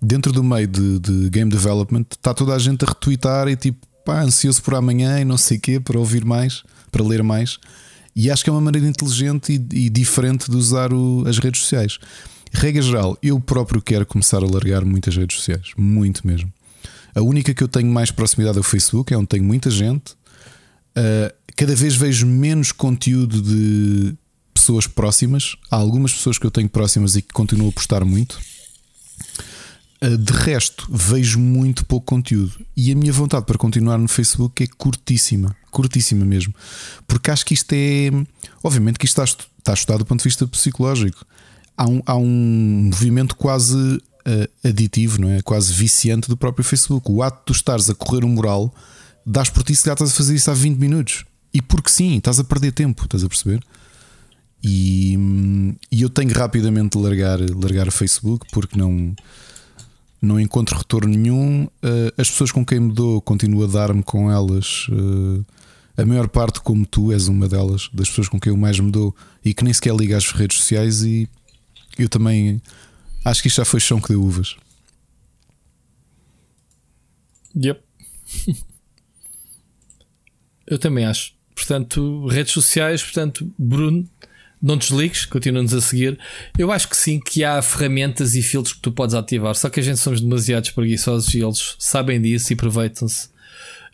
dentro 0.00 0.32
do 0.32 0.42
meio 0.42 0.66
de, 0.66 0.98
de 0.98 1.30
game 1.30 1.50
development. 1.50 2.04
Está 2.10 2.32
toda 2.34 2.54
a 2.54 2.58
gente 2.58 2.84
a 2.84 2.88
retweetar 2.88 3.48
e 3.48 3.56
tipo, 3.56 3.86
pá, 4.04 4.22
ansioso 4.22 4.62
por 4.62 4.74
amanhã 4.74 5.20
e 5.20 5.24
não 5.24 5.36
sei 5.38 5.56
o 5.58 5.60
quê, 5.60 5.80
para 5.80 5.98
ouvir 5.98 6.24
mais, 6.24 6.62
para 6.92 7.02
ler 7.04 7.22
mais. 7.22 7.58
E 8.14 8.30
acho 8.30 8.42
que 8.44 8.50
é 8.50 8.52
uma 8.52 8.60
maneira 8.62 8.86
inteligente 8.88 9.52
e, 9.52 9.86
e 9.86 9.90
diferente 9.90 10.50
de 10.50 10.56
usar 10.56 10.92
o- 10.92 11.24
as 11.26 11.38
redes 11.38 11.60
sociais. 11.60 11.98
Regra 12.52 12.80
geral, 12.80 13.18
eu 13.22 13.38
próprio 13.40 13.82
quero 13.82 14.06
começar 14.06 14.38
a 14.42 14.46
largar 14.46 14.84
muitas 14.84 15.16
redes 15.16 15.36
sociais. 15.36 15.72
Muito 15.76 16.26
mesmo. 16.26 16.50
A 17.14 17.20
única 17.22 17.52
que 17.52 17.62
eu 17.62 17.68
tenho 17.68 17.88
mais 17.90 18.10
proximidade 18.10 18.56
é 18.56 18.60
o 18.60 18.64
Facebook, 18.64 19.12
é 19.12 19.16
onde 19.16 19.26
tenho 19.26 19.44
muita 19.44 19.70
gente. 19.70 20.12
Uh, 20.96 21.32
cada 21.56 21.74
vez 21.74 21.94
vejo 21.96 22.26
menos 22.26 22.72
conteúdo 22.72 23.42
de 23.42 24.14
pessoas 24.54 24.86
próximas. 24.86 25.56
Há 25.70 25.76
algumas 25.76 26.12
pessoas 26.12 26.38
que 26.38 26.46
eu 26.46 26.50
tenho 26.50 26.68
próximas 26.68 27.16
e 27.16 27.22
que 27.22 27.32
continuo 27.32 27.68
a 27.68 27.72
postar 27.72 28.04
muito. 28.04 28.38
Uh, 30.02 30.16
de 30.16 30.32
resto, 30.32 30.86
vejo 30.90 31.38
muito 31.38 31.84
pouco 31.84 32.06
conteúdo. 32.06 32.52
E 32.76 32.92
a 32.92 32.94
minha 32.94 33.12
vontade 33.12 33.46
para 33.46 33.56
continuar 33.56 33.98
no 33.98 34.08
Facebook 34.08 34.62
é 34.62 34.66
curtíssima. 34.66 35.56
Curtíssima 35.70 36.24
mesmo. 36.24 36.54
Porque 37.06 37.30
acho 37.30 37.44
que 37.44 37.54
isto 37.54 37.72
é. 37.72 38.10
Obviamente 38.62 38.98
que 38.98 39.06
isto 39.06 39.22
está, 39.22 39.44
está 39.58 39.72
estudado 39.72 40.00
do 40.00 40.06
ponto 40.06 40.20
de 40.20 40.24
vista 40.24 40.46
psicológico. 40.46 41.24
Há 41.76 41.88
um, 41.88 42.02
há 42.06 42.16
um 42.16 42.90
movimento 42.90 43.36
quase 43.36 43.76
uh, 43.76 44.68
aditivo, 44.68 45.20
não 45.20 45.30
é? 45.30 45.40
Quase 45.42 45.72
viciante 45.72 46.28
do 46.28 46.36
próprio 46.36 46.64
Facebook. 46.64 47.10
O 47.10 47.22
ato 47.22 47.38
de 47.38 47.44
tu 47.46 47.52
estares 47.52 47.88
a 47.88 47.94
correr 47.94 48.24
um 48.24 48.28
mural, 48.28 48.74
dás 49.24 49.48
por 49.48 49.62
ti 49.62 49.74
se 49.74 49.86
já 49.86 49.92
estás 49.92 50.10
a 50.10 50.14
fazer 50.14 50.34
isso 50.34 50.50
há 50.50 50.54
20 50.54 50.78
minutos. 50.78 51.24
E 51.52 51.62
porque 51.62 51.90
sim, 51.90 52.16
estás 52.16 52.38
a 52.38 52.44
perder 52.44 52.72
tempo, 52.72 53.04
estás 53.04 53.24
a 53.24 53.28
perceber? 53.28 53.62
E, 54.62 55.16
hum, 55.16 55.74
e 55.90 56.02
eu 56.02 56.10
tenho 56.10 56.32
rapidamente 56.32 56.98
de 56.98 57.02
largar, 57.02 57.38
largar 57.38 57.88
o 57.88 57.92
Facebook 57.92 58.46
porque 58.50 58.76
não, 58.78 59.14
não 60.20 60.40
encontro 60.40 60.76
retorno 60.76 61.14
nenhum. 61.14 61.64
Uh, 61.64 62.12
as 62.16 62.30
pessoas 62.30 62.50
com 62.52 62.64
quem 62.64 62.80
me 62.80 62.92
dou, 62.92 63.20
continuo 63.20 63.64
a 63.64 63.66
dar-me 63.66 64.02
com 64.02 64.30
elas. 64.30 64.86
uh, 64.88 65.44
a 65.96 66.04
maior 66.04 66.28
parte, 66.28 66.60
como 66.60 66.84
tu, 66.84 67.10
és 67.10 67.26
uma 67.26 67.48
delas, 67.48 67.88
das 67.92 68.08
pessoas 68.08 68.28
com 68.28 68.38
quem 68.38 68.52
eu 68.52 68.56
mais 68.56 68.78
me 68.78 68.90
dou 68.90 69.16
e 69.42 69.54
que 69.54 69.64
nem 69.64 69.72
sequer 69.72 69.94
liga 69.94 70.16
às 70.16 70.30
redes 70.30 70.58
sociais. 70.58 71.02
E 71.02 71.26
eu 71.98 72.08
também 72.08 72.60
acho 73.24 73.40
que 73.40 73.48
isto 73.48 73.56
já 73.56 73.64
foi 73.64 73.80
chão 73.80 74.00
que 74.00 74.08
deu 74.08 74.22
uvas. 74.22 74.56
Yep. 77.56 77.80
Eu 80.66 80.80
também 80.80 81.06
acho. 81.06 81.32
Portanto, 81.54 82.26
redes 82.26 82.52
sociais, 82.52 83.00
portanto, 83.00 83.48
Bruno, 83.56 84.06
não 84.66 84.76
desligues, 84.76 85.24
continua-nos 85.24 85.72
a 85.72 85.80
seguir. 85.80 86.18
Eu 86.58 86.72
acho 86.72 86.88
que 86.88 86.96
sim, 86.96 87.20
que 87.20 87.44
há 87.44 87.62
ferramentas 87.62 88.34
e 88.34 88.42
filtros 88.42 88.74
que 88.74 88.80
tu 88.80 88.90
podes 88.90 89.14
ativar, 89.14 89.54
só 89.54 89.70
que 89.70 89.78
a 89.78 89.82
gente 89.82 89.98
somos 89.98 90.20
demasiados 90.20 90.70
preguiçosos 90.70 91.32
e 91.34 91.40
eles 91.40 91.76
sabem 91.78 92.20
disso 92.20 92.52
e 92.52 92.54
aproveitam-se. 92.54 93.28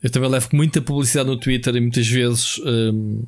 Eu 0.02 0.08
também 0.08 0.30
levo 0.30 0.48
muita 0.54 0.80
publicidade 0.80 1.28
no 1.28 1.36
Twitter 1.36 1.76
e 1.76 1.80
muitas 1.80 2.08
vezes 2.08 2.58
hum, 2.64 3.22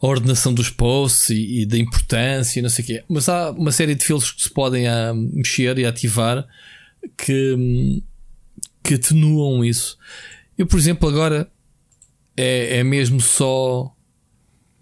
a 0.00 0.06
ordenação 0.06 0.54
dos 0.54 0.70
posts 0.70 1.30
e, 1.30 1.62
e 1.62 1.66
da 1.66 1.76
importância 1.76 2.60
e 2.60 2.62
não 2.62 2.70
sei 2.70 2.84
o 2.84 2.86
quê. 2.86 3.04
Mas 3.08 3.28
há 3.28 3.50
uma 3.50 3.72
série 3.72 3.96
de 3.96 4.04
filtros 4.04 4.30
que 4.30 4.42
se 4.42 4.50
podem 4.50 4.86
ah, 4.86 5.12
mexer 5.14 5.76
e 5.78 5.84
ativar 5.84 6.46
que, 7.18 7.54
hum, 7.58 8.00
que 8.84 8.94
atenuam 8.94 9.64
isso. 9.64 9.98
Eu, 10.56 10.66
por 10.66 10.78
exemplo, 10.78 11.08
agora 11.08 11.50
é, 12.36 12.78
é 12.78 12.84
mesmo 12.84 13.20
só 13.20 13.95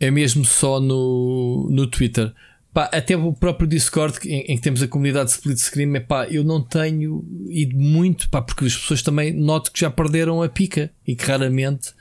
é 0.01 0.11
mesmo 0.11 0.45
só 0.45 0.81
no, 0.81 1.69
no 1.71 1.87
Twitter. 1.87 2.33
Pá, 2.73 2.91
até 2.93 3.17
o 3.17 3.33
próprio 3.33 3.69
Discord 3.69 4.19
em, 4.29 4.41
em, 4.53 4.57
que 4.57 4.63
temos 4.63 4.83
a 4.83 4.89
comunidade 4.89 5.27
de 5.27 5.37
split 5.37 5.59
screen, 5.59 5.95
é 5.95 6.01
pá, 6.01 6.27
eu 6.27 6.43
não 6.43 6.61
tenho 6.61 7.25
ido 7.49 7.77
muito, 7.77 8.29
pá, 8.29 8.43
porque 8.43 8.65
as 8.65 8.77
pessoas 8.77 9.01
também 9.01 9.33
noto 9.33 9.71
que 9.71 9.79
já 9.79 9.89
perderam 9.89 10.43
a 10.43 10.49
pica 10.49 10.91
e 11.07 11.15
que 11.15 11.25
raramente 11.25 11.93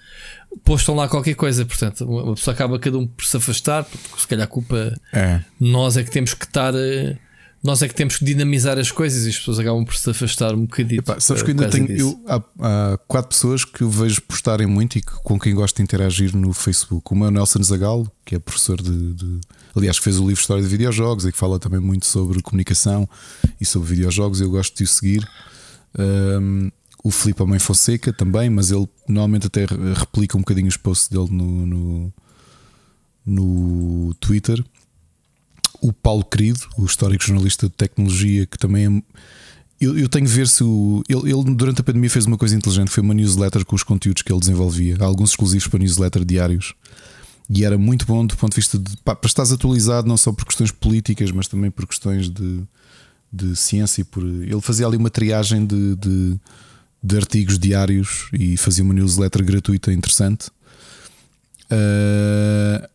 postam 0.63 0.95
lá 0.95 1.07
qualquer 1.07 1.35
coisa. 1.35 1.63
Portanto, 1.63 2.03
uma 2.05 2.33
pessoa 2.33 2.55
acaba 2.55 2.79
cada 2.79 2.97
um 2.97 3.05
por 3.05 3.23
se 3.23 3.37
afastar, 3.37 3.83
porque 3.83 4.21
se 4.21 4.27
calhar 4.27 4.45
a 4.45 4.47
culpa 4.47 4.99
É. 5.13 5.41
nós 5.59 5.95
é 5.95 6.03
que 6.03 6.09
temos 6.09 6.33
que 6.33 6.45
estar. 6.45 6.73
eh, 6.73 7.17
Nós 7.63 7.81
é 7.81 7.87
que 7.87 7.95
temos 7.95 8.17
que 8.17 8.25
dinamizar 8.25 8.77
as 8.77 8.91
coisas 8.91 9.25
e 9.25 9.29
as 9.29 9.37
pessoas 9.37 9.57
acabam 9.57 9.85
por 9.85 9.95
se 9.95 10.09
afastar 10.09 10.53
um 10.53 10.63
bocadinho. 10.63 10.99
Epá, 10.99 11.17
sabes 11.19 11.41
que 11.43 11.51
ainda 11.51 11.69
tenho. 11.69 11.87
Eu, 11.97 12.21
há, 12.27 12.43
há 12.93 12.97
quatro 13.07 13.29
pessoas 13.29 13.63
que 13.63 13.81
eu 13.83 13.89
vejo 13.89 14.21
postarem 14.23 14.67
muito 14.67 14.97
e 14.97 15.01
que- 15.01 15.13
com 15.23 15.39
quem 15.39 15.55
gosto 15.55 15.77
de 15.77 15.81
interagir 15.83 16.35
no 16.35 16.51
Facebook. 16.51 17.13
Uma 17.13 17.27
é 17.27 17.29
o 17.29 17.31
Nelson 17.31 17.63
Zagalo, 17.63 18.11
que 18.25 18.35
é 18.35 18.39
professor 18.39 18.81
de, 18.81 19.13
de- 19.13 19.39
Aliás, 19.75 19.97
que 19.97 20.03
fez 20.03 20.17
o 20.19 20.27
livro 20.27 20.41
História 20.41 20.61
de 20.61 20.67
Videojogos 20.69 21.25
e 21.25 21.31
que 21.31 21.37
fala 21.37 21.57
também 21.57 21.79
muito 21.79 22.05
sobre 22.05 22.41
comunicação 22.41 23.07
e 23.61 23.65
sobre 23.65 23.89
videojogos. 23.95 24.41
Eu 24.41 24.49
gosto 24.51 24.75
de 24.77 24.83
o 24.83 24.87
seguir. 24.87 25.25
Um, 25.97 26.69
o 27.01 27.11
Filipe 27.11 27.41
Amém 27.43 27.59
Fonseca 27.59 28.11
também, 28.11 28.49
mas 28.49 28.71
ele 28.71 28.87
normalmente 29.07 29.47
até 29.47 29.65
re- 29.65 29.93
replica 29.95 30.37
um 30.37 30.41
bocadinho 30.41 30.67
os 30.67 30.75
posts 30.77 31.07
dele 31.09 31.27
no, 31.31 31.65
no, 31.65 32.13
no 33.25 34.13
Twitter. 34.15 34.63
O 35.83 35.91
Paulo 35.91 36.23
Querido, 36.23 36.61
o 36.77 36.85
histórico 36.85 37.25
jornalista 37.25 37.67
de 37.67 37.73
tecnologia, 37.73 38.45
que 38.45 38.57
também 38.57 38.85
é 38.85 39.13
eu, 39.83 39.97
eu 39.97 40.07
tenho 40.07 40.25
que 40.25 40.31
ver 40.31 40.47
se 40.47 40.63
o. 40.63 41.03
Ele, 41.09 41.31
ele, 41.31 41.55
durante 41.55 41.81
a 41.81 41.83
pandemia 41.83 42.09
fez 42.09 42.25
uma 42.25 42.37
coisa 42.37 42.55
inteligente, 42.55 42.89
foi 42.89 43.03
uma 43.03 43.13
newsletter 43.13 43.65
com 43.65 43.75
os 43.75 43.83
conteúdos 43.83 44.21
que 44.21 44.31
ele 44.31 44.39
desenvolvia, 44.39 44.95
alguns 45.01 45.31
exclusivos 45.31 45.67
para 45.67 45.79
newsletter 45.79 46.23
diários. 46.23 46.73
E 47.49 47.65
era 47.65 47.77
muito 47.77 48.05
bom 48.05 48.25
do 48.25 48.37
ponto 48.37 48.51
de 48.51 48.55
vista 48.55 48.79
de 48.79 48.95
pá, 49.03 49.13
para 49.13 49.27
estares 49.27 49.51
atualizado 49.51 50.07
não 50.07 50.15
só 50.15 50.31
por 50.31 50.45
questões 50.45 50.71
políticas, 50.71 51.31
mas 51.31 51.49
também 51.49 51.69
por 51.69 51.85
questões 51.85 52.29
de, 52.29 52.63
de 53.31 53.55
ciência. 53.57 54.01
e 54.01 54.03
Por, 54.05 54.23
ele 54.23 54.61
fazia 54.61 54.87
ali 54.87 54.95
uma 54.95 55.09
triagem 55.09 55.65
de, 55.65 55.97
de, 55.97 56.39
de 57.03 57.17
artigos 57.17 57.59
diários 57.59 58.29
e 58.31 58.55
fazia 58.55 58.85
uma 58.85 58.93
newsletter 58.93 59.43
gratuita 59.43 59.91
interessante. 59.91 60.49
Ah, 61.69 62.89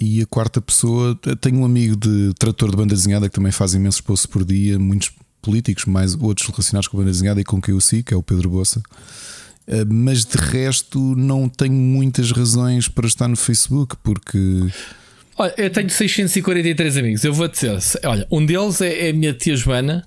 e 0.00 0.22
a 0.22 0.26
quarta 0.26 0.60
pessoa, 0.60 1.18
tenho 1.40 1.58
um 1.58 1.64
amigo 1.64 1.94
de 1.94 2.32
trator 2.38 2.70
de 2.70 2.76
banda 2.76 2.94
desenhada 2.94 3.28
que 3.28 3.34
também 3.34 3.52
faz 3.52 3.74
imensos 3.74 4.00
posts 4.00 4.26
por 4.26 4.44
dia, 4.44 4.78
muitos 4.78 5.12
políticos, 5.42 5.84
mais 5.84 6.14
outros 6.14 6.48
relacionados 6.48 6.88
com 6.88 6.96
a 6.96 7.00
banda 7.00 7.10
desenhada 7.10 7.40
e 7.40 7.44
com 7.44 7.60
quem 7.60 7.74
eu 7.74 7.80
sigo, 7.80 8.04
que 8.04 8.14
é 8.14 8.16
o 8.16 8.22
Pedro 8.22 8.48
Bossa. 8.48 8.80
Uh, 9.68 9.86
Mas 9.86 10.24
de 10.24 10.38
resto, 10.38 10.98
não 11.16 11.48
tenho 11.48 11.74
muitas 11.74 12.32
razões 12.32 12.88
para 12.88 13.06
estar 13.06 13.28
no 13.28 13.36
Facebook, 13.36 13.96
porque 14.02 14.68
Olha, 15.36 15.54
eu 15.56 15.70
tenho 15.70 15.88
643 15.88 16.96
amigos. 16.98 17.24
Eu 17.24 17.32
vou 17.32 17.48
dizer, 17.48 17.78
olha, 18.04 18.26
um 18.30 18.44
deles 18.44 18.80
é, 18.82 19.06
é 19.06 19.10
a 19.10 19.12
minha 19.12 19.32
tia 19.32 19.56
Joana, 19.56 20.06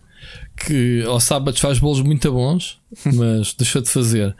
que 0.55 1.03
ao 1.07 1.19
sábado 1.19 1.59
faz 1.59 1.79
bolos 1.79 2.01
muito 2.01 2.31
bons, 2.31 2.79
mas 3.13 3.53
deixou 3.53 3.81
de 3.81 3.89
fazer. 3.89 4.35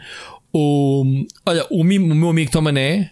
O, 0.54 1.26
olha, 1.46 1.66
o, 1.72 1.84
meu 1.84 2.30
amigo 2.30 2.52
Tomané, 2.52 3.10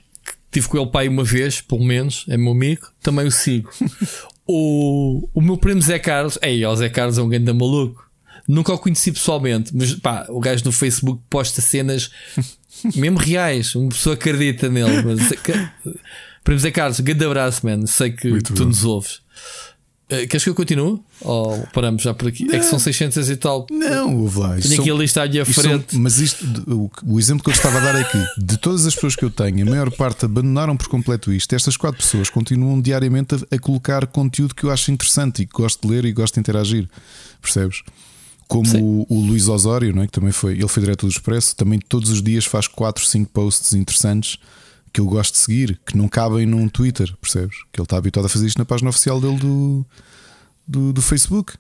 tive 0.52 0.68
com 0.68 0.78
ele 0.78 0.90
pai 0.90 1.07
uma 1.07 1.23
vez, 1.23 1.61
pelo 1.61 1.84
menos, 1.84 2.26
é 2.28 2.38
meu 2.38 2.52
amigo, 2.52 2.88
também 3.02 3.26
o 3.26 3.32
sigo. 3.32 3.69
o, 4.45 5.30
o 5.34 5.41
meu 5.41 5.57
primo 5.57 5.82
Zé 5.82 5.98
Carlos, 5.98 6.38
ei, 6.41 6.65
o 6.65 6.76
Zé 6.76 6.90
Carlos 6.90 7.18
é 7.18 7.22
um 7.22 7.30
grande 7.30 7.52
maluco. 7.53 8.10
Nunca 8.48 8.73
o 8.73 8.78
conheci 8.78 9.11
pessoalmente, 9.11 9.72
mas 9.76 9.94
pá, 9.94 10.26
o 10.30 10.40
gajo 10.40 10.65
no 10.65 10.72
Facebook 10.72 11.22
posta 11.30 11.61
cenas 11.61 12.11
mesmo 12.95 13.18
reais, 13.18 13.76
uma 13.76 13.90
pessoa 13.90 14.15
acredita 14.15 14.68
nele. 14.69 15.03
Mas, 15.03 15.32
Primo 16.44 16.60
Zé 16.60 16.72
Carlos, 16.72 16.99
grande 16.99 17.23
abraço, 17.23 17.65
man. 17.65 17.86
Sei 17.86 18.11
que 18.11 18.30
Muito 18.30 18.53
tu 18.53 18.64
bom. 18.64 18.69
nos 18.69 18.84
ouves. 18.84 19.22
Eh, 20.11 20.27
queres 20.27 20.43
que 20.43 20.49
eu 20.49 20.55
continue? 20.55 20.99
Ou 21.21 21.65
paramos 21.73 22.01
já 22.03 22.13
por 22.13 22.27
aqui? 22.27 22.43
É 22.51 22.59
que 22.59 22.65
são 22.65 22.77
600 22.77 23.29
e 23.29 23.35
tal. 23.38 23.65
não, 23.71 24.17
ouve 24.19 24.39
lá. 24.39 24.61
são- 24.61 24.79
aqui 24.81 24.91
a 24.91 24.93
lista 24.93 25.21
à 25.21 25.25
isto 25.25 25.45
são- 25.53 25.63
frente. 25.63 25.97
mas 25.97 26.19
isto, 26.19 26.45
o, 26.67 26.91
o 27.05 27.17
exemplo 27.19 27.43
que 27.43 27.49
eu 27.49 27.53
estava 27.53 27.77
a 27.77 27.81
dar 27.81 27.95
é 27.99 28.03
que 28.03 28.17
de 28.38 28.57
todas 28.57 28.85
as 28.85 28.93
pessoas 28.93 29.15
que 29.15 29.23
eu 29.23 29.29
tenho, 29.29 29.65
a 29.65 29.69
maior 29.69 29.89
parte 29.91 30.25
abandonaram 30.25 30.75
por 30.75 30.88
completo 30.89 31.31
isto. 31.31 31.53
Estas 31.53 31.77
quatro 31.77 32.01
pessoas 32.01 32.29
continuam 32.29 32.79
diariamente 32.81 33.35
a, 33.35 33.55
a 33.55 33.59
colocar 33.59 34.05
conteúdo 34.07 34.53
que 34.53 34.65
eu 34.65 34.71
acho 34.71 34.91
interessante 34.91 35.43
e 35.43 35.45
que 35.45 35.53
gosto 35.53 35.88
de 35.88 35.93
ler 35.93 36.03
e 36.05 36.11
gosto 36.11 36.33
de 36.35 36.39
interagir. 36.41 36.89
Percebes? 37.41 37.81
Como 38.47 38.67
o, 38.77 39.05
o 39.09 39.25
Luís 39.25 39.47
Osório, 39.47 39.95
não 39.95 40.03
é? 40.03 40.07
que 40.07 40.11
também 40.11 40.33
foi, 40.33 40.53
ele 40.53 40.67
foi 40.67 40.83
diretor 40.83 41.07
do 41.07 41.11
Expresso, 41.11 41.55
também 41.55 41.79
todos 41.79 42.09
os 42.09 42.21
dias 42.21 42.43
faz 42.43 42.67
4, 42.67 43.05
5 43.05 43.31
posts 43.31 43.73
interessantes 43.73 44.38
que 44.93 44.99
eu 45.01 45.05
gosto 45.05 45.34
de 45.34 45.39
seguir, 45.39 45.80
que 45.85 45.97
não 45.97 46.07
cabem 46.07 46.45
num 46.45 46.68
Twitter, 46.68 47.15
percebes? 47.22 47.57
Que 47.72 47.80
ele 47.80 47.85
está 47.85 47.97
habituado 47.97 48.26
a 48.26 48.30
fazer 48.30 48.47
isto 48.47 48.57
na 48.57 48.65
página 48.65 48.89
oficial 48.89 49.19
dele 49.22 49.38
do, 49.38 49.85
do, 50.68 50.93
do 50.93 51.01
Facebook. 51.01 51.53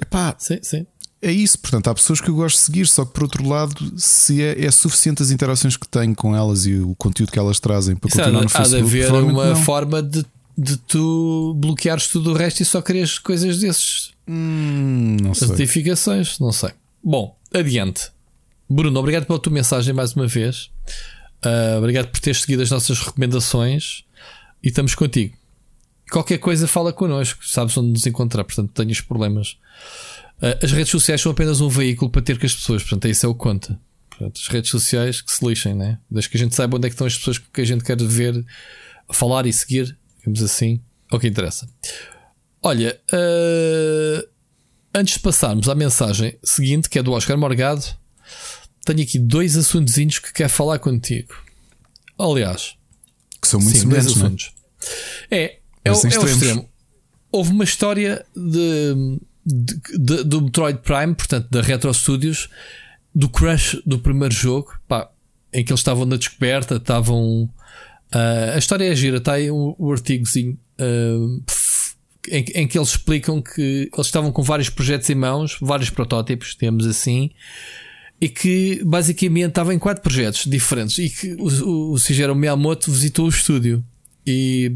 Epá, 0.00 0.34
Sim, 0.38 0.58
sim. 0.62 0.86
é 1.20 1.30
isso, 1.30 1.58
portanto, 1.58 1.88
há 1.88 1.94
pessoas 1.94 2.20
que 2.20 2.28
eu 2.28 2.34
gosto 2.34 2.56
de 2.56 2.62
seguir, 2.62 2.86
só 2.88 3.04
que 3.04 3.12
por 3.12 3.22
outro 3.24 3.48
lado, 3.48 3.92
se 3.96 4.42
é, 4.42 4.64
é 4.64 4.70
suficiente 4.70 5.22
as 5.22 5.30
interações 5.30 5.76
que 5.76 5.86
tenho 5.86 6.14
com 6.14 6.34
elas 6.34 6.66
e 6.66 6.74
o 6.76 6.94
conteúdo 6.96 7.30
que 7.30 7.38
elas 7.38 7.60
trazem 7.60 7.94
para 7.96 8.08
Isso 8.08 8.20
há, 8.20 8.24
continuar 8.24 8.40
no 8.42 8.46
há 8.46 8.62
de 8.62 8.70
Facebook, 8.70 9.02
haver 9.04 9.12
uma 9.22 9.46
não. 9.50 9.56
forma 9.56 10.02
de, 10.02 10.24
de 10.58 10.76
tu 10.76 11.54
bloqueares 11.56 12.08
tudo 12.08 12.30
o 12.30 12.34
resto 12.34 12.60
e 12.62 12.64
só 12.64 12.82
queres 12.82 13.18
coisas 13.18 13.58
desses. 13.58 14.12
Hum, 14.26 15.16
não 15.22 15.32
As 15.32 15.38
sei. 15.38 15.48
notificações, 15.48 16.38
não 16.40 16.52
sei. 16.52 16.70
Bom, 17.02 17.36
adiante. 17.54 18.10
Bruno, 18.68 18.98
obrigado 18.98 19.26
pela 19.26 19.38
tua 19.38 19.52
mensagem 19.52 19.92
mais 19.92 20.14
uma 20.14 20.26
vez. 20.26 20.70
Ah, 21.44 21.76
obrigado 21.78 22.08
por 22.08 22.20
teres 22.20 22.40
seguido 22.40 22.62
as 22.62 22.70
nossas 22.70 23.00
recomendações 23.00 24.04
e 24.62 24.68
estamos 24.68 24.94
contigo. 24.94 25.36
Qualquer 26.10 26.38
coisa, 26.38 26.68
fala 26.68 26.92
connosco, 26.92 27.46
sabes 27.46 27.76
onde 27.76 27.88
nos 27.88 28.06
encontrar, 28.06 28.44
portanto, 28.44 28.70
tenhas 28.72 29.00
problemas. 29.00 29.58
Ah, 30.40 30.58
as 30.62 30.72
redes 30.72 30.90
sociais 30.90 31.20
são 31.20 31.32
apenas 31.32 31.60
um 31.60 31.68
veículo 31.68 32.10
para 32.10 32.22
ter 32.22 32.38
com 32.38 32.46
as 32.46 32.54
pessoas, 32.54 32.82
portanto, 32.82 33.08
isso 33.08 33.26
é 33.26 33.28
o 33.28 33.34
conta. 33.34 33.78
Portanto, 34.10 34.40
as 34.40 34.48
redes 34.48 34.70
sociais 34.70 35.20
que 35.20 35.32
se 35.32 35.44
lixem, 35.44 35.74
né? 35.74 35.98
Desde 36.10 36.30
que 36.30 36.36
a 36.36 36.40
gente 36.40 36.54
saiba 36.54 36.76
onde 36.76 36.86
é 36.86 36.90
que 36.90 36.94
estão 36.94 37.06
as 37.06 37.16
pessoas 37.16 37.38
que 37.38 37.60
a 37.60 37.64
gente 37.64 37.82
quer 37.82 38.00
ver, 38.00 38.44
falar 39.10 39.46
e 39.46 39.52
seguir, 39.52 39.96
digamos 40.18 40.42
assim, 40.42 40.80
é 41.10 41.16
o 41.16 41.18
que 41.18 41.26
interessa. 41.26 41.68
Olha, 42.62 43.00
ah, 43.12 44.24
antes 44.94 45.14
de 45.14 45.20
passarmos 45.20 45.68
à 45.68 45.74
mensagem 45.74 46.38
seguinte, 46.44 46.88
que 46.88 46.98
é 46.98 47.02
do 47.02 47.12
Oscar 47.12 47.36
Morgado, 47.36 47.84
tenho 48.84 49.02
aqui 49.02 49.18
dois 49.18 49.56
assuntozinhos 49.56 50.18
que 50.18 50.32
quero 50.32 50.50
falar 50.50 50.78
contigo. 50.78 51.34
Aliás, 52.18 52.74
Que 53.40 53.48
são 53.48 53.60
muito 53.60 53.78
sim, 53.78 53.88
dois 53.88 54.04
semelhantes, 54.04 54.16
não 54.16 54.22
é? 54.22 54.26
assuntos. 54.26 54.52
É, 55.30 55.58
é, 55.84 55.90
o, 55.90 55.94
Mas 55.94 56.04
em 56.04 56.14
é 56.14 56.18
o 56.20 56.26
extremo. 56.28 56.68
Houve 57.30 57.50
uma 57.50 57.64
história 57.64 58.24
de, 58.36 59.18
de- 59.44 59.80
de- 59.98 60.24
do 60.24 60.42
Metroid 60.42 60.78
Prime, 60.80 61.14
portanto, 61.14 61.48
da 61.50 61.62
Retro 61.62 61.92
Studios, 61.94 62.48
do 63.14 63.28
crush 63.28 63.80
do 63.86 63.98
primeiro 63.98 64.34
jogo, 64.34 64.72
pá, 64.86 65.10
em 65.52 65.64
que 65.64 65.72
eles 65.72 65.80
estavam 65.80 66.04
na 66.04 66.16
descoberta, 66.16 66.76
estavam. 66.76 67.48
ah, 68.12 68.52
a 68.54 68.58
história 68.58 68.84
é 68.90 68.94
gira, 68.94 69.16
está 69.18 69.32
aí 69.34 69.50
o, 69.50 69.74
o 69.78 69.90
artigozinho 69.92 70.58
f- 71.48 71.94
em, 72.28 72.44
em 72.54 72.68
que 72.68 72.78
eles 72.78 72.88
explicam 72.90 73.40
que 73.42 73.90
eles 73.92 74.06
estavam 74.06 74.30
com 74.30 74.42
vários 74.42 74.68
projetos 74.70 75.08
em 75.10 75.14
mãos, 75.14 75.56
vários 75.60 75.90
protótipos, 75.90 76.54
temos 76.54 76.86
assim, 76.86 77.30
e 78.22 78.28
que 78.28 78.80
basicamente 78.84 79.48
estavam 79.48 79.72
em 79.72 79.80
quatro 79.80 80.00
projetos 80.00 80.44
diferentes 80.44 80.96
e 80.96 81.10
que 81.10 81.34
o, 81.34 81.48
o, 81.48 81.92
o 81.94 81.98
Shigeru 81.98 82.36
Miyamoto 82.36 82.88
visitou 82.88 83.26
o 83.26 83.28
estúdio 83.28 83.84
e 84.24 84.70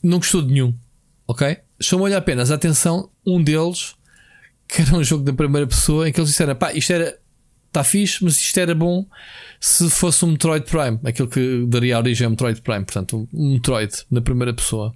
não 0.00 0.18
gostou 0.18 0.42
de 0.42 0.52
nenhum, 0.52 0.72
ok? 1.26 1.56
Chamou-lhe 1.80 2.14
apenas 2.14 2.52
a 2.52 2.54
atenção 2.54 3.10
um 3.26 3.42
deles 3.42 3.96
que 4.68 4.80
era 4.80 4.96
um 4.96 5.02
jogo 5.02 5.24
da 5.24 5.32
primeira 5.32 5.66
pessoa 5.66 6.08
em 6.08 6.12
que 6.12 6.20
eles 6.20 6.30
disseram 6.30 6.54
pá, 6.54 6.72
isto 6.72 6.92
era 6.92 7.18
está 7.66 7.82
fixe, 7.82 8.22
mas 8.22 8.36
isto 8.36 8.60
era 8.60 8.76
bom 8.76 9.04
se 9.58 9.90
fosse 9.90 10.24
um 10.24 10.28
Metroid 10.28 10.64
Prime, 10.64 11.00
aquilo 11.04 11.26
que 11.26 11.66
daria 11.66 11.98
origem 11.98 12.26
ao 12.26 12.30
Metroid 12.30 12.62
Prime, 12.62 12.84
portanto, 12.84 13.28
um 13.34 13.54
Metroid 13.54 13.92
na 14.08 14.20
primeira 14.20 14.54
pessoa. 14.54 14.94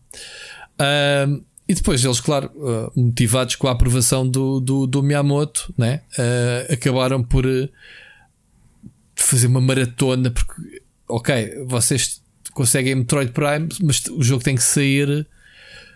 Ahm, 0.78 1.40
e 1.68 1.74
depois 1.74 2.04
eles, 2.04 2.20
claro, 2.20 2.50
ah, 2.64 2.90
motivados 2.94 3.56
com 3.56 3.66
a 3.66 3.72
aprovação 3.72 4.26
do, 4.26 4.60
do, 4.60 4.86
do 4.86 5.02
Miyamoto, 5.02 5.74
né? 5.76 6.02
Ah, 6.18 6.72
acabaram 6.72 7.22
por 7.22 7.44
ah, 7.46 7.68
fazer 9.16 9.48
uma 9.48 9.60
maratona 9.60 10.30
porque, 10.30 10.82
ok, 11.08 11.64
vocês 11.66 12.22
conseguem 12.52 12.94
Metroid 12.94 13.32
Prime, 13.32 13.68
mas 13.82 14.04
o 14.06 14.22
jogo 14.22 14.44
tem 14.44 14.54
que 14.54 14.62
sair. 14.62 15.26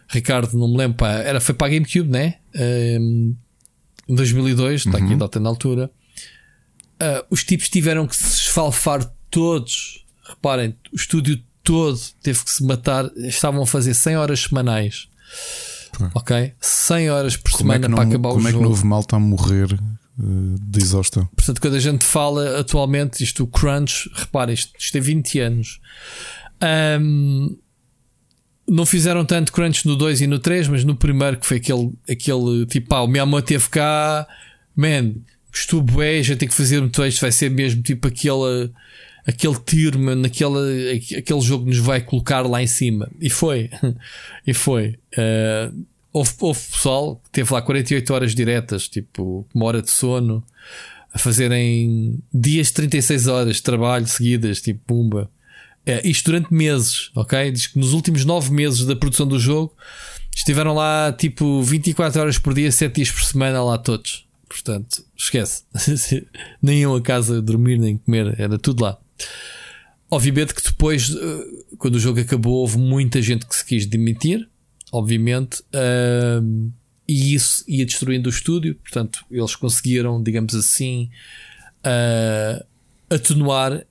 Ricardo, 0.08 0.58
não 0.58 0.68
me 0.68 0.76
lembro, 0.76 0.98
pá, 0.98 1.12
era, 1.12 1.40
foi 1.40 1.54
para 1.54 1.68
a 1.68 1.70
GameCube, 1.70 2.10
né? 2.10 2.38
Ahm, 2.54 3.32
em 4.08 4.14
2002, 4.14 4.86
está 4.86 4.98
aqui 4.98 5.14
a 5.14 5.16
data 5.16 5.38
na 5.38 5.48
altura. 5.48 5.88
Ah, 6.98 7.24
os 7.30 7.44
tipos 7.44 7.68
tiveram 7.68 8.08
que 8.08 8.16
se 8.16 8.46
esfalfar 8.46 9.08
todos. 9.30 10.04
Reparem, 10.28 10.76
o 10.92 10.96
estúdio 10.96 11.40
todo 11.62 11.98
teve 12.20 12.44
que 12.44 12.50
se 12.50 12.64
matar. 12.64 13.08
Estavam 13.18 13.62
a 13.62 13.66
fazer 13.66 13.94
100 13.94 14.16
horas 14.16 14.40
semanais. 14.40 15.09
Ok? 16.14 16.52
100 16.60 17.10
horas 17.10 17.36
por 17.36 17.52
Como 17.52 17.72
é 17.72 17.76
semana 17.76 17.80
que 17.80 17.88
não, 17.88 17.96
para 17.96 18.08
acabar 18.08 18.28
como 18.30 18.40
o 18.40 18.42
é 18.42 18.46
que 18.46 18.52
jogo. 18.52 18.62
não 18.64 18.70
houve 18.70 18.86
malta 18.86 19.16
a 19.16 19.18
morrer 19.18 19.72
eh, 19.72 19.76
de 20.60 20.78
exaustão? 20.80 21.26
Portanto, 21.36 21.60
quando 21.60 21.74
a 21.74 21.80
gente 21.80 22.04
fala 22.06 22.58
atualmente, 22.60 23.22
isto, 23.22 23.44
o 23.44 23.46
crunch, 23.46 24.10
reparem, 24.14 24.54
isto, 24.54 24.72
isto 24.78 24.92
tem 24.92 25.00
20 25.02 25.40
anos. 25.40 25.80
Ahm, 26.60 27.56
não 28.68 28.86
fizeram 28.86 29.24
tanto 29.24 29.52
crunch 29.52 29.86
no 29.86 29.96
2 29.96 30.22
e 30.22 30.26
no 30.26 30.38
3, 30.38 30.68
mas 30.68 30.84
no 30.84 30.94
primeiro, 30.94 31.38
que 31.38 31.46
foi 31.46 31.56
aquele, 31.58 31.92
aquele 32.08 32.66
tipo, 32.66 32.94
ah, 32.94 33.02
o 33.02 33.06
Miyamoto 33.08 33.48
teve 33.48 33.68
cá, 33.68 34.26
man, 34.76 35.14
gostou 35.52 35.82
bué, 35.82 36.22
já 36.22 36.36
tem 36.36 36.48
que 36.48 36.54
fazer 36.54 36.80
muito 36.80 37.04
isto, 37.04 37.20
vai 37.20 37.32
ser 37.32 37.50
mesmo 37.50 37.82
tipo 37.82 38.06
aquele, 38.06 38.70
aquele 39.26 39.56
tiro, 39.64 39.98
man, 39.98 40.22
aquele, 40.24 41.40
jogo 41.40 41.66
nos 41.66 41.78
vai 41.78 42.00
colocar 42.00 42.46
lá 42.46 42.62
em 42.62 42.66
cima. 42.66 43.08
E 43.20 43.30
foi, 43.30 43.70
e 44.46 44.54
foi. 44.54 44.98
Uh, 45.16 45.84
houve, 46.12 46.32
houve 46.40 46.60
pessoal 46.60 47.16
que 47.16 47.30
teve 47.30 47.52
lá 47.52 47.62
48 47.62 48.14
horas 48.14 48.34
diretas, 48.34 48.88
tipo, 48.88 49.46
uma 49.54 49.66
hora 49.66 49.82
de 49.82 49.90
sono, 49.90 50.44
a 51.12 51.18
fazerem 51.18 52.18
dias 52.32 52.68
de 52.68 52.74
36 52.74 53.26
horas 53.26 53.56
de 53.56 53.62
trabalho 53.62 54.06
seguidas, 54.06 54.60
tipo, 54.60 54.80
pumba. 54.86 55.30
É, 55.84 56.06
isto 56.06 56.26
durante 56.26 56.52
meses, 56.52 57.10
ok? 57.14 57.50
Diz 57.50 57.66
que 57.66 57.78
nos 57.78 57.92
últimos 57.92 58.24
9 58.24 58.52
meses 58.52 58.84
da 58.84 58.94
produção 58.94 59.26
do 59.26 59.38
jogo 59.38 59.74
estiveram 60.34 60.74
lá 60.74 61.12
tipo 61.12 61.62
24 61.62 62.20
horas 62.20 62.38
por 62.38 62.54
dia, 62.54 62.70
7 62.70 62.94
dias 62.94 63.10
por 63.10 63.22
semana 63.22 63.62
lá 63.62 63.78
todos. 63.78 64.26
Portanto, 64.48 65.04
esquece. 65.16 65.64
nem 66.60 66.80
iam 66.80 66.94
a 66.94 67.00
casa 67.00 67.40
dormir 67.40 67.78
nem 67.78 67.96
comer, 67.96 68.38
era 68.38 68.58
tudo 68.58 68.84
lá. 68.84 68.98
Obviamente 70.10 70.54
que 70.54 70.62
depois, 70.62 71.14
eh, 71.14 71.74
quando 71.78 71.94
o 71.94 72.00
jogo 72.00 72.20
acabou, 72.20 72.54
houve 72.54 72.78
muita 72.78 73.22
gente 73.22 73.46
que 73.46 73.54
se 73.54 73.64
quis 73.64 73.86
demitir, 73.86 74.48
obviamente, 74.90 75.62
uh, 75.72 76.72
e 77.06 77.34
isso 77.34 77.64
ia 77.68 77.86
destruindo 77.86 78.28
o 78.28 78.32
estúdio. 78.32 78.74
Portanto, 78.74 79.24
eles 79.30 79.54
conseguiram, 79.54 80.20
digamos 80.20 80.54
assim, 80.54 81.10
uh, 81.84 82.64
atenuar 83.08 83.84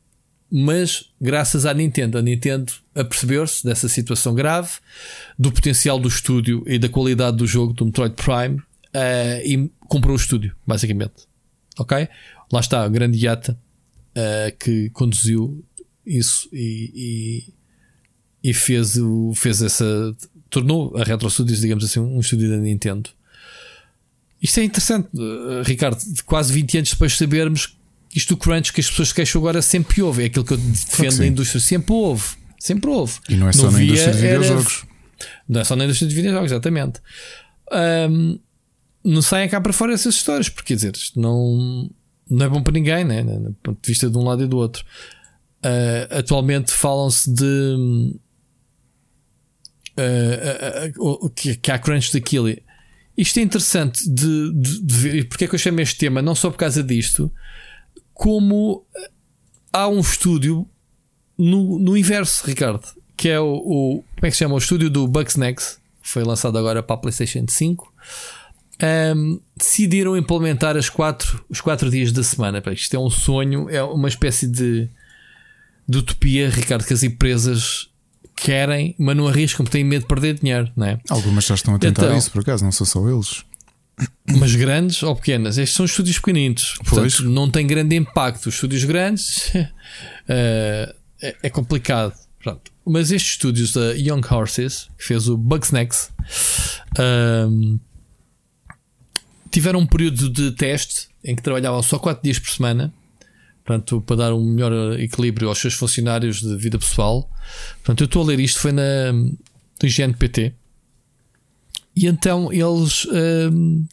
mas 0.52 1.12
graças 1.22 1.66
à 1.66 1.74
Nintendo, 1.74 2.18
a 2.18 2.22
Nintendo 2.22 2.74
apercebeu-se 2.96 3.64
dessa 3.64 3.88
situação 3.88 4.34
grave, 4.34 4.72
do 5.38 5.52
potencial 5.52 6.00
do 6.00 6.08
estúdio 6.08 6.64
e 6.66 6.80
da 6.80 6.90
qualidade 6.90 7.38
do 7.38 7.46
jogo 7.46 7.72
do 7.74 7.86
Metroid 7.86 8.16
Prime 8.16 8.56
uh, 8.56 9.46
e 9.46 9.72
comprou 9.88 10.16
o 10.16 10.20
estúdio, 10.20 10.56
basicamente. 10.66 11.28
Ok? 11.78 12.10
Lá 12.52 12.60
está, 12.60 12.84
a 12.84 12.90
grande 12.90 13.24
Yata 13.24 13.60
uh, 14.16 14.58
que 14.58 14.90
conduziu 14.92 15.64
isso 16.06 16.50
e, 16.52 16.92
e, 18.44 18.50
e, 18.50 18.54
fez, 18.54 18.98
o, 18.98 19.34
fez 19.36 19.62
essa. 19.62 20.16
tornou 20.50 20.96
a 20.98 21.04
Retro 21.04 21.30
Studios, 21.30 21.60
digamos 21.62 21.84
assim, 21.84 22.00
um 22.00 22.20
estúdio 22.20 22.50
da 22.50 22.58
Nintendo. 22.58 23.10
Isto 24.42 24.60
é 24.60 24.64
interessante, 24.64 25.10
uh, 25.16 25.64
Ricardo. 25.64 26.02
Quase 26.26 26.54
20 26.54 26.78
anos 26.78 26.92
depois 26.92 27.12
de 27.12 27.18
sabermos 27.18 27.78
isto 28.16 28.36
do 28.36 28.38
crunch 28.38 28.74
que 28.74 28.82
as 28.82 28.90
pessoas 28.90 29.14
queixam 29.14 29.40
agora 29.40 29.62
sempre 29.62 30.02
houve. 30.02 30.24
É 30.24 30.26
aquilo 30.26 30.46
que 30.46 30.54
eu 30.54 30.58
defendo 30.58 31.18
na 31.18 31.28
indústria. 31.28 31.62
Sempre 31.62 31.94
houve. 31.94 32.38
Sempre 32.58 32.90
houve. 32.90 33.20
E 33.30 33.36
não 33.36 33.48
é 33.48 33.54
só 33.54 33.64
não 33.64 33.74
na 33.74 33.84
indústria 33.84 34.14
de 34.14 34.22
videojogos. 34.22 34.84
Era... 34.84 34.90
Não 35.48 35.62
é 35.62 35.64
só 35.64 35.76
na 35.76 35.84
indústria 35.86 36.10
de 36.10 36.16
videojogos, 36.16 36.52
exatamente. 36.52 37.02
Um, 37.72 38.40
não 39.04 39.22
saem 39.22 39.48
cá 39.48 39.62
para 39.62 39.74
fora 39.74 39.94
essas 39.94 40.16
histórias, 40.16 40.50
porque 40.50 40.70
quer 40.70 40.76
dizer, 40.76 40.94
não, 41.16 41.90
não 42.30 42.46
é 42.46 42.50
bom 42.50 42.62
para 42.62 42.74
ninguém, 42.74 43.04
né? 43.04 43.24
do 43.24 43.54
ponto 43.64 43.82
de 43.82 43.88
vista 43.88 44.10
de 44.10 44.18
um 44.18 44.24
lado 44.24 44.44
e 44.44 44.48
do 44.48 44.58
outro. 44.58 44.86
Uh, 45.64 46.20
atualmente 46.20 46.72
falam-se 46.72 47.34
de 47.34 48.14
uh, 49.98 50.96
uh, 50.98 51.30
que, 51.32 51.56
que 51.56 51.72
há 51.72 51.80
crunch 51.80 52.14
daquilo. 52.14 52.56
Isto 53.18 53.40
é 53.40 53.42
interessante 53.42 54.10
de, 54.10 54.54
de, 54.54 54.82
de 54.82 54.94
ver, 54.94 55.28
porque 55.28 55.46
é 55.46 55.48
que 55.48 55.56
eu 55.56 55.60
chamo 55.60 55.82
este 55.82 55.98
tema, 55.98 56.22
não 56.22 56.36
só 56.36 56.50
por 56.50 56.58
causa 56.58 56.82
disto, 56.82 57.32
como 58.14 58.86
há 59.74 59.88
um 59.88 60.00
estúdio 60.00 60.68
no, 61.38 61.80
no 61.80 61.98
inverso, 61.98 62.46
Ricardo, 62.46 62.86
que 63.18 63.28
é 63.30 63.40
o, 63.40 63.56
o, 63.56 64.04
Como 64.16 64.26
é 64.26 64.30
que 64.30 64.32
se 64.32 64.40
chama? 64.40 64.56
O 64.56 64.60
estúdio 64.60 64.90
do 64.90 65.08
Bugsnax, 65.08 65.80
foi 66.02 66.24
lançado 66.24 66.58
agora 66.58 66.82
para 66.82 66.96
a 66.96 67.00
PlayStation 67.00 67.46
5. 67.48 67.94
Um, 68.82 69.42
decidiram 69.58 70.16
implementar 70.16 70.78
as 70.78 70.90
quatro, 70.90 71.44
os 71.50 71.60
quatro 71.60 71.90
dias 71.90 72.12
da 72.12 72.24
semana. 72.24 72.64
Isto 72.72 72.96
é 72.96 73.00
um 73.00 73.10
sonho, 73.10 73.70
é 73.70 73.84
uma 73.84 74.08
espécie 74.08 74.48
de, 74.48 74.88
de 75.88 75.98
utopia, 75.98 76.50
Ricardo, 76.50 76.86
que 76.86 76.94
as 76.94 77.04
empresas 77.04 77.90
querem, 78.36 78.96
mas 78.98 79.18
não 79.18 79.28
arriscam 79.28 79.66
porque 79.66 79.78
têm 79.78 79.84
medo 79.84 80.04
de 80.04 80.08
perder 80.08 80.36
dinheiro, 80.36 80.72
não 80.76 80.86
é? 80.86 81.00
Algumas 81.10 81.46
já 81.46 81.56
estão 81.56 81.76
a 81.76 81.80
tentar 81.80 82.06
então, 82.06 82.18
isso, 82.18 82.32
por 82.32 82.42
acaso, 82.42 82.64
não 82.64 82.72
são 82.72 82.86
só 82.86 83.08
eles. 83.10 83.44
Mas 84.38 84.56
grandes 84.56 85.04
ou 85.04 85.14
pequenas? 85.14 85.58
Estes 85.58 85.76
são 85.76 85.86
estúdios 85.86 86.18
pequeninos. 86.18 86.76
Portanto, 86.86 87.24
não 87.26 87.50
tem 87.50 87.68
grande 87.68 87.98
impacto. 87.98 88.48
Os 88.48 88.56
estúdios 88.56 88.86
grandes 88.86 89.48
uh, 89.54 89.68
é, 91.22 91.36
é, 91.44 91.50
complicado. 91.50 92.14
Pronto. 92.42 92.72
Mas 92.86 93.12
estes 93.12 93.32
estúdios 93.32 93.74
da 93.74 93.92
Young 93.92 94.22
Horses, 94.30 94.90
que 94.98 95.04
fez 95.04 95.28
o 95.28 95.38
Bugsnax, 95.38 96.12
uh, 96.98 97.80
tiveram 99.50 99.80
um 99.80 99.86
período 99.86 100.30
de 100.30 100.52
teste 100.52 101.08
em 101.24 101.36
que 101.36 101.42
trabalhavam 101.42 101.82
só 101.82 102.00
4 102.00 102.24
dias 102.24 102.40
por 102.40 102.50
semana. 102.50 102.94
Portanto, 103.64 104.02
para 104.02 104.16
dar 104.16 104.34
um 104.34 104.44
melhor 104.44 105.00
equilíbrio 105.00 105.48
aos 105.48 105.60
seus 105.60 105.76
funcionários 105.76 106.42
de 106.42 106.56
vida 106.56 106.80
pessoal. 106.80 107.30
Portanto, 107.78 108.02
eu 108.02 108.06
estou 108.06 108.24
a 108.24 108.26
ler 108.26 108.40
isto, 108.40 108.60
foi 108.60 108.72
na, 108.72 109.12
no 109.14 109.38
IGNPT. 109.84 110.54
E 111.96 112.08
então 112.08 112.52
eles. 112.52 113.06
Hum, 113.52 113.86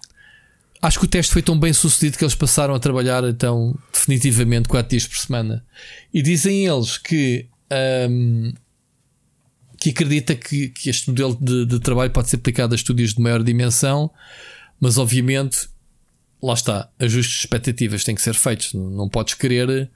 acho 0.81 0.99
que 0.99 1.05
o 1.05 1.09
teste 1.09 1.33
foi 1.33 1.43
tão 1.43 1.59
bem 1.59 1.73
sucedido 1.73 2.17
que 2.17 2.25
eles 2.25 2.35
passaram 2.35 2.75
a 2.75 2.79
trabalhar 2.79 3.25
então 3.25 3.77
definitivamente 3.93 4.69
4 4.69 4.89
dias 4.89 5.07
por 5.07 5.19
semana. 5.19 5.65
E 6.13 6.23
dizem 6.23 6.67
eles 6.67 6.97
que. 6.97 7.47
Hum, 8.09 8.53
que 9.79 9.91
acredita 9.91 10.35
que, 10.35 10.69
que 10.71 10.89
este 10.89 11.11
modelo 11.11 11.37
de, 11.41 11.67
de, 11.67 11.81
trabalho 11.81 12.11
pode 12.11 12.29
ser 12.31 12.37
aplicado 12.37 12.73
a 12.73 12.77
estúdios 12.77 13.15
de 13.15 13.21
maior 13.21 13.43
dimensão, 13.43 14.11
mas 14.81 14.99
obviamente, 14.99 15.69
lá 16.43 16.55
está, 16.55 16.89
ajustes 16.99 17.35
de 17.35 17.41
expectativas 17.41 18.05
têm 18.05 18.15
que 18.15 18.23
ser 18.23 18.35
feitos. 18.35 18.73
Não 18.75 19.09
podes 19.09 19.35
querer, 19.35 19.91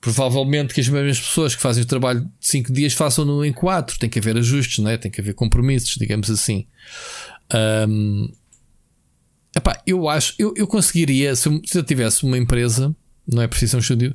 provavelmente, 0.00 0.74
que 0.74 0.80
as 0.80 0.88
mesmas 0.88 1.20
pessoas 1.20 1.54
que 1.54 1.62
fazem 1.62 1.82
o 1.82 1.86
trabalho 1.86 2.20
de 2.20 2.30
5 2.40 2.72
dias 2.72 2.92
façam-no 2.92 3.44
em 3.44 3.52
4. 3.52 3.98
Tem 3.98 4.10
que 4.10 4.18
haver 4.18 4.36
ajustes, 4.36 4.78
não 4.78 4.90
é? 4.90 4.96
tem 4.96 5.10
que 5.10 5.20
haver 5.20 5.34
compromissos, 5.34 5.94
digamos 5.96 6.30
assim. 6.30 6.66
Um, 7.88 8.32
epá, 9.56 9.80
eu 9.86 10.08
acho, 10.08 10.34
eu, 10.38 10.52
eu 10.56 10.66
conseguiria, 10.66 11.34
se 11.36 11.48
eu, 11.48 11.60
se 11.64 11.78
eu 11.78 11.82
tivesse 11.82 12.24
uma 12.24 12.36
empresa, 12.36 12.94
não 13.26 13.42
é 13.42 13.46
preciso 13.48 13.76
um 13.76 13.80
estúdio, 13.80 14.14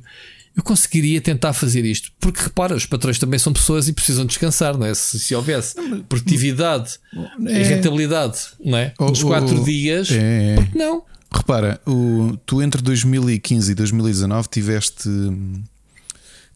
eu 0.56 0.62
conseguiria 0.62 1.20
tentar 1.20 1.52
fazer 1.52 1.84
isto. 1.84 2.10
Porque 2.18 2.42
repara, 2.42 2.74
os 2.74 2.86
patrões 2.86 3.18
também 3.18 3.38
são 3.38 3.52
pessoas 3.52 3.88
e 3.88 3.92
precisam 3.92 4.26
descansar, 4.26 4.76
não 4.76 4.86
é? 4.86 4.94
Se, 4.94 5.18
se 5.18 5.34
houvesse 5.34 5.74
produtividade 6.08 6.98
é, 7.46 7.60
e 7.60 7.62
rentabilidade, 7.62 8.38
não 8.64 8.78
é? 8.78 8.92
Nos 8.98 9.22
quatro 9.22 9.64
dias, 9.64 10.08
é, 10.10 10.56
porque 10.56 10.78
não? 10.78 11.04
Repara, 11.32 11.80
o, 11.86 12.36
tu 12.44 12.60
entre 12.60 12.82
2015 12.82 13.70
e 13.70 13.74
2019 13.74 14.48
tiveste 14.48 15.08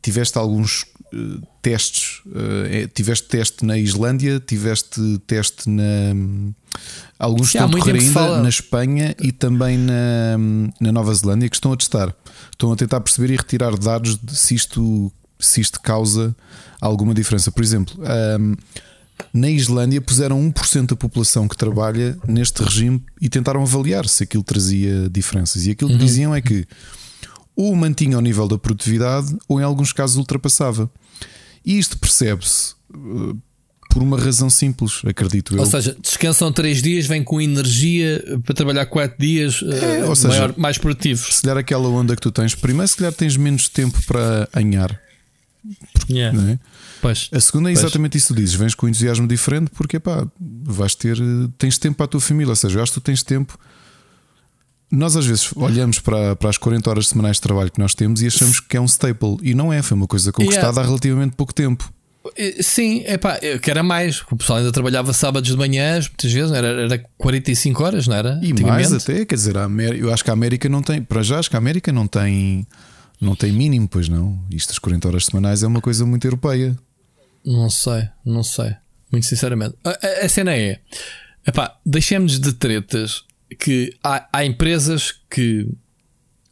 tiveste 0.04 0.36
alguns 0.36 0.82
uh, 1.14 1.46
testes. 1.62 2.20
Uh, 2.26 2.86
tiveste 2.92 3.26
teste 3.26 3.64
na 3.64 3.78
Islândia, 3.78 4.38
tiveste 4.38 5.00
teste 5.26 5.68
na. 5.70 6.14
Alguns 7.24 7.46
estão 7.48 7.66
a 7.66 7.70
correr 7.70 7.98
ainda 7.98 8.12
fala... 8.12 8.42
na 8.42 8.48
Espanha 8.48 9.14
e 9.18 9.32
também 9.32 9.78
na, 9.78 10.36
na 10.78 10.92
Nova 10.92 11.14
Zelândia 11.14 11.48
que 11.48 11.56
estão 11.56 11.72
a 11.72 11.76
testar. 11.76 12.14
Estão 12.52 12.70
a 12.70 12.76
tentar 12.76 13.00
perceber 13.00 13.32
e 13.32 13.36
retirar 13.36 13.76
dados 13.78 14.18
de 14.22 14.36
se 14.36 14.54
isto, 14.54 15.10
se 15.38 15.60
isto 15.62 15.80
causa 15.80 16.36
alguma 16.80 17.14
diferença. 17.14 17.50
Por 17.50 17.62
exemplo, 17.62 17.94
um, 18.38 18.54
na 19.32 19.48
Islândia 19.48 20.02
puseram 20.02 20.38
1% 20.52 20.88
da 20.88 20.96
população 20.96 21.48
que 21.48 21.56
trabalha 21.56 22.18
neste 22.28 22.62
regime 22.62 23.02
e 23.18 23.30
tentaram 23.30 23.62
avaliar 23.62 24.06
se 24.06 24.24
aquilo 24.24 24.44
trazia 24.44 25.08
diferenças. 25.08 25.64
E 25.66 25.70
aquilo 25.70 25.90
que 25.90 25.96
uhum. 25.96 26.04
diziam 26.04 26.34
é 26.34 26.42
que 26.42 26.66
ou 27.56 27.74
mantinha 27.74 28.18
o 28.18 28.20
nível 28.20 28.46
da 28.46 28.58
produtividade 28.58 29.34
ou 29.48 29.58
em 29.60 29.64
alguns 29.64 29.94
casos 29.94 30.16
ultrapassava. 30.16 30.90
E 31.64 31.78
isto 31.78 31.98
percebe-se 31.98 32.74
uh, 32.94 33.34
por 33.94 34.02
uma 34.02 34.18
razão 34.18 34.50
simples, 34.50 35.00
acredito 35.06 35.54
eu. 35.54 35.60
Ou 35.60 35.66
seja, 35.66 35.96
descansam 36.02 36.52
3 36.52 36.82
dias, 36.82 37.06
vêm 37.06 37.22
com 37.22 37.40
energia 37.40 38.20
para 38.44 38.52
trabalhar 38.52 38.86
4 38.86 39.16
dias 39.16 39.62
é, 39.62 40.04
ou 40.04 40.16
seja, 40.16 40.28
maior, 40.34 40.54
mais 40.56 40.76
produtivos. 40.76 41.36
Se 41.36 41.42
calhar 41.42 41.58
aquela 41.58 41.88
onda 41.88 42.16
que 42.16 42.20
tu 42.20 42.32
tens, 42.32 42.56
primeiro, 42.56 42.88
se 42.88 42.96
calhar 42.96 43.12
tens 43.12 43.36
menos 43.36 43.68
tempo 43.68 43.96
para 44.04 44.48
anhar. 44.52 45.00
Porque, 45.92 46.12
yeah. 46.12 46.50
é? 46.50 46.58
pois, 47.00 47.30
a 47.32 47.40
segunda 47.40 47.70
é 47.70 47.72
exatamente 47.72 48.12
pois. 48.12 48.22
isso 48.24 48.34
que 48.34 48.34
tu 48.34 48.42
dizes: 48.42 48.54
vens 48.56 48.74
com 48.74 48.86
um 48.86 48.88
entusiasmo 48.88 49.28
diferente 49.28 49.70
porque 49.72 50.00
pá, 50.00 50.26
vais 50.40 50.96
ter, 50.96 51.16
tens 51.56 51.78
tempo 51.78 51.96
para 51.96 52.04
a 52.04 52.08
tua 52.08 52.20
família, 52.20 52.50
ou 52.50 52.56
seja, 52.56 52.78
eu 52.78 52.82
acho 52.82 52.92
que 52.92 53.00
tu 53.00 53.04
tens 53.04 53.22
tempo 53.22 53.56
nós 54.90 55.16
às 55.16 55.26
vezes 55.26 55.50
olhamos 55.56 55.98
para, 55.98 56.36
para 56.36 56.50
as 56.50 56.58
40 56.58 56.90
horas 56.90 57.08
semanais 57.08 57.36
de 57.36 57.42
trabalho 57.42 57.70
que 57.70 57.80
nós 57.80 57.94
temos 57.94 58.22
e 58.22 58.26
achamos 58.26 58.60
que 58.60 58.76
é 58.76 58.80
um 58.80 58.84
staple. 58.84 59.36
E 59.42 59.54
não 59.54 59.72
é, 59.72 59.82
foi 59.82 59.96
uma 59.96 60.06
coisa 60.06 60.32
conquistada 60.32 60.66
yeah. 60.68 60.82
há 60.82 60.84
relativamente 60.84 61.34
pouco 61.34 61.52
tempo. 61.52 61.92
Sim, 62.60 63.02
é 63.06 63.18
pá, 63.18 63.38
eu 63.42 63.60
quero 63.60 63.84
mais. 63.84 64.22
O 64.30 64.36
pessoal 64.36 64.58
ainda 64.58 64.72
trabalhava 64.72 65.12
sábados 65.12 65.50
de 65.50 65.56
manhã, 65.56 65.98
muitas 66.00 66.32
vezes, 66.32 66.52
era, 66.52 66.66
era 66.68 66.98
45 67.18 67.82
horas, 67.84 68.06
não 68.08 68.16
era? 68.16 68.40
E 68.42 68.52
mais 68.62 68.90
até, 69.10 69.24
quer 69.26 69.34
dizer, 69.34 69.56
a 69.58 69.64
América, 69.64 69.96
eu 70.04 70.12
acho 70.12 70.24
que 70.24 70.30
a 70.30 70.32
América 70.32 70.68
não 70.68 70.82
tem, 70.82 71.02
para 71.02 71.22
já, 71.22 71.38
acho 71.38 71.50
que 71.50 71.56
a 71.56 71.58
América 71.58 71.92
não 71.92 72.06
tem, 72.06 72.66
não 73.20 73.36
tem 73.36 73.52
mínimo, 73.52 73.86
pois 73.88 74.08
não. 74.08 74.40
Isto 74.50 74.68
das 74.68 74.78
40 74.78 75.08
horas 75.08 75.26
semanais 75.26 75.62
é 75.62 75.66
uma 75.66 75.80
coisa 75.80 76.06
muito 76.06 76.26
europeia. 76.26 76.76
Não 77.44 77.68
sei, 77.68 78.08
não 78.24 78.42
sei. 78.42 78.74
Muito 79.12 79.26
sinceramente. 79.26 79.74
A, 79.84 79.90
a- 79.90 80.24
a 80.24 80.28
cena 80.28 80.54
é: 80.56 80.80
epá, 81.46 81.76
deixemos 81.84 82.40
de 82.40 82.52
tretas 82.54 83.22
que 83.58 83.94
há, 84.02 84.26
há 84.32 84.44
empresas 84.46 85.14
que 85.30 85.68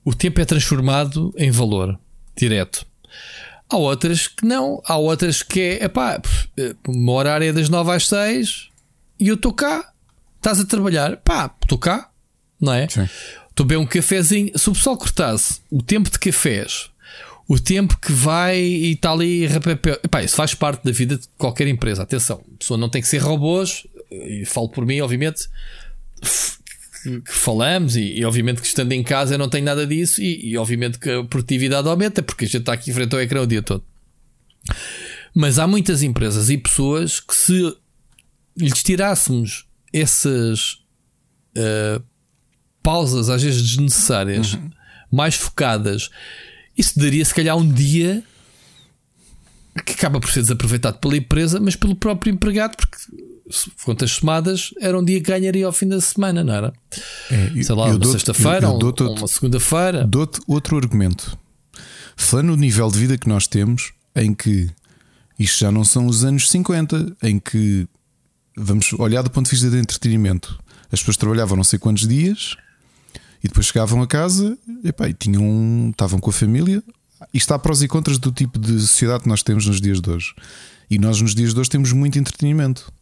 o 0.05 0.15
tempo 0.15 0.41
é 0.41 0.45
transformado 0.45 1.33
em 1.39 1.51
valor 1.51 1.99
direto. 2.37 2.85
Há 3.73 3.77
outras 3.77 4.29
que 4.29 4.45
não. 4.45 4.83
Há 4.85 4.99
outras 4.99 5.43
que 5.43 5.59
é, 5.61 5.85
epá, 5.85 6.21
horário 7.09 7.49
é 7.49 7.53
das 7.55 7.71
9 7.71 7.91
às 7.91 8.07
6 8.07 8.69
e 9.19 9.29
eu 9.29 9.35
estou 9.35 9.55
cá. 9.55 9.93
Estás 10.37 10.61
a 10.61 10.67
trabalhar? 10.67 11.17
Pá, 11.17 11.51
estou 11.63 11.79
cá, 11.79 12.11
não 12.61 12.75
é? 12.75 12.87
Sim. 12.87 13.09
Estou 13.49 13.65
a 13.65 13.67
beber 13.67 13.79
um 13.79 13.87
cafezinho. 13.87 14.59
Se 14.59 14.69
o 14.69 14.75
pessoal 14.75 14.99
cortasse 14.99 15.63
o 15.71 15.83
tempo 15.83 16.11
de 16.11 16.19
cafés, 16.19 16.91
o 17.49 17.59
tempo 17.59 17.99
que 17.99 18.13
vai 18.13 18.59
e 18.59 18.93
está 18.93 19.13
ali 19.13 19.47
rapapé. 19.47 20.01
Epá, 20.05 20.23
isso 20.23 20.37
faz 20.37 20.55
parte 20.55 20.85
da 20.85 20.93
vida 20.93 21.17
de 21.17 21.27
qualquer 21.39 21.67
empresa. 21.67 22.03
Atenção, 22.03 22.45
a 22.55 22.59
pessoa 22.59 22.77
não 22.77 22.91
tem 22.91 23.01
que 23.01 23.09
ser 23.09 23.19
robôs, 23.19 23.87
e 24.11 24.45
falo 24.45 24.69
por 24.69 24.85
mim, 24.85 25.01
obviamente, 25.01 25.49
que, 27.03 27.21
que 27.21 27.35
falamos, 27.35 27.97
e, 27.97 28.19
e 28.19 28.25
obviamente 28.25 28.61
que 28.61 28.67
estando 28.67 28.93
em 28.93 29.03
casa 29.03 29.35
eu 29.35 29.39
não 29.39 29.49
tenho 29.49 29.65
nada 29.65 29.87
disso, 29.87 30.23
e, 30.23 30.51
e 30.51 30.57
obviamente 30.57 30.99
que 30.99 31.11
a 31.11 31.25
produtividade 31.25 31.89
aumenta, 31.89 32.23
porque 32.23 32.45
a 32.45 32.49
gente 32.49 32.61
está 32.61 32.73
aqui 32.73 32.91
em 32.91 32.95
frente 32.95 33.15
ao 33.15 33.21
ecrã 33.21 33.43
o 33.43 33.47
dia 33.47 33.63
todo. 33.63 33.85
Mas 35.35 35.59
há 35.59 35.67
muitas 35.67 36.03
empresas 36.03 36.51
e 36.51 36.59
pessoas 36.59 37.21
que 37.21 37.35
se 37.35 37.77
lhes 38.57 38.83
tirássemos 38.83 39.67
essas 39.93 40.75
uh, 41.57 42.03
pausas, 42.83 43.29
às 43.29 43.43
vezes 43.43 43.63
desnecessárias, 43.63 44.59
mais 45.11 45.35
focadas, 45.35 46.11
isso 46.77 46.99
daria 46.99 47.25
se 47.25 47.35
calhar 47.35 47.57
um 47.57 47.71
dia 47.71 48.23
que 49.87 49.93
acaba 49.93 50.21
por 50.21 50.31
ser 50.31 50.43
desaproveitado 50.43 50.99
pela 50.99 51.17
empresa, 51.17 51.59
mas 51.59 51.77
pelo 51.77 51.97
próprio 51.97 52.33
empregado, 52.33 52.77
porque 52.77 52.99
quantas 53.85 54.11
somadas 54.13 54.71
era 54.81 54.99
um 54.99 55.05
dia 55.05 55.21
que 55.21 55.31
ganharia 55.31 55.67
ao 55.67 55.73
fim 55.73 55.87
da 55.89 56.01
semana, 56.01 56.43
não 56.45 56.53
era? 56.53 56.73
É, 57.31 57.63
Sei 57.63 57.75
lá, 57.75 57.87
uma 57.87 58.05
sexta-feira, 58.05 58.71
um- 58.71 58.79
dou-te 58.79 59.03
uma 59.03 59.27
segunda-feira. 59.29 60.07
Dou-te 60.07 60.41
outro 60.47 60.77
argumento. 60.77 61.37
Falando 62.17 62.49
no 62.49 62.57
nível 62.57 62.91
de 62.91 62.99
vida 62.99 63.17
que 63.19 63.29
nós 63.29 63.47
temos, 63.47 63.93
em 64.15 64.35
que 64.35 64.69
isto 65.39 65.61
já 65.61 65.73
não 65.73 65.85
são 65.85 66.07
os 66.07 66.25
anos 66.25 66.51
50, 66.51 67.17
em 67.23 67.39
que 67.39 67.87
vamos 68.57 68.93
olhar 68.95 69.23
do 69.23 69.31
ponto 69.31 69.47
de 69.47 69.51
vista 69.53 69.71
de 69.71 69.79
entretenimento. 69.79 70.59
As 70.91 71.01
pessoas 71.01 71.17
trabalhavam 71.17 71.57
não 71.57 71.65
sei 71.65 71.79
quantos 71.79 72.07
dias 72.07 72.55
e 73.43 73.49
depois 73.49 73.67
chegavam 73.67 74.03
a 74.03 74.07
casa 74.07 74.57
epá, 74.85 75.09
e 75.09 75.15
tinham, 75.15 75.89
estavam 75.91 76.21
com 76.21 76.29
a 76.31 76.33
família. 76.33 76.83
Isto 77.33 77.55
há 77.55 77.59
prós 77.59 77.81
e 77.83 77.89
contras 77.89 78.19
do 78.19 78.31
tipo 78.31 78.59
de 78.59 78.79
sociedade 78.81 79.23
que 79.23 79.29
nós 79.29 79.43
temos 79.43 79.67
nos 79.67 79.81
dias 79.81 80.01
de 80.01 80.11
hoje. 80.11 80.35
E 80.91 80.99
nós, 80.99 81.21
nos 81.21 81.35
dias 81.35 81.55
de 81.55 81.61
hoje, 81.61 81.71
temos 81.71 81.93
muito 81.93 82.19
entretenimento. 82.19 82.93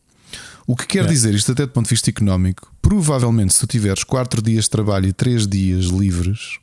O 0.71 0.77
que 0.77 0.87
quer 0.87 1.05
É. 1.05 1.09
dizer, 1.09 1.35
isto 1.35 1.51
até 1.53 1.65
do 1.67 1.73
ponto 1.73 1.87
de 1.87 1.91
vista 1.91 2.11
económico, 2.11 2.73
provavelmente 2.81 3.53
se 3.55 3.61
tu 3.61 3.67
tiveres 3.67 4.05
4 4.05 4.41
dias 4.43 4.65
de 4.65 4.71
trabalho 4.71 5.07
e 5.09 5.13
3 5.13 5.47
dias 5.47 5.87
livres, 5.87 6.59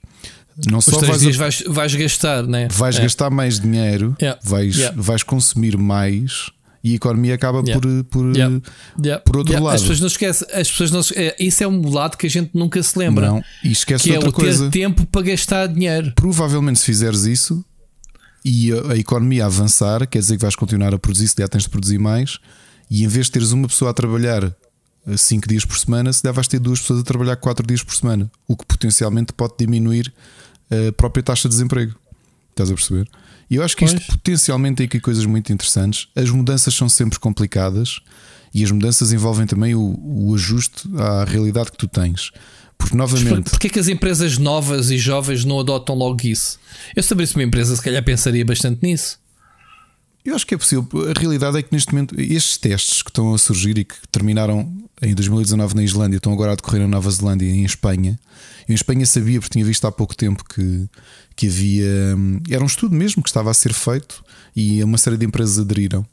não 0.65 0.79
Os 0.79 0.85
só 0.85 0.99
vais, 1.01 1.19
dias 1.21 1.35
vais, 1.35 1.63
vais 1.67 1.93
gastar, 1.95 2.43
né? 2.47 2.67
vais 2.71 2.97
É. 2.97 3.01
gastar 3.01 3.29
mais 3.29 3.59
dinheiro, 3.59 4.15
Yeah. 4.21 4.39
vais, 4.43 4.75
Yeah. 4.77 4.95
vais 5.01 5.23
consumir 5.23 5.77
mais 5.77 6.49
e 6.83 6.93
a 6.93 6.95
economia 6.95 7.35
acaba 7.35 7.59
Yeah. 7.59 7.81
por, 7.81 8.03
por 8.05 8.35
Yeah. 8.35 9.19
Por 9.25 9.37
outro 9.37 9.61
lado. 9.61 9.75
As 9.75 9.81
pessoas 9.81 9.99
não 9.99 10.07
esquecem, 10.07 10.47
as 10.53 10.71
pessoas 10.71 10.91
não 10.91 11.01
é, 11.15 11.35
isso 11.37 11.63
é 11.63 11.67
um 11.67 11.89
lado 11.91 12.15
que 12.17 12.27
a 12.27 12.29
gente 12.29 12.51
nunca 12.53 12.81
se 12.81 12.97
lembra. 12.97 13.27
não, 13.27 13.43
e 13.63 13.71
esquece 13.73 14.05
que 14.05 14.11
é 14.11 14.15
outra 14.15 14.29
o 14.29 14.33
coisa. 14.33 14.69
ter 14.69 14.79
tempo 14.79 15.05
para 15.05 15.21
gastar 15.23 15.67
dinheiro. 15.67 16.13
Provavelmente, 16.15 16.79
se 16.79 16.85
fizeres 16.85 17.25
isso 17.25 17.63
e 18.45 18.71
a, 18.71 18.93
a 18.93 18.97
economia 18.97 19.45
avançar, 19.45 20.07
quer 20.07 20.19
dizer 20.19 20.37
que 20.37 20.41
vais 20.43 20.55
continuar 20.55 20.93
a 20.93 20.97
produzir, 20.97 21.27
se 21.27 21.35
der 21.35 21.49
tens 21.49 21.63
de 21.63 21.69
produzir 21.69 21.97
mais, 21.97 22.39
e 22.89 23.03
em 23.03 23.07
vez 23.07 23.27
de 23.27 23.33
teres 23.33 23.51
uma 23.51 23.67
pessoa 23.67 23.91
a 23.91 23.93
trabalhar 23.93 24.55
5 25.15 25.47
dias 25.47 25.63
por 25.65 25.77
semana, 25.77 26.11
se 26.11 26.21
der 26.21 26.33
vais 26.33 26.47
ter 26.47 26.59
duas 26.59 26.79
pessoas 26.79 26.99
a 26.99 27.03
trabalhar 27.03 27.35
4 27.37 27.65
dias 27.65 27.83
por 27.83 27.95
semana, 27.95 28.29
o 28.47 28.55
que 28.55 28.65
potencialmente 28.65 29.33
pode 29.33 29.53
diminuir 29.57 30.13
a 30.69 30.91
própria 30.91 31.23
taxa 31.23 31.47
de 31.47 31.55
desemprego. 31.55 31.95
Estás 32.49 32.69
a 32.69 32.73
perceber? 32.73 33.07
E 33.49 33.55
eu 33.55 33.63
acho 33.63 33.77
que 33.77 33.85
isto 33.85 33.95
Pois. 33.97 34.07
potencialmente 34.07 34.77
tem 34.77 34.85
aqui 34.85 34.99
coisas 34.99 35.25
muito 35.25 35.53
interessantes. 35.53 36.07
As 36.15 36.29
mudanças 36.29 36.73
são 36.73 36.89
sempre 36.89 37.17
complicadas 37.19 37.99
e 38.53 38.63
as 38.63 38.71
mudanças 38.71 39.13
envolvem 39.13 39.45
também 39.45 39.75
o, 39.75 39.97
o 40.03 40.33
ajuste 40.35 40.89
à 40.97 41.23
realidade 41.23 41.71
que 41.71 41.77
tu 41.77 41.87
tens. 41.87 42.31
Porque 42.77 42.95
novamente. 42.95 43.49
Porquê 43.49 43.69
que 43.69 43.79
as 43.79 43.87
empresas 43.87 44.37
novas 44.37 44.91
e 44.91 44.97
jovens 44.97 45.45
não 45.45 45.59
adotam 45.59 45.95
logo 45.95 46.19
isso? 46.25 46.59
Eu 46.95 47.01
se 47.01 47.13
abrisse 47.13 47.35
uma 47.35 47.43
empresa, 47.43 47.75
se 47.75 47.81
calhar 47.81 48.03
pensaria 48.03 48.43
bastante 48.43 48.79
nisso. 48.83 49.19
Eu 50.27 50.35
acho 50.35 50.45
que 50.45 50.53
é 50.53 50.57
possível. 50.57 50.85
A 51.09 51.17
realidade 51.17 51.57
é 51.57 51.63
que 51.63 51.69
neste 51.71 51.93
momento 51.93 52.13
estes 52.19 52.57
testes 52.57 53.01
que 53.01 53.09
estão 53.09 53.33
a 53.33 53.37
surgir 53.37 53.77
e 53.77 53.85
que 53.85 53.95
terminaram 54.11 54.69
em 55.01 55.15
2019 55.15 55.73
na 55.73 55.83
Islândia 55.83 56.17
estão 56.17 56.33
agora 56.33 56.51
a 56.51 56.55
decorrer 56.55 56.81
na 56.81 56.87
Nova 56.89 57.09
Zelândia 57.09 57.45
e 57.45 57.51
em 57.51 57.63
Espanha. 57.63 58.19
Eu 58.67 58.73
em 58.73 58.75
Espanha 58.75 59.05
sabia, 59.05 59.39
porque 59.39 59.53
tinha 59.53 59.63
visto 59.63 59.87
há 59.87 59.91
pouco 59.91 60.13
tempo 60.13 60.43
que, 60.43 60.89
que 61.33 61.47
havia. 61.47 62.13
hum, 62.17 62.41
Era 62.49 62.61
um 62.61 62.67
estudo 62.67 62.93
mesmo 62.93 63.23
que 63.23 63.29
estava 63.29 63.49
a 63.49 63.53
ser 63.53 63.71
feito 63.71 64.21
e 64.53 64.83
uma 64.83 64.97
série 64.97 65.15
de 65.15 65.25
empresas 65.25 65.59
aderiram. 65.59 66.05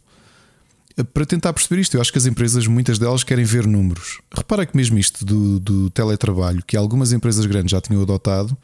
Para 1.13 1.27
tentar 1.27 1.53
perceber 1.53 1.81
isto, 1.81 1.97
eu 1.97 2.01
acho 2.01 2.13
que 2.13 2.19
as 2.19 2.27
empresas, 2.27 2.69
muitas 2.69 3.01
delas, 3.01 3.25
querem 3.25 3.45
ver 3.45 3.67
números. 3.67 4.21
Repara 4.33 4.65
que 4.65 4.77
mesmo 4.77 4.97
isto 4.97 5.25
do, 5.25 5.59
do 5.59 5.91
teletrabalho, 5.91 6.63
que 6.65 6.77
algumas 6.77 7.13
empresas 7.13 7.45
grandes 7.47 7.73
já 7.73 7.81
tinham 7.81 8.01
adotado 8.01 8.57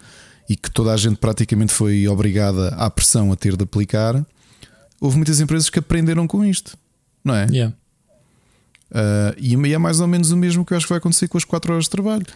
e 0.49 0.55
que 0.55 0.71
toda 0.71 0.93
a 0.93 0.97
gente 0.97 1.17
praticamente 1.17 1.73
foi 1.73 2.07
obrigada 2.07 2.69
à 2.77 2.89
pressão 2.89 3.33
a 3.33 3.37
ter 3.37 3.57
de 3.57 3.65
aplicar, 3.65 4.25
houve 5.01 5.17
muitas 5.17 5.41
empresas 5.41 5.71
que 5.71 5.79
aprenderam 5.79 6.27
com 6.27 6.45
isto, 6.45 6.77
não 7.25 7.35
é? 7.35 7.47
Yeah. 7.51 7.75
Ah, 8.93 9.35
e 9.39 9.55
é 9.73 9.79
mais 9.79 10.01
ou 10.01 10.07
menos 10.09 10.31
o 10.31 10.37
mesmo 10.37 10.65
que 10.65 10.73
eu 10.73 10.77
acho 10.77 10.87
que 10.87 10.91
vai 10.93 10.99
acontecer 10.99 11.29
com 11.29 11.39
as 11.39 11.45
4 11.45 11.73
horas 11.73 11.85
de 11.85 11.91
trabalho. 11.91 12.27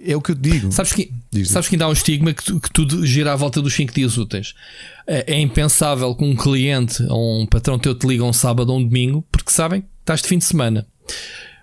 É 0.00 0.16
o 0.16 0.22
que 0.22 0.30
eu 0.30 0.36
te 0.36 0.42
digo. 0.42 0.70
Sabes 0.70 0.92
que, 0.92 1.12
sabes 1.44 1.68
que 1.68 1.74
ainda 1.74 1.84
há 1.84 1.88
um 1.88 1.92
estigma 1.92 2.32
que, 2.32 2.44
tu- 2.44 2.60
que 2.60 2.70
tudo 2.72 3.04
gira 3.04 3.32
à 3.32 3.36
volta 3.36 3.60
dos 3.60 3.74
5 3.74 3.92
dias 3.92 4.16
úteis. 4.16 4.54
É, 5.06 5.34
é 5.34 5.40
impensável 5.40 6.14
que 6.14 6.24
um 6.24 6.36
cliente 6.36 7.02
ou 7.08 7.40
um 7.42 7.46
patrão 7.46 7.76
teu 7.78 7.94
te 7.96 8.06
liga 8.06 8.22
um 8.22 8.32
sábado 8.32 8.70
ou 8.70 8.78
um 8.78 8.84
domingo 8.84 9.24
porque 9.32 9.50
sabem 9.50 9.80
que 9.80 9.88
estás 10.00 10.22
de 10.22 10.28
fim 10.28 10.38
de 10.38 10.44
semana. 10.44 10.86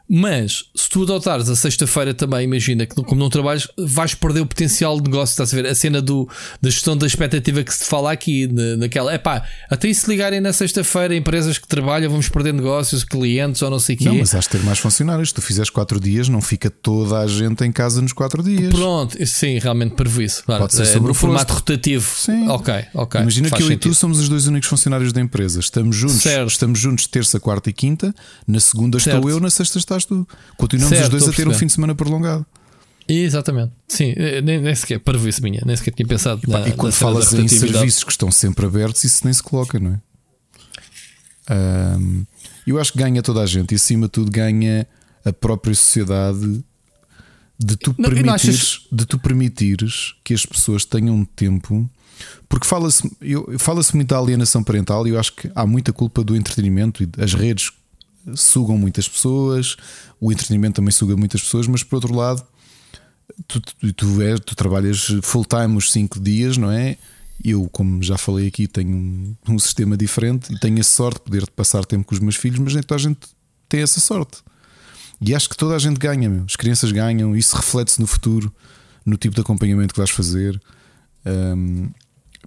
Mas 0.08 0.66
se 0.76 0.88
tu 0.90 1.04
adotares 1.04 1.50
a 1.50 1.56
sexta-feira 1.56 2.14
também, 2.14 2.44
imagina 2.44 2.86
que 2.86 2.96
como 2.96 3.20
não 3.20 3.30
trabalhas, 3.30 3.68
vais 3.78 4.14
perder 4.14 4.42
o 4.42 4.46
potencial 4.46 5.00
de 5.02 5.10
negócio. 5.10 5.32
Estás 5.34 5.52
a 5.54 5.56
ver? 5.56 5.66
A 5.68 5.74
cena 5.76 6.02
do, 6.02 6.30
da 6.62 6.70
gestão 6.70 6.96
da 6.96 7.08
expectativa 7.08 7.64
que 7.64 7.74
se 7.74 7.86
fala 7.86 8.12
aqui, 8.12 8.48
na- 8.48 8.78
naquela. 8.78 9.12
É 9.14 9.18
pá, 9.18 9.44
até 9.70 9.88
e 9.90 9.96
se 9.96 10.08
ligarem 10.10 10.40
na 10.40 10.54
sexta-feira 10.54 11.16
empresas 11.16 11.58
que 11.58 11.68
trabalham, 11.68 12.10
vamos 12.12 12.30
perder 12.30 12.54
negócios, 12.54 13.04
clientes 13.04 13.62
ou 13.62 13.70
não 13.70 13.80
sei 13.80 13.96
o 13.96 13.98
quê. 14.00 14.06
Não, 14.06 14.16
mas 14.16 14.36
has 14.36 14.44
de 14.46 14.52
ter 14.52 14.62
mais 14.64 14.78
funcionários. 14.80 15.30
Se 15.30 15.36
tu 15.36 15.42
fizeres 15.42 15.70
4 15.72 16.00
dias, 16.00 16.30
não 16.30 16.42
fica 16.42 16.70
toda 16.70 17.20
a 17.20 17.28
gente 17.28 17.64
em 17.66 17.72
casa 17.72 18.02
nos 18.02 18.14
4 18.14 18.44
dias. 18.44 18.74
Pronto, 18.74 19.18
sim, 19.26 19.58
realmente 19.58 19.96
prejuízo. 19.96 20.44
Claro, 20.46 20.62
Pode 20.62 20.76
ser 20.76 20.84
é, 20.84 20.86
sobre 20.86 21.06
no 21.08 21.12
o 21.12 21.14
formato 21.16 21.52
rotativo. 21.54 22.06
Sim. 22.16 22.48
Ok, 22.50 22.74
ok. 22.94 23.22
Imagina 23.22 23.50
faz 23.50 23.58
que 23.58 23.64
eu 23.64 23.68
e 23.72 23.74
sentido. 23.74 23.92
tu 23.92 23.96
somos 23.96 24.20
os 24.20 24.30
dois 24.30 24.46
únicos 24.46 24.70
funcionários 24.70 25.12
da 25.12 25.20
empresa. 25.22 25.60
Estamos 25.60 25.96
juntos, 25.96 26.18
Certo. 26.22 26.48
estamos 26.52 26.80
juntos 26.80 27.08
terça, 27.08 27.40
quarta 27.40 27.70
e 27.70 27.74
quinta. 27.74 28.14
Na 28.48 28.60
segunda 28.60 29.00
Certo. 29.00 29.16
estou 29.18 29.30
eu, 29.32 29.40
na 29.40 29.50
sexta 29.50 29.80
tu. 30.04 30.28
Continuamos 30.58 30.98
Certo, 30.98 31.14
os 31.14 31.20
dois 31.24 31.34
a 31.34 31.36
ter 31.36 31.48
um 31.48 31.54
fim 31.54 31.68
de 31.68 31.74
semana 31.74 31.96
prolongado. 31.96 32.46
Exatamente. 33.08 33.72
Sim, 33.88 34.14
eh, 34.18 34.42
nem, 34.42 34.60
nem 34.60 34.74
sequer, 34.76 35.00
prejuízo 35.00 35.42
minha, 35.44 35.62
nem 35.64 35.76
sequer 35.76 35.92
tinha 35.94 36.08
pensado 36.08 36.42
e 36.44 36.48
quando 36.48 36.58
na 36.58 36.92
cena 36.92 37.12
da 37.14 37.22
fala-se 37.22 37.40
em 37.40 37.48
serviços 37.48 38.04
que 38.04 38.12
estão 38.12 38.32
sempre 38.32 38.66
abertos, 38.66 39.04
isso 39.04 39.22
nem 39.24 39.32
se 39.34 39.44
coloca, 39.44 39.80
não 39.80 39.92
é? 39.92 40.00
Ahm, 41.48 42.24
eu 42.66 42.80
acho 42.80 42.92
que 42.94 42.98
ganha 42.98 43.22
toda 43.22 43.42
a 43.42 43.46
gente 43.46 43.72
e 43.74 43.76
acima 43.76 44.08
de 44.08 44.12
tudo 44.12 44.32
ganha 44.32 44.88
a 45.24 45.32
própria 45.32 45.76
sociedade 45.76 46.64
de 47.60 47.76
tu 47.78 47.94
Não, 47.98 48.10
e 48.10 48.14
permitires, 48.16 48.56
achas- 48.56 48.80
de 48.92 49.06
tu 49.06 49.20
permitires 49.20 50.16
que 50.24 50.34
as 50.34 50.46
pessoas 50.46 50.84
tenham 50.84 51.24
tempo. 51.24 51.90
Porque 52.50 52.66
fala-se 52.68 53.10
eu- 53.22 53.56
fala-se 53.60 53.96
muito 53.96 54.10
da 54.10 54.18
alienação 54.18 54.64
parental 54.64 55.06
e 55.08 55.12
eu 55.12 55.20
acho 55.20 55.34
que 55.36 55.52
há 55.54 55.66
muita 55.66 55.94
culpa 55.94 56.24
do 56.24 56.36
entretenimento 56.36 57.04
e 57.04 57.10
as 57.22 57.34
redes 57.34 57.72
sugam 58.34 58.78
muitas 58.78 59.08
pessoas, 59.08 59.76
o 60.20 60.32
entretenimento 60.32 60.76
também 60.78 60.92
suga 60.92 61.16
muitas 61.16 61.42
pessoas, 61.42 61.68
mas 61.68 61.84
por 61.84 61.96
outro 61.98 62.14
lado, 62.16 62.44
tu, 63.48 63.60
tu, 63.62 63.94
tu, 63.94 64.22
és- 64.22 64.40
tu 64.40 64.56
trabalhas 64.56 65.08
full 65.22 65.46
time 65.46 65.76
os 65.78 65.92
5 65.92 66.20
dias, 66.20 66.58
não 66.58 66.72
é? 66.72 66.98
Eu, 67.44 67.68
como 67.72 68.02
já 68.02 68.18
falei 68.18 68.48
aqui, 68.48 68.66
tenho 68.68 68.96
um, 68.96 69.36
um 69.50 69.60
sistema 69.60 69.98
diferente 69.98 70.54
e 70.54 70.60
tenho 70.60 70.80
a 70.80 70.84
sorte 70.84 71.18
de 71.18 71.24
poder 71.26 71.50
passar 71.52 71.86
tempo 71.86 72.06
com 72.06 72.16
os 72.16 72.20
meus 72.22 72.36
filhos, 72.38 72.60
mas 72.60 72.74
nem 72.74 72.82
toda 72.82 72.96
a 73.00 73.04
gente 73.04 73.20
tem 73.68 73.82
essa 73.82 74.00
sorte. 74.00 74.38
E 75.22 75.36
acho 75.36 75.50
que 75.50 75.58
toda 75.58 75.76
a 75.76 75.80
gente 75.80 75.98
ganha, 75.98 76.30
meu. 76.30 76.44
as 76.48 76.56
crianças 76.56 76.92
ganham, 76.92 77.36
isso 77.36 77.56
reflete-se 77.56 78.00
no 78.00 78.08
futuro, 78.08 78.54
no 79.06 79.18
tipo 79.18 79.36
de 79.36 79.42
acompanhamento 79.42 79.94
que 79.94 80.00
vais 80.00 80.10
fazer. 80.10 80.60
Ahm, 81.26 81.90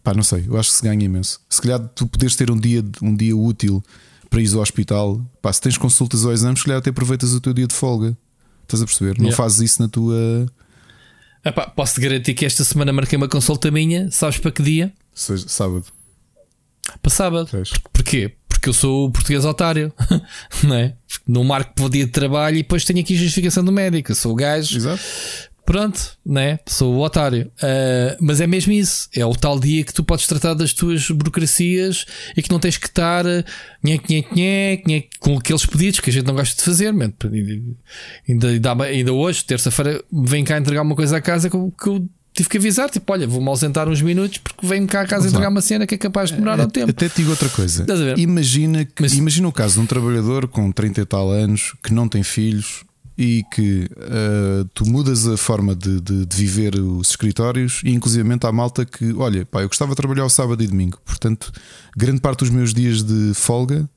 pá, 0.02 0.14
não 0.14 0.22
sei, 0.22 0.44
eu 0.48 0.56
acho 0.58 0.70
que 0.70 0.76
se 0.76 0.82
ganha 0.82 1.04
imenso. 1.04 1.40
Se 1.50 1.60
calhar 1.60 1.78
tu 1.80 2.06
poderes 2.06 2.34
ter 2.36 2.50
um 2.50 2.56
dia, 2.58 2.82
um 3.02 3.14
dia 3.14 3.36
útil 3.36 3.82
para 4.30 4.40
ir 4.40 4.52
ao 4.54 4.60
hospital, 4.60 5.20
pá, 5.40 5.52
se 5.52 5.60
tens 5.60 5.76
consultas 5.78 6.24
ou 6.24 6.32
exames, 6.32 6.60
se 6.60 6.64
calhar 6.66 6.78
até 6.78 6.90
aproveitas 6.90 7.32
o 7.32 7.40
teu 7.40 7.52
dia 7.54 7.66
de 7.66 7.74
folga. 7.74 8.16
Estás 8.64 8.82
a 8.82 8.86
perceber? 8.86 9.16
Não 9.18 9.26
Yeah. 9.26 9.36
fazes 9.36 9.60
isso 9.60 9.82
na 9.82 9.88
tua. 9.88 10.46
Epá, 11.44 11.66
posso-te 11.68 12.00
garantir 12.00 12.34
que 12.34 12.44
esta 12.44 12.62
semana 12.64 12.92
marquei 12.92 13.16
uma 13.16 13.28
consulta 13.28 13.70
minha, 13.70 14.10
sabes 14.10 14.38
para 14.38 14.50
que 14.50 14.62
dia? 14.62 14.92
Seja, 15.14 15.48
sábado. 15.48 15.86
Para 17.00 17.10
sábado. 17.10 17.48
Pois. 17.50 17.70
Porquê? 17.92 18.34
Porque 18.48 18.68
eu 18.68 18.74
sou 18.74 19.06
o 19.06 19.10
português 19.10 19.44
otário, 19.44 19.92
não 20.64 20.74
é? 20.74 20.94
Não 21.26 21.44
marco 21.44 21.74
para 21.74 21.84
o 21.84 21.88
dia 21.90 22.04
de 22.04 22.10
trabalho 22.12 22.56
e 22.56 22.62
depois 22.62 22.84
tenho 22.84 23.00
aqui 23.00 23.14
a 23.14 23.18
justificação 23.18 23.64
do 23.64 23.70
médico. 23.72 24.10
Eu 24.10 24.16
sou 24.16 24.32
o 24.32 24.34
gajo. 24.34 24.76
Exato. 24.76 25.00
Pronto, 25.68 26.16
né? 26.24 26.58
Sou 26.66 26.94
o 26.94 27.00
otário. 27.02 27.52
Uh, 27.58 28.16
mas 28.20 28.40
é 28.40 28.46
mesmo 28.46 28.72
isso. 28.72 29.06
É 29.14 29.26
o 29.26 29.34
tal 29.34 29.60
dia 29.60 29.84
que 29.84 29.92
tu 29.92 30.02
podes 30.02 30.26
tratar 30.26 30.54
das 30.54 30.72
tuas 30.72 31.10
burocracias 31.10 32.06
e 32.34 32.42
que 32.42 32.50
não 32.50 32.58
tens 32.58 32.78
que 32.78 32.86
estar 32.86 33.22
nhec, 33.84 34.02
nhec, 34.08 34.34
nhec, 34.34 34.88
nhec, 34.88 35.10
com 35.20 35.36
aqueles 35.36 35.66
pedidos 35.66 36.00
que 36.00 36.08
a 36.08 36.12
gente 36.12 36.24
não 36.24 36.34
gosta 36.34 36.56
de 36.56 36.62
fazer. 36.62 36.90
Man. 36.90 37.12
Ainda, 38.26 38.48
ainda, 38.48 38.82
ainda 38.84 39.12
hoje, 39.12 39.44
terça-feira, 39.44 40.02
vem 40.10 40.42
cá 40.42 40.56
entregar 40.56 40.80
uma 40.80 40.96
coisa 40.96 41.18
à 41.18 41.20
casa 41.20 41.50
que 41.50 41.56
eu, 41.56 41.70
que 41.78 41.86
eu 41.86 42.08
tive 42.32 42.48
que 42.48 42.56
avisar, 42.56 42.88
tipo, 42.88 43.12
olha, 43.12 43.26
vou-me 43.26 43.48
ausentar 43.50 43.90
uns 43.90 44.00
minutos 44.00 44.38
porque 44.38 44.66
vem-me 44.66 44.86
cá 44.86 45.02
a 45.02 45.06
casa 45.06 45.28
entregar 45.28 45.50
uma 45.50 45.60
cena 45.60 45.86
que 45.86 45.96
é 45.96 45.98
capaz 45.98 46.30
de 46.30 46.36
demorar 46.36 46.58
um 46.60 46.70
tempo. 46.70 46.92
Até 46.92 47.10
te 47.10 47.16
digo 47.16 47.30
outra 47.30 47.50
coisa. 47.50 47.84
Imagina, 48.16 48.86
que, 48.86 49.02
Mas... 49.02 49.12
imagina 49.12 49.46
o 49.46 49.52
caso 49.52 49.74
de 49.74 49.80
um 49.80 49.86
trabalhador 49.86 50.48
com 50.48 50.72
30 50.72 51.02
e 51.02 51.04
tal 51.04 51.30
anos 51.30 51.74
que 51.82 51.92
não 51.92 52.08
tem 52.08 52.22
filhos 52.22 52.87
e 53.18 53.42
que 53.50 53.90
uh, 53.96 54.64
tu 54.72 54.86
mudas 54.86 55.26
a 55.26 55.36
forma 55.36 55.74
de, 55.74 56.00
de, 56.00 56.24
de, 56.24 56.36
viver 56.36 56.76
os 56.76 57.10
escritórios 57.10 57.80
e 57.84 57.90
inclusivamente 57.90 58.46
há 58.46 58.52
malta 58.52 58.86
que, 58.86 59.12
olha, 59.14 59.44
pá, 59.44 59.60
eu 59.60 59.66
gostava 59.66 59.90
de 59.90 59.96
trabalhar 59.96 60.24
o 60.24 60.30
sábado 60.30 60.62
e 60.62 60.68
domingo, 60.68 61.00
portanto, 61.04 61.50
grande 61.96 62.20
parte 62.20 62.38
dos 62.40 62.50
meus 62.50 62.72
dias 62.72 63.02
de 63.02 63.34
folga, 63.34 63.90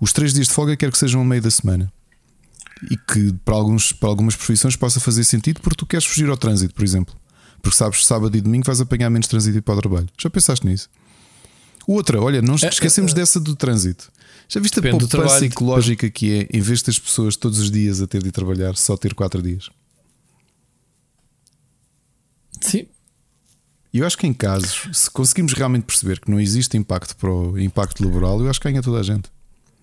os 0.00 0.12
três 0.12 0.34
dias 0.34 0.48
de 0.48 0.52
folga 0.52 0.76
quero 0.76 0.90
que 0.90 0.98
sejam 0.98 1.20
ao 1.20 1.24
meio 1.24 1.40
da 1.40 1.52
semana. 1.52 1.90
E 2.90 2.96
que 2.96 3.32
para, 3.44 3.54
alguns, 3.54 3.92
para 3.92 4.08
algumas 4.08 4.34
profissões 4.34 4.74
possa 4.74 4.98
fazer 4.98 5.22
sentido 5.22 5.60
porque 5.60 5.76
tu 5.76 5.86
queres 5.86 6.04
fugir 6.04 6.28
ao 6.28 6.36
trânsito, 6.36 6.74
por 6.74 6.82
exemplo. 6.82 7.14
Porque 7.62 7.78
sabes 7.78 8.00
que 8.00 8.04
sábado 8.04 8.36
e 8.36 8.40
domingo 8.40 8.66
vais 8.66 8.80
apanhar 8.80 9.08
menos 9.08 9.28
trânsito 9.28 9.62
para 9.62 9.74
o 9.74 9.80
trabalho. 9.80 10.08
Já 10.20 10.28
pensaste 10.28 10.66
nisso? 10.66 10.90
Outra, 11.86 12.20
olha, 12.20 12.42
não 12.42 12.54
é, 12.54 12.68
esquecemos 12.68 13.12
é, 13.12 13.14
dessa 13.14 13.38
do 13.38 13.54
trânsito. 13.54 14.10
Já 14.48 14.60
viste 14.60 14.78
a 14.78 14.82
poupança 14.82 15.38
psicológica 15.38 16.10
que 16.10 16.40
é, 16.40 16.56
em 16.56 16.60
vez 16.60 16.82
das 16.82 16.98
pessoas 16.98 17.36
todos 17.36 17.58
os 17.58 17.70
dias 17.70 18.00
a 18.00 18.06
ter 18.06 18.22
de 18.22 18.30
trabalhar, 18.30 18.76
só 18.76 18.96
ter 18.96 19.14
4 19.14 19.42
dias? 19.42 19.70
Sim. 22.60 22.86
E 23.92 23.98
eu 23.98 24.06
acho 24.06 24.18
que 24.18 24.26
em 24.26 24.34
casos, 24.34 24.88
se 24.92 25.10
conseguimos 25.10 25.52
realmente 25.52 25.84
perceber 25.84 26.20
que 26.20 26.30
não 26.30 26.40
existe 26.40 26.76
impacto 26.76 27.16
para 27.16 27.30
o 27.30 27.58
impacto 27.58 28.04
laboral, 28.04 28.40
eu 28.40 28.50
acho 28.50 28.60
que 28.60 28.68
ganha 28.68 28.82
toda 28.82 28.98
a 28.98 29.02
gente. 29.02 29.30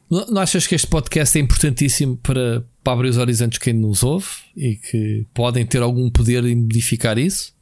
Não, 0.10 0.26
não 0.28 0.42
achas 0.42 0.68
que 0.68 0.76
este 0.76 0.88
podcast 0.88 1.38
é 1.38 1.42
importantíssimo 1.42 2.18
para, 2.18 2.66
para 2.84 2.94
abrir 2.94 3.10
os 3.10 3.18
horizontes 3.18 3.58
quem 3.58 3.74
nos 3.74 4.04
ouve 4.04 4.28
e 4.58 4.76
que 4.76 5.26
podem 5.34 5.66
ter 5.66 5.82
algum 5.82 6.10
poder 6.10 6.44
em 6.44 6.56
modificar 6.56 7.18
isso? 7.18 7.54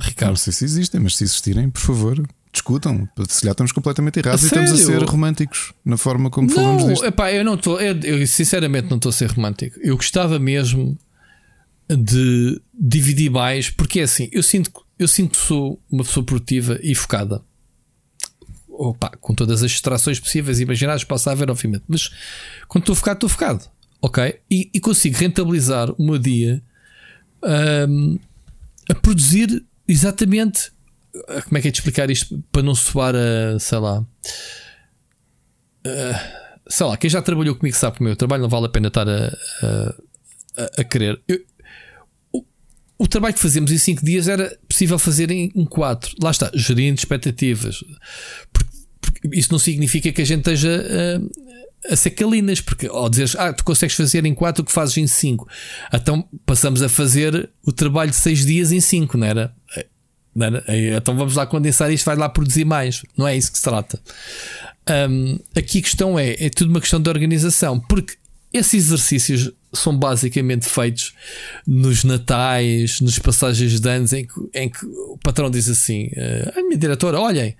Ricardo. 0.00 0.30
Não 0.30 0.36
sei 0.36 0.52
se 0.52 0.64
existem, 0.64 1.00
mas 1.00 1.16
se 1.16 1.24
existirem, 1.24 1.68
por 1.68 1.80
favor, 1.80 2.24
discutam. 2.56 3.08
Se 3.28 3.44
já 3.44 3.52
estamos 3.52 3.72
completamente 3.72 4.18
errados 4.18 4.42
e 4.42 4.46
estamos 4.46 4.72
a 4.72 4.76
ser 4.76 5.02
românticos 5.02 5.72
na 5.84 5.96
forma 5.96 6.30
como 6.30 6.48
não, 6.48 6.54
falamos 6.54 6.86
disto. 6.86 7.04
Epá, 7.04 7.32
eu 7.32 7.44
não 7.44 7.54
estou, 7.54 7.80
eu, 7.80 7.98
eu, 8.00 8.26
sinceramente 8.26 8.88
não 8.88 8.96
estou 8.96 9.10
a 9.10 9.12
ser 9.12 9.30
romântico. 9.30 9.78
Eu 9.80 9.96
gostava 9.96 10.38
mesmo 10.38 10.98
de 11.88 12.60
dividir 12.74 13.30
mais, 13.30 13.70
porque 13.70 14.00
é 14.00 14.02
assim, 14.02 14.28
eu 14.32 14.42
sinto, 14.42 14.72
eu 14.98 15.06
sinto 15.06 15.38
que 15.38 15.46
sou 15.46 15.80
uma 15.90 16.02
pessoa 16.02 16.24
produtiva 16.24 16.78
e 16.82 16.94
focada. 16.94 17.42
Opa, 18.68 19.10
com 19.20 19.34
todas 19.34 19.62
as 19.62 19.70
distrações 19.70 20.20
possíveis 20.20 20.58
e 20.58 20.64
imaginadas, 20.64 21.04
possa 21.04 21.30
haver, 21.30 21.50
obviamente, 21.50 21.84
mas 21.88 22.10
quando 22.68 22.82
estou 22.82 22.96
focado, 22.96 23.16
estou 23.16 23.28
focado, 23.28 23.64
ok? 24.02 24.38
E, 24.50 24.68
e 24.74 24.80
consigo 24.80 25.16
rentabilizar 25.16 25.90
o 25.92 26.04
meu 26.04 26.18
dia 26.18 26.62
um, 27.88 28.18
a 28.90 28.94
produzir 28.94 29.64
exatamente 29.88 30.72
como 31.44 31.58
é 31.58 31.60
que 31.60 31.68
é 31.68 31.70
de 31.70 31.78
explicar 31.78 32.10
isto 32.10 32.42
para 32.52 32.62
não 32.62 32.74
soar 32.74 33.14
a, 33.14 33.58
sei 33.58 33.78
lá. 33.78 34.04
sei 36.68 36.86
lá, 36.86 36.96
quem 36.96 37.08
já 37.08 37.22
trabalhou 37.22 37.54
comigo 37.54 37.76
sabe 37.76 37.96
que 37.96 38.02
o 38.02 38.04
meu 38.04 38.16
trabalho 38.16 38.42
não 38.42 38.48
vale 38.48 38.66
a 38.66 38.68
pena 38.68 38.88
estar 38.88 39.08
a, 39.08 39.28
a, 40.56 40.80
a 40.80 40.84
querer. 40.84 41.20
Eu, 41.28 41.40
o, 42.32 42.44
o, 42.98 43.08
trabalho 43.08 43.34
que 43.34 43.40
fazemos 43.40 43.70
em 43.70 43.78
5 43.78 44.04
dias 44.04 44.28
era 44.28 44.56
possível 44.68 44.98
fazer 44.98 45.30
em 45.30 45.64
4. 45.64 46.16
Lá 46.22 46.30
está, 46.30 46.50
gerindo 46.54 46.98
expectativas. 46.98 47.84
Porque, 48.52 48.70
porque 49.00 49.38
isso 49.38 49.52
não 49.52 49.58
significa 49.58 50.12
que 50.12 50.22
a 50.22 50.24
gente 50.24 50.40
esteja 50.40 50.84
a, 51.88 51.92
a 51.92 51.96
ser 51.96 52.10
calinas, 52.10 52.60
porque 52.60 52.86
ao 52.86 53.08
dizeres, 53.08 53.36
ah, 53.36 53.52
tu 53.52 53.64
consegues 53.64 53.94
fazer 53.94 54.24
em 54.24 54.34
4 54.34 54.62
o 54.62 54.66
que 54.66 54.72
fazes 54.72 54.96
em 54.96 55.06
5. 55.06 55.48
Então 55.92 56.28
passamos 56.44 56.82
a 56.82 56.88
fazer 56.88 57.50
o 57.64 57.72
trabalho 57.72 58.10
de 58.10 58.16
6 58.16 58.46
dias 58.46 58.72
em 58.72 58.80
5, 58.80 59.16
não 59.16 59.26
era? 59.26 59.54
Então 60.96 61.16
vamos 61.16 61.34
lá 61.34 61.46
condensar 61.46 61.90
isto, 61.90 62.04
vai 62.04 62.16
lá 62.16 62.28
produzir 62.28 62.64
mais. 62.64 63.02
Não 63.16 63.26
é 63.26 63.36
isso 63.36 63.50
que 63.50 63.58
se 63.58 63.64
trata. 63.64 63.98
Um, 65.08 65.38
aqui 65.56 65.78
a 65.78 65.82
questão 65.82 66.18
é: 66.18 66.36
é 66.38 66.50
tudo 66.50 66.70
uma 66.70 66.80
questão 66.80 67.00
de 67.00 67.08
organização, 67.08 67.80
porque 67.80 68.14
esses 68.52 68.86
exercícios 68.86 69.52
são 69.72 69.96
basicamente 69.96 70.66
feitos 70.66 71.14
nos 71.66 72.04
natais, 72.04 73.00
nas 73.00 73.18
passagens 73.18 73.80
de 73.80 73.88
anos, 73.88 74.12
em 74.12 74.26
que, 74.26 74.34
em 74.54 74.68
que 74.68 74.84
o 74.84 75.18
patrão 75.22 75.50
diz 75.50 75.68
assim: 75.68 76.10
a 76.54 76.62
minha 76.62 76.76
diretora, 76.76 77.20
olhem, 77.20 77.56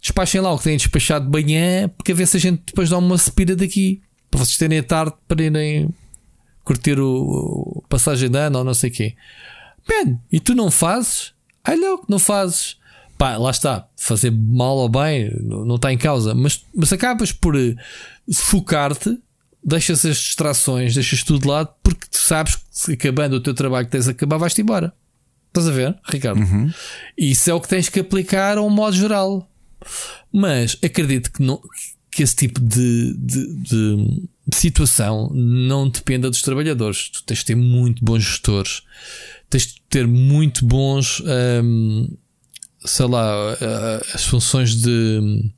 despachem 0.00 0.40
lá 0.40 0.52
o 0.52 0.58
que 0.58 0.64
têm 0.64 0.76
despachado 0.76 1.26
de 1.26 1.30
manhã, 1.30 1.88
porque 1.88 2.12
a 2.12 2.14
ver 2.14 2.26
se 2.26 2.36
a 2.36 2.40
gente 2.40 2.62
depois 2.66 2.88
dá 2.88 2.98
uma 2.98 3.16
spira 3.18 3.54
daqui, 3.54 4.00
para 4.30 4.40
vocês 4.40 4.56
terem 4.56 4.78
a 4.78 4.82
tarde 4.82 5.12
para 5.28 5.42
irem 5.42 5.90
curtir 6.64 6.98
o, 6.98 7.78
o 7.78 7.84
passagem 7.88 8.30
de 8.30 8.38
ano 8.38 8.58
ou 8.58 8.64
não 8.64 8.74
sei 8.74 8.90
o 8.90 8.92
quê. 8.92 9.14
Ben, 9.86 10.18
e 10.30 10.38
tu 10.40 10.54
não 10.54 10.70
fazes? 10.70 11.32
Ai 11.64 11.76
não, 11.76 12.02
não 12.08 12.18
fazes. 12.18 12.76
Pá, 13.18 13.36
lá 13.36 13.50
está. 13.50 13.86
Fazer 13.96 14.30
mal 14.30 14.76
ou 14.76 14.88
bem 14.88 15.30
não 15.42 15.76
está 15.76 15.92
em 15.92 15.98
causa. 15.98 16.34
Mas, 16.34 16.64
mas 16.74 16.92
acabas 16.92 17.32
por 17.32 17.54
eh, 17.54 17.74
focar-te, 18.32 19.18
deixas 19.62 20.04
as 20.06 20.16
distrações, 20.16 20.94
deixas 20.94 21.22
tudo 21.22 21.42
de 21.42 21.48
lado, 21.48 21.68
porque 21.82 22.06
tu 22.10 22.18
sabes 22.18 22.56
que 22.84 22.92
acabando 22.92 23.34
o 23.34 23.40
teu 23.40 23.52
trabalho 23.52 23.86
que 23.86 23.92
tens 23.92 24.08
a 24.08 24.12
acabar, 24.12 24.38
vais-te 24.38 24.62
embora. 24.62 24.92
Estás 25.48 25.68
a 25.68 25.72
ver, 25.72 25.98
Ricardo? 26.08 26.40
Uhum. 26.40 26.72
Isso 27.18 27.50
é 27.50 27.54
o 27.54 27.60
que 27.60 27.68
tens 27.68 27.88
que 27.88 28.00
aplicar 28.00 28.56
a 28.56 28.62
um 28.62 28.70
modo 28.70 28.96
geral. 28.96 29.50
Mas 30.32 30.78
acredito 30.82 31.32
que, 31.32 31.42
não, 31.42 31.60
que 32.10 32.22
esse 32.22 32.36
tipo 32.36 32.60
de, 32.60 33.14
de, 33.18 33.54
de, 33.56 34.28
de 34.46 34.56
situação 34.56 35.30
não 35.34 35.88
dependa 35.88 36.30
dos 36.30 36.40
trabalhadores. 36.40 37.10
Tu 37.10 37.24
tens 37.24 37.40
de 37.40 37.46
ter 37.46 37.56
muito 37.56 38.04
bons 38.04 38.22
gestores 38.22 38.82
tens 39.50 39.66
de 39.66 39.82
ter 39.90 40.06
muito 40.06 40.64
bons, 40.64 41.20
um, 41.62 42.08
sei 42.84 43.06
lá, 43.06 43.56
as 44.14 44.24
funções 44.24 44.76
de, 44.76 45.50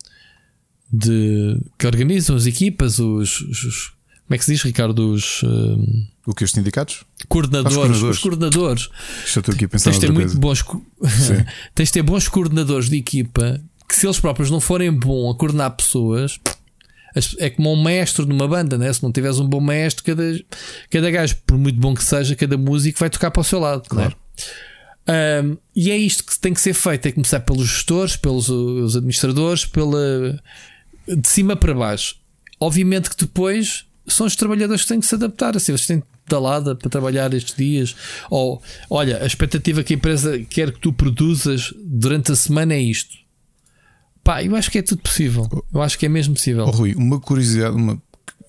de 0.93 1.61
que 1.79 1.87
organizam 1.87 2.35
as 2.35 2.47
equipas, 2.47 2.99
os, 2.99 3.43
os 3.43 3.93
como 4.27 4.37
é 4.37 4.39
que 4.39 4.45
se 4.47 4.53
diz, 4.53 4.63
Ricardo? 4.63 5.13
Os, 5.13 5.43
um, 5.43 6.07
o 6.25 6.35
que 6.35 6.43
os 6.43 6.53
sindicatos? 6.53 7.05
Coordenadores, 7.29 7.77
coordenadores. 7.77 8.17
Os 8.17 8.23
coordenadores. 8.23 8.89
a 9.67 9.69
pensar 9.69 9.91
tens 9.91 10.01
de 10.01 10.07
ter 10.07 10.13
muito 10.13 10.39
bons, 10.39 10.65
tens 11.75 11.89
de 11.89 11.93
ter 11.93 12.03
bons 12.03 12.29
coordenadores 12.29 12.89
de 12.89 12.97
equipa 12.97 13.61
que 13.87 13.95
se 13.95 14.07
eles 14.07 14.19
próprios 14.19 14.51
não 14.51 14.59
forem 14.59 14.91
bons 14.91 15.33
a 15.33 15.35
coordenar 15.35 15.77
pessoas, 15.77 16.41
é 17.39 17.51
como 17.51 17.73
um 17.73 17.83
mestre 17.83 18.25
numa 18.25 18.49
banda, 18.49 18.79
né? 18.79 18.93
se 18.93 19.03
não 19.03 19.13
tiveres 19.13 19.39
um 19.39 19.47
bom 19.47 19.61
mestre, 19.61 20.03
cada, 20.03 20.41
cada 20.91 21.11
gajo, 21.11 21.37
por 21.47 21.59
muito 21.59 21.79
bom 21.79 21.95
que 21.95 22.05
seja, 22.05 22.35
cada 22.35 22.57
músico 22.57 22.99
vai 22.99 23.11
tocar 23.11 23.31
para 23.31 23.41
o 23.41 23.45
seu 23.45 23.59
lado. 23.59 23.89
Claro. 23.89 24.17
Um, 25.09 25.57
e 25.75 25.91
é 25.91 25.97
isto 25.97 26.25
que 26.25 26.39
tem 26.39 26.55
que 26.55 26.61
ser 26.61 26.75
feito: 26.75 27.07
é 27.07 27.13
começar 27.13 27.41
pelos 27.41 27.67
gestores, 27.67 28.17
pelos 28.17 28.49
os 28.49 28.97
administradores, 28.97 29.67
pela, 29.67 30.41
de 31.09 31.29
cima 31.29 31.57
para 31.57 31.75
baixo. 31.75 32.17
Obviamente 32.61 33.11
que 33.11 33.17
depois 33.17 33.85
são 34.07 34.27
os 34.27 34.37
trabalhadores 34.37 34.83
que 34.83 34.89
têm 34.89 35.01
que 35.01 35.07
se 35.07 35.15
adaptar. 35.15 35.57
Assim, 35.57 35.73
eles 35.73 35.87
têm 35.87 36.03
lada 36.31 36.75
para 36.75 36.89
trabalhar 36.89 37.35
estes 37.35 37.55
dias. 37.55 37.97
Ou 38.31 38.63
olha, 38.89 39.23
a 39.23 39.27
expectativa 39.27 39.83
que 39.83 39.95
a 39.95 39.97
empresa 39.97 40.39
quer 40.49 40.73
que 40.73 40.81
tu 40.81 40.93
produzas 40.93 41.75
durante 41.85 42.33
a 42.33 42.37
semana 42.37 42.75
é 42.75 42.81
isto. 42.81 43.22
Pá, 44.25 44.43
eu 44.43 44.55
acho 44.55 44.71
que 44.71 44.79
é 44.79 44.83
tudo 44.83 45.03
possível. 45.03 45.49
Eu 45.73 45.83
acho 45.83 45.99
que 45.99 46.07
é 46.07 46.09
mesmo 46.09 46.35
possível. 46.35 46.65
Oh, 46.67 46.71
Rui, 46.71 46.95
uma 46.95 47.19
curiosidade, 47.19 47.75
uma, 47.75 48.01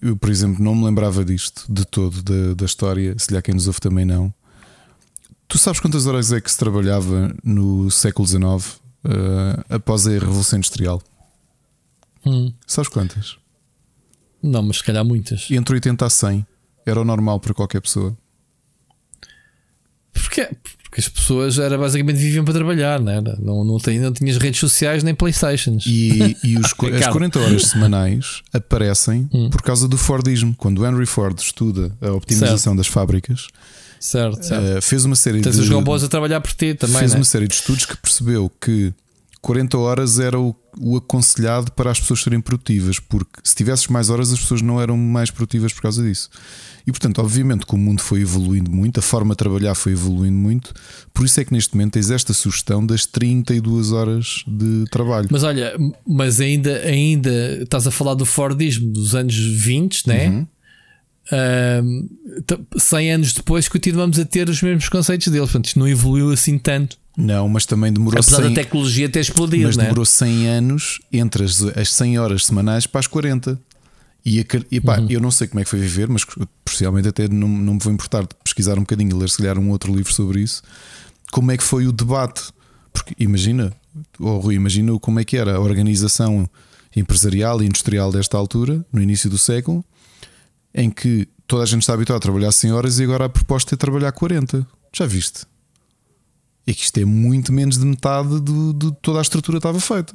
eu, 0.01 0.15
por 0.15 0.29
exemplo, 0.29 0.63
não 0.63 0.75
me 0.75 0.85
lembrava 0.85 1.23
disto 1.23 1.65
de 1.67 1.85
todo, 1.85 2.21
da, 2.21 2.53
da 2.53 2.65
história, 2.65 3.15
se 3.17 3.31
lhe 3.31 3.37
há 3.37 3.41
quem 3.41 3.53
nos 3.53 3.67
ouve 3.67 3.79
também 3.79 4.05
não. 4.05 4.33
Tu 5.47 5.57
sabes 5.57 5.79
quantas 5.79 6.05
horas 6.05 6.31
é 6.31 6.41
que 6.41 6.51
se 6.51 6.57
trabalhava 6.57 7.35
no 7.43 7.89
século 7.89 8.27
XIX 8.27 8.43
uh, 8.43 9.63
após 9.69 10.05
a 10.07 10.11
Revolução 10.11 10.57
Industrial? 10.57 11.01
Hum. 12.25 12.53
Sabes 12.67 12.89
quantas? 12.89 13.37
Não, 14.41 14.61
mas 14.61 14.77
se 14.77 14.83
calhar 14.83 15.05
muitas. 15.05 15.49
Entre 15.49 15.75
80 15.75 16.05
a 16.05 16.09
100 16.09 16.45
era 16.85 16.99
o 16.99 17.05
normal 17.05 17.39
para 17.39 17.53
qualquer 17.53 17.81
pessoa. 17.81 18.17
Porquê? 20.11 20.49
Porque 20.93 21.01
as 21.01 21.09
pessoas 21.09 21.57
era 21.57 21.75
basicamente 21.75 22.17
viviam 22.17 22.45
para 22.45 22.53
trabalhar, 22.53 23.01
não 23.01 23.11
era? 23.11 23.35
Não, 23.41 23.63
não, 23.63 23.79
tem, 23.79 23.97
não 23.97 24.13
tinhas 24.13 24.37
redes 24.37 24.59
sociais 24.59 25.01
nem 25.01 25.15
Playstations. 25.15 25.85
E, 25.87 26.37
e 26.43 26.55
os, 26.55 26.67
as 27.01 27.07
40 27.07 27.39
horas 27.39 27.63
semanais 27.63 28.43
aparecem 28.53 29.27
hum. 29.33 29.49
por 29.49 29.63
causa 29.63 29.87
do 29.87 29.97
Fordismo. 29.97 30.53
Quando 30.55 30.83
o 30.83 30.85
Henry 30.85 31.07
Ford 31.07 31.35
estuda 31.39 31.91
a 31.99 32.11
optimização 32.11 32.57
certo. 32.57 32.77
das 32.77 32.85
fábricas, 32.85 33.47
certo, 33.99 34.45
certo. 34.45 34.77
Uh, 34.77 34.81
fez 34.83 35.03
uma 35.03 35.15
série 35.15 35.41
Tens 35.41 35.55
de. 35.55 35.61
os 35.61 35.69
robôs 35.69 36.03
a 36.03 36.07
trabalhar 36.07 36.39
por 36.41 36.51
ti 36.51 36.75
também. 36.75 36.99
Fez 36.99 37.13
né? 37.13 37.17
uma 37.17 37.25
série 37.25 37.47
de 37.47 37.55
estudos 37.55 37.87
que 37.87 37.97
percebeu 37.97 38.51
que 38.61 38.93
40 39.43 39.77
horas 39.77 40.19
era 40.19 40.39
o, 40.39 40.55
o 40.79 40.95
aconselhado 40.95 41.69
para 41.73 41.91
as 41.91 41.99
pessoas 41.99 42.23
serem 42.23 42.39
produtivas, 42.39 42.97
porque 42.97 43.41
se 43.43 43.53
tivesses 43.53 43.87
mais 43.87 44.09
horas, 44.09 44.31
as 44.31 44.39
pessoas 44.39 44.61
não 44.61 44.79
eram 44.81 44.95
mais 44.95 45.29
produtivas 45.29 45.73
por 45.73 45.81
causa 45.81 46.01
disso. 46.01 46.29
E 46.87 46.91
portanto, 46.91 47.19
obviamente, 47.19 47.65
que 47.65 47.75
o 47.75 47.77
mundo 47.77 48.01
foi 48.01 48.21
evoluindo 48.21 48.71
muito, 48.71 49.01
a 49.01 49.03
forma 49.03 49.33
de 49.33 49.37
trabalhar 49.37 49.75
foi 49.75 49.91
evoluindo 49.91 50.37
muito, 50.37 50.73
por 51.13 51.25
isso 51.25 51.41
é 51.41 51.43
que 51.43 51.51
neste 51.51 51.75
momento 51.75 51.91
tens 51.91 52.09
esta 52.09 52.33
sugestão 52.33 52.85
das 52.85 53.05
32 53.05 53.91
horas 53.91 54.45
de 54.47 54.85
trabalho. 54.89 55.27
Mas 55.29 55.43
olha, 55.43 55.73
mas 56.07 56.39
ainda, 56.39 56.77
ainda 56.79 57.63
estás 57.63 57.85
a 57.85 57.91
falar 57.91 58.13
do 58.13 58.25
Fordismo 58.25 58.93
dos 58.93 59.13
anos 59.13 59.35
20, 59.35 60.07
né? 60.07 60.29
Uhum. 60.29 60.47
T- 62.45 62.79
100 62.79 63.11
anos 63.11 63.33
depois 63.33 63.67
continuamos 63.67 64.17
a 64.19 64.25
ter 64.25 64.49
os 64.49 64.61
mesmos 64.61 64.87
conceitos 64.87 65.27
deles, 65.27 65.47
portanto, 65.47 65.65
isto 65.65 65.79
não 65.79 65.87
evoluiu 65.87 66.31
assim 66.31 66.57
tanto. 66.57 67.02
Não, 67.15 67.47
mas 67.47 67.65
também 67.65 67.93
demorou 67.93 68.19
Apesar 68.19 68.41
100, 68.41 68.49
da 68.49 68.61
tecnologia 68.63 69.07
ter 69.07 69.19
explodido, 69.19 69.65
mas 69.67 69.77
né? 69.77 69.83
demorou 69.83 70.05
100 70.05 70.47
anos 70.47 70.99
entre 71.11 71.43
as, 71.43 71.61
as 71.61 71.91
100 71.93 72.19
horas 72.19 72.45
semanais 72.45 72.87
para 72.87 72.99
as 72.99 73.07
40. 73.07 73.59
E, 74.25 74.39
a, 74.39 74.45
e 74.71 74.79
pá, 74.81 74.99
Uhum. 74.99 75.07
eu 75.09 75.19
não 75.19 75.29
sei 75.29 75.47
como 75.47 75.59
é 75.59 75.63
que 75.63 75.69
foi 75.69 75.79
viver, 75.79 76.07
mas 76.07 76.25
possivelmente 76.63 77.07
até 77.09 77.27
não, 77.27 77.47
não 77.47 77.73
me 77.73 77.79
vou 77.79 77.91
importar 77.93 78.21
de 78.21 78.29
pesquisar 78.43 78.77
um 78.77 78.81
bocadinho 78.81 79.11
e 79.11 79.19
ler 79.19 79.29
se 79.29 79.37
calhar 79.37 79.59
um 79.59 79.69
outro 79.69 79.93
livro 79.93 80.11
sobre 80.13 80.39
isso. 80.41 80.63
Como 81.31 81.51
é 81.51 81.57
que 81.57 81.63
foi 81.63 81.85
o 81.87 81.91
debate? 81.91 82.41
Porque 82.91 83.13
imagina, 83.19 83.73
oh, 84.19 84.37
Rui, 84.37 84.55
imagina 84.55 84.97
como 84.99 85.19
é 85.19 85.25
que 85.25 85.35
era 85.37 85.55
a 85.55 85.59
organização 85.59 86.49
empresarial 86.95 87.61
e 87.61 87.65
industrial 87.65 88.11
desta 88.11 88.37
altura, 88.37 88.83
no 88.93 89.01
início 89.01 89.29
do 89.29 89.37
século, 89.37 89.83
em 90.73 90.89
que 90.89 91.27
toda 91.45 91.63
a 91.63 91.65
gente 91.65 91.81
está 91.81 91.93
habituada 91.93 92.17
a 92.17 92.21
trabalhar 92.21 92.51
100 92.51 92.71
horas 92.71 92.99
e 92.99 93.03
agora 93.03 93.25
a 93.25 93.29
proposta 93.29 93.75
é 93.75 93.77
trabalhar 93.77 94.11
40. 94.11 94.65
Já 94.95 95.05
viste? 95.05 95.45
E 96.65 96.73
que 96.73 96.83
isto 96.83 96.97
é 96.99 97.05
muito 97.05 97.51
menos 97.51 97.77
de 97.77 97.85
metade 97.85 98.39
do, 98.39 98.73
de 98.73 98.91
toda 99.01 99.19
a 99.19 99.21
estrutura 99.21 99.57
estava 99.57 99.79
feita. 99.79 100.13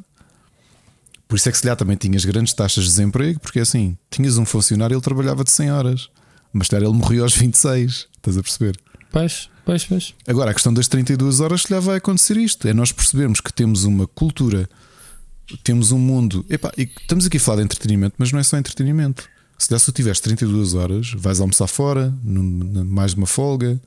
Por 1.26 1.36
isso 1.36 1.48
é 1.48 1.52
que 1.52 1.58
se 1.58 1.62
calhar 1.62 1.76
também 1.76 1.96
tinhas 1.96 2.24
grandes 2.24 2.54
taxas 2.54 2.84
de 2.84 2.90
desemprego, 2.90 3.38
porque 3.40 3.60
assim, 3.60 3.96
tinhas 4.10 4.38
um 4.38 4.46
funcionário 4.46 4.94
ele 4.94 5.00
trabalhava 5.02 5.44
de 5.44 5.50
100 5.50 5.72
horas, 5.72 6.08
mas 6.52 6.66
se 6.66 6.70
calhar 6.70 6.88
ele 6.88 6.96
morreu 6.96 7.22
aos 7.22 7.36
26. 7.36 8.08
Estás 8.16 8.38
a 8.38 8.42
perceber? 8.42 8.78
Pois, 9.12 9.50
pois, 9.64 9.84
pois. 9.84 10.14
Agora, 10.26 10.50
a 10.50 10.54
questão 10.54 10.72
das 10.72 10.88
32 10.88 11.40
horas, 11.40 11.62
se 11.62 11.68
calhar 11.68 11.82
vai 11.82 11.96
acontecer 11.98 12.36
isto: 12.38 12.66
é 12.66 12.72
nós 12.72 12.92
percebermos 12.92 13.40
que 13.42 13.52
temos 13.52 13.84
uma 13.84 14.06
cultura, 14.06 14.68
temos 15.62 15.92
um 15.92 15.98
mundo. 15.98 16.46
Epá, 16.48 16.72
e 16.78 16.82
estamos 16.84 17.26
aqui 17.26 17.36
a 17.36 17.40
falar 17.40 17.58
de 17.58 17.64
entretenimento, 17.64 18.14
mas 18.16 18.32
não 18.32 18.38
é 18.40 18.42
só 18.42 18.56
entretenimento. 18.56 19.28
Se 19.58 19.68
calhar, 19.68 19.80
se 19.80 19.86
tu 19.86 19.92
tiveres 19.92 20.20
32 20.20 20.72
horas, 20.74 21.12
vais 21.14 21.40
almoçar 21.40 21.66
fora, 21.66 22.14
num- 22.24 22.84
mais 22.86 23.12
uma 23.12 23.26
folga, 23.26 23.78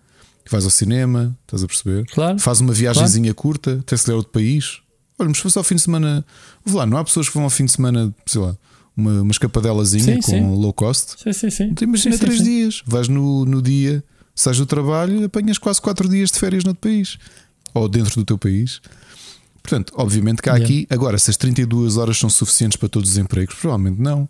vais 0.50 0.64
ao 0.66 0.72
cinema, 0.72 1.38
estás 1.44 1.64
a 1.64 1.68
perceber? 1.68 2.06
Claro. 2.08 2.40
Faz 2.40 2.61
uma 2.61 2.74
viagemzinha 2.74 3.34
curta, 3.34 3.80
até 3.80 3.95
se 3.95 4.06
der 4.08 4.14
outro 4.14 4.32
país. 4.32 4.80
Olha, 5.20 5.30
mas 5.30 5.38
se 5.38 5.44
fosse 5.44 5.58
ao 5.58 5.64
fim 5.64 5.76
de 5.76 5.82
semana, 5.82 6.26
vou 6.66 6.80
lá, 6.80 6.86
não 6.86 6.98
há 6.98 7.03
pessoas 7.03 7.28
que 7.28 7.34
vão 7.34 7.44
ao 7.44 7.50
fim 7.50 7.66
de 7.66 7.72
semana, 7.72 8.14
sei 8.26 8.42
lá, 8.42 8.58
uma, 8.95 9.22
uma 9.22 9.32
escapadelazinha 9.32 10.16
Sim, 10.16 10.22
com 10.22 10.32
sim. 10.32 10.56
low 10.56 10.74
cost. 10.74 11.22
Sim, 11.22 11.34
sim, 11.34 11.50
sim. 11.50 11.64
Então 11.66 11.88
imagina 11.88 12.16
sim, 12.16 12.22
três 12.22 12.40
sim. 12.40 12.44
dias, 12.44 12.84
vais 12.86 13.08
no, 13.08 13.45
no 13.45 13.61
dia, 13.61 14.03
sais 14.36 14.58
do 14.58 14.66
trabalho, 14.66 15.24
apanhas 15.26 15.58
quase 15.58 15.82
quatro 15.82 16.10
dias 16.10 16.32
de 16.32 16.40
férias 16.40 16.64
noutro 16.64 16.82
país 16.82 17.18
ou 17.74 17.88
dentro 17.88 18.16
do 18.16 18.26
teu 18.26 18.38
país. 18.38 18.82
Portanto, 19.61 19.94
obviamente 19.95 20.42
que 20.42 20.50
há 20.50 20.53
Yeah. 20.53 20.66
aqui, 20.66 20.88
agora, 20.90 21.18
se 21.18 21.30
as 21.30 21.38
32 21.38 21.98
horas 21.98 22.18
são 22.18 22.30
suficientes 22.30 22.78
para 22.78 22.90
todos 22.90 23.11
os 23.11 23.18
empregos, 23.18 23.56
provavelmente 23.56 24.02
não. 24.02 24.28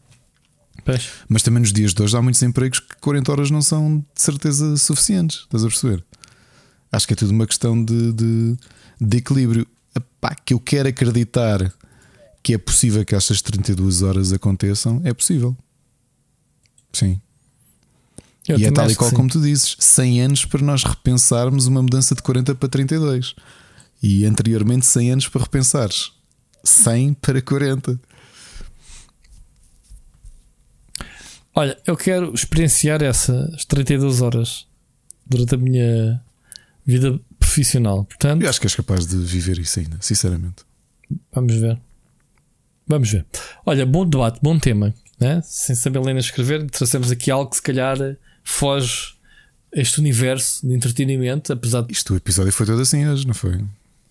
Pois. 0.84 1.10
Mas 1.30 1.44
também 1.44 1.62
nos 1.62 1.74
dias 1.74 1.94
de 1.94 2.02
hoje 2.02 2.18
há 2.18 2.22
muitos 2.22 2.42
empregos 2.42 2.80
que 2.80 2.96
40 3.00 3.32
horas 3.32 3.52
não 3.52 3.62
são 3.62 4.00
de 4.00 4.22
certeza 4.22 4.78
suficientes. 4.78 5.42
Estás 5.42 5.64
a 5.64 5.68
perceber? 5.68 6.04
Acho 6.92 7.08
que 7.08 7.14
é 7.14 7.16
tudo 7.16 7.32
uma 7.32 7.48
questão 7.48 7.84
de, 7.84 8.12
de, 8.12 8.58
de 9.00 9.18
equilíbrio. 9.18 9.68
Epá, 9.96 10.36
que 10.36 10.54
eu 10.54 10.60
quero 10.60 10.90
acreditar 10.90 11.72
que 12.44 12.54
é 12.54 12.58
possível 12.58 13.06
que 13.06 13.16
estas 13.16 13.42
32 13.42 14.02
horas 14.02 14.34
aconteçam, 14.34 15.02
é 15.04 15.14
possível. 15.14 15.56
Sim. 16.92 17.22
Eu 18.48 18.58
e 18.58 18.66
é 18.66 18.72
tal 18.72 18.90
e 18.90 18.96
qual 18.96 19.12
como 19.12 19.30
tu 19.30 19.40
dizes: 19.40 19.78
100 19.80 20.22
anos 20.22 20.46
para 20.46 20.62
nós 20.62 20.84
repensarmos 20.84 21.68
uma 21.68 21.82
mudança 21.82 22.16
de 22.16 22.22
40 22.22 22.56
para 22.56 22.70
32. 22.70 23.36
E 24.04 24.26
anteriormente 24.26 24.86
100 24.88 25.12
anos 25.12 25.28
para 25.28 25.44
repensares 25.44 26.12
100 26.64 27.14
para 27.16 27.42
40. 27.42 28.00
Olha, 31.54 31.78
eu 31.86 31.98
quero 31.98 32.34
experienciar 32.34 33.02
essas 33.04 33.66
32 33.66 34.22
horas 34.22 34.68
durante 35.28 35.56
a 35.56 35.58
minha 35.58 36.22
vida 36.86 37.20
profissional. 37.40 38.06
Portanto, 38.06 38.42
Eu 38.42 38.50
acho 38.50 38.60
que 38.60 38.68
és 38.68 38.76
capaz 38.76 39.06
de 39.06 39.18
viver 39.18 39.60
isso 39.60 39.80
ainda, 39.80 39.98
sinceramente. 40.02 40.64
vamos 41.34 41.54
ver. 41.56 41.80
Vamos 42.88 43.10
ver. 43.12 43.26
Olha, 43.66 43.86
bom 43.86 44.06
debate, 44.08 44.40
bom 44.42 44.58
tema. 44.58 44.94
Né? 45.20 45.42
Sem 45.46 45.76
saber 45.76 46.00
ler 46.00 46.14
nem 46.14 46.18
escrever, 46.22 46.70
trouxemos 46.70 47.12
aqui 47.12 47.30
algo 47.30 47.50
que 47.50 47.58
se 47.58 47.62
calhar 47.62 47.98
foge 48.44 49.14
a 49.76 49.80
este 49.80 50.00
universo 50.00 50.66
de 50.68 50.74
entretenimento, 50.74 51.54
apesar 51.54 51.82
de 51.84 51.94
Isto 51.94 52.14
o 52.14 52.18
episódio 52.18 52.52
foi 52.52 52.66
todo 52.66 52.82
assim 52.82 53.06
hoje, 53.08 53.26
não 53.28 53.34
foi? 53.34 53.64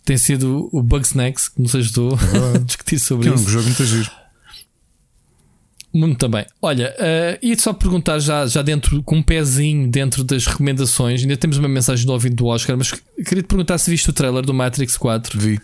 ter 0.04 0.18
sido 0.18 0.68
o 0.72 0.82
Bugsnax 0.82 1.48
que 1.50 1.60
nos 1.60 1.74
ajudou 1.74 2.14
a 2.54 2.58
discutir 2.58 2.98
sobre 2.98 3.24
Que 3.24 3.28
é 3.28 3.32
um 3.32 3.34
isso. 3.36 3.48
jogo 3.50 3.64
muito 3.66 3.84
giro. 3.84 4.10
Muito 5.92 6.18
também. 6.18 6.46
Olha, 6.62 6.94
uh, 6.98 7.38
ia 7.44 7.58
só 7.58 7.72
perguntar 7.72 8.18
já, 8.20 8.46
já 8.46 8.62
dentro, 8.62 9.02
com 9.02 9.16
um 9.16 9.22
pezinho 9.22 9.90
dentro 9.90 10.22
das 10.22 10.46
recomendações. 10.46 11.22
Ainda 11.22 11.36
temos 11.36 11.58
uma 11.58 11.68
mensagem 11.68 12.06
do 12.06 12.12
ouvinte 12.12 12.36
do 12.36 12.46
Oscar, 12.46 12.76
mas 12.76 12.92
queria 12.92 13.42
te 13.42 13.46
perguntar 13.48 13.76
se 13.78 13.90
viste 13.90 14.08
o 14.08 14.12
trailer 14.12 14.44
do 14.44 14.54
Matrix 14.54 14.96
4 14.96 15.38
Vi. 15.38 15.60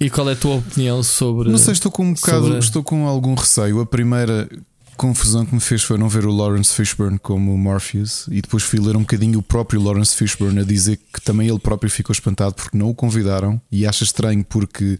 e 0.00 0.08
qual 0.08 0.28
é 0.30 0.32
a 0.32 0.36
tua 0.36 0.54
opinião 0.56 1.02
sobre. 1.02 1.50
Não 1.50 1.58
sei, 1.58 1.72
estou 1.74 1.92
com 1.92 2.04
um 2.06 2.14
bocado, 2.14 2.44
sobre- 2.44 2.58
estou 2.60 2.82
com 2.82 3.06
algum 3.06 3.34
receio. 3.34 3.78
A 3.80 3.84
primeira 3.86 4.48
confusão 4.96 5.44
que 5.44 5.54
me 5.54 5.60
fez 5.60 5.82
foi 5.82 5.98
não 5.98 6.08
ver 6.08 6.24
o 6.24 6.32
Lawrence 6.34 6.72
Fishburne 6.74 7.18
como 7.18 7.52
o 7.52 7.58
Morpheus 7.58 8.26
e 8.30 8.40
depois 8.40 8.62
fui 8.62 8.80
ler 8.80 8.96
um 8.96 9.00
bocadinho 9.00 9.38
o 9.38 9.42
próprio 9.42 9.82
Lawrence 9.82 10.16
Fishburne 10.16 10.60
a 10.60 10.64
dizer 10.64 10.98
que 11.12 11.20
também 11.20 11.46
ele 11.46 11.58
próprio 11.58 11.90
ficou 11.90 12.14
espantado 12.14 12.54
porque 12.54 12.78
não 12.78 12.88
o 12.88 12.94
convidaram 12.94 13.60
e 13.70 13.84
acha 13.86 14.04
estranho 14.04 14.42
porque 14.42 14.96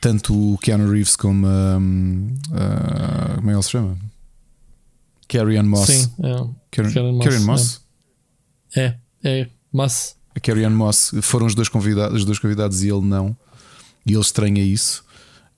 tanto 0.00 0.54
o 0.54 0.58
Keanu 0.58 0.90
Reeves 0.90 1.16
como 1.16 1.46
a, 1.46 1.76
a- 1.76 3.34
como 3.36 3.50
é 3.50 3.52
que 3.52 3.56
ele 3.56 3.62
se 3.62 3.70
chama? 3.70 3.96
Carrie 5.28 5.56
Ann 5.58 5.66
Moss. 5.66 5.86
Sim, 5.88 6.10
é. 6.22 6.48
Carrie, 6.70 7.12
Moss, 7.12 7.26
Ann 7.26 7.44
Moss? 7.46 7.80
É, 8.76 8.94
é. 9.24 9.48
Mas 9.72 10.16
A 10.34 10.40
Carrie 10.40 10.64
Ann 10.64 10.74
Moss 10.74 11.12
foram 11.22 11.46
os 11.46 11.54
dois 11.54 11.68
convidados, 11.68 12.18
os 12.18 12.24
dois 12.24 12.38
convidados 12.38 12.82
e 12.82 12.88
ele 12.88 13.02
não. 13.06 13.36
E 14.06 14.12
ele 14.12 14.20
estranha 14.20 14.62
isso. 14.62 15.04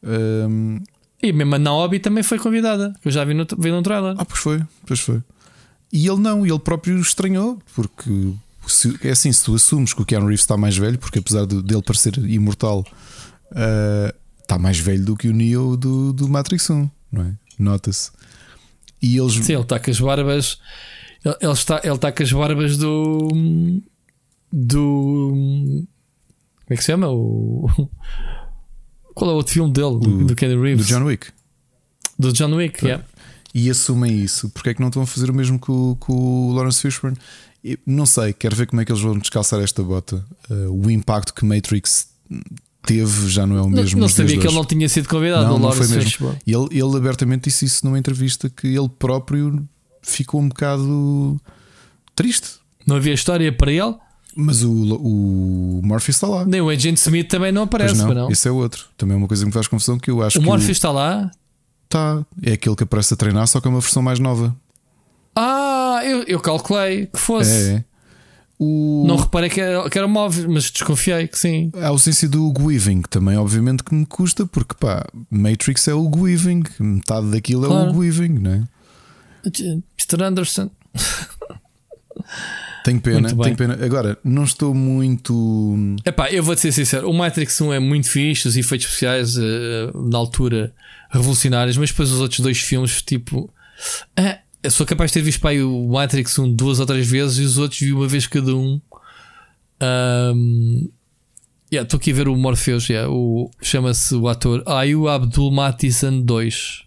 Hum, 0.03 0.83
E 1.23 1.33
mesmo 1.33 1.55
a 1.55 1.59
Naomi 1.59 1.99
também 2.01 2.23
foi 2.23 2.39
convidada. 2.39 2.93
Eu 3.05 3.11
já 3.11 3.25
vi 3.25 3.33
no, 3.35 3.47
vi 3.59 3.71
no 3.71 3.83
trailer. 3.83 4.15
Ah, 4.19 4.25
pois 4.25 4.41
foi, 4.41 4.63
pois 4.87 5.01
foi. 5.01 5.23
E 5.93 6.07
ele 6.07 6.19
não, 6.21 6.45
ele 6.47 6.59
próprio 6.59 6.99
estranhou, 7.01 7.59
porque 7.75 8.33
se- 8.67 8.99
é 9.03 9.11
assim: 9.11 9.31
se 9.33 9.45
tu 9.45 9.55
assumes 9.55 9.95
que 9.95 10.03
o 10.03 10.05
Keanu 10.05 10.27
Reeves 10.27 10.41
está 10.41 10.57
mais 10.57 10.77
velho, 10.77 10.99
porque 10.99 11.19
apesar 11.21 11.47
de, 11.47 11.63
dele 11.63 11.83
parecer 11.83 12.19
imortal, 12.19 12.85
ah, 13.55 14.15
está 14.53 14.59
mais 14.59 14.79
velho 14.79 15.05
do 15.05 15.17
que 15.17 15.29
o 15.29 15.33
Neo 15.33 15.77
do, 15.77 16.13
do 16.13 16.29
Matrix 16.29 16.69
1, 16.69 16.91
não 17.11 17.23
é? 17.23 17.35
Nota-se. 17.59 18.11
E 19.01 19.17
eles. 19.17 19.33
Sim, 19.35 19.55
ele 19.55 19.63
está 19.63 19.81
com 19.81 19.91
as 19.91 19.99
barbas. 20.01 20.59
Ele, 21.25 21.37
ele 21.41 21.53
está, 21.53 21.81
ele 21.83 21.95
está 21.95 22.13
com 22.13 22.23
as 22.23 22.33
barbas 22.33 22.77
do. 22.77 23.29
Do. 24.53 25.31
Como 25.33 25.89
é 26.71 26.77
que 26.77 26.83
se 26.83 26.87
chama? 26.93 27.09
O. 27.09 27.69
Qual 29.15 29.31
é 29.31 29.35
o 29.35 29.37
outro 29.37 29.53
filme 29.53 29.73
dele? 29.73 29.99
Do, 29.99 30.19
O- 30.21 30.25
do 30.25 30.37
Kenny 30.37 30.55
do 30.55 30.63
Reeves? 30.63 30.87
John 30.87 31.05
Wick. 31.05 31.29
Do 32.19 32.33
John 32.33 32.55
Wick, 32.55 32.85
yeah. 32.85 33.05
E 33.55 33.69
assumem 33.69 34.23
isso. 34.23 34.49
Porque 34.51 34.71
é 34.71 34.75
que 34.75 34.81
não 34.81 34.89
estão 34.89 35.03
a 35.03 35.07
fazer 35.07 35.31
o 35.31 35.35
mesmo 35.35 35.59
com, 35.59 35.95
com 35.97 36.49
o 36.49 36.53
Lawrence 36.53 36.81
Fishburne? 36.81 37.17
E 37.65 37.79
não 37.87 38.07
sei, 38.07 38.33
quero 38.33 38.57
ver 38.57 38.67
como 38.67 38.81
é 38.81 38.85
que 38.85 38.91
eles 38.93 39.03
vão 39.03 39.19
descalçar 39.19 39.61
esta 39.61 39.83
bota. 39.83 40.25
Ah, 40.51 40.71
o 40.71 40.91
impacto 40.91 41.35
que 41.35 41.45
Matrix 41.45 42.09
teve 42.85 43.29
já 43.29 43.47
não 43.47 43.57
é 43.57 43.61
o 43.61 43.65
Não, 43.65 43.71
mesmo. 43.71 44.01
não 44.01 44.07
dias 44.07 44.17
sabia 44.17 44.39
que 44.39 44.47
ele 44.47 44.55
não 44.55 44.65
tinha 44.65 44.89
sido 44.89 45.09
convidado, 45.09 45.45
Não, 45.47 45.57
o 45.57 45.59
não 45.59 45.73
foi 45.73 45.87
mesmo. 45.89 46.37
E 46.47 46.53
ele, 46.53 46.67
ele 46.71 46.97
abertamente 46.97 47.45
disse 47.45 47.65
isso 47.65 47.85
numa 47.87 47.99
entrevista 47.99 48.51
que 48.51 48.67
ele 48.67 48.89
próprio 48.89 49.67
ficou 50.03 50.41
um 50.41 50.49
bocado 50.49 51.41
triste. 52.15 52.49
Não 52.87 52.97
havia 52.97 53.15
história 53.15 53.53
para 53.53 53.71
ele, 53.73 53.95
Mas 54.35 54.63
o, 54.65 54.73
o 54.73 55.81
Morpheus 55.85 56.17
está 56.17 56.27
lá. 56.27 56.45
nem 56.45 56.61
o 56.61 56.69
Agent 56.69 56.97
Smith 56.99 57.29
também 57.29 57.53
não 57.53 57.63
aparece. 57.63 57.95
não, 57.97 58.07
pois 58.07 58.17
não. 58.19 58.31
esse 58.31 58.49
é 58.49 58.51
outro. 58.51 58.87
Também 58.97 59.15
é 59.15 59.19
uma 59.19 59.29
coisa 59.29 59.43
que 59.45 59.47
me 59.47 59.53
faz 59.53 59.69
confusão 59.69 59.99
que 59.99 60.11
eu 60.11 60.23
acho 60.23 60.39
O 60.39 60.41
que 60.41 60.47
Morpheus 60.47 60.71
está 60.71 60.91
lá. 60.91 61.31
tá, 61.89 62.25
é 62.43 62.53
aquele 62.53 62.75
que 62.75 62.83
aparece 62.83 63.15
a 63.15 63.17
treinar, 63.17 63.47
só 63.47 63.61
que 63.61 63.69
é 63.69 63.71
uma 63.71 63.81
versão 63.81 64.03
mais 64.03 64.19
nova. 64.19 64.57
Ah, 65.37 66.01
eu, 66.05 66.23
eu 66.25 66.41
calculei 66.41 67.07
que 67.07 67.19
fosse. 67.19 67.53
É. 67.53 67.75
é. 67.77 67.85
O, 68.65 69.05
Não 69.09 69.17
reparei 69.17 69.51
que 69.51 69.61
era, 69.61 69.91
que 69.91 69.99
era 69.99 70.07
móvel, 70.07 70.49
mas 70.49 70.71
desconfiei 70.71 71.27
que 71.27 71.37
sim. 71.37 71.73
a 71.75 71.89
ausência 71.89 72.29
do 72.29 72.47
Hugo 72.47 72.67
Weaving 72.67 73.03
também, 73.11 73.37
obviamente, 73.37 73.83
que 73.83 73.93
me 73.93 74.07
custa, 74.07 74.47
porque 74.47 74.75
pá, 74.79 75.05
Matrix 75.29 75.89
é 75.89 75.95
o 75.95 76.05
Hugo 76.05 76.21
Weaving, 76.23 76.63
metade 76.79 77.27
daquilo 77.33 77.65
é 77.65 77.69
Claro. 77.69 77.87
o 77.87 77.91
Hugo 77.91 77.99
Weaving, 78.01 78.29
não 78.39 78.53
é? 78.53 78.63
Mr. 79.45 80.23
Anderson. 80.23 80.71
Tenho 82.85 83.01
pena, 83.01 83.29
tenho 83.35 83.57
pena. 83.57 83.79
Agora, 83.85 84.19
não 84.25 84.45
estou 84.45 84.75
muito. 84.75 85.97
Epá, 86.05 86.31
eu 86.31 86.43
vou-te 86.43 86.61
ser 86.61 86.73
sincero, 86.73 87.09
o 87.09 87.13
Matrix 87.15 87.61
1 87.61 87.73
é 87.73 87.79
muito 87.81 88.09
fixe, 88.09 88.47
os 88.49 88.57
efeitos 88.57 88.87
especiais 88.87 89.37
eh, 89.37 89.91
na 89.95 90.19
altura 90.19 90.73
revolucionários, 91.11 91.77
mas 91.77 91.91
depois 91.91 92.11
os 92.11 92.21
outros 92.21 92.41
dois 92.41 92.59
filmes, 92.59 93.01
tipo. 93.03 93.53
ah, 94.17 94.39
eu 94.63 94.71
sou 94.71 94.87
capaz 94.87 95.11
de 95.11 95.15
ter 95.15 95.23
visto 95.23 95.41
pá, 95.41 95.51
aí 95.51 95.63
o 95.63 95.89
Matrix 95.89 96.39
1 96.39 96.55
duas 96.55 96.81
ou 96.81 96.87
três 96.87 97.09
vezes 97.09 97.39
e 97.39 97.43
os 97.43 97.59
outros 97.59 97.81
vi 97.81 97.93
uma 97.93 98.07
vez 98.07 98.27
cada 98.27 98.55
um. 98.55 98.81
Yeah, 101.73 101.87
Estou 101.87 101.99
aqui 101.99 102.13
a 102.13 102.15
ver 102.15 102.29
o 102.29 102.37
Morpheus, 102.37 102.89
yeah, 102.89 103.11
o, 103.11 103.51
chama-se 103.61 104.15
o 104.15 104.29
ator 104.29 104.63
Ayu 104.67 105.09
Abdul 105.09 105.51
Matizan 105.51 106.21
2. 106.21 106.85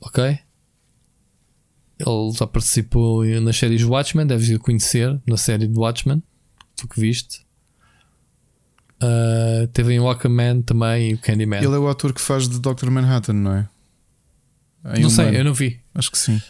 Ok? 0.00 0.38
Ele 1.98 2.32
já 2.34 2.46
participou 2.46 3.24
nas 3.40 3.56
séries 3.56 3.82
Watchmen, 3.82 4.26
deves 4.26 4.50
o 4.50 4.58
conhecer 4.58 5.20
na 5.26 5.36
série 5.36 5.66
de 5.66 5.78
Watchmen, 5.78 6.22
tu 6.76 6.86
que 6.86 7.00
viste. 7.00 7.44
Ah, 9.02 9.68
teve 9.72 9.94
em 9.94 10.00
Walkman 10.00 10.62
também 10.62 11.10
e 11.10 11.14
o 11.14 11.18
Candyman. 11.18 11.58
Ele 11.58 11.74
é 11.74 11.78
o 11.78 11.88
ator 11.88 12.12
que 12.12 12.20
faz 12.20 12.48
de 12.48 12.60
Dr. 12.60 12.88
Manhattan, 12.88 13.32
não 13.32 13.54
é? 13.54 13.68
Não 14.84 15.10
sei, 15.10 15.24
humano. 15.26 15.38
eu 15.38 15.44
não 15.44 15.54
vi. 15.54 15.80
Acho 15.94 16.10
que 16.10 16.18
sim. 16.18 16.40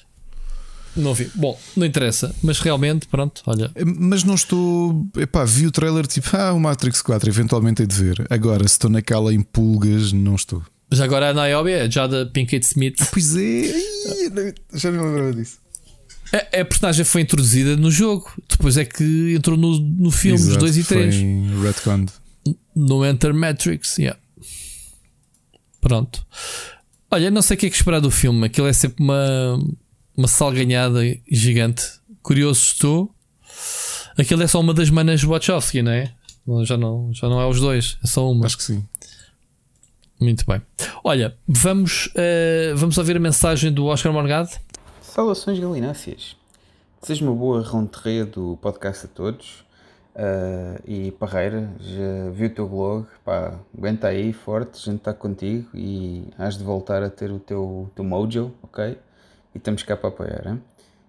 Não 0.94 1.15
vi. 1.15 1.31
Bom, 1.35 1.59
não 1.77 1.86
interessa, 1.86 2.35
mas 2.43 2.61
realmente, 2.61 3.07
pronto, 3.09 3.43
olha. 3.47 3.70
Eh, 3.75 3.83
Mas 3.85 4.25
não 4.25 4.35
estou. 4.35 5.07
Epá, 5.17 5.43
vi 5.44 5.67
o 5.67 5.70
trailer 5.73 6.07
tipo, 6.07 6.28
ah, 6.36 6.52
o 6.52 6.61
Matrix 6.61 7.01
4, 7.01 7.28
eventualmente 7.31 7.81
hei 7.83 7.86
de 7.86 7.94
ver. 7.94 8.27
Agora, 8.28 8.67
se 8.69 8.75
estou 8.75 8.91
naquela 8.91 9.33
em 9.33 9.41
pulgas, 9.41 10.12
não 10.12 10.35
estou. 10.35 10.62
Mas 10.91 11.01
agora 11.01 11.31
a 11.31 11.33
Niobe 11.33 11.70
é 11.70 11.91
já 11.91 12.07
da 12.07 12.27
Pinkett 12.27 12.67
Smith. 12.67 12.99
Pois 13.11 13.35
é, 13.35 13.73
não- 14.31 14.78
já 14.78 14.91
não 14.91 15.05
lembrava 15.07 15.33
disso. 15.33 15.59
A, 16.31 16.61
a 16.61 16.65
personagem 16.67 17.05
foi 17.07 17.23
introduzida 17.23 17.75
no 17.77 17.91
jogo, 17.91 18.31
depois 18.49 18.77
é 18.77 18.85
que 18.85 19.35
entrou 19.35 19.57
no, 19.57 19.78
no 19.78 20.11
filme, 20.11 20.39
os 20.39 20.47
Exato, 20.49 20.61
2 20.61 20.77
e 20.77 20.85
3. 20.85 21.15
Foi 21.15 21.67
retconned. 21.67 22.12
No 22.77 23.05
Enter 23.07 23.33
Matrix, 23.33 23.97
yeah. 23.99 24.19
Pronto. 25.81 26.25
Olha, 27.15 27.31
não 27.31 27.42
sei 27.42 27.58
o 27.58 27.60
que 27.60 27.66
é 27.66 27.68
que 27.70 27.76
esperar 27.76 28.00
do 28.00 28.10
filme. 28.10 28.47
Aquilo 28.47 28.66
é 28.66 28.73
sempre 28.73 29.05
uma, 29.05 29.58
uma 30.16 30.26
salganhada 30.26 31.00
gigante. 31.31 31.84
Curioso 32.23 32.73
estou. 32.73 33.15
Aquilo 34.18 34.42
é 34.42 34.47
só 34.47 34.58
uma 34.58 34.73
das 34.73 34.89
manas 34.89 35.23
Wachowski, 35.23 35.82
não 35.82 35.92
é? 35.92 36.10
Não, 36.47 36.65
Já 36.65 36.78
não, 36.78 37.12
já 37.12 37.28
não 37.28 37.39
é 37.39 37.47
os 37.47 37.60
dois, 37.60 37.99
é 38.02 38.07
só 38.07 38.31
uma. 38.31 38.47
Acho 38.47 38.57
que 38.57 38.62
sim. 38.62 38.82
Muito 40.18 40.47
bem. 40.47 40.62
Olha, 41.05 41.36
vamos, 41.47 42.08
eh, 42.15 42.73
vamos 42.76 42.97
ouvir 42.97 43.15
a 43.18 43.20
mensagem 43.20 43.70
do 43.70 43.84
Oscar 43.84 44.10
Morgado. 44.10 44.49
Saudações 45.02 45.58
galináceas. 45.58 46.34
Desejo 47.02 47.26
uma 47.26 47.34
boa 47.34 47.62
rentrée 47.62 48.24
do 48.24 48.57
podcast 48.62 49.05
a 49.05 49.08
todos. 49.08 49.65
Ah, 50.15 50.78
e 50.86 51.10
Parreira, 51.12 51.70
já 51.81 52.31
vi 52.31 52.47
o 52.47 52.50
teu 52.55 52.68
blog, 52.68 53.07
pá, 53.24 53.58
aguenta 53.76 54.08
aí, 54.08 54.32
forte, 54.32 54.76
a 54.76 54.91
gente 54.91 54.99
está 54.99 55.15
contigo 55.15 55.68
e 55.74 56.28
has 56.39 56.58
de 56.58 56.65
voltar 56.65 57.02
a 57.02 57.10
ter 57.10 57.31
o 57.31 57.39
teu, 57.39 57.91
teu 57.94 58.05
mojo, 58.05 58.52
ok? 58.62 58.99
E 59.55 59.58
estamos 59.58 59.82
cá 59.82 59.97
para 59.97 60.08
apoiar, 60.08 60.47
hein? 60.47 60.62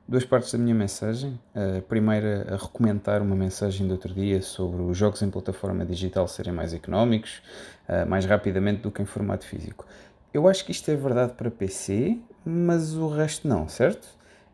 Duas 0.08 0.26
partes 0.26 0.52
da 0.52 0.58
minha 0.58 0.76
mensagem. 0.76 1.40
A 1.56 1.82
primeira, 1.82 2.46
a 2.54 2.58
recomendar 2.58 3.22
uma 3.22 3.36
mensagem 3.38 3.88
do 3.88 3.92
outro 3.92 4.14
dia 4.14 4.42
sobre 4.42 4.82
os 4.82 4.98
jogos 4.98 5.22
em 5.22 5.30
plataforma 5.30 5.86
digital 5.86 6.28
serem 6.28 6.52
mais 6.52 6.74
económicos, 6.74 7.42
ah, 7.88 8.06
mais 8.06 8.26
rapidamente 8.26 8.82
do 8.82 8.92
que 8.92 9.02
em 9.02 9.06
formato 9.06 9.46
físico. 9.46 9.86
Eu 10.34 10.48
acho 10.48 10.66
que 10.66 10.72
isto 10.72 10.90
é 10.90 10.96
verdade 10.96 11.34
para 11.34 11.52
PC, 11.52 12.18
mas 12.46 12.96
o 12.96 13.08
resto 13.08 13.48
não, 13.48 13.68
certo? 13.68 14.08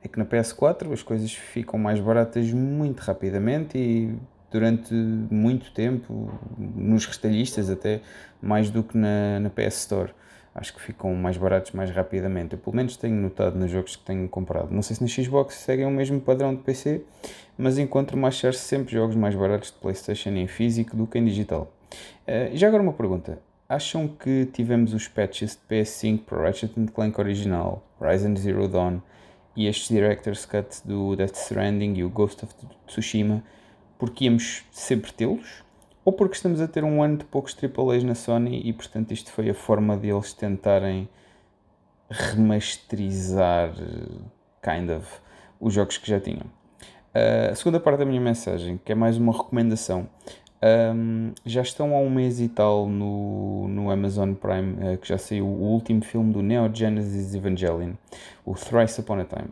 É 0.03 0.07
que 0.07 0.17
na 0.19 0.25
PS4 0.25 0.91
as 0.93 1.01
coisas 1.01 1.33
ficam 1.33 1.79
mais 1.79 1.99
baratas 1.99 2.51
muito 2.51 2.99
rapidamente 2.99 3.77
e 3.77 4.15
durante 4.51 4.93
muito 4.93 5.71
tempo, 5.71 6.31
nos 6.57 7.05
retalhistas 7.05 7.69
até, 7.69 8.01
mais 8.41 8.69
do 8.69 8.83
que 8.83 8.97
na, 8.97 9.39
na 9.39 9.49
PS 9.49 9.77
Store. 9.79 10.11
Acho 10.53 10.73
que 10.73 10.81
ficam 10.81 11.13
mais 11.13 11.37
baratos 11.37 11.71
mais 11.71 11.91
rapidamente. 11.91 12.53
Eu 12.53 12.59
pelo 12.59 12.75
menos 12.75 12.97
tenho 12.97 13.15
notado 13.15 13.57
nos 13.57 13.69
jogos 13.69 13.95
que 13.95 14.03
tenho 14.03 14.27
comprado. 14.27 14.71
Não 14.71 14.81
sei 14.81 14.95
se 14.95 15.01
na 15.01 15.07
Xbox 15.07 15.55
seguem 15.55 15.85
o 15.85 15.91
mesmo 15.91 16.19
padrão 16.19 16.55
de 16.55 16.61
PC, 16.61 17.03
mas 17.57 17.77
encontro-me 17.77 18.25
a 18.25 18.27
achar 18.29 18.53
sempre 18.53 18.93
jogos 18.93 19.15
mais 19.15 19.35
baratos 19.35 19.71
de 19.71 19.77
Playstation 19.77 20.31
em 20.31 20.47
físico 20.47 20.95
do 20.95 21.05
que 21.05 21.17
em 21.17 21.25
digital. 21.25 21.71
Eh, 22.25 22.51
já 22.53 22.67
agora 22.67 22.83
uma 22.83 22.93
pergunta. 22.93 23.39
Acham 23.67 24.07
que 24.07 24.47
tivemos 24.47 24.93
os 24.93 25.07
patches 25.07 25.51
de 25.51 25.75
PS5 25.75 26.21
para 26.25 26.41
Ratchet 26.41 26.73
Clank 26.93 27.19
original, 27.21 27.85
Horizon 27.99 28.35
Zero 28.35 28.67
Dawn 28.67 28.99
e 29.55 29.67
estes 29.67 29.89
Director's 29.89 30.45
Cut 30.45 30.81
do 30.83 31.15
Death 31.15 31.35
Stranding 31.35 31.93
e 31.95 32.03
o 32.03 32.09
Ghost 32.09 32.43
of 32.43 32.53
Tsushima 32.87 33.43
porque 33.99 34.25
íamos 34.25 34.63
sempre 34.71 35.11
tê-los? 35.11 35.63
Ou 36.03 36.13
porque 36.13 36.35
estamos 36.35 36.59
a 36.61 36.67
ter 36.67 36.83
um 36.83 37.03
ano 37.03 37.17
de 37.17 37.25
poucos 37.25 37.55
AAAs 37.55 38.03
na 38.03 38.15
Sony 38.15 38.61
e 38.65 38.73
portanto 38.73 39.11
isto 39.11 39.31
foi 39.31 39.49
a 39.49 39.53
forma 39.53 39.95
deles 39.95 40.33
tentarem 40.33 41.07
remasterizar, 42.09 43.71
kind 44.63 44.89
of, 44.89 45.05
os 45.59 45.73
jogos 45.73 45.97
que 45.97 46.09
já 46.09 46.19
tinham? 46.19 46.47
Uh, 47.13 47.51
a 47.51 47.55
segunda 47.55 47.79
parte 47.79 47.99
da 47.99 48.05
minha 48.05 48.21
mensagem, 48.21 48.79
que 48.83 48.91
é 48.91 48.95
mais 48.95 49.17
uma 49.17 49.33
recomendação. 49.33 50.07
Um, 50.61 51.31
já 51.45 51.61
estão 51.61 51.95
há 51.95 51.99
um 51.99 52.09
mês 52.09 52.41
e 52.41 52.49
tal 52.49 52.85
no, 52.85 53.67
no 53.69 53.89
Amazon 53.89 54.33
Prime 54.33 54.73
uh, 54.73 54.97
que 54.97 55.07
já 55.07 55.17
saiu 55.17 55.45
o 55.45 55.71
último 55.71 56.03
filme 56.03 56.33
do 56.33 56.41
Neo 56.41 56.69
Genesis 56.73 57.33
Evangelion, 57.33 57.93
o 58.45 58.55
Thrice 58.55 58.99
Upon 58.99 59.19
a 59.19 59.25
Time, 59.25 59.49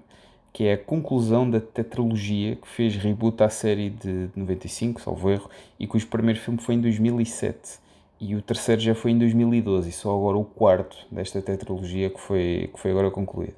que 0.58 0.66
é 0.66 0.74
a 0.74 0.78
conclusão 0.78 1.48
da 1.48 1.62
tetralogia 1.62 2.56
que 2.56 2.68
fez 2.68 2.96
reboot 2.96 3.44
à 3.44 3.48
série 3.48 3.92
de 3.92 4.28
95, 4.36 5.00
salvo 5.00 5.30
erro, 5.30 5.48
e 5.80 5.86
cujo 5.86 6.08
primeiro 6.08 6.40
filme 6.40 6.60
foi 6.60 6.74
em 6.74 6.82
2007 6.82 7.78
e 8.20 8.36
o 8.36 8.42
terceiro 8.42 8.82
já 8.82 8.96
foi 8.96 9.12
em 9.12 9.20
2012 9.20 9.88
e 9.88 9.92
só 9.92 10.10
agora 10.10 10.36
o 10.36 10.44
quarto 10.44 10.98
desta 11.12 11.44
tetralogia 11.44 12.10
que 12.10 12.20
foi, 12.20 12.72
que 12.74 12.80
foi 12.80 12.90
agora 12.90 13.12
concluído. 13.12 13.54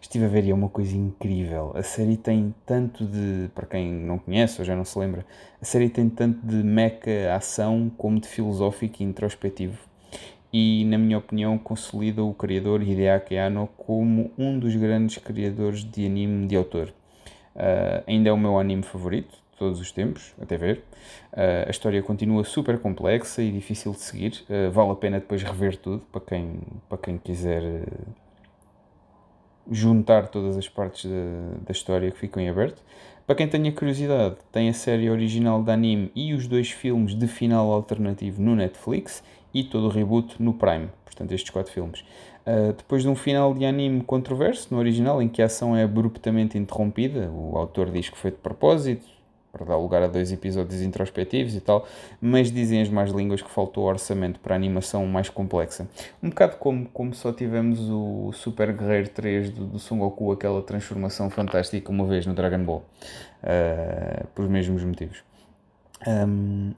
Estive 0.00 0.26
a 0.26 0.28
ver 0.28 0.44
e 0.44 0.52
é 0.52 0.54
uma 0.54 0.68
coisa 0.68 0.96
incrível. 0.96 1.72
A 1.74 1.82
série 1.82 2.16
tem 2.16 2.54
tanto 2.64 3.04
de, 3.04 3.50
para 3.52 3.66
quem 3.66 3.90
não 3.92 4.20
conhece 4.20 4.60
ou 4.60 4.64
já 4.64 4.76
não 4.76 4.84
se 4.84 4.96
lembra, 4.96 5.26
a 5.60 5.64
série 5.64 5.88
tem 5.88 6.08
tanto 6.08 6.38
de 6.46 6.62
meca 6.62 7.34
ação 7.34 7.90
como 7.98 8.20
de 8.20 8.28
filosófico 8.28 9.02
e 9.02 9.04
introspectivo. 9.04 9.76
E, 10.56 10.84
na 10.84 10.96
minha 10.96 11.18
opinião, 11.18 11.58
consolida 11.58 12.22
o 12.22 12.32
criador 12.32 12.80
Hideaki 12.80 13.36
Anno 13.36 13.68
como 13.76 14.30
um 14.38 14.56
dos 14.56 14.76
grandes 14.76 15.18
criadores 15.18 15.82
de 15.82 16.06
anime 16.06 16.46
de 16.46 16.54
autor. 16.54 16.94
Uh, 17.56 18.04
ainda 18.06 18.28
é 18.28 18.32
o 18.32 18.38
meu 18.38 18.56
anime 18.56 18.84
favorito 18.84 19.32
de 19.32 19.58
todos 19.58 19.80
os 19.80 19.90
tempos, 19.90 20.32
até 20.40 20.56
ver. 20.56 20.84
Uh, 21.32 21.66
a 21.66 21.70
história 21.70 22.00
continua 22.04 22.44
super 22.44 22.78
complexa 22.78 23.42
e 23.42 23.50
difícil 23.50 23.90
de 23.90 23.98
seguir. 23.98 24.44
Uh, 24.48 24.70
vale 24.70 24.92
a 24.92 24.94
pena 24.94 25.18
depois 25.18 25.42
rever 25.42 25.76
tudo 25.76 26.04
para 26.12 26.20
quem, 26.20 26.60
para 26.88 26.98
quem 26.98 27.18
quiser 27.18 27.88
juntar 29.68 30.28
todas 30.28 30.56
as 30.56 30.68
partes 30.68 31.10
da, 31.10 31.64
da 31.66 31.72
história 31.72 32.12
que 32.12 32.18
ficam 32.18 32.40
em 32.40 32.48
aberto. 32.48 32.80
Para 33.26 33.34
quem 33.34 33.48
tenha 33.48 33.72
curiosidade, 33.72 34.36
tem 34.52 34.68
a 34.68 34.72
série 34.72 35.10
original 35.10 35.60
de 35.64 35.72
anime 35.72 36.12
e 36.14 36.32
os 36.32 36.46
dois 36.46 36.70
filmes 36.70 37.12
de 37.16 37.26
final 37.26 37.72
alternativo 37.72 38.40
no 38.40 38.54
Netflix 38.54 39.20
e 39.54 39.64
todo 39.64 39.86
o 39.86 39.88
reboot 39.88 40.42
no 40.42 40.52
Prime, 40.52 40.88
portanto 41.04 41.32
estes 41.32 41.50
quatro 41.50 41.72
filmes. 41.72 42.04
Uh, 42.46 42.74
depois 42.76 43.02
de 43.02 43.08
um 43.08 43.14
final 43.14 43.54
de 43.54 43.64
anime 43.64 44.02
controverso 44.02 44.68
no 44.70 44.78
original, 44.78 45.22
em 45.22 45.28
que 45.28 45.40
a 45.40 45.46
ação 45.46 45.74
é 45.74 45.84
abruptamente 45.84 46.58
interrompida, 46.58 47.30
o 47.30 47.56
autor 47.56 47.90
diz 47.90 48.10
que 48.10 48.18
foi 48.18 48.30
de 48.30 48.36
propósito, 48.36 49.14
para 49.54 49.64
dar 49.64 49.76
lugar 49.76 50.02
a 50.02 50.08
dois 50.08 50.32
episódios 50.32 50.82
introspectivos 50.82 51.54
e 51.54 51.60
tal, 51.60 51.86
mas 52.20 52.50
dizem 52.50 52.82
as 52.82 52.88
más 52.88 53.12
línguas 53.12 53.40
que 53.40 53.48
faltou 53.48 53.84
orçamento 53.84 54.40
para 54.40 54.54
a 54.54 54.56
animação 54.56 55.06
mais 55.06 55.28
complexa. 55.28 55.86
Um 56.20 56.28
bocado 56.28 56.56
como, 56.56 56.86
como 56.86 57.14
só 57.14 57.32
tivemos 57.32 57.78
o 57.88 58.32
Super 58.32 58.72
Guerreiro 58.72 59.08
3 59.10 59.50
do, 59.50 59.64
do 59.66 59.78
Son 59.78 59.98
Goku, 59.98 60.32
aquela 60.32 60.60
transformação 60.60 61.30
fantástica 61.30 61.88
uma 61.92 62.04
vez 62.04 62.26
no 62.26 62.34
Dragon 62.34 62.64
Ball, 62.64 62.84
uh, 63.44 64.26
por 64.34 64.44
os 64.44 64.50
mesmos 64.50 64.82
motivos. 64.82 65.22
Um, 66.04 66.72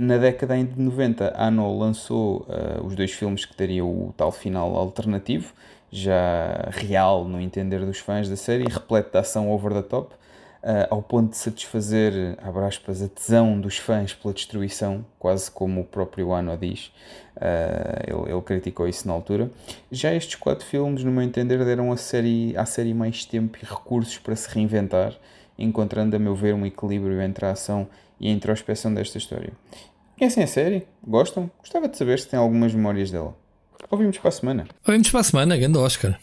na 0.00 0.16
década 0.16 0.56
de 0.56 0.80
90, 0.80 1.34
a 1.36 1.48
Anno 1.48 1.78
lançou 1.78 2.46
uh, 2.48 2.86
os 2.86 2.96
dois 2.96 3.12
filmes 3.12 3.44
que 3.44 3.54
teriam 3.54 3.86
o 3.86 4.14
tal 4.16 4.32
final 4.32 4.74
alternativo, 4.74 5.52
já 5.92 6.70
real 6.70 7.26
no 7.26 7.38
entender 7.38 7.84
dos 7.84 7.98
fãs 7.98 8.26
da 8.26 8.34
série, 8.34 8.64
repleto 8.64 9.12
de 9.12 9.18
ação 9.18 9.52
over 9.52 9.74
the 9.74 9.82
top, 9.82 10.14
Uh, 10.62 10.84
ao 10.90 11.00
ponto 11.00 11.30
de 11.30 11.38
satisfazer, 11.38 12.36
abre 12.42 12.64
aspas, 12.64 13.00
a 13.00 13.08
tesão 13.08 13.58
dos 13.58 13.78
fãs 13.78 14.12
pela 14.12 14.34
destruição, 14.34 15.06
quase 15.18 15.50
como 15.50 15.80
o 15.80 15.84
próprio 15.84 16.34
Anno 16.34 16.54
diz. 16.54 16.92
Uh, 17.34 18.26
ele, 18.26 18.30
ele, 18.30 18.42
criticou 18.42 18.86
isso 18.86 19.08
na 19.08 19.14
altura. 19.14 19.50
Já 19.90 20.12
estes 20.12 20.34
quatro 20.34 20.66
filmes, 20.66 21.02
no 21.02 21.10
meu 21.10 21.22
entender, 21.22 21.64
deram 21.64 21.90
a 21.90 21.96
série, 21.96 22.54
à 22.58 22.66
série 22.66 22.92
mais 22.92 23.24
tempo 23.24 23.56
e 23.56 23.64
recursos 23.64 24.18
para 24.18 24.36
se 24.36 24.50
reinventar, 24.50 25.14
encontrando, 25.58 26.14
a 26.14 26.18
meu 26.18 26.34
ver, 26.34 26.52
um 26.52 26.66
equilíbrio 26.66 27.22
entre 27.22 27.46
a 27.46 27.52
ação 27.52 27.88
e 28.20 28.28
a 28.28 28.30
introspeção 28.30 28.92
desta 28.92 29.16
história. 29.16 29.52
Conhecem 30.20 30.44
a 30.44 30.46
série? 30.46 30.86
Gostam? 31.02 31.50
Gostava 31.60 31.88
de 31.88 31.96
saber 31.96 32.18
se 32.18 32.28
têm 32.28 32.38
algumas 32.38 32.74
memórias 32.74 33.10
dela. 33.10 33.34
Ouvimos 33.90 34.18
para 34.18 34.28
a 34.28 34.32
semana. 34.32 34.66
Ouvimos 34.86 35.08
para 35.08 35.20
a 35.20 35.24
semana, 35.24 35.56
grande 35.56 35.78
Oscar. 35.78 36.20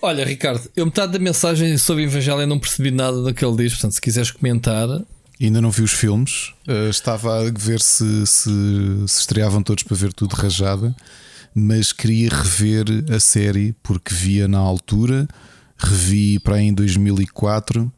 Olha, 0.00 0.24
Ricardo, 0.24 0.70
eu 0.76 0.86
metade 0.86 1.10
da 1.10 1.18
mensagem 1.18 1.76
sobre 1.78 2.04
Evangelho 2.04 2.46
não 2.46 2.60
percebi 2.60 2.92
nada 2.92 3.20
do 3.20 3.34
que 3.34 3.44
ele 3.44 3.56
diz, 3.56 3.72
portanto, 3.72 3.94
se 3.94 4.00
quiseres 4.00 4.30
comentar. 4.30 4.86
Ainda 5.40 5.60
não 5.60 5.72
vi 5.72 5.82
os 5.82 5.90
filmes, 5.90 6.54
uh, 6.68 6.88
estava 6.88 7.40
a 7.40 7.50
ver 7.50 7.80
se, 7.80 8.24
se, 8.24 8.50
se 9.08 9.18
estreavam 9.18 9.64
todos 9.64 9.82
para 9.82 9.96
ver 9.96 10.12
tudo 10.12 10.34
rajada, 10.34 10.94
mas 11.52 11.92
queria 11.92 12.28
rever 12.28 12.84
a 13.12 13.18
série 13.18 13.74
porque 13.82 14.14
via 14.14 14.46
na 14.46 14.58
altura, 14.58 15.26
revi 15.76 16.38
para 16.38 16.54
aí 16.54 16.66
em 16.66 16.72
2004 16.72 17.92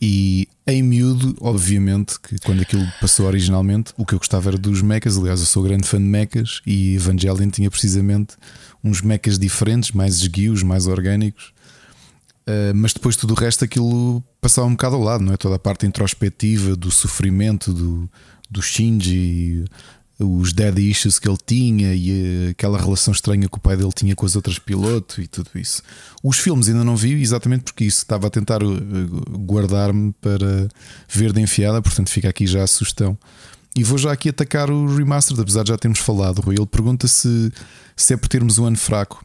e 0.00 0.48
em 0.66 0.82
miúdo, 0.82 1.36
obviamente, 1.40 2.20
que 2.20 2.38
quando 2.40 2.62
aquilo 2.62 2.86
passou 3.00 3.26
originalmente, 3.26 3.92
o 3.96 4.06
que 4.06 4.14
eu 4.14 4.18
gostava 4.18 4.50
era 4.50 4.58
dos 4.58 4.80
mechas. 4.80 5.16
Aliás, 5.16 5.40
eu 5.40 5.46
sou 5.46 5.62
grande 5.62 5.86
fã 5.88 5.98
de 5.98 6.04
mechas 6.04 6.60
e 6.66 6.94
Evangelion 6.94 7.50
tinha 7.50 7.70
precisamente 7.70 8.36
uns 8.82 9.00
mechas 9.00 9.38
diferentes, 9.38 9.90
mais 9.92 10.16
esguios, 10.16 10.62
mais 10.62 10.86
orgânicos. 10.86 11.52
Uh, 12.46 12.72
mas 12.74 12.92
depois 12.92 13.16
tudo 13.16 13.32
o 13.32 13.34
resto 13.34 13.64
aquilo 13.64 14.22
passava 14.40 14.66
um 14.66 14.72
bocado 14.72 14.94
ao 14.94 15.02
lado, 15.02 15.24
não 15.24 15.32
é? 15.32 15.36
Toda 15.36 15.56
a 15.56 15.58
parte 15.58 15.84
introspectiva 15.84 16.76
do 16.76 16.90
sofrimento 16.90 17.72
do, 17.72 18.08
do 18.48 18.62
Shinji, 18.62 19.64
os 20.18 20.52
dead 20.52 20.78
issues 20.78 21.18
que 21.18 21.28
ele 21.28 21.38
tinha 21.46 21.94
e 21.94 22.10
eh, 22.10 22.50
aquela 22.50 22.78
relação 22.78 23.12
estranha 23.12 23.48
que 23.48 23.56
o 23.56 23.60
pai 23.60 23.76
dele 23.76 23.92
tinha 23.94 24.16
com 24.16 24.26
as 24.26 24.34
outras 24.34 24.58
pilotos 24.58 25.18
e 25.18 25.28
tudo 25.28 25.50
isso. 25.54 25.80
Os 26.22 26.38
filmes 26.38 26.68
ainda 26.68 26.82
não 26.82 26.96
vi 26.96 27.12
exatamente 27.20 27.64
porque 27.64 27.84
isso 27.84 27.98
estava 27.98 28.26
a 28.26 28.30
tentar 28.30 28.60
eh, 28.60 28.66
guardar-me 29.46 30.12
para 30.20 30.68
ver 31.08 31.32
de 31.32 31.40
enfiada, 31.40 31.80
portanto 31.80 32.10
fica 32.10 32.28
aqui 32.28 32.46
já 32.46 32.64
a 32.64 32.66
sugestão. 32.66 33.16
E 33.76 33.84
vou 33.84 33.96
já 33.96 34.10
aqui 34.10 34.30
atacar 34.30 34.70
o 34.70 34.96
remaster, 34.96 35.38
apesar 35.38 35.62
de 35.62 35.68
já 35.68 35.78
termos 35.78 36.00
falado. 36.00 36.42
Ele 36.50 36.66
pergunta 36.66 37.06
se, 37.06 37.52
se 37.94 38.12
é 38.12 38.16
por 38.16 38.26
termos 38.26 38.58
um 38.58 38.64
ano 38.64 38.76
fraco. 38.76 39.24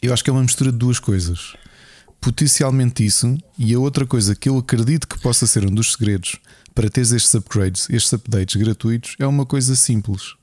Eu 0.00 0.12
acho 0.12 0.22
que 0.22 0.30
é 0.30 0.32
uma 0.32 0.42
mistura 0.42 0.70
de 0.70 0.78
duas 0.78 1.00
coisas. 1.00 1.54
Potencialmente 2.20 3.04
isso, 3.04 3.36
e 3.58 3.74
a 3.74 3.78
outra 3.80 4.06
coisa 4.06 4.36
que 4.36 4.48
eu 4.48 4.58
acredito 4.58 5.08
que 5.08 5.18
possa 5.18 5.44
ser 5.44 5.66
um 5.66 5.74
dos 5.74 5.92
segredos 5.92 6.36
para 6.78 6.88
teres 6.88 7.10
estes 7.10 7.34
upgrades, 7.34 7.90
estes 7.90 8.12
updates 8.12 8.54
gratuitos, 8.54 9.16
é 9.18 9.26
uma 9.26 9.44
coisa 9.44 9.74
simples. 9.74 10.36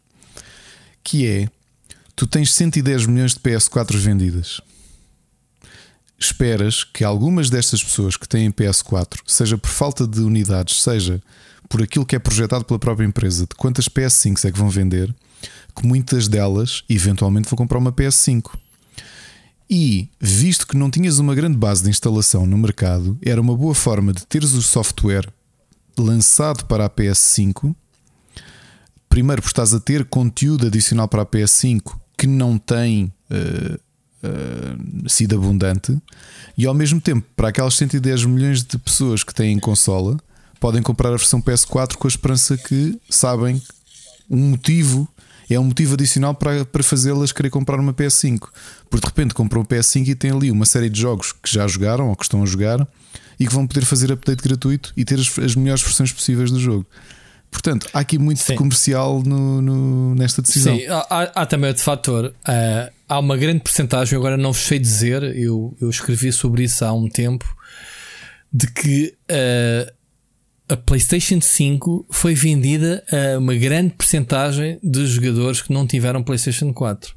Que 1.02 1.26
é, 1.26 1.50
tu 2.14 2.28
tens 2.28 2.54
110 2.54 3.06
milhões 3.06 3.36
de 3.36 3.40
PS4 3.40 3.96
vendidas. 3.96 4.60
Esperas 6.20 6.84
que 6.84 7.06
algumas 7.06 7.50
destas 7.50 7.82
pessoas 7.82 8.18
que 8.18 8.28
têm 8.28 8.52
PS4, 8.52 9.20
seja 9.26 9.58
por 9.58 9.70
falta 9.70 10.06
de 10.06 10.20
unidades, 10.20 10.84
seja 10.84 11.24
por 11.70 11.82
aquilo 11.82 12.06
que 12.06 12.18
é 12.18 12.20
projetado 12.20 12.66
pela 12.66 12.80
própria 12.80 13.06
empresa, 13.06 13.48
de 13.48 13.56
quantas 13.56 13.88
PS5 13.88 14.44
é 14.44 14.52
que 14.52 14.60
vão 14.60 14.70
vender, 14.70 15.16
que 15.74 15.88
muitas 15.88 16.28
delas 16.28 16.84
eventualmente 16.90 17.48
vão 17.48 17.56
comprar 17.56 17.78
uma 17.78 17.94
PS5. 17.94 18.60
E, 19.70 20.10
visto 20.20 20.68
que 20.68 20.76
não 20.76 20.92
tinhas 20.92 21.18
uma 21.18 21.34
grande 21.34 21.58
base 21.58 21.82
de 21.82 21.90
instalação 21.90 22.46
no 22.46 22.58
mercado, 22.58 23.18
era 23.22 23.40
uma 23.40 23.56
boa 23.56 23.74
forma 23.74 24.12
de 24.12 24.26
teres 24.26 24.52
o 24.52 24.62
software 24.62 25.34
lançado 25.98 26.66
para 26.66 26.86
a 26.86 26.90
PS5. 26.90 27.76
Primeiro, 29.10 29.42
porque 29.42 29.52
estás 29.52 29.74
a 29.74 29.80
ter 29.80 30.06
conteúdo 30.06 30.68
adicional 30.68 31.08
para 31.08 31.22
a 31.22 31.26
PS5 31.26 31.98
que 32.18 32.28
não 32.28 32.58
tem 32.58 33.14
uh, 33.30 33.80
uh, 34.26 35.10
sido 35.10 35.36
abundante, 35.36 35.98
e 36.58 36.66
ao 36.66 36.74
mesmo 36.74 37.02
tempo, 37.02 37.26
para 37.36 37.50
aquelas 37.50 37.76
110 37.76 38.26
milhões 38.26 38.64
de 38.64 38.78
pessoas 38.78 39.24
que 39.24 39.34
têm 39.34 39.60
consola, 39.60 40.18
podem 40.60 40.82
comprar 40.82 41.10
a 41.10 41.18
versão 41.18 41.42
PS4 41.42 41.96
com 41.96 42.08
a 42.08 42.10
esperança 42.10 42.58
que 42.58 43.00
sabem 43.10 43.62
um 44.30 44.50
motivo. 44.52 45.08
É 45.48 45.60
um 45.60 45.66
motivo 45.66 45.94
adicional 45.94 46.34
para, 46.34 46.66
para 46.66 46.82
fazê-las 46.82 47.32
querer 47.32 47.52
comprar 47.52 47.80
uma 47.80 47.94
PS5. 47.94 48.48
Porque 48.90 49.06
de 49.06 49.08
repente 49.08 49.34
compram 49.34 49.62
uma 49.62 49.68
PS5 49.68 50.08
e 50.08 50.16
têm 50.16 50.32
ali 50.32 50.50
uma 50.50 50.66
série 50.66 50.90
de 50.90 51.00
jogos 51.00 51.34
que 51.34 51.52
já 51.52 51.68
jogaram 51.68 52.10
ou 52.10 52.16
que 52.16 52.24
estão 52.24 52.42
a 52.42 52.46
jogar 52.48 52.88
e 53.40 53.46
que 53.46 53.54
vão 53.54 53.68
poder 53.68 53.86
fazer 53.86 54.12
update 54.12 54.42
gratuito 54.42 54.94
e 54.96 55.04
ter 55.04 55.20
as, 55.20 55.38
as 55.40 55.56
melhores 55.56 55.82
versões 55.82 56.12
possíveis 56.12 56.52
do 56.52 56.60
jogo. 56.60 56.86
Portanto, 57.52 57.88
há 57.94 58.00
aqui 58.00 58.18
muito 58.18 58.44
comercial 58.56 59.24
no, 59.24 59.62
no, 59.62 60.16
nesta 60.16 60.42
decisão. 60.42 60.76
Sim, 60.76 60.86
há, 60.88 61.32
há 61.36 61.46
também 61.46 61.70
outro 61.70 61.84
fator. 61.84 62.26
Uh, 62.48 62.94
há 63.08 63.20
uma 63.20 63.38
grande 63.38 63.62
porcentagem, 63.62 64.18
agora 64.18 64.36
não 64.36 64.52
vos 64.52 64.62
sei 64.62 64.78
dizer, 64.78 65.24
eu, 65.38 65.76
eu 65.80 65.90
escrevi 65.90 66.32
sobre 66.34 66.64
isso 66.64 66.84
há 66.84 66.92
um 66.92 67.08
tempo, 67.08 67.46
de 68.52 68.68
que 68.68 69.16
uh, 69.32 69.94
a 70.68 70.76
PlayStation 70.76 71.40
5 71.40 72.08
foi 72.10 72.34
vendida 72.34 73.04
a 73.12 73.38
uma 73.38 73.56
grande 73.56 73.94
porcentagem 73.94 74.80
de 74.84 75.06
jogadores 75.06 75.62
que 75.62 75.72
não 75.72 75.88
tiveram 75.88 76.24
PlayStation 76.24 76.74
4. 76.74 77.16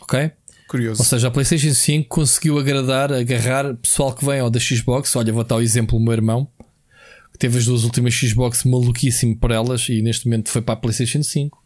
Ok? 0.00 0.32
Curioso. 0.72 1.02
Ou 1.02 1.04
seja, 1.04 1.28
a 1.28 1.30
PlayStation 1.30 1.74
5 1.74 2.08
conseguiu 2.08 2.58
agradar, 2.58 3.12
agarrar 3.12 3.74
pessoal 3.74 4.10
que 4.14 4.24
vem 4.24 4.40
ao 4.40 4.48
da 4.48 4.58
Xbox. 4.58 5.14
Olha, 5.16 5.30
vou 5.30 5.44
dar 5.44 5.56
o 5.56 5.60
exemplo 5.60 5.98
do 5.98 6.02
meu 6.02 6.14
irmão, 6.14 6.48
que 7.30 7.38
teve 7.38 7.58
as 7.58 7.66
duas 7.66 7.84
últimas 7.84 8.14
Xbox 8.14 8.64
maluquíssimo 8.64 9.36
por 9.36 9.50
elas 9.50 9.86
e 9.90 10.00
neste 10.00 10.24
momento 10.24 10.48
foi 10.48 10.62
para 10.62 10.72
a 10.72 10.76
PlayStation 10.78 11.22
5. 11.22 11.62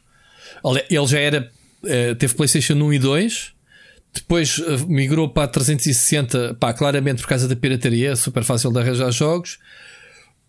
Ele 0.90 1.06
já 1.06 1.20
era, 1.20 1.48
eh, 1.84 2.16
teve 2.16 2.34
PlayStation 2.34 2.74
1 2.74 2.94
e 2.94 2.98
2, 2.98 3.52
depois 4.12 4.60
eh, 4.66 4.76
migrou 4.88 5.28
para 5.28 5.44
a 5.44 5.48
360, 5.48 6.54
pá, 6.54 6.72
claramente 6.72 7.22
por 7.22 7.28
causa 7.28 7.46
da 7.46 7.54
pirataria, 7.54 8.16
super 8.16 8.42
fácil 8.42 8.72
de 8.72 8.80
arranjar 8.80 9.12
jogos. 9.12 9.60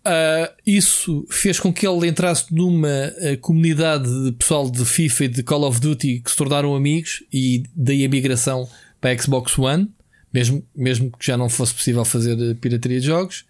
Uh, 0.08 0.48
isso 0.66 1.26
fez 1.28 1.60
com 1.60 1.70
que 1.70 1.86
ele 1.86 2.08
entrasse 2.08 2.46
numa 2.54 2.88
uh, 2.88 3.36
comunidade 3.42 4.08
de 4.24 4.32
pessoal 4.32 4.70
de 4.70 4.82
FIFA 4.82 5.24
e 5.24 5.28
de 5.28 5.42
Call 5.42 5.64
of 5.64 5.78
Duty 5.80 6.20
que 6.20 6.30
se 6.30 6.36
tornaram 6.36 6.74
amigos 6.74 7.22
e 7.30 7.64
daí 7.76 8.06
a 8.06 8.08
migração 8.08 8.66
para 9.02 9.10
a 9.10 9.18
Xbox 9.18 9.58
One, 9.58 9.90
mesmo, 10.32 10.64
mesmo 10.74 11.10
que 11.10 11.26
já 11.26 11.36
não 11.36 11.50
fosse 11.50 11.74
possível 11.74 12.06
fazer 12.06 12.38
uh, 12.38 12.54
pirataria 12.54 12.98
de 13.00 13.06
jogos. 13.06 13.44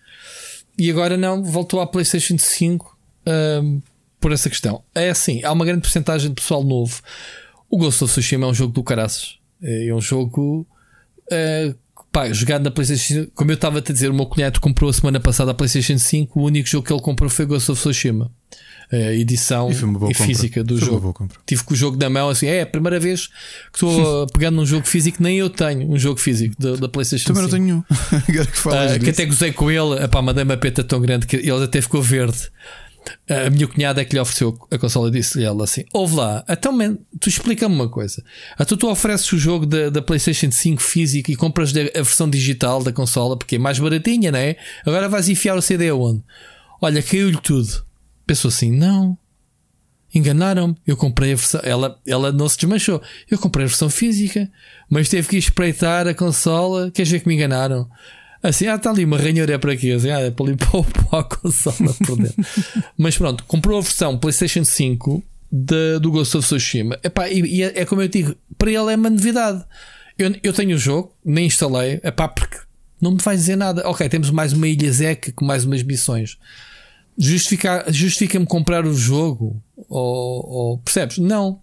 E 0.77 0.91
agora 0.91 1.17
não, 1.17 1.45
voltou 1.45 1.81
à 1.81 1.87
PlayStation 1.87 2.37
5 2.37 2.99
por 4.21 4.33
essa 4.33 4.49
questão. 4.49 4.83
É 4.95 5.11
assim, 5.11 5.43
há 5.45 5.53
uma 5.53 5.65
grande 5.65 5.83
porcentagem 5.83 6.29
de 6.29 6.35
pessoal 6.35 6.65
novo. 6.65 7.03
O 7.69 7.77
Ghost 7.77 8.03
of 8.03 8.13
Tsushima 8.13 8.47
é 8.47 8.49
um 8.49 8.55
jogo 8.55 8.73
do 8.73 8.83
caraças. 8.83 9.39
É 9.61 9.93
um 9.93 10.01
jogo 10.01 10.67
pá, 12.19 12.33
jogado 12.33 12.65
na 12.65 12.71
PlayStation 12.71 13.23
5, 13.23 13.33
como 13.35 13.51
eu 13.51 13.55
estava 13.55 13.79
a 13.79 13.83
te 13.83 13.93
dizer, 13.93 14.11
o 14.11 14.15
meu 14.15 14.27
cunhado 14.27 14.61
comprou 14.61 14.91
a 14.91 14.93
semana 14.93 15.21
passada 15.21 15.53
a 15.53 15.55
PlayStation 15.55 15.99
5. 15.99 16.39
O 16.39 16.45
único 16.45 16.69
jogo 16.69 16.87
que 16.87 16.93
ele 16.93 17.01
comprou 17.01 17.31
foi 17.31 17.47
Ghost 17.47 17.71
of 17.71 17.81
Tsushima, 17.81 18.31
a 18.91 19.13
edição 19.13 19.71
e 20.11 20.15
física 20.15 20.65
do 20.65 20.77
foi 20.79 20.89
jogo. 20.89 21.29
Tive 21.47 21.63
com 21.63 21.75
o 21.75 21.77
jogo 21.77 21.97
na 21.97 22.11
mão 22.11 22.29
assim, 22.29 22.47
é 22.47 22.63
a 22.63 22.67
primeira 22.67 22.99
vez 22.99 23.29
que 23.73 23.77
estou 23.77 24.27
pegando 24.33 24.57
num 24.57 24.67
jogo 24.67 24.87
físico, 24.87 25.23
nem 25.23 25.39
eu 25.39 25.49
tenho 25.49 25.89
um 25.91 25.99
jogo 25.99 26.19
físico 26.19 26.55
da, 26.59 26.75
da 26.77 26.89
PlayStation 26.89 27.33
Também 27.33 27.45
5. 27.45 27.51
Também 27.51 27.73
não 27.73 27.85
tenho 27.85 27.99
nenhum. 28.11 28.23
que, 28.27 28.69
uh, 28.69 29.05
que 29.05 29.11
até 29.11 29.25
gozei 29.25 29.53
com 29.53 29.71
ele, 29.71 30.03
epá, 30.03 30.21
mandei 30.21 30.43
uma 30.43 30.57
peta 30.57 30.83
tão 30.83 31.01
grande 31.01 31.27
que 31.27 31.37
ele 31.37 31.65
até 31.65 31.81
ficou 31.81 32.03
verde. 32.03 32.51
A 33.29 33.51
minha 33.51 33.67
cunhada 33.67 34.01
é 34.01 34.05
que 34.05 34.15
lhe 34.15 34.21
ofereceu 34.21 34.59
a 34.71 34.79
consola 34.79 35.09
e 35.09 35.13
disse-lhe 35.13 35.45
ela 35.45 35.65
assim: 35.65 35.85
Ouve 35.93 36.17
lá, 36.17 36.45
então, 36.49 36.73
man, 36.73 36.97
tu 37.21 37.29
explica-me 37.29 37.75
uma 37.75 37.89
coisa. 37.89 38.23
A 38.57 38.65
tu, 38.65 38.77
tu 38.77 38.89
ofereces 38.89 39.31
o 39.33 39.39
jogo 39.39 39.67
da, 39.67 39.91
da 39.91 40.03
PlayStation 40.03 40.51
5 40.51 40.83
físico 40.83 41.31
e 41.31 41.37
compras 41.37 41.71
a 41.71 42.03
versão 42.03 42.29
digital 42.29 42.83
da 42.83 42.93
consola 42.93 43.37
porque 43.37 43.57
é 43.57 43.59
mais 43.59 43.79
baratinha, 43.79 44.33
não 44.33 44.39
é? 44.39 44.57
Agora 44.85 45.09
vais 45.09 45.29
enfiar 45.29 45.57
o 45.57 45.63
CD 45.63 45.89
aonde? 45.89 46.23
Olha, 46.81 47.03
caiu-lhe 47.03 47.41
tudo. 47.41 47.85
Pensou 48.27 48.49
assim: 48.49 48.71
Não, 48.71 49.17
enganaram-me. 50.15 50.77
Eu 50.87 50.97
comprei 50.97 51.33
a 51.33 51.37
versão. 51.37 51.61
Ela, 51.65 51.99
ela 52.07 52.33
não 52.33 52.49
se 52.49 52.57
desmanchou. 52.59 53.03
Eu 53.31 53.39
comprei 53.39 53.65
a 53.65 53.69
versão 53.69 53.91
física, 53.91 54.51
mas 54.89 55.09
teve 55.09 55.29
que 55.29 55.37
espreitar 55.37 56.07
a 56.07 56.15
consola. 56.15 56.91
Queres 56.91 57.11
ver 57.11 57.21
que 57.21 57.29
me 57.29 57.35
enganaram? 57.35 57.89
Assim, 58.43 58.67
ah, 58.69 58.77
está 58.77 58.91
ali 58.91 59.05
uma 59.05 59.19
ranhura 59.19 59.59
para 59.59 59.77
quê? 59.77 59.93
Assim, 59.93 60.11
ah, 60.11 60.21
é 60.21 60.31
para 60.31 60.47
limpar 60.47 60.77
o 60.77 60.85
pó 60.85 61.19
a 61.19 61.25
consola 61.25 61.93
por 62.07 62.17
dentro. 62.17 62.45
Mas 62.97 63.17
pronto, 63.19 63.45
comprou 63.45 63.79
a 63.79 63.83
versão 63.83 64.17
PlayStation 64.17 64.65
5 64.65 65.23
de, 65.51 65.99
do 65.99 66.11
Ghost 66.11 66.37
of 66.37 66.47
Tsushima. 66.47 66.99
Epá, 67.03 67.29
e, 67.29 67.41
e 67.41 67.63
é, 67.63 67.81
é, 67.81 67.85
como 67.85 68.03
eu 68.03 68.09
digo, 68.09 68.35
para 68.57 68.71
ele 68.71 68.93
é 68.93 68.97
uma 68.97 69.11
novidade. 69.11 69.65
Eu, 70.19 70.35
eu 70.43 70.53
tenho 70.53 70.77
o 70.77 70.79
jogo, 70.79 71.13
nem 71.25 71.47
instalei, 71.47 72.01
epá, 72.05 72.29
porque 72.29 72.59
não 73.01 73.13
me 73.13 73.19
vai 73.19 73.37
dizer 73.37 73.57
nada. 73.57 73.89
Ok, 73.89 74.09
temos 74.09 74.31
mais 74.31 74.53
uma 74.53 74.69
ilha 74.69 74.91
Zek 74.93 75.33
com 75.33 75.45
mais 75.45 75.65
umas 75.65 75.83
missões. 75.83 76.39
Justifica-me 77.17 77.93
justifica 77.93 78.45
comprar 78.47 78.87
o 78.87 78.95
jogo? 78.95 79.61
Ou, 79.89 80.47
ou, 80.49 80.79
percebes? 80.79 81.19
Não. 81.19 81.61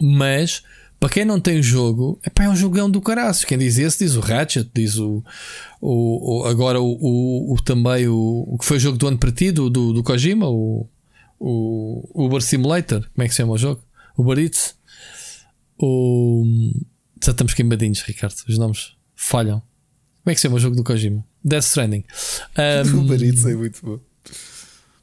Mas 0.00 0.62
para 1.02 1.08
quem 1.08 1.24
não 1.24 1.40
tem 1.40 1.58
o 1.58 1.62
jogo, 1.64 2.20
epá, 2.24 2.44
é 2.44 2.48
um 2.48 2.54
jogão 2.54 2.88
do 2.88 3.00
caraço. 3.00 3.44
Quem 3.44 3.58
diz 3.58 3.76
esse 3.76 4.04
diz 4.04 4.14
o 4.14 4.20
Ratchet, 4.20 4.70
diz 4.72 4.98
o, 4.98 5.20
o, 5.80 6.42
o 6.42 6.46
agora 6.46 6.80
o, 6.80 6.92
o, 6.92 7.54
o, 7.54 7.60
também 7.60 8.06
o, 8.06 8.44
o 8.46 8.56
que 8.56 8.64
foi 8.64 8.76
o 8.76 8.80
jogo 8.80 8.96
do 8.96 9.08
ano 9.08 9.18
para 9.18 9.32
ti, 9.32 9.50
do, 9.50 9.68
do, 9.68 9.92
do 9.94 10.04
Kojima, 10.04 10.48
o, 10.48 10.88
o 11.40 12.08
Uber 12.14 12.40
Simulator, 12.40 13.00
como 13.00 13.24
é 13.24 13.26
que 13.26 13.34
se 13.34 13.38
chama 13.38 13.54
o 13.54 13.58
jogo? 13.58 13.82
Uber 14.16 14.38
Eats. 14.38 14.76
O, 15.76 16.44
já 17.20 17.32
estamos 17.32 17.52
queimadinhos, 17.52 18.00
Ricardo. 18.02 18.36
Os 18.48 18.56
nomes 18.56 18.92
falham. 19.16 19.58
Como 20.22 20.30
é 20.30 20.34
que 20.34 20.36
se 20.36 20.42
chama 20.42 20.54
o 20.54 20.60
jogo 20.60 20.76
do 20.76 20.84
Kojima? 20.84 21.24
Death 21.44 21.64
Stranding. 21.64 22.04
Um, 22.56 22.98
o 22.98 23.00
Uber 23.00 23.20
Eats 23.20 23.44
é 23.44 23.54
muito 23.56 23.84
bom. 23.84 23.98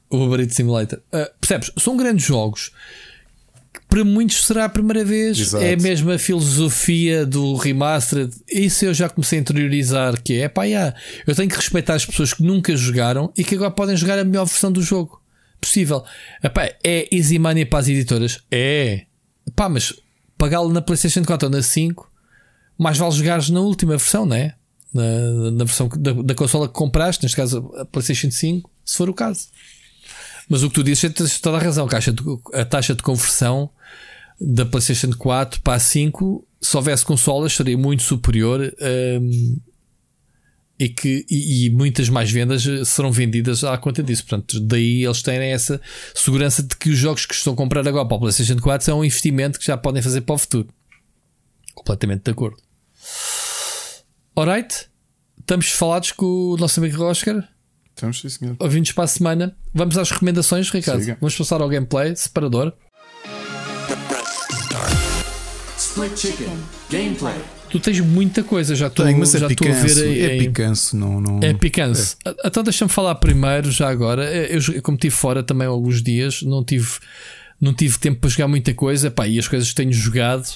O 0.09 0.23
Uber 0.23 0.39
Eats 0.39 0.55
Simulator. 0.55 0.99
Uh, 1.11 1.29
percebes? 1.41 1.73
São 1.77 1.97
grandes 1.97 2.25
jogos 2.25 2.71
para 3.89 4.05
muitos 4.05 4.45
será 4.45 4.65
a 4.65 4.69
primeira 4.69 5.03
vez. 5.03 5.39
Exato. 5.39 5.63
É 5.63 5.73
a 5.73 5.77
mesma 5.77 6.19
filosofia 6.19 7.25
do 7.25 7.55
remastered. 7.55 8.31
Isso 8.47 8.85
eu 8.85 8.93
já 8.93 9.09
comecei 9.09 9.39
a 9.39 9.41
interiorizar. 9.41 10.21
Que 10.21 10.41
é 10.41 10.47
pá, 10.47 10.63
yeah, 10.65 10.95
eu 11.25 11.35
tenho 11.35 11.49
que 11.49 11.55
respeitar 11.55 11.95
as 11.95 12.05
pessoas 12.05 12.31
que 12.31 12.43
nunca 12.43 12.73
jogaram 12.77 13.33
e 13.35 13.43
que 13.43 13.55
agora 13.55 13.71
podem 13.71 13.97
jogar 13.97 14.19
a 14.19 14.23
melhor 14.23 14.45
versão 14.45 14.71
do 14.71 14.79
jogo 14.79 15.19
possível. 15.59 16.05
Epá, 16.43 16.71
é 16.83 17.07
easy 17.11 17.39
money 17.39 17.65
para 17.65 17.79
as 17.79 17.87
editoras? 17.87 18.39
É. 18.51 19.05
Pá, 19.55 19.67
mas 19.67 19.91
pagá-lo 20.37 20.71
na 20.71 20.83
PlayStation 20.83 21.25
4 21.25 21.47
ou 21.47 21.51
na 21.51 21.63
5, 21.63 22.11
mais 22.77 22.95
vale 22.95 23.11
jogares 23.11 23.49
na 23.49 23.59
última 23.59 23.97
versão, 23.97 24.23
não 24.23 24.35
é? 24.35 24.53
Na, 24.93 25.51
na 25.51 25.63
versão 25.65 25.89
da, 25.97 26.13
da 26.13 26.35
consola 26.35 26.67
que 26.67 26.75
compraste, 26.75 27.23
neste 27.23 27.35
caso 27.35 27.73
a 27.75 27.85
PlayStation 27.85 28.29
5, 28.29 28.69
se 28.85 28.95
for 28.95 29.09
o 29.09 29.15
caso. 29.15 29.47
Mas 30.47 30.61
o 30.61 30.69
que 30.69 30.75
tu 30.75 30.83
dizes 30.83 31.03
é 31.03 31.09
tens 31.09 31.39
toda 31.39 31.57
a 31.57 31.59
razão. 31.59 31.85
A, 31.87 31.89
taxa 31.89 32.11
de, 32.11 32.23
a 32.53 32.65
taxa 32.65 32.93
de 32.93 33.01
conversão 33.01 33.71
da 34.39 34.65
PlayStation 34.65 35.11
4 35.11 35.61
para 35.61 35.73
a 35.75 35.79
5, 35.79 36.47
se 36.61 36.75
houvesse 36.75 37.05
consolas, 37.05 37.53
seria 37.53 37.77
muito 37.77 38.03
superior. 38.03 38.73
hum, 39.21 39.59
e 40.79 40.87
que 40.87 41.25
e, 41.29 41.65
e 41.65 41.69
muitas 41.69 42.07
mais 42.07 42.31
vendas 42.31 42.63
serão 42.87 43.11
vendidas 43.11 43.65
à 43.65 43.77
conta 43.77 44.01
disso. 44.01 44.25
Portanto, 44.25 44.59
daí 44.61 45.03
eles 45.03 45.21
têm 45.21 45.51
essa 45.51 45.79
segurança 46.15 46.63
de 46.63 46.75
que 46.77 46.89
os 46.89 46.97
jogos 46.97 47.25
que 47.25 47.33
estão 47.33 47.51
a 47.51 47.55
comprar 47.55 47.85
agora 47.85 48.07
para 48.07 48.15
o 48.15 48.19
PlayStation 48.21 48.57
4 48.57 48.85
são 48.85 48.99
um 48.99 49.03
investimento 49.03 49.59
que 49.59 49.65
já 49.65 49.75
podem 49.75 50.01
fazer 50.01 50.21
para 50.21 50.35
o 50.35 50.37
futuro. 50.37 50.69
Completamente 51.75 52.23
de 52.23 52.31
acordo. 52.31 52.57
Alright, 54.33 54.87
estamos 55.37 55.69
falados 55.71 56.13
com 56.13 56.25
o 56.25 56.57
nosso 56.57 56.79
amigo 56.79 57.03
Oscar. 57.03 57.45
Estamos, 57.89 58.21
sim, 58.21 58.29
senhor. 58.29 58.55
Ouvintes 58.59 58.93
para 58.93 59.03
a 59.03 59.07
semana. 59.07 59.57
Vamos 59.73 59.97
às 59.97 60.09
recomendações, 60.09 60.69
Ricardo. 60.69 61.01
Siga. 61.01 61.17
Vamos 61.19 61.35
passar 61.35 61.59
ao 61.59 61.67
gameplay 61.67 62.15
separador. 62.15 62.73
Split 66.05 66.17
Chicken. 66.17 66.57
Gameplay. 66.89 67.35
Tu 67.69 67.79
tens 67.79 67.99
muita 67.99 68.43
coisa, 68.43 68.75
já 68.75 68.87
estou 68.87 69.05
Tenho, 69.05 69.19
mas 69.19 69.31
já 69.31 69.45
é 69.47 69.51
estou 69.51 69.67
a 69.67 69.71
picanço. 69.71 69.95
ver 69.95 70.03
aí. 70.07 70.21
É 70.21 70.25
aí. 70.31 70.39
picanço, 70.39 70.97
não. 70.97 71.21
não... 71.21 71.39
É 71.43 71.53
picância. 71.53 72.17
Então 72.43 72.63
deixa-me 72.63 72.89
falar 72.91 73.13
primeiro, 73.15 73.69
já 73.71 73.89
agora. 73.89 74.23
Eu, 74.25 74.59
eu, 74.73 74.81
como 74.81 74.95
estive 74.95 75.15
fora 75.15 75.43
também 75.43 75.67
há 75.67 75.69
alguns 75.69 76.01
dias, 76.01 76.41
não 76.41 76.63
tive, 76.63 76.89
não 77.61 77.71
tive 77.73 77.99
tempo 77.99 78.21
para 78.21 78.29
jogar 78.31 78.47
muita 78.47 78.73
coisa. 78.73 79.11
Pá, 79.11 79.27
e 79.27 79.37
as 79.37 79.47
coisas 79.47 79.69
que 79.69 79.75
tenho 79.75 79.93
jogado, 79.93 80.47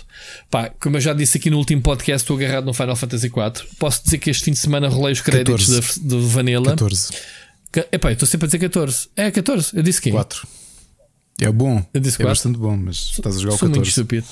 pá, 0.50 0.70
como 0.80 0.98
eu 0.98 1.02
já 1.02 1.14
disse 1.14 1.38
aqui 1.38 1.52
no 1.52 1.58
último 1.58 1.84
podcast, 1.84 2.24
estou 2.24 2.36
agarrado 2.38 2.66
no 2.66 2.74
Final 2.74 2.96
Fantasy 2.96 3.28
IV. 3.28 3.68
Posso 3.78 4.04
dizer 4.04 4.18
que 4.18 4.32
este 4.32 4.46
fim 4.46 4.52
de 4.52 4.60
semana 4.60 4.88
rolei 4.90 5.14
os 5.14 5.22
créditos 5.22 5.68
14. 5.68 6.00
da- 6.02 6.08
do 6.16 6.28
Vanilla. 6.28 6.66
14. 6.72 7.14
Ca- 7.72 7.86
Epá, 7.92 8.10
eu 8.10 8.14
estou 8.14 8.28
sempre 8.28 8.46
a 8.46 8.48
dizer 8.48 8.60
14. 8.60 9.08
É 9.16 9.30
14, 9.30 9.70
eu 9.76 9.84
disse 9.84 10.02
que 10.02 10.10
4. 10.10 10.48
É 11.40 11.52
bom. 11.52 11.84
Eu 11.94 12.00
disse 12.02 12.16
é 12.16 12.18
quatro. 12.18 12.30
bastante 12.30 12.58
bom, 12.58 12.76
mas 12.78 12.96
estás 13.12 13.36
a 13.36 13.40
jogar 13.40 13.54
o 13.56 13.58
Sou 13.60 13.68
muito 13.70 13.80
14. 13.82 13.90
estúpido. 13.90 14.26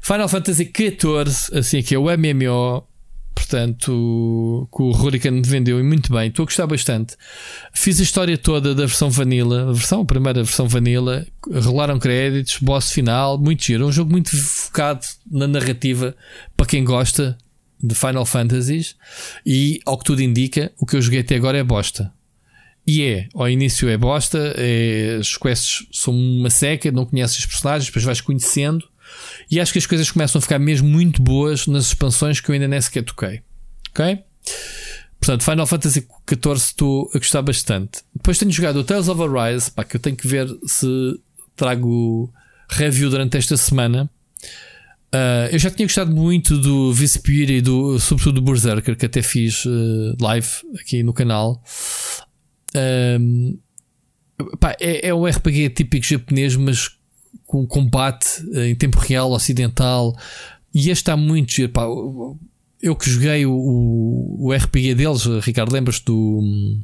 Final 0.00 0.28
Fantasy 0.28 0.70
XIV, 0.74 1.58
assim 1.58 1.82
que 1.82 1.94
é 1.94 1.98
o 1.98 2.04
MMO, 2.04 2.86
portanto, 3.34 4.68
que 4.74 4.82
o 4.82 4.90
Hurricane 4.90 5.40
me 5.40 5.46
vendeu 5.46 5.78
e 5.80 5.82
muito 5.82 6.12
bem. 6.12 6.28
Estou 6.28 6.44
a 6.44 6.46
gostar 6.46 6.66
bastante. 6.66 7.16
Fiz 7.72 8.00
a 8.00 8.02
história 8.02 8.38
toda 8.38 8.74
da 8.74 8.86
versão 8.86 9.10
Vanilla, 9.10 9.70
a 9.70 9.72
versão, 9.72 10.02
a 10.02 10.04
primeira 10.04 10.42
versão 10.42 10.68
Vanilla. 10.68 11.26
Rolaram 11.62 11.98
créditos, 11.98 12.58
boss 12.60 12.92
final, 12.92 13.38
muito 13.38 13.64
giro. 13.64 13.84
É 13.84 13.86
um 13.86 13.92
jogo 13.92 14.10
muito 14.10 14.36
focado 14.36 15.04
na 15.30 15.46
narrativa 15.46 16.14
para 16.56 16.66
quem 16.66 16.84
gosta 16.84 17.36
de 17.82 17.94
Final 17.94 18.24
Fantasies. 18.24 18.96
E, 19.44 19.80
ao 19.84 19.98
que 19.98 20.04
tudo 20.04 20.22
indica, 20.22 20.72
o 20.78 20.86
que 20.86 20.96
eu 20.96 21.02
joguei 21.02 21.20
até 21.20 21.34
agora 21.34 21.58
é 21.58 21.64
bosta. 21.64 22.12
E 22.86 23.02
é, 23.02 23.28
ao 23.34 23.48
início 23.48 23.88
é 23.88 23.96
bosta, 23.96 24.54
é, 24.56 25.18
as 25.20 25.36
quests 25.36 25.86
são 25.92 26.14
uma 26.14 26.50
seca, 26.50 26.90
não 26.90 27.04
conheces 27.04 27.38
os 27.38 27.46
personagens, 27.46 27.86
depois 27.86 28.04
vais 28.04 28.20
conhecendo. 28.20 28.88
E 29.50 29.58
acho 29.58 29.72
que 29.72 29.78
as 29.78 29.86
coisas 29.86 30.10
começam 30.10 30.38
a 30.38 30.42
ficar 30.42 30.58
mesmo 30.58 30.88
muito 30.88 31.22
boas 31.22 31.66
nas 31.66 31.86
expansões 31.86 32.40
que 32.40 32.50
eu 32.50 32.54
ainda 32.54 32.68
nem 32.68 32.80
sequer 32.80 33.02
toquei. 33.02 33.42
Ok? 33.90 34.18
Portanto, 35.18 35.42
Final 35.42 35.66
Fantasy 35.66 36.06
XIV 36.28 36.54
estou 36.54 37.10
a 37.14 37.18
gostar 37.18 37.42
bastante. 37.42 38.02
Depois 38.14 38.38
tenho 38.38 38.50
jogado 38.50 38.76
o 38.76 38.84
Tales 38.84 39.08
of 39.08 39.20
Arise, 39.22 39.70
pá, 39.70 39.84
que 39.84 39.96
eu 39.96 40.00
tenho 40.00 40.16
que 40.16 40.26
ver 40.26 40.48
se 40.64 40.86
trago 41.56 42.32
review 42.70 43.10
durante 43.10 43.36
esta 43.36 43.56
semana. 43.56 44.08
Ah, 45.12 45.48
eu 45.50 45.58
já 45.58 45.70
tinha 45.70 45.86
gostado 45.86 46.14
muito 46.14 46.56
do 46.56 46.92
Vespear 46.92 47.50
e 47.50 47.60
do, 47.60 47.98
sobretudo 47.98 48.40
do 48.40 48.42
Berserker, 48.42 48.96
que 48.96 49.06
até 49.06 49.22
fiz 49.22 49.64
eh, 49.66 50.16
live 50.20 50.48
aqui 50.80 51.02
no 51.02 51.12
canal. 51.12 51.62
Ahm, 52.74 53.58
pá, 54.60 54.76
é, 54.80 55.08
é 55.08 55.14
um 55.14 55.26
RPG 55.26 55.70
típico 55.70 56.06
japonês, 56.06 56.54
mas 56.54 56.96
com 57.50 57.66
combate 57.66 58.28
eh, 58.54 58.68
em 58.68 58.74
tempo 58.76 59.00
real, 59.00 59.32
ocidental. 59.32 60.16
E 60.72 60.82
este 60.82 61.02
está 61.02 61.16
muito 61.16 61.50
giro. 61.50 61.72
Pá, 61.72 61.82
eu 62.80 62.94
que 62.94 63.10
joguei 63.10 63.44
o, 63.44 63.52
o, 63.52 64.46
o 64.46 64.52
RPG 64.52 64.94
deles, 64.94 65.24
Ricardo, 65.42 65.72
lembras-te 65.72 66.04
do. 66.04 66.14
hum, 66.14 66.80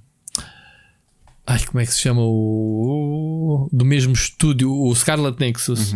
Ai, 1.46 1.64
como 1.66 1.78
é 1.78 1.86
que 1.86 1.92
se 1.92 2.00
chama? 2.00 2.20
O, 2.20 3.68
do 3.72 3.84
mesmo 3.84 4.12
estúdio, 4.12 4.72
o 4.72 4.92
Scarlet 4.92 5.38
Nexus, 5.38 5.94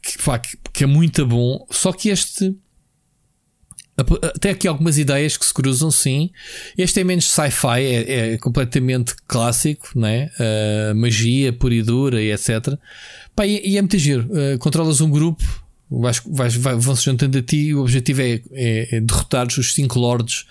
que, 0.00 0.22
pá, 0.24 0.38
que, 0.38 0.56
que 0.72 0.84
é 0.84 0.86
muito 0.86 1.26
bom. 1.26 1.66
Só 1.70 1.92
que 1.92 2.08
este 2.08 2.56
tem 4.40 4.50
aqui 4.52 4.66
algumas 4.66 4.96
ideias 4.98 5.36
que 5.36 5.44
se 5.44 5.52
cruzam, 5.52 5.90
sim. 5.90 6.30
Este 6.78 7.00
é 7.00 7.04
menos 7.04 7.26
sci-fi, 7.26 7.80
é, 7.82 8.32
é 8.34 8.38
completamente 8.38 9.14
clássico, 9.26 9.90
né? 9.98 10.30
Uh, 10.40 10.94
magia 10.94 11.52
pura 11.52 11.74
e 11.74 11.82
dura 11.82 12.22
e 12.22 12.32
etc. 12.32 12.74
Pá, 13.36 13.46
e, 13.46 13.60
e 13.68 13.76
é 13.76 13.82
muito 13.82 13.98
giro. 13.98 14.28
Uh, 14.30 14.58
controlas 14.58 15.00
um 15.02 15.10
grupo, 15.10 15.42
vais, 15.90 16.22
vais, 16.26 16.54
vai- 16.56 16.74
vão-se 16.76 17.04
juntando 17.04 17.36
a 17.38 17.42
ti 17.42 17.56
e 17.68 17.74
o 17.74 17.82
objetivo 17.82 18.22
é, 18.22 18.40
é, 18.52 18.96
é 18.96 19.00
derrotar 19.00 19.46
os 19.46 19.74
cinco 19.74 19.98
lords 19.98 20.46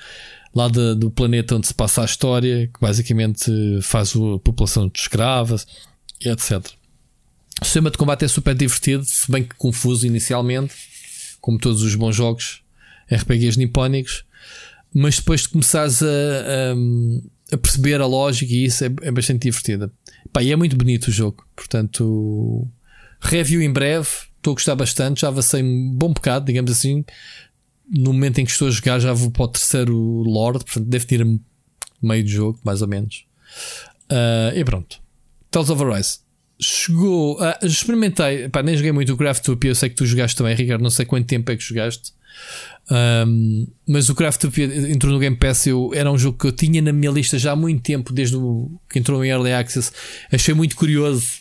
lá 0.53 0.67
da- 0.67 0.93
do 0.93 1.09
planeta 1.09 1.55
onde 1.55 1.65
se 1.67 1.73
passa 1.73 2.03
a 2.03 2.05
história, 2.05 2.67
que 2.67 2.79
basicamente 2.79 3.51
faz 3.81 4.13
a 4.15 4.37
população 4.39 4.87
de 4.87 4.99
escravas 4.99 5.65
e 6.23 6.29
etc. 6.29 6.63
O 7.59 7.65
sistema 7.65 7.89
de 7.89 7.97
combate 7.97 8.23
é 8.25 8.27
super 8.27 8.53
divertido, 8.53 9.03
se 9.03 9.31
bem 9.31 9.43
que 9.43 9.55
confuso 9.55 10.05
inicialmente, 10.05 10.73
como 11.39 11.57
todos 11.57 11.81
os 11.81 11.95
bons 11.95 12.15
jogos 12.15 12.60
RPGs 13.11 13.57
nipónicos, 13.57 14.23
mas 14.93 15.17
depois 15.17 15.41
de 15.41 15.49
começares 15.49 16.01
a, 16.01 16.07
a, 16.07 17.56
a 17.56 17.57
perceber 17.57 18.01
a 18.01 18.06
lógica 18.06 18.53
e 18.53 18.65
isso 18.65 18.83
é, 18.85 18.90
é 19.01 19.11
bastante 19.11 19.43
divertida. 19.43 19.91
Pá, 20.31 20.41
e 20.41 20.51
é 20.51 20.56
muito 20.56 20.75
bonito 20.75 21.07
o 21.07 21.11
jogo, 21.11 21.45
portanto, 21.56 22.67
review 23.19 23.61
em 23.61 23.72
breve. 23.72 24.07
Estou 24.38 24.51
a 24.51 24.56
gostar 24.56 24.75
bastante, 24.75 25.22
já 25.22 25.27
avancei 25.27 25.61
um 25.61 25.91
bom 25.93 26.11
bocado, 26.11 26.45
digamos 26.45 26.72
assim. 26.72 27.06
No 27.88 28.14
momento 28.14 28.40
em 28.40 28.45
que 28.45 28.51
estou 28.51 28.67
a 28.67 28.72
jogar, 28.72 28.99
já 28.99 29.14
vou 29.14 29.30
para 29.30 29.43
o 29.43 29.48
terceiro 29.49 29.95
Lord, 29.95 30.64
portanto, 30.65 30.88
deve 30.88 31.06
ter 31.06 31.25
meio 32.01 32.23
do 32.23 32.30
jogo, 32.30 32.59
mais 32.64 32.81
ou 32.81 32.88
menos. 32.88 33.25
Ah, 34.09 34.51
e 34.56 34.64
pronto, 34.64 35.01
Tales 35.49 35.69
of 35.69 35.83
Arise. 35.83 36.19
Chegou, 36.59 37.38
ah, 37.40 37.57
experimentei, 37.64 38.48
pá, 38.49 38.61
nem 38.61 38.75
joguei 38.75 38.91
muito 38.91 39.14
o 39.14 39.17
Craftopia. 39.17 39.72
Eu 39.72 39.75
sei 39.75 39.90
que 39.90 39.95
tu 39.95 40.06
jogaste 40.06 40.35
também, 40.35 40.56
Ricardo. 40.56 40.81
Não 40.81 40.90
sei 40.90 41.06
quanto 41.06 41.25
tempo 41.25 41.51
é 41.51 41.56
que 41.56 41.64
jogaste. 41.64 42.14
Um, 42.91 43.67
mas 43.87 44.09
o 44.09 44.15
Craftopia 44.15 44.65
entrou 44.91 45.13
no 45.13 45.19
Game 45.19 45.35
Pass. 45.35 45.65
Eu, 45.65 45.91
era 45.93 46.11
um 46.11 46.17
jogo 46.17 46.37
que 46.37 46.45
eu 46.45 46.51
tinha 46.51 46.81
na 46.81 46.91
minha 46.91 47.11
lista 47.11 47.39
já 47.39 47.53
há 47.53 47.55
muito 47.55 47.81
tempo, 47.81 48.11
desde 48.11 48.35
o, 48.35 48.69
que 48.89 48.99
entrou 48.99 49.23
em 49.23 49.29
Early 49.29 49.53
Access. 49.53 49.91
Achei 50.31 50.53
muito 50.53 50.75
curioso 50.75 51.39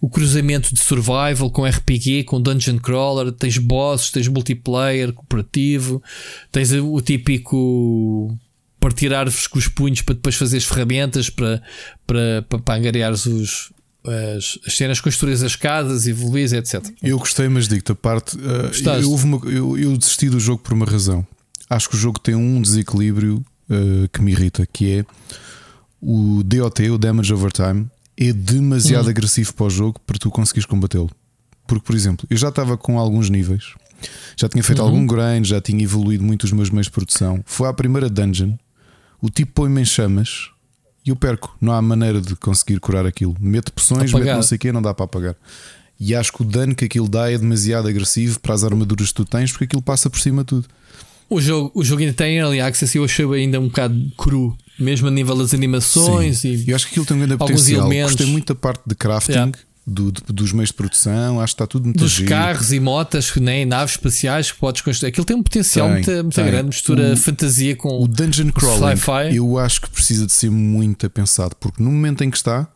o 0.00 0.08
cruzamento 0.08 0.74
de 0.74 0.80
survival 0.80 1.50
com 1.50 1.66
RPG, 1.66 2.24
com 2.24 2.40
dungeon 2.40 2.78
crawler. 2.78 3.30
Tens 3.32 3.58
bosses, 3.58 4.10
tens 4.10 4.26
multiplayer, 4.28 5.12
cooperativo, 5.12 6.02
tens 6.50 6.72
o, 6.72 7.00
típico 7.02 8.34
partir 8.80 9.12
árvores 9.12 9.46
com 9.46 9.58
os 9.58 9.68
punhos 9.68 10.00
para 10.00 10.14
depois 10.14 10.36
fazer 10.36 10.58
as 10.58 10.64
ferramentas 10.64 11.28
para, 11.28 11.60
para, 12.06 12.42
para, 12.48 12.58
para 12.60 13.12
os, 13.12 13.72
as, 14.36 14.58
as 14.66 14.76
cenas, 14.76 15.00
construir 15.00 15.32
as 15.34 15.56
casas, 15.56 16.06
evoluir, 16.06 16.52
etc. 16.54 16.84
Eu 17.02 17.18
gostei, 17.18 17.48
mas 17.48 17.68
digo-te 17.68 17.92
a 17.92 17.94
parte. 17.94 18.36
uh, 18.36 18.72
eu, 19.02 19.12
uma- 19.12 19.40
eu- 19.50 19.78
eu 19.78 19.96
desisti 19.96 20.28
do 20.28 20.38
jogo 20.40 20.62
por 20.62 20.72
uma 20.72 20.86
razão. 20.86 21.26
Acho 21.68 21.88
que 21.88 21.96
o 21.96 21.98
jogo 21.98 22.18
tem 22.20 22.34
um 22.34 22.60
desequilíbrio 22.62 23.44
uh, 23.68 24.08
que 24.12 24.22
me 24.22 24.32
irrita, 24.32 24.66
que 24.72 24.98
é 24.98 25.04
o 26.00 26.42
DOT, 26.44 26.90
o 26.90 26.98
Damage 26.98 27.32
Over 27.34 27.50
Time, 27.52 27.86
é 28.16 28.32
demasiado 28.32 29.08
agressivo 29.10 29.52
para 29.54 29.66
o 29.66 29.70
jogo 29.70 30.00
para 30.06 30.18
tu 30.18 30.30
conseguires 30.30 30.66
combatê-lo. 30.66 31.10
Porque, 31.66 31.84
por 31.84 31.94
exemplo, 31.94 32.26
eu 32.30 32.36
já 32.36 32.48
estava 32.48 32.76
com 32.76 32.98
alguns 32.98 33.28
níveis, 33.28 33.74
já 34.36 34.48
tinha 34.48 34.62
feito 34.62 34.80
algum 34.80 35.04
grind, 35.06 35.44
já 35.46 35.60
tinha 35.60 35.82
evoluído 35.82 36.22
muito 36.22 36.44
os 36.44 36.52
meus 36.52 36.70
meios 36.70 36.86
de 36.86 36.92
produção. 36.92 37.42
Foi 37.44 37.68
à 37.68 37.72
primeira 37.72 38.08
dungeon, 38.08 38.52
o 39.20 39.28
tipo 39.28 39.52
põe-me 39.52 39.80
em 39.80 39.84
chamas 39.84 40.50
e 41.06 41.10
eu 41.10 41.16
perco. 41.16 41.56
Não 41.60 41.72
há 41.72 41.80
maneira 41.80 42.20
de 42.20 42.34
conseguir 42.34 42.80
curar 42.80 43.06
aquilo. 43.06 43.36
Mete 43.38 43.70
poções, 43.70 44.12
mete 44.12 44.24
não 44.26 44.42
sei 44.42 44.56
o 44.56 44.58
quê, 44.58 44.72
não 44.72 44.82
dá 44.82 44.92
para 44.92 45.04
apagar. 45.04 45.36
E 45.98 46.14
acho 46.14 46.32
que 46.32 46.42
o 46.42 46.44
dano 46.44 46.74
que 46.74 46.84
aquilo 46.84 47.08
dá 47.08 47.30
é 47.30 47.38
demasiado 47.38 47.88
agressivo 47.88 48.38
para 48.40 48.54
as 48.54 48.64
armaduras 48.64 49.08
que 49.08 49.14
tu 49.14 49.24
tens, 49.24 49.50
porque 49.52 49.64
aquilo 49.64 49.80
passa 49.80 50.10
por 50.10 50.18
cima 50.18 50.42
de 50.42 50.48
tudo. 50.48 50.66
O 51.28 51.40
jogo, 51.40 51.70
o 51.74 51.82
jogo 51.84 52.02
ainda 52.02 52.12
tem 52.12 52.36
early 52.38 52.60
access 52.60 52.94
e 52.96 52.98
eu 53.00 53.04
achei 53.04 53.24
ainda 53.24 53.58
um 53.58 53.66
bocado 53.68 54.12
cru, 54.16 54.56
mesmo 54.78 55.08
a 55.08 55.10
nível 55.10 55.34
das 55.36 55.54
animações 55.54 56.38
Sim. 56.40 56.64
e 56.66 56.70
Eu 56.70 56.76
acho 56.76 56.86
que 56.86 56.92
aquilo 56.92 57.06
tem 57.06 57.16
um 57.16 57.20
grande 57.20 57.36
potencial. 57.36 57.80
elementos. 57.86 58.12
Gostei 58.12 58.26
muito 58.30 58.48
da 58.48 58.54
parte 58.54 58.82
de 58.86 58.94
crafting. 58.94 59.32
Yeah. 59.32 59.52
Do- 59.86 60.10
do- 60.10 60.32
dos 60.32 60.52
meios 60.52 60.70
de 60.70 60.74
produção, 60.74 61.40
acho 61.40 61.52
que 61.52 61.62
está 61.62 61.66
tudo 61.66 61.84
muito 61.84 61.98
Dos 62.00 62.12
giro. 62.12 62.28
carros 62.28 62.72
e 62.72 62.80
motas, 62.80 63.32
né, 63.36 63.62
e 63.62 63.64
naves 63.64 63.94
espaciais 63.94 64.50
que 64.50 64.58
podes 64.58 64.82
construir. 64.82 65.10
Aquilo 65.10 65.24
tem 65.24 65.36
um 65.36 65.42
potencial 65.42 65.86
Tem, 65.86 65.94
muito, 65.94 66.10
muito 66.24 66.34
tem. 66.34 66.44
grande, 66.46 66.66
mistura 66.66 67.12
O- 67.12 67.16
fantasia 67.16 67.76
com 67.76 68.02
O 68.02 68.08
dungeon 68.08 68.50
crawling, 68.50 68.96
sci-fi. 68.96 69.36
eu 69.36 69.58
acho 69.58 69.82
que 69.82 69.90
precisa 69.90 70.26
de 70.26 70.32
ser 70.32 70.50
muito 70.50 71.08
pensado, 71.08 71.54
porque 71.60 71.80
no 71.82 71.90
momento 71.92 72.24
em 72.24 72.30
que 72.30 72.36
está, 72.36 72.66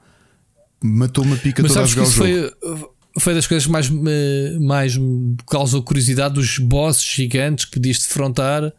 matou-me 0.82 1.34
a 1.34 1.36
pica 1.36 1.62
Mas 1.62 1.72
toda 1.72 1.84
a 1.84 1.86
jogar 1.88 2.06
o 2.06 2.10
jogo. 2.10 2.28
foi, 2.28 2.88
foi 3.18 3.34
das 3.34 3.46
coisas 3.46 3.66
que 3.66 3.72
mais, 3.72 3.88
me- 3.90 4.58
mais 4.60 4.96
me 4.96 5.36
causou 5.48 5.82
curiosidade 5.82 6.34
dos 6.34 6.58
bosses 6.58 7.02
gigantes 7.04 7.64
que 7.64 7.72
podias 7.72 7.98
defrontar. 7.98 8.72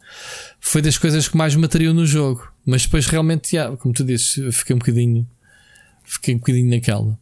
Foi 0.58 0.80
das 0.80 0.96
coisas 0.96 1.28
que 1.28 1.36
mais 1.36 1.54
me 1.54 1.64
atraiu 1.66 1.92
no 1.92 2.06
jogo. 2.06 2.50
Mas 2.64 2.82
depois 2.84 3.06
realmente, 3.06 3.56
como 3.78 3.92
tu 3.92 4.02
dizes, 4.04 4.38
eu 4.38 4.52
fiquei 4.52 4.74
um 4.74 4.78
bocadinho. 4.78 5.28
Fiquei 6.04 6.34
um 6.34 6.38
bocadinho 6.38 6.70
naquela. 6.70 7.18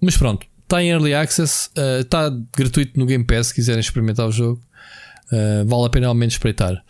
Mas 0.00 0.16
pronto, 0.16 0.46
está 0.64 0.82
em 0.82 0.90
Early 0.90 1.14
Access, 1.14 1.70
eh, 1.76 2.00
está 2.00 2.30
gratuito 2.56 2.98
no 2.98 3.06
Game 3.06 3.24
Pass 3.24 3.48
se 3.48 3.54
quiserem 3.54 3.80
experimentar 3.80 4.26
o 4.28 4.32
jogo. 4.32 4.60
Uh, 5.32 5.64
vale 5.66 5.86
a 5.86 5.88
pena 5.90 6.06
ao 6.08 6.14
menos 6.14 6.34
espreitar. 6.34 6.84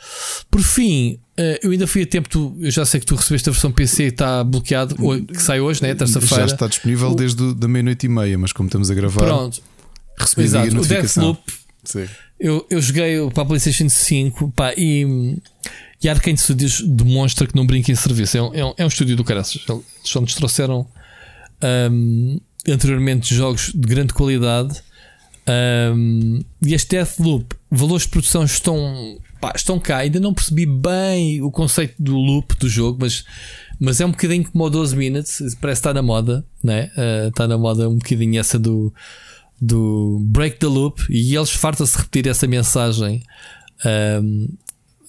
Por 0.50 0.60
fim, 0.60 1.20
uh, 1.38 1.58
eu 1.62 1.70
ainda 1.70 1.86
fui 1.86 2.02
a 2.02 2.06
tempo. 2.06 2.28
Tu, 2.28 2.54
eu 2.60 2.70
já 2.70 2.84
sei 2.84 2.98
que 3.00 3.06
tu 3.06 3.14
recebeste 3.14 3.48
a 3.48 3.52
versão 3.52 3.70
PC 3.70 4.02
e 4.04 4.06
está 4.08 4.42
bloqueado, 4.42 4.96
que 5.26 5.40
sai 5.40 5.60
hoje, 5.60 5.80
né? 5.80 5.94
Terça-feira. 5.94 6.48
Já 6.48 6.54
está 6.54 6.66
disponível 6.66 7.10
O- 7.12 7.14
desde 7.14 7.40
o- 7.42 7.54
da 7.54 7.68
meia-noite 7.68 8.04
e 8.06 8.08
meia, 8.08 8.36
mas 8.36 8.52
como 8.52 8.66
estamos 8.66 8.90
a 8.90 8.94
gravar, 8.94 9.24
Pronto, 9.24 9.62
recebi 10.18 10.42
a 10.42 10.44
exato. 10.44 10.68
O 10.68 10.74
notificação. 10.74 11.22
Deathloop, 11.32 11.52
Sim. 11.84 12.06
eu, 12.40 12.66
eu 12.68 12.82
joguei 12.82 13.30
para 13.30 13.42
a 13.44 13.46
PlayStation 13.46 13.88
5 13.88 14.50
pá, 14.50 14.74
e, 14.76 15.38
e 16.02 16.08
a 16.08 16.12
Arkane 16.12 16.36
Studios 16.36 16.82
demonstra 16.84 17.46
que 17.46 17.54
não 17.54 17.64
brinca 17.64 17.92
em 17.92 17.94
serviço. 17.96 18.36
É 18.36 18.42
um, 18.42 18.54
é 18.54 18.64
um, 18.64 18.74
é 18.78 18.84
um 18.84 18.88
estúdio 18.88 19.16
do 19.16 19.22
caraças. 19.24 19.62
Eles 19.66 19.82
só 20.02 20.20
nos 20.20 20.34
trouxeram 20.34 20.86
um, 21.90 22.40
anteriormente 22.68 23.34
jogos 23.34 23.73
de 23.75 23.86
grande 23.86 24.12
qualidade. 24.12 24.83
Um, 25.47 26.41
e 26.65 26.73
este 26.73 26.97
Deathloop, 26.97 27.55
valores 27.70 28.05
de 28.05 28.09
produção 28.10 28.44
estão, 28.44 29.18
pá, 29.41 29.52
estão 29.55 29.78
cá. 29.78 29.99
Ainda 29.99 30.18
não 30.18 30.33
percebi 30.33 30.67
bem 30.67 31.43
o 31.43 31.51
conceito 31.51 31.94
do 31.99 32.17
loop 32.17 32.57
do 32.57 32.68
jogo, 32.68 32.99
mas, 33.01 33.25
mas 33.78 34.01
é 34.01 34.07
um 34.07 34.10
bocadinho 34.10 34.51
como 34.51 34.65
o 34.65 34.70
12 34.70 34.97
Minutes. 34.97 35.39
Parece 35.60 35.81
que 35.81 35.89
está 35.89 35.94
na 35.94 36.02
moda, 36.02 36.44
né? 36.62 36.91
Uh, 36.97 37.28
está 37.28 37.47
na 37.47 37.59
moda 37.59 37.89
um 37.89 37.97
bocadinho 37.97 38.41
essa 38.41 38.59
do, 38.59 38.93
do 39.60 40.20
Break 40.25 40.59
the 40.59 40.67
Loop. 40.67 41.02
E 41.10 41.36
eles 41.36 41.51
fartam-se 41.51 41.97
repetir 41.99 42.26
essa 42.28 42.47
mensagem 42.47 43.23
um, 43.84 44.49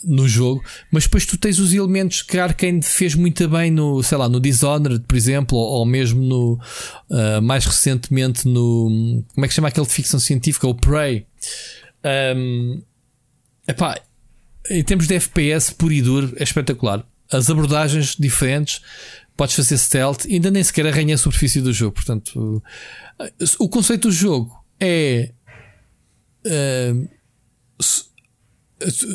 no 0.06 0.27
jogo. 0.27 0.64
Mas 0.92 1.03
depois 1.03 1.25
tu 1.25 1.38
tens 1.38 1.59
os 1.59 1.74
elementos 1.74 2.22
que 2.22 2.38
Arkane 2.38 2.82
fez 2.82 3.16
muito 3.16 3.48
bem 3.48 3.72
no, 3.72 4.01
sei 4.03 4.17
lá, 4.17 4.30
no 4.30 4.40
Dishonored, 4.40 5.03
por 5.08 5.16
exemplo, 5.16 5.58
ou, 5.58 5.80
ou 5.80 5.85
mesmo 5.85 6.22
no 6.22 6.53
uh, 7.09 7.42
mais 7.42 7.66
recentemente 7.66 8.48
no 8.48 9.24
como 9.34 9.45
é 9.45 9.48
que 9.48 9.53
chama 9.53 9.67
aquele 9.67 9.85
de 9.85 9.93
ficção 9.93 10.19
científica, 10.19 10.67
o 10.67 10.75
Prey. 10.75 11.25
Um, 12.35 12.82
epá, 13.67 14.00
em 14.69 14.84
termos 14.84 15.08
de 15.08 15.16
FPS 15.16 15.74
puro 15.74 15.93
e 15.93 16.01
duro, 16.01 16.34
é 16.38 16.43
espetacular. 16.43 17.06
As 17.32 17.50
abordagens 17.50 18.16
diferentes, 18.17 18.82
podes 19.35 19.56
fazer 19.56 19.77
stealth, 19.77 20.25
ainda 20.25 20.51
nem 20.51 20.64
sequer 20.64 20.88
arranha 20.88 21.16
a 21.16 21.17
superfície 21.17 21.61
do 21.61 21.74
jogo. 21.74 21.93
Portanto, 21.93 22.64
o 23.59 23.69
conceito 23.69 24.08
do 24.08 24.11
jogo 24.14 24.64
é. 24.80 25.32
uh, 26.45 27.09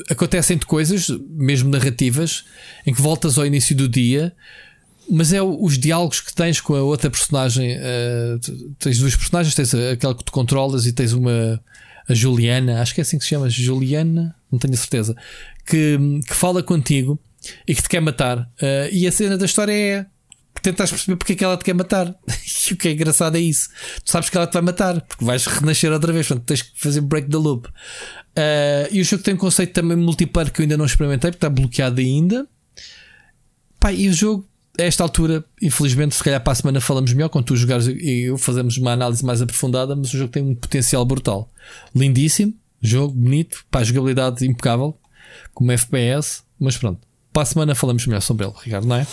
acontecem-te 0.08 0.66
coisas, 0.66 1.08
mesmo 1.28 1.70
narrativas, 1.70 2.44
em 2.86 2.94
que 2.94 3.02
voltas 3.02 3.38
ao 3.38 3.46
início 3.46 3.76
do 3.76 3.88
dia, 3.88 4.32
mas 5.08 5.32
é 5.32 5.42
os 5.42 5.78
diálogos 5.78 6.20
que 6.20 6.34
tens 6.34 6.60
com 6.60 6.74
a 6.74 6.82
outra 6.82 7.10
personagem. 7.10 7.76
eh, 7.78 8.38
tens 8.78 8.98
duas 8.98 9.16
personagens, 9.16 9.54
tens 9.54 9.74
aquela 9.74 10.14
que 10.14 10.24
tu 10.24 10.32
controlas 10.32 10.86
e 10.86 10.92
tens 10.92 11.12
uma 11.12 11.60
a 12.08 12.14
Juliana, 12.14 12.80
acho 12.80 12.94
que 12.94 13.00
é 13.00 13.02
assim 13.02 13.18
que 13.18 13.24
se 13.24 13.30
chama, 13.30 13.48
Juliana, 13.48 14.34
não 14.50 14.58
tenho 14.58 14.76
certeza, 14.76 15.14
que, 15.64 15.96
que 16.26 16.34
fala 16.34 16.60
contigo 16.60 17.20
e 17.66 17.74
que 17.74 17.82
te 17.82 17.88
quer 17.88 18.00
matar. 18.00 18.50
Eh, 18.60 18.90
e 18.92 19.06
a 19.06 19.12
cena 19.12 19.38
da 19.38 19.46
história 19.46 19.72
é 19.72 20.06
tentas 20.62 20.90
perceber 20.90 21.16
porque 21.16 21.32
é 21.32 21.36
que 21.36 21.44
ela 21.44 21.56
te 21.56 21.64
quer 21.64 21.74
matar. 21.74 22.06
e 22.70 22.72
o 22.72 22.76
que 22.76 22.88
é 22.88 22.92
engraçado 22.92 23.36
é 23.36 23.40
isso. 23.40 23.68
Tu 24.04 24.10
sabes 24.10 24.28
que 24.28 24.36
ela 24.36 24.46
te 24.46 24.52
vai 24.52 24.62
matar, 24.62 25.00
porque 25.02 25.24
vais 25.24 25.46
renascer 25.46 25.92
outra 25.92 26.12
vez, 26.12 26.26
portanto 26.26 26.46
tens 26.46 26.62
que 26.62 26.80
fazer 26.80 27.00
break 27.00 27.28
the 27.28 27.36
loop. 27.36 27.66
Uh, 27.66 28.88
e 28.90 29.00
o 29.00 29.04
jogo 29.04 29.22
tem 29.22 29.34
um 29.34 29.36
conceito 29.36 29.72
também 29.72 29.96
multiplayer 29.96 30.52
que 30.52 30.60
eu 30.60 30.64
ainda 30.64 30.76
não 30.76 30.84
experimentei, 30.84 31.30
porque 31.30 31.44
está 31.44 31.48
bloqueado 31.50 32.00
ainda. 32.00 32.46
Pá, 33.78 33.92
e 33.92 34.08
o 34.08 34.12
jogo, 34.12 34.46
a 34.78 34.82
esta 34.82 35.02
altura, 35.02 35.44
infelizmente, 35.60 36.14
se 36.14 36.22
calhar 36.22 36.40
para 36.42 36.52
a 36.52 36.56
semana 36.56 36.80
falamos 36.80 37.12
melhor, 37.12 37.28
quando 37.28 37.46
tu 37.46 37.56
jogares 37.56 37.86
e 37.86 38.28
eu 38.28 38.36
fazemos 38.36 38.76
uma 38.76 38.92
análise 38.92 39.24
mais 39.24 39.40
aprofundada, 39.40 39.96
mas 39.96 40.12
o 40.12 40.18
jogo 40.18 40.30
tem 40.30 40.42
um 40.42 40.54
potencial 40.54 41.04
brutal. 41.04 41.50
Lindíssimo, 41.94 42.54
jogo 42.80 43.14
bonito, 43.14 43.64
pá, 43.70 43.82
jogabilidade 43.82 44.46
impecável, 44.46 44.96
como 45.54 45.72
FPS, 45.72 46.42
mas 46.58 46.76
pronto. 46.76 47.00
Para 47.32 47.42
a 47.42 47.46
semana 47.46 47.74
falamos 47.74 48.06
melhor 48.06 48.20
sobre 48.20 48.46
ele, 48.46 48.54
Ricardo, 48.62 48.86
não 48.86 48.96
é? 48.96 49.06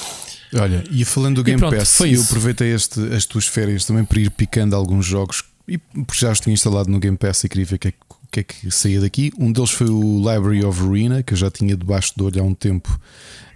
Olha, 0.56 0.84
e 0.90 1.03
falando 1.03 1.35
do 1.35 1.42
E 1.42 1.43
Game 1.45 1.59
pronto, 1.59 1.76
Pass, 1.77 1.95
foi 1.98 2.16
eu 2.16 2.22
aproveitei 2.22 2.74
este, 2.74 3.01
as 3.14 3.26
tuas 3.26 3.45
férias 3.48 3.85
também 3.85 4.06
para 4.06 4.19
ir 4.19 4.30
picando 4.32 4.76
alguns 4.76 5.06
jogos 5.06 5.43
e 5.67 5.77
porque 5.77 6.14
já 6.22 6.32
os 6.32 6.40
tinha 6.40 6.53
instalado 6.53 6.90
no 6.90 7.00
Game 7.00 7.17
Pass 7.17 7.43
e 7.43 7.50
queria 7.50 7.66
ver 7.66 7.76
o 7.76 7.80
que, 7.80 7.88
é, 7.90 7.93
que- 8.32 8.40
é 8.40 8.43
que 8.43 8.72
saía 8.72 9.01
daqui. 9.01 9.32
Um 9.38 9.51
deles 9.51 9.72
foi 9.72 9.90
o 9.90 10.17
Library 10.19 10.64
of 10.64 10.82
Arena, 10.88 11.22
que 11.22 11.34
eu 11.34 11.38
já 11.38 11.51
tinha 11.51 11.76
debaixo 11.76 12.14
do 12.16 12.26
olho 12.26 12.42
há 12.42 12.45
um 12.45 12.53
tempo. 12.53 12.98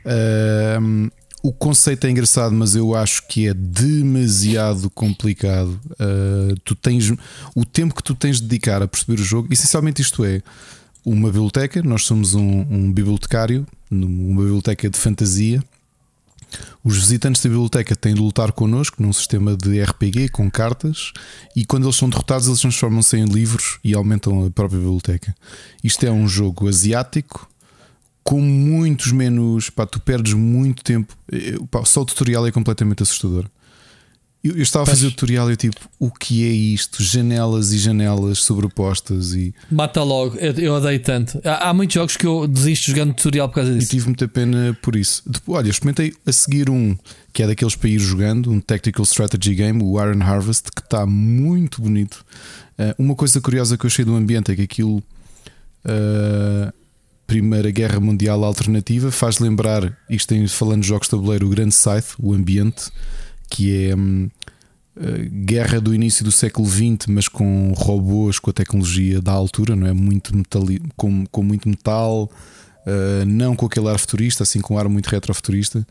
Ahm, 0.06 1.10
o 1.44 1.52
conceito 1.52 2.06
é 2.06 2.10
engraçado, 2.12 2.54
mas 2.54 2.76
eu 2.76 2.94
acho 2.96 3.26
que 3.28 3.48
é 3.48 3.54
demasiado 3.54 4.90
complicado. 4.90 5.80
Ah, 6.00 6.54
tu 6.64 6.76
tens 6.76 7.12
o 7.56 7.66
tempo 7.66 7.96
que 7.96 8.04
tu 8.04 8.14
tens 8.14 8.38
de 8.42 8.44
dedicar 8.48 8.82
a 8.82 8.88
perceber 8.88 9.20
o 9.20 9.24
jogo, 9.24 9.48
essencialmente 9.52 10.02
isto 10.02 10.24
é 10.26 10.42
uma 11.06 11.30
biblioteca. 11.32 11.82
Nós 11.82 12.04
somos 12.04 12.36
um, 12.36 12.66
um 12.70 12.92
bibliotecário, 12.92 13.66
numa 13.90 14.42
biblioteca 14.44 14.90
de 14.90 14.98
fantasia. 14.98 15.64
Os 16.84 16.98
visitantes 16.98 17.42
da 17.42 17.50
biblioteca 17.50 17.96
têm 17.96 18.14
de 18.14 18.22
lutar 18.22 18.52
connosco 18.52 19.02
num 19.02 19.14
sistema 19.14 19.56
de 19.56 19.82
RPG 19.82 20.30
com 20.30 20.50
cartas 20.50 21.12
e 21.56 21.66
quando 21.66 21.86
eles 21.86 21.96
são 21.96 22.10
derrotados, 22.10 22.48
eles 22.48 22.60
transformam-se 22.60 23.18
em 23.18 23.26
livros 23.26 23.80
e 23.84 23.94
aumentam 23.94 24.46
a 24.46 24.50
própria 24.50 24.80
biblioteca. 24.80 25.36
Isto 25.84 26.06
é 26.06 26.12
um 26.12 26.28
jogo 26.28 26.68
asiático 26.68 27.48
com 28.24 28.40
muitos 28.42 29.12
menus. 29.12 29.70
Pá, 29.70 29.86
tu 29.86 30.00
perdes 30.00 30.34
muito 30.34 30.84
tempo. 30.84 31.16
Eu- 31.32 31.66
pá, 31.68 31.84
só 31.86 32.02
o 32.02 32.06
tutorial 32.06 32.46
é 32.48 32.52
completamente 32.52 33.04
assustador. 33.04 33.46
Eu, 34.44 34.56
eu 34.56 34.64
estava 34.64 34.84
a 34.84 34.86
fazer 34.88 35.08
o 35.08 35.12
tutorial 35.12 35.50
e 35.50 35.54
eu 35.54 35.58
tipo, 35.58 35.80
o 36.00 36.10
que 36.10 36.48
é 36.48 36.52
isto? 36.52 37.04
Janelas 37.04 37.72
e 37.72 37.78
janelas 37.78 38.40
sobrepostas 38.40 39.34
e, 39.34 39.54
Mata 39.70 40.02
logo, 40.02 40.36
eu, 40.38 40.52
eu 40.54 40.74
odeio 40.74 41.00
tanto. 41.00 41.40
Há, 41.46 41.70
há 41.70 41.74
muitos 41.74 41.94
jogos 41.94 42.18
que 42.18 42.26
eu 42.26 42.48
desisto 42.48 42.90
jogando 42.90 43.14
tutorial 43.14 43.48
por 43.50 43.56
causa 43.56 43.72
e 43.72 43.78
disso. 43.78 43.92
tive 43.92 44.06
muita 44.08 44.28
pena 44.28 44.76
por 44.82 44.96
isso. 44.96 45.22
Depois, 45.28 45.60
olha, 45.60 45.70
experimentei 45.70 46.14
a 46.26 46.32
seguir 46.32 46.70
um 46.70 46.98
que 47.32 47.44
é 47.44 47.48
daqueles 47.48 47.76
para 47.76 47.90
ir 47.90 48.00
jogando, 48.00 48.52
um 48.52 48.60
Tactical 48.60 49.06
Strategy 49.06 49.56
Game, 49.56 49.82
o 49.84 50.02
Iron 50.02 50.22
Harvest, 50.24 50.72
que 50.76 50.82
está 50.82 51.06
muito 51.06 51.82
bonito. 51.82 52.26
Uh, 52.78 52.96
uma 52.98 53.16
coisa 53.16 53.40
curiosa 53.40 53.78
que 53.78 53.86
eu 53.86 53.88
achei 53.88 54.04
do 54.04 54.16
ambiente 54.16 54.52
é 54.52 54.56
que 54.56 54.64
aquilo. 54.64 54.98
uh, 55.86 56.74
Primeira 57.28 57.72
Guerra 57.72 57.98
Mundial 57.98 58.44
Alternativa 58.44 59.10
faz 59.10 59.40
lembrar, 59.40 59.98
isto 60.10 60.28
tem 60.28 60.46
falando 60.50 60.82
de 60.82 60.90
jogos 60.90 61.08
de 61.08 61.12
tabuleiro, 61.12 61.48
o 61.48 61.50
Grande 61.50 61.74
Scythe, 61.74 62.16
o 62.20 62.34
ambiente, 62.34 62.92
que 63.52 63.90
é 63.90 63.96
hum, 63.96 64.30
uh, 64.96 65.30
guerra 65.46 65.80
do 65.82 65.94
início 65.94 66.24
do 66.24 66.32
século 66.32 66.68
XX, 66.68 67.08
mas 67.10 67.28
com 67.28 67.74
robôs, 67.76 68.40
com 68.40 68.50
a 68.50 68.54
tecnologia 68.54 69.22
da 69.22 69.34
altura, 69.34 69.76
não 69.76 69.86
é? 69.86 69.94
Muito 69.94 70.36
metali 70.36 70.82
com, 70.96 71.26
com 71.26 71.44
muito 71.44 71.68
metal, 71.68 72.32
uh, 72.88 73.26
não 73.28 73.56
com 73.56 73.66
aquele 73.66 73.90
ar 73.90 74.00
futurista, 74.00 74.44
assim 74.44 74.62
com 74.62 74.76
um 74.76 74.78
ar 74.78 74.88
muito 74.88 75.08
retrofuturista. 75.08 75.86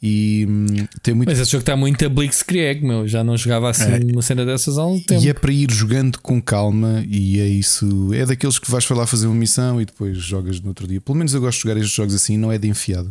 E 0.00 0.46
hum, 0.48 0.66
tem 1.02 1.12
muito 1.12 1.28
Mas 1.28 1.40
esse 1.40 1.50
jogo 1.50 1.62
está 1.62 1.76
muito 1.76 2.04
a 2.06 2.08
Blitzkrieg, 2.08 2.84
meu. 2.84 3.08
Já 3.08 3.24
não 3.24 3.36
jogava 3.36 3.68
assim 3.70 3.90
É. 3.90 4.12
uma 4.12 4.22
cena 4.22 4.44
dessas 4.46 4.78
há 4.78 4.86
um 4.86 5.00
tempo. 5.00 5.24
E 5.24 5.28
é 5.28 5.34
para 5.34 5.52
ir 5.52 5.72
jogando 5.72 6.20
com 6.20 6.40
calma, 6.40 7.04
e 7.08 7.40
é 7.40 7.46
isso. 7.48 8.14
É 8.14 8.24
daqueles 8.24 8.60
que 8.60 8.70
vais 8.70 8.86
para 8.86 8.98
lá 8.98 9.06
fazer 9.06 9.26
uma 9.26 9.34
missão 9.34 9.80
e 9.80 9.84
depois 9.84 10.16
jogas 10.18 10.60
no 10.60 10.68
outro 10.68 10.86
dia. 10.86 11.00
Pelo 11.00 11.18
menos 11.18 11.34
eu 11.34 11.40
gosto 11.40 11.58
de 11.58 11.62
jogar 11.64 11.80
estes 11.80 11.94
jogos 11.94 12.14
assim, 12.14 12.36
não 12.36 12.52
é 12.52 12.58
de 12.58 12.68
enfiado. 12.68 13.10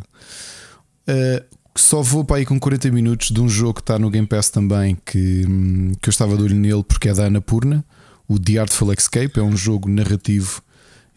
Uh, 1.09 1.43
só 1.81 2.01
vou 2.01 2.23
para 2.23 2.37
aí 2.37 2.45
com 2.45 2.59
40 2.59 2.89
minutos 2.91 3.29
de 3.31 3.39
um 3.41 3.47
jogo 3.49 3.75
que 3.75 3.81
está 3.81 3.97
no 3.99 4.09
Game 4.09 4.27
Pass 4.27 4.49
também, 4.49 4.97
que, 5.05 5.45
hum, 5.47 5.91
que 6.01 6.09
eu 6.09 6.11
estava 6.11 6.35
de 6.37 6.43
olho 6.43 6.55
nele 6.55 6.83
porque 6.83 7.09
é 7.09 7.13
da 7.13 7.25
Annapurna. 7.25 7.83
O 8.27 8.37
The 8.39 8.57
Artful 8.59 8.91
Escape 8.93 9.39
é 9.39 9.43
um 9.43 9.55
jogo 9.55 9.89
narrativo 9.89 10.61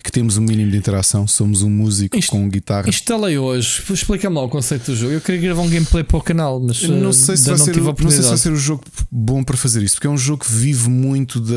que 0.03 0.11
temos 0.11 0.39
um 0.39 0.41
mínimo 0.41 0.71
de 0.71 0.79
interação. 0.79 1.27
Somos 1.27 1.61
um 1.61 1.69
músico 1.69 2.17
Isto- 2.17 2.31
com 2.31 2.49
guitarra. 2.49 2.89
Instalei 2.89 3.37
hoje. 3.37 3.83
Explica-me 3.91 4.35
lá 4.35 4.43
o 4.45 4.49
conceito 4.49 4.87
do 4.93 4.97
jogo. 4.97 5.13
Eu 5.13 5.21
queria 5.21 5.41
gravar 5.43 5.61
um 5.61 5.69
gameplay 5.69 6.03
para 6.03 6.17
o 6.17 6.23
canal, 6.23 6.59
mas 6.59 6.83
Eu 6.83 6.91
não 6.97 7.11
eh, 7.11 7.13
sei, 7.13 7.37
se 7.37 7.49
vai 7.51 7.59
ser, 7.59 7.73
tive 7.75 7.87
a 7.89 7.91
o- 7.91 7.97
não 8.03 8.11
sei 8.11 8.23
se 8.23 8.29
vai 8.29 8.39
ser 8.39 8.53
o 8.53 8.57
jogo 8.57 8.83
bom 9.11 9.45
para 9.45 9.59
fazer 9.59 9.83
isso, 9.83 9.97
porque 9.97 10.07
é 10.07 10.11
um 10.11 10.17
jogo 10.17 10.43
que 10.45 10.51
vive 10.51 10.89
muito 10.89 11.39
da, 11.39 11.55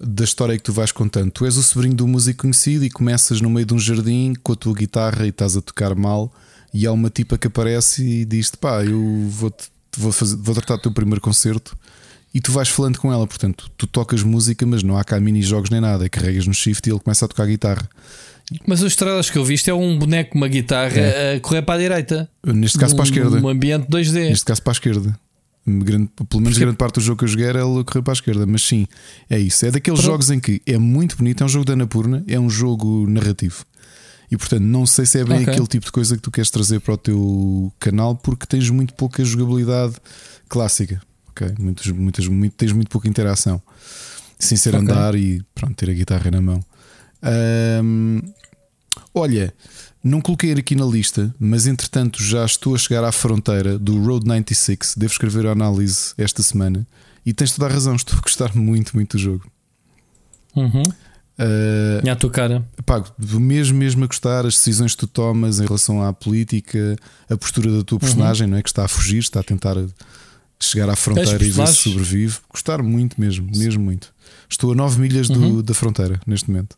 da 0.00 0.22
história 0.24 0.56
que 0.56 0.62
tu 0.62 0.72
vais 0.72 0.92
contando. 0.92 1.30
Tu 1.32 1.44
és 1.44 1.56
o 1.56 1.62
sobrinho 1.62 1.94
do 1.94 2.06
músico 2.06 2.42
conhecido 2.42 2.84
e 2.84 2.90
começas 2.90 3.40
no 3.40 3.50
meio 3.50 3.66
de 3.66 3.74
um 3.74 3.78
jardim 3.78 4.34
com 4.42 4.52
a 4.52 4.56
tua 4.56 4.74
guitarra 4.74 5.26
e 5.26 5.30
estás 5.30 5.56
a 5.56 5.60
tocar 5.60 5.94
mal. 5.96 6.32
E 6.72 6.86
há 6.86 6.92
uma 6.92 7.10
tipa 7.10 7.36
que 7.36 7.46
aparece 7.46 8.04
e 8.04 8.24
diz-te: 8.24 8.56
pá, 8.56 8.84
eu 8.84 9.26
vou, 9.28 9.52
vou, 9.96 10.12
fazer, 10.12 10.36
vou 10.36 10.54
tratar 10.54 10.76
do 10.76 10.82
teu 10.82 10.92
primeiro 10.92 11.20
concerto 11.20 11.76
e 12.32 12.40
tu 12.40 12.52
vais 12.52 12.68
falando 12.68 12.98
com 12.98 13.12
ela. 13.12 13.26
Portanto, 13.26 13.70
tu 13.76 13.86
tocas 13.86 14.22
música, 14.22 14.64
mas 14.66 14.82
não 14.82 14.96
há 14.96 15.02
cá 15.04 15.18
mini-jogos 15.20 15.70
nem 15.70 15.80
nada. 15.80 16.08
Carregas 16.08 16.46
no 16.46 16.54
shift 16.54 16.88
e 16.88 16.92
ele 16.92 17.00
começa 17.00 17.24
a 17.24 17.28
tocar 17.28 17.46
guitarra. 17.46 17.88
Mas 18.66 18.82
os 18.82 18.92
estrelas 18.92 19.30
que 19.30 19.38
eu 19.38 19.44
vi, 19.44 19.54
isto 19.54 19.68
é 19.70 19.74
um 19.74 19.96
boneco, 19.98 20.36
uma 20.36 20.48
guitarra 20.48 20.98
É. 20.98 21.36
a 21.36 21.40
correr 21.40 21.62
para 21.62 21.74
a 21.76 21.78
direita. 21.78 22.28
Neste 22.44 22.78
caso, 22.78 22.94
para 22.96 23.04
a 23.04 23.06
esquerda. 23.06 23.40
Num 23.40 23.48
ambiente 23.48 23.86
2D. 23.88 24.28
Neste 24.28 24.44
caso, 24.44 24.62
para 24.62 24.72
a 24.72 24.74
esquerda. 24.74 25.18
Grande- 25.66 26.08
pelo 26.28 26.40
menos 26.40 26.54
Porque- 26.54 26.60
grande 26.64 26.76
parte 26.76 26.94
do 26.94 27.00
jogo 27.00 27.18
que 27.18 27.24
eu 27.24 27.28
joguei 27.28 27.46
era 27.46 27.60
ele 27.60 27.80
a 27.80 27.84
correr 27.84 28.02
para 28.02 28.12
a 28.12 28.14
esquerda. 28.14 28.46
Mas 28.46 28.62
sim, 28.62 28.86
é 29.28 29.38
isso. 29.38 29.66
É 29.66 29.70
daqueles 29.70 30.00
Pronto. 30.00 30.12
jogos 30.12 30.30
em 30.30 30.40
que 30.40 30.60
é 30.66 30.78
muito 30.78 31.16
bonito. 31.16 31.42
É 31.42 31.44
um 31.44 31.48
jogo 31.48 31.64
da 31.64 31.74
Anapurna, 31.74 32.24
é 32.26 32.40
um 32.40 32.50
jogo 32.50 33.06
narrativo. 33.08 33.64
E 34.30 34.36
portanto, 34.36 34.62
não 34.62 34.86
sei 34.86 35.06
se 35.06 35.18
é 35.18 35.24
bem 35.24 35.40
Ok. 35.42 35.52
aquele 35.52 35.66
tipo 35.66 35.86
de 35.86 35.92
coisa 35.92 36.14
que 36.16 36.22
tu 36.22 36.30
queres 36.30 36.50
trazer 36.50 36.80
para 36.80 36.94
o 36.94 36.96
teu 36.96 37.72
canal, 37.80 38.14
porque 38.14 38.46
tens 38.46 38.70
muito 38.70 38.94
pouca 38.94 39.24
jogabilidade 39.24 39.96
clássica. 40.48 41.00
ok? 41.30 41.52
Muitas, 41.58 41.86
muitas, 41.88 42.28
muito, 42.28 42.52
tens 42.54 42.72
muito 42.72 42.88
pouca 42.88 43.08
interação. 43.08 43.60
Sem 44.38 44.56
ser 44.56 44.74
Ok. 44.74 44.80
andar 44.80 45.14
e 45.14 45.42
pronto, 45.54 45.74
ter 45.74 45.90
a 45.90 45.92
guitarra 45.92 46.30
na 46.30 46.40
mão. 46.40 46.64
Olha, 49.12 49.52
não 50.02 50.20
coloquei 50.20 50.52
aqui 50.52 50.74
na 50.74 50.84
lista, 50.86 51.34
mas 51.38 51.66
entretanto 51.66 52.22
já 52.22 52.44
estou 52.44 52.74
a 52.74 52.78
chegar 52.78 53.04
à 53.04 53.12
fronteira 53.12 53.78
do 53.78 54.02
Road 54.02 54.26
96. 54.26 54.94
Devo 54.96 55.12
escrever 55.12 55.46
a 55.46 55.52
análise 55.52 56.14
esta 56.16 56.42
semana. 56.42 56.86
E 57.26 57.32
tens 57.34 57.52
toda 57.52 57.66
a 57.66 57.72
razão, 57.72 57.94
estou 57.96 58.16
a 58.18 58.22
gostar 58.22 58.54
muito, 58.56 58.94
muito 58.94 59.16
do 59.16 59.22
jogo. 59.22 59.50
Uhum. 60.56 60.82
Ah, 61.42 62.00
Minha 62.02 62.12
a 62.12 62.16
tua 62.16 62.30
cara. 62.30 62.62
Pá, 62.84 63.02
mesmo, 63.18 63.78
mesmo 63.78 64.04
a 64.04 64.06
gostar, 64.06 64.44
as 64.44 64.54
decisões 64.54 64.92
que 64.92 64.98
tu 64.98 65.06
tomas 65.06 65.58
em 65.58 65.64
relação 65.64 66.02
à 66.02 66.12
política, 66.12 66.96
a 67.30 67.36
postura 67.36 67.70
da 67.70 67.82
tua 67.82 67.96
Uhum. 67.96 68.00
personagem, 68.00 68.46
não 68.46 68.58
é? 68.58 68.62
Que 68.62 68.68
está 68.68 68.84
a 68.84 68.88
fugir, 68.88 69.18
está 69.18 69.40
a 69.40 69.42
tentar 69.42 69.76
chegar 70.60 70.90
à 70.90 70.96
fronteira 70.96 71.42
e 71.42 71.48
ver 71.50 71.66
se 71.68 71.74
sobrevive. 71.76 72.36
Gostar 72.50 72.82
muito 72.82 73.18
mesmo, 73.18 73.48
mesmo 73.56 73.82
muito. 73.82 74.12
Estou 74.50 74.72
a 74.72 74.74
9 74.74 75.00
milhas 75.00 75.28
do- 75.28 75.40
Uhum. 75.40 75.62
da 75.62 75.72
fronteira 75.72 76.20
neste 76.26 76.50
momento. 76.50 76.76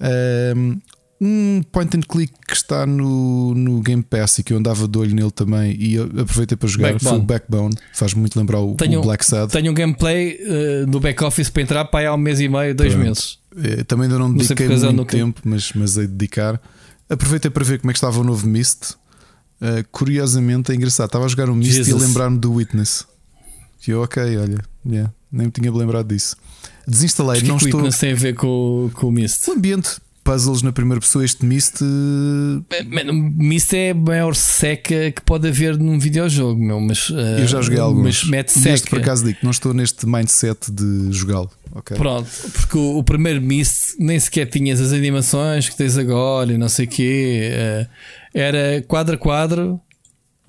Ahm, 0.00 0.78
Um 1.20 1.62
point 1.72 1.96
and 1.96 2.00
click 2.02 2.32
que 2.46 2.52
está 2.54 2.84
no, 2.84 3.54
no 3.54 3.80
Game 3.80 4.02
Pass 4.02 4.38
e 4.38 4.42
que 4.42 4.52
eu 4.52 4.58
andava 4.58 4.86
de 4.86 4.98
olho 4.98 5.14
nele 5.14 5.30
também 5.30 5.74
e 5.80 5.96
aproveitei 5.96 6.56
para 6.56 6.68
jogar 6.68 6.98
foi 7.00 7.12
o 7.16 7.22
Backbone. 7.22 7.24
Backbone. 7.24 7.74
Faz 7.94 8.12
muito 8.14 8.38
lembrar 8.38 8.58
o, 8.60 8.74
Tenho- 8.74 8.98
o 8.98 9.02
Black 9.02 9.24
Sad. 9.24 9.50
Tenho 9.50 9.70
um 9.70 9.74
gameplay 9.74 10.36
eh, 10.40 10.84
no 10.86 10.98
back-office 11.00 11.48
para 11.48 11.62
entrar 11.62 11.84
para 11.86 12.00
aí 12.00 12.06
há 12.06 12.14
um 12.14 12.18
mês 12.18 12.40
e 12.40 12.48
meio, 12.48 12.74
dois 12.74 12.92
Pronto. 12.92 13.06
meses. 13.06 13.38
Eh, 13.56 13.84
Também 13.84 14.04
ainda 14.04 14.18
não 14.18 14.28
sei 14.38 14.56
dediquei 14.56 14.68
muito 14.68 15.06
que- 15.06 15.16
tempo, 15.16 15.40
mas, 15.44 15.72
mas 15.74 15.94
de 15.94 16.06
dedicar. 16.06 16.60
Aproveitei 17.08 17.50
para 17.50 17.64
ver 17.64 17.78
como 17.80 17.90
é 17.90 17.92
que 17.92 17.98
estava 17.98 18.18
o 18.20 18.24
novo 18.24 18.46
Mist. 18.46 18.94
Eh, 19.60 19.84
curiosamente 19.92 20.72
é 20.72 20.74
engraçado. 20.74 21.06
Estava 21.06 21.24
a 21.24 21.28
jogar 21.28 21.48
o 21.48 21.54
Mist 21.54 21.76
e 21.76 21.80
a 21.80 21.84
Jesus. 21.84 22.02
lembrar-me 22.02 22.38
do 22.38 22.52
Witness. 22.54 23.06
E 23.86 23.90
eu, 23.90 24.02
ok, 24.02 24.22
olha, 24.38 24.58
yeah, 24.86 25.12
nem 25.30 25.46
me 25.46 25.52
tinha 25.52 25.70
lembrado 25.72 26.08
disso. 26.08 26.36
Desinstalei, 26.88 27.34
Mas 27.34 27.42
que 27.42 27.48
não 27.48 27.56
é 27.56 27.58
que 27.58 27.64
o 27.64 27.68
estou. 27.68 27.80
Witness 27.80 27.98
tem 27.98 28.12
a 28.12 28.16
ver 28.16 28.34
com, 28.34 28.90
com 28.94 29.08
o 29.08 29.12
Mist? 29.12 29.48
O 29.48 29.52
ambiente, 29.52 30.00
puzzles 30.24 30.62
na 30.62 30.72
primeira 30.72 31.00
pessoa, 31.00 31.24
este 31.24 31.44
Mist. 31.44 31.80
eh, 31.82 32.82
Man, 32.84 33.12
Mist 33.36 33.72
é 33.74 33.90
a 33.90 33.94
maior 33.94 34.34
seca 34.34 35.12
que 35.12 35.20
pode 35.22 35.46
haver 35.48 35.76
num 35.78 35.98
videojogo, 35.98 36.60
meu, 36.62 36.80
mas 36.80 37.12
eh, 37.14 37.42
Eu 37.42 37.46
já 37.46 37.60
joguei 37.60 37.78
alguns. 37.78 38.02
Mas 38.22 38.24
mete 38.30 38.68
este, 38.68 38.88
por 38.90 38.98
acaso, 38.98 39.24
digo, 39.24 39.38
não 39.42 39.50
estou 39.50 39.74
neste 39.74 40.06
mindset 40.06 40.70
de 40.72 41.12
jogá-lo. 41.12 41.50
ok? 41.72 41.96
Pronto, 41.96 42.28
porque 42.52 42.78
o, 42.78 42.98
o 42.98 43.04
primeiro 43.04 43.40
Mist 43.42 43.96
nem 43.98 44.18
sequer 44.18 44.46
tinhas 44.46 44.80
as 44.80 44.92
animações 44.92 45.68
que 45.68 45.76
tens 45.76 45.96
agora 45.98 46.52
e 46.52 46.58
não 46.58 46.68
sei 46.68 46.86
o 46.86 46.88
quê. 46.88 47.50
eh, 47.52 47.86
era 48.32 48.82
quadro 48.88 49.14
a 49.14 49.18
quadro, 49.18 49.80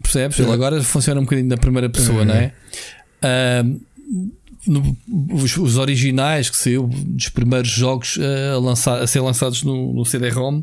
percebes? 0.01 0.39
Ele 0.39 0.51
agora 0.51 0.81
funciona 0.83 1.19
um 1.19 1.23
bocadinho 1.23 1.49
na 1.49 1.57
primeira 1.57 1.89
pessoa, 1.89 2.19
Uhum. 2.19 2.25
não 2.25 2.33
é? 2.35 2.51
Ah, 3.21 3.63
no- 4.67 4.97
os, 5.31 5.57
os 5.57 5.77
originais 5.77 6.49
que 6.49 6.57
saiu 6.57 6.87
dos 6.87 7.29
primeiros 7.29 7.69
jogos 7.69 8.17
eh, 8.19 8.51
a, 8.53 8.57
lançar, 8.59 9.01
a 9.01 9.07
ser 9.07 9.19
lançados 9.21 9.63
no, 9.63 9.93
no 9.93 10.05
CD-ROM 10.05 10.61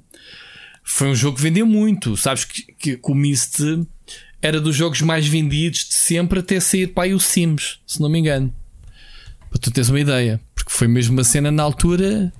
foi 0.84 1.08
um 1.08 1.14
jogo 1.14 1.36
que 1.36 1.42
vendeu 1.42 1.64
muito. 1.66 2.16
Sabes 2.16 2.44
que, 2.44 2.62
que, 2.72 2.97
que 2.97 3.10
o 3.10 3.14
Mist 3.14 3.60
era 4.40 4.60
dos 4.60 4.74
jogos 4.74 5.00
mais 5.02 5.26
vendidos 5.26 5.84
de 5.86 5.94
sempre 5.94 6.40
até 6.40 6.58
sair 6.58 6.89
para 6.89 7.05
aí 7.05 7.14
o 7.14 7.20
Sims, 7.20 7.78
se 7.86 8.00
não 8.00 8.08
me 8.08 8.18
engano. 8.18 8.52
Para 9.48 9.60
tu 9.60 9.70
teres 9.70 9.89
uma 9.90 10.00
ideia, 10.00 10.40
porque 10.55 10.72
foi 10.72 10.89
mesmo 10.89 11.12
uma 11.14 11.24
cena 11.24 11.50
na 11.52 11.62
altura. 11.62 12.32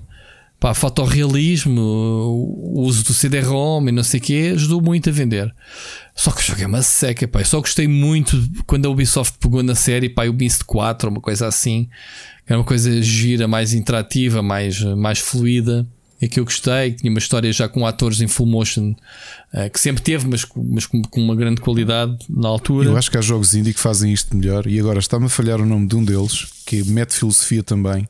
Pá, 0.59 0.73
fotorrealismo, 0.73 1.81
o 1.81 2.81
uso 2.81 3.03
do 3.03 3.13
CD-ROM 3.13 3.87
e 3.87 3.91
não 3.91 4.01
sei 4.03 4.19
o 4.19 4.23
que 4.23 4.47
ajudou 4.51 4.81
muito 4.81 5.09
a 5.09 5.11
vender. 5.11 5.53
Só 6.15 6.31
que 6.31 6.41
o 6.41 6.43
jogo 6.43 6.61
é 6.61 6.67
uma 6.67 6.81
seca, 6.83 7.27
pá. 7.27 7.41
Eu 7.41 7.45
só 7.45 7.59
gostei 7.59 7.87
muito 7.87 8.37
quando 8.67 8.85
a 8.85 8.89
Ubisoft 8.89 9.37
pegou 9.39 9.63
na 9.63 9.73
série, 9.75 10.09
pá, 10.09 10.25
o 10.27 10.33
Beast 10.33 10.63
4, 10.63 11.09
uma 11.09 11.19
coisa 11.21 11.47
assim, 11.47 11.89
era 12.47 12.57
uma 12.59 12.63
coisa 12.65 13.01
gira, 13.01 13.47
mais 13.47 13.73
interativa, 13.73 14.41
mais, 14.43 14.79
mais 14.95 15.19
fluida. 15.19 15.87
É 16.21 16.27
que 16.27 16.39
eu 16.39 16.45
gostei, 16.45 16.93
tinha 16.93 17.09
uma 17.11 17.19
história 17.19 17.51
já 17.51 17.67
com 17.67 17.85
atores 17.85 18.21
em 18.21 18.27
full 18.27 18.45
motion, 18.45 18.95
eh, 19.51 19.67
que 19.69 19.77
sempre 19.77 20.01
teve, 20.01 20.25
mas, 20.25 20.45
com- 20.45 20.63
mas 20.71 20.85
com, 20.85 21.01
com 21.01 21.19
uma 21.19 21.35
grande 21.35 21.59
qualidade 21.59 22.15
na 22.29 22.47
altura. 22.47 22.87
Eu 22.87 22.95
acho 22.95 23.11
que 23.11 23.17
há 23.17 23.21
jogos 23.21 23.53
indie 23.53 23.73
que 23.73 23.79
fazem 23.79 24.13
isto 24.13 24.33
melhor 24.37 24.65
e 24.65 24.79
agora 24.79 24.99
está-me 24.99 25.25
a 25.25 25.29
falhar 25.29 25.59
o 25.59 25.65
nome 25.65 25.85
de 25.85 25.95
um 25.97 26.05
deles, 26.05 26.45
que 26.65 26.81
mete 26.85 27.13
filosofia 27.15 27.61
também, 27.61 28.07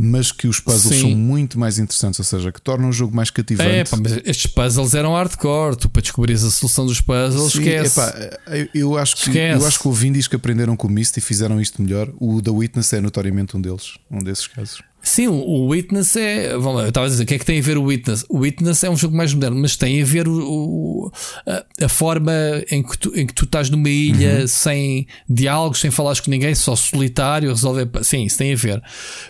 mas 0.00 0.30
que 0.30 0.46
os 0.46 0.60
puzzles 0.60 0.94
Sim. 0.94 1.00
são 1.00 1.10
muito 1.10 1.58
mais 1.58 1.78
interessantes, 1.78 2.20
ou 2.20 2.24
seja, 2.24 2.52
que 2.52 2.60
tornam 2.60 2.88
o 2.88 2.92
jogo 2.92 3.14
mais 3.14 3.30
cativante. 3.30 3.68
É, 3.70 3.84
pá, 3.84 3.96
mas 4.00 4.12
estes 4.24 4.46
puzzles 4.46 4.94
eram 4.94 5.12
hardcore. 5.14 5.76
Tu 5.76 5.88
para 5.88 6.00
descobrires 6.02 6.44
a 6.44 6.50
solução 6.50 6.86
dos 6.86 7.00
puzzles, 7.00 7.52
Sim, 7.52 7.58
esquece. 7.58 8.00
epá, 8.00 8.38
eu, 8.46 8.68
eu 8.74 8.98
acho 8.98 9.16
que, 9.16 9.28
Esquece. 9.28 9.60
eu 9.60 9.66
acho 9.66 9.80
que 9.80 9.88
houve 9.88 10.06
indies 10.06 10.28
que 10.28 10.36
aprenderam 10.36 10.76
com 10.76 10.86
o 10.86 10.90
Mist 10.90 11.16
e 11.16 11.20
fizeram 11.20 11.60
isto 11.60 11.82
melhor. 11.82 12.08
O 12.20 12.40
The 12.40 12.50
Witness 12.50 12.92
é 12.92 13.00
notoriamente 13.00 13.56
um 13.56 13.60
deles, 13.60 13.98
um 14.10 14.22
desses 14.22 14.46
casos. 14.46 14.80
Sim, 15.08 15.28
o- 15.28 15.34
o 15.34 15.68
Witness 15.68 16.14
é. 16.16 16.52
Vamos 16.56 16.76
lá, 16.76 16.82
eu 16.82 16.88
estava 16.90 17.06
a 17.06 17.08
dizer, 17.08 17.22
o 17.22 17.26
que 17.26 17.34
é 17.34 17.38
que 17.38 17.44
tem 17.44 17.58
a 17.58 17.62
ver 17.62 17.78
o 17.78 17.84
Witness? 17.84 18.24
O 18.28 18.38
Witness 18.40 18.84
é 18.84 18.90
um 18.90 18.96
jogo 18.96 19.16
mais 19.16 19.32
moderno, 19.32 19.58
mas 19.60 19.76
tem 19.76 20.02
a 20.02 20.04
ver 20.04 20.28
o, 20.28 20.38
o- 20.38 21.12
a, 21.46 21.84
a 21.84 21.88
forma 21.88 22.32
em 22.70 22.82
que, 22.82 22.98
tu, 22.98 23.12
em 23.18 23.26
que 23.26 23.32
tu 23.34 23.44
estás 23.44 23.70
numa 23.70 23.88
ilha 23.88 24.46
sem 24.46 25.06
diálogos, 25.28 25.80
sem 25.80 25.90
falares 25.90 26.20
com 26.20 26.30
ninguém, 26.30 26.54
só 26.54 26.76
solitário, 26.76 27.48
resolver. 27.48 27.88
Sim, 28.02 28.24
isso 28.24 28.38
tem 28.38 28.52
a 28.52 28.56
ver. 28.56 28.82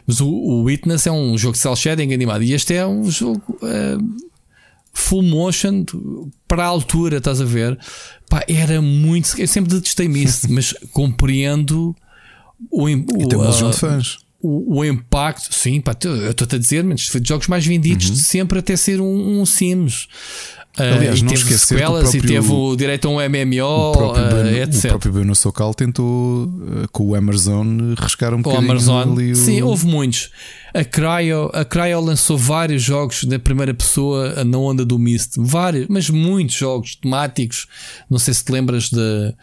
Mas 0.06 0.20
o, 0.20 0.28
o 0.28 0.62
Witness 0.64 1.06
é 1.06 1.12
um 1.12 1.38
jogo 1.38 1.52
de 1.52 1.58
cel 1.60 1.76
shading 1.76 2.12
animado 2.12 2.42
e 2.42 2.52
este 2.52 2.74
é 2.74 2.86
um 2.86 3.10
jogo. 3.10 3.58
eh, 3.62 3.96
full 4.92 5.22
motion 5.22 5.84
para 6.48 6.64
a 6.64 6.66
altura, 6.66 7.18
estás 7.18 7.40
a 7.40 7.44
ver? 7.44 7.78
Pá, 8.28 8.42
era 8.48 8.82
muito. 8.82 9.38
Eu 9.40 9.46
sempre 9.46 9.72
detestei-me 9.74 10.24
isso, 10.24 10.46
mas 10.52 10.74
compreendo 10.92 11.94
o, 12.70 12.88
im- 12.88 13.06
E 13.16 13.24
o, 13.24 13.28
tem 13.28 13.38
uma 13.38 13.46
legião 13.50 13.70
de 13.70 13.76
fãs. 13.76 14.18
O, 14.40 14.78
o 14.78 14.84
impacto, 14.84 15.52
sim, 15.54 15.80
pá, 15.80 15.96
eu 16.04 16.30
estou-te 16.30 16.54
a 16.56 16.58
dizer, 16.58 16.84
mas 16.84 17.06
foi 17.06 17.20
de 17.20 17.28
jogos 17.28 17.48
mais 17.48 17.66
vendidos 17.66 18.10
de 18.10 18.18
sempre 18.18 18.58
até 18.58 18.76
ser 18.76 19.00
um, 19.00 19.40
um 19.40 19.44
Sims. 19.46 20.06
Ah, 20.76 20.82
Uhum. 20.84 20.92
Aliás, 20.94 21.18
e 21.18 21.22
não 21.24 21.32
teve 21.32 21.58
sequelas 21.58 22.14
e 22.14 22.18
próprio- 22.20 22.40
teve 22.42 22.52
o 22.52 22.76
direito 22.76 23.08
a 23.08 23.10
um 23.10 23.14
MMO, 23.20 23.64
O 23.90 23.92
próprio, 23.92 24.28
Bruno, 24.28 24.48
etc. 24.58 24.84
o 24.84 24.88
próprio 24.90 25.12
Bruno 25.12 25.34
Socal 25.34 25.74
tentou 25.74 26.44
uh, 26.44 26.88
com 26.92 27.04
o 27.08 27.14
Amazon 27.16 27.94
rascar 27.98 28.32
um 28.32 28.38
o 28.38 28.42
bocadinho 28.42 28.70
Amazon. 28.70 29.12
ali 29.18 29.32
o... 29.32 29.36
Sim, 29.36 29.60
houve 29.62 29.86
muitos. 29.86 30.30
A 30.74 30.84
Cryo, 30.84 31.50
a 31.52 31.64
Cryo 31.64 32.00
lançou 32.00 32.36
vários 32.36 32.82
jogos 32.82 33.24
na 33.24 33.38
primeira 33.38 33.72
pessoa 33.72 34.44
na 34.44 34.58
onda 34.58 34.84
do 34.84 34.98
Mist. 34.98 35.34
Vários, 35.38 35.86
mas 35.88 36.10
muitos 36.10 36.56
jogos 36.56 36.94
temáticos. 36.94 37.66
Não 38.10 38.18
sei 38.18 38.34
se 38.34 38.44
te 38.44 38.52
lembras 38.52 38.90
de, 38.90 39.34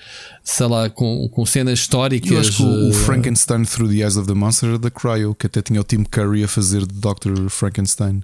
sei 0.44 0.68
lá, 0.68 0.90
com, 0.90 1.28
com 1.30 1.46
cenas 1.46 1.80
históricas. 1.80 2.32
Eu 2.32 2.40
acho 2.40 2.58
que 2.58 2.64
o, 2.64 2.88
o 2.88 2.90
eh, 2.90 2.94
Frankenstein 2.94 3.64
Through 3.64 3.90
the 3.90 3.96
Eyes 3.98 4.18
of 4.18 4.28
the 4.28 4.34
Monster 4.34 4.70
era 4.70 4.80
da 4.80 4.92
Cryo, 4.92 5.34
que 5.34 5.48
até 5.48 5.62
tinha 5.62 5.82
o 5.82 5.84
Tim 5.84 6.04
Curry 6.04 6.44
a 6.44 6.48
fazer 6.48 6.86
de 6.86 6.94
Dr. 6.94 7.50
Frankenstein. 7.50 8.22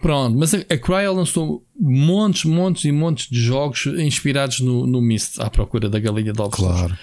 Pronto, 0.00 0.38
mas 0.38 0.54
a, 0.54 0.58
a 0.58 0.78
Cryo 0.78 1.12
lançou 1.12 1.64
montes, 1.78 2.44
montes 2.44 2.84
e 2.84 2.92
montes 2.92 3.28
de 3.28 3.40
jogos 3.40 3.86
inspirados 3.86 4.60
no, 4.60 4.86
no 4.86 5.02
Mist, 5.02 5.40
à 5.40 5.50
procura 5.50 5.88
da 5.88 5.98
galinha 5.98 6.32
de 6.32 6.40
ovos. 6.40 6.58
ouro. 6.58 6.96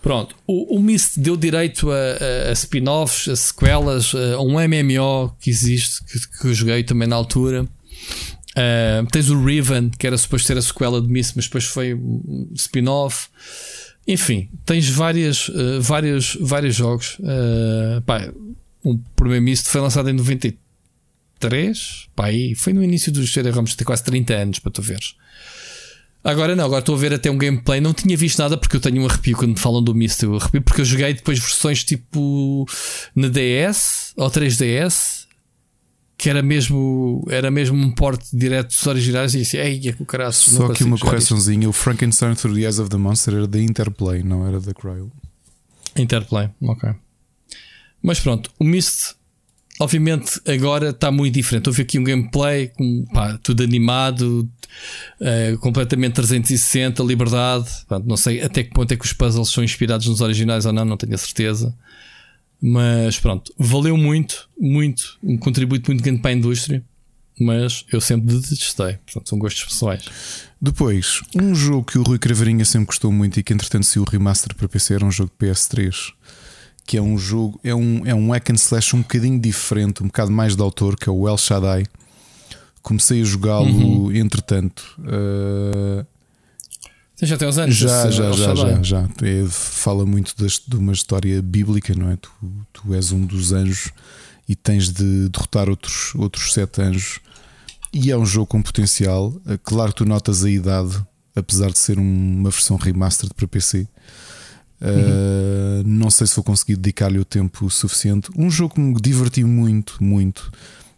Pronto, 0.00 0.36
o, 0.46 0.78
o 0.78 0.86
deu 1.16 1.36
direito 1.36 1.90
a, 1.90 2.50
a- 2.50 2.52
spin-offs, 2.52 3.28
a 3.28 3.36
sequelas, 3.36 4.14
a 4.14 4.40
um 4.40 4.52
MMO 4.54 5.34
que 5.40 5.50
existe, 5.50 6.02
que, 6.04 6.38
que 6.40 6.46
eu 6.48 6.54
joguei 6.54 6.84
também 6.84 7.08
na 7.08 7.16
altura. 7.16 7.66
Ah, 8.56 9.04
tens 9.12 9.28
o 9.30 9.44
Riven, 9.44 9.90
que 9.90 10.06
era 10.06 10.16
suposto 10.18 10.46
ser 10.46 10.56
a 10.56 10.62
sequela 10.62 11.00
de 11.00 11.08
Mist, 11.08 11.32
mas 11.36 11.44
depois 11.46 11.64
foi 11.64 11.96
spin-off. 12.54 13.28
Enfim, 14.06 14.48
tens 14.64 14.88
várias, 14.88 15.50
ah, 15.54 15.78
vários, 15.80 16.36
vários 16.40 16.74
jogos. 16.74 17.18
Ah, 17.24 18.02
pá, 18.04 18.32
o 18.82 18.98
primeiro 19.16 19.44
Mist 19.44 19.66
foi 19.66 19.80
lançado 19.80 20.08
em 20.10 20.12
93. 20.12 22.08
Pá, 22.16 22.26
aí 22.26 22.54
foi 22.54 22.72
no 22.72 22.82
início 22.82 23.12
dos 23.12 23.32
CD-ROMs, 23.32 23.76
tem 23.76 23.84
quase 23.84 24.02
30 24.04 24.34
anos 24.34 24.58
para 24.58 24.72
tu 24.72 24.82
veres. 24.82 25.14
Agora 26.22 26.56
não, 26.56 26.64
agora 26.64 26.80
estou 26.80 26.94
a 26.94 26.98
ver 26.98 27.14
até 27.14 27.30
um 27.30 27.38
gameplay. 27.38 27.80
Não 27.80 27.94
tinha 27.94 28.16
visto 28.16 28.38
nada 28.38 28.56
porque 28.56 28.76
eu 28.76 28.80
tenho 28.80 29.00
um 29.02 29.06
arrepio 29.06 29.36
quando 29.36 29.50
me 29.50 29.58
falam 29.58 29.82
do 29.82 29.94
Mist. 29.94 30.22
Eu 30.22 30.36
arrepio 30.36 30.62
porque 30.62 30.80
eu 30.80 30.84
joguei 30.84 31.14
depois 31.14 31.38
versões 31.38 31.84
tipo 31.84 32.66
na 33.14 33.28
DS 33.28 34.12
ou 34.16 34.30
3DS 34.30 35.28
que 36.18 36.28
era 36.28 36.42
mesmo, 36.42 37.24
era 37.30 37.48
mesmo 37.48 37.78
um 37.78 37.92
porte 37.92 38.36
direto 38.36 38.70
dos 38.70 38.86
originais 38.86 39.34
e 39.34 39.38
disse: 39.38 39.56
Ei, 39.56 39.88
é 39.88 39.92
que 39.92 40.02
o 40.02 40.06
caralho. 40.06 40.32
Só 40.32 40.68
que 40.70 40.82
uma 40.82 40.98
correçãozinha: 40.98 41.68
o 41.68 41.72
Frankenstein 41.72 42.34
Through 42.34 42.56
the 42.56 42.62
Eyes 42.62 42.80
of 42.80 42.90
the 42.90 42.96
Monster 42.96 43.34
era 43.34 43.46
da 43.46 43.60
Interplay, 43.60 44.24
não 44.24 44.44
era 44.44 44.60
da 44.60 44.74
Cryo. 44.74 45.12
Interplay, 45.96 46.50
ok. 46.60 46.90
Mas 48.02 48.18
pronto, 48.18 48.50
o 48.58 48.64
Mist, 48.64 49.14
obviamente, 49.78 50.40
agora 50.46 50.90
está 50.90 51.10
muito 51.10 51.34
diferente. 51.34 51.68
Houve 51.68 51.82
aqui 51.82 51.98
um 51.98 52.04
gameplay 52.04 52.68
com 52.68 53.04
pá, 53.12 53.38
tudo 53.42 53.62
animado, 53.62 54.48
eh, 55.20 55.56
completamente 55.60 56.14
360, 56.14 57.02
liberdade. 57.02 57.68
Pronto, 57.86 58.06
não 58.06 58.16
sei 58.16 58.42
até 58.42 58.62
que 58.62 58.70
ponto 58.70 58.92
é 58.92 58.96
que 58.96 59.04
os 59.04 59.12
puzzles 59.12 59.48
são 59.48 59.62
inspirados 59.62 60.06
nos 60.06 60.20
originais 60.20 60.66
ou 60.66 60.72
não, 60.72 60.84
não 60.84 60.96
tenho 60.96 61.14
a 61.14 61.18
certeza. 61.18 61.74
Mas 62.60 63.18
pronto, 63.18 63.52
valeu 63.56 63.96
muito, 63.96 64.48
muito, 64.58 65.16
um 65.22 65.36
contributo 65.36 65.90
muito 65.90 66.02
grande 66.02 66.20
para 66.20 66.32
a 66.32 66.34
indústria. 66.34 66.82
Mas 67.40 67.84
eu 67.92 68.00
sempre 68.00 68.34
detestei, 68.34 68.94
portanto, 69.06 69.28
são 69.28 69.38
gostos 69.38 69.64
pessoais. 69.64 70.02
Depois, 70.60 71.22
um 71.40 71.54
jogo 71.54 71.84
que 71.84 71.96
o 71.96 72.02
Rui 72.02 72.18
Craveirinha 72.18 72.64
sempre 72.64 72.86
gostou 72.86 73.12
muito 73.12 73.38
e 73.38 73.44
que 73.44 73.52
entretanto 73.52 73.86
saiu 73.86 74.02
o 74.02 74.10
remaster 74.10 74.56
para 74.56 74.68
PC 74.68 74.94
era 74.94 75.04
um 75.04 75.10
jogo 75.12 75.30
de 75.38 75.46
PS3 75.46 76.14
que 76.88 76.96
é 76.96 77.02
um 77.02 77.18
jogo, 77.18 77.60
é 77.62 77.74
um, 77.74 78.00
é 78.06 78.14
um 78.14 78.30
hack 78.32 78.48
and 78.48 78.54
slash 78.54 78.96
um 78.96 79.02
bocadinho 79.02 79.38
diferente, 79.38 80.02
um 80.02 80.06
bocado 80.06 80.32
mais 80.32 80.56
de 80.56 80.62
autor, 80.62 80.96
que 80.96 81.06
é 81.06 81.12
o 81.12 81.28
El 81.28 81.36
Shaddai. 81.36 81.84
Comecei 82.80 83.20
a 83.20 83.24
jogá-lo 83.24 83.66
Uhum. 84.06 84.12
entretanto. 84.12 84.82
Uh, 85.00 86.02
Você 87.14 87.26
já 87.26 87.36
tem 87.36 87.46
uns 87.46 87.58
anos? 87.58 87.74
já, 87.76 88.10
já, 88.10 88.32
já, 88.32 88.54
já, 88.54 88.82
já. 88.82 89.00
É, 89.22 89.44
fala 89.50 90.06
muito 90.06 90.34
das- 90.42 90.62
de 90.66 90.76
uma 90.76 90.94
história 90.94 91.42
bíblica, 91.42 91.92
não 91.94 92.08
é? 92.10 92.16
Tu, 92.16 92.30
tu 92.72 92.94
és 92.94 93.12
um 93.12 93.26
dos 93.26 93.52
anjos 93.52 93.90
e 94.48 94.56
tens 94.56 94.90
de 94.90 95.28
derrotar 95.28 95.68
outros, 95.68 96.14
outros 96.14 96.54
sete 96.54 96.80
anjos. 96.80 97.20
E 97.92 98.10
é 98.10 98.16
um 98.16 98.24
jogo 98.24 98.46
com 98.46 98.62
potencial. 98.62 99.28
Uh, 99.44 99.58
Claro 99.62 99.92
que 99.92 99.98
tu 99.98 100.04
notas 100.06 100.42
a 100.42 100.48
idade, 100.50 100.96
apesar 101.36 101.70
de 101.70 101.78
ser 101.78 101.98
um- 101.98 102.36
uma 102.40 102.48
versão 102.50 102.76
remastered 102.78 103.34
para 103.34 103.46
PC. 103.46 103.86
Uh, 104.80 105.82
Não 105.84 106.10
sei 106.10 106.26
se 106.26 106.36
vou 106.36 106.44
conseguir 106.44 106.76
dedicar-lhe 106.76 107.18
o 107.18 107.24
tempo 107.24 107.68
suficiente. 107.70 108.30
Um 108.36 108.50
jogo 108.50 108.74
que 108.74 108.80
me 108.80 108.94
diverti 109.00 109.42
muito, 109.44 109.96
muito 110.02 110.50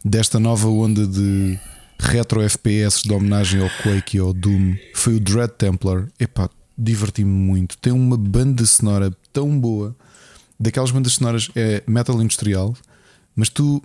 desta 0.04 0.38
nova 0.40 0.68
onda 0.68 1.06
de 1.06 1.58
retro 1.98 2.40
FPS 2.42 3.02
de 3.02 3.12
homenagem 3.12 3.60
ao 3.62 3.68
Quake 3.82 4.16
e 4.16 4.20
ao 4.20 4.32
Doom 4.32 4.74
foi 4.94 5.14
o 5.16 5.20
Dread 5.20 5.52
Templar. 5.52 6.06
Epá, 6.18 6.48
diverti-me 6.76 7.30
muito. 7.30 7.76
Tem 7.78 7.92
uma 7.92 8.16
banda 8.16 8.64
sonora 8.66 9.12
tão 9.32 9.58
boa. 9.58 9.94
Daquelas 10.58 10.90
bandas 10.90 11.14
sonoras 11.14 11.48
é 11.56 11.82
metal 11.86 12.20
industrial, 12.22 12.74
mas 13.34 13.48
tu 13.48 13.82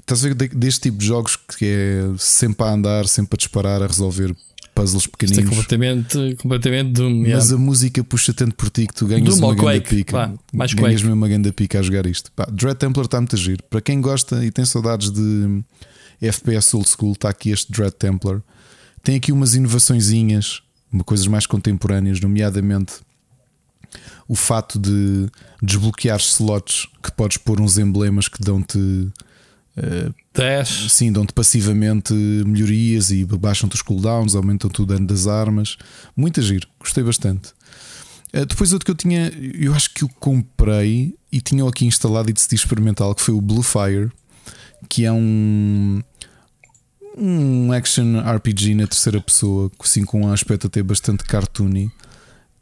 estás 0.00 0.24
a 0.24 0.28
ver 0.28 0.34
de- 0.34 0.48
deste 0.56 0.82
tipo 0.82 0.98
de 0.98 1.06
jogos 1.06 1.34
que 1.36 1.64
é 1.64 2.02
sempre 2.18 2.64
a 2.66 2.70
andar, 2.72 3.06
sempre 3.08 3.34
a 3.34 3.38
disparar, 3.38 3.82
a 3.82 3.86
resolver 3.86 4.34
puzzles 4.74 5.04
Isto 5.04 5.14
é 5.14 5.18
pequeninos. 5.18 5.50
completamente, 5.50 6.36
completamente 6.36 6.90
Doom. 6.92 7.20
Mas 7.20 7.28
yeah. 7.28 7.54
a 7.54 7.58
música 7.58 8.04
puxa 8.04 8.32
tanto 8.34 8.54
por 8.54 8.70
ti 8.70 8.86
que 8.86 8.94
tu 8.94 9.06
ganhas 9.06 9.36
Doom 9.36 9.46
uma 9.46 9.56
Quake, 9.56 9.88
pica. 9.88 10.12
vá, 10.12 10.32
mais 10.52 10.72
ganhas 10.74 11.00
Quake. 11.00 11.04
mesmo 11.04 11.12
uma 11.12 11.28
grande 11.28 11.52
pica 11.52 11.78
a 11.78 11.82
jogar 11.82 12.06
isto. 12.06 12.30
Pá, 12.32 12.46
Dread 12.50 12.76
Templar 12.76 13.04
está 13.06 13.20
muito 13.20 13.34
a 13.34 13.38
giro. 13.38 13.62
Para 13.70 13.80
quem 13.80 14.00
gosta 14.00 14.44
e 14.44 14.50
tem 14.50 14.64
saudades 14.64 15.10
de 15.10 15.62
FPS 16.20 16.74
old 16.76 16.88
school, 16.88 17.12
está 17.12 17.28
aqui 17.28 17.50
este 17.50 17.70
Dread 17.70 17.92
Templar. 17.92 18.42
Tem 19.02 19.16
aqui 19.16 19.32
umas 19.32 19.54
inovaçõezinhas, 19.54 20.62
coisas 21.04 21.26
mais 21.26 21.46
contemporâneas, 21.46 22.20
nomeadamente 22.20 22.94
o 24.26 24.34
fato 24.34 24.78
de 24.78 25.28
desbloquear 25.62 26.18
slots 26.18 26.88
que 27.02 27.12
podes 27.12 27.36
pôr 27.36 27.60
uns 27.60 27.78
emblemas 27.78 28.28
que 28.28 28.42
dão-te 28.42 29.08
10. 30.32 30.92
Sim, 30.92 31.12
dão-te 31.12 31.32
passivamente 31.32 32.12
melhorias 32.12 33.10
e 33.10 33.24
baixam-te 33.24 33.74
os 33.74 33.82
cooldowns, 33.82 34.34
aumentam-te 34.34 34.82
o 34.82 34.86
dano 34.86 35.06
das 35.06 35.26
armas. 35.26 35.76
Muito 36.16 36.40
giro, 36.40 36.66
gostei 36.78 37.02
bastante. 37.02 37.52
Uh, 38.32 38.46
depois 38.46 38.72
outro 38.72 38.84
que 38.84 38.90
eu 38.90 38.96
tinha, 38.96 39.32
eu 39.54 39.74
acho 39.74 39.92
que 39.92 40.04
eu 40.04 40.08
comprei 40.20 41.14
e 41.30 41.40
tinha 41.40 41.66
aqui 41.68 41.86
instalado 41.86 42.30
e 42.30 42.32
decidi 42.32 42.54
experimental, 42.54 43.14
que 43.14 43.22
foi 43.22 43.34
o 43.34 43.40
Blue 43.40 43.62
Fire, 43.62 44.10
que 44.88 45.04
é 45.04 45.12
um 45.12 46.02
um 47.16 47.72
action 47.72 48.18
RPG 48.18 48.74
na 48.74 48.88
terceira 48.88 49.20
pessoa, 49.20 49.70
assim 49.78 50.04
com 50.04 50.22
um 50.22 50.32
aspecto 50.32 50.66
até 50.66 50.82
bastante 50.82 51.22
cartoony. 51.24 51.90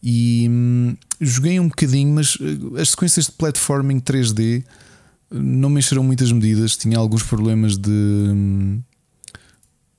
E 0.03 0.47
hum, 0.51 0.97
joguei 1.21 1.59
um 1.59 1.69
bocadinho, 1.69 2.13
mas 2.13 2.35
uh, 2.37 2.77
as 2.77 2.91
sequências 2.91 3.27
de 3.27 3.33
platforming 3.33 4.01
3D 4.01 4.65
não 5.33 5.71
me 5.71 5.79
encheram 5.79 6.03
muitas 6.03 6.31
medidas, 6.31 6.77
tinha 6.77 6.99
alguns 6.99 7.23
problemas 7.23 7.77
de 7.77 8.81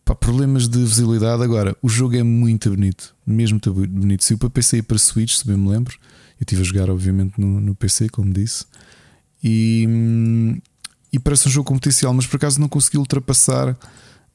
pá, 0.06 0.16
problemas 0.16 0.68
de 0.68 0.80
visibilidade. 0.80 1.44
Agora, 1.44 1.76
o 1.82 1.90
jogo 1.90 2.16
é 2.16 2.24
muito 2.24 2.70
bonito, 2.70 3.16
mesmo 3.26 3.56
muito 3.56 3.74
bonito. 3.88 4.24
Se 4.24 4.34
o 4.34 4.38
para 4.38 4.50
PC 4.50 4.78
e 4.78 4.82
para 4.82 4.98
Switch, 4.98 5.36
se 5.36 5.48
bem 5.48 5.58
me 5.58 5.70
lembro, 5.70 5.95
eu 6.40 6.44
estive 6.44 6.62
a 6.62 6.66
jogar, 6.66 6.90
obviamente, 6.90 7.40
no, 7.40 7.60
no 7.60 7.76
PC, 7.76 8.10
como 8.10 8.32
disse, 8.32 8.66
e, 9.44 9.88
e 11.12 11.20
parece 11.20 11.48
um 11.48 11.52
jogo 11.52 11.68
com 11.68 11.74
potencial, 11.76 12.14
mas 12.14 12.26
por 12.26 12.38
acaso 12.38 12.60
não 12.60 12.70
consegui 12.70 12.98
ultrapassar. 12.98 13.78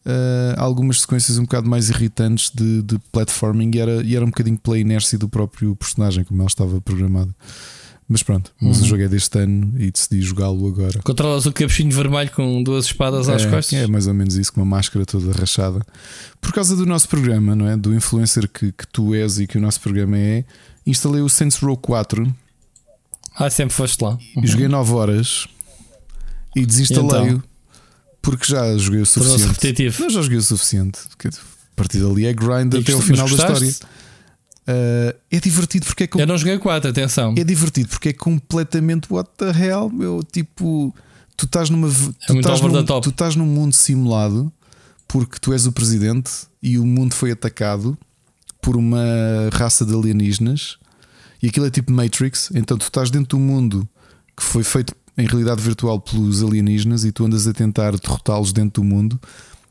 ah, 0.05 0.55
algumas 0.59 1.01
sequências 1.01 1.39
um 1.39 1.43
bocado 1.43 1.69
mais 1.69 1.91
irritantes 1.91 2.51
de, 2.55 2.83
de 2.83 2.99
platforming 3.13 3.71
e 3.75 3.79
era, 3.79 4.03
e 4.05 4.17
era 4.17 4.25
um 4.25 4.29
bocadinho 4.29 4.59
pela 4.59 4.79
inércia 4.79 5.19
do 5.19 5.29
próprio 5.29 5.75
personagem, 5.77 6.25
como 6.25 6.41
ele 6.41 6.49
estava 6.49 6.81
programado. 6.81 7.35
Mas 8.11 8.23
pronto, 8.23 8.51
mas 8.59 8.79
Uhum. 8.79 8.85
o 8.85 8.87
jogo 8.89 9.03
é 9.03 9.09
deste 9.09 9.39
ano 9.39 9.75
e 9.79 9.91
decidi 9.91 10.23
jogá-lo 10.23 10.67
agora. 10.67 10.99
Controlas 11.03 11.45
o 11.45 11.53
capuchinho 11.53 11.91
vermelho 11.93 12.31
com 12.31 12.63
duas 12.63 12.87
espadas 12.87 13.29
às 13.29 13.43
é, 13.45 13.51
costas. 13.51 13.79
É 13.79 13.87
mais 13.87 14.07
ou 14.07 14.15
menos 14.15 14.35
isso, 14.35 14.51
com 14.51 14.63
uma 14.63 14.77
máscara 14.77 15.05
toda 15.05 15.31
rachada. 15.39 15.85
Por 16.41 16.51
causa 16.53 16.75
do 16.75 16.87
nosso 16.87 17.07
programa, 17.07 17.55
não 17.55 17.69
é? 17.69 17.77
Do 17.77 17.95
influencer 17.95 18.49
que, 18.49 18.73
que 18.73 18.87
tu 18.89 19.15
és 19.15 19.39
e 19.39 19.47
que 19.47 19.59
o 19.59 19.61
nosso 19.61 19.79
programa 19.81 20.17
é, 20.17 20.43
instalei 20.87 21.21
o 21.21 21.29
Saints 21.29 21.59
Row 21.59 21.77
4 21.77 22.35
Ah, 23.37 23.51
sempre 23.51 23.75
foste 23.75 24.03
lá. 24.03 24.17
e 24.43 24.47
joguei 24.47 24.69
9 24.69 24.91
horas 24.95 25.47
e 26.57 26.65
desinstalei-o 26.65 27.27
Então? 27.29 27.43
porque 28.23 28.47
já 28.51 28.75
joguei 28.79 29.03
o 29.03 29.07
suficiente. 29.07 30.01
Não, 30.01 30.09
já 30.11 30.23
joguei 30.23 30.39
o 30.39 30.43
suficiente. 30.43 30.99
A 31.27 31.77
partir 31.77 31.99
dali 31.99 32.25
é 32.27 32.33
grind 32.33 32.73
E 32.73 32.79
até 32.79 32.93
ao 32.93 32.99
gost- 32.99 33.07
final 33.11 33.29
da 33.29 33.35
história. 33.35 33.75
Ah, 34.69 35.15
é 35.31 35.41
divertido 35.41 35.87
porque 35.87 36.05
é 36.05 36.07
com- 36.07 36.21
Eu 36.21 36.27
não 36.27 36.37
joguei 36.37 36.59
4, 36.59 36.91
atenção. 36.91 37.35
é 37.39 37.43
divertido 37.43 37.89
porque 37.89 38.11
é 38.11 38.13
completamente 38.13 39.11
what 39.11 39.31
the 39.39 39.47
hell, 39.51 39.89
meu. 39.89 40.23
Tipo, 40.23 40.95
tu 41.37 41.47
estás 41.47 41.71
numa. 41.71 41.89
tu 41.89 41.95
É 42.29 42.33
muito 42.35 42.49
estás 42.51 42.61
num, 42.61 43.01
tu 43.01 43.09
estás 43.11 43.35
num 43.37 43.47
mundo 43.47 43.73
simulado 43.73 44.53
porque 45.07 45.39
tu 45.41 45.53
és 45.55 45.67
o 45.67 45.73
presidente 45.73 46.31
e 46.63 46.79
o 46.79 46.85
mundo 46.87 47.15
foi 47.15 47.31
atacado 47.31 47.97
por 48.61 48.77
uma 48.77 49.01
raça 49.53 49.87
de 49.87 49.95
alienígenas 49.95 50.77
e 51.43 51.47
aquilo 51.49 51.65
é 51.65 51.71
tipo 51.71 51.91
Matrix. 51.91 52.51
Então 52.55 52.77
tu 52.77 52.83
estás 52.83 53.11
dentro 53.11 53.39
do 53.39 53.43
mundo 53.43 53.89
que 54.37 54.43
foi 54.43 54.63
feito 54.63 54.95
em 55.17 55.27
realidade 55.27 55.63
virtual 55.63 55.99
pelos 55.99 56.43
alienígenas 56.43 57.05
e 57.05 57.11
tu 57.11 57.25
andas 57.25 57.47
a 57.47 57.53
tentar 57.55 57.93
derrotá-los 57.99 58.53
dentro 58.53 58.83
do 58.83 58.85
mundo. 58.87 59.19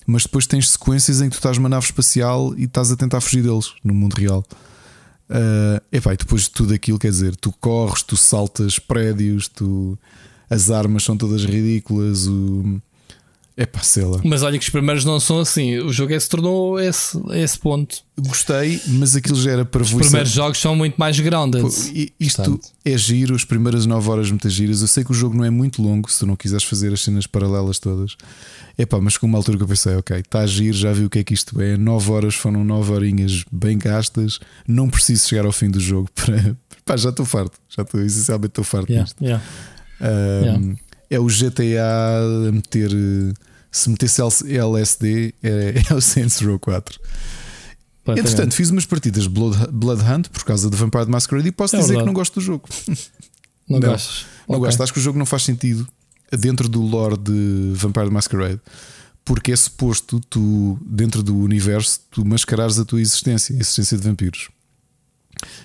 Mas 0.08 0.24
depois 0.24 0.48
tens 0.48 0.72
sequências 0.72 1.22
em 1.22 1.26
que 1.26 1.36
tu 1.36 1.40
estás 1.40 1.58
numa 1.58 1.70
nave 1.70 1.86
espacial 1.86 2.54
e 2.58 2.64
estás 2.64 2.92
a 2.92 2.96
tentar 2.96 3.22
fugir 3.22 3.44
deles 3.44 3.74
no 3.84 3.94
mundo 3.94 4.14
real. 4.16 4.44
Uh, 5.30 5.82
epá, 5.92 6.14
e 6.14 6.18
depois 6.18 6.44
de 6.44 6.52
tudo 6.52 6.74
aquilo, 6.74 6.98
quer 6.98 7.10
dizer, 7.10 7.36
tu 7.36 7.52
corres, 7.60 8.02
tu 8.02 8.16
saltas 8.16 8.80
prédios, 8.80 9.48
tu 9.48 9.98
as 10.50 10.72
armas 10.72 11.04
são 11.04 11.18
todas 11.18 11.44
ridículas. 11.44 12.28
O... 12.28 12.82
Sei 13.82 14.06
lá. 14.06 14.22
Mas 14.24 14.44
olha 14.44 14.56
que 14.60 14.64
os 14.64 14.70
primeiros 14.70 15.04
não 15.04 15.20
são 15.20 15.40
assim. 15.40 15.80
O 15.80 15.92
jogo 15.92 16.14
é 16.14 16.20
se 16.20 16.30
tornou 16.30 16.80
esse, 16.80 17.20
esse 17.32 17.58
ponto. 17.58 18.04
Gostei, 18.16 18.80
mas 18.88 19.16
aquilo 19.16 19.36
já 19.36 19.50
era 19.50 19.66
para 19.66 19.82
Os 19.82 19.92
primeiros 19.92 20.30
jogos 20.30 20.60
são 20.60 20.76
muito 20.76 20.96
mais 20.96 21.20
grounded. 21.20 21.64
Pô, 21.64 21.70
e 21.92 22.14
Isto 22.20 22.44
Portanto. 22.44 22.68
é 22.86 22.96
giro, 22.96 23.34
as 23.34 23.44
primeiras 23.44 23.88
9 23.88 24.10
horas 24.12 24.30
muitas 24.30 24.54
giras. 24.54 24.82
Eu 24.82 24.88
sei 24.88 25.04
que 25.04 25.10
o 25.10 25.14
jogo 25.14 25.36
não 25.36 25.44
é 25.44 25.50
muito 25.50 25.82
longo, 25.82 26.12
se 26.12 26.20
tu 26.20 26.28
não 26.28 26.36
quiseres 26.36 26.64
fazer 26.66 26.94
as 26.94 27.02
cenas 27.02 27.26
paralelas 27.26 27.80
todas. 27.80 28.16
Epá, 28.78 29.02
mas 29.02 29.18
com 29.18 29.26
uma 29.26 29.38
altura 29.40 29.58
que 29.58 29.64
eu 29.64 29.68
pensei, 29.68 29.96
ok, 29.96 30.18
está 30.20 30.40
a 30.42 30.46
giro, 30.48 30.78
já 30.78 30.94
vi 30.94 31.04
o 31.06 31.10
que 31.10 31.20
é 31.20 31.24
que 31.24 31.34
isto 31.34 31.60
é. 31.60 31.76
9 31.78 32.12
horas 32.12 32.36
foram 32.36 32.64
9 32.64 32.92
horinhas 32.92 33.44
bem 33.52 33.78
gastas. 33.78 34.40
Não 34.68 34.88
preciso 34.90 35.28
chegar 35.28 35.46
ao 35.46 35.52
fim 35.52 35.70
do 35.70 35.80
jogo 35.80 36.10
para. 36.14 36.56
Pá, 36.86 36.96
já 36.96 37.10
estou 37.10 37.26
farto, 37.26 37.58
já 37.68 37.82
estou, 37.84 38.00
essencialmente 38.02 38.52
estou 38.52 38.64
farto 38.64 38.90
Yeah, 38.92 39.06
disto. 39.06 39.24
yeah. 39.24 39.44
Um, 40.00 40.46
Yeah. 40.46 40.76
É 41.10 41.20
o 41.20 41.26
GTA 41.28 42.50
a 42.50 42.52
meter. 42.52 42.92
Se 43.72 43.90
metesse 43.90 44.22
LSD, 44.22 45.34
é, 45.44 45.74
é 45.90 45.94
o 45.94 46.02
Saints 46.02 46.40
Row 46.42 46.58
4. 46.60 47.00
Completamente. 48.06 48.20
Entretanto, 48.34 48.56
fiz 48.56 48.70
umas 48.70 48.86
partidas 48.86 49.24
de 49.24 49.30
Blood, 49.30 49.68
Blood 49.72 50.02
Hunt 50.04 50.28
por 50.30 50.44
causa 50.44 50.70
de 50.70 50.76
Vampire 50.78 51.06
the 51.06 51.12
Masquerade 51.12 51.48
e 51.48 51.52
posso 51.52 51.76
É 51.76 51.80
dizer 51.80 51.90
verdade. 51.94 52.04
que 52.04 52.08
não 52.08 52.14
gosto 52.14 52.36
do 52.36 52.42
jogo. 52.42 52.68
não, 53.70 53.80
não. 53.80 53.90
gostas. 53.90 54.26
Não 54.48 54.56
Ok. 54.58 54.66
gosto, 54.68 54.84
acho 54.84 54.94
que 54.94 55.00
o 55.00 55.02
jogo 55.02 55.20
não 55.20 55.26
faz 55.26 55.44
sentido 55.44 55.88
dentro 56.32 56.68
do 56.68 56.82
lore 56.82 57.18
de 57.18 57.72
Vampire 57.74 58.08
the 58.08 58.12
Masquerade. 58.12 58.62
Porque 59.24 59.52
é 59.52 59.56
suposto 59.56 60.22
tu, 60.30 60.80
dentro 60.86 61.22
do 61.22 61.38
universo, 61.38 62.00
tu 62.10 62.26
mascarares 62.26 62.80
a 62.80 62.86
tua 62.86 63.02
existência, 63.02 63.56
a 63.56 63.60
existência 63.60 63.98
de 63.98 64.04
vampiros. 64.04 64.50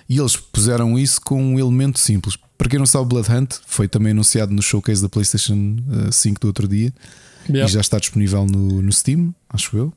E 0.07 0.19
eles 0.19 0.35
puseram 0.35 0.99
isso 0.99 1.21
com 1.21 1.41
um 1.41 1.59
elemento 1.59 1.97
simples. 1.97 2.37
Para 2.57 2.69
quem 2.69 2.77
não 2.77 2.85
sabe, 2.85 3.07
Blood 3.07 3.31
Hunt 3.31 3.55
foi 3.65 3.87
também 3.87 4.11
anunciado 4.11 4.53
no 4.53 4.61
showcase 4.61 5.01
da 5.01 5.09
PlayStation 5.09 5.77
eh, 6.07 6.11
5 6.11 6.41
do 6.41 6.47
outro 6.47 6.67
dia 6.67 6.93
Yeah. 7.49 7.69
e 7.69 7.73
já 7.73 7.81
está 7.81 7.99
disponível 7.99 8.45
no, 8.45 8.81
no 8.81 8.91
Steam, 8.91 9.33
acho 9.49 9.77
eu. 9.77 9.93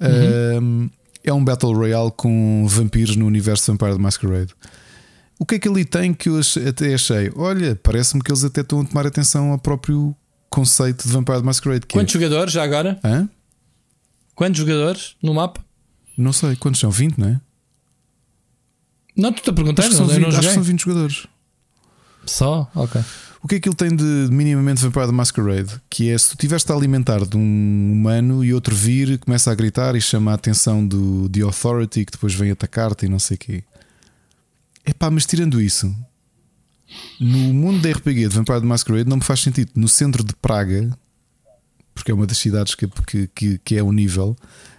Uhum. 0.00 0.62
Um, 0.62 0.90
é 1.24 1.32
um 1.32 1.44
Battle 1.44 1.72
Royale 1.72 2.12
com 2.16 2.66
vampiros 2.68 3.16
no 3.16 3.26
universo 3.26 3.72
Vampire 3.72 3.94
the 3.94 3.98
Masquerade. 3.98 4.54
O 5.38 5.44
que 5.44 5.56
é 5.56 5.58
que 5.58 5.68
ali 5.68 5.84
tem 5.84 6.14
que 6.14 6.28
eu 6.28 6.40
até 6.68 6.94
achei? 6.94 7.30
Olha, 7.36 7.76
parece-me 7.76 8.22
que 8.22 8.30
eles 8.30 8.42
até 8.44 8.62
estão 8.62 8.80
a 8.80 8.84
tomar 8.84 9.06
atenção 9.06 9.52
ao 9.52 9.58
próprio 9.58 10.14
conceito 10.48 11.06
de 11.06 11.12
Vampire 11.12 11.38
the 11.38 11.44
Masquerade. 11.44 11.86
Que 11.86 11.92
Quantos 11.94 12.12
jogadores 12.12 12.52
já 12.52 12.62
agora? 12.62 12.98
é, 13.02 13.08
Hã? 13.08 13.28
Quantos 14.34 14.58
jogadores 14.58 15.16
no 15.22 15.34
mapa? 15.34 15.64
Não 16.16 16.32
sei, 16.32 16.56
quantos 16.56 16.80
são? 16.80 16.90
20, 16.90 17.18
não 17.18 17.28
é? 17.28 17.40
Não, 19.16 19.32
tu 19.32 19.42
te 19.42 19.50
a 19.50 19.52
perguntar, 19.52 19.82
Acho 19.82 19.90
que, 19.90 19.96
são 19.96 20.06
eu 20.06 20.12
20, 20.14 20.22
não 20.22 20.28
acho 20.28 20.40
que 20.40 20.54
são 20.54 20.62
20 20.62 20.80
jogadores. 20.80 21.26
Só? 22.26 22.70
Ok. 22.74 23.00
O 23.42 23.48
que 23.48 23.54
é 23.54 23.60
que 23.60 23.68
ele 23.68 23.76
tem 23.76 23.94
de 23.94 24.04
minimamente 24.30 24.82
Vampire 24.82 25.06
the 25.06 25.12
Masquerade? 25.12 25.80
Que 25.88 26.10
é 26.10 26.18
se 26.18 26.28
tu 26.30 26.32
estiveste 26.32 26.70
a 26.72 26.74
alimentar 26.74 27.24
de 27.24 27.36
um 27.36 27.92
humano 27.92 28.44
e 28.44 28.52
outro 28.52 28.74
vir, 28.74 29.18
começa 29.18 29.50
a 29.50 29.54
gritar 29.54 29.94
e 29.94 30.00
chama 30.00 30.32
a 30.32 30.34
atenção 30.34 30.86
do 30.86 31.28
The 31.28 31.42
Authority 31.42 32.04
que 32.04 32.12
depois 32.12 32.34
vem 32.34 32.50
atacar-te 32.50 33.06
e 33.06 33.08
não 33.08 33.18
sei 33.18 33.36
o 33.36 33.38
quê. 33.38 33.64
Epá, 34.86 35.10
mas 35.10 35.26
tirando 35.26 35.60
isso, 35.60 35.94
no 37.20 37.52
mundo 37.52 37.80
da 37.80 37.90
RPG 37.90 38.28
de 38.28 38.34
Vampire 38.34 38.60
the 38.60 38.66
Masquerade 38.66 39.08
não 39.08 39.16
me 39.16 39.24
faz 39.24 39.40
sentido. 39.40 39.72
No 39.74 39.88
centro 39.88 40.22
de 40.22 40.34
Praga, 40.34 40.96
porque 41.94 42.10
é 42.10 42.14
uma 42.14 42.26
das 42.26 42.38
cidades 42.38 42.74
que, 42.74 42.86
que, 43.06 43.26
que, 43.34 43.58
que 43.58 43.76
é 43.76 43.82
o 43.82 43.90
nível, 43.90 44.36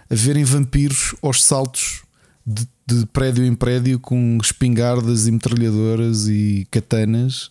haverem 0.08 0.44
vampiros 0.44 1.14
aos 1.20 1.44
saltos 1.44 2.02
de, 2.46 2.66
de 2.86 3.04
prédio 3.06 3.44
em 3.44 3.54
prédio 3.54 4.00
com 4.00 4.38
espingardas 4.42 5.26
e 5.26 5.32
metralhadoras 5.32 6.26
e 6.28 6.66
katanas 6.70 7.50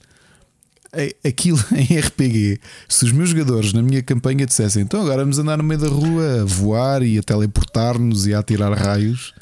é- 0.94 1.16
aquilo 1.24 1.60
em 1.76 2.00
RPG, 2.00 2.60
se 2.88 3.06
os 3.06 3.12
meus 3.12 3.30
jogadores 3.30 3.74
na 3.74 3.84
minha 3.84 4.02
campanha 4.02 4.46
dissessem 4.46 4.82
então 4.82 5.02
agora 5.02 5.22
vamos 5.22 5.38
andar 5.38 5.58
no 5.58 5.64
meio 5.64 5.80
da 5.80 5.88
rua 5.88 6.42
a 6.42 6.46
voar 6.46 7.04
e 7.04 7.20
a 7.20 7.24
teleportar-nos 7.24 8.26
e 8.26 8.34
a 8.34 8.40
atirar 8.40 8.74
raios, 8.74 9.34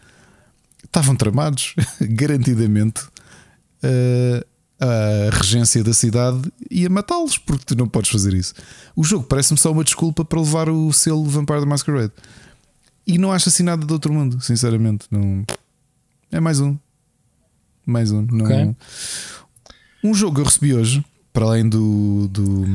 estavam 0.95 1.15
tramados, 1.15 1.75
garantidamente. 2.01 3.03
A 4.77 5.29
regência 5.37 5.83
da 5.83 5.93
cidade 5.93 6.51
ia 6.69 6.89
matá-los 6.89 7.37
porque 7.37 7.63
tu 7.63 7.77
não 7.77 7.87
podes 7.87 8.09
fazer 8.11 8.33
isso. 8.33 8.53
O 8.95 9.03
jogo 9.03 9.25
parece-me 9.25 9.57
só 9.57 9.71
uma 9.71 9.83
desculpa 9.83 10.25
para 10.25 10.39
levar 10.39 10.69
o 10.69 10.91
selo 10.91 11.23
Vampire 11.25 11.61
the 11.61 11.65
Masquerade 11.65 12.11
e 13.07 13.17
não 13.17 13.31
acho 13.31 13.47
assim 13.49 13.63
nada 13.63 13.85
de 13.85 13.93
outro 13.93 14.11
mundo, 14.11 14.41
sinceramente. 14.41 15.05
Não 15.09 15.45
é 16.31 16.39
mais 16.39 16.59
um, 16.59 16.77
mais 17.85 18.11
um. 18.11 18.27
Não... 18.29 18.45
Ok. 18.45 18.75
Um 20.03 20.13
jogo 20.13 20.35
que 20.35 20.41
eu 20.41 20.45
recebi 20.45 20.73
hoje, 20.73 21.05
para 21.31 21.45
além 21.45 21.69
do, 21.69 22.27
do 22.27 22.65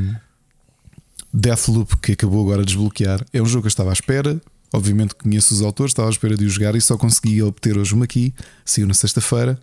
Deathloop 1.34 1.96
que 1.98 2.12
acabou 2.12 2.42
agora 2.42 2.62
de 2.62 2.68
desbloquear, 2.68 3.24
é 3.32 3.42
um 3.42 3.46
jogo 3.46 3.62
que 3.62 3.66
eu 3.66 3.70
estava 3.70 3.90
à 3.90 3.92
espera. 3.92 4.40
Obviamente 4.72 5.14
conheço 5.14 5.52
os 5.52 5.62
autores, 5.62 5.90
estava 5.90 6.08
à 6.08 6.10
espera 6.10 6.36
de 6.36 6.44
o 6.44 6.48
jogar 6.48 6.74
e 6.76 6.80
só 6.80 6.96
consegui 6.96 7.42
obter 7.42 7.76
hoje 7.76 7.94
uma 7.94 8.04
aqui, 8.04 8.32
saiu 8.64 8.86
na 8.86 8.94
sexta-feira. 8.94 9.58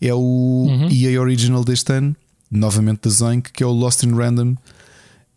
É 0.00 0.12
o 0.14 0.66
EA 0.90 1.20
Original 1.20 1.64
deste 1.64 1.92
ano, 1.92 2.14
novamente 2.50 3.02
da 3.02 3.10
Zoink, 3.10 3.52
que 3.52 3.62
é 3.62 3.66
o 3.66 3.70
Lost 3.70 4.02
in 4.02 4.14
Random. 4.14 4.56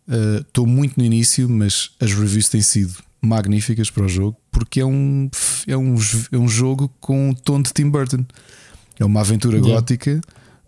Uh, 0.08 0.40
Estou 0.40 0.66
muito 0.66 0.98
no 0.98 1.04
início, 1.04 1.48
mas 1.48 1.90
as 2.00 2.12
reviews 2.12 2.48
têm 2.48 2.62
sido 2.62 2.94
magníficas 3.20 3.90
para 3.90 4.04
o 4.04 4.08
jogo, 4.08 4.36
porque 4.50 4.80
é 4.80 4.84
um, 4.86 5.30
é 5.66 5.76
um, 5.76 5.94
é 6.32 6.36
um 6.36 6.48
jogo 6.48 6.92
com 7.00 7.30
um 7.30 7.34
tom 7.34 7.62
de 7.62 7.72
Tim 7.72 7.88
Burton. 7.88 8.24
É 8.98 9.04
uma 9.04 9.20
aventura 9.20 9.56
Yeah. 9.56 9.74
gótica 9.74 10.20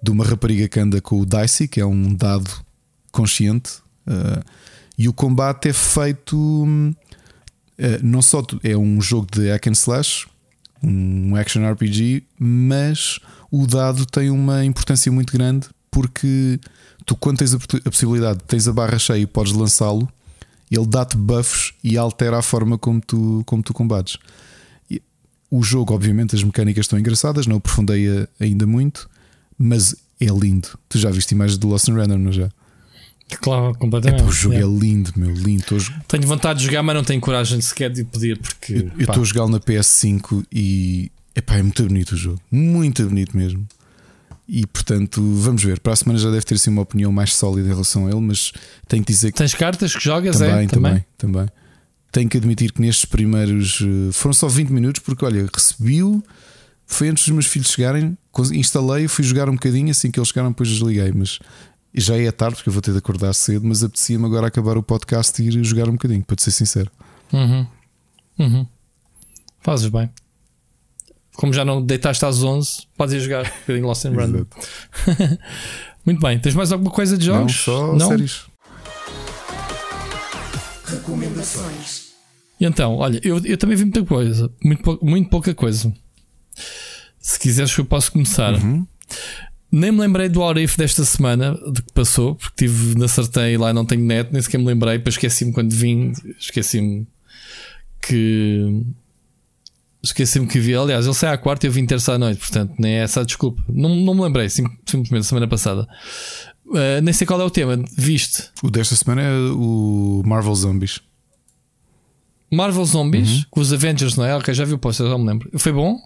de 0.02 0.10
uma 0.10 0.24
rapariga 0.24 0.68
que 0.68 0.78
anda 0.78 1.00
com 1.00 1.20
o 1.20 1.26
Dicey, 1.26 1.66
que 1.66 1.80
é 1.80 1.86
um 1.86 2.14
dado 2.14 2.50
consciente, 3.10 3.72
uh, 4.06 4.44
e 4.96 5.08
o 5.08 5.12
combate 5.12 5.68
é 5.68 5.72
feito. 5.72 6.36
Uh, 7.78 8.02
não 8.02 8.22
só 8.22 8.42
é 8.62 8.76
um 8.76 9.00
jogo 9.00 9.26
de 9.30 9.50
hack 9.50 9.66
and 9.66 9.72
slash, 9.72 10.26
um 10.82 11.34
action 11.36 11.68
RPG, 11.70 12.24
mas 12.38 13.18
o 13.50 13.66
dado 13.66 14.04
tem 14.06 14.30
uma 14.30 14.64
importância 14.64 15.10
muito 15.10 15.32
grande 15.32 15.68
porque 15.90 16.58
tu, 17.06 17.16
quando 17.16 17.38
tens 17.38 17.54
a, 17.54 17.58
possibilidade, 17.58 18.40
tens 18.46 18.66
a 18.66 18.72
barra 18.72 18.98
cheia 18.98 19.22
e 19.22 19.26
podes 19.26 19.52
lançá-lo, 19.52 20.08
ele 20.70 20.86
dá-te 20.86 21.16
buffs 21.16 21.72
e 21.82 21.96
altera 21.96 22.38
a 22.38 22.42
forma 22.42 22.76
como 22.76 23.00
tu, 23.00 23.42
como 23.46 23.62
tu 23.62 23.72
combates. 23.72 24.18
O 25.50 25.62
jogo, 25.62 25.94
obviamente, 25.94 26.34
as 26.34 26.42
mecânicas 26.42 26.86
estão 26.86 26.98
engraçadas, 26.98 27.46
não 27.46 27.56
aprofundei 27.56 28.26
ainda 28.40 28.66
muito, 28.66 29.08
mas 29.56 29.94
é 30.20 30.26
lindo. 30.26 30.68
Tu 30.88 30.98
já 30.98 31.10
viste 31.10 31.32
imagens 31.32 31.58
do 31.58 31.68
Lost 31.68 31.86
in 31.86 31.92
Random, 31.92 32.18
não 32.18 32.32
já? 32.32 32.50
Claro, 33.40 33.70
É, 33.70 33.74
completamente. 33.78 34.22
pá, 34.22 34.28
o 34.28 34.32
jogo 34.32 34.54
Yeah. 34.54 34.74
é 34.74 34.78
lindo, 34.80 35.12
meu, 35.16 35.32
lindo. 35.34 35.78
Jo- 35.78 35.92
Tenho 36.06 36.26
vontade 36.26 36.58
de 36.60 36.66
jogar, 36.66 36.82
mas 36.82 36.94
não 36.94 37.02
tenho 37.04 37.20
coragem 37.20 37.60
sequer 37.60 37.90
de 37.90 38.04
pedir 38.04 38.38
porque. 38.38 38.86
Eu 38.96 39.04
estou 39.06 39.22
a 39.22 39.24
jogá-lo 39.24 39.48
na 39.50 39.58
PS5 39.60 40.44
e 40.52 41.10
epá, 41.34 41.56
é 41.56 41.62
muito 41.62 41.82
bonito 41.84 42.12
o 42.12 42.16
jogo, 42.16 42.40
muito 42.50 43.04
bonito 43.06 43.36
mesmo. 43.36 43.66
E 44.46 44.66
portanto, 44.66 45.22
vamos 45.36 45.64
ver. 45.64 45.80
Para 45.80 45.94
a 45.94 45.96
semana 45.96 46.18
já 46.18 46.30
deve 46.30 46.44
ter 46.44 46.54
assim 46.54 46.70
uma 46.70 46.82
opinião 46.82 47.10
mais 47.10 47.34
sólida 47.34 47.66
em 47.66 47.72
relação 47.72 48.06
a 48.06 48.10
ele, 48.10 48.20
mas 48.20 48.52
tenho 48.86 49.02
que 49.02 49.10
dizer 49.12 49.32
que 49.32 49.38
Tens 49.38 49.54
cartas 49.54 49.96
que 49.96 50.04
jogas, 50.04 50.38
também, 50.38 50.64
é? 50.64 50.68
também, 50.68 51.04
também. 51.16 51.48
Tenho 52.12 52.28
que 52.28 52.36
admitir 52.36 52.70
que 52.72 52.80
nestes 52.80 53.06
primeiros 53.06 53.80
eh, 53.82 54.12
foram 54.12 54.34
só 54.34 54.46
20 54.46 54.68
minutos, 54.68 55.02
porque 55.02 55.24
olha, 55.24 55.48
recebi-o, 55.52 56.22
foi 56.86 57.08
antes 57.08 57.24
dos 57.24 57.32
meus 57.32 57.46
filhos 57.46 57.68
chegarem, 57.72 58.16
instalei, 58.52 59.08
fui 59.08 59.24
jogar 59.24 59.48
um 59.48 59.54
bocadinho, 59.54 59.90
assim 59.90 60.10
que 60.10 60.20
eles 60.20 60.28
chegaram, 60.28 60.50
depois 60.50 60.68
desliguei, 60.68 61.10
mas 61.12 61.38
já 61.94 62.16
é 62.16 62.30
tarde, 62.32 62.56
porque 62.56 62.68
eu 62.68 62.72
vou 62.72 62.82
ter 62.82 62.92
de 62.92 62.98
acordar 62.98 63.32
cedo, 63.34 63.66
mas 63.66 63.82
apetecia-me 63.84 64.24
agora 64.26 64.46
acabar 64.48 64.76
o 64.76 64.82
podcast 64.82 65.40
e 65.42 65.46
ir 65.48 65.64
jogar 65.64 65.88
um 65.88 65.92
bocadinho, 65.92 66.24
para 66.24 66.36
te 66.36 66.42
ser 66.42 66.50
sincero. 66.50 66.90
Uhum. 67.32 67.66
Uhum. 68.38 68.66
Fazes 69.60 69.88
bem. 69.88 70.10
Como 71.36 71.52
já 71.52 71.64
não 71.64 71.82
deitaste 71.84 72.24
às 72.24 72.42
11, 72.42 72.86
podes 72.96 73.14
ir 73.14 73.20
jogar 73.20 73.44
um 73.46 73.60
bocadinho 73.60 73.86
Lost 73.86 74.04
in 74.04 74.10
Random. 74.14 74.44
Exato. 75.08 75.38
Muito 76.06 76.20
bem. 76.20 76.38
Tens 76.38 76.54
mais 76.54 76.70
alguma 76.70 76.90
coisa 76.90 77.16
de 77.16 77.28
Não, 77.28 77.48
jogos? 77.48 77.54
só 77.56 77.98
séries. 77.98 78.42
Recomendações. 80.86 82.04
E 82.60 82.64
então, 82.66 82.96
olha, 82.96 83.20
eu, 83.24 83.38
eu 83.44 83.56
também 83.58 83.76
vi 83.76 83.84
muita 83.84 84.04
coisa. 84.04 84.50
Muito, 84.62 84.82
pou- 84.82 84.98
muito 85.02 85.28
pouca 85.30 85.54
coisa. 85.54 85.92
Se 87.18 87.38
quiseres, 87.40 87.76
eu 87.76 87.84
posso 87.84 88.12
começar. 88.12 88.54
Uhum. 88.54 88.86
Nem 89.76 89.90
me 89.90 89.98
lembrei 90.00 90.28
do 90.28 90.40
Aurif 90.42 90.76
desta 90.76 91.04
semana, 91.04 91.58
de 91.72 91.82
que 91.82 91.92
passou, 91.92 92.36
porque 92.36 92.66
tive 92.66 92.94
e 93.52 93.56
lá 93.56 93.72
não 93.72 93.84
tenho 93.84 94.04
net, 94.04 94.32
nem 94.32 94.40
sequer 94.40 94.58
me 94.58 94.66
lembrei, 94.66 94.98
depois 94.98 95.14
esqueci-me 95.16 95.52
quando 95.52 95.72
vim, 95.72 96.12
esqueci-me 96.38 97.06
que. 98.00 98.82
Esqueci-me 100.02 100.46
que 100.46 100.60
vi. 100.60 100.74
Aliás, 100.74 101.06
ele 101.06 101.14
sai 101.14 101.32
à 101.32 101.38
quarta 101.38 101.66
e 101.66 101.68
eu 101.68 101.72
vim 101.72 101.86
terça 101.86 102.12
à 102.12 102.18
noite, 102.18 102.38
portanto, 102.38 102.74
nem 102.78 102.92
é 102.92 102.98
essa 103.02 103.22
a 103.22 103.24
desculpa. 103.24 103.62
Não, 103.68 103.88
não 103.96 104.14
me 104.14 104.20
lembrei, 104.22 104.48
sim- 104.48 104.68
simplesmente 104.86 105.24
semana 105.26 105.48
passada. 105.48 105.88
Ah, 106.74 107.00
nem 107.02 107.12
sei 107.12 107.26
qual 107.26 107.40
é 107.40 107.44
o 107.44 107.50
tema. 107.50 107.82
Viste? 107.96 108.50
O 108.62 108.70
desta 108.70 108.94
semana 108.94 109.22
é 109.22 109.32
o 109.50 110.22
Marvel 110.26 110.54
Zombies. 110.54 111.00
Marvel 112.52 112.84
Zombies 112.84 113.30
Uhum. 113.38 113.44
com 113.50 113.60
os 113.60 113.72
Avengers, 113.72 114.14
não 114.16 114.24
é? 114.24 114.36
Ok, 114.36 114.52
já 114.54 114.64
vi 114.64 114.74
o 114.74 114.78
poster, 114.78 115.08
já 115.08 115.18
me 115.18 115.26
lembro. 115.26 115.50
Foi 115.58 115.72
bom? 115.72 115.96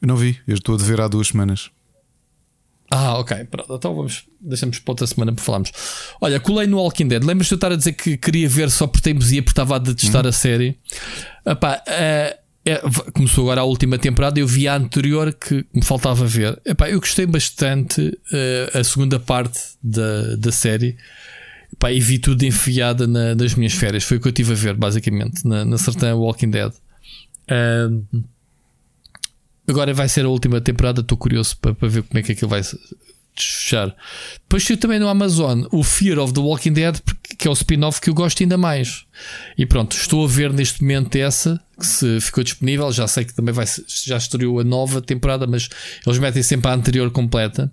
Eu 0.00 0.08
não 0.08 0.16
vi, 0.16 0.38
eu 0.46 0.54
estou 0.54 0.76
a 0.76 0.78
dever 0.78 1.00
há 1.00 1.08
duas 1.08 1.28
semanas. 1.28 1.70
Ah, 2.90 3.18
ok. 3.18 3.44
Pronto, 3.50 3.74
então 3.74 3.94
vamos. 3.94 4.24
Deixamos 4.40 4.78
para 4.80 4.92
outra 4.92 5.06
semana 5.06 5.32
para 5.32 5.44
falarmos. 5.44 5.70
Olha, 6.20 6.40
colei 6.40 6.66
no 6.66 6.78
Walking 6.82 7.06
Dead. 7.08 7.22
Lembras-te 7.22 7.50
de 7.50 7.54
eu 7.54 7.56
estar 7.56 7.72
a 7.72 7.76
dizer 7.76 7.92
que 7.92 8.16
queria 8.16 8.48
ver 8.48 8.68
só 8.70 8.86
por 8.86 9.00
teimosia 9.00 9.42
porque 9.42 9.52
estava 9.52 9.76
a 9.76 9.78
detestar 9.78 10.26
a 10.26 10.32
série? 10.32 10.76
Epá, 11.46 11.80
eh, 11.86 12.36
é, 12.66 12.80
começou 13.14 13.44
agora 13.44 13.60
a 13.60 13.64
última 13.64 13.96
temporada. 13.96 14.40
Eu 14.40 14.46
vi 14.46 14.66
a 14.66 14.74
anterior 14.74 15.32
que 15.32 15.64
me 15.72 15.82
faltava 15.84 16.26
ver. 16.26 16.60
Epá, 16.64 16.90
eu 16.90 16.98
gostei 16.98 17.26
bastante 17.26 18.18
eh, 18.32 18.70
a 18.74 18.82
segunda 18.82 19.20
parte 19.20 19.60
da, 19.82 20.34
da 20.36 20.50
série. 20.50 20.96
Epá, 21.72 21.92
e 21.92 22.00
vi 22.00 22.18
tudo 22.18 22.42
enfiada 22.44 23.06
na- 23.06 23.36
nas 23.36 23.54
minhas 23.54 23.72
férias. 23.72 24.02
Foi 24.02 24.16
o 24.16 24.20
que 24.20 24.26
eu 24.26 24.30
estive 24.30 24.52
a 24.52 24.56
ver, 24.56 24.74
basicamente, 24.74 25.46
na, 25.46 25.64
na 25.64 25.78
certã 25.78 26.12
Walking 26.16 26.50
Dead. 26.50 26.72
Ahm, 27.48 28.02
Agora 29.70 29.94
vai 29.94 30.08
ser 30.08 30.24
a 30.24 30.28
última 30.28 30.60
temporada, 30.60 31.00
estou 31.00 31.16
curioso 31.16 31.56
para, 31.58 31.72
para 31.72 31.88
ver 31.88 32.02
como 32.02 32.18
é 32.18 32.22
que 32.22 32.32
aquilo 32.32 32.50
vai 32.50 32.60
desfechar. 33.36 33.94
Depois 34.40 34.64
saiu 34.64 34.76
também 34.76 34.98
no 34.98 35.08
Amazon 35.08 35.64
o 35.70 35.84
Fear 35.84 36.18
of 36.18 36.34
the 36.34 36.40
Walking 36.40 36.72
Dead, 36.72 36.98
que 37.38 37.46
é 37.46 37.50
o 37.50 37.54
spin-off 37.54 38.00
que 38.00 38.10
eu 38.10 38.14
gosto 38.14 38.42
ainda 38.42 38.58
mais. 38.58 39.04
E 39.56 39.64
pronto, 39.64 39.96
estou 39.96 40.24
a 40.24 40.28
ver 40.28 40.52
neste 40.52 40.82
momento 40.82 41.14
essa, 41.14 41.60
que 41.78 41.86
se 41.86 42.20
ficou 42.20 42.42
disponível. 42.42 42.90
Já 42.90 43.06
sei 43.06 43.24
que 43.24 43.32
também 43.32 43.54
vai, 43.54 43.64
já 43.86 44.16
estreou 44.16 44.58
a 44.58 44.64
nova 44.64 45.00
temporada, 45.00 45.46
mas 45.46 45.68
eles 46.04 46.18
metem 46.18 46.42
sempre 46.42 46.68
a 46.68 46.74
anterior 46.74 47.08
completa. 47.12 47.72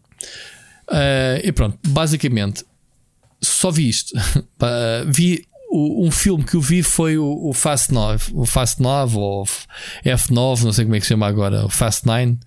Ah, 0.87 1.41
e 1.43 1.51
pronto, 1.51 1.79
basicamente, 1.87 2.63
só 3.41 3.71
vi 3.71 3.89
isto. 3.89 4.13
Vi 5.07 5.45
o- 5.77 6.07
um 6.07 6.11
filme 6.11 6.43
que 6.43 6.55
eu 6.55 6.61
vi 6.61 6.81
foi 6.83 7.17
o, 7.17 7.49
o 7.49 7.53
Fast 7.53 7.93
9, 7.93 8.31
o 8.33 8.45
Fast 8.45 8.81
9 8.81 9.17
ou 9.17 9.45
F9, 10.05 10.63
não 10.63 10.73
sei 10.73 10.85
como 10.85 10.95
é 10.95 10.99
que 10.99 11.05
se 11.05 11.09
chama 11.09 11.27
agora, 11.27 11.65
o 11.65 11.69
Fast 11.69 12.05
9. 12.05 12.37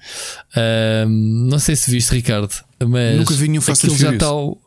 Ahm, 0.57 1.49
não 1.49 1.59
sei 1.59 1.77
se 1.77 1.91
viste, 1.91 2.13
Ricardo, 2.15 2.53
mas 2.87 3.17
Nunca 3.17 3.35
vi 3.35 3.49
nenhum 3.49 3.61
Fast 3.61 3.87
and 3.87 3.89
aquilo 3.91 3.99
já 3.99 4.07
Furious. 4.07 4.23
está. 4.23 4.27
ao- 4.35 4.59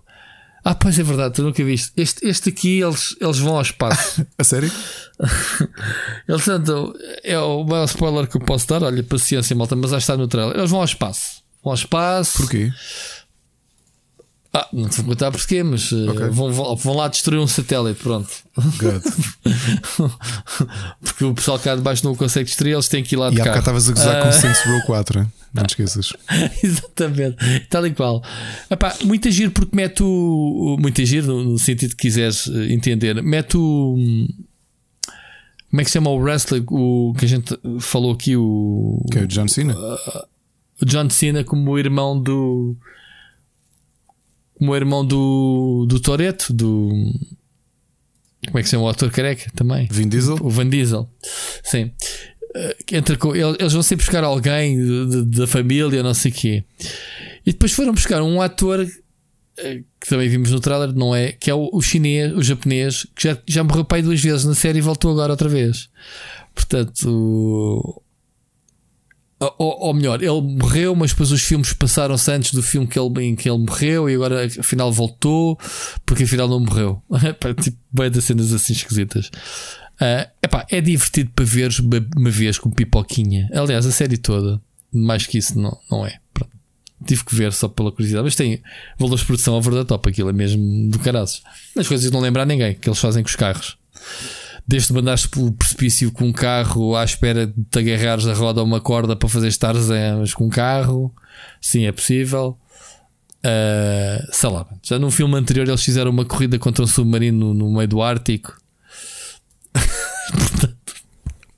Ah, 0.65 0.75
pois 0.75 0.97
é 0.97 1.03
verdade, 1.03 1.33
tu 1.35 1.43
nunca 1.43 1.61
viste. 1.63 1.91
Este, 1.97 2.25
este 2.25 2.47
aqui 2.49 2.79
eles, 2.81 3.15
eles 3.19 3.37
vão 3.37 3.55
ao 3.57 3.61
espaço. 3.61 4.25
A 4.39 4.43
sério? 4.45 4.71
eles 6.27 6.47
andam. 6.47 6.93
É 7.23 7.37
o 7.39 7.63
maior 7.63 7.85
spoiler 7.85 8.27
que 8.27 8.37
eu 8.37 8.41
posso 8.41 8.67
dar. 8.67 8.81
Olha, 8.83 9.03
paciência, 9.03 9.55
malta, 9.55 9.75
mas 9.75 9.91
já 9.91 9.97
está 9.97 10.15
no 10.17 10.27
trailer. 10.27 10.55
Eles 10.57 10.69
vão 10.69 10.79
ao 10.79 10.85
espaço. 10.85 11.41
Vão 11.63 11.71
ao 11.71 11.75
espaço. 11.75 12.37
Porquê? 12.43 12.71
Ah, 14.55 14.67
não 14.71 14.87
te 14.87 14.97
vou 14.97 15.05
contar 15.05 15.31
porquê, 15.31 15.63
mas 15.63 15.91
uh, 15.91 16.11
Ok. 16.11 16.27
vão, 16.29 16.51
vão, 16.53 16.75
vão 16.75 16.95
lá 16.95 17.07
destruir 17.07 17.39
um 17.39 17.47
satélite, 17.47 17.99
pronto. 18.03 18.29
Porque 21.01 21.23
o 21.25 21.33
pessoal 21.33 21.57
cá 21.59 21.75
de 21.75 21.81
baixo 21.81 22.03
não 22.05 22.11
o 22.11 22.15
consegue 22.15 22.45
destruir, 22.45 22.73
eles 22.73 22.87
têm 22.87 23.03
que 23.03 23.15
ir 23.15 23.17
lá 23.17 23.29
de 23.29 23.37
E 23.37 23.41
há 23.41 23.57
estavas 23.57 23.89
a 23.89 23.93
gozar 23.93 24.21
com 24.21 24.27
Ah. 24.27 24.29
o 24.29 24.33
Saints 24.33 24.61
Row 24.65 24.81
4, 24.85 25.19
hein? 25.21 25.31
não 25.53 25.63
te 25.63 25.69
esqueças. 25.71 26.13
Exatamente, 26.63 27.35
tal 27.69 27.85
e 27.87 27.93
qual. 27.93 28.23
Epá, 28.69 28.95
muito 29.03 29.29
giro 29.31 29.51
porque 29.51 29.75
mete 29.75 30.03
o. 30.03 30.77
Muito 30.79 31.03
giro 31.05 31.43
no, 31.43 31.57
sentido 31.59 31.91
que 31.95 32.03
quiseres 32.03 32.47
eh, 32.47 32.73
entender. 32.73 33.21
Mete 33.23 33.57
o. 33.57 33.95
Como 35.69 35.81
é 35.81 35.83
que 35.83 35.89
se 35.89 35.93
chama 35.93 36.09
o 36.11 36.17
wrestler? 36.17 36.63
O 36.69 37.13
que 37.17 37.25
a 37.25 37.27
gente 37.27 37.55
falou 37.81 38.11
aqui, 38.13 38.35
o. 38.35 39.03
Que 39.11 39.19
é 39.19 39.21
o 39.23 39.27
John 39.27 39.47
Cena? 39.47 39.75
o 39.75 40.85
John 40.85 41.09
Cena 41.09 41.43
como 41.43 41.71
o 41.71 41.79
irmão 41.79 42.19
do. 42.21 42.75
Como 44.63 44.71
o 44.71 44.75
irmão 44.77 45.05
do. 45.05 45.85
Do 45.89 45.99
Toreto, 45.99 46.53
do. 46.53 46.87
Como 48.45 48.59
é 48.59 48.61
que 48.61 48.69
se 48.69 48.71
chama 48.71 48.85
o 48.85 48.87
ator 48.87 49.11
careca 49.11 49.51
também? 49.53 49.89
Vin 49.91 50.07
Diesel? 50.07 50.37
O 50.41 50.49
Van 50.49 50.69
Diesel. 50.69 51.09
Sim. 51.65 51.91
Eh, 52.55 52.77
Entra 52.93 53.17
com, 53.17 53.35
ele- 53.35 53.57
eles 53.59 53.73
vão 53.73 53.83
sempre 53.83 54.05
buscar 54.05 54.23
alguém 54.23 54.77
da 55.27 55.45
família, 55.47 56.01
não 56.01 56.13
sei 56.13 56.31
o 56.31 56.33
quê. 56.33 56.63
E 57.45 57.51
depois 57.51 57.73
foram 57.73 57.91
buscar 57.93 58.21
um 58.23 58.41
ator 58.41 58.87
eh, 59.57 59.81
que 59.99 60.07
também 60.07 60.29
vimos 60.29 60.49
no 60.49 60.61
trailer, 60.61 60.93
não 60.95 61.13
é? 61.13 61.33
Que 61.33 61.49
é 61.51 61.53
o, 61.53 61.69
o 61.73 61.81
chinês, 61.81 62.31
o 62.33 62.41
japonês, 62.41 63.05
que 63.15 63.23
já, 63.27 63.37
já 63.45 63.63
morreu 63.65 63.83
pai 63.83 64.01
duas 64.01 64.21
vezes 64.21 64.45
na 64.45 64.55
série 64.55 64.77
e 64.77 64.81
voltou 64.81 65.11
agora 65.11 65.33
outra 65.33 65.49
vez. 65.49 65.89
Portanto, 66.55 68.01
ou, 69.39 69.87
ou 69.87 69.93
melhor, 69.93 70.21
ele 70.21 70.41
morreu, 70.41 70.95
mas 70.95 71.11
depois 71.11 71.31
os 71.31 71.41
filmes 71.41 71.73
passaram-se 71.73 72.31
antes 72.31 72.53
do 72.53 72.63
filme 72.63 72.87
que 72.87 72.97
ele, 72.97 73.25
em 73.25 73.35
que 73.35 73.49
ele 73.49 73.57
morreu 73.57 74.09
e 74.09 74.15
agora 74.15 74.45
afinal 74.45 74.91
voltou, 74.91 75.59
porque 76.05 76.23
afinal 76.23 76.47
não 76.47 76.59
morreu. 76.59 77.01
Tipo, 77.61 77.77
bem 77.91 78.09
das 78.09 78.23
cenas 78.23 78.53
assim 78.53 78.73
esquisitas. 78.73 79.29
Ah, 79.99 80.29
epá, 80.41 80.65
é 80.69 80.81
divertido 80.81 81.31
para 81.31 81.45
uma, 81.45 82.07
uma 82.17 82.29
vez 82.29 82.57
com 82.57 82.69
pipoquinha. 82.69 83.49
Aliás, 83.53 83.85
a 83.85 83.91
série 83.91 84.17
toda, 84.17 84.61
mais 84.91 85.25
que 85.25 85.37
isso, 85.37 85.59
não, 85.59 85.77
não 85.89 86.05
é. 86.05 86.19
Pronto. 86.33 86.51
Tive 87.05 87.25
que 87.25 87.35
ver 87.35 87.51
só 87.51 87.67
pela 87.67 87.91
curiosidade, 87.91 88.23
mas 88.23 88.35
tem 88.35 88.61
valores 88.97 89.21
de 89.21 89.27
produção 89.27 89.55
over 89.55 89.73
the 89.73 89.83
top, 89.83 90.09
aquilo 90.09 90.29
é 90.29 90.33
mesmo 90.33 90.89
do 90.89 90.99
caraças. 90.99 91.41
As 91.77 91.87
coisas 91.87 92.09
não 92.11 92.21
lembrar 92.21 92.45
ninguém 92.45 92.75
que 92.75 92.87
eles 92.87 92.99
fazem 92.99 93.23
com 93.23 93.29
os 93.29 93.35
carros. 93.35 93.77
Desde 94.65 94.93
mandaste 94.93 95.27
pelo 95.27 95.51
precipício 95.51 96.11
com 96.11 96.25
um 96.25 96.33
carro 96.33 96.95
à 96.95 97.03
espera 97.03 97.47
de 97.47 97.63
te 97.69 97.79
agarrares 97.79 98.25
a 98.27 98.33
roda 98.33 98.61
a 98.61 98.63
uma 98.63 98.79
corda 98.79 99.15
para 99.15 99.27
fazer 99.27 99.53
tarzamas 99.55 100.33
com 100.33 100.45
um 100.45 100.49
carro, 100.49 101.13
sim, 101.59 101.85
é 101.85 101.91
possível. 101.91 102.57
Ah, 103.43 104.25
sei 104.31 104.49
lá, 104.49 104.65
já 104.81 104.97
num 104.97 105.11
filme 105.11 105.35
anterior 105.35 105.67
eles 105.67 105.83
fizeram 105.83 106.11
uma 106.11 106.23
corrida 106.23 106.57
contra 106.57 106.83
um 106.83 106.87
submarino 106.87 107.53
no, 107.53 107.53
no 107.53 107.73
meio 107.73 107.87
do 107.87 108.01
Ártico. 108.01 108.57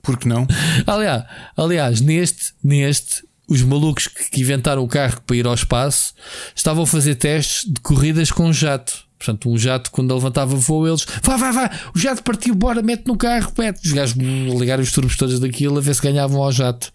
Porque 0.01 0.27
não? 0.27 0.47
Aliás, 0.85 1.23
aliás 1.55 2.01
neste, 2.01 2.53
neste, 2.63 3.23
os 3.47 3.61
malucos 3.61 4.07
que, 4.07 4.41
inventaram 4.41 4.83
o 4.83 4.87
carro 4.87 5.21
para 5.21 5.35
ir 5.35 5.45
ao 5.45 5.53
espaço 5.53 6.13
estavam 6.55 6.83
a 6.83 6.87
fazer 6.87 7.15
testes 7.15 7.71
de 7.71 7.79
corridas 7.81 8.31
com 8.31 8.51
jato. 8.51 9.04
Portanto, 9.17 9.49
um 9.49 9.57
jato, 9.57 9.91
quando 9.91 10.13
levantava 10.13 10.55
voo, 10.55 10.87
eles 10.87 11.05
vai, 11.23 11.37
vai, 11.37 11.51
vai, 11.51 11.69
o 11.95 11.99
jato 11.99 12.21
partiu, 12.23 12.53
bora, 12.53 12.81
mete 12.81 13.07
no 13.07 13.17
carro, 13.17 13.51
mete. 13.57 13.85
Os 13.85 13.91
gajos 13.93 14.15
ligaram 14.15 14.83
os 14.83 14.91
turbos 14.91 15.15
todos 15.15 15.39
daquilo 15.39 15.77
a 15.77 15.81
ver 15.81 15.95
se 15.95 16.01
ganhavam 16.01 16.41
ao 16.43 16.51
jato. 16.51 16.91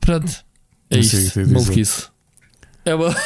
Pronto, 0.00 0.32
é 0.90 0.96
Não 0.96 1.02
sei 1.02 1.18
o 1.18 1.22
isto. 1.22 1.32
que 1.32 1.40
te 1.40 1.44
dizer. 1.44 1.54
Maluquice. 1.54 2.04
É 2.84 2.94
uma. 2.94 3.16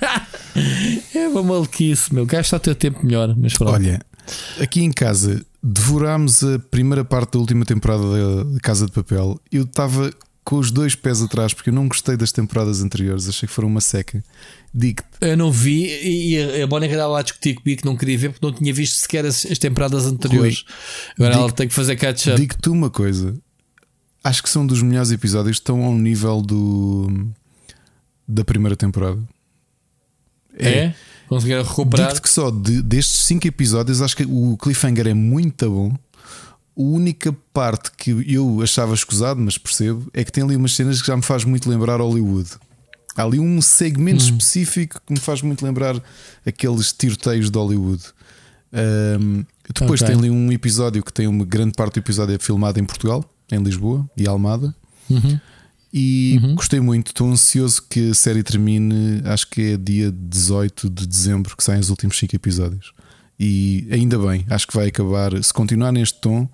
é 1.14 1.28
uma 1.28 1.42
maluquice, 1.42 2.14
meu. 2.14 2.26
Gasta 2.26 2.56
o 2.56 2.60
teu 2.60 2.74
tempo 2.74 3.04
melhor, 3.04 3.34
mas 3.36 3.56
pronto. 3.56 3.72
Olha, 3.72 4.00
aqui 4.60 4.82
em 4.82 4.92
casa 4.92 5.44
devorámos 5.62 6.44
a 6.44 6.58
primeira 6.58 7.04
parte 7.04 7.32
da 7.32 7.38
última 7.40 7.64
temporada 7.64 8.44
da 8.44 8.60
Casa 8.60 8.86
de 8.86 8.92
Papel. 8.92 9.40
Eu 9.50 9.64
estava 9.64 10.12
com 10.46 10.56
os 10.58 10.70
dois 10.70 10.94
pés 10.94 11.20
atrás 11.20 11.52
porque 11.52 11.70
eu 11.70 11.74
não 11.74 11.88
gostei 11.88 12.16
das 12.16 12.30
temporadas 12.30 12.80
anteriores, 12.80 13.28
achei 13.28 13.48
que 13.48 13.52
foram 13.54 13.66
uma 13.68 13.80
seca. 13.80 14.22
Digo-te, 14.72 15.08
Eu 15.20 15.36
não 15.36 15.50
vi 15.50 15.86
e 15.86 16.38
a- 16.38 16.64
a 16.64 16.66
Mónica 16.68 16.94
estava 16.94 17.18
a 17.18 17.22
discutir 17.22 17.54
comigo 17.56 17.80
que 17.82 17.84
não 17.86 17.96
queria 17.96 18.16
ver 18.16 18.30
porque 18.30 18.46
não 18.46 18.52
tinha 18.54 18.72
visto 18.72 18.94
sequer 18.94 19.26
as, 19.26 19.44
as 19.44 19.58
temporadas 19.58 20.06
anteriores. 20.06 20.64
Agora 21.18 21.32
digo- 21.32 21.42
ela 21.44 21.52
tem 21.52 21.66
que 21.66 21.74
fazer 21.74 21.96
catch-up. 21.96 22.40
digo-te 22.40 22.68
uma 22.68 22.88
coisa: 22.88 23.34
acho 24.22 24.40
que 24.42 24.48
são 24.48 24.64
dos 24.64 24.80
melhores 24.82 25.10
episódios, 25.10 25.56
estão 25.56 25.82
ao 25.84 25.92
nível 25.94 26.40
do 26.40 27.26
da 28.28 28.44
primeira 28.44 28.76
temporada. 28.76 29.20
É? 30.58 30.94
Conseguiram 31.28 31.62
recuperar? 31.64 32.06
Digo-te 32.08 32.22
que 32.22 32.30
só 32.30 32.50
de- 32.50 32.82
destes 32.82 33.18
cinco 33.22 33.46
episódios, 33.46 34.00
acho 34.00 34.16
que 34.16 34.24
o 34.24 34.56
cliffhanger 34.56 35.08
é 35.08 35.14
muito 35.14 35.68
bom. 35.68 35.96
A 36.76 36.82
única 36.82 37.32
parte 37.52 37.90
que 37.96 38.10
eu 38.28 38.60
achava 38.60 38.92
escusado, 38.94 39.40
mas 39.40 39.56
percebo, 39.56 40.10
é 40.12 40.22
que 40.22 40.30
tem 40.30 40.44
ali 40.44 40.56
umas 40.56 40.74
cenas 40.74 41.00
que 41.00 41.06
já 41.06 41.16
me 41.16 41.22
faz 41.22 41.44
muito 41.44 41.68
lembrar 41.70 42.00
Hollywood. 42.00 42.50
Há 43.16 43.22
ali 43.22 43.38
um 43.40 43.62
segmento 43.62 44.22
específico 44.22 45.00
que 45.06 45.12
me 45.12 45.18
faz 45.18 45.40
muito 45.40 45.64
lembrar 45.64 46.00
aqueles 46.44 46.92
tiroteios 46.92 47.50
de 47.50 47.58
Hollywood. 47.58 48.02
Ahm, 48.72 49.44
depois 49.74 50.02
Ok. 50.02 50.12
tem 50.12 50.18
ali 50.22 50.30
um 50.30 50.52
episódio 50.52 51.02
que 51.02 51.12
tem 51.12 51.26
uma 51.26 51.44
grande 51.44 51.72
parte 51.72 51.94
do 51.94 52.00
episódio 52.00 52.34
é 52.34 52.38
filmado 52.38 52.78
em 52.78 52.84
Portugal, 52.84 53.24
em 53.50 53.62
Lisboa 53.62 54.08
e 54.16 54.28
Almada. 54.28 54.74
Uhum. 55.08 55.40
E 55.92 56.38
gostei 56.54 56.78
muito, 56.78 57.06
estou 57.06 57.30
ansioso 57.30 57.82
que 57.88 58.10
a 58.10 58.14
série 58.14 58.42
termine. 58.42 59.22
Acho 59.24 59.48
que 59.48 59.72
é 59.72 59.76
dia 59.78 60.12
18 60.12 60.90
de 60.90 61.06
dezembro 61.06 61.56
que 61.56 61.64
saem 61.64 61.80
os 61.80 61.88
últimos 61.88 62.18
5 62.18 62.36
episódios. 62.36 62.92
E 63.38 63.86
ainda 63.90 64.18
bem, 64.18 64.46
acho 64.48 64.66
que 64.66 64.74
vai 64.74 64.88
acabar. 64.88 65.42
Se 65.42 65.52
continuar 65.52 65.92
neste 65.92 66.20
tom, 66.20 66.48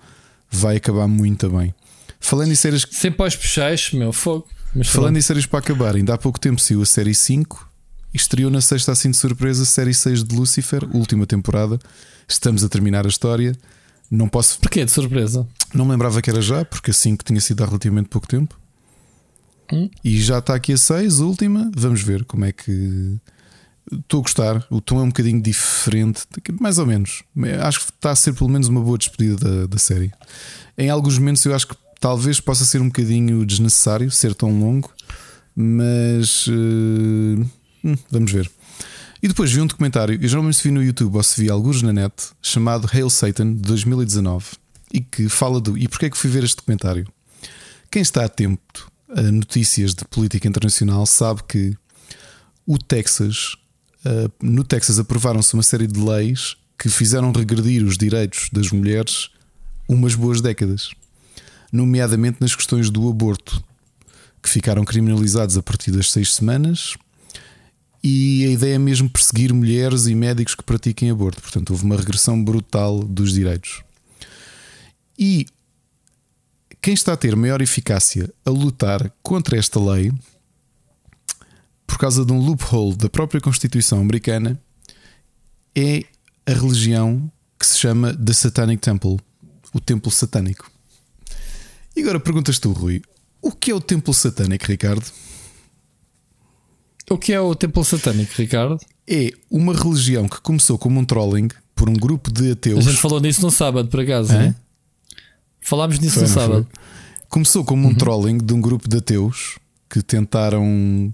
vai 0.50 0.76
acabar 0.76 1.06
muito 1.06 1.48
bem. 1.48 1.74
Falando 2.18 2.52
em 2.52 2.54
séries, 2.54 2.86
Sempre 2.90 3.22
aos 3.24 3.36
puxais, 3.36 3.92
meu 3.92 4.12
fogo. 4.12 4.46
Mas 4.74 4.88
falando 4.88 5.16
em 5.16 5.20
séries 5.20 5.44
para 5.46 5.58
acabar, 5.58 5.94
ainda 5.96 6.14
há 6.14 6.18
pouco 6.18 6.40
tempo 6.40 6.60
saiu 6.60 6.82
a 6.82 6.86
série 6.86 7.14
5 7.14 7.68
e 8.14 8.16
estreou 8.16 8.50
na 8.50 8.60
sexta 8.60 8.92
assim 8.92 9.10
de 9.10 9.16
surpresa 9.16 9.62
a 9.62 9.66
série 9.66 9.92
6 9.92 10.24
de 10.24 10.34
Lucifer, 10.34 10.84
última 10.96 11.26
temporada. 11.26 11.78
Estamos 12.28 12.64
a 12.64 12.68
terminar 12.68 13.04
a 13.04 13.08
história. 13.08 13.54
Não 14.10 14.28
posso, 14.28 14.58
Porquê? 14.60 14.84
De 14.84 14.90
surpresa. 14.90 15.46
não 15.74 15.84
me 15.84 15.92
lembrava 15.92 16.20
que 16.20 16.30
era 16.30 16.40
já, 16.40 16.64
porque 16.64 16.90
a 16.90 16.94
5 16.94 17.24
tinha 17.24 17.40
sido 17.40 17.62
há 17.62 17.66
relativamente 17.66 18.08
pouco 18.08 18.26
tempo. 18.26 18.58
Hum. 19.72 19.88
E 20.04 20.20
já 20.20 20.38
está 20.38 20.54
aqui 20.54 20.72
a 20.72 20.76
6, 20.76 21.20
a 21.20 21.24
última. 21.24 21.70
Vamos 21.74 22.02
ver 22.02 22.24
como 22.24 22.44
é 22.44 22.52
que. 22.52 23.18
Estou 23.90 24.20
a 24.20 24.22
gostar. 24.22 24.66
O 24.70 24.80
tom 24.80 25.00
é 25.00 25.02
um 25.02 25.08
bocadinho 25.08 25.40
diferente, 25.40 26.22
mais 26.60 26.78
ou 26.78 26.86
menos. 26.86 27.22
Acho 27.62 27.80
que 27.80 27.84
está 27.86 28.10
a 28.10 28.16
ser 28.16 28.32
pelo 28.34 28.50
menos 28.50 28.68
uma 28.68 28.80
boa 28.80 28.96
despedida 28.96 29.36
da, 29.36 29.66
da 29.66 29.78
série. 29.78 30.12
Em 30.78 30.88
alguns 30.88 31.18
momentos 31.18 31.44
eu 31.44 31.54
acho 31.54 31.68
que 31.68 31.76
talvez 32.00 32.40
possa 32.40 32.64
ser 32.64 32.80
um 32.80 32.86
bocadinho 32.86 33.44
desnecessário 33.44 34.10
ser 34.10 34.34
tão 34.34 34.58
longo, 34.58 34.90
mas 35.54 36.46
eh, 36.48 37.44
hum, 37.84 37.96
vamos 38.10 38.32
ver. 38.32 38.50
E 39.22 39.28
depois 39.28 39.52
vi 39.52 39.60
um 39.60 39.66
documentário, 39.66 40.18
eu 40.20 40.28
geralmente 40.28 40.56
se 40.56 40.64
vi 40.64 40.72
no 40.72 40.82
YouTube 40.82 41.16
ou 41.16 41.22
se 41.22 41.40
vi 41.40 41.48
alguns 41.48 41.80
na 41.80 41.92
net, 41.92 42.12
chamado 42.42 42.88
Hail 42.92 43.08
Satan 43.08 43.54
de 43.54 43.60
2019 43.62 44.46
e 44.92 45.00
que 45.00 45.28
fala 45.28 45.60
do. 45.60 45.78
E 45.78 45.86
porquê 45.86 46.06
é 46.06 46.10
que 46.10 46.18
fui 46.18 46.28
ver 46.28 46.42
este 46.42 46.56
documentário? 46.56 47.06
Quem 47.88 48.02
está 48.02 48.24
atento 48.24 48.90
a 49.08 49.22
notícias 49.22 49.94
de 49.94 50.04
política 50.06 50.48
internacional 50.48 51.06
sabe 51.06 51.42
que 51.46 51.76
o 52.66 52.78
Texas, 52.78 53.56
no 54.42 54.64
Texas 54.64 54.98
aprovaram-se 54.98 55.55
uma 55.55 55.62
série 55.62 55.86
de 55.86 56.00
leis 56.00 56.56
que 56.78 56.89
fizeram 56.89 57.31
regredir 57.32 57.84
os 57.84 57.97
direitos 57.97 58.48
das 58.52 58.70
mulheres 58.70 59.31
umas 59.89 60.14
boas 60.14 60.40
décadas, 60.40 60.90
nomeadamente 61.72 62.39
nas 62.40 62.56
questões 62.56 62.90
do 62.90 63.08
aborto, 63.08 63.62
que 64.42 64.48
ficaram 64.48 64.84
criminalizados 64.84 65.56
a 65.56 65.62
partir 65.62 65.92
das 65.92 66.10
seis 66.10 66.34
semanas. 66.34 66.97
E 68.02 68.44
a 68.47 68.50
ideia 68.50 68.74
é 68.74 68.78
mesmo 68.78 69.08
perseguir 69.08 69.52
mulheres 69.52 70.06
e 70.06 70.14
médicos 70.14 70.56
que 70.56 70.64
pratiquem 70.64 71.10
aborto. 71.10 71.40
Portanto, 71.40 71.70
houve 71.70 71.84
uma 71.84 71.97
regressão 71.97 72.42
brutal 72.42 72.98
dos 72.98 73.32
direitos. 73.32 73.82
E 75.16 75.47
quem 76.81 76.94
está 76.94 77.12
a 77.12 77.16
ter 77.16 77.36
maior 77.36 77.62
eficácia 77.62 78.28
a 78.44 78.50
lutar 78.50 79.12
contra 79.22 79.56
esta 79.56 79.78
lei, 79.78 80.12
por 81.92 81.98
causa 81.98 82.24
de 82.24 82.32
um 82.32 82.38
loophole 82.38 82.96
da 82.96 83.06
própria 83.10 83.38
Constituição 83.38 84.00
americana, 84.00 84.58
é 85.76 86.02
a 86.46 86.52
religião 86.54 87.30
que 87.58 87.66
se 87.66 87.78
chama 87.78 88.14
The 88.16 88.32
Satanic 88.32 88.80
Temple 88.80 89.18
o 89.74 89.78
Templo 89.78 90.10
Satânico. 90.10 90.70
E 91.94 92.00
agora 92.00 92.18
perguntas 92.18 92.58
tu, 92.58 92.72
Rui, 92.72 93.02
o 93.42 93.52
que 93.52 93.70
é 93.70 93.74
o 93.74 93.80
Templo 93.80 94.14
Satânico, 94.14 94.64
Ricardo? 94.66 95.04
O 97.10 97.18
que 97.18 97.34
é 97.34 97.40
o 97.40 97.54
templo 97.54 97.84
satânico, 97.84 98.32
Ricardo? 98.38 98.78
É 99.06 99.32
uma 99.50 99.74
religião 99.74 100.26
que 100.26 100.40
começou 100.40 100.78
como 100.78 100.98
um 100.98 101.04
trolling 101.04 101.48
por 101.74 101.90
um 101.90 101.92
grupo 101.92 102.32
de 102.32 102.48
A 102.48 102.52
ateus. 102.54 102.84
gente 102.84 102.96
falou 103.02 103.20
nisso 103.20 103.42
no 103.42 103.50
sábado, 103.50 103.90
por 103.90 104.00
acaso. 104.00 104.32
Hã? 104.32 104.38
né? 104.38 104.54
Falámos 105.60 105.98
nisso 105.98 106.14
Foi, 106.14 106.22
no 106.22 106.28
não 106.28 106.34
foi? 106.34 106.42
sábado. 106.42 106.68
Começou 107.28 107.64
como 107.66 107.86
um 107.86 107.94
trolling 107.94 108.38
de 108.38 108.54
um 108.54 108.62
grupo 108.62 108.88
de 108.88 108.96
ateus 108.96 109.58
que 109.90 110.00
tentaram 110.02 111.12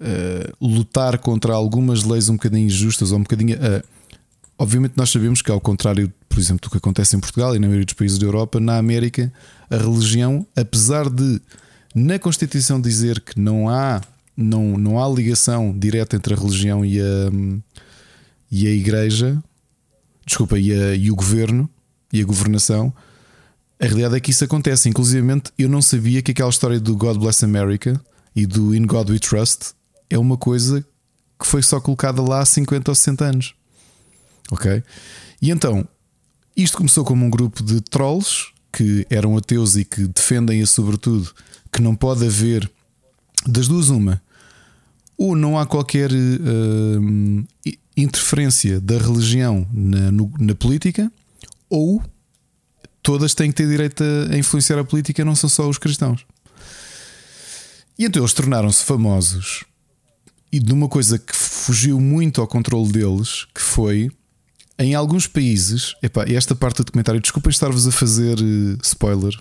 uh, 0.00 0.66
lutar 0.66 1.18
contra 1.18 1.52
algumas 1.54 2.04
leis 2.04 2.28
um 2.28 2.34
bocadinho 2.34 2.66
injustas 2.66 3.12
ou 3.12 3.18
um 3.18 3.22
bocadinho. 3.22 3.56
Uh, 3.56 3.82
obviamente, 4.58 4.94
nós 4.96 5.10
sabemos 5.10 5.42
que, 5.42 5.50
ao 5.50 5.60
contrário, 5.60 6.12
por 6.28 6.38
exemplo, 6.38 6.68
do 6.68 6.70
que 6.70 6.78
acontece 6.78 7.16
em 7.16 7.20
Portugal 7.20 7.54
e 7.54 7.58
na 7.58 7.66
maioria 7.66 7.84
dos 7.84 7.94
países 7.94 8.18
da 8.18 8.26
Europa, 8.26 8.58
na 8.58 8.76
América, 8.78 9.32
a 9.70 9.76
religião, 9.76 10.46
apesar 10.56 11.08
de 11.08 11.40
na 11.94 12.18
Constituição 12.18 12.80
dizer 12.80 13.20
que 13.20 13.38
não 13.38 13.68
há, 13.68 14.00
não, 14.36 14.76
não 14.76 15.02
há 15.02 15.08
ligação 15.08 15.76
direta 15.76 16.16
entre 16.16 16.34
a 16.34 16.36
religião 16.36 16.84
e 16.84 17.00
a, 17.00 17.04
e 18.50 18.66
a 18.66 18.70
Igreja, 18.70 19.40
desculpa, 20.26 20.58
e, 20.58 20.72
a, 20.72 20.94
e 20.94 21.10
o 21.10 21.14
governo 21.14 21.70
e 22.12 22.20
a 22.20 22.24
governação. 22.24 22.92
A 23.80 23.86
realidade 23.86 24.16
é 24.16 24.20
que 24.20 24.30
isso 24.30 24.44
acontece. 24.44 24.88
Inclusive, 24.88 25.26
eu 25.58 25.68
não 25.68 25.82
sabia 25.82 26.22
que 26.22 26.32
aquela 26.32 26.50
história 26.50 26.80
do 26.80 26.96
God 26.96 27.18
Bless 27.18 27.44
America 27.44 28.00
e 28.34 28.46
do 28.46 28.74
In 28.74 28.86
God 28.86 29.10
We 29.10 29.18
Trust 29.18 29.74
é 30.10 30.18
uma 30.18 30.36
coisa 30.36 30.84
que 31.38 31.46
foi 31.46 31.62
só 31.62 31.80
colocada 31.80 32.22
lá 32.22 32.40
há 32.40 32.46
50 32.46 32.90
ou 32.90 32.94
60 32.94 33.24
anos. 33.24 33.54
Ok? 34.50 34.82
E 35.40 35.50
então, 35.50 35.86
isto 36.56 36.76
começou 36.76 37.04
como 37.04 37.24
um 37.24 37.30
grupo 37.30 37.62
de 37.62 37.80
trolls 37.80 38.52
que 38.72 39.06
eram 39.10 39.36
ateus 39.36 39.76
e 39.76 39.84
que 39.84 40.06
defendem, 40.06 40.64
sobretudo, 40.66 41.32
que 41.72 41.80
não 41.80 41.94
pode 41.94 42.24
haver 42.26 42.70
das 43.46 43.68
duas, 43.68 43.88
uma. 43.88 44.22
Ou 45.16 45.36
não 45.36 45.58
há 45.58 45.66
qualquer 45.66 46.10
uh, 46.10 47.46
interferência 47.96 48.80
da 48.80 48.98
religião 48.98 49.66
na, 49.72 50.10
no, 50.10 50.32
na 50.38 50.54
política, 50.54 51.10
ou 51.68 52.02
todas 53.02 53.34
têm 53.34 53.50
que 53.50 53.56
ter 53.56 53.68
direito 53.68 54.02
a 54.02 54.36
influenciar 54.36 54.78
a 54.78 54.84
política, 54.84 55.24
não 55.24 55.36
são 55.36 55.48
só 55.48 55.68
os 55.68 55.78
cristãos. 55.78 56.26
E 57.98 58.04
então 58.04 58.22
eles 58.22 58.32
tornaram-se 58.32 58.82
famosos 58.82 59.64
e 60.54 60.60
de 60.60 60.72
uma 60.72 60.88
coisa 60.88 61.18
que 61.18 61.34
fugiu 61.34 62.00
muito 62.00 62.40
ao 62.40 62.46
controle 62.46 62.92
deles, 62.92 63.44
que 63.52 63.60
foi 63.60 64.08
em 64.78 64.94
alguns 64.94 65.26
países, 65.26 65.96
epá, 66.00 66.24
esta 66.28 66.54
parte 66.54 66.76
do 66.76 66.84
documentário, 66.84 67.20
desculpem 67.20 67.50
estar-vos 67.50 67.88
a 67.88 67.90
fazer 67.90 68.38
uh, 68.38 68.78
spoiler, 68.80 69.36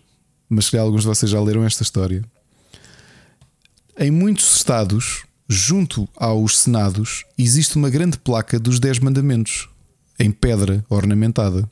mas 0.50 0.66
se 0.66 0.76
alguns 0.76 1.02
de 1.02 1.08
vocês 1.08 1.32
já 1.32 1.40
leram 1.40 1.64
esta 1.64 1.84
história. 1.84 2.26
Em 3.96 4.10
muitos 4.10 4.56
estados, 4.56 5.24
junto 5.48 6.10
aos 6.16 6.58
senados, 6.58 7.26
existe 7.38 7.76
uma 7.76 7.92
grande 7.92 8.18
placa 8.18 8.60
dos 8.60 8.80
Dez 8.80 8.98
Mandamentos, 8.98 9.70
em 10.20 10.32
pedra 10.32 10.84
ornamentada. 10.90 11.70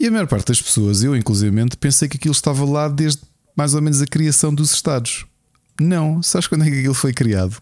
E 0.00 0.06
a 0.06 0.10
maior 0.10 0.26
parte 0.26 0.46
das 0.46 0.62
pessoas, 0.62 1.02
eu 1.02 1.14
inclusivamente, 1.14 1.76
pensei 1.76 2.08
que 2.08 2.16
aquilo 2.16 2.32
estava 2.32 2.64
lá 2.64 2.88
desde 2.88 3.20
mais 3.54 3.74
ou 3.74 3.82
menos 3.82 4.00
a 4.00 4.06
criação 4.06 4.54
dos 4.54 4.72
Estados. 4.72 5.26
Não, 5.78 6.22
sabes 6.22 6.48
quando 6.48 6.64
é 6.64 6.70
que 6.70 6.78
aquilo 6.78 6.94
foi 6.94 7.12
criado? 7.12 7.60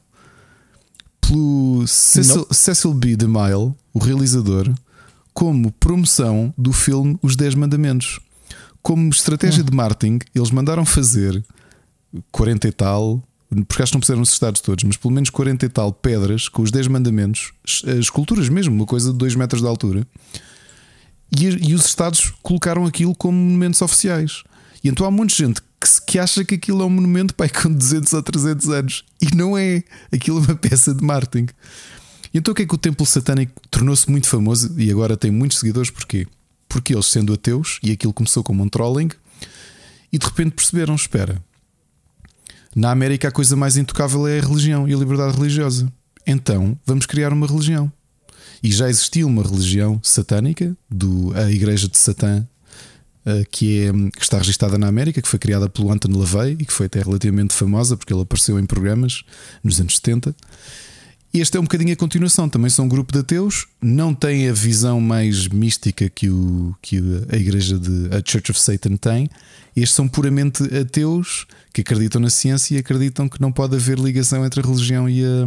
Pelo 1.28 1.86
Cecil, 1.86 2.46
Cecil 2.50 2.94
B. 2.94 3.16
DeMille, 3.16 3.74
o 3.92 3.98
realizador, 3.98 4.72
como 5.32 5.72
promoção 5.72 6.52
do 6.56 6.72
filme 6.72 7.18
Os 7.22 7.36
Dez 7.36 7.54
Mandamentos. 7.54 8.20
Como 8.82 9.08
estratégia 9.08 9.62
hum. 9.62 9.66
de 9.66 9.74
marketing, 9.74 10.18
eles 10.34 10.50
mandaram 10.50 10.84
fazer 10.84 11.42
40 12.30 12.68
e 12.68 12.72
tal, 12.72 13.22
porque 13.66 13.82
acho 13.82 13.92
que 13.92 13.96
não 13.96 14.00
puseram 14.00 14.22
os 14.22 14.32
estados 14.32 14.60
todos, 14.60 14.84
mas 14.84 14.96
pelo 14.96 15.14
menos 15.14 15.30
40 15.30 15.64
e 15.64 15.68
tal 15.68 15.92
pedras 15.92 16.48
com 16.48 16.62
os 16.62 16.70
10 16.70 16.88
mandamentos, 16.88 17.52
esculturas 17.98 18.48
mesmo, 18.48 18.74
uma 18.74 18.86
coisa 18.86 19.10
de 19.10 19.18
2 19.18 19.34
metros 19.36 19.62
de 19.62 19.68
altura, 19.68 20.06
e, 21.36 21.70
e, 21.70 21.74
os 21.74 21.86
estados 21.86 22.32
colocaram 22.42 22.86
aquilo 22.86 23.14
como 23.14 23.36
monumentos 23.36 23.82
oficiais. 23.82 24.44
E 24.84 24.88
então 24.90 25.06
há 25.06 25.10
muita 25.10 25.34
gente 25.34 25.62
que, 25.62 26.02
que 26.06 26.18
acha 26.18 26.44
que 26.44 26.56
aquilo 26.56 26.82
é 26.82 26.84
um 26.84 26.90
monumento 26.90 27.34
pai, 27.34 27.48
com 27.50 27.72
200 27.72 28.12
ou 28.12 28.22
300 28.22 28.68
anos, 28.68 29.04
e 29.20 29.34
não 29.34 29.56
é. 29.56 29.82
Aquilo 30.12 30.38
é 30.44 30.48
uma 30.48 30.54
peça 30.54 30.94
de 30.94 31.02
marketing. 31.02 31.46
E 32.32 32.38
então 32.38 32.52
o 32.52 32.54
que 32.54 32.62
é 32.62 32.66
que 32.66 32.74
o 32.74 32.78
templo 32.78 33.06
satânico 33.06 33.52
tornou-se 33.70 34.10
muito 34.10 34.28
famoso 34.28 34.78
e 34.78 34.90
agora 34.90 35.16
tem 35.16 35.30
muitos 35.30 35.58
seguidores? 35.58 35.90
Porquê? 35.90 36.26
Porque 36.68 36.92
eles, 36.92 37.06
sendo 37.06 37.32
ateus, 37.32 37.78
e 37.82 37.92
aquilo 37.92 38.12
começou 38.12 38.42
como 38.42 38.62
um 38.62 38.68
trolling, 38.68 39.08
e 40.12 40.18
de 40.18 40.26
repente 40.26 40.50
perceberam: 40.50 40.94
espera, 40.94 41.42
na 42.76 42.90
América 42.90 43.28
a 43.28 43.32
coisa 43.32 43.56
mais 43.56 43.76
intocável 43.76 44.26
é 44.26 44.38
a 44.38 44.42
religião 44.42 44.86
e 44.86 44.92
a 44.92 44.96
liberdade 44.96 45.36
religiosa. 45.36 45.90
Então 46.26 46.78
vamos 46.84 47.06
criar 47.06 47.32
uma 47.32 47.46
religião. 47.46 47.90
E 48.62 48.72
já 48.72 48.88
existia 48.88 49.26
uma 49.26 49.42
religião 49.42 50.00
satânica, 50.02 50.76
do, 50.90 51.32
a 51.36 51.50
Igreja 51.50 51.86
de 51.86 51.98
Satã, 51.98 52.46
que, 53.50 53.86
é, 53.86 53.92
que 54.10 54.22
está 54.22 54.38
registada 54.38 54.76
na 54.76 54.86
América, 54.86 55.22
que 55.22 55.28
foi 55.28 55.38
criada 55.38 55.68
pelo 55.68 55.90
Anton 55.90 56.10
LaVey 56.16 56.56
e 56.58 56.64
que 56.64 56.72
foi 56.72 56.86
até 56.86 57.00
relativamente 57.00 57.54
famosa 57.54 57.96
porque 57.96 58.12
ele 58.12 58.22
apareceu 58.22 58.58
em 58.58 58.66
programas 58.66 59.22
nos 59.62 59.80
anos 59.80 59.96
70. 59.96 60.34
Este 61.32 61.56
é 61.56 61.60
um 61.60 61.64
bocadinho 61.64 61.92
a 61.92 61.96
continuação, 61.96 62.48
também 62.48 62.70
são 62.70 62.84
um 62.84 62.88
grupo 62.88 63.12
de 63.12 63.18
ateus, 63.18 63.66
não 63.82 64.14
têm 64.14 64.48
a 64.48 64.52
visão 64.52 65.00
mais 65.00 65.48
mística 65.48 66.08
que, 66.08 66.30
o, 66.30 66.76
que 66.80 67.02
a 67.28 67.34
igreja 67.34 67.76
de 67.76 68.14
a 68.14 68.22
Church 68.24 68.52
of 68.52 68.60
Satan 68.60 68.96
tem. 68.96 69.28
Estes 69.74 69.96
são 69.96 70.06
puramente 70.06 70.62
ateus 70.76 71.44
que 71.72 71.80
acreditam 71.80 72.20
na 72.20 72.30
ciência 72.30 72.76
e 72.76 72.78
acreditam 72.78 73.28
que 73.28 73.40
não 73.40 73.50
pode 73.50 73.74
haver 73.74 73.98
ligação 73.98 74.46
entre 74.46 74.60
a 74.60 74.62
religião 74.62 75.08
e 75.08 75.24
a, 75.24 75.46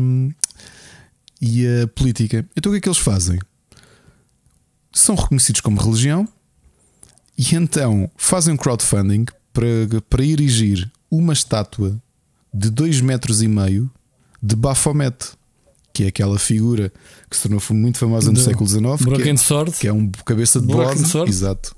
e 1.41 1.65
a 1.65 1.88
política. 1.88 2.45
Então 2.53 2.69
o 2.69 2.73
que 2.73 2.80
é 2.80 2.81
que 2.81 2.89
eles 2.89 2.97
fazem? 2.97 3.39
São 4.91 5.15
reconhecidos 5.15 5.61
como 5.61 5.81
religião 5.81 6.27
e 7.38 7.56
então 7.56 8.09
fazem 8.17 8.53
um 8.53 8.57
crowdfunding 8.57 9.25
para, 9.53 10.01
para 10.09 10.25
erigir 10.25 10.91
uma 11.09 11.33
estátua 11.33 12.01
de 12.53 12.69
2 12.69 13.01
metros 13.01 13.41
e 13.41 13.48
meio 13.48 13.90
de 14.41 14.56
Baphomet 14.56 15.38
que 15.98 16.03
é 16.03 16.07
aquela 16.07 16.38
figura 16.38 16.93
que 17.27 17.35
se 17.35 17.41
tornou 17.41 17.59
muito 17.72 17.98
famosa 17.98 18.32
no 18.32 18.40
século 18.40 18.69
XIX, 18.69 18.83
que 19.24 19.30
é, 19.30 19.35
Sword. 19.35 19.72
que 19.72 19.88
é 19.88 19.93
um 19.93 20.11
cabeça 20.11 20.61
de 20.61 20.67
bronze, 20.67 21.17
exato. 21.27 21.75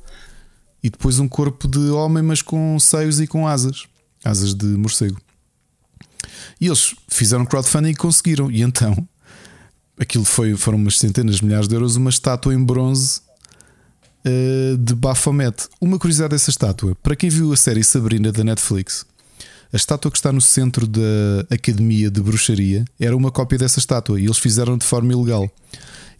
E 0.84 0.90
depois 0.90 1.20
um 1.20 1.28
corpo 1.28 1.70
de 1.70 1.90
homem, 1.90 2.22
mas 2.22 2.42
com 2.42 2.78
seios 2.82 3.22
e 3.22 3.28
com 3.28 3.48
asas, 3.48 3.86
asas 4.22 4.54
de 4.54 4.66
morcego. 4.66 5.18
E 6.60 6.68
eles 6.68 6.94
fizeram 7.08 7.46
crowdfunding 7.46 7.92
e 7.92 7.96
conseguiram. 7.96 8.52
E 8.52 8.62
então, 8.62 9.08
aquilo 9.98 10.26
foi, 10.26 10.54
foram 10.58 10.78
umas 10.78 10.98
centenas 10.98 11.38
de 11.38 11.46
milhares 11.46 11.70
de 11.70 11.76
euros, 11.76 11.96
uma 11.96 12.10
estátua 12.10 12.54
em 12.54 12.62
bronze 12.62 13.22
uh, 14.26 14.78
de 14.78 14.96
Baphomet. 14.96 15.68
Uma 15.80 15.98
curiosidade 16.00 16.32
dessa 16.32 16.50
estátua, 16.50 16.96
para 17.02 17.16
quem 17.16 17.30
viu 17.30 17.52
a 17.54 17.58
série 17.58 17.84
Sabrina 17.84 18.32
da 18.32 18.44
Netflix, 18.44 19.06
a 19.72 19.78
estátua 19.78 20.10
que 20.10 20.18
está 20.18 20.32
no 20.32 20.42
centro 20.42 20.88
da 20.88 21.02
Academia 21.50 22.10
de 22.10 22.22
Bruxaria 22.22 22.86
era 23.00 23.16
uma 23.16 23.32
cópia 23.32 23.60
dessa 23.60 23.78
estátua 23.78 24.20
e 24.20 24.26
eles 24.26 24.40
fizeram 24.40 24.78
de 24.78 24.86
forma 24.86 25.14
ilegal. 25.14 25.50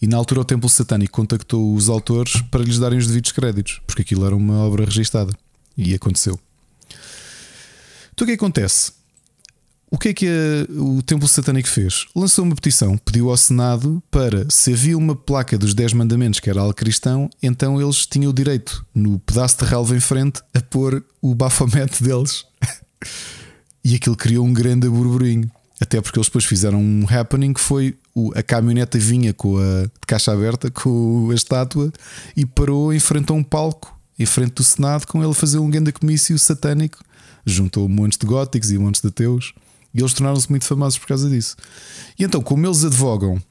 E 0.02 0.08
na 0.08 0.18
altura 0.18 0.42
o 0.42 0.46
Templo 0.46 0.70
Satânico 0.70 1.14
contactou 1.14 1.74
os 1.74 1.90
autores 1.90 2.42
para 2.52 2.64
lhes 2.64 2.78
darem 2.78 3.00
os 3.00 3.08
devidos 3.08 3.32
créditos, 3.32 3.82
porque 3.88 4.04
aquilo 4.04 4.26
era 4.26 4.36
uma 4.36 4.60
obra 4.60 4.86
registada. 4.86 5.34
E 5.76 5.94
aconteceu. 5.94 6.40
Então 8.14 8.26
o 8.26 8.28
que 8.28 8.36
acontece? 8.36 8.92
O 9.92 9.98
que 9.98 10.10
é 10.10 10.14
que 10.14 10.28
a, 10.28 10.82
o 10.82 11.02
Templo 11.02 11.28
Satânico 11.28 11.68
fez? 11.68 12.06
Lançou 12.16 12.46
uma 12.46 12.56
petição, 12.56 12.98
pediu 12.98 13.30
ao 13.30 13.38
Senado 13.38 14.02
para, 14.12 14.46
se 14.50 14.74
havia 14.74 14.98
uma 14.98 15.16
placa 15.16 15.58
dos 15.58 15.74
10 15.74 15.94
mandamentos 15.94 16.40
que 16.40 16.50
era 16.50 16.62
algo 16.62 16.74
cristão, 16.74 17.30
então 17.42 17.82
eles 17.82 18.06
tinham 18.06 18.30
o 18.30 18.34
direito, 18.34 18.86
no 18.94 19.20
pedaço 19.20 19.58
de 19.58 19.66
relva 19.66 19.96
em 19.96 20.00
frente, 20.00 20.42
a 20.54 20.62
pôr 20.62 21.04
o 21.22 21.34
bafamete 21.34 22.02
deles. 22.04 22.46
E 23.84 23.96
aquilo 23.96 24.16
criou 24.16 24.46
um 24.46 24.54
grande 24.54 24.88
burburinho. 24.88 25.50
Até 25.82 26.02
porque 26.02 26.20
eles 26.20 26.28
depois 26.28 26.46
fizeram 26.46 26.80
um 26.80 27.06
happening 27.10 27.54
que 27.54 27.62
foi 27.62 27.96
a 28.36 28.44
caminhoneta 28.44 29.00
vinha 29.00 29.34
com 29.34 29.58
a 29.58 29.84
de 29.84 30.06
caixa 30.06 30.34
aberta 30.34 30.70
com 30.70 31.30
a 31.32 31.34
estátua 31.34 31.92
e 32.36 32.46
parou 32.46 32.94
em 32.94 33.00
frente 33.00 33.32
a 33.32 33.34
um 33.34 33.44
palco, 33.44 33.98
em 34.18 34.26
frente 34.26 34.56
do 34.56 34.64
Senado, 34.64 35.08
com 35.08 35.24
ele 35.24 35.32
a 35.32 35.34
fazer 35.34 35.58
um 35.58 35.70
grande 35.70 35.94
comício 35.94 36.38
satânico. 36.38 37.00
Juntou 37.46 37.86
um 37.86 37.90
monte 37.90 38.20
de 38.20 38.26
góticos 38.26 38.72
e 38.72 38.78
um 38.78 38.82
monte 38.82 39.02
de 39.02 39.08
ateus. 39.08 39.54
E 39.94 40.00
eles 40.00 40.14
tornaram-se 40.14 40.50
muito 40.50 40.66
famosos 40.66 41.00
por 41.00 41.08
causa 41.08 41.30
disso. 41.30 41.56
E 42.18 42.24
então, 42.24 42.42
como 42.42 42.66
eles 42.66 42.84
advogam, 42.84 43.42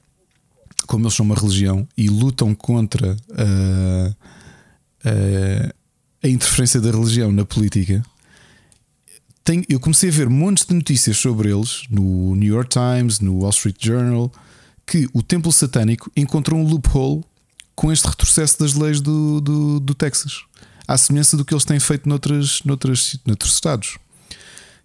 como 0.86 1.04
eles 1.04 1.14
são 1.14 1.26
uma 1.26 1.34
religião 1.34 1.86
e 1.96 2.08
lutam 2.08 2.54
contra 2.54 3.16
a, 3.32 4.14
a, 5.04 5.74
a 6.22 6.28
interferência 6.28 6.80
da 6.80 6.90
religião 6.90 7.32
na 7.32 7.44
política, 7.44 8.02
tenho, 9.42 9.64
eu 9.68 9.80
comecei 9.80 10.10
a 10.10 10.12
ver 10.12 10.28
montes 10.28 10.66
de 10.66 10.74
notícias 10.74 11.16
sobre 11.16 11.50
eles 11.50 11.84
no 11.90 12.36
New 12.36 12.54
York 12.54 12.70
Times, 12.70 13.18
no 13.18 13.38
Wall 13.40 13.50
Street 13.50 13.76
Journal, 13.80 14.30
que 14.86 15.08
o 15.12 15.22
templo 15.22 15.52
satânico 15.52 16.10
encontrou 16.16 16.60
um 16.60 16.66
loophole 16.66 17.24
com 17.74 17.92
este 17.92 18.06
retrocesso 18.06 18.58
das 18.58 18.74
leis 18.74 19.00
do, 19.00 19.40
do, 19.40 19.80
do 19.80 19.94
Texas, 19.94 20.42
à 20.86 20.98
semelhança 20.98 21.36
do 21.36 21.44
que 21.44 21.54
eles 21.54 21.64
têm 21.64 21.78
feito 21.78 22.08
noutras, 22.08 22.60
noutras, 22.64 23.18
noutros 23.24 23.54
estados, 23.54 23.98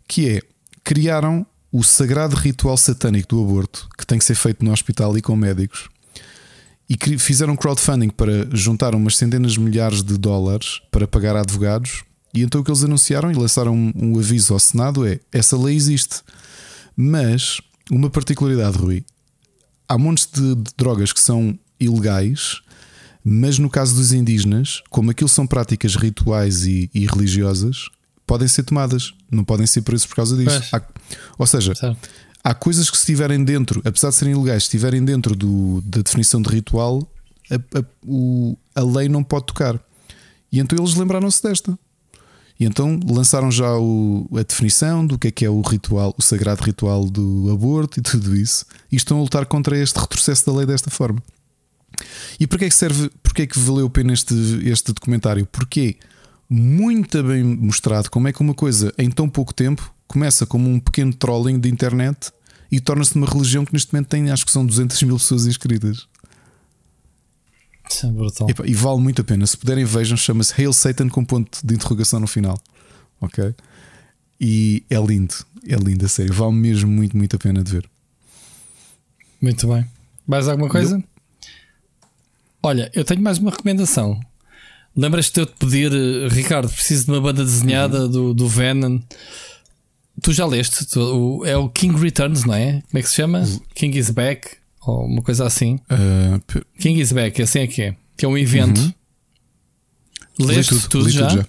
que 0.08 0.30
é 0.30 0.42
criaram 0.84 1.46
o 1.72 1.84
sagrado 1.84 2.36
ritual 2.36 2.78
satânico 2.78 3.36
do 3.36 3.44
aborto, 3.44 3.88
que 3.98 4.06
tem 4.06 4.20
que 4.20 4.26
ser 4.26 4.36
feito 4.36 4.64
no 4.64 4.72
hospital 4.72 5.18
e 5.18 5.22
com 5.22 5.36
médicos, 5.36 5.90
e 6.90 7.18
fizeram 7.18 7.56
crowdfunding 7.56 8.10
para 8.10 8.48
juntar 8.52 8.94
umas 8.94 9.18
centenas 9.18 9.54
de 9.54 9.60
milhares 9.60 10.04
de 10.04 10.18
dólares 10.18 10.82
para 10.92 11.08
pagar 11.08 11.36
advogados 11.36 12.04
e 12.34 12.42
então 12.42 12.62
o 12.62 12.64
que 12.64 12.72
eles 12.72 12.84
anunciaram 12.84 13.32
e 13.32 13.36
lançaram 13.36 13.76
um, 13.76 13.94
um 13.96 14.20
aviso 14.20 14.54
ao 14.54 14.60
Senado 14.60 15.06
é: 15.06 15.20
essa 15.32 15.56
lei 15.56 15.76
existe, 15.76 16.22
mas 16.96 17.62
uma 17.92 18.10
particularidade, 18.10 18.78
Rui. 18.78 19.06
Há 19.88 19.98
montes 19.98 20.28
de, 20.32 20.56
de 20.56 20.72
drogas 20.76 21.14
que 21.14 21.20
são 21.20 21.58
ilegais, 21.80 22.62
mas 23.24 23.60
no 23.60 23.70
caso 23.70 23.96
dos 23.96 24.12
indígenas, 24.12 24.82
como 24.90 25.12
aquilo 25.12 25.30
são 25.30 25.46
práticas 25.46 25.96
rituais 25.96 26.66
e, 26.66 26.90
e 26.94 27.06
religiosas, 27.06 27.90
podem 28.26 28.48
ser 28.48 28.64
tomadas, 28.64 29.14
não 29.32 29.44
podem 29.44 29.66
ser 29.68 29.82
presos 29.82 30.06
por 30.08 30.16
causa 30.16 30.36
disso. 30.38 30.64
Há- 30.76 30.82
ou 31.38 31.46
seja, 31.48 31.76
Certo. 31.76 32.10
há 32.44 32.54
coisas 32.54 32.90
que 32.90 32.98
se 32.98 33.04
estiverem 33.04 33.44
dentro, 33.44 33.82
apesar 33.86 34.10
de 34.10 34.16
serem 34.16 34.34
ilegais, 34.34 34.64
se 34.64 34.68
estiverem 34.68 35.04
dentro 35.04 35.36
do- 35.36 35.82
da 35.86 36.02
definição 36.02 36.42
de 36.42 36.50
ritual, 36.50 37.08
a, 37.52 37.56
a- 37.80 37.84
o- 38.06 38.58
a 38.76 38.82
lei 38.82 39.10
não 39.10 39.24
pode 39.24 39.46
tocar. 39.48 39.80
E 40.52 40.60
então 40.60 40.78
eles 40.78 40.96
lembraram-se 40.96 41.42
desta. 41.44 41.78
E 42.60 42.66
então 42.66 43.00
lançaram 43.10 43.50
já 43.52 43.76
o- 43.78 44.28
a 44.38 44.44
definição 44.44 45.06
do 45.06 45.18
que 45.18 45.28
é 45.28 45.32
que 45.32 45.44
é 45.44 45.50
o 45.50 45.60
ritual, 45.62 46.14
o 46.18 46.22
sagrado 46.22 46.64
ritual 46.64 47.06
do 47.10 47.50
aborto 47.52 48.00
e 48.00 48.04
tudo 48.04 48.36
isso, 48.36 48.64
e 48.92 48.96
estão 48.96 49.18
a 49.18 49.22
lutar 49.22 49.46
contra 49.48 49.78
este 49.78 50.00
retrocesso 50.00 50.46
da 50.46 50.54
lei 50.54 50.66
desta 50.66 50.90
forma. 50.92 51.22
E 52.40 52.48
porquê 52.48 52.66
é 52.66 52.70
que 52.70 52.76
serve, 52.76 53.10
porquê 53.22 53.44
é 53.44 53.48
que 53.48 53.58
valeu 53.60 53.88
a 53.88 53.90
pena 53.90 54.14
este, 54.14 54.34
este 54.64 54.94
documentário? 54.94 55.46
Porque 55.52 55.98
é 56.00 56.13
muito 56.54 57.24
bem 57.24 57.44
mostrado 57.44 58.12
como 58.12 58.28
é 58.28 58.34
que 58.34 58.40
uma 58.40 58.54
coisa 58.54 58.94
em 58.98 59.10
tão 59.10 59.28
pouco 59.28 59.52
tempo 59.52 59.92
começa 60.08 60.46
como 60.46 60.70
um 60.70 60.80
pequeno 60.80 61.12
trolling 61.12 61.60
de 61.60 61.68
internet 61.68 62.32
e 62.72 62.80
torna-se 62.80 63.16
uma 63.16 63.26
religião 63.26 63.66
que 63.66 63.74
neste 63.74 63.92
momento 63.92 64.10
tem, 64.10 64.30
acho 64.30 64.46
que 64.46 64.52
são 64.52 64.64
200 64.64 65.02
mil 65.02 65.18
pessoas 65.18 65.48
inscritas. 65.48 66.08
Isso 67.90 68.06
é 68.06 68.12
brutal. 68.12 68.50
Epá, 68.50 68.64
e 68.68 68.74
vale 68.76 69.02
muito 69.02 69.22
a 69.22 69.24
pena. 69.24 69.48
Se 69.48 69.58
puderem, 69.58 69.84
vejam. 69.84 70.16
Chama-se 70.16 70.54
Hail 70.60 70.72
Satan 70.74 71.10
com 71.10 71.26
ponto 71.26 71.60
de 71.66 71.74
interrogação 71.74 72.20
no 72.20 72.28
final. 72.28 72.62
Ok? 73.20 73.54
E 74.40 74.84
é 74.90 74.98
lindo. 74.98 75.34
É 75.68 75.76
lindo, 75.76 76.06
a 76.06 76.08
sério. 76.08 76.34
Vale 76.34 76.54
mesmo 76.54 76.90
muito, 76.92 77.18
muito 77.18 77.36
a 77.36 77.40
pena 77.40 77.64
de 77.64 77.72
ver. 77.72 77.90
Muito 79.42 79.68
bem. 79.68 79.86
Mais 80.28 80.48
alguma 80.48 80.70
coisa? 80.70 81.04
Olha, 82.62 82.92
eu 82.94 83.04
tenho 83.04 83.22
mais 83.22 83.40
uma 83.40 83.52
recomendação. 83.52 84.20
Lembras-te 84.96 85.40
eu 85.40 85.46
te 85.46 85.54
pedir, 85.58 85.92
eh, 85.92 86.28
Ricardo, 86.30 86.70
preciso 86.70 87.06
de 87.06 87.12
uma 87.12 87.22
banda 87.22 87.44
desenhada 87.44 88.08
do, 88.08 88.34
do 88.34 88.48
Venom. 88.48 89.00
Tu 90.22 90.32
já 90.32 90.46
leste? 90.46 90.86
Tu- 90.86 91.00
o- 91.00 91.46
é 91.46 91.58
o 91.58 91.68
King 91.68 92.00
Returns, 92.00 92.44
não 92.46 92.54
é? 92.54 92.74
Como 92.90 93.00
é 93.00 93.02
que 93.02 93.10
se 93.10 93.16
chama? 93.16 93.44
King 93.74 93.98
is 93.98 94.10
Back? 94.12 94.58
Ou 94.86 95.06
uma 95.06 95.22
coisa 95.24 95.46
assim. 95.46 95.80
P- 96.46 96.64
King 96.80 97.02
is 97.02 97.12
Back, 97.12 97.42
assim 97.42 97.60
é 97.60 97.68
que 97.68 97.82
é. 97.82 97.96
Que 98.16 98.26
é 98.26 98.28
um 98.30 98.38
evento. 98.38 98.80
li 100.40 100.46
Leste 100.46 100.88
tudo, 100.90 101.06
li 101.06 101.12
já? 101.12 101.48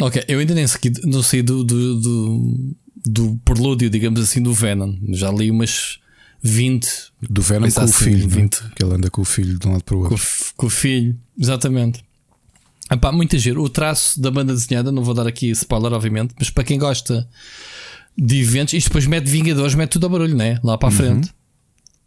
Ok, 0.00 0.24
eu 0.28 0.38
ainda 0.38 0.54
nem 0.54 0.66
segui, 0.66 0.92
não 1.04 1.22
sei 1.22 1.42
do, 1.42 1.64
do, 1.64 2.00
do, 2.00 2.74
do 3.06 3.40
prelúdio, 3.44 3.88
digamos 3.90 4.20
assim, 4.20 4.40
do 4.42 4.52
Venom. 4.52 4.94
Já 5.10 5.30
li 5.30 5.50
umas 5.50 5.98
20 6.42 7.12
Do 7.30 7.42
Venom 7.42 7.68
com 7.70 7.84
o 7.84 7.88
filho. 7.88 8.18
não 8.28 8.36
é? 8.36 8.40
20. 8.42 8.62
Que 8.76 8.84
ele 8.84 8.94
anda 8.94 9.10
com 9.10 9.22
o 9.22 9.24
filho 9.24 9.58
de 9.58 9.66
um 9.68 9.72
lado 9.72 9.84
para 9.84 9.94
o 9.96 9.98
com, 9.98 10.04
outro. 10.04 10.18
f- 10.18 10.52
com 10.56 10.66
o 10.66 10.70
filho, 10.70 11.18
exatamente. 11.38 12.04
Epá, 12.90 13.12
muito 13.12 13.36
giro. 13.38 13.62
O 13.62 13.68
traço 13.68 14.20
da 14.20 14.30
banda 14.30 14.54
desenhada, 14.54 14.90
não 14.92 15.02
vou 15.04 15.14
dar 15.14 15.26
aqui 15.26 15.50
spoiler, 15.50 15.92
obviamente, 15.92 16.34
mas 16.38 16.48
para 16.50 16.64
quem 16.64 16.78
gosta 16.78 17.28
de 18.16 18.40
eventos, 18.40 18.72
isto 18.74 18.88
depois 18.88 19.06
mete 19.06 19.26
Vingadores, 19.28 19.74
mete 19.74 19.90
tudo 19.90 20.04
ao 20.06 20.10
barulho, 20.10 20.36
né? 20.36 20.58
Lá 20.64 20.78
para 20.78 20.88
a 20.88 20.92
frente, 20.92 21.30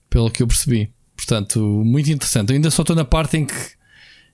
pelo 0.09 0.31
que 0.31 0.41
eu 0.41 0.47
percebi. 0.47 0.91
Portanto, 1.15 1.59
muito 1.85 2.09
interessante. 2.11 2.49
Eu 2.49 2.55
ainda 2.55 2.71
só 2.71 2.81
estou 2.81 2.95
na 2.95 3.05
parte 3.05 3.37
em 3.37 3.45
que, 3.45 3.53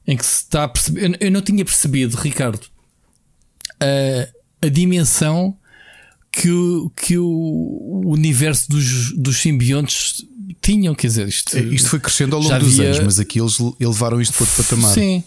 em 0.08 0.16
que 0.16 0.26
se 0.26 0.43
está 0.43 0.64
a 0.64 0.67
perceber. 0.69 1.06
Eu, 1.19 1.27
eu 1.27 1.32
não 1.32 1.42
tinha 1.42 1.66
percebido, 1.66 2.16
Ricardo, 2.16 2.61
a, 3.82 4.66
a 4.66 4.69
dimensão 4.69 5.58
que 6.41 6.51
o, 6.51 6.90
que 6.91 7.17
o 7.17 8.01
universo 8.06 8.69
dos, 8.69 9.11
dos 9.14 9.38
simbiontes 9.38 10.24
tinham. 10.61 10.93
Quer 10.93 11.07
dizer, 11.07 11.27
isto, 11.27 11.57
É, 11.57 11.61
Isto 11.61 11.90
foi 11.90 11.99
crescendo 11.99 12.35
ao 12.35 12.41
longo 12.41 12.51
já 12.53 12.59
dos 12.59 12.74
havia- 12.80 12.91
anos, 12.91 13.03
mas 13.03 13.19
aqui 13.19 13.40
eles 13.40 13.57
elevaram 13.80 14.22
isto 14.22 14.33
para 14.38 14.43
outro 14.48 14.64
patamar. 14.64 14.93
Sim. 14.93 15.24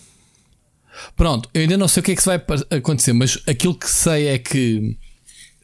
Pronto, 1.17 1.49
eu 1.55 1.63
ainda 1.63 1.77
não 1.77 1.89
sei 1.89 2.01
o 2.01 2.05
que 2.05 2.13
é 2.13 2.17
que 2.17 2.25
vai 2.25 2.41
acontecer, 2.71 3.13
mas 3.13 3.39
aquilo 3.49 3.75
que 3.75 3.89
sei 3.91 4.29
é 4.29 4.39
que 4.39 4.97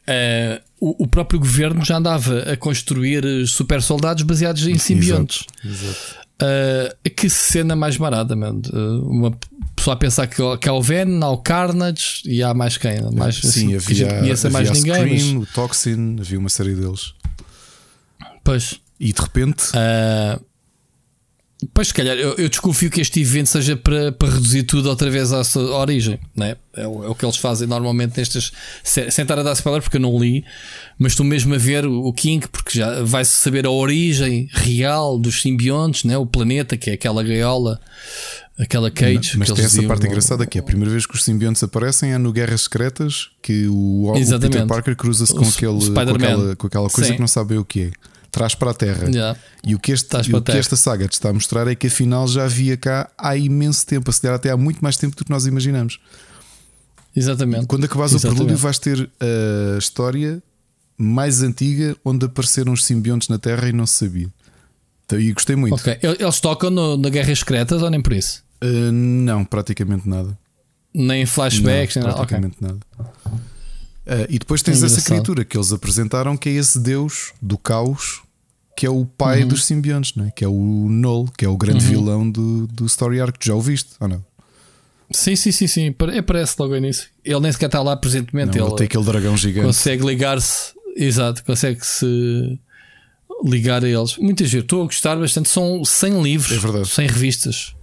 eh, 0.07 0.61
o, 0.79 1.03
o 1.03 1.07
próprio 1.07 1.39
governo 1.39 1.85
já 1.85 1.97
andava 1.97 2.39
a 2.51 2.57
construir 2.57 3.23
eh, 3.23 3.45
super 3.45 3.81
soldados 3.81 4.23
baseados 4.23 4.65
em 4.67 4.77
simbiontes. 4.77 5.45
Eh, 6.41 6.95
que 7.15 7.29
cena 7.29 7.75
mais 7.75 7.97
marada, 7.97 8.35
mano. 8.35 8.61
Eh, 8.71 8.77
uma 9.03 9.37
pessoa 9.87 9.93
a 9.93 9.97
pensar 9.97 10.27
que, 10.27 10.57
que 10.57 10.69
há 10.69 10.73
o 10.73 10.81
Venom, 10.81 11.23
há 11.25 11.29
o 11.31 11.37
Carnage 11.37 12.21
e 12.25 12.43
há 12.43 12.53
mais 12.53 12.77
quem? 12.77 12.99
Mais, 13.13 13.35
Sim, 13.37 13.47
assim, 13.47 13.67
que 13.67 13.73
a 13.75 13.77
havia, 13.77 13.95
gente 14.09 14.19
conheça 14.19 14.49
mais 14.49 14.71
ninguém. 14.71 14.93
Scream, 15.19 15.39
mas- 15.39 15.49
o 15.49 15.53
Toxin, 15.53 16.15
havia 16.19 16.39
uma 16.39 16.49
série 16.49 16.73
deles. 16.75 17.13
pois. 18.43 18.79
E 18.99 19.13
de 19.13 19.21
repente, 19.21 19.63
Ah, 19.75 20.39
pois, 21.73 21.89
se 21.89 21.93
calhar, 21.93 22.17
eu, 22.17 22.33
eu 22.35 22.49
desconfio 22.49 22.89
que 22.89 22.99
este 22.99 23.21
evento 23.21 23.47
seja 23.49 23.75
para, 23.77 24.11
para 24.11 24.27
reduzir 24.29 24.63
tudo 24.63 24.89
outra 24.89 25.07
vez 25.09 25.31
à 25.31 25.43
sua 25.43 25.77
origem, 25.77 26.19
né? 26.35 26.55
é, 26.75 26.87
o, 26.87 27.03
é 27.03 27.07
o 27.07 27.13
que 27.15 27.23
eles 27.23 27.37
fazem 27.37 27.67
normalmente 27.67 28.17
nestas. 28.17 28.51
se- 28.83 29.11
Sem 29.11 29.21
estar 29.21 29.37
a 29.37 29.43
dar 29.43 29.53
spoiler, 29.53 29.81
porque 29.83 29.97
eu 29.97 30.01
não 30.01 30.17
li, 30.17 30.43
mas 30.97 31.11
estou 31.11 31.23
mesmo 31.25 31.53
a 31.53 31.57
ver 31.59 31.85
o, 31.85 32.05
o 32.07 32.11
King, 32.13 32.47
porque 32.47 32.79
já 32.79 33.03
vai-se 33.03 33.31
saber 33.37 33.65
a 33.67 33.69
origem 33.69 34.49
real 34.51 35.19
dos 35.19 35.41
simbiontes, 35.43 36.03
né? 36.03 36.17
o 36.17 36.25
planeta, 36.25 36.75
que 36.75 36.89
é 36.89 36.93
aquela 36.93 37.21
gaiola, 37.21 37.79
aquela 38.59 38.89
cage. 38.89 39.37
mas 39.37 39.49
que 39.49 39.55
tem 39.55 39.65
essa 39.65 39.83
parte 39.83 40.07
engraçada 40.07 40.45
que 40.45 40.57
é 40.57 40.61
a 40.61 40.63
primeira 40.63 40.91
vez 40.91 41.05
que 41.05 41.15
os 41.15 41.23
simbiontes 41.23 41.61
aparecem 41.63 42.11
é 42.11 42.17
no 42.17 42.31
Guerras 42.31 42.61
Secretas 42.61 43.29
que 43.41 43.67
o, 43.67 44.11
o 44.11 44.39
Peter. 44.39 44.65
Parker 44.65 44.95
cruza-se 44.95 45.33
com, 45.33 45.47
aquele, 45.47 45.91
com, 45.91 45.99
aquela, 45.99 46.55
com 46.55 46.67
aquela 46.67 46.89
coisa 46.89 47.09
Sim. 47.09 47.15
que 47.15 47.19
não 47.19 47.27
sabe 47.27 47.57
o 47.57 47.63
que 47.63 47.83
é. 47.83 47.91
Traz 48.31 48.53
para 48.53 48.71
a 48.71 48.73
Terra. 48.73 49.11
Já. 49.11 49.35
E 49.63 49.73
o 49.73 49.79
que, 49.79 49.91
este, 49.91 50.15
e 50.29 50.35
o 50.35 50.41
que 50.41 50.51
esta 50.51 50.75
saga 50.75 51.07
te 51.07 51.13
está 51.13 51.29
a 51.29 51.33
mostrar 51.33 51.67
é 51.67 51.75
que 51.75 51.87
afinal 51.87 52.27
já 52.27 52.43
havia 52.43 52.75
cá 52.75 53.09
há 53.17 53.37
imenso 53.37 53.85
tempo, 53.85 54.09
a 54.09 54.13
se 54.13 54.21
calhar 54.21 54.35
até 54.35 54.49
há 54.49 54.57
muito 54.57 54.79
mais 54.79 54.97
tempo 54.97 55.15
do 55.15 55.23
que 55.23 55.31
nós 55.31 55.45
imaginamos. 55.45 55.99
Exatamente. 57.15 57.65
Quando 57.65 57.85
acabares 57.85 58.13
o 58.13 58.19
prelúdio, 58.19 58.57
vais 58.57 58.77
ter 58.77 59.09
a 59.19 59.77
história 59.77 60.41
mais 60.97 61.41
antiga 61.41 61.95
onde 62.03 62.25
apareceram 62.25 62.73
os 62.73 62.83
simbiontes 62.83 63.27
na 63.27 63.37
Terra 63.37 63.69
e 63.69 63.73
não 63.73 63.87
se 63.87 64.05
sabia. 64.05 64.27
Então, 65.05 65.19
E 65.19 65.31
gostei 65.31 65.55
muito. 65.55 65.75
Ok. 65.75 65.97
Eles 66.01 66.39
tocam 66.39 66.69
no, 66.69 66.97
na 66.97 67.09
Guerras 67.09 67.39
Secretas 67.39 67.81
ou 67.81 67.89
nem 67.89 68.01
por 68.01 68.13
isso? 68.13 68.43
Uh, 68.63 68.91
não, 68.91 69.45
praticamente 69.45 70.07
nada. 70.07 70.37
Nem 70.93 71.25
flashbacks, 71.25 71.95
Não, 71.95 72.03
nem 72.03 72.11
nada. 72.11 72.21
Ok. 72.23 72.37
praticamente 72.37 72.57
nada. 72.61 72.79
Uh, 74.05 74.25
e 74.29 74.39
depois 74.39 74.61
tens 74.61 74.81
É 74.81 74.85
essa 74.85 75.01
criatura 75.01 75.43
que 75.45 75.57
eles 75.57 75.71
apresentaram, 75.71 76.35
que 76.37 76.49
é 76.49 76.53
esse 76.53 76.79
deus 76.79 77.33
do 77.41 77.57
caos, 77.57 78.21
que 78.75 78.85
é 78.85 78.89
o 78.89 79.05
pai 79.05 79.41
Uhum. 79.43 79.49
dos 79.49 79.65
simbiontes, 79.65 80.15
não 80.15 80.25
é? 80.25 80.31
que 80.31 80.43
é 80.43 80.47
o 80.47 80.87
Null, 80.89 81.29
que 81.37 81.43
é 81.45 81.49
o 81.49 81.57
grande 81.57 81.83
vilão 81.85 82.29
do, 82.29 82.65
do 82.67 82.85
Story 82.85 83.19
Arc. 83.19 83.35
Já 83.43 83.53
o 83.53 83.61
viste 83.61 83.91
ou 83.99 84.07
não? 84.07 84.25
Sim, 85.11 85.35
sim, 85.35 85.51
sim, 85.51 85.67
sim. 85.67 85.91
Pare- 85.91 86.17
Aparece 86.17 86.55
logo 86.59 86.71
no 86.71 86.77
início. 86.77 87.07
Ele 87.23 87.39
nem 87.39 87.51
sequer 87.51 87.67
está 87.67 87.81
lá 87.81 87.95
presentemente. 87.95 88.57
não 88.57 88.65
ele 88.65 88.71
ele 88.71 88.75
tem 88.77 88.85
aquele 88.85 89.03
dragão 89.05 89.37
gigante. 89.37 89.65
consegue 89.67 90.05
ligar-se. 90.05 90.73
Exato, 90.95 91.43
consegue 91.45 91.85
se 91.85 92.59
ligar 93.45 93.83
a 93.85 93.87
eles. 93.89 94.17
Muito 94.17 94.43
giro. 94.45 94.63
Estou 94.63 94.81
a 94.81 94.85
gostar 94.85 95.15
bastante. 95.17 95.47
São 95.49 95.83
100 95.85 96.21
livros, 96.23 96.57
É 96.57 96.59
verdade. 96.59 96.87
100 96.87 97.07
revistas. 97.07 97.73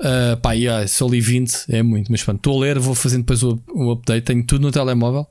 Ah, 0.00 0.36
pá, 0.40 0.52
yeah, 0.52 0.86
se 0.86 1.02
eu 1.02 1.08
li 1.08 1.20
20, 1.20 1.66
é 1.68 1.82
muito. 1.82 2.10
Mas 2.10 2.22
pronto, 2.22 2.38
estou 2.38 2.58
a 2.58 2.66
ler, 2.66 2.78
vou 2.78 2.94
fazendo 2.94 3.22
depois 3.22 3.42
o, 3.42 3.60
o 3.74 3.90
update. 3.92 4.24
Tenho 4.24 4.44
tudo 4.44 4.62
no 4.62 4.72
telemóvel. 4.72 5.26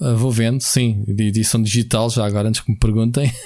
Ah, 0.00 0.12
vou 0.14 0.30
vendo, 0.30 0.60
sim, 0.60 1.04
de 1.06 1.24
edição 1.24 1.62
digital, 1.62 2.08
já 2.10 2.24
agora 2.24 2.48
antes 2.48 2.60
que 2.60 2.70
me 2.70 2.78
perguntem. 2.78 3.32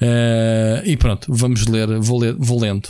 Ah, 0.00 0.82
e 0.84 0.96
pronto, 0.96 1.32
vamos 1.32 1.66
ler, 1.66 1.86
vou, 2.00 2.18
ler, 2.18 2.34
vou 2.36 2.58
lendo. 2.58 2.88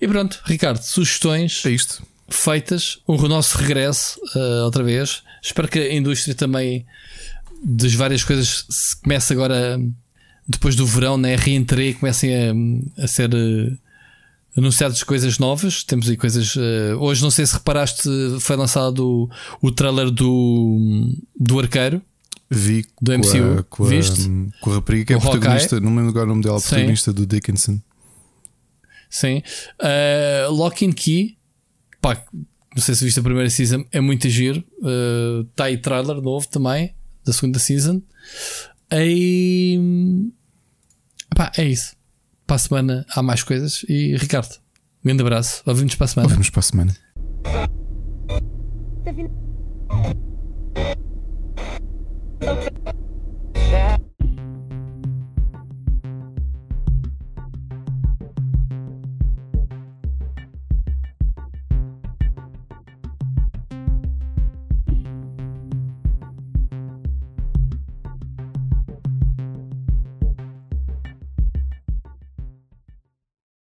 E 0.00 0.06
pronto, 0.06 0.40
Ricardo, 0.46 0.80
sugestões 0.80 1.64
É 1.66 1.70
isto. 1.70 2.02
feitas, 2.30 2.98
o 3.06 3.16
nosso 3.28 3.58
regresso 3.58 4.18
uh, 4.36 4.64
outra 4.64 4.82
vez. 4.82 5.22
Espero 5.42 5.68
que 5.68 5.78
a 5.78 5.94
indústria 5.94 6.34
também 6.34 6.86
das 7.62 7.92
várias 7.94 8.22
coisas 8.24 8.64
se 8.70 8.96
comece 9.02 9.32
agora 9.32 9.78
depois 10.48 10.76
do 10.76 10.86
verão, 10.86 11.18
né, 11.18 11.34
reentrei, 11.34 11.92
comecem 11.92 12.32
a, 12.96 13.02
a 13.02 13.06
ser 13.08 13.30
uh, 14.56 14.60
anunciadas 14.60 15.02
coisas 15.02 15.38
novas. 15.38 15.84
Temos 15.84 16.08
aí 16.08 16.16
coisas. 16.16 16.56
uh, 16.56 16.60
hoje 16.98 17.22
não 17.22 17.30
sei 17.30 17.46
se 17.46 17.54
reparaste, 17.54 18.08
foi 18.40 18.56
lançado 18.56 19.28
o, 19.60 19.66
o 19.68 19.70
trailer 19.70 20.10
do, 20.10 21.14
do 21.38 21.58
arqueiro. 21.58 22.02
Vi 22.48 22.86
Do 23.02 23.12
com 23.12 23.18
MCU, 23.18 23.58
a, 23.58 23.62
com, 23.64 23.84
a, 23.84 23.88
viste? 23.88 24.30
com 24.60 24.70
a 24.70 24.74
rapariga 24.74 25.04
que 25.06 25.12
é 25.12 25.16
Hawkeye. 25.16 25.30
protagonista, 25.32 25.80
não 25.80 25.90
me 25.90 25.96
lembro 25.96 26.10
agora 26.10 26.26
o 26.26 26.28
nome 26.28 26.42
dela, 26.44 26.60
Sim. 26.60 26.68
protagonista 26.68 27.12
do 27.12 27.26
Dickinson. 27.26 27.80
Sim. 29.10 29.42
Uh, 29.80 30.52
Lock 30.52 30.86
and 30.86 30.92
Key. 30.92 31.36
Pá, 32.00 32.22
não 32.74 32.82
sei 32.82 32.94
se 32.94 33.04
viste 33.04 33.18
a 33.18 33.22
primeira 33.22 33.50
season, 33.50 33.84
é 33.90 34.00
muito 34.00 34.28
giro. 34.28 34.62
Está 35.50 35.64
aí 35.64 35.78
trailer 35.78 36.20
novo 36.20 36.46
também, 36.46 36.94
da 37.24 37.32
segunda 37.32 37.58
season. 37.58 38.00
E. 38.92 40.30
Pá, 41.34 41.50
é 41.56 41.64
isso 41.64 41.96
para 42.46 42.56
a 42.56 42.58
semana 42.58 43.06
há 43.10 43.22
mais 43.22 43.42
coisas. 43.42 43.84
E 43.88 44.16
Ricardo, 44.16 44.54
um 44.54 45.06
grande 45.06 45.22
abraço. 45.22 45.62
Ouvimos 45.66 45.94
para 45.94 46.04
a 46.04 46.08
semana. 46.08 46.28
Ouvimos 46.28 46.50
para 46.50 46.60
a 46.60 46.62
semana. 46.62 46.96